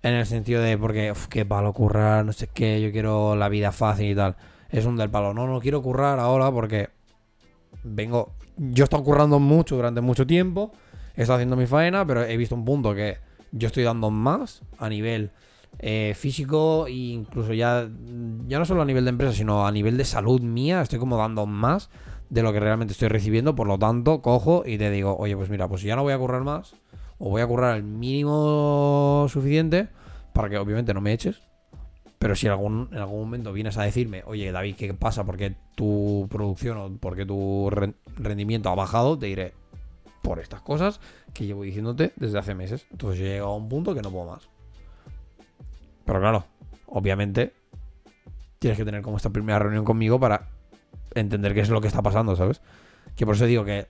En 0.03 0.15
el 0.15 0.27
sentido 0.27 0.63
de 0.63 0.79
porque, 0.79 1.11
uf, 1.11 1.27
qué 1.27 1.45
palo 1.45 1.73
currar, 1.73 2.25
no 2.25 2.33
sé 2.33 2.49
qué, 2.49 2.81
yo 2.81 2.93
quiero 2.93 3.35
la 3.35 3.49
vida 3.49 3.73
fácil 3.73 4.11
y 4.11 4.15
tal. 4.15 4.37
Es 4.71 4.85
un 4.85 4.97
del 4.97 5.11
palo. 5.11 5.35
No, 5.35 5.47
no 5.47 5.61
quiero 5.61 5.83
currar 5.83 6.21
ahora 6.21 6.51
porque 6.53 6.91
vengo. 7.83 8.33
Yo 8.57 8.85
he 8.85 8.87
estado 8.87 9.03
currando 9.03 9.39
mucho 9.39 9.77
durante 9.77 10.01
mucho 10.01 10.27
tiempo. 10.27 10.73
He 11.17 11.23
estado 11.23 11.37
haciendo 11.37 11.57
mi 11.57 11.67
faena, 11.67 12.07
pero 12.07 12.25
he 12.25 12.37
visto 12.37 12.55
un 12.55 12.65
punto 12.65 12.95
que 12.95 13.19
yo 13.51 13.67
estoy 13.67 13.83
dando 13.83 14.11
más 14.11 14.63
a 14.79 14.89
nivel 14.89 15.33
eh, 15.81 16.15
físico 16.17 16.87
e 16.87 16.93
incluso 16.93 17.53
ya, 17.53 17.89
ya 18.47 18.59
no 18.59 18.65
solo 18.65 18.83
a 18.83 18.85
nivel 18.85 19.05
de 19.05 19.11
empresa, 19.11 19.33
sino 19.33 19.67
a 19.67 19.73
nivel 19.73 19.97
de 19.97 20.05
salud 20.05 20.41
mía. 20.41 20.81
Estoy 20.81 20.99
como 20.99 21.17
dando 21.17 21.47
más 21.47 21.91
de 22.31 22.43
lo 22.43 22.53
que 22.53 22.61
realmente 22.61 22.93
estoy 22.93 23.09
recibiendo. 23.09 23.55
Por 23.55 23.67
lo 23.67 23.79
tanto, 23.79 24.23
cojo 24.23 24.63
y 24.65 24.79
te 24.79 24.91
digo, 24.91 25.17
oye, 25.19 25.37
pues 25.37 25.51
mira, 25.51 25.67
pues 25.69 25.83
ya 25.83 25.97
no 25.97 26.03
voy 26.03 26.13
a 26.13 26.19
currar 26.19 26.43
más. 26.43 26.75
O 27.19 27.31
voy 27.31 27.43
a 27.43 27.47
currar 27.47 27.77
el 27.77 27.83
mínimo 27.83 29.27
suficiente 29.29 29.89
para 30.33 30.49
que 30.49 30.59
obviamente 30.59 30.95
no 30.95 31.01
me 31.01 31.13
eches. 31.13 31.41
Pero 32.19 32.35
si 32.35 32.49
algún, 32.49 32.89
en 32.93 32.99
algún 32.99 33.21
momento 33.21 33.53
vienes 33.53 33.77
a 33.79 33.83
decirme, 33.83 34.23
oye, 34.27 34.51
David, 34.51 34.75
¿qué 34.77 34.93
pasa? 34.95 35.25
¿Por 35.25 35.37
qué 35.37 35.55
tu 35.77 36.27
producción 36.31 36.77
o 36.79 36.91
por 36.97 37.15
qué 37.15 37.25
tu 37.25 37.71
ren- 37.71 37.95
rendimiento 38.17 38.69
ha 38.71 38.75
bajado? 38.75 39.17
Te 39.17 39.27
diré, 39.27 39.53
por 40.23 40.41
estas 40.41 40.61
cosas 40.61 41.01
que 41.33 41.47
llevo 41.47 41.63
diciéndote 41.63 42.13
desde 42.17 42.39
hace 42.39 42.55
meses. 42.55 42.87
Entonces 42.91 43.21
yo 43.21 43.27
he 43.27 43.29
llegado 43.31 43.51
a 43.51 43.57
un 43.57 43.69
punto 43.69 43.95
que 43.95 44.03
no 44.03 44.11
puedo 44.11 44.27
más. 44.27 44.49
Pero 46.05 46.19
claro, 46.21 46.45
obviamente 46.87 47.53
tienes 48.59 48.77
que 48.79 48.85
tener 48.85 49.03
como 49.03 49.17
esta 49.17 49.31
primera 49.31 49.61
reunión 49.61 49.85
conmigo 49.85 50.19
para 50.19 50.49
entender 51.15 51.55
qué 51.55 51.61
es 51.61 51.69
lo 51.69 51.81
que 51.81 51.87
está 51.89 52.03
pasando, 52.03 52.35
¿sabes? 52.35 52.61
Que 53.15 53.27
por 53.27 53.37
eso 53.37 53.47
digo 53.47 53.65
que 53.65 53.87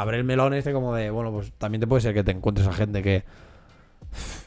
abre 0.00 0.18
el 0.18 0.24
melón 0.24 0.54
este 0.54 0.72
como 0.72 0.94
de, 0.94 1.10
bueno, 1.10 1.32
pues 1.32 1.52
también 1.52 1.80
te 1.80 1.86
puede 1.86 2.02
ser 2.02 2.14
que 2.14 2.24
te 2.24 2.30
encuentres 2.30 2.66
a 2.66 2.72
gente 2.72 3.02
que 3.02 3.24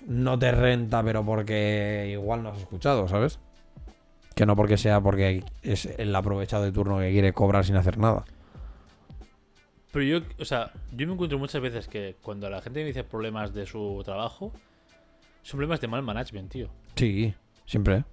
no 0.08 0.38
te 0.38 0.52
renta, 0.52 1.04
pero 1.04 1.26
porque 1.26 2.10
igual 2.12 2.44
no 2.44 2.50
has 2.50 2.60
escuchado, 2.60 3.08
¿sabes? 3.08 3.40
Que 4.36 4.46
no 4.46 4.56
porque 4.56 4.78
sea 4.78 5.02
porque 5.02 5.44
es 5.62 5.86
el 5.86 6.16
aprovechado 6.16 6.64
de 6.64 6.72
turno 6.72 7.00
que 7.00 7.12
quiere 7.12 7.34
cobrar 7.34 7.66
sin 7.66 7.76
hacer 7.76 7.98
nada. 7.98 8.26
Pero 9.92 10.06
yo, 10.06 10.20
o 10.40 10.46
sea, 10.46 10.72
yo 10.92 11.06
me 11.06 11.14
encuentro 11.14 11.38
muchas 11.38 11.62
veces 11.62 11.88
que 11.88 12.16
cuando 12.22 12.50
la 12.50 12.62
gente 12.62 12.80
me 12.80 12.88
dice 12.88 13.04
problemas 13.04 13.54
de 13.54 13.68
su 13.68 14.02
trabajo, 14.04 14.52
son 15.44 15.60
problemas 15.60 15.82
de 15.82 15.88
mal 15.88 16.02
management, 16.02 16.52
tío. 16.52 16.70
Sí, 16.96 17.34
siempre. 17.68 18.04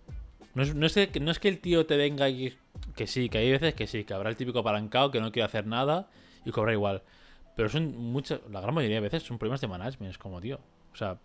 No 0.54 0.62
es, 0.62 0.74
no 0.74 0.84
es 0.84 0.94
que, 0.94 1.20
no 1.20 1.30
es 1.30 1.38
que 1.38 1.48
el 1.48 1.58
tío 1.58 1.86
te 1.86 1.96
venga 1.96 2.28
y 2.28 2.54
que 2.96 3.06
sí, 3.06 3.30
que 3.30 3.38
hay 3.38 3.50
veces 3.50 3.72
que 3.74 3.86
sí, 3.86 4.04
que 4.04 4.12
habrá 4.12 4.28
el 4.28 4.36
típico 4.36 4.58
apalancado 4.58 5.10
que 5.10 5.20
no 5.20 5.32
quiere 5.32 5.46
hacer 5.46 5.66
nada 5.66 6.10
y 6.44 6.50
cobra 6.50 6.72
igual. 6.72 7.02
Pero 7.60 7.68
son 7.68 7.94
muchas, 7.94 8.40
la 8.50 8.62
gran 8.62 8.74
mayoría 8.74 8.96
de 8.96 9.00
veces 9.02 9.22
son 9.22 9.36
problemas 9.36 9.60
de 9.60 9.68
management, 9.68 10.12
es 10.12 10.16
como, 10.16 10.40
tío. 10.40 10.58
O 10.94 10.96
sea, 10.96 11.18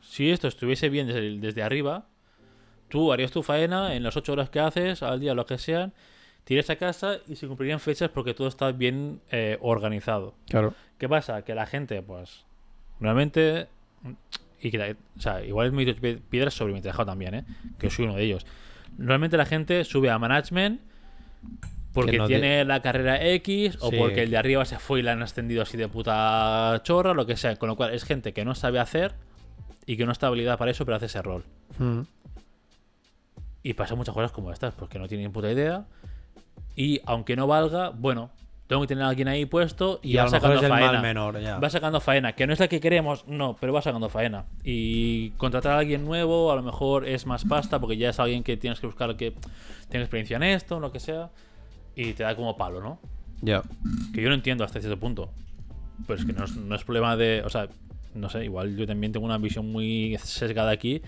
si 0.00 0.30
esto 0.30 0.46
estuviese 0.46 0.88
bien 0.88 1.08
desde, 1.08 1.38
desde 1.40 1.62
arriba, 1.64 2.06
tú 2.88 3.12
harías 3.12 3.32
tu 3.32 3.42
faena 3.42 3.96
en 3.96 4.04
las 4.04 4.16
8 4.16 4.32
horas 4.32 4.48
que 4.48 4.60
haces, 4.60 5.02
al 5.02 5.18
día, 5.18 5.34
lo 5.34 5.46
que 5.46 5.58
sean, 5.58 5.92
te 6.44 6.54
irías 6.54 6.70
a 6.70 6.76
casa 6.76 7.16
y 7.26 7.34
se 7.34 7.48
cumplirían 7.48 7.80
fechas 7.80 8.10
porque 8.10 8.32
todo 8.32 8.46
está 8.46 8.70
bien 8.70 9.20
eh, 9.32 9.58
organizado. 9.60 10.34
Claro. 10.48 10.72
¿Qué 10.98 11.08
pasa? 11.08 11.42
Que 11.42 11.56
la 11.56 11.66
gente, 11.66 12.00
pues, 12.00 12.44
realmente. 13.00 13.66
Y 14.62 14.70
que, 14.70 14.78
la- 14.78 14.96
o 15.16 15.20
sea, 15.20 15.44
igual 15.44 15.66
es 15.66 15.72
muy 15.72 15.92
piedras 16.30 16.54
sobre 16.54 16.74
mi 16.74 16.80
tejado 16.80 17.06
también, 17.06 17.34
¿eh? 17.34 17.44
Que 17.76 17.90
soy 17.90 18.04
uno 18.04 18.14
de 18.14 18.22
ellos. 18.22 18.46
Normalmente 18.98 19.36
la 19.36 19.46
gente 19.46 19.82
sube 19.84 20.10
a 20.10 20.18
management 20.20 20.80
porque 21.92 22.18
no 22.18 22.26
tiene 22.26 22.64
la 22.64 22.80
carrera 22.80 23.24
X 23.34 23.78
o 23.80 23.90
Sí. 23.90 23.96
porque 23.98 24.22
el 24.22 24.30
de 24.30 24.36
arriba 24.36 24.64
se 24.64 24.78
fue 24.78 25.00
y 25.00 25.02
la 25.02 25.12
han 25.12 25.22
ascendido 25.22 25.62
así 25.62 25.76
de 25.76 25.88
puta 25.88 26.80
chorra, 26.84 27.14
lo 27.14 27.26
que 27.26 27.36
sea. 27.36 27.56
Con 27.56 27.68
lo 27.68 27.76
cual 27.76 27.92
es 27.94 28.04
gente 28.04 28.32
que 28.32 28.44
no 28.44 28.54
sabe 28.54 28.78
hacer 28.78 29.14
y 29.86 29.96
que 29.96 30.06
no 30.06 30.12
está 30.12 30.28
habilitada 30.28 30.56
para 30.56 30.70
eso, 30.70 30.84
pero 30.84 30.96
hace 30.96 31.06
ese 31.06 31.20
rol. 31.22 31.42
Mm. 31.78 32.00
Y 33.62 33.74
pasa 33.74 33.94
muchas 33.94 34.14
cosas 34.14 34.32
como 34.32 34.52
estas, 34.52 34.74
porque 34.74 34.98
no 34.98 35.06
tienen 35.08 35.26
ni 35.26 35.32
puta 35.32 35.50
idea. 35.50 35.84
Y 36.76 37.00
aunque 37.04 37.36
no 37.36 37.46
valga, 37.46 37.90
bueno, 37.90 38.30
tengo 38.68 38.82
que 38.82 38.88
tener 38.88 39.04
a 39.04 39.08
alguien 39.08 39.28
ahí 39.28 39.44
puesto 39.44 39.98
y, 40.02 40.12
Y 40.12 40.16
va 40.16 40.28
sacando 40.28 40.60
faena. 40.60 40.92
mal 40.92 41.02
menor, 41.02 41.40
ya. 41.40 41.58
Va 41.58 41.68
sacando 41.68 42.00
faena, 42.00 42.32
que 42.34 42.46
no 42.46 42.52
es 42.52 42.60
la 42.60 42.68
que 42.68 42.80
queremos, 42.80 43.26
no, 43.26 43.56
pero 43.60 43.72
va 43.72 43.82
sacando 43.82 44.08
faena. 44.08 44.44
Y 44.64 45.30
contratar 45.30 45.72
a 45.72 45.78
alguien 45.78 46.04
nuevo 46.06 46.52
a 46.52 46.56
lo 46.56 46.62
mejor 46.62 47.06
es 47.06 47.26
más 47.26 47.44
pasta 47.44 47.80
porque 47.80 47.96
ya 47.96 48.10
es 48.10 48.20
alguien 48.20 48.44
que 48.44 48.56
tienes 48.56 48.80
que 48.80 48.86
buscar 48.86 49.16
que 49.16 49.34
tenga 49.88 50.04
experiencia 50.04 50.36
en 50.36 50.44
esto, 50.44 50.78
lo 50.80 50.92
que 50.92 51.00
sea. 51.00 51.30
Y 51.96 52.12
te 52.12 52.22
da 52.22 52.34
como 52.36 52.56
palo, 52.56 52.80
¿no? 52.80 53.00
Ya. 53.42 53.62
Que 54.14 54.22
yo 54.22 54.28
lo 54.28 54.34
entiendo 54.34 54.64
hasta 54.64 54.80
cierto 54.80 54.98
punto. 54.98 55.30
Pero 56.06 56.18
es 56.18 56.24
que 56.26 56.32
no 56.32 56.44
es, 56.44 56.56
no 56.56 56.74
es 56.74 56.84
problema 56.84 57.16
de. 57.16 57.42
O 57.44 57.48
sea, 57.50 57.68
no 58.14 58.28
sé, 58.30 58.44
igual 58.44 58.76
yo 58.76 58.86
también 58.86 59.12
tengo 59.12 59.26
una 59.26 59.38
visión 59.38 59.70
muy 59.70 60.16
sesgada 60.22 60.70
aquí. 60.70 61.02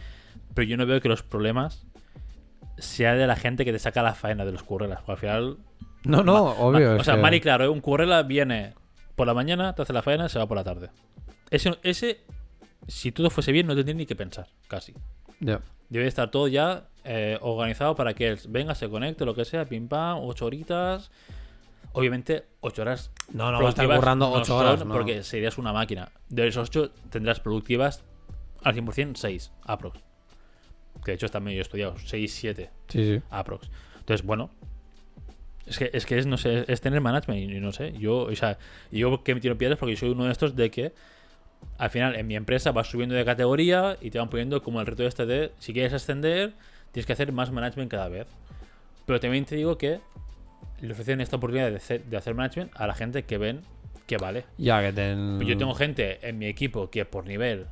Pero 0.54 0.68
yo 0.68 0.76
no 0.76 0.86
veo 0.86 1.00
que 1.00 1.08
los 1.08 1.22
problemas 1.22 1.86
sea 2.78 3.14
de 3.14 3.26
la 3.26 3.36
gente 3.36 3.64
que 3.64 3.72
te 3.72 3.78
saca 3.78 4.02
la 4.02 4.14
faena 4.14 4.44
de 4.44 4.52
los 4.52 4.62
currelas. 4.62 5.00
Porque 5.04 5.28
al 5.28 5.40
final. 5.40 5.56
No, 6.04 6.22
no, 6.22 6.44
obvio. 6.44 6.96
o 6.96 7.04
sea, 7.04 7.14
que- 7.16 7.22
mal 7.22 7.34
y 7.34 7.40
claro, 7.40 7.64
¿eh? 7.64 7.68
un 7.68 7.80
currela 7.80 8.22
viene 8.22 8.74
por 9.14 9.26
la 9.26 9.34
mañana, 9.34 9.74
te 9.74 9.82
hace 9.82 9.92
la 9.92 10.02
faena, 10.02 10.28
se 10.28 10.38
va 10.38 10.46
por 10.46 10.56
la 10.56 10.64
tarde. 10.64 10.90
Ese, 11.50 11.78
ese 11.82 12.20
si 12.88 13.12
todo 13.12 13.30
fuese 13.30 13.52
bien, 13.52 13.66
no 13.66 13.74
tendría 13.76 13.94
ni 13.94 14.06
que 14.06 14.16
pensar, 14.16 14.48
casi. 14.68 14.94
Ya. 15.38 15.60
Debe 15.90 16.06
estar 16.06 16.30
todo 16.30 16.48
ya 16.48 16.88
eh, 17.04 17.38
organizado 17.40 17.94
para 17.94 18.14
que 18.14 18.28
él 18.28 18.38
venga, 18.48 18.74
se 18.74 18.88
conecte, 18.88 19.24
lo 19.24 19.34
que 19.34 19.44
sea, 19.44 19.64
pim 19.64 19.88
pam, 19.88 20.18
ocho 20.20 20.46
horitas. 20.46 21.10
Obviamente, 21.94 22.44
ocho 22.60 22.82
horas. 22.82 23.10
No, 23.32 23.52
no 23.52 23.60
va 23.60 23.66
a 23.66 23.70
estar 23.70 23.86
currando 23.86 24.30
no 24.30 24.32
ocho 24.32 24.44
son, 24.46 24.66
horas, 24.66 24.84
no. 24.84 24.94
Porque 24.94 25.22
serías 25.22 25.58
una 25.58 25.72
máquina. 25.72 26.10
De 26.28 26.46
esos 26.46 26.68
ocho 26.68 26.90
tendrás 27.10 27.40
productivas 27.40 28.02
al 28.62 28.74
100% 28.74 29.16
6, 29.16 29.52
aprox. 29.64 30.00
Que 31.04 31.10
de 31.10 31.14
hecho 31.16 31.26
está 31.26 31.40
medio 31.40 31.60
estudiado, 31.60 31.96
6, 31.98 32.32
7 32.32 32.70
Sí, 32.88 33.04
sí. 33.04 33.22
aprox. 33.30 33.70
Entonces, 33.98 34.24
bueno. 34.26 34.50
Es 35.66 35.78
que, 35.78 35.90
es 35.92 36.06
que 36.06 36.18
es, 36.18 36.26
no 36.26 36.36
sé, 36.36 36.64
es 36.66 36.80
tener 36.80 37.00
management 37.00 37.50
y 37.50 37.60
no 37.60 37.72
sé. 37.72 37.92
Yo, 37.98 38.22
o 38.22 38.34
sea, 38.34 38.58
yo 38.90 39.22
que 39.22 39.34
me 39.34 39.40
tiro 39.40 39.56
piedras 39.56 39.78
porque 39.78 39.96
soy 39.96 40.10
uno 40.10 40.24
de 40.24 40.32
estos 40.32 40.56
de 40.56 40.70
que 40.70 40.92
al 41.78 41.90
final 41.90 42.16
en 42.16 42.26
mi 42.26 42.34
empresa 42.36 42.72
vas 42.72 42.88
subiendo 42.88 43.14
de 43.14 43.24
categoría 43.24 43.96
y 44.00 44.10
te 44.10 44.18
van 44.18 44.28
poniendo 44.28 44.62
como 44.62 44.80
el 44.80 44.86
reto 44.86 45.06
este 45.06 45.24
de 45.26 45.52
si 45.58 45.72
quieres 45.72 45.92
ascender, 45.92 46.54
tienes 46.92 47.06
que 47.06 47.12
hacer 47.12 47.32
más 47.32 47.50
management 47.50 47.90
cada 47.90 48.08
vez. 48.08 48.26
Pero 49.06 49.18
también 49.18 49.44
te 49.44 49.56
digo 49.56 49.76
que 49.76 50.00
le 50.80 50.92
ofrecen 50.92 51.20
esta 51.20 51.36
oportunidad 51.36 51.70
de 51.70 51.76
hacer, 51.76 52.04
de 52.04 52.16
hacer 52.16 52.34
management 52.34 52.70
a 52.74 52.86
la 52.86 52.94
gente 52.94 53.24
que 53.24 53.38
ven 53.38 53.62
que 54.06 54.16
vale. 54.16 54.44
Ya 54.58 54.80
que 54.82 54.92
ten... 54.92 55.36
Pues 55.38 55.48
Yo 55.48 55.56
tengo 55.56 55.74
gente 55.74 56.26
en 56.28 56.38
mi 56.38 56.46
equipo 56.46 56.90
que 56.90 57.04
por 57.04 57.26
nivel 57.26 57.66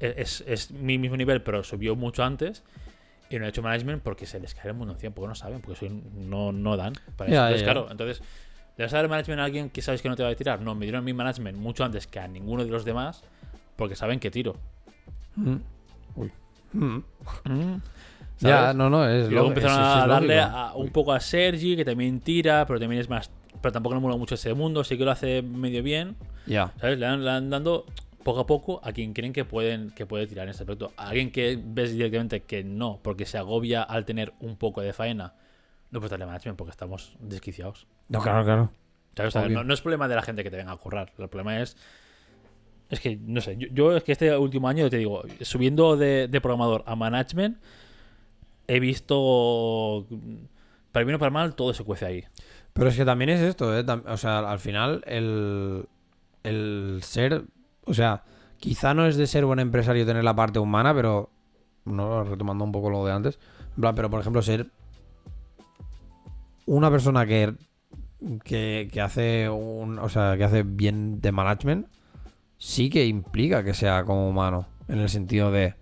e-, 0.00 0.14
es, 0.18 0.42
es 0.46 0.70
mi 0.70 0.98
mismo 0.98 1.16
nivel, 1.16 1.42
pero 1.42 1.62
subió 1.64 1.96
mucho 1.96 2.24
antes. 2.24 2.62
Y 3.30 3.38
no 3.38 3.46
he 3.46 3.48
hecho 3.48 3.62
management 3.62 4.02
porque 4.02 4.26
se 4.26 4.38
les 4.38 4.54
cae 4.54 4.68
el 4.68 4.74
mundo 4.74 4.94
encima, 4.94 5.14
porque 5.14 5.28
no 5.28 5.34
saben, 5.34 5.60
porque 5.60 5.78
soy- 5.80 6.02
no, 6.14 6.52
no 6.52 6.76
dan 6.76 6.92
para 7.16 7.30
eso. 7.30 7.40
Entonces, 7.40 7.60
ya. 7.60 7.64
claro, 7.72 7.88
entonces, 7.90 8.22
¿le 8.76 8.84
vas 8.84 8.92
a 8.92 8.96
dar 8.98 9.08
management 9.08 9.40
a 9.40 9.44
alguien 9.44 9.70
que 9.70 9.82
sabes 9.82 10.02
que 10.02 10.08
no 10.08 10.16
te 10.16 10.22
va 10.22 10.28
a 10.28 10.34
tirar? 10.34 10.60
No, 10.60 10.74
me 10.74 10.84
dieron 10.84 11.04
mi 11.04 11.12
management 11.14 11.56
mucho 11.58 11.84
antes 11.84 12.06
que 12.06 12.20
a 12.20 12.28
ninguno 12.28 12.64
de 12.64 12.70
los 12.70 12.84
demás, 12.84 13.22
porque 13.76 13.96
saben 13.96 14.20
que 14.20 14.30
tiro. 14.30 14.56
Mm. 15.36 15.56
Uy. 16.16 16.32
Mm. 16.74 16.98
¿Sabes? 17.44 17.80
Ya, 18.38 18.72
no, 18.74 18.90
no, 18.90 19.08
es 19.08 19.28
Y 19.28 19.32
luego 19.32 19.48
empezaron 19.48 19.80
es- 19.80 20.02
a 20.02 20.06
darle 20.06 20.40
a- 20.40 20.72
un 20.74 20.90
poco 20.90 21.12
a 21.12 21.20
Sergi, 21.20 21.76
que 21.76 21.84
también 21.84 22.20
tira, 22.20 22.66
pero 22.66 22.80
también 22.80 23.00
es 23.00 23.08
más. 23.08 23.30
Pero 23.62 23.72
tampoco 23.72 23.94
le 23.94 24.00
mola 24.00 24.16
mucho 24.16 24.34
ese 24.34 24.52
mundo, 24.54 24.82
sí 24.84 24.98
que 24.98 25.04
lo 25.04 25.10
hace 25.12 25.40
medio 25.42 25.82
bien. 25.82 26.16
Ya. 26.46 26.72
¿Sabes? 26.80 26.98
Le 26.98 27.06
dan, 27.06 27.20
le 27.24 27.30
dan 27.30 27.48
dando 27.50 27.86
poco 28.24 28.40
a 28.40 28.46
poco 28.46 28.80
a 28.82 28.92
quien 28.92 29.12
creen 29.14 29.32
que 29.32 29.44
pueden 29.44 29.90
que 29.90 30.04
puede 30.06 30.26
tirar 30.26 30.44
en 30.44 30.50
este 30.50 30.64
aspecto. 30.64 30.92
A 30.96 31.08
alguien 31.08 31.30
que 31.30 31.58
ves 31.64 31.92
directamente 31.92 32.40
que 32.42 32.64
no, 32.64 32.98
porque 33.02 33.24
se 33.24 33.38
agobia 33.38 33.82
al 33.82 34.04
tener 34.04 34.32
un 34.40 34.56
poco 34.56 34.80
de 34.82 34.92
faena, 34.92 35.34
no 35.90 36.00
puedes 36.00 36.10
darle 36.10 36.26
management 36.26 36.58
porque 36.58 36.70
estamos 36.72 37.16
desquiciados. 37.20 37.86
No, 38.08 38.20
claro, 38.20 38.44
claro. 38.44 38.70
¿Sabes? 39.16 39.50
No, 39.52 39.62
no 39.62 39.72
es 39.72 39.80
problema 39.80 40.08
de 40.08 40.16
la 40.16 40.22
gente 40.22 40.42
que 40.42 40.50
te 40.50 40.56
venga 40.56 40.72
a 40.72 40.76
currar. 40.76 41.12
El 41.18 41.28
problema 41.28 41.60
es. 41.60 41.76
Es 42.90 43.00
que, 43.00 43.16
no 43.16 43.40
sé, 43.40 43.56
yo, 43.72 43.96
es 43.96 44.04
que 44.04 44.12
este 44.12 44.36
último 44.36 44.68
año, 44.68 44.88
te 44.90 44.98
digo, 44.98 45.22
subiendo 45.40 45.96
de, 45.96 46.28
programador 46.42 46.84
a 46.86 46.94
management, 46.94 47.58
he 48.66 48.80
visto. 48.80 50.06
Para 50.92 51.04
bien 51.04 51.16
o 51.16 51.18
para 51.18 51.30
mal, 51.30 51.54
todo 51.54 51.74
se 51.74 51.82
cuece 51.82 52.06
ahí. 52.06 52.24
Pero 52.72 52.88
es 52.88 52.96
que 52.96 53.04
también 53.04 53.30
es 53.30 53.40
esto, 53.40 53.76
¿eh? 53.76 53.84
O 54.06 54.16
sea, 54.16 54.38
al 54.38 54.58
final, 54.58 55.02
el, 55.06 55.86
el 56.42 57.00
ser. 57.02 57.44
O 57.86 57.94
sea, 57.94 58.22
quizá 58.58 58.94
no 58.94 59.06
es 59.06 59.16
de 59.16 59.26
ser 59.26 59.44
buen 59.44 59.58
empresario 59.58 60.06
tener 60.06 60.24
la 60.24 60.36
parte 60.36 60.58
humana, 60.58 60.94
pero. 60.94 61.30
No, 61.84 62.24
retomando 62.24 62.64
un 62.64 62.72
poco 62.72 62.90
lo 62.90 63.04
de 63.04 63.12
antes. 63.12 63.38
Pero 63.80 64.10
por 64.10 64.20
ejemplo, 64.20 64.42
ser. 64.42 64.68
Una 66.66 66.90
persona 66.90 67.26
que. 67.26 67.54
Que, 68.44 68.88
que 68.92 69.00
hace 69.00 69.48
un. 69.48 69.98
O 69.98 70.08
sea, 70.08 70.36
que 70.36 70.44
hace 70.44 70.62
bien 70.62 71.20
de 71.20 71.32
management. 71.32 71.88
Sí 72.64 72.88
que 72.88 73.04
implica 73.04 73.62
que 73.62 73.74
sea 73.74 74.04
como 74.04 74.26
humano. 74.26 74.66
En 74.88 74.98
el 74.98 75.10
sentido 75.10 75.52
de. 75.52 75.74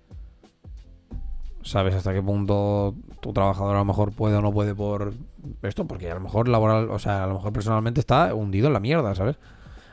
sabes 1.62 1.94
hasta 1.94 2.12
qué 2.12 2.20
punto 2.20 2.96
tu 3.20 3.32
trabajador 3.32 3.76
a 3.76 3.78
lo 3.78 3.84
mejor 3.84 4.10
puede 4.10 4.34
o 4.34 4.42
no 4.42 4.52
puede 4.52 4.74
por 4.74 5.14
esto, 5.62 5.86
porque 5.86 6.10
a 6.10 6.14
lo 6.14 6.20
mejor 6.20 6.48
laboral, 6.48 6.90
o 6.90 6.98
sea, 6.98 7.22
a 7.22 7.28
lo 7.28 7.34
mejor 7.34 7.52
personalmente 7.52 8.00
está 8.00 8.34
hundido 8.34 8.66
en 8.66 8.72
la 8.72 8.80
mierda, 8.80 9.14
¿sabes? 9.14 9.36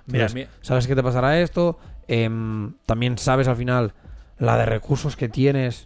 Mira, 0.08 0.26
Entonces, 0.26 0.50
sabes 0.64 0.88
que 0.88 0.96
te 0.96 1.04
pasará 1.04 1.40
esto, 1.40 1.78
em, 2.08 2.74
también 2.88 3.20
sabes 3.20 3.48
al 3.48 3.56
final 3.56 3.94
la 4.40 4.58
de 4.58 4.66
recursos 4.66 5.16
que 5.16 5.30
tienes 5.30 5.86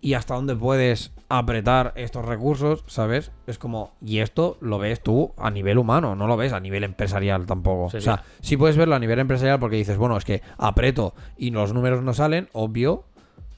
y 0.00 0.14
hasta 0.14 0.34
dónde 0.34 0.54
puedes 0.54 1.10
apretar 1.38 1.92
estos 1.96 2.24
recursos, 2.24 2.84
¿sabes? 2.86 3.32
Es 3.46 3.56
como, 3.58 3.94
y 4.04 4.18
esto 4.18 4.58
lo 4.60 4.78
ves 4.78 5.02
tú 5.02 5.32
a 5.38 5.50
nivel 5.50 5.78
humano, 5.78 6.14
no 6.14 6.26
lo 6.26 6.36
ves 6.36 6.52
a 6.52 6.60
nivel 6.60 6.84
empresarial 6.84 7.46
tampoco. 7.46 7.90
Sí, 7.90 7.96
o 7.96 8.00
sea, 8.00 8.22
sí 8.40 8.56
puedes 8.56 8.76
verlo 8.76 8.94
a 8.94 8.98
nivel 8.98 9.18
empresarial 9.18 9.58
porque 9.58 9.76
dices, 9.76 9.96
bueno, 9.96 10.16
es 10.16 10.24
que 10.24 10.42
aprieto 10.58 11.14
y 11.38 11.50
los 11.50 11.72
números 11.72 12.02
no 12.02 12.12
salen, 12.12 12.48
obvio, 12.52 13.04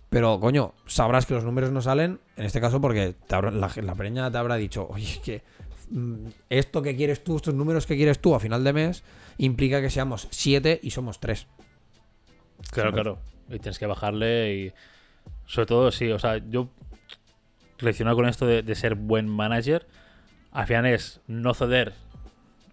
pero 0.08 0.38
coño, 0.38 0.72
sabrás 0.86 1.26
que 1.26 1.34
los 1.34 1.42
números 1.44 1.72
no 1.72 1.80
salen, 1.82 2.20
en 2.36 2.44
este 2.44 2.60
caso 2.60 2.80
porque 2.80 3.14
te 3.26 3.34
habrá- 3.34 3.50
la, 3.50 3.70
la 3.82 3.94
preña 3.96 4.30
te 4.30 4.38
habrá 4.38 4.54
dicho, 4.54 4.86
oye, 4.90 5.04
es 5.10 5.18
que 5.18 5.42
mm, 5.90 6.26
esto 6.50 6.80
que 6.80 6.94
quieres 6.94 7.24
tú, 7.24 7.34
estos 7.36 7.54
números 7.54 7.86
que 7.86 7.96
quieres 7.96 8.20
tú 8.20 8.36
a 8.36 8.40
final 8.40 8.62
de 8.62 8.72
mes, 8.72 9.02
implica 9.38 9.80
que 9.80 9.90
seamos 9.90 10.28
7 10.30 10.78
y 10.80 10.90
somos 10.92 11.18
3. 11.18 11.48
Claro, 12.70 12.90
¿sabes? 12.90 12.92
claro. 13.02 13.18
Y 13.48 13.58
tienes 13.58 13.78
que 13.80 13.86
bajarle 13.86 14.54
y. 14.54 14.72
Sobre 15.46 15.66
todo, 15.66 15.90
sí, 15.90 16.10
o 16.12 16.18
sea, 16.18 16.38
yo. 16.38 16.68
Relacionado 17.78 18.16
con 18.16 18.26
esto 18.28 18.46
de, 18.46 18.62
de 18.62 18.74
ser 18.74 18.94
buen 18.94 19.28
manager, 19.28 19.86
al 20.52 20.66
final 20.66 20.86
es 20.86 21.20
no 21.26 21.54
ceder. 21.54 21.92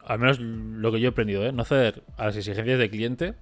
Al 0.05 0.19
menos 0.19 0.39
lo 0.39 0.91
que 0.91 0.99
yo 0.99 1.09
he 1.09 1.11
aprendido, 1.11 1.45
¿eh? 1.45 1.51
No 1.51 1.63
ceder 1.65 2.03
a 2.17 2.25
las 2.25 2.35
exigencias 2.35 2.77
del 2.79 2.89
cliente. 2.89 3.33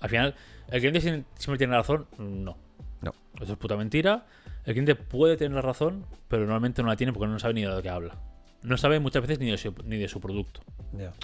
Al 0.00 0.10
final, 0.10 0.34
¿el 0.70 0.80
cliente 0.80 1.00
siem- 1.00 1.24
siempre 1.36 1.58
tiene 1.58 1.74
razón? 1.74 2.06
No. 2.18 2.56
No. 3.00 3.12
Eso 3.40 3.52
es 3.52 3.58
puta 3.58 3.76
mentira. 3.76 4.26
El 4.64 4.72
cliente 4.74 4.94
puede 4.94 5.36
tener 5.36 5.52
la 5.54 5.62
razón, 5.62 6.04
pero 6.28 6.42
normalmente 6.42 6.82
no 6.82 6.88
la 6.88 6.96
tiene 6.96 7.12
porque 7.12 7.26
no 7.28 7.38
sabe 7.38 7.54
ni 7.54 7.62
de 7.62 7.68
lo 7.68 7.82
que 7.82 7.88
habla. 7.90 8.16
No 8.62 8.76
sabe 8.78 8.98
muchas 8.98 9.22
veces 9.22 9.38
ni 9.40 9.50
de 9.50 9.58
su, 9.58 9.74
ni 9.84 9.98
de 9.98 10.08
su 10.08 10.20
producto. 10.20 10.60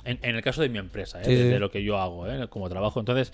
En, 0.05 0.19
en 0.23 0.37
el 0.37 0.43
caso 0.43 0.61
de 0.63 0.69
mi 0.69 0.79
empresa, 0.79 1.21
¿eh? 1.23 1.25
Sí, 1.25 1.35
de, 1.35 1.43
sí. 1.45 1.49
de 1.49 1.59
lo 1.59 1.71
que 1.71 1.83
yo 1.83 1.97
hago, 1.99 2.27
¿eh? 2.29 2.49
como 2.49 2.69
trabajo. 2.69 3.01
Entonces, 3.01 3.33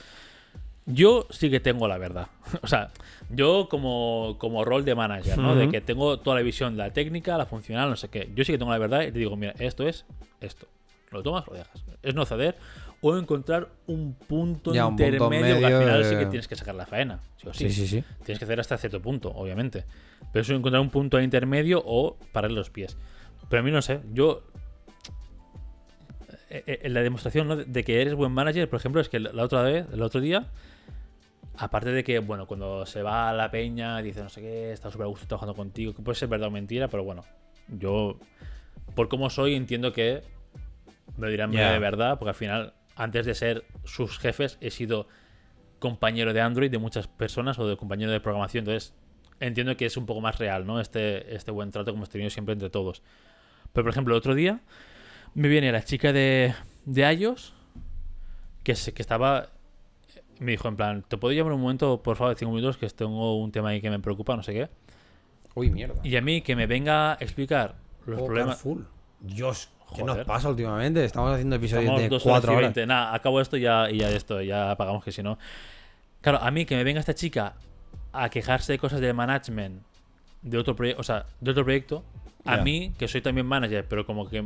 yo 0.86 1.26
sí 1.30 1.50
que 1.50 1.60
tengo 1.60 1.88
la 1.88 1.98
verdad. 1.98 2.28
o 2.62 2.66
sea, 2.66 2.90
yo 3.30 3.68
como, 3.68 4.36
como 4.38 4.64
rol 4.64 4.84
de 4.84 4.94
manager, 4.94 5.36
¿no? 5.38 5.54
De 5.54 5.68
que 5.68 5.80
tengo 5.80 6.18
toda 6.20 6.36
la 6.36 6.42
visión, 6.42 6.76
la 6.76 6.92
técnica, 6.92 7.36
la 7.36 7.46
funcional, 7.46 7.90
no 7.90 7.96
sé 7.96 8.08
qué. 8.08 8.30
Yo 8.34 8.44
sí 8.44 8.52
que 8.52 8.58
tengo 8.58 8.70
la 8.72 8.78
verdad 8.78 9.02
y 9.02 9.12
te 9.12 9.18
digo, 9.18 9.36
mira, 9.36 9.54
esto 9.58 9.86
es 9.86 10.04
esto. 10.40 10.66
Lo 11.10 11.22
tomas, 11.22 11.46
lo 11.46 11.54
dejas. 11.54 11.84
Es 12.02 12.14
no 12.14 12.24
ceder 12.26 12.56
o 13.00 13.16
encontrar 13.16 13.68
un 13.86 14.14
punto 14.14 14.72
Ya, 14.72 14.86
un 14.86 14.96
punto 14.96 15.04
intermedio 15.04 15.58
que 15.58 15.66
al 15.66 15.78
final 15.80 16.04
sí 16.04 16.16
que 16.16 16.26
tienes 16.26 16.48
que 16.48 16.56
sacar 16.56 16.74
la 16.74 16.86
faena. 16.86 17.20
Sí 17.36 17.48
o 17.48 17.54
sí. 17.54 17.70
Sí, 17.70 17.86
sí, 17.86 17.86
sí. 17.86 18.04
Tienes 18.24 18.38
que 18.38 18.44
hacer 18.44 18.58
hasta 18.58 18.76
cierto 18.78 19.00
punto, 19.00 19.30
obviamente. 19.30 19.84
Pero 20.32 20.42
eso 20.42 20.52
es 20.52 20.58
encontrar 20.58 20.80
un 20.80 20.90
punto 20.90 21.20
intermedio 21.20 21.82
o 21.84 22.16
parar 22.32 22.50
los 22.50 22.70
pies. 22.70 22.96
Pero 23.48 23.60
a 23.60 23.62
mí 23.64 23.70
no 23.70 23.82
sé, 23.82 24.00
yo. 24.12 24.42
eh, 26.50 26.62
eh, 26.66 26.78
En 26.82 26.94
la 26.94 27.02
demostración 27.02 27.48
¿no? 27.48 27.56
de 27.56 27.84
que 27.84 28.00
eres 28.00 28.14
buen 28.14 28.32
manager, 28.32 28.68
por 28.68 28.78
ejemplo, 28.78 29.00
es 29.00 29.08
que 29.08 29.20
la 29.20 29.42
otra 29.42 29.62
vez, 29.62 29.86
el 29.92 30.02
otro 30.02 30.20
día, 30.20 30.46
aparte 31.58 31.90
de 31.90 32.04
que, 32.04 32.18
bueno, 32.18 32.46
cuando 32.46 32.86
se 32.86 33.02
va 33.02 33.28
a 33.30 33.32
la 33.32 33.50
peña, 33.50 34.00
dice 34.02 34.22
no 34.22 34.28
sé 34.28 34.40
qué, 34.40 34.72
está 34.72 34.90
súper 34.90 35.04
a 35.06 35.08
gusto 35.08 35.26
trabajando 35.26 35.54
contigo, 35.54 35.94
que 35.94 36.02
puede 36.02 36.16
ser 36.16 36.28
verdad 36.28 36.48
o 36.48 36.50
mentira, 36.50 36.88
pero 36.88 37.04
bueno, 37.04 37.24
yo, 37.68 38.18
por 38.94 39.08
cómo 39.08 39.30
soy, 39.30 39.54
entiendo 39.54 39.92
que 39.92 40.22
me 41.16 41.28
dirán 41.30 41.52
Ya. 41.52 41.72
de 41.72 41.78
verdad, 41.78 42.18
porque 42.18 42.30
al 42.30 42.34
final, 42.34 42.74
antes 42.94 43.26
de 43.26 43.34
ser 43.34 43.64
sus 43.84 44.18
jefes, 44.18 44.58
he 44.60 44.70
sido 44.70 45.08
compañero 45.78 46.32
de 46.32 46.40
Android 46.40 46.70
de 46.70 46.78
muchas 46.78 47.06
personas 47.06 47.58
o 47.58 47.68
de 47.68 47.76
compañero 47.76 48.10
de 48.10 48.20
programación. 48.20 48.62
Entonces, 48.62 48.94
entiendo 49.40 49.76
que 49.76 49.86
es 49.86 49.96
un 49.96 50.06
poco 50.06 50.20
más 50.20 50.38
real, 50.38 50.66
¿no? 50.66 50.80
Este, 50.80 51.34
este 51.34 51.50
buen 51.50 51.70
trato 51.70 51.90
como 51.90 51.98
hemos 52.00 52.10
tenido 52.10 52.30
siempre 52.30 52.54
entre 52.54 52.70
todos. 52.70 53.02
Pero, 53.72 53.84
por 53.84 53.90
ejemplo, 53.90 54.14
el 54.14 54.18
otro 54.18 54.34
día 54.34 54.60
me 55.34 55.48
viene 55.48 55.70
la 55.72 55.82
chica 55.82 56.12
de, 56.12 56.54
de 56.86 57.12
iOS 57.12 57.52
que, 58.62 58.74
se, 58.74 58.92
que 58.94 59.02
estaba. 59.02 59.50
Me 60.38 60.52
dijo, 60.52 60.68
en 60.68 60.76
plan, 60.76 61.04
¿te 61.08 61.16
puedo 61.16 61.32
llamar 61.34 61.52
un 61.54 61.60
momento, 61.62 62.02
por 62.02 62.16
favor, 62.16 62.34
de 62.34 62.38
cinco 62.38 62.52
minutos? 62.52 62.76
Que 62.76 62.88
tengo 62.90 63.38
un 63.40 63.50
tema 63.52 63.70
ahí 63.70 63.80
que 63.80 63.90
me 63.90 63.98
preocupa, 63.98 64.36
no 64.36 64.42
sé 64.42 64.52
qué. 64.52 64.68
Uy, 65.54 65.70
mierda. 65.70 65.94
Y 66.04 66.16
a 66.16 66.20
mí 66.20 66.42
que 66.42 66.54
me 66.54 66.66
venga 66.66 67.12
a 67.12 67.14
explicar 67.20 67.76
los 68.04 68.20
Oh, 68.20 68.26
problemas. 68.26 68.58
full. 68.58 68.82
Dios, 69.20 69.70
¿qué 69.94 70.02
Joder. 70.02 70.16
nos 70.18 70.26
pasa 70.26 70.50
últimamente? 70.50 71.02
Estamos 71.04 71.32
haciendo 71.32 71.56
episodios 71.56 71.84
Estamos 71.84 72.02
de 72.02 72.08
dos 72.10 72.22
4 72.22 72.36
horas 72.52 72.58
horas. 72.58 72.74
20. 72.74 72.86
Nada, 72.86 73.14
acabo 73.14 73.40
esto 73.40 73.56
y 73.56 73.62
ya, 73.62 73.90
y 73.90 73.98
ya 73.98 74.10
esto, 74.10 74.42
ya 74.42 74.70
apagamos 74.72 75.02
que 75.02 75.10
si 75.12 75.22
no. 75.22 75.38
Claro, 76.20 76.38
a 76.42 76.50
mí 76.50 76.66
que 76.66 76.76
me 76.76 76.84
venga 76.84 77.00
esta 77.00 77.14
chica 77.14 77.54
a 78.12 78.28
quejarse 78.28 78.72
de 78.72 78.78
cosas 78.78 79.00
de 79.00 79.12
management 79.14 79.82
de 80.42 80.58
otro 80.58 80.76
proyecto, 80.76 81.00
o 81.00 81.04
sea, 81.04 81.26
de 81.40 81.50
otro 81.50 81.64
proyecto, 81.64 82.04
a 82.44 82.58
mí, 82.58 82.92
que 82.98 83.08
soy 83.08 83.20
también 83.22 83.46
manager, 83.46 83.86
pero 83.88 84.06
como 84.06 84.28
que 84.28 84.44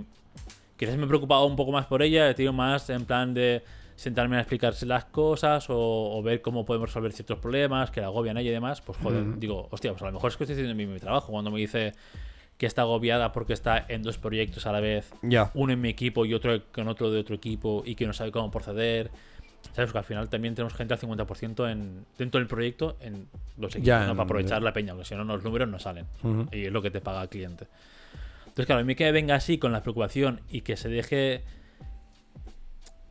quizás 0.77 0.97
me 0.97 1.05
he 1.05 1.09
preocupado 1.09 1.45
un 1.47 1.57
poco 1.57 1.73
más 1.73 1.87
por 1.87 2.01
ella, 2.03 2.31
he 2.31 2.35
tenido 2.35 2.53
más 2.53 2.89
en 2.89 3.05
plan 3.05 3.35
de 3.35 3.63
sentarme 4.01 4.39
a 4.39 4.41
explicarse 4.41 4.87
las 4.87 5.05
cosas 5.05 5.69
o, 5.69 5.77
o 5.77 6.23
ver 6.23 6.41
cómo 6.41 6.65
podemos 6.65 6.89
resolver 6.89 7.13
ciertos 7.13 7.39
problemas 7.39 7.91
que 7.91 8.01
la 8.01 8.07
agobian 8.07 8.39
a 8.39 8.41
ella 8.41 8.49
y 8.49 8.55
demás, 8.55 8.81
pues 8.81 8.97
joder, 8.97 9.39
digo, 9.39 9.69
hostia, 9.71 9.91
pues 9.91 10.01
a 10.01 10.07
lo 10.07 10.13
mejor 10.13 10.31
es 10.31 10.39
que 10.39 10.45
estoy 10.45 10.55
haciendo 10.55 10.75
mi, 10.75 10.87
mi 10.87 10.99
trabajo 10.99 11.31
cuando 11.33 11.51
me 11.51 11.61
dice 11.61 11.93
que 12.57 12.65
está 12.65 12.81
agobiada 12.81 13.33
porque 13.33 13.53
está 13.53 13.85
en 13.89 14.03
dos 14.03 14.17
proyectos 14.17 14.65
a 14.65 14.73
la 14.73 14.81
vez 14.81 15.13
uno 15.53 15.75
en 15.75 15.83
mi 15.83 15.91
equipo 15.91 16.25
y 16.25 16.33
otro 16.33 16.63
con 16.73 16.89
otro 16.89 17.11
de 17.11 17.21
otro 17.21 17.35
equipo 17.35 17.83
y 17.85 17.95
que 17.95 18.07
no 18.07 18.15
sabe 18.15 18.33
cómo 18.33 18.51
proceder. 18.51 19.11
¿Sabes? 19.75 19.93
Que 19.93 19.99
al 19.99 20.05
final 20.05 20.31
también 20.31 20.55
tenemos 20.55 20.73
gente 20.73 20.95
al 20.95 21.01
50% 21.01 21.71
en, 21.71 22.07
dentro 22.17 22.39
del 22.39 22.49
proyecto 22.49 22.97
en 23.03 23.29
los 23.59 23.77
equipos, 23.77 23.99
Para 23.99 24.23
aprovechar 24.23 24.63
la 24.63 24.73
peña, 24.73 24.95
porque 24.95 25.09
si 25.11 25.15
no, 25.15 25.25
los 25.25 25.45
números 25.45 25.69
no 25.69 25.79
salen. 25.79 26.07
Y 26.51 26.65
es 26.65 26.73
lo 26.73 26.81
que 26.81 26.91
te 26.91 27.03
paga 27.03 27.21
el 27.21 27.29
cliente. 27.29 27.67
Entonces, 28.41 28.65
claro, 28.65 28.81
a 28.81 28.85
mí 28.85 28.95
que 28.95 29.13
venga 29.13 29.35
así 29.35 29.59
con 29.59 29.73
la 29.73 29.83
preocupación 29.83 30.41
y 30.51 30.63
que 30.63 30.79
se 30.79 30.89
deje 30.89 31.43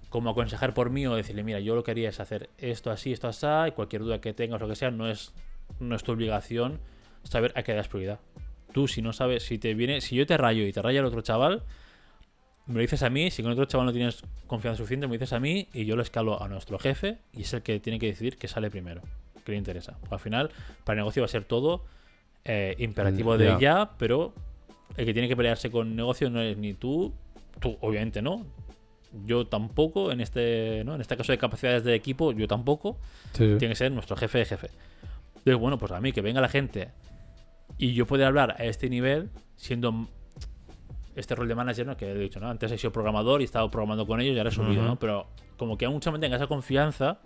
como 0.09 0.31
aconsejar 0.31 0.73
por 0.73 0.89
mí 0.89 1.05
o 1.05 1.15
decirle, 1.15 1.43
mira, 1.43 1.59
yo 1.59 1.75
lo 1.75 1.83
que 1.83 1.91
haría 1.91 2.09
es 2.09 2.19
hacer 2.19 2.49
esto 2.57 2.91
así, 2.91 3.11
esto 3.11 3.27
así, 3.27 3.45
y 3.67 3.71
cualquier 3.71 4.01
duda 4.03 4.19
que 4.19 4.33
tengas 4.33 4.59
o 4.61 4.63
lo 4.63 4.69
que 4.69 4.75
sea, 4.75 4.91
no 4.91 5.09
es, 5.09 5.33
no 5.79 5.95
es 5.95 6.03
tu 6.03 6.11
obligación 6.11 6.79
saber 7.23 7.53
a 7.55 7.63
qué 7.63 7.73
das 7.73 7.87
prioridad. 7.87 8.19
Tú, 8.73 8.87
si 8.87 9.01
no 9.01 9.13
sabes, 9.13 9.43
si 9.43 9.57
te 9.57 9.73
viene, 9.73 10.01
si 10.01 10.15
yo 10.15 10.25
te 10.25 10.37
rayo 10.37 10.65
y 10.65 10.73
te 10.73 10.81
raya 10.81 10.99
el 10.99 11.05
otro 11.05 11.21
chaval, 11.21 11.63
me 12.65 12.75
lo 12.75 12.79
dices 12.81 13.01
a 13.03 13.09
mí, 13.09 13.31
si 13.31 13.41
con 13.41 13.51
otro 13.51 13.65
chaval 13.65 13.87
no 13.87 13.93
tienes 13.93 14.23
confianza 14.47 14.77
suficiente, 14.77 15.07
me 15.07 15.13
lo 15.13 15.19
dices 15.19 15.33
a 15.33 15.39
mí 15.39 15.67
y 15.73 15.85
yo 15.85 15.95
lo 15.95 16.01
escalo 16.01 16.41
a 16.41 16.47
nuestro 16.47 16.77
jefe 16.77 17.17
y 17.33 17.41
es 17.41 17.53
el 17.53 17.61
que 17.61 17.79
tiene 17.79 17.99
que 17.99 18.07
decidir 18.07 18.37
qué 18.37 18.47
sale 18.47 18.69
primero, 18.69 19.01
qué 19.43 19.51
le 19.51 19.57
interesa. 19.57 19.97
Porque 19.99 20.15
al 20.15 20.21
final, 20.21 20.51
para 20.83 20.95
el 20.95 21.01
negocio 21.01 21.23
va 21.23 21.25
a 21.25 21.29
ser 21.29 21.45
todo 21.45 21.85
eh, 22.45 22.75
imperativo 22.79 23.37
de 23.37 23.45
Ya. 23.45 23.59
ya, 23.59 23.91
pero 23.97 24.33
el 24.97 25.05
que 25.05 25.13
tiene 25.13 25.27
que 25.27 25.35
pelearse 25.35 25.71
con 25.71 25.95
negocio 25.95 26.29
no 26.29 26.41
es 26.41 26.57
ni 26.57 26.73
tú, 26.73 27.13
tú 27.59 27.77
obviamente 27.81 28.21
no, 28.21 28.45
yo 29.25 29.47
tampoco, 29.47 30.11
en 30.11 30.21
este, 30.21 30.83
¿no? 30.85 30.95
en 30.95 31.01
este 31.01 31.17
caso 31.17 31.31
de 31.31 31.37
capacidades 31.37 31.83
de 31.83 31.95
equipo, 31.95 32.31
yo 32.31 32.47
tampoco, 32.47 32.97
Sí, 33.33 33.55
tiene 33.57 33.69
que 33.69 33.75
ser 33.75 33.91
nuestro 33.91 34.15
jefe 34.15 34.39
de 34.39 34.45
jefe. 34.45 34.69
Entonces, 35.37 35.57
bueno, 35.59 35.77
pues 35.77 35.91
a 35.91 35.99
mí 36.01 36.11
que 36.11 36.21
venga 36.21 36.41
la 36.41 36.49
gente 36.49 36.89
y 37.77 37.93
yo 37.93 38.05
poder 38.05 38.27
hablar 38.27 38.55
a 38.59 38.65
este 38.65 38.89
nivel 38.89 39.29
siendo 39.55 40.07
este 41.15 41.35
rol 41.35 41.47
de 41.47 41.55
manager, 41.55 41.85
¿no? 41.87 41.97
Que 41.97 42.11
he 42.11 42.15
dicho, 42.15 42.39
¿no? 42.39 42.49
Antes 42.49 42.71
he 42.71 42.77
sido 42.77 42.91
programador 42.91 43.41
y 43.41 43.43
he 43.43 43.45
estado 43.45 43.69
programando 43.71 44.05
con 44.05 44.21
ellos 44.21 44.35
y 44.35 44.37
ahora 44.37 44.49
he 44.49 44.53
subido. 44.53 44.83
¿no? 44.83 44.97
Pero 44.99 45.27
como 45.57 45.77
que 45.77 45.85
aún 45.85 46.01
se 46.01 46.11
mantenga 46.11 46.35
esa 46.37 46.47
confianza, 46.47 47.19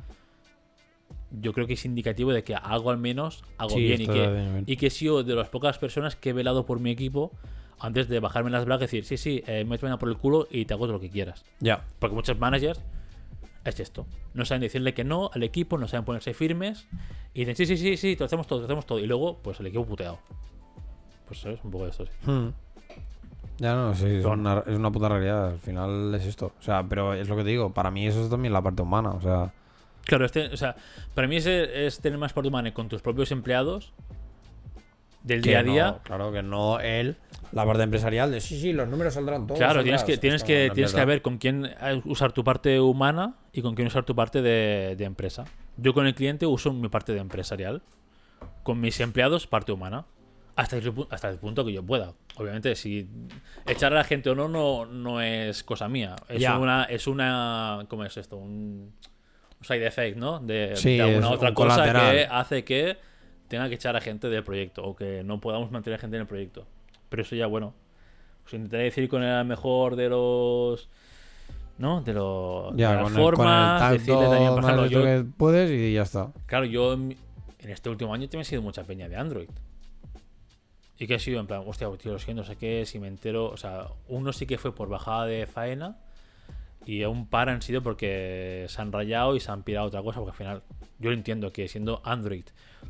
yo 1.32 1.54
creo 1.54 1.68
que 1.68 1.74
es 1.74 1.86
indicativo 1.86 2.32
de 2.34 2.44
que 2.44 2.56
hago 2.56 2.90
al 2.92 2.98
menos, 2.98 3.44
hago 3.58 3.72
Sí, 3.72 3.82
bien 3.84 4.02
y 4.02 4.06
que, 4.08 4.12
bien, 4.14 4.34
bien. 4.54 4.64
y 4.68 4.78
que 4.78 4.88
he 4.88 4.90
sido 4.90 5.24
de 5.24 5.36
las 5.36 5.50
pocas 5.50 5.78
personas 5.78 6.16
que 6.16 6.30
he 6.30 6.34
velado 6.34 6.66
por 6.66 6.80
mi 6.80 6.92
equipo 6.92 7.32
antes 7.84 8.08
de 8.08 8.22
bajarme 8.22 8.50
las 8.50 8.64
bragas 8.64 8.94
y 8.94 9.02
decir, 9.02 9.06
sí, 9.06 9.18
sí, 9.18 9.44
eh, 9.46 9.66
méteme 9.66 9.98
por 9.98 10.08
el 10.08 10.18
culo 10.18 10.48
y 10.50 10.64
te 10.64 10.74
hago 10.74 10.86
todo 10.86 10.94
lo 10.94 11.00
que 11.02 11.10
quieras. 11.10 11.44
Ya. 11.60 11.84
Porque 12.00 12.16
muchos 12.16 12.40
managers 12.40 12.82
es 13.66 13.80
esto. 13.82 14.08
No 14.34 14.46
saben 14.46 14.62
decirle 14.62 14.94
que 14.94 15.04
no 15.04 15.30
al 15.34 15.44
equipo, 15.44 15.78
no 15.78 15.90
saben 15.90 16.06
ponerse 16.06 16.34
firmes. 16.34 16.88
Y 17.34 17.42
dicen, 17.42 17.58
sí, 17.58 17.66
sí, 17.66 17.76
sí, 17.76 17.98
sí, 17.98 18.16
te 18.16 18.22
lo 18.22 18.28
hacemos 18.28 18.48
todo, 18.48 18.60
te 18.60 18.62
lo 18.62 18.66
hacemos 18.68 18.86
todo. 18.86 19.00
Y 19.00 19.06
luego, 19.06 19.38
pues 19.44 19.60
el 19.60 19.68
equipo 19.68 19.86
puteado. 19.86 20.18
Pues 21.28 21.42
sabes, 21.42 21.60
un 21.62 21.72
poco 21.72 21.84
de 21.84 21.90
esto, 21.90 22.06
sí. 22.06 22.12
Hmm. 22.26 22.54
Ya 23.58 23.76
no, 23.76 23.94
sí, 23.94 24.08
es 24.08 24.26
una, 24.26 24.64
es 24.66 24.78
una 24.78 24.90
puta 24.90 25.10
realidad. 25.10 25.50
Al 25.50 25.60
final 25.60 26.16
es 26.16 26.26
esto. 26.26 26.54
O 26.58 26.62
sea, 26.62 26.84
pero 26.88 27.14
es 27.14 27.28
lo 27.28 27.36
que 27.36 27.44
te 27.44 27.50
digo. 27.50 27.74
Para 27.74 27.92
mí 27.92 28.08
eso 28.08 28.24
es 28.24 28.30
también 28.30 28.54
la 28.54 28.62
parte 28.62 28.82
humana. 28.82 29.10
O 29.10 29.22
sea, 29.22 29.52
Claro, 30.06 30.24
este, 30.26 30.46
o 30.48 30.58
sea, 30.58 30.78
para 31.14 31.28
mí 31.28 31.36
es, 31.36 31.46
es 31.46 32.00
tener 32.00 32.18
más 32.18 32.32
parte 32.32 32.48
humana 32.48 32.74
con 32.74 32.88
tus 32.88 33.02
propios 33.02 33.32
empleados 33.32 33.94
del 35.24 35.42
que 35.42 35.50
día 35.50 35.60
a 35.60 35.64
no, 35.64 35.72
día. 35.74 36.00
claro 36.04 36.32
que 36.32 36.44
no 36.44 36.80
él, 36.80 37.16
la 37.52 37.66
parte 37.66 37.84
empresarial 37.84 38.32
de 38.32 38.42
sí, 38.42 38.60
sí, 38.60 38.74
los 38.74 38.88
números 38.88 39.14
saldrán 39.14 39.48
todos. 39.48 39.58
Claro, 39.60 39.82
tienes 39.84 40.02
saldrá". 40.02 40.16
que, 40.16 40.20
tienes 40.22 40.42
Es 40.42 40.48
que, 40.48 40.72
tienes 40.74 40.94
que 40.94 41.06
ver 41.06 41.22
con 41.22 41.38
quién 41.38 41.66
eh, 41.66 42.02
usar 42.06 42.32
tu 42.34 42.44
parte 42.44 42.80
humana 42.80 43.36
y 43.54 43.62
con 43.62 43.76
quién 43.76 43.88
usar 43.88 44.04
tu 44.04 44.16
parte 44.16 44.42
de, 44.42 44.96
de 44.98 45.04
empresa. 45.06 45.46
Yo 45.78 45.94
con 45.94 46.06
el 46.08 46.14
cliente 46.16 46.46
uso 46.46 46.72
mi 46.74 46.90
parte 46.90 47.14
de 47.14 47.20
empresarial. 47.20 47.82
Con 48.64 48.80
mis 48.80 49.00
empleados, 49.00 49.48
parte 49.48 49.72
humana. 49.72 50.06
Hasta 50.56 50.78
el, 50.78 50.94
hasta 51.10 51.30
el 51.30 51.38
punto 51.38 51.66
que 51.66 51.74
yo 51.74 51.82
pueda. 51.84 52.14
Obviamente, 52.36 52.76
si 52.76 53.08
echar 53.66 53.92
a 53.94 53.96
la 53.98 54.04
gente 54.04 54.30
o 54.30 54.36
no, 54.36 54.48
no, 54.48 54.86
no 54.86 55.20
es 55.22 55.64
cosa 55.64 55.88
mía. 55.90 56.16
Es 56.30 56.42
Ya. 56.42 56.58
una, 56.60 56.84
es 56.84 57.08
una. 57.08 57.86
¿Cómo 57.88 58.04
es 58.06 58.16
esto? 58.18 58.38
Un, 58.38 58.94
side 59.62 59.88
effect, 59.88 60.18
¿no? 60.18 60.40
De, 60.40 60.76
Sí, 60.76 60.98
de 60.98 61.02
alguna 61.04 61.30
otra 61.32 61.54
cosa 61.54 61.76
colateral. 61.76 62.16
que 62.16 62.26
hace 62.30 62.64
que 62.66 62.98
tenga 63.54 63.70
que 63.70 63.76
echar 63.76 63.96
a 63.96 64.02
gente 64.02 64.30
del 64.30 64.44
proyecto. 64.44 64.84
O 64.84 64.96
que 64.96 65.24
no 65.24 65.40
podamos 65.40 65.70
mantener 65.70 66.00
gente 66.00 66.18
en 66.18 66.22
el 66.22 66.28
proyecto. 66.28 66.66
Pero 67.10 67.22
eso 67.22 67.36
ya, 67.36 67.46
bueno. 67.46 67.76
Pues 68.42 68.56
intentaré 68.56 68.86
decir 68.86 69.08
con 69.08 69.22
el 69.22 69.46
mejor 69.46 69.96
de 69.96 70.10
los. 70.10 70.90
¿No? 71.78 72.02
De, 72.02 72.14
los, 72.14 72.76
Ya, 72.76 72.96
de 72.96 73.04
las 73.04 73.12
formas. 73.12 73.92
decirle 73.92 74.26
también, 74.28 74.54
por 74.56 74.64
ejemplo, 74.64 74.86
yo, 74.88 75.04
que 75.04 75.26
puedes 75.38 75.70
y 75.70 75.94
ya 75.94 76.02
está. 76.02 76.32
Claro, 76.48 76.66
yo 76.66 76.94
en, 76.94 77.16
en 77.60 77.70
este 77.70 77.90
último 77.90 78.14
año 78.14 78.28
te 78.28 78.38
me 78.38 78.42
he 78.42 78.46
sido 78.46 78.64
mucha 78.64 78.84
peña 78.86 79.08
de 79.08 79.18
Android. 79.18 79.50
Y 80.98 81.06
que 81.06 81.16
ha 81.16 81.20
sido 81.20 81.40
en 81.40 81.46
plan, 81.46 81.64
hostia, 81.66 81.88
tío, 81.98 82.14
lo 82.14 82.20
siento, 82.20 82.42
no 82.42 82.48
sé 82.48 82.56
qué, 82.56 82.88
si 82.88 82.98
me 82.98 83.08
entero. 83.08 83.52
O 83.52 83.58
sea, 83.58 83.88
uno 84.08 84.34
sí 84.34 84.48
que 84.48 84.58
fue 84.58 84.74
por 84.74 84.90
bajada 84.90 85.26
de 85.28 85.46
faena. 85.46 85.98
Y 86.88 87.04
un 87.04 87.28
par 87.28 87.50
han 87.50 87.62
sido 87.62 87.84
porque 87.84 88.66
se 88.68 88.82
han 88.82 88.92
rayado 88.92 89.36
y 89.36 89.40
se 89.40 89.52
han 89.52 89.62
pirado 89.62 89.86
a 89.86 89.88
otra 89.90 90.02
cosa. 90.02 90.20
Porque 90.20 90.32
al 90.32 90.38
final, 90.38 90.64
yo 90.98 91.12
lo 91.12 91.16
entiendo 91.16 91.54
que 91.54 91.68
siendo 91.68 92.02
Android 92.04 92.46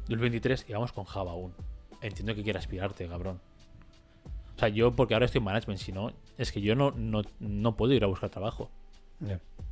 2023 0.08 0.66
y 0.70 0.74
vamos 0.74 0.92
con 0.92 1.06
Java 1.06 1.32
aún. 1.32 1.54
Entiendo 2.02 2.36
que 2.36 2.44
quieras 2.44 2.68
pirarte, 2.68 3.08
cabrón. 3.08 3.40
O 4.56 4.60
sea, 4.60 4.70
yo 4.70 4.96
porque 4.96 5.14
ahora 5.14 5.26
estoy 5.26 5.40
en 5.40 5.46
management, 5.46 5.80
si 5.80 5.92
no, 5.92 6.12
es 6.38 6.52
que 6.52 6.62
yo 6.62 6.76
no, 6.76 6.92
no, 6.92 7.22
no 7.40 7.76
puedo 7.76 7.94
ir 7.94 8.04
a 8.04 8.08
buscar 8.08 8.30
trabajo. 8.30 8.70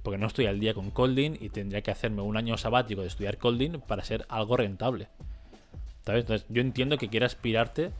Porque 0.04 0.18
no 0.18 0.28
estoy 0.28 0.46
al 0.46 0.60
día 0.60 0.74
con 0.74 0.92
Colding 0.92 1.36
y 1.40 1.50
tendría 1.50 1.82
que 1.82 1.92
hacerme 1.92 2.22
un 2.22 2.38
año 2.38 2.58
sabático 2.58 3.02
de 3.02 3.08
estudiar 3.08 3.38
Colding 3.38 3.82
para 3.82 4.04
ser 4.04 4.26
algo 4.30 4.58
rentable. 4.58 5.10
¿Sabes? 6.06 6.22
Entonces, 6.22 6.48
yo 6.50 6.62
entiendo 6.62 6.98
que 6.98 7.10
quieras 7.10 7.36
aspirarte. 7.36 7.92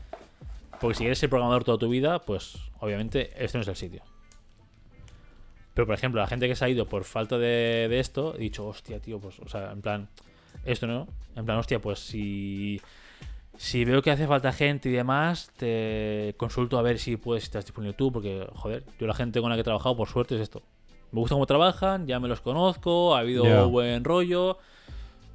Porque 0.80 0.94
si 0.94 1.00
quieres 1.04 1.18
ser 1.18 1.28
programador 1.28 1.62
toda 1.62 1.78
tu 1.78 1.88
vida, 1.88 2.20
pues 2.22 2.56
obviamente 2.80 3.30
este 3.36 3.58
no 3.58 3.62
es 3.62 3.68
el 3.68 3.76
sitio. 3.76 4.02
Pero 5.74 5.86
por 5.86 5.94
ejemplo, 5.94 6.20
la 6.20 6.26
gente 6.26 6.48
que 6.48 6.56
se 6.56 6.64
ha 6.64 6.68
ido 6.68 6.86
por 6.86 7.04
falta 7.04 7.38
de, 7.38 7.86
de 7.88 8.00
esto, 8.00 8.34
he 8.34 8.38
dicho, 8.38 8.66
hostia, 8.66 8.98
tío, 8.98 9.20
pues, 9.20 9.38
o 9.38 9.48
sea, 9.48 9.70
en 9.70 9.80
plan, 9.80 10.08
esto 10.64 10.86
no. 10.86 11.06
En 11.36 11.44
plan, 11.44 11.58
hostia, 11.58 11.80
pues 11.80 11.98
si. 11.98 12.80
Si 13.56 13.84
veo 13.84 14.00
que 14.02 14.10
hace 14.10 14.26
falta 14.26 14.50
gente 14.52 14.88
y 14.88 14.92
demás, 14.92 15.50
te 15.56 16.34
consulto 16.38 16.78
a 16.78 16.82
ver 16.82 16.98
si 16.98 17.16
puedes 17.18 17.44
estar 17.44 17.62
disponible 17.62 17.94
tú, 17.94 18.10
porque, 18.10 18.46
joder, 18.54 18.82
yo 18.98 19.06
la 19.06 19.14
gente 19.14 19.40
con 19.40 19.50
la 19.50 19.56
que 19.56 19.60
he 19.60 19.64
trabajado, 19.64 19.94
por 19.96 20.08
suerte, 20.08 20.34
es 20.36 20.40
esto. 20.40 20.62
Me 21.12 21.20
gusta 21.20 21.34
cómo 21.34 21.44
trabajan, 21.46 22.06
ya 22.06 22.18
me 22.18 22.28
los 22.28 22.40
conozco, 22.40 23.14
ha 23.14 23.20
habido 23.20 23.68
buen 23.68 24.02
rollo 24.04 24.56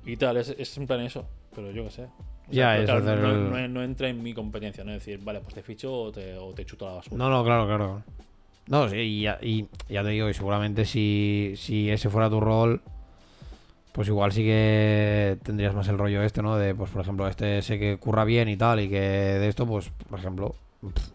y 0.04 0.18
tal, 0.18 0.38
es, 0.38 0.50
es 0.50 0.76
en 0.78 0.88
plan 0.88 1.02
eso, 1.02 1.26
pero 1.56 1.72
yo 1.72 1.84
qué 1.86 1.92
sé. 1.92 2.04
O 2.04 2.52
Ya, 2.52 2.84
claro, 2.86 3.02
no, 3.02 3.34
no- 3.52 3.68
no 3.68 3.84
entra 3.84 4.10
en 4.10 4.24
mi 4.24 4.34
competencia, 4.34 4.84
no 4.84 4.92
es 4.94 5.06
decir, 5.06 5.24
vale, 5.24 5.40
pues 5.42 5.54
te 5.54 5.62
ficho 5.62 5.94
o 5.94 6.12
te, 6.12 6.36
o 6.36 6.52
te 6.54 6.66
chuto 6.66 6.86
a 6.88 6.90
la 6.90 6.96
basura. 6.98 7.18
No, 7.18 7.30
no, 7.30 7.44
claro, 7.44 7.68
claro. 7.68 8.04
No, 8.68 8.90
sí, 8.90 8.98
y 8.98 9.22
ya, 9.22 9.38
y 9.42 9.68
ya 9.88 10.02
te 10.04 10.10
digo, 10.10 10.28
y 10.28 10.34
seguramente 10.34 10.86
si, 10.86 11.54
si 11.56 11.90
ese 11.92 12.10
fuera 12.10 12.30
tu 12.30 12.40
rol, 12.40 12.82
pues 13.98 14.10
igual 14.10 14.32
sí 14.32 14.44
que 14.44 15.40
tendrías 15.42 15.74
más 15.74 15.88
el 15.88 15.98
rollo 15.98 16.22
este, 16.22 16.44
¿no? 16.44 16.56
De, 16.56 16.76
pues, 16.76 16.92
por 16.92 17.02
ejemplo, 17.02 17.28
este 17.28 17.64
sé 17.64 17.80
que 17.80 17.98
curra 17.98 18.26
bien 18.26 18.48
y 18.48 18.56
tal, 18.56 18.80
y 18.80 18.90
que 18.90 19.00
de 19.00 19.48
esto, 19.48 19.66
pues, 19.66 19.90
por 20.08 20.20
ejemplo, 20.20 20.54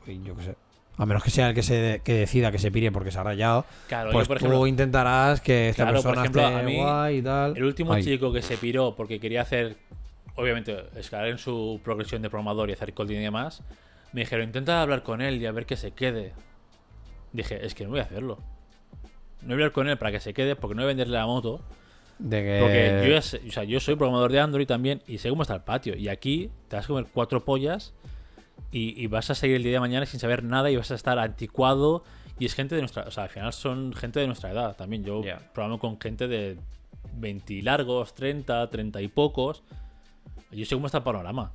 yo 0.08 0.34
qué 0.36 0.42
sé. 0.42 0.56
A 0.96 1.06
menos 1.06 1.22
que 1.22 1.30
sea 1.30 1.50
el 1.50 1.54
que 1.54 1.62
se 1.62 2.00
que 2.02 2.12
decida 2.14 2.50
que 2.50 2.58
se 2.58 2.72
pire 2.72 2.90
porque 2.90 3.12
se 3.12 3.20
ha 3.20 3.22
rayado, 3.22 3.64
Claro, 3.86 4.10
pues 4.10 4.24
yo, 4.24 4.28
por 4.28 4.38
tú 4.38 4.46
ejemplo, 4.46 4.66
intentarás 4.66 5.40
que 5.40 5.68
esta 5.68 5.84
Claro, 5.84 6.02
por 6.02 6.14
persona 6.14 6.22
ejemplo, 6.22 6.42
esté 6.42 6.54
a 6.60 6.62
mí, 6.64 6.76
guay 6.76 7.18
y 7.18 7.22
tal. 7.22 7.56
el 7.56 7.62
último 7.62 7.96
chico 8.00 8.32
que 8.32 8.42
se 8.42 8.56
piró 8.56 8.96
porque 8.96 9.20
quería 9.20 9.42
hacer, 9.42 9.76
obviamente, 10.34 10.76
escalar 10.96 11.28
en 11.28 11.38
su 11.38 11.80
progresión 11.84 12.20
de 12.20 12.30
programador 12.30 12.68
y 12.68 12.72
hacer 12.72 12.94
coding 12.94 13.18
y 13.18 13.22
demás, 13.22 13.62
me 14.12 14.22
dijeron, 14.22 14.46
intenta 14.46 14.82
hablar 14.82 15.04
con 15.04 15.22
él 15.22 15.40
y 15.40 15.46
a 15.46 15.52
ver 15.52 15.66
que 15.66 15.76
se 15.76 15.92
quede. 15.92 16.32
Dije, 17.32 17.64
es 17.64 17.76
que 17.76 17.84
no 17.84 17.90
voy 17.90 18.00
a 18.00 18.02
hacerlo. 18.02 18.38
No 19.42 19.46
voy 19.46 19.52
a 19.52 19.54
hablar 19.54 19.70
con 19.72 19.88
él 19.88 19.96
para 19.98 20.10
que 20.10 20.18
se 20.18 20.34
quede 20.34 20.56
porque 20.56 20.74
no 20.74 20.80
voy 20.82 20.86
a 20.86 20.88
venderle 20.88 21.16
la 21.16 21.26
moto. 21.26 21.62
De 22.18 22.42
que... 22.42 22.58
Porque 22.60 23.02
yo, 23.06 23.12
ya 23.14 23.22
sé- 23.22 23.40
o 23.46 23.50
sea, 23.50 23.64
yo 23.64 23.80
soy 23.80 23.96
programador 23.96 24.32
de 24.32 24.40
Android 24.40 24.66
también 24.66 25.02
y 25.06 25.18
sé 25.18 25.28
cómo 25.28 25.42
está 25.42 25.54
el 25.54 25.62
patio. 25.62 25.96
Y 25.96 26.08
aquí 26.08 26.50
te 26.68 26.76
vas 26.76 26.84
a 26.84 26.88
comer 26.88 27.06
cuatro 27.12 27.44
pollas 27.44 27.92
y, 28.70 29.00
y 29.02 29.06
vas 29.08 29.28
a 29.30 29.34
seguir 29.34 29.56
el 29.56 29.62
día 29.62 29.72
de 29.72 29.80
mañana 29.80 30.06
sin 30.06 30.20
saber 30.20 30.44
nada 30.44 30.70
y 30.70 30.76
vas 30.76 30.90
a 30.90 30.94
estar 30.94 31.18
anticuado. 31.18 32.04
Y 32.38 32.46
es 32.46 32.54
gente 32.54 32.74
de 32.74 32.80
nuestra. 32.82 33.02
O 33.04 33.10
sea, 33.10 33.24
al 33.24 33.28
final 33.30 33.52
son 33.52 33.92
gente 33.92 34.20
de 34.20 34.26
nuestra 34.26 34.50
edad 34.50 34.76
también. 34.76 35.04
Yo 35.04 35.22
Ya. 35.24 35.38
programo 35.52 35.78
con 35.78 36.00
gente 36.00 36.28
de 36.28 36.56
20 37.14 37.54
y 37.54 37.62
largos, 37.62 38.14
30, 38.14 38.68
30 38.70 39.00
y 39.02 39.08
pocos. 39.08 39.62
Yo 40.50 40.64
sé 40.64 40.74
cómo 40.74 40.86
está 40.86 40.98
el 40.98 41.04
panorama. 41.04 41.52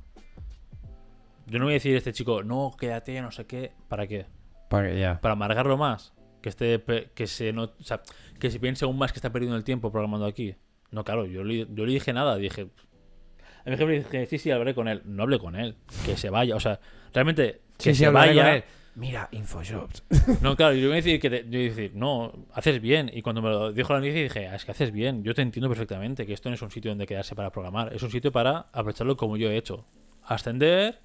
Yo 1.46 1.58
no 1.58 1.64
voy 1.64 1.72
a 1.72 1.74
decir 1.74 1.94
a 1.94 1.98
este 1.98 2.12
chico, 2.12 2.42
no, 2.42 2.74
quédate, 2.78 3.20
no 3.22 3.30
sé 3.30 3.46
qué. 3.46 3.72
¿Para 3.88 4.06
qué? 4.06 4.26
Para 4.68 4.92
ya. 4.92 5.18
para 5.20 5.32
amargarlo 5.32 5.78
más, 5.78 6.12
que 6.40 6.48
esté 6.48 6.82
que 7.14 7.26
se 7.26 7.52
no, 7.52 7.64
o 7.64 7.82
sea, 7.82 8.00
que 8.38 8.50
se 8.50 8.58
piense 8.60 8.84
aún 8.84 8.98
más 8.98 9.12
que 9.12 9.18
está 9.18 9.30
perdiendo 9.32 9.56
el 9.56 9.64
tiempo 9.64 9.90
programando 9.90 10.26
aquí. 10.26 10.54
No, 10.90 11.04
claro, 11.04 11.26
yo 11.26 11.44
le, 11.44 11.66
yo 11.70 11.84
le 11.86 11.92
dije 11.92 12.12
nada, 12.12 12.36
dije 12.36 12.68
a 13.66 13.70
mi 13.70 13.76
jefe 13.76 13.86
le 13.92 13.98
dije, 13.98 14.26
sí, 14.26 14.38
sí, 14.38 14.50
hablaré 14.50 14.74
con 14.74 14.88
él. 14.88 15.02
No 15.04 15.24
hablé 15.24 15.38
con 15.38 15.54
él, 15.56 15.76
que 16.06 16.16
se 16.16 16.30
vaya, 16.30 16.56
o 16.56 16.60
sea, 16.60 16.80
realmente 17.12 17.60
que 17.76 17.92
Sí, 17.94 18.04
se 18.04 18.08
vaya. 18.10 18.42
con 18.44 18.52
él. 18.54 18.64
Mira, 18.94 19.28
Infojobs. 19.30 20.02
No, 20.42 20.56
claro, 20.56 20.74
yo 20.74 20.84
voy 20.88 20.94
a 20.94 20.96
decir 20.96 21.20
que 21.20 21.28
te- 21.30 21.44
yo 21.48 21.58
iba 21.58 21.72
a 21.72 21.76
decir, 21.76 21.92
no, 21.94 22.32
haces 22.52 22.80
bien. 22.80 23.10
Y 23.12 23.20
cuando 23.22 23.42
me 23.42 23.50
lo 23.50 23.72
dijo 23.72 23.92
la 23.92 24.00
noticia 24.00 24.22
dije, 24.22 24.48
"Ah, 24.48 24.56
es 24.56 24.64
que 24.64 24.70
haces 24.72 24.90
bien. 24.90 25.22
Yo 25.22 25.34
te 25.34 25.42
entiendo 25.42 25.68
perfectamente 25.68 26.24
que 26.26 26.32
esto 26.32 26.48
no 26.48 26.54
es 26.54 26.62
un 26.62 26.70
sitio 26.70 26.90
donde 26.90 27.06
quedarse 27.06 27.34
para 27.36 27.50
programar, 27.52 27.92
es 27.94 28.02
un 28.02 28.10
sitio 28.10 28.32
para 28.32 28.58
aprovecharlo 28.72 29.16
como 29.16 29.36
yo 29.36 29.50
he 29.50 29.56
hecho. 29.56 29.84
Ascender, 30.24 31.00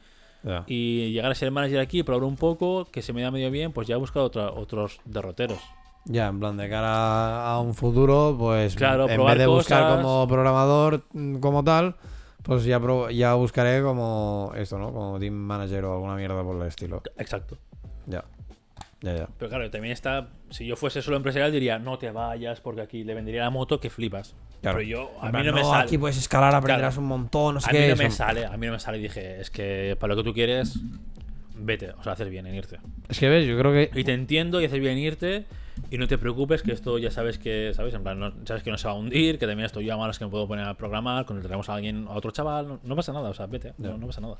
Y 0.68 1.12
llegar 1.12 1.32
a 1.32 1.36
ser 1.36 1.52
manager 1.52 1.80
aquí, 1.80 2.04
probar 2.04 2.24
un 2.24 2.36
poco, 2.36 2.86
que 2.92 3.02
se 3.02 3.14
me 3.14 3.22
da 3.22 3.32
medio 3.32 3.50
bien, 3.50 3.72
pues 3.72 3.88
ya 3.88 3.96
he 3.96 3.98
buscado 3.98 4.32
otros 4.56 5.00
derroteros. 5.06 5.60
Ya, 6.06 6.28
en 6.28 6.40
plan, 6.40 6.58
de 6.58 6.70
cara 6.70 7.48
a 7.48 7.60
un 7.60 7.74
futuro, 7.74 8.36
pues 8.38 8.76
Claro, 8.76 9.08
en 9.08 9.24
vez 9.26 9.38
de 9.38 9.48
buscar 9.48 9.84
cosas. 9.84 10.02
como 10.02 10.28
programador 10.28 11.06
mm, 11.14 11.38
como 11.38 11.64
tal, 11.64 11.96
pues 12.42 12.66
ya, 12.66 12.82
ya 13.12 13.34
buscaré 13.36 13.82
como 13.82 14.52
esto, 14.56 14.78
¿no? 14.78 14.92
Como 14.92 15.18
team 15.18 15.34
manager 15.34 15.86
o 15.86 15.94
alguna 15.94 16.16
mierda 16.16 16.44
por 16.44 16.58
el 16.58 16.68
estilo. 16.68 17.02
Exacto. 17.18 17.58
Ya. 18.06 18.26
Ya, 19.04 19.14
ya. 19.16 19.28
Pero 19.38 19.50
claro, 19.50 19.70
también 19.70 19.92
está, 19.92 20.30
si 20.50 20.66
yo 20.66 20.76
fuese 20.76 21.02
solo 21.02 21.18
empresarial 21.18 21.52
diría, 21.52 21.78
no 21.78 21.98
te 22.00 22.10
vayas 22.10 22.62
porque 22.62 22.82
aquí 22.82 23.04
le 23.04 23.14
vendería 23.14 23.42
la 23.44 23.50
moto 23.52 23.80
que 23.80 23.90
flipas. 23.90 24.34
Claro. 24.62 24.78
Pero 24.78 24.90
yo, 24.90 25.12
a 25.22 25.30
mí 25.32 25.44
no 25.44 25.54
me 25.54 25.62
sale. 25.64 25.84
Aquí 25.84 25.98
puedes 25.98 26.18
escalar, 26.18 26.56
aprenderás 26.56 26.94
Claro. 26.96 27.02
un 27.04 27.08
montón, 27.10 27.56
no 27.56 27.62
sé 27.62 27.70
a 27.70 27.74
qué. 27.74 27.82
mí 27.82 27.88
no 27.90 27.96
me 27.98 28.10
sale, 28.10 28.46
a 28.46 28.56
mí 28.58 28.66
no 28.66 28.72
me 28.74 28.80
sale. 28.80 28.98
Y 28.98 29.02
dije, 29.02 29.42
es 29.42 29.50
que 29.52 29.98
para 30.00 30.16
lo 30.16 30.24
que 30.24 30.30
tú 30.30 30.34
quieres, 30.34 30.80
vete. 31.56 31.92
O 31.92 32.02
sea, 32.04 32.14
haces 32.14 32.30
bien 32.30 32.48
en 32.48 32.56
irte. 32.56 32.78
Es 33.10 33.20
que 33.20 33.28
ves, 33.28 33.46
yo 33.46 33.58
creo 33.60 33.74
que. 33.74 33.92
Y 33.94 34.04
te 34.06 34.14
entiendo 34.14 34.62
y 34.62 34.66
haces 34.66 34.80
bien 34.80 34.94
en 34.94 35.00
irte. 35.00 35.46
Y 35.90 35.98
no 35.98 36.08
te 36.08 36.18
preocupes 36.18 36.62
que 36.64 36.72
esto 36.72 36.98
ya 36.98 37.12
sabes 37.12 37.38
que, 37.40 37.72
¿sabes? 37.74 37.94
En 37.94 38.04
plan, 38.04 38.20
no- 38.20 38.32
sabes 38.46 38.64
que 38.64 38.72
no 38.72 38.78
se 38.78 38.88
va 38.88 38.94
a 38.94 38.96
hundir, 38.96 39.38
que 39.38 39.48
también 39.48 39.66
estoy 39.66 39.86
yo 39.86 40.02
a 40.02 40.12
que 40.12 40.24
me 40.26 40.32
puedo 40.32 40.48
poner 40.48 40.66
a 40.66 40.76
programar, 40.76 41.26
contrataremos 41.26 41.68
a 41.68 41.74
alguien, 41.76 42.06
a 42.08 42.12
otro 42.12 42.32
chaval, 42.32 42.68
no, 42.68 42.80
no 42.84 42.96
pasa 42.96 43.12
nada, 43.12 43.30
o 43.30 43.34
sea, 43.34 43.48
vete, 43.48 43.74
no, 43.80 43.98
no 43.98 44.08
pasa 44.08 44.22
nada. 44.22 44.38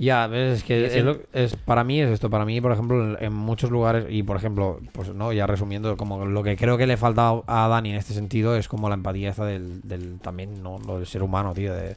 Ya, 0.00 0.26
ves, 0.28 0.58
es 0.58 0.64
que 0.64 1.26
es 1.34 1.56
para 1.56 1.84
mí 1.84 2.00
es 2.00 2.08
esto. 2.08 2.30
Para 2.30 2.46
mí, 2.46 2.58
por 2.62 2.72
ejemplo, 2.72 3.04
en, 3.04 3.22
en 3.22 3.34
muchos 3.34 3.70
lugares, 3.70 4.06
y 4.08 4.22
por 4.22 4.38
ejemplo, 4.38 4.80
pues 4.92 5.14
no, 5.14 5.30
ya 5.30 5.46
resumiendo, 5.46 5.94
como 5.98 6.24
lo 6.24 6.42
que 6.42 6.56
creo 6.56 6.78
que 6.78 6.86
le 6.86 6.96
falta 6.96 7.42
a 7.46 7.68
Dani 7.68 7.90
en 7.90 7.96
este 7.96 8.14
sentido 8.14 8.56
es 8.56 8.66
como 8.66 8.88
la 8.88 8.94
empatía 8.94 9.28
esta 9.28 9.44
del, 9.44 9.82
del 9.82 10.18
también, 10.20 10.62
¿no? 10.62 10.78
Lo 10.78 10.96
del 10.96 11.06
ser 11.06 11.22
humano, 11.22 11.52
tío, 11.52 11.74
de, 11.74 11.96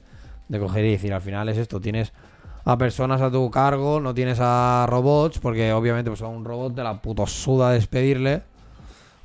de 0.50 0.60
coger 0.60 0.84
y 0.84 0.92
decir, 0.92 1.14
al 1.14 1.22
final 1.22 1.48
es 1.48 1.58
esto, 1.58 1.80
tienes 1.80 2.12
a 2.66 2.78
personas 2.78 3.22
a 3.22 3.32
tu 3.32 3.50
cargo, 3.50 4.02
no 4.02 4.14
tienes 4.14 4.40
a 4.42 4.86
robots, 4.90 5.40
porque 5.40 5.72
obviamente 5.72 6.12
pues 6.12 6.22
a 6.24 6.28
un 6.28 6.44
robot 6.44 6.76
te 6.76 6.84
la 6.84 7.02
puto 7.02 7.26
suda 7.26 7.72
despedirle. 7.72 8.42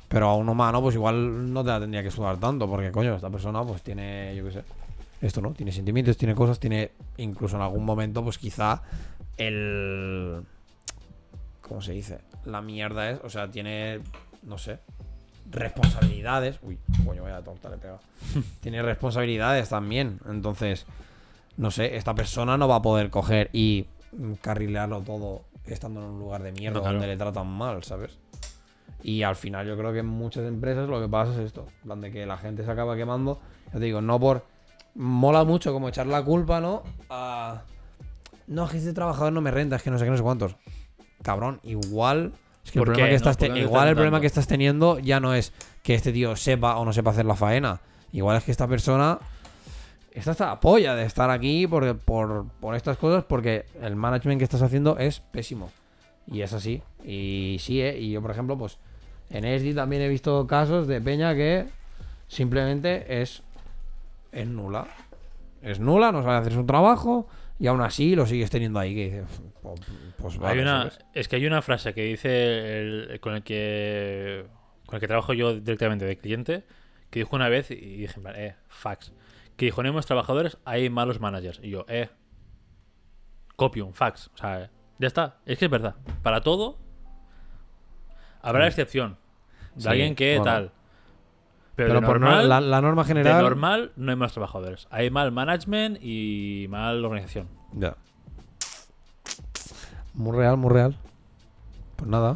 Pero 0.07 0.29
a 0.29 0.35
un 0.35 0.47
humano, 0.47 0.81
pues 0.81 0.95
igual 0.95 1.53
no 1.53 1.63
te 1.63 1.69
la 1.69 1.81
tendría 1.81 2.01
que 2.01 2.11
sudar 2.11 2.37
tanto, 2.37 2.67
porque 2.67 2.91
coño, 2.91 3.13
esta 3.13 3.29
persona 3.29 3.61
pues 3.63 3.83
tiene, 3.83 4.33
yo 4.35 4.45
qué 4.45 4.51
sé, 4.51 4.63
esto, 5.21 5.41
¿no? 5.41 5.53
Tiene 5.53 5.71
sentimientos, 5.71 6.17
tiene 6.17 6.35
cosas, 6.35 6.59
tiene 6.59 6.91
incluso 7.17 7.55
en 7.55 7.61
algún 7.61 7.85
momento, 7.85 8.23
pues 8.23 8.37
quizá 8.37 8.81
el... 9.37 10.43
¿Cómo 11.61 11.81
se 11.81 11.93
dice? 11.93 12.19
La 12.45 12.61
mierda 12.61 13.11
es, 13.11 13.19
o 13.23 13.29
sea, 13.29 13.49
tiene, 13.51 13.99
no 14.43 14.57
sé, 14.57 14.79
responsabilidades. 15.51 16.59
Uy, 16.63 16.77
coño, 17.05 17.23
vaya 17.23 17.41
torta 17.41 17.69
le 17.69 17.75
he 17.75 17.79
pegado. 17.79 17.99
Tiene 18.61 18.81
responsabilidades 18.81 19.69
también. 19.69 20.19
Entonces, 20.27 20.85
no 21.57 21.71
sé, 21.71 21.95
esta 21.95 22.15
persona 22.15 22.57
no 22.57 22.67
va 22.67 22.77
a 22.77 22.81
poder 22.81 23.09
coger 23.09 23.49
y 23.53 23.85
carrilearlo 24.41 25.01
todo 25.01 25.43
estando 25.65 26.01
en 26.01 26.07
un 26.07 26.19
lugar 26.19 26.41
de 26.41 26.51
mierda 26.51 26.77
No, 26.77 26.81
claro. 26.81 26.95
donde 26.95 27.07
le 27.07 27.17
tratan 27.17 27.47
mal, 27.47 27.83
¿sabes? 27.83 28.17
Y 29.03 29.23
al 29.23 29.35
final 29.35 29.67
yo 29.67 29.77
creo 29.77 29.93
que 29.93 29.99
en 29.99 30.07
muchas 30.07 30.45
empresas 30.45 30.89
lo 30.89 30.99
que 30.99 31.07
pasa 31.07 31.33
es 31.33 31.39
esto, 31.39 31.67
en 31.81 31.83
plan 31.83 32.01
de 32.01 32.11
que 32.11 32.25
la 32.25 32.37
gente 32.37 32.63
se 32.65 32.71
acaba 32.71 32.95
quemando, 32.95 33.39
ya 33.67 33.73
te 33.73 33.85
digo, 33.85 34.01
no 34.01 34.19
por... 34.19 34.45
Mola 34.95 35.43
mucho 35.43 35.71
como 35.73 35.89
echar 35.89 36.07
la 36.07 36.23
culpa, 36.23 36.59
¿no? 36.59 36.83
A... 37.09 37.61
No, 38.47 38.65
es 38.65 38.71
que 38.71 38.77
este 38.77 38.93
trabajador 38.93 39.31
no 39.31 39.41
me 39.41 39.51
renta, 39.51 39.75
es 39.75 39.83
que 39.83 39.91
no 39.91 39.97
sé 39.99 40.05
qué, 40.05 40.11
no 40.11 40.17
sé 40.17 40.23
cuántos. 40.23 40.55
Cabrón, 41.21 41.59
igual... 41.63 42.33
Es 42.65 42.71
que 42.71 42.79
el 42.79 42.85
¿Por 42.85 42.87
problema 42.93 43.09
que 43.09 43.15
estás 43.15 43.37
¿por 43.37 43.41
te- 43.41 43.45
qué 43.45 43.49
no 43.49 43.55
te 43.55 43.61
igual 43.61 43.87
el 43.87 43.95
problema 43.95 44.19
que 44.21 44.27
estás 44.27 44.47
teniendo 44.47 44.99
ya 44.99 45.19
no 45.19 45.33
es 45.33 45.53
que 45.83 45.95
este 45.95 46.11
tío 46.11 46.35
sepa 46.35 46.77
o 46.77 46.85
no 46.85 46.93
sepa 46.93 47.11
hacer 47.11 47.25
la 47.25 47.35
faena. 47.35 47.79
Igual 48.11 48.37
es 48.37 48.43
que 48.43 48.51
esta 48.51 48.67
persona 48.67 49.17
está 50.11 50.31
hasta 50.31 50.45
la 50.47 50.59
polla 50.59 50.95
de 50.95 51.05
estar 51.05 51.29
aquí 51.29 51.65
por, 51.67 51.97
por, 51.99 52.45
por 52.59 52.75
estas 52.75 52.97
cosas 52.97 53.23
porque 53.23 53.65
el 53.81 53.95
management 53.95 54.39
que 54.39 54.43
estás 54.43 54.61
haciendo 54.61 54.97
es 54.97 55.19
pésimo. 55.19 55.71
Y 56.27 56.41
es 56.41 56.53
así. 56.53 56.81
Y 57.05 57.57
sí, 57.59 57.81
¿eh? 57.81 57.97
Y 57.99 58.11
yo, 58.11 58.21
por 58.21 58.31
ejemplo, 58.31 58.57
pues 58.57 58.77
en 59.29 59.45
ESDI 59.45 59.73
también 59.73 60.01
he 60.01 60.07
visto 60.09 60.45
casos 60.45 60.85
de 60.87 60.99
peña 61.01 61.33
que 61.33 61.67
simplemente 62.27 63.21
es, 63.21 63.41
es 64.31 64.47
nula. 64.47 64.87
Es 65.61 65.79
nula, 65.79 66.11
no 66.11 66.23
sabe 66.23 66.37
hacer 66.37 66.53
su 66.53 66.65
trabajo 66.65 67.27
y 67.59 67.67
aún 67.67 67.81
así 67.81 68.15
lo 68.15 68.25
sigues 68.25 68.49
teniendo 68.49 68.79
ahí. 68.79 68.95
Que 68.95 69.23
pues, 69.61 69.81
pues 70.17 70.37
vale, 70.37 70.53
hay 70.53 70.59
una, 70.61 70.77
¿sabes? 70.89 70.99
es 71.13 71.27
que 71.27 71.35
hay 71.35 71.45
una 71.45 71.61
frase 71.61 71.93
que 71.93 72.03
dice 72.03 72.79
el- 72.79 73.19
con 73.19 73.35
el 73.35 73.43
que 73.43 74.45
con 74.85 74.95
el 74.95 74.99
que 75.01 75.07
trabajo 75.07 75.33
yo 75.33 75.53
directamente 75.59 76.05
de 76.05 76.17
cliente 76.17 76.63
que 77.09 77.19
dijo 77.19 77.35
una 77.35 77.49
vez 77.49 77.69
y 77.71 77.75
dije, 77.75 78.19
eh, 78.35 78.55
fax. 78.67 79.11
Que 79.57 79.65
dijo, 79.65 79.83
no 79.83 79.89
hemos 79.89 80.05
trabajadores, 80.05 80.57
hay 80.63 80.89
malos 80.89 81.19
managers. 81.19 81.59
Y 81.61 81.71
yo, 81.71 81.85
eh, 81.89 82.09
copium, 83.55 83.93
fax. 83.93 84.29
O 84.33 84.37
sea, 84.37 84.69
ya 84.99 85.07
está. 85.07 85.39
Es 85.45 85.57
que 85.57 85.65
es 85.65 85.71
verdad. 85.71 85.95
Para 86.23 86.41
todo 86.41 86.77
habrá 88.41 88.63
Sí. 88.65 88.67
excepción. 88.69 89.17
De 89.75 89.81
Sí, 89.81 89.87
alguien 89.89 90.15
que 90.15 90.37
bueno. 90.37 90.43
tal. 90.51 90.71
Pero, 91.79 91.87
Pero 91.91 92.01
de 92.01 92.05
por 92.07 92.19
no- 92.19 92.25
normal, 92.27 92.49
la, 92.49 92.59
la 92.59 92.81
norma 92.81 93.03
de 93.03 93.07
general. 93.07 93.41
normal 93.41 93.91
no 93.95 94.11
hay 94.11 94.17
malos 94.17 94.33
trabajadores. 94.33 94.87
Hay 94.91 95.09
mal 95.09 95.31
management 95.31 95.97
y 96.01 96.67
mal 96.69 97.05
organización. 97.05 97.47
Ya. 97.71 97.95
Muy 100.13 100.35
real, 100.35 100.57
muy 100.57 100.71
real. 100.71 100.95
Pues 101.95 102.09
nada. 102.09 102.35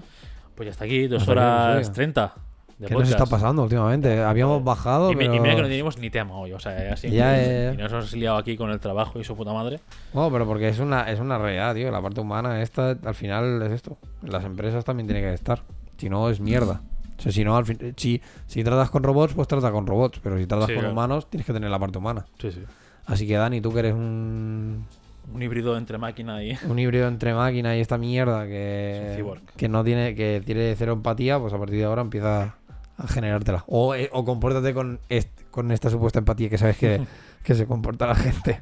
Pues 0.55 0.67
ya 0.67 0.71
está 0.71 0.85
aquí, 0.85 1.07
dos 1.07 1.27
horas 1.27 1.75
episodio. 1.75 1.93
30 1.95 2.33
de 2.77 2.87
¿Qué 2.87 2.93
nos 2.93 3.09
está 3.09 3.25
pasando 3.25 3.63
últimamente? 3.63 4.21
Habíamos 4.23 4.63
bajado, 4.63 5.11
Y, 5.11 5.15
mi- 5.15 5.25
y 5.25 5.27
pero... 5.27 5.41
mira 5.41 5.55
que 5.55 5.61
no 5.61 5.67
teníamos 5.67 5.97
ni 5.97 6.09
tema 6.09 6.35
hoy, 6.37 6.53
o 6.53 6.59
sea, 6.59 6.93
así. 6.93 7.09
Ya, 7.09 7.35
ya, 7.35 7.43
ya. 7.45 7.73
Y 7.73 7.77
nos 7.77 7.91
hemos 7.91 8.13
liado 8.13 8.37
aquí 8.37 8.55
con 8.55 8.69
el 8.71 8.79
trabajo 8.79 9.19
y 9.19 9.23
su 9.25 9.35
puta 9.35 9.51
madre. 9.51 9.79
No, 10.13 10.31
pero 10.31 10.45
porque 10.47 10.69
es 10.69 10.79
una, 10.79 11.09
es 11.11 11.19
una 11.19 11.37
realidad, 11.37 11.75
tío. 11.75 11.91
La 11.91 12.01
parte 12.01 12.21
humana 12.21 12.61
esta, 12.61 12.91
al 12.91 13.15
final 13.15 13.61
es 13.63 13.71
esto. 13.73 13.97
Las 14.21 14.45
empresas 14.45 14.85
también 14.85 15.07
tienen 15.07 15.23
que 15.25 15.33
estar. 15.33 15.61
Si 15.97 16.09
no, 16.09 16.29
es 16.29 16.39
mierda. 16.39 16.81
O 17.17 17.21
sea, 17.21 17.31
si 17.31 17.43
no, 17.43 17.55
al 17.55 17.65
fin, 17.65 17.77
si, 17.97 18.21
si 18.47 18.63
tratas 18.63 18.89
con 18.89 19.03
robots, 19.03 19.33
pues 19.33 19.47
trata 19.47 19.71
con 19.71 19.85
robots. 19.87 20.19
Pero 20.21 20.37
si 20.37 20.45
tratas 20.45 20.67
Sí, 20.67 20.73
con 20.73 20.81
claro. 20.81 20.93
humanos, 20.93 21.29
tienes 21.29 21.45
que 21.45 21.53
tener 21.53 21.69
la 21.69 21.79
parte 21.79 21.97
humana. 21.97 22.25
Sí, 22.39 22.51
sí. 22.51 22.61
Así 23.05 23.27
que, 23.27 23.35
Dani, 23.35 23.61
tú 23.61 23.71
que 23.73 23.79
eres 23.79 23.93
un, 23.93 24.85
Un 25.33 25.41
híbrido 25.41 25.77
entre 25.77 25.97
máquina 25.97 26.43
y. 26.43 26.57
un 26.69 26.79
híbrido 26.79 27.07
entre 27.07 27.33
máquina 27.33 27.75
y 27.77 27.81
esta 27.81 27.97
mierda 27.97 28.45
que, 28.45 29.23
que 29.57 29.69
no 29.69 29.83
tiene, 29.83 30.15
que 30.15 30.41
tiene 30.45 30.73
cero 30.77 30.93
empatía, 30.93 31.39
pues 31.39 31.53
a 31.53 31.57
partir 31.57 31.77
de 31.79 31.85
ahora 31.85 32.01
empieza 32.01 32.55
a 32.97 33.07
generártela. 33.07 33.63
O, 33.67 33.95
eh, 33.95 34.09
o 34.11 34.23
compórtate 34.25 34.73
con, 34.73 34.99
est- 35.09 35.41
con 35.51 35.71
esta 35.71 35.89
supuesta 35.89 36.19
empatía 36.19 36.49
que 36.49 36.57
sabes 36.57 36.77
que, 36.77 37.01
que 37.43 37.55
se 37.55 37.65
comporta 37.65 38.07
la 38.07 38.15
gente. 38.15 38.61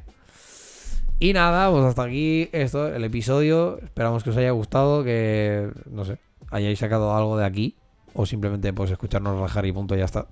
Y 1.18 1.32
nada, 1.32 1.70
pues 1.70 1.84
hasta 1.84 2.02
aquí 2.02 2.48
esto, 2.52 2.88
el 2.92 3.04
episodio. 3.04 3.78
Esperamos 3.78 4.24
que 4.24 4.30
os 4.30 4.36
haya 4.36 4.50
gustado, 4.50 5.04
que 5.04 5.70
no 5.88 6.04
sé, 6.04 6.18
hayáis 6.50 6.78
sacado 6.80 7.14
algo 7.16 7.36
de 7.36 7.44
aquí. 7.44 7.76
O 8.14 8.26
simplemente 8.26 8.72
pues 8.72 8.90
escucharnos 8.90 9.38
rajar 9.38 9.66
y 9.66 9.72
punto, 9.72 9.94
ya 9.94 10.04
está. 10.04 10.26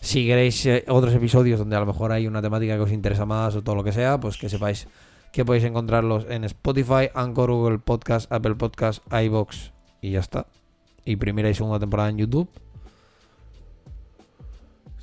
Si 0.00 0.26
queréis 0.26 0.64
eh, 0.66 0.84
otros 0.88 1.14
episodios 1.14 1.58
donde 1.58 1.76
a 1.76 1.80
lo 1.80 1.86
mejor 1.86 2.12
hay 2.12 2.26
una 2.26 2.40
temática 2.40 2.74
que 2.76 2.82
os 2.82 2.92
interesa 2.92 3.26
más 3.26 3.54
o 3.54 3.62
todo 3.62 3.74
lo 3.74 3.84
que 3.84 3.92
sea, 3.92 4.18
pues 4.18 4.38
que 4.38 4.48
sepáis 4.48 4.88
que 5.32 5.44
podéis 5.44 5.64
encontrarlos 5.64 6.26
en 6.28 6.44
Spotify, 6.44 7.10
Anchor, 7.14 7.50
Google 7.52 7.78
Podcast, 7.78 8.32
Apple 8.32 8.56
Podcast, 8.56 9.02
iBox 9.12 9.72
y 10.00 10.12
ya 10.12 10.20
está. 10.20 10.46
Y 11.04 11.16
primera 11.16 11.50
y 11.50 11.54
segunda 11.54 11.78
temporada 11.78 12.08
en 12.08 12.18
YouTube. 12.18 12.48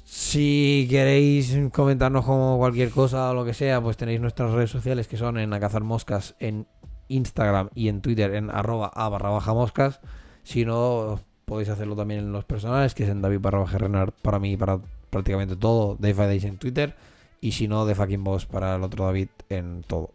Si 0.03 0.88
queréis 0.90 1.56
comentarnos 1.72 2.25
como 2.25 2.57
cualquier 2.57 2.90
cosa 2.90 3.30
o 3.30 3.33
lo 3.33 3.45
que 3.45 3.53
sea, 3.53 3.82
pues 3.82 3.98
tenéis 3.98 4.19
nuestras 4.19 4.51
redes 4.51 4.72
sociales 4.72 5.07
que 5.07 5.17
son 5.17 5.38
en 5.38 5.53
A 5.53 5.59
Cazar 5.59 5.83
Moscas 5.83 6.35
en 6.40 6.67
Instagram 7.07 7.69
y 7.75 7.88
en 7.88 8.01
Twitter 8.01 8.33
en 8.33 8.49
arroba 8.49 8.88
a 8.88 9.09
barra 9.09 9.30
baja 9.30 9.53
moscas. 9.53 9.99
Si 10.43 10.66
no, 10.66 11.19
podéis 11.48 11.69
hacerlo 11.69 11.95
también 11.95 12.19
en 12.19 12.32
los 12.34 12.43
personales, 12.43 12.93
que 12.93 13.03
es 13.03 13.09
en 13.09 13.22
David 13.22 13.40
barra 13.40 13.64
Renard 13.66 14.11
para 14.22 14.38
mí 14.38 14.58
para 14.58 14.80
prácticamente 15.09 15.56
todo. 15.56 15.95
Dave 15.98 16.27
Days 16.27 16.43
en 16.43 16.58
Twitter. 16.58 16.93
Y 17.40 17.53
si 17.53 17.67
no, 17.69 17.85
de 17.85 17.95
fucking 17.95 18.24
boss 18.24 18.45
para 18.45 18.76
el 18.76 18.84
otro 18.84 19.06
David 19.06 19.30
en 19.50 19.84
todo. 19.88 20.09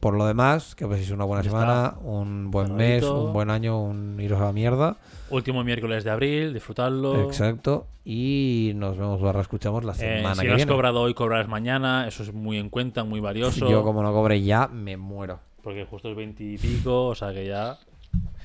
Por 0.00 0.14
lo 0.14 0.26
demás, 0.26 0.74
que 0.74 0.86
paséis 0.86 1.10
una 1.10 1.24
buena 1.24 1.42
semana, 1.42 1.94
un 2.02 2.50
buen 2.50 2.74
mes, 2.74 3.02
un 3.04 3.32
buen 3.32 3.50
año, 3.50 3.82
un 3.82 4.18
iros 4.20 4.40
a 4.40 4.44
la 4.44 4.52
mierda. 4.52 4.96
Último 5.30 5.62
miércoles 5.62 6.04
de 6.04 6.10
abril, 6.10 6.54
disfrutadlo. 6.54 7.22
Exacto. 7.24 7.86
Y 8.04 8.72
nos 8.76 8.96
vemos 8.96 9.20
barra 9.20 9.40
escuchamos 9.42 9.84
la 9.84 9.92
Eh, 9.92 9.96
semana 9.96 10.36
si 10.36 10.42
que 10.42 10.46
no 10.46 10.52
has 10.54 10.56
viene. 10.58 10.72
cobrado 10.72 11.00
hoy, 11.02 11.12
cobrarás 11.12 11.48
mañana. 11.48 12.06
Eso 12.08 12.22
es 12.22 12.32
muy 12.32 12.56
en 12.56 12.70
cuenta, 12.70 13.04
muy 13.04 13.20
valioso. 13.20 13.68
Yo 13.68 13.82
como 13.82 14.02
no 14.02 14.12
cobre 14.12 14.40
ya, 14.40 14.68
me 14.68 14.96
muero. 14.96 15.40
Porque 15.62 15.84
justo 15.84 16.08
es 16.10 16.16
20 16.16 16.44
y 16.44 16.56
pico, 16.58 17.06
o 17.08 17.14
sea 17.14 17.32
que 17.34 17.46
ya. 17.46 17.76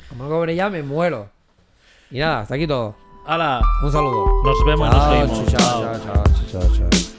Como 0.09 0.23
no 0.25 0.29
cobre 0.29 0.55
ya, 0.55 0.69
me 0.69 0.81
muero. 0.83 1.29
Y 2.11 2.19
nada, 2.19 2.41
hasta 2.41 2.55
aquí 2.55 2.67
todo. 2.67 2.93
¡Hala! 3.25 3.61
Un 3.83 3.91
saludo. 3.91 4.25
Nos 4.43 4.65
vemos, 4.65 4.89
Chao, 4.89 4.99
nos 4.99 5.29
vemos. 5.29 5.51
chao, 5.51 5.81
chao, 5.81 6.23
chao, 6.51 6.61
chao, 6.61 6.89
chao. 6.89 7.10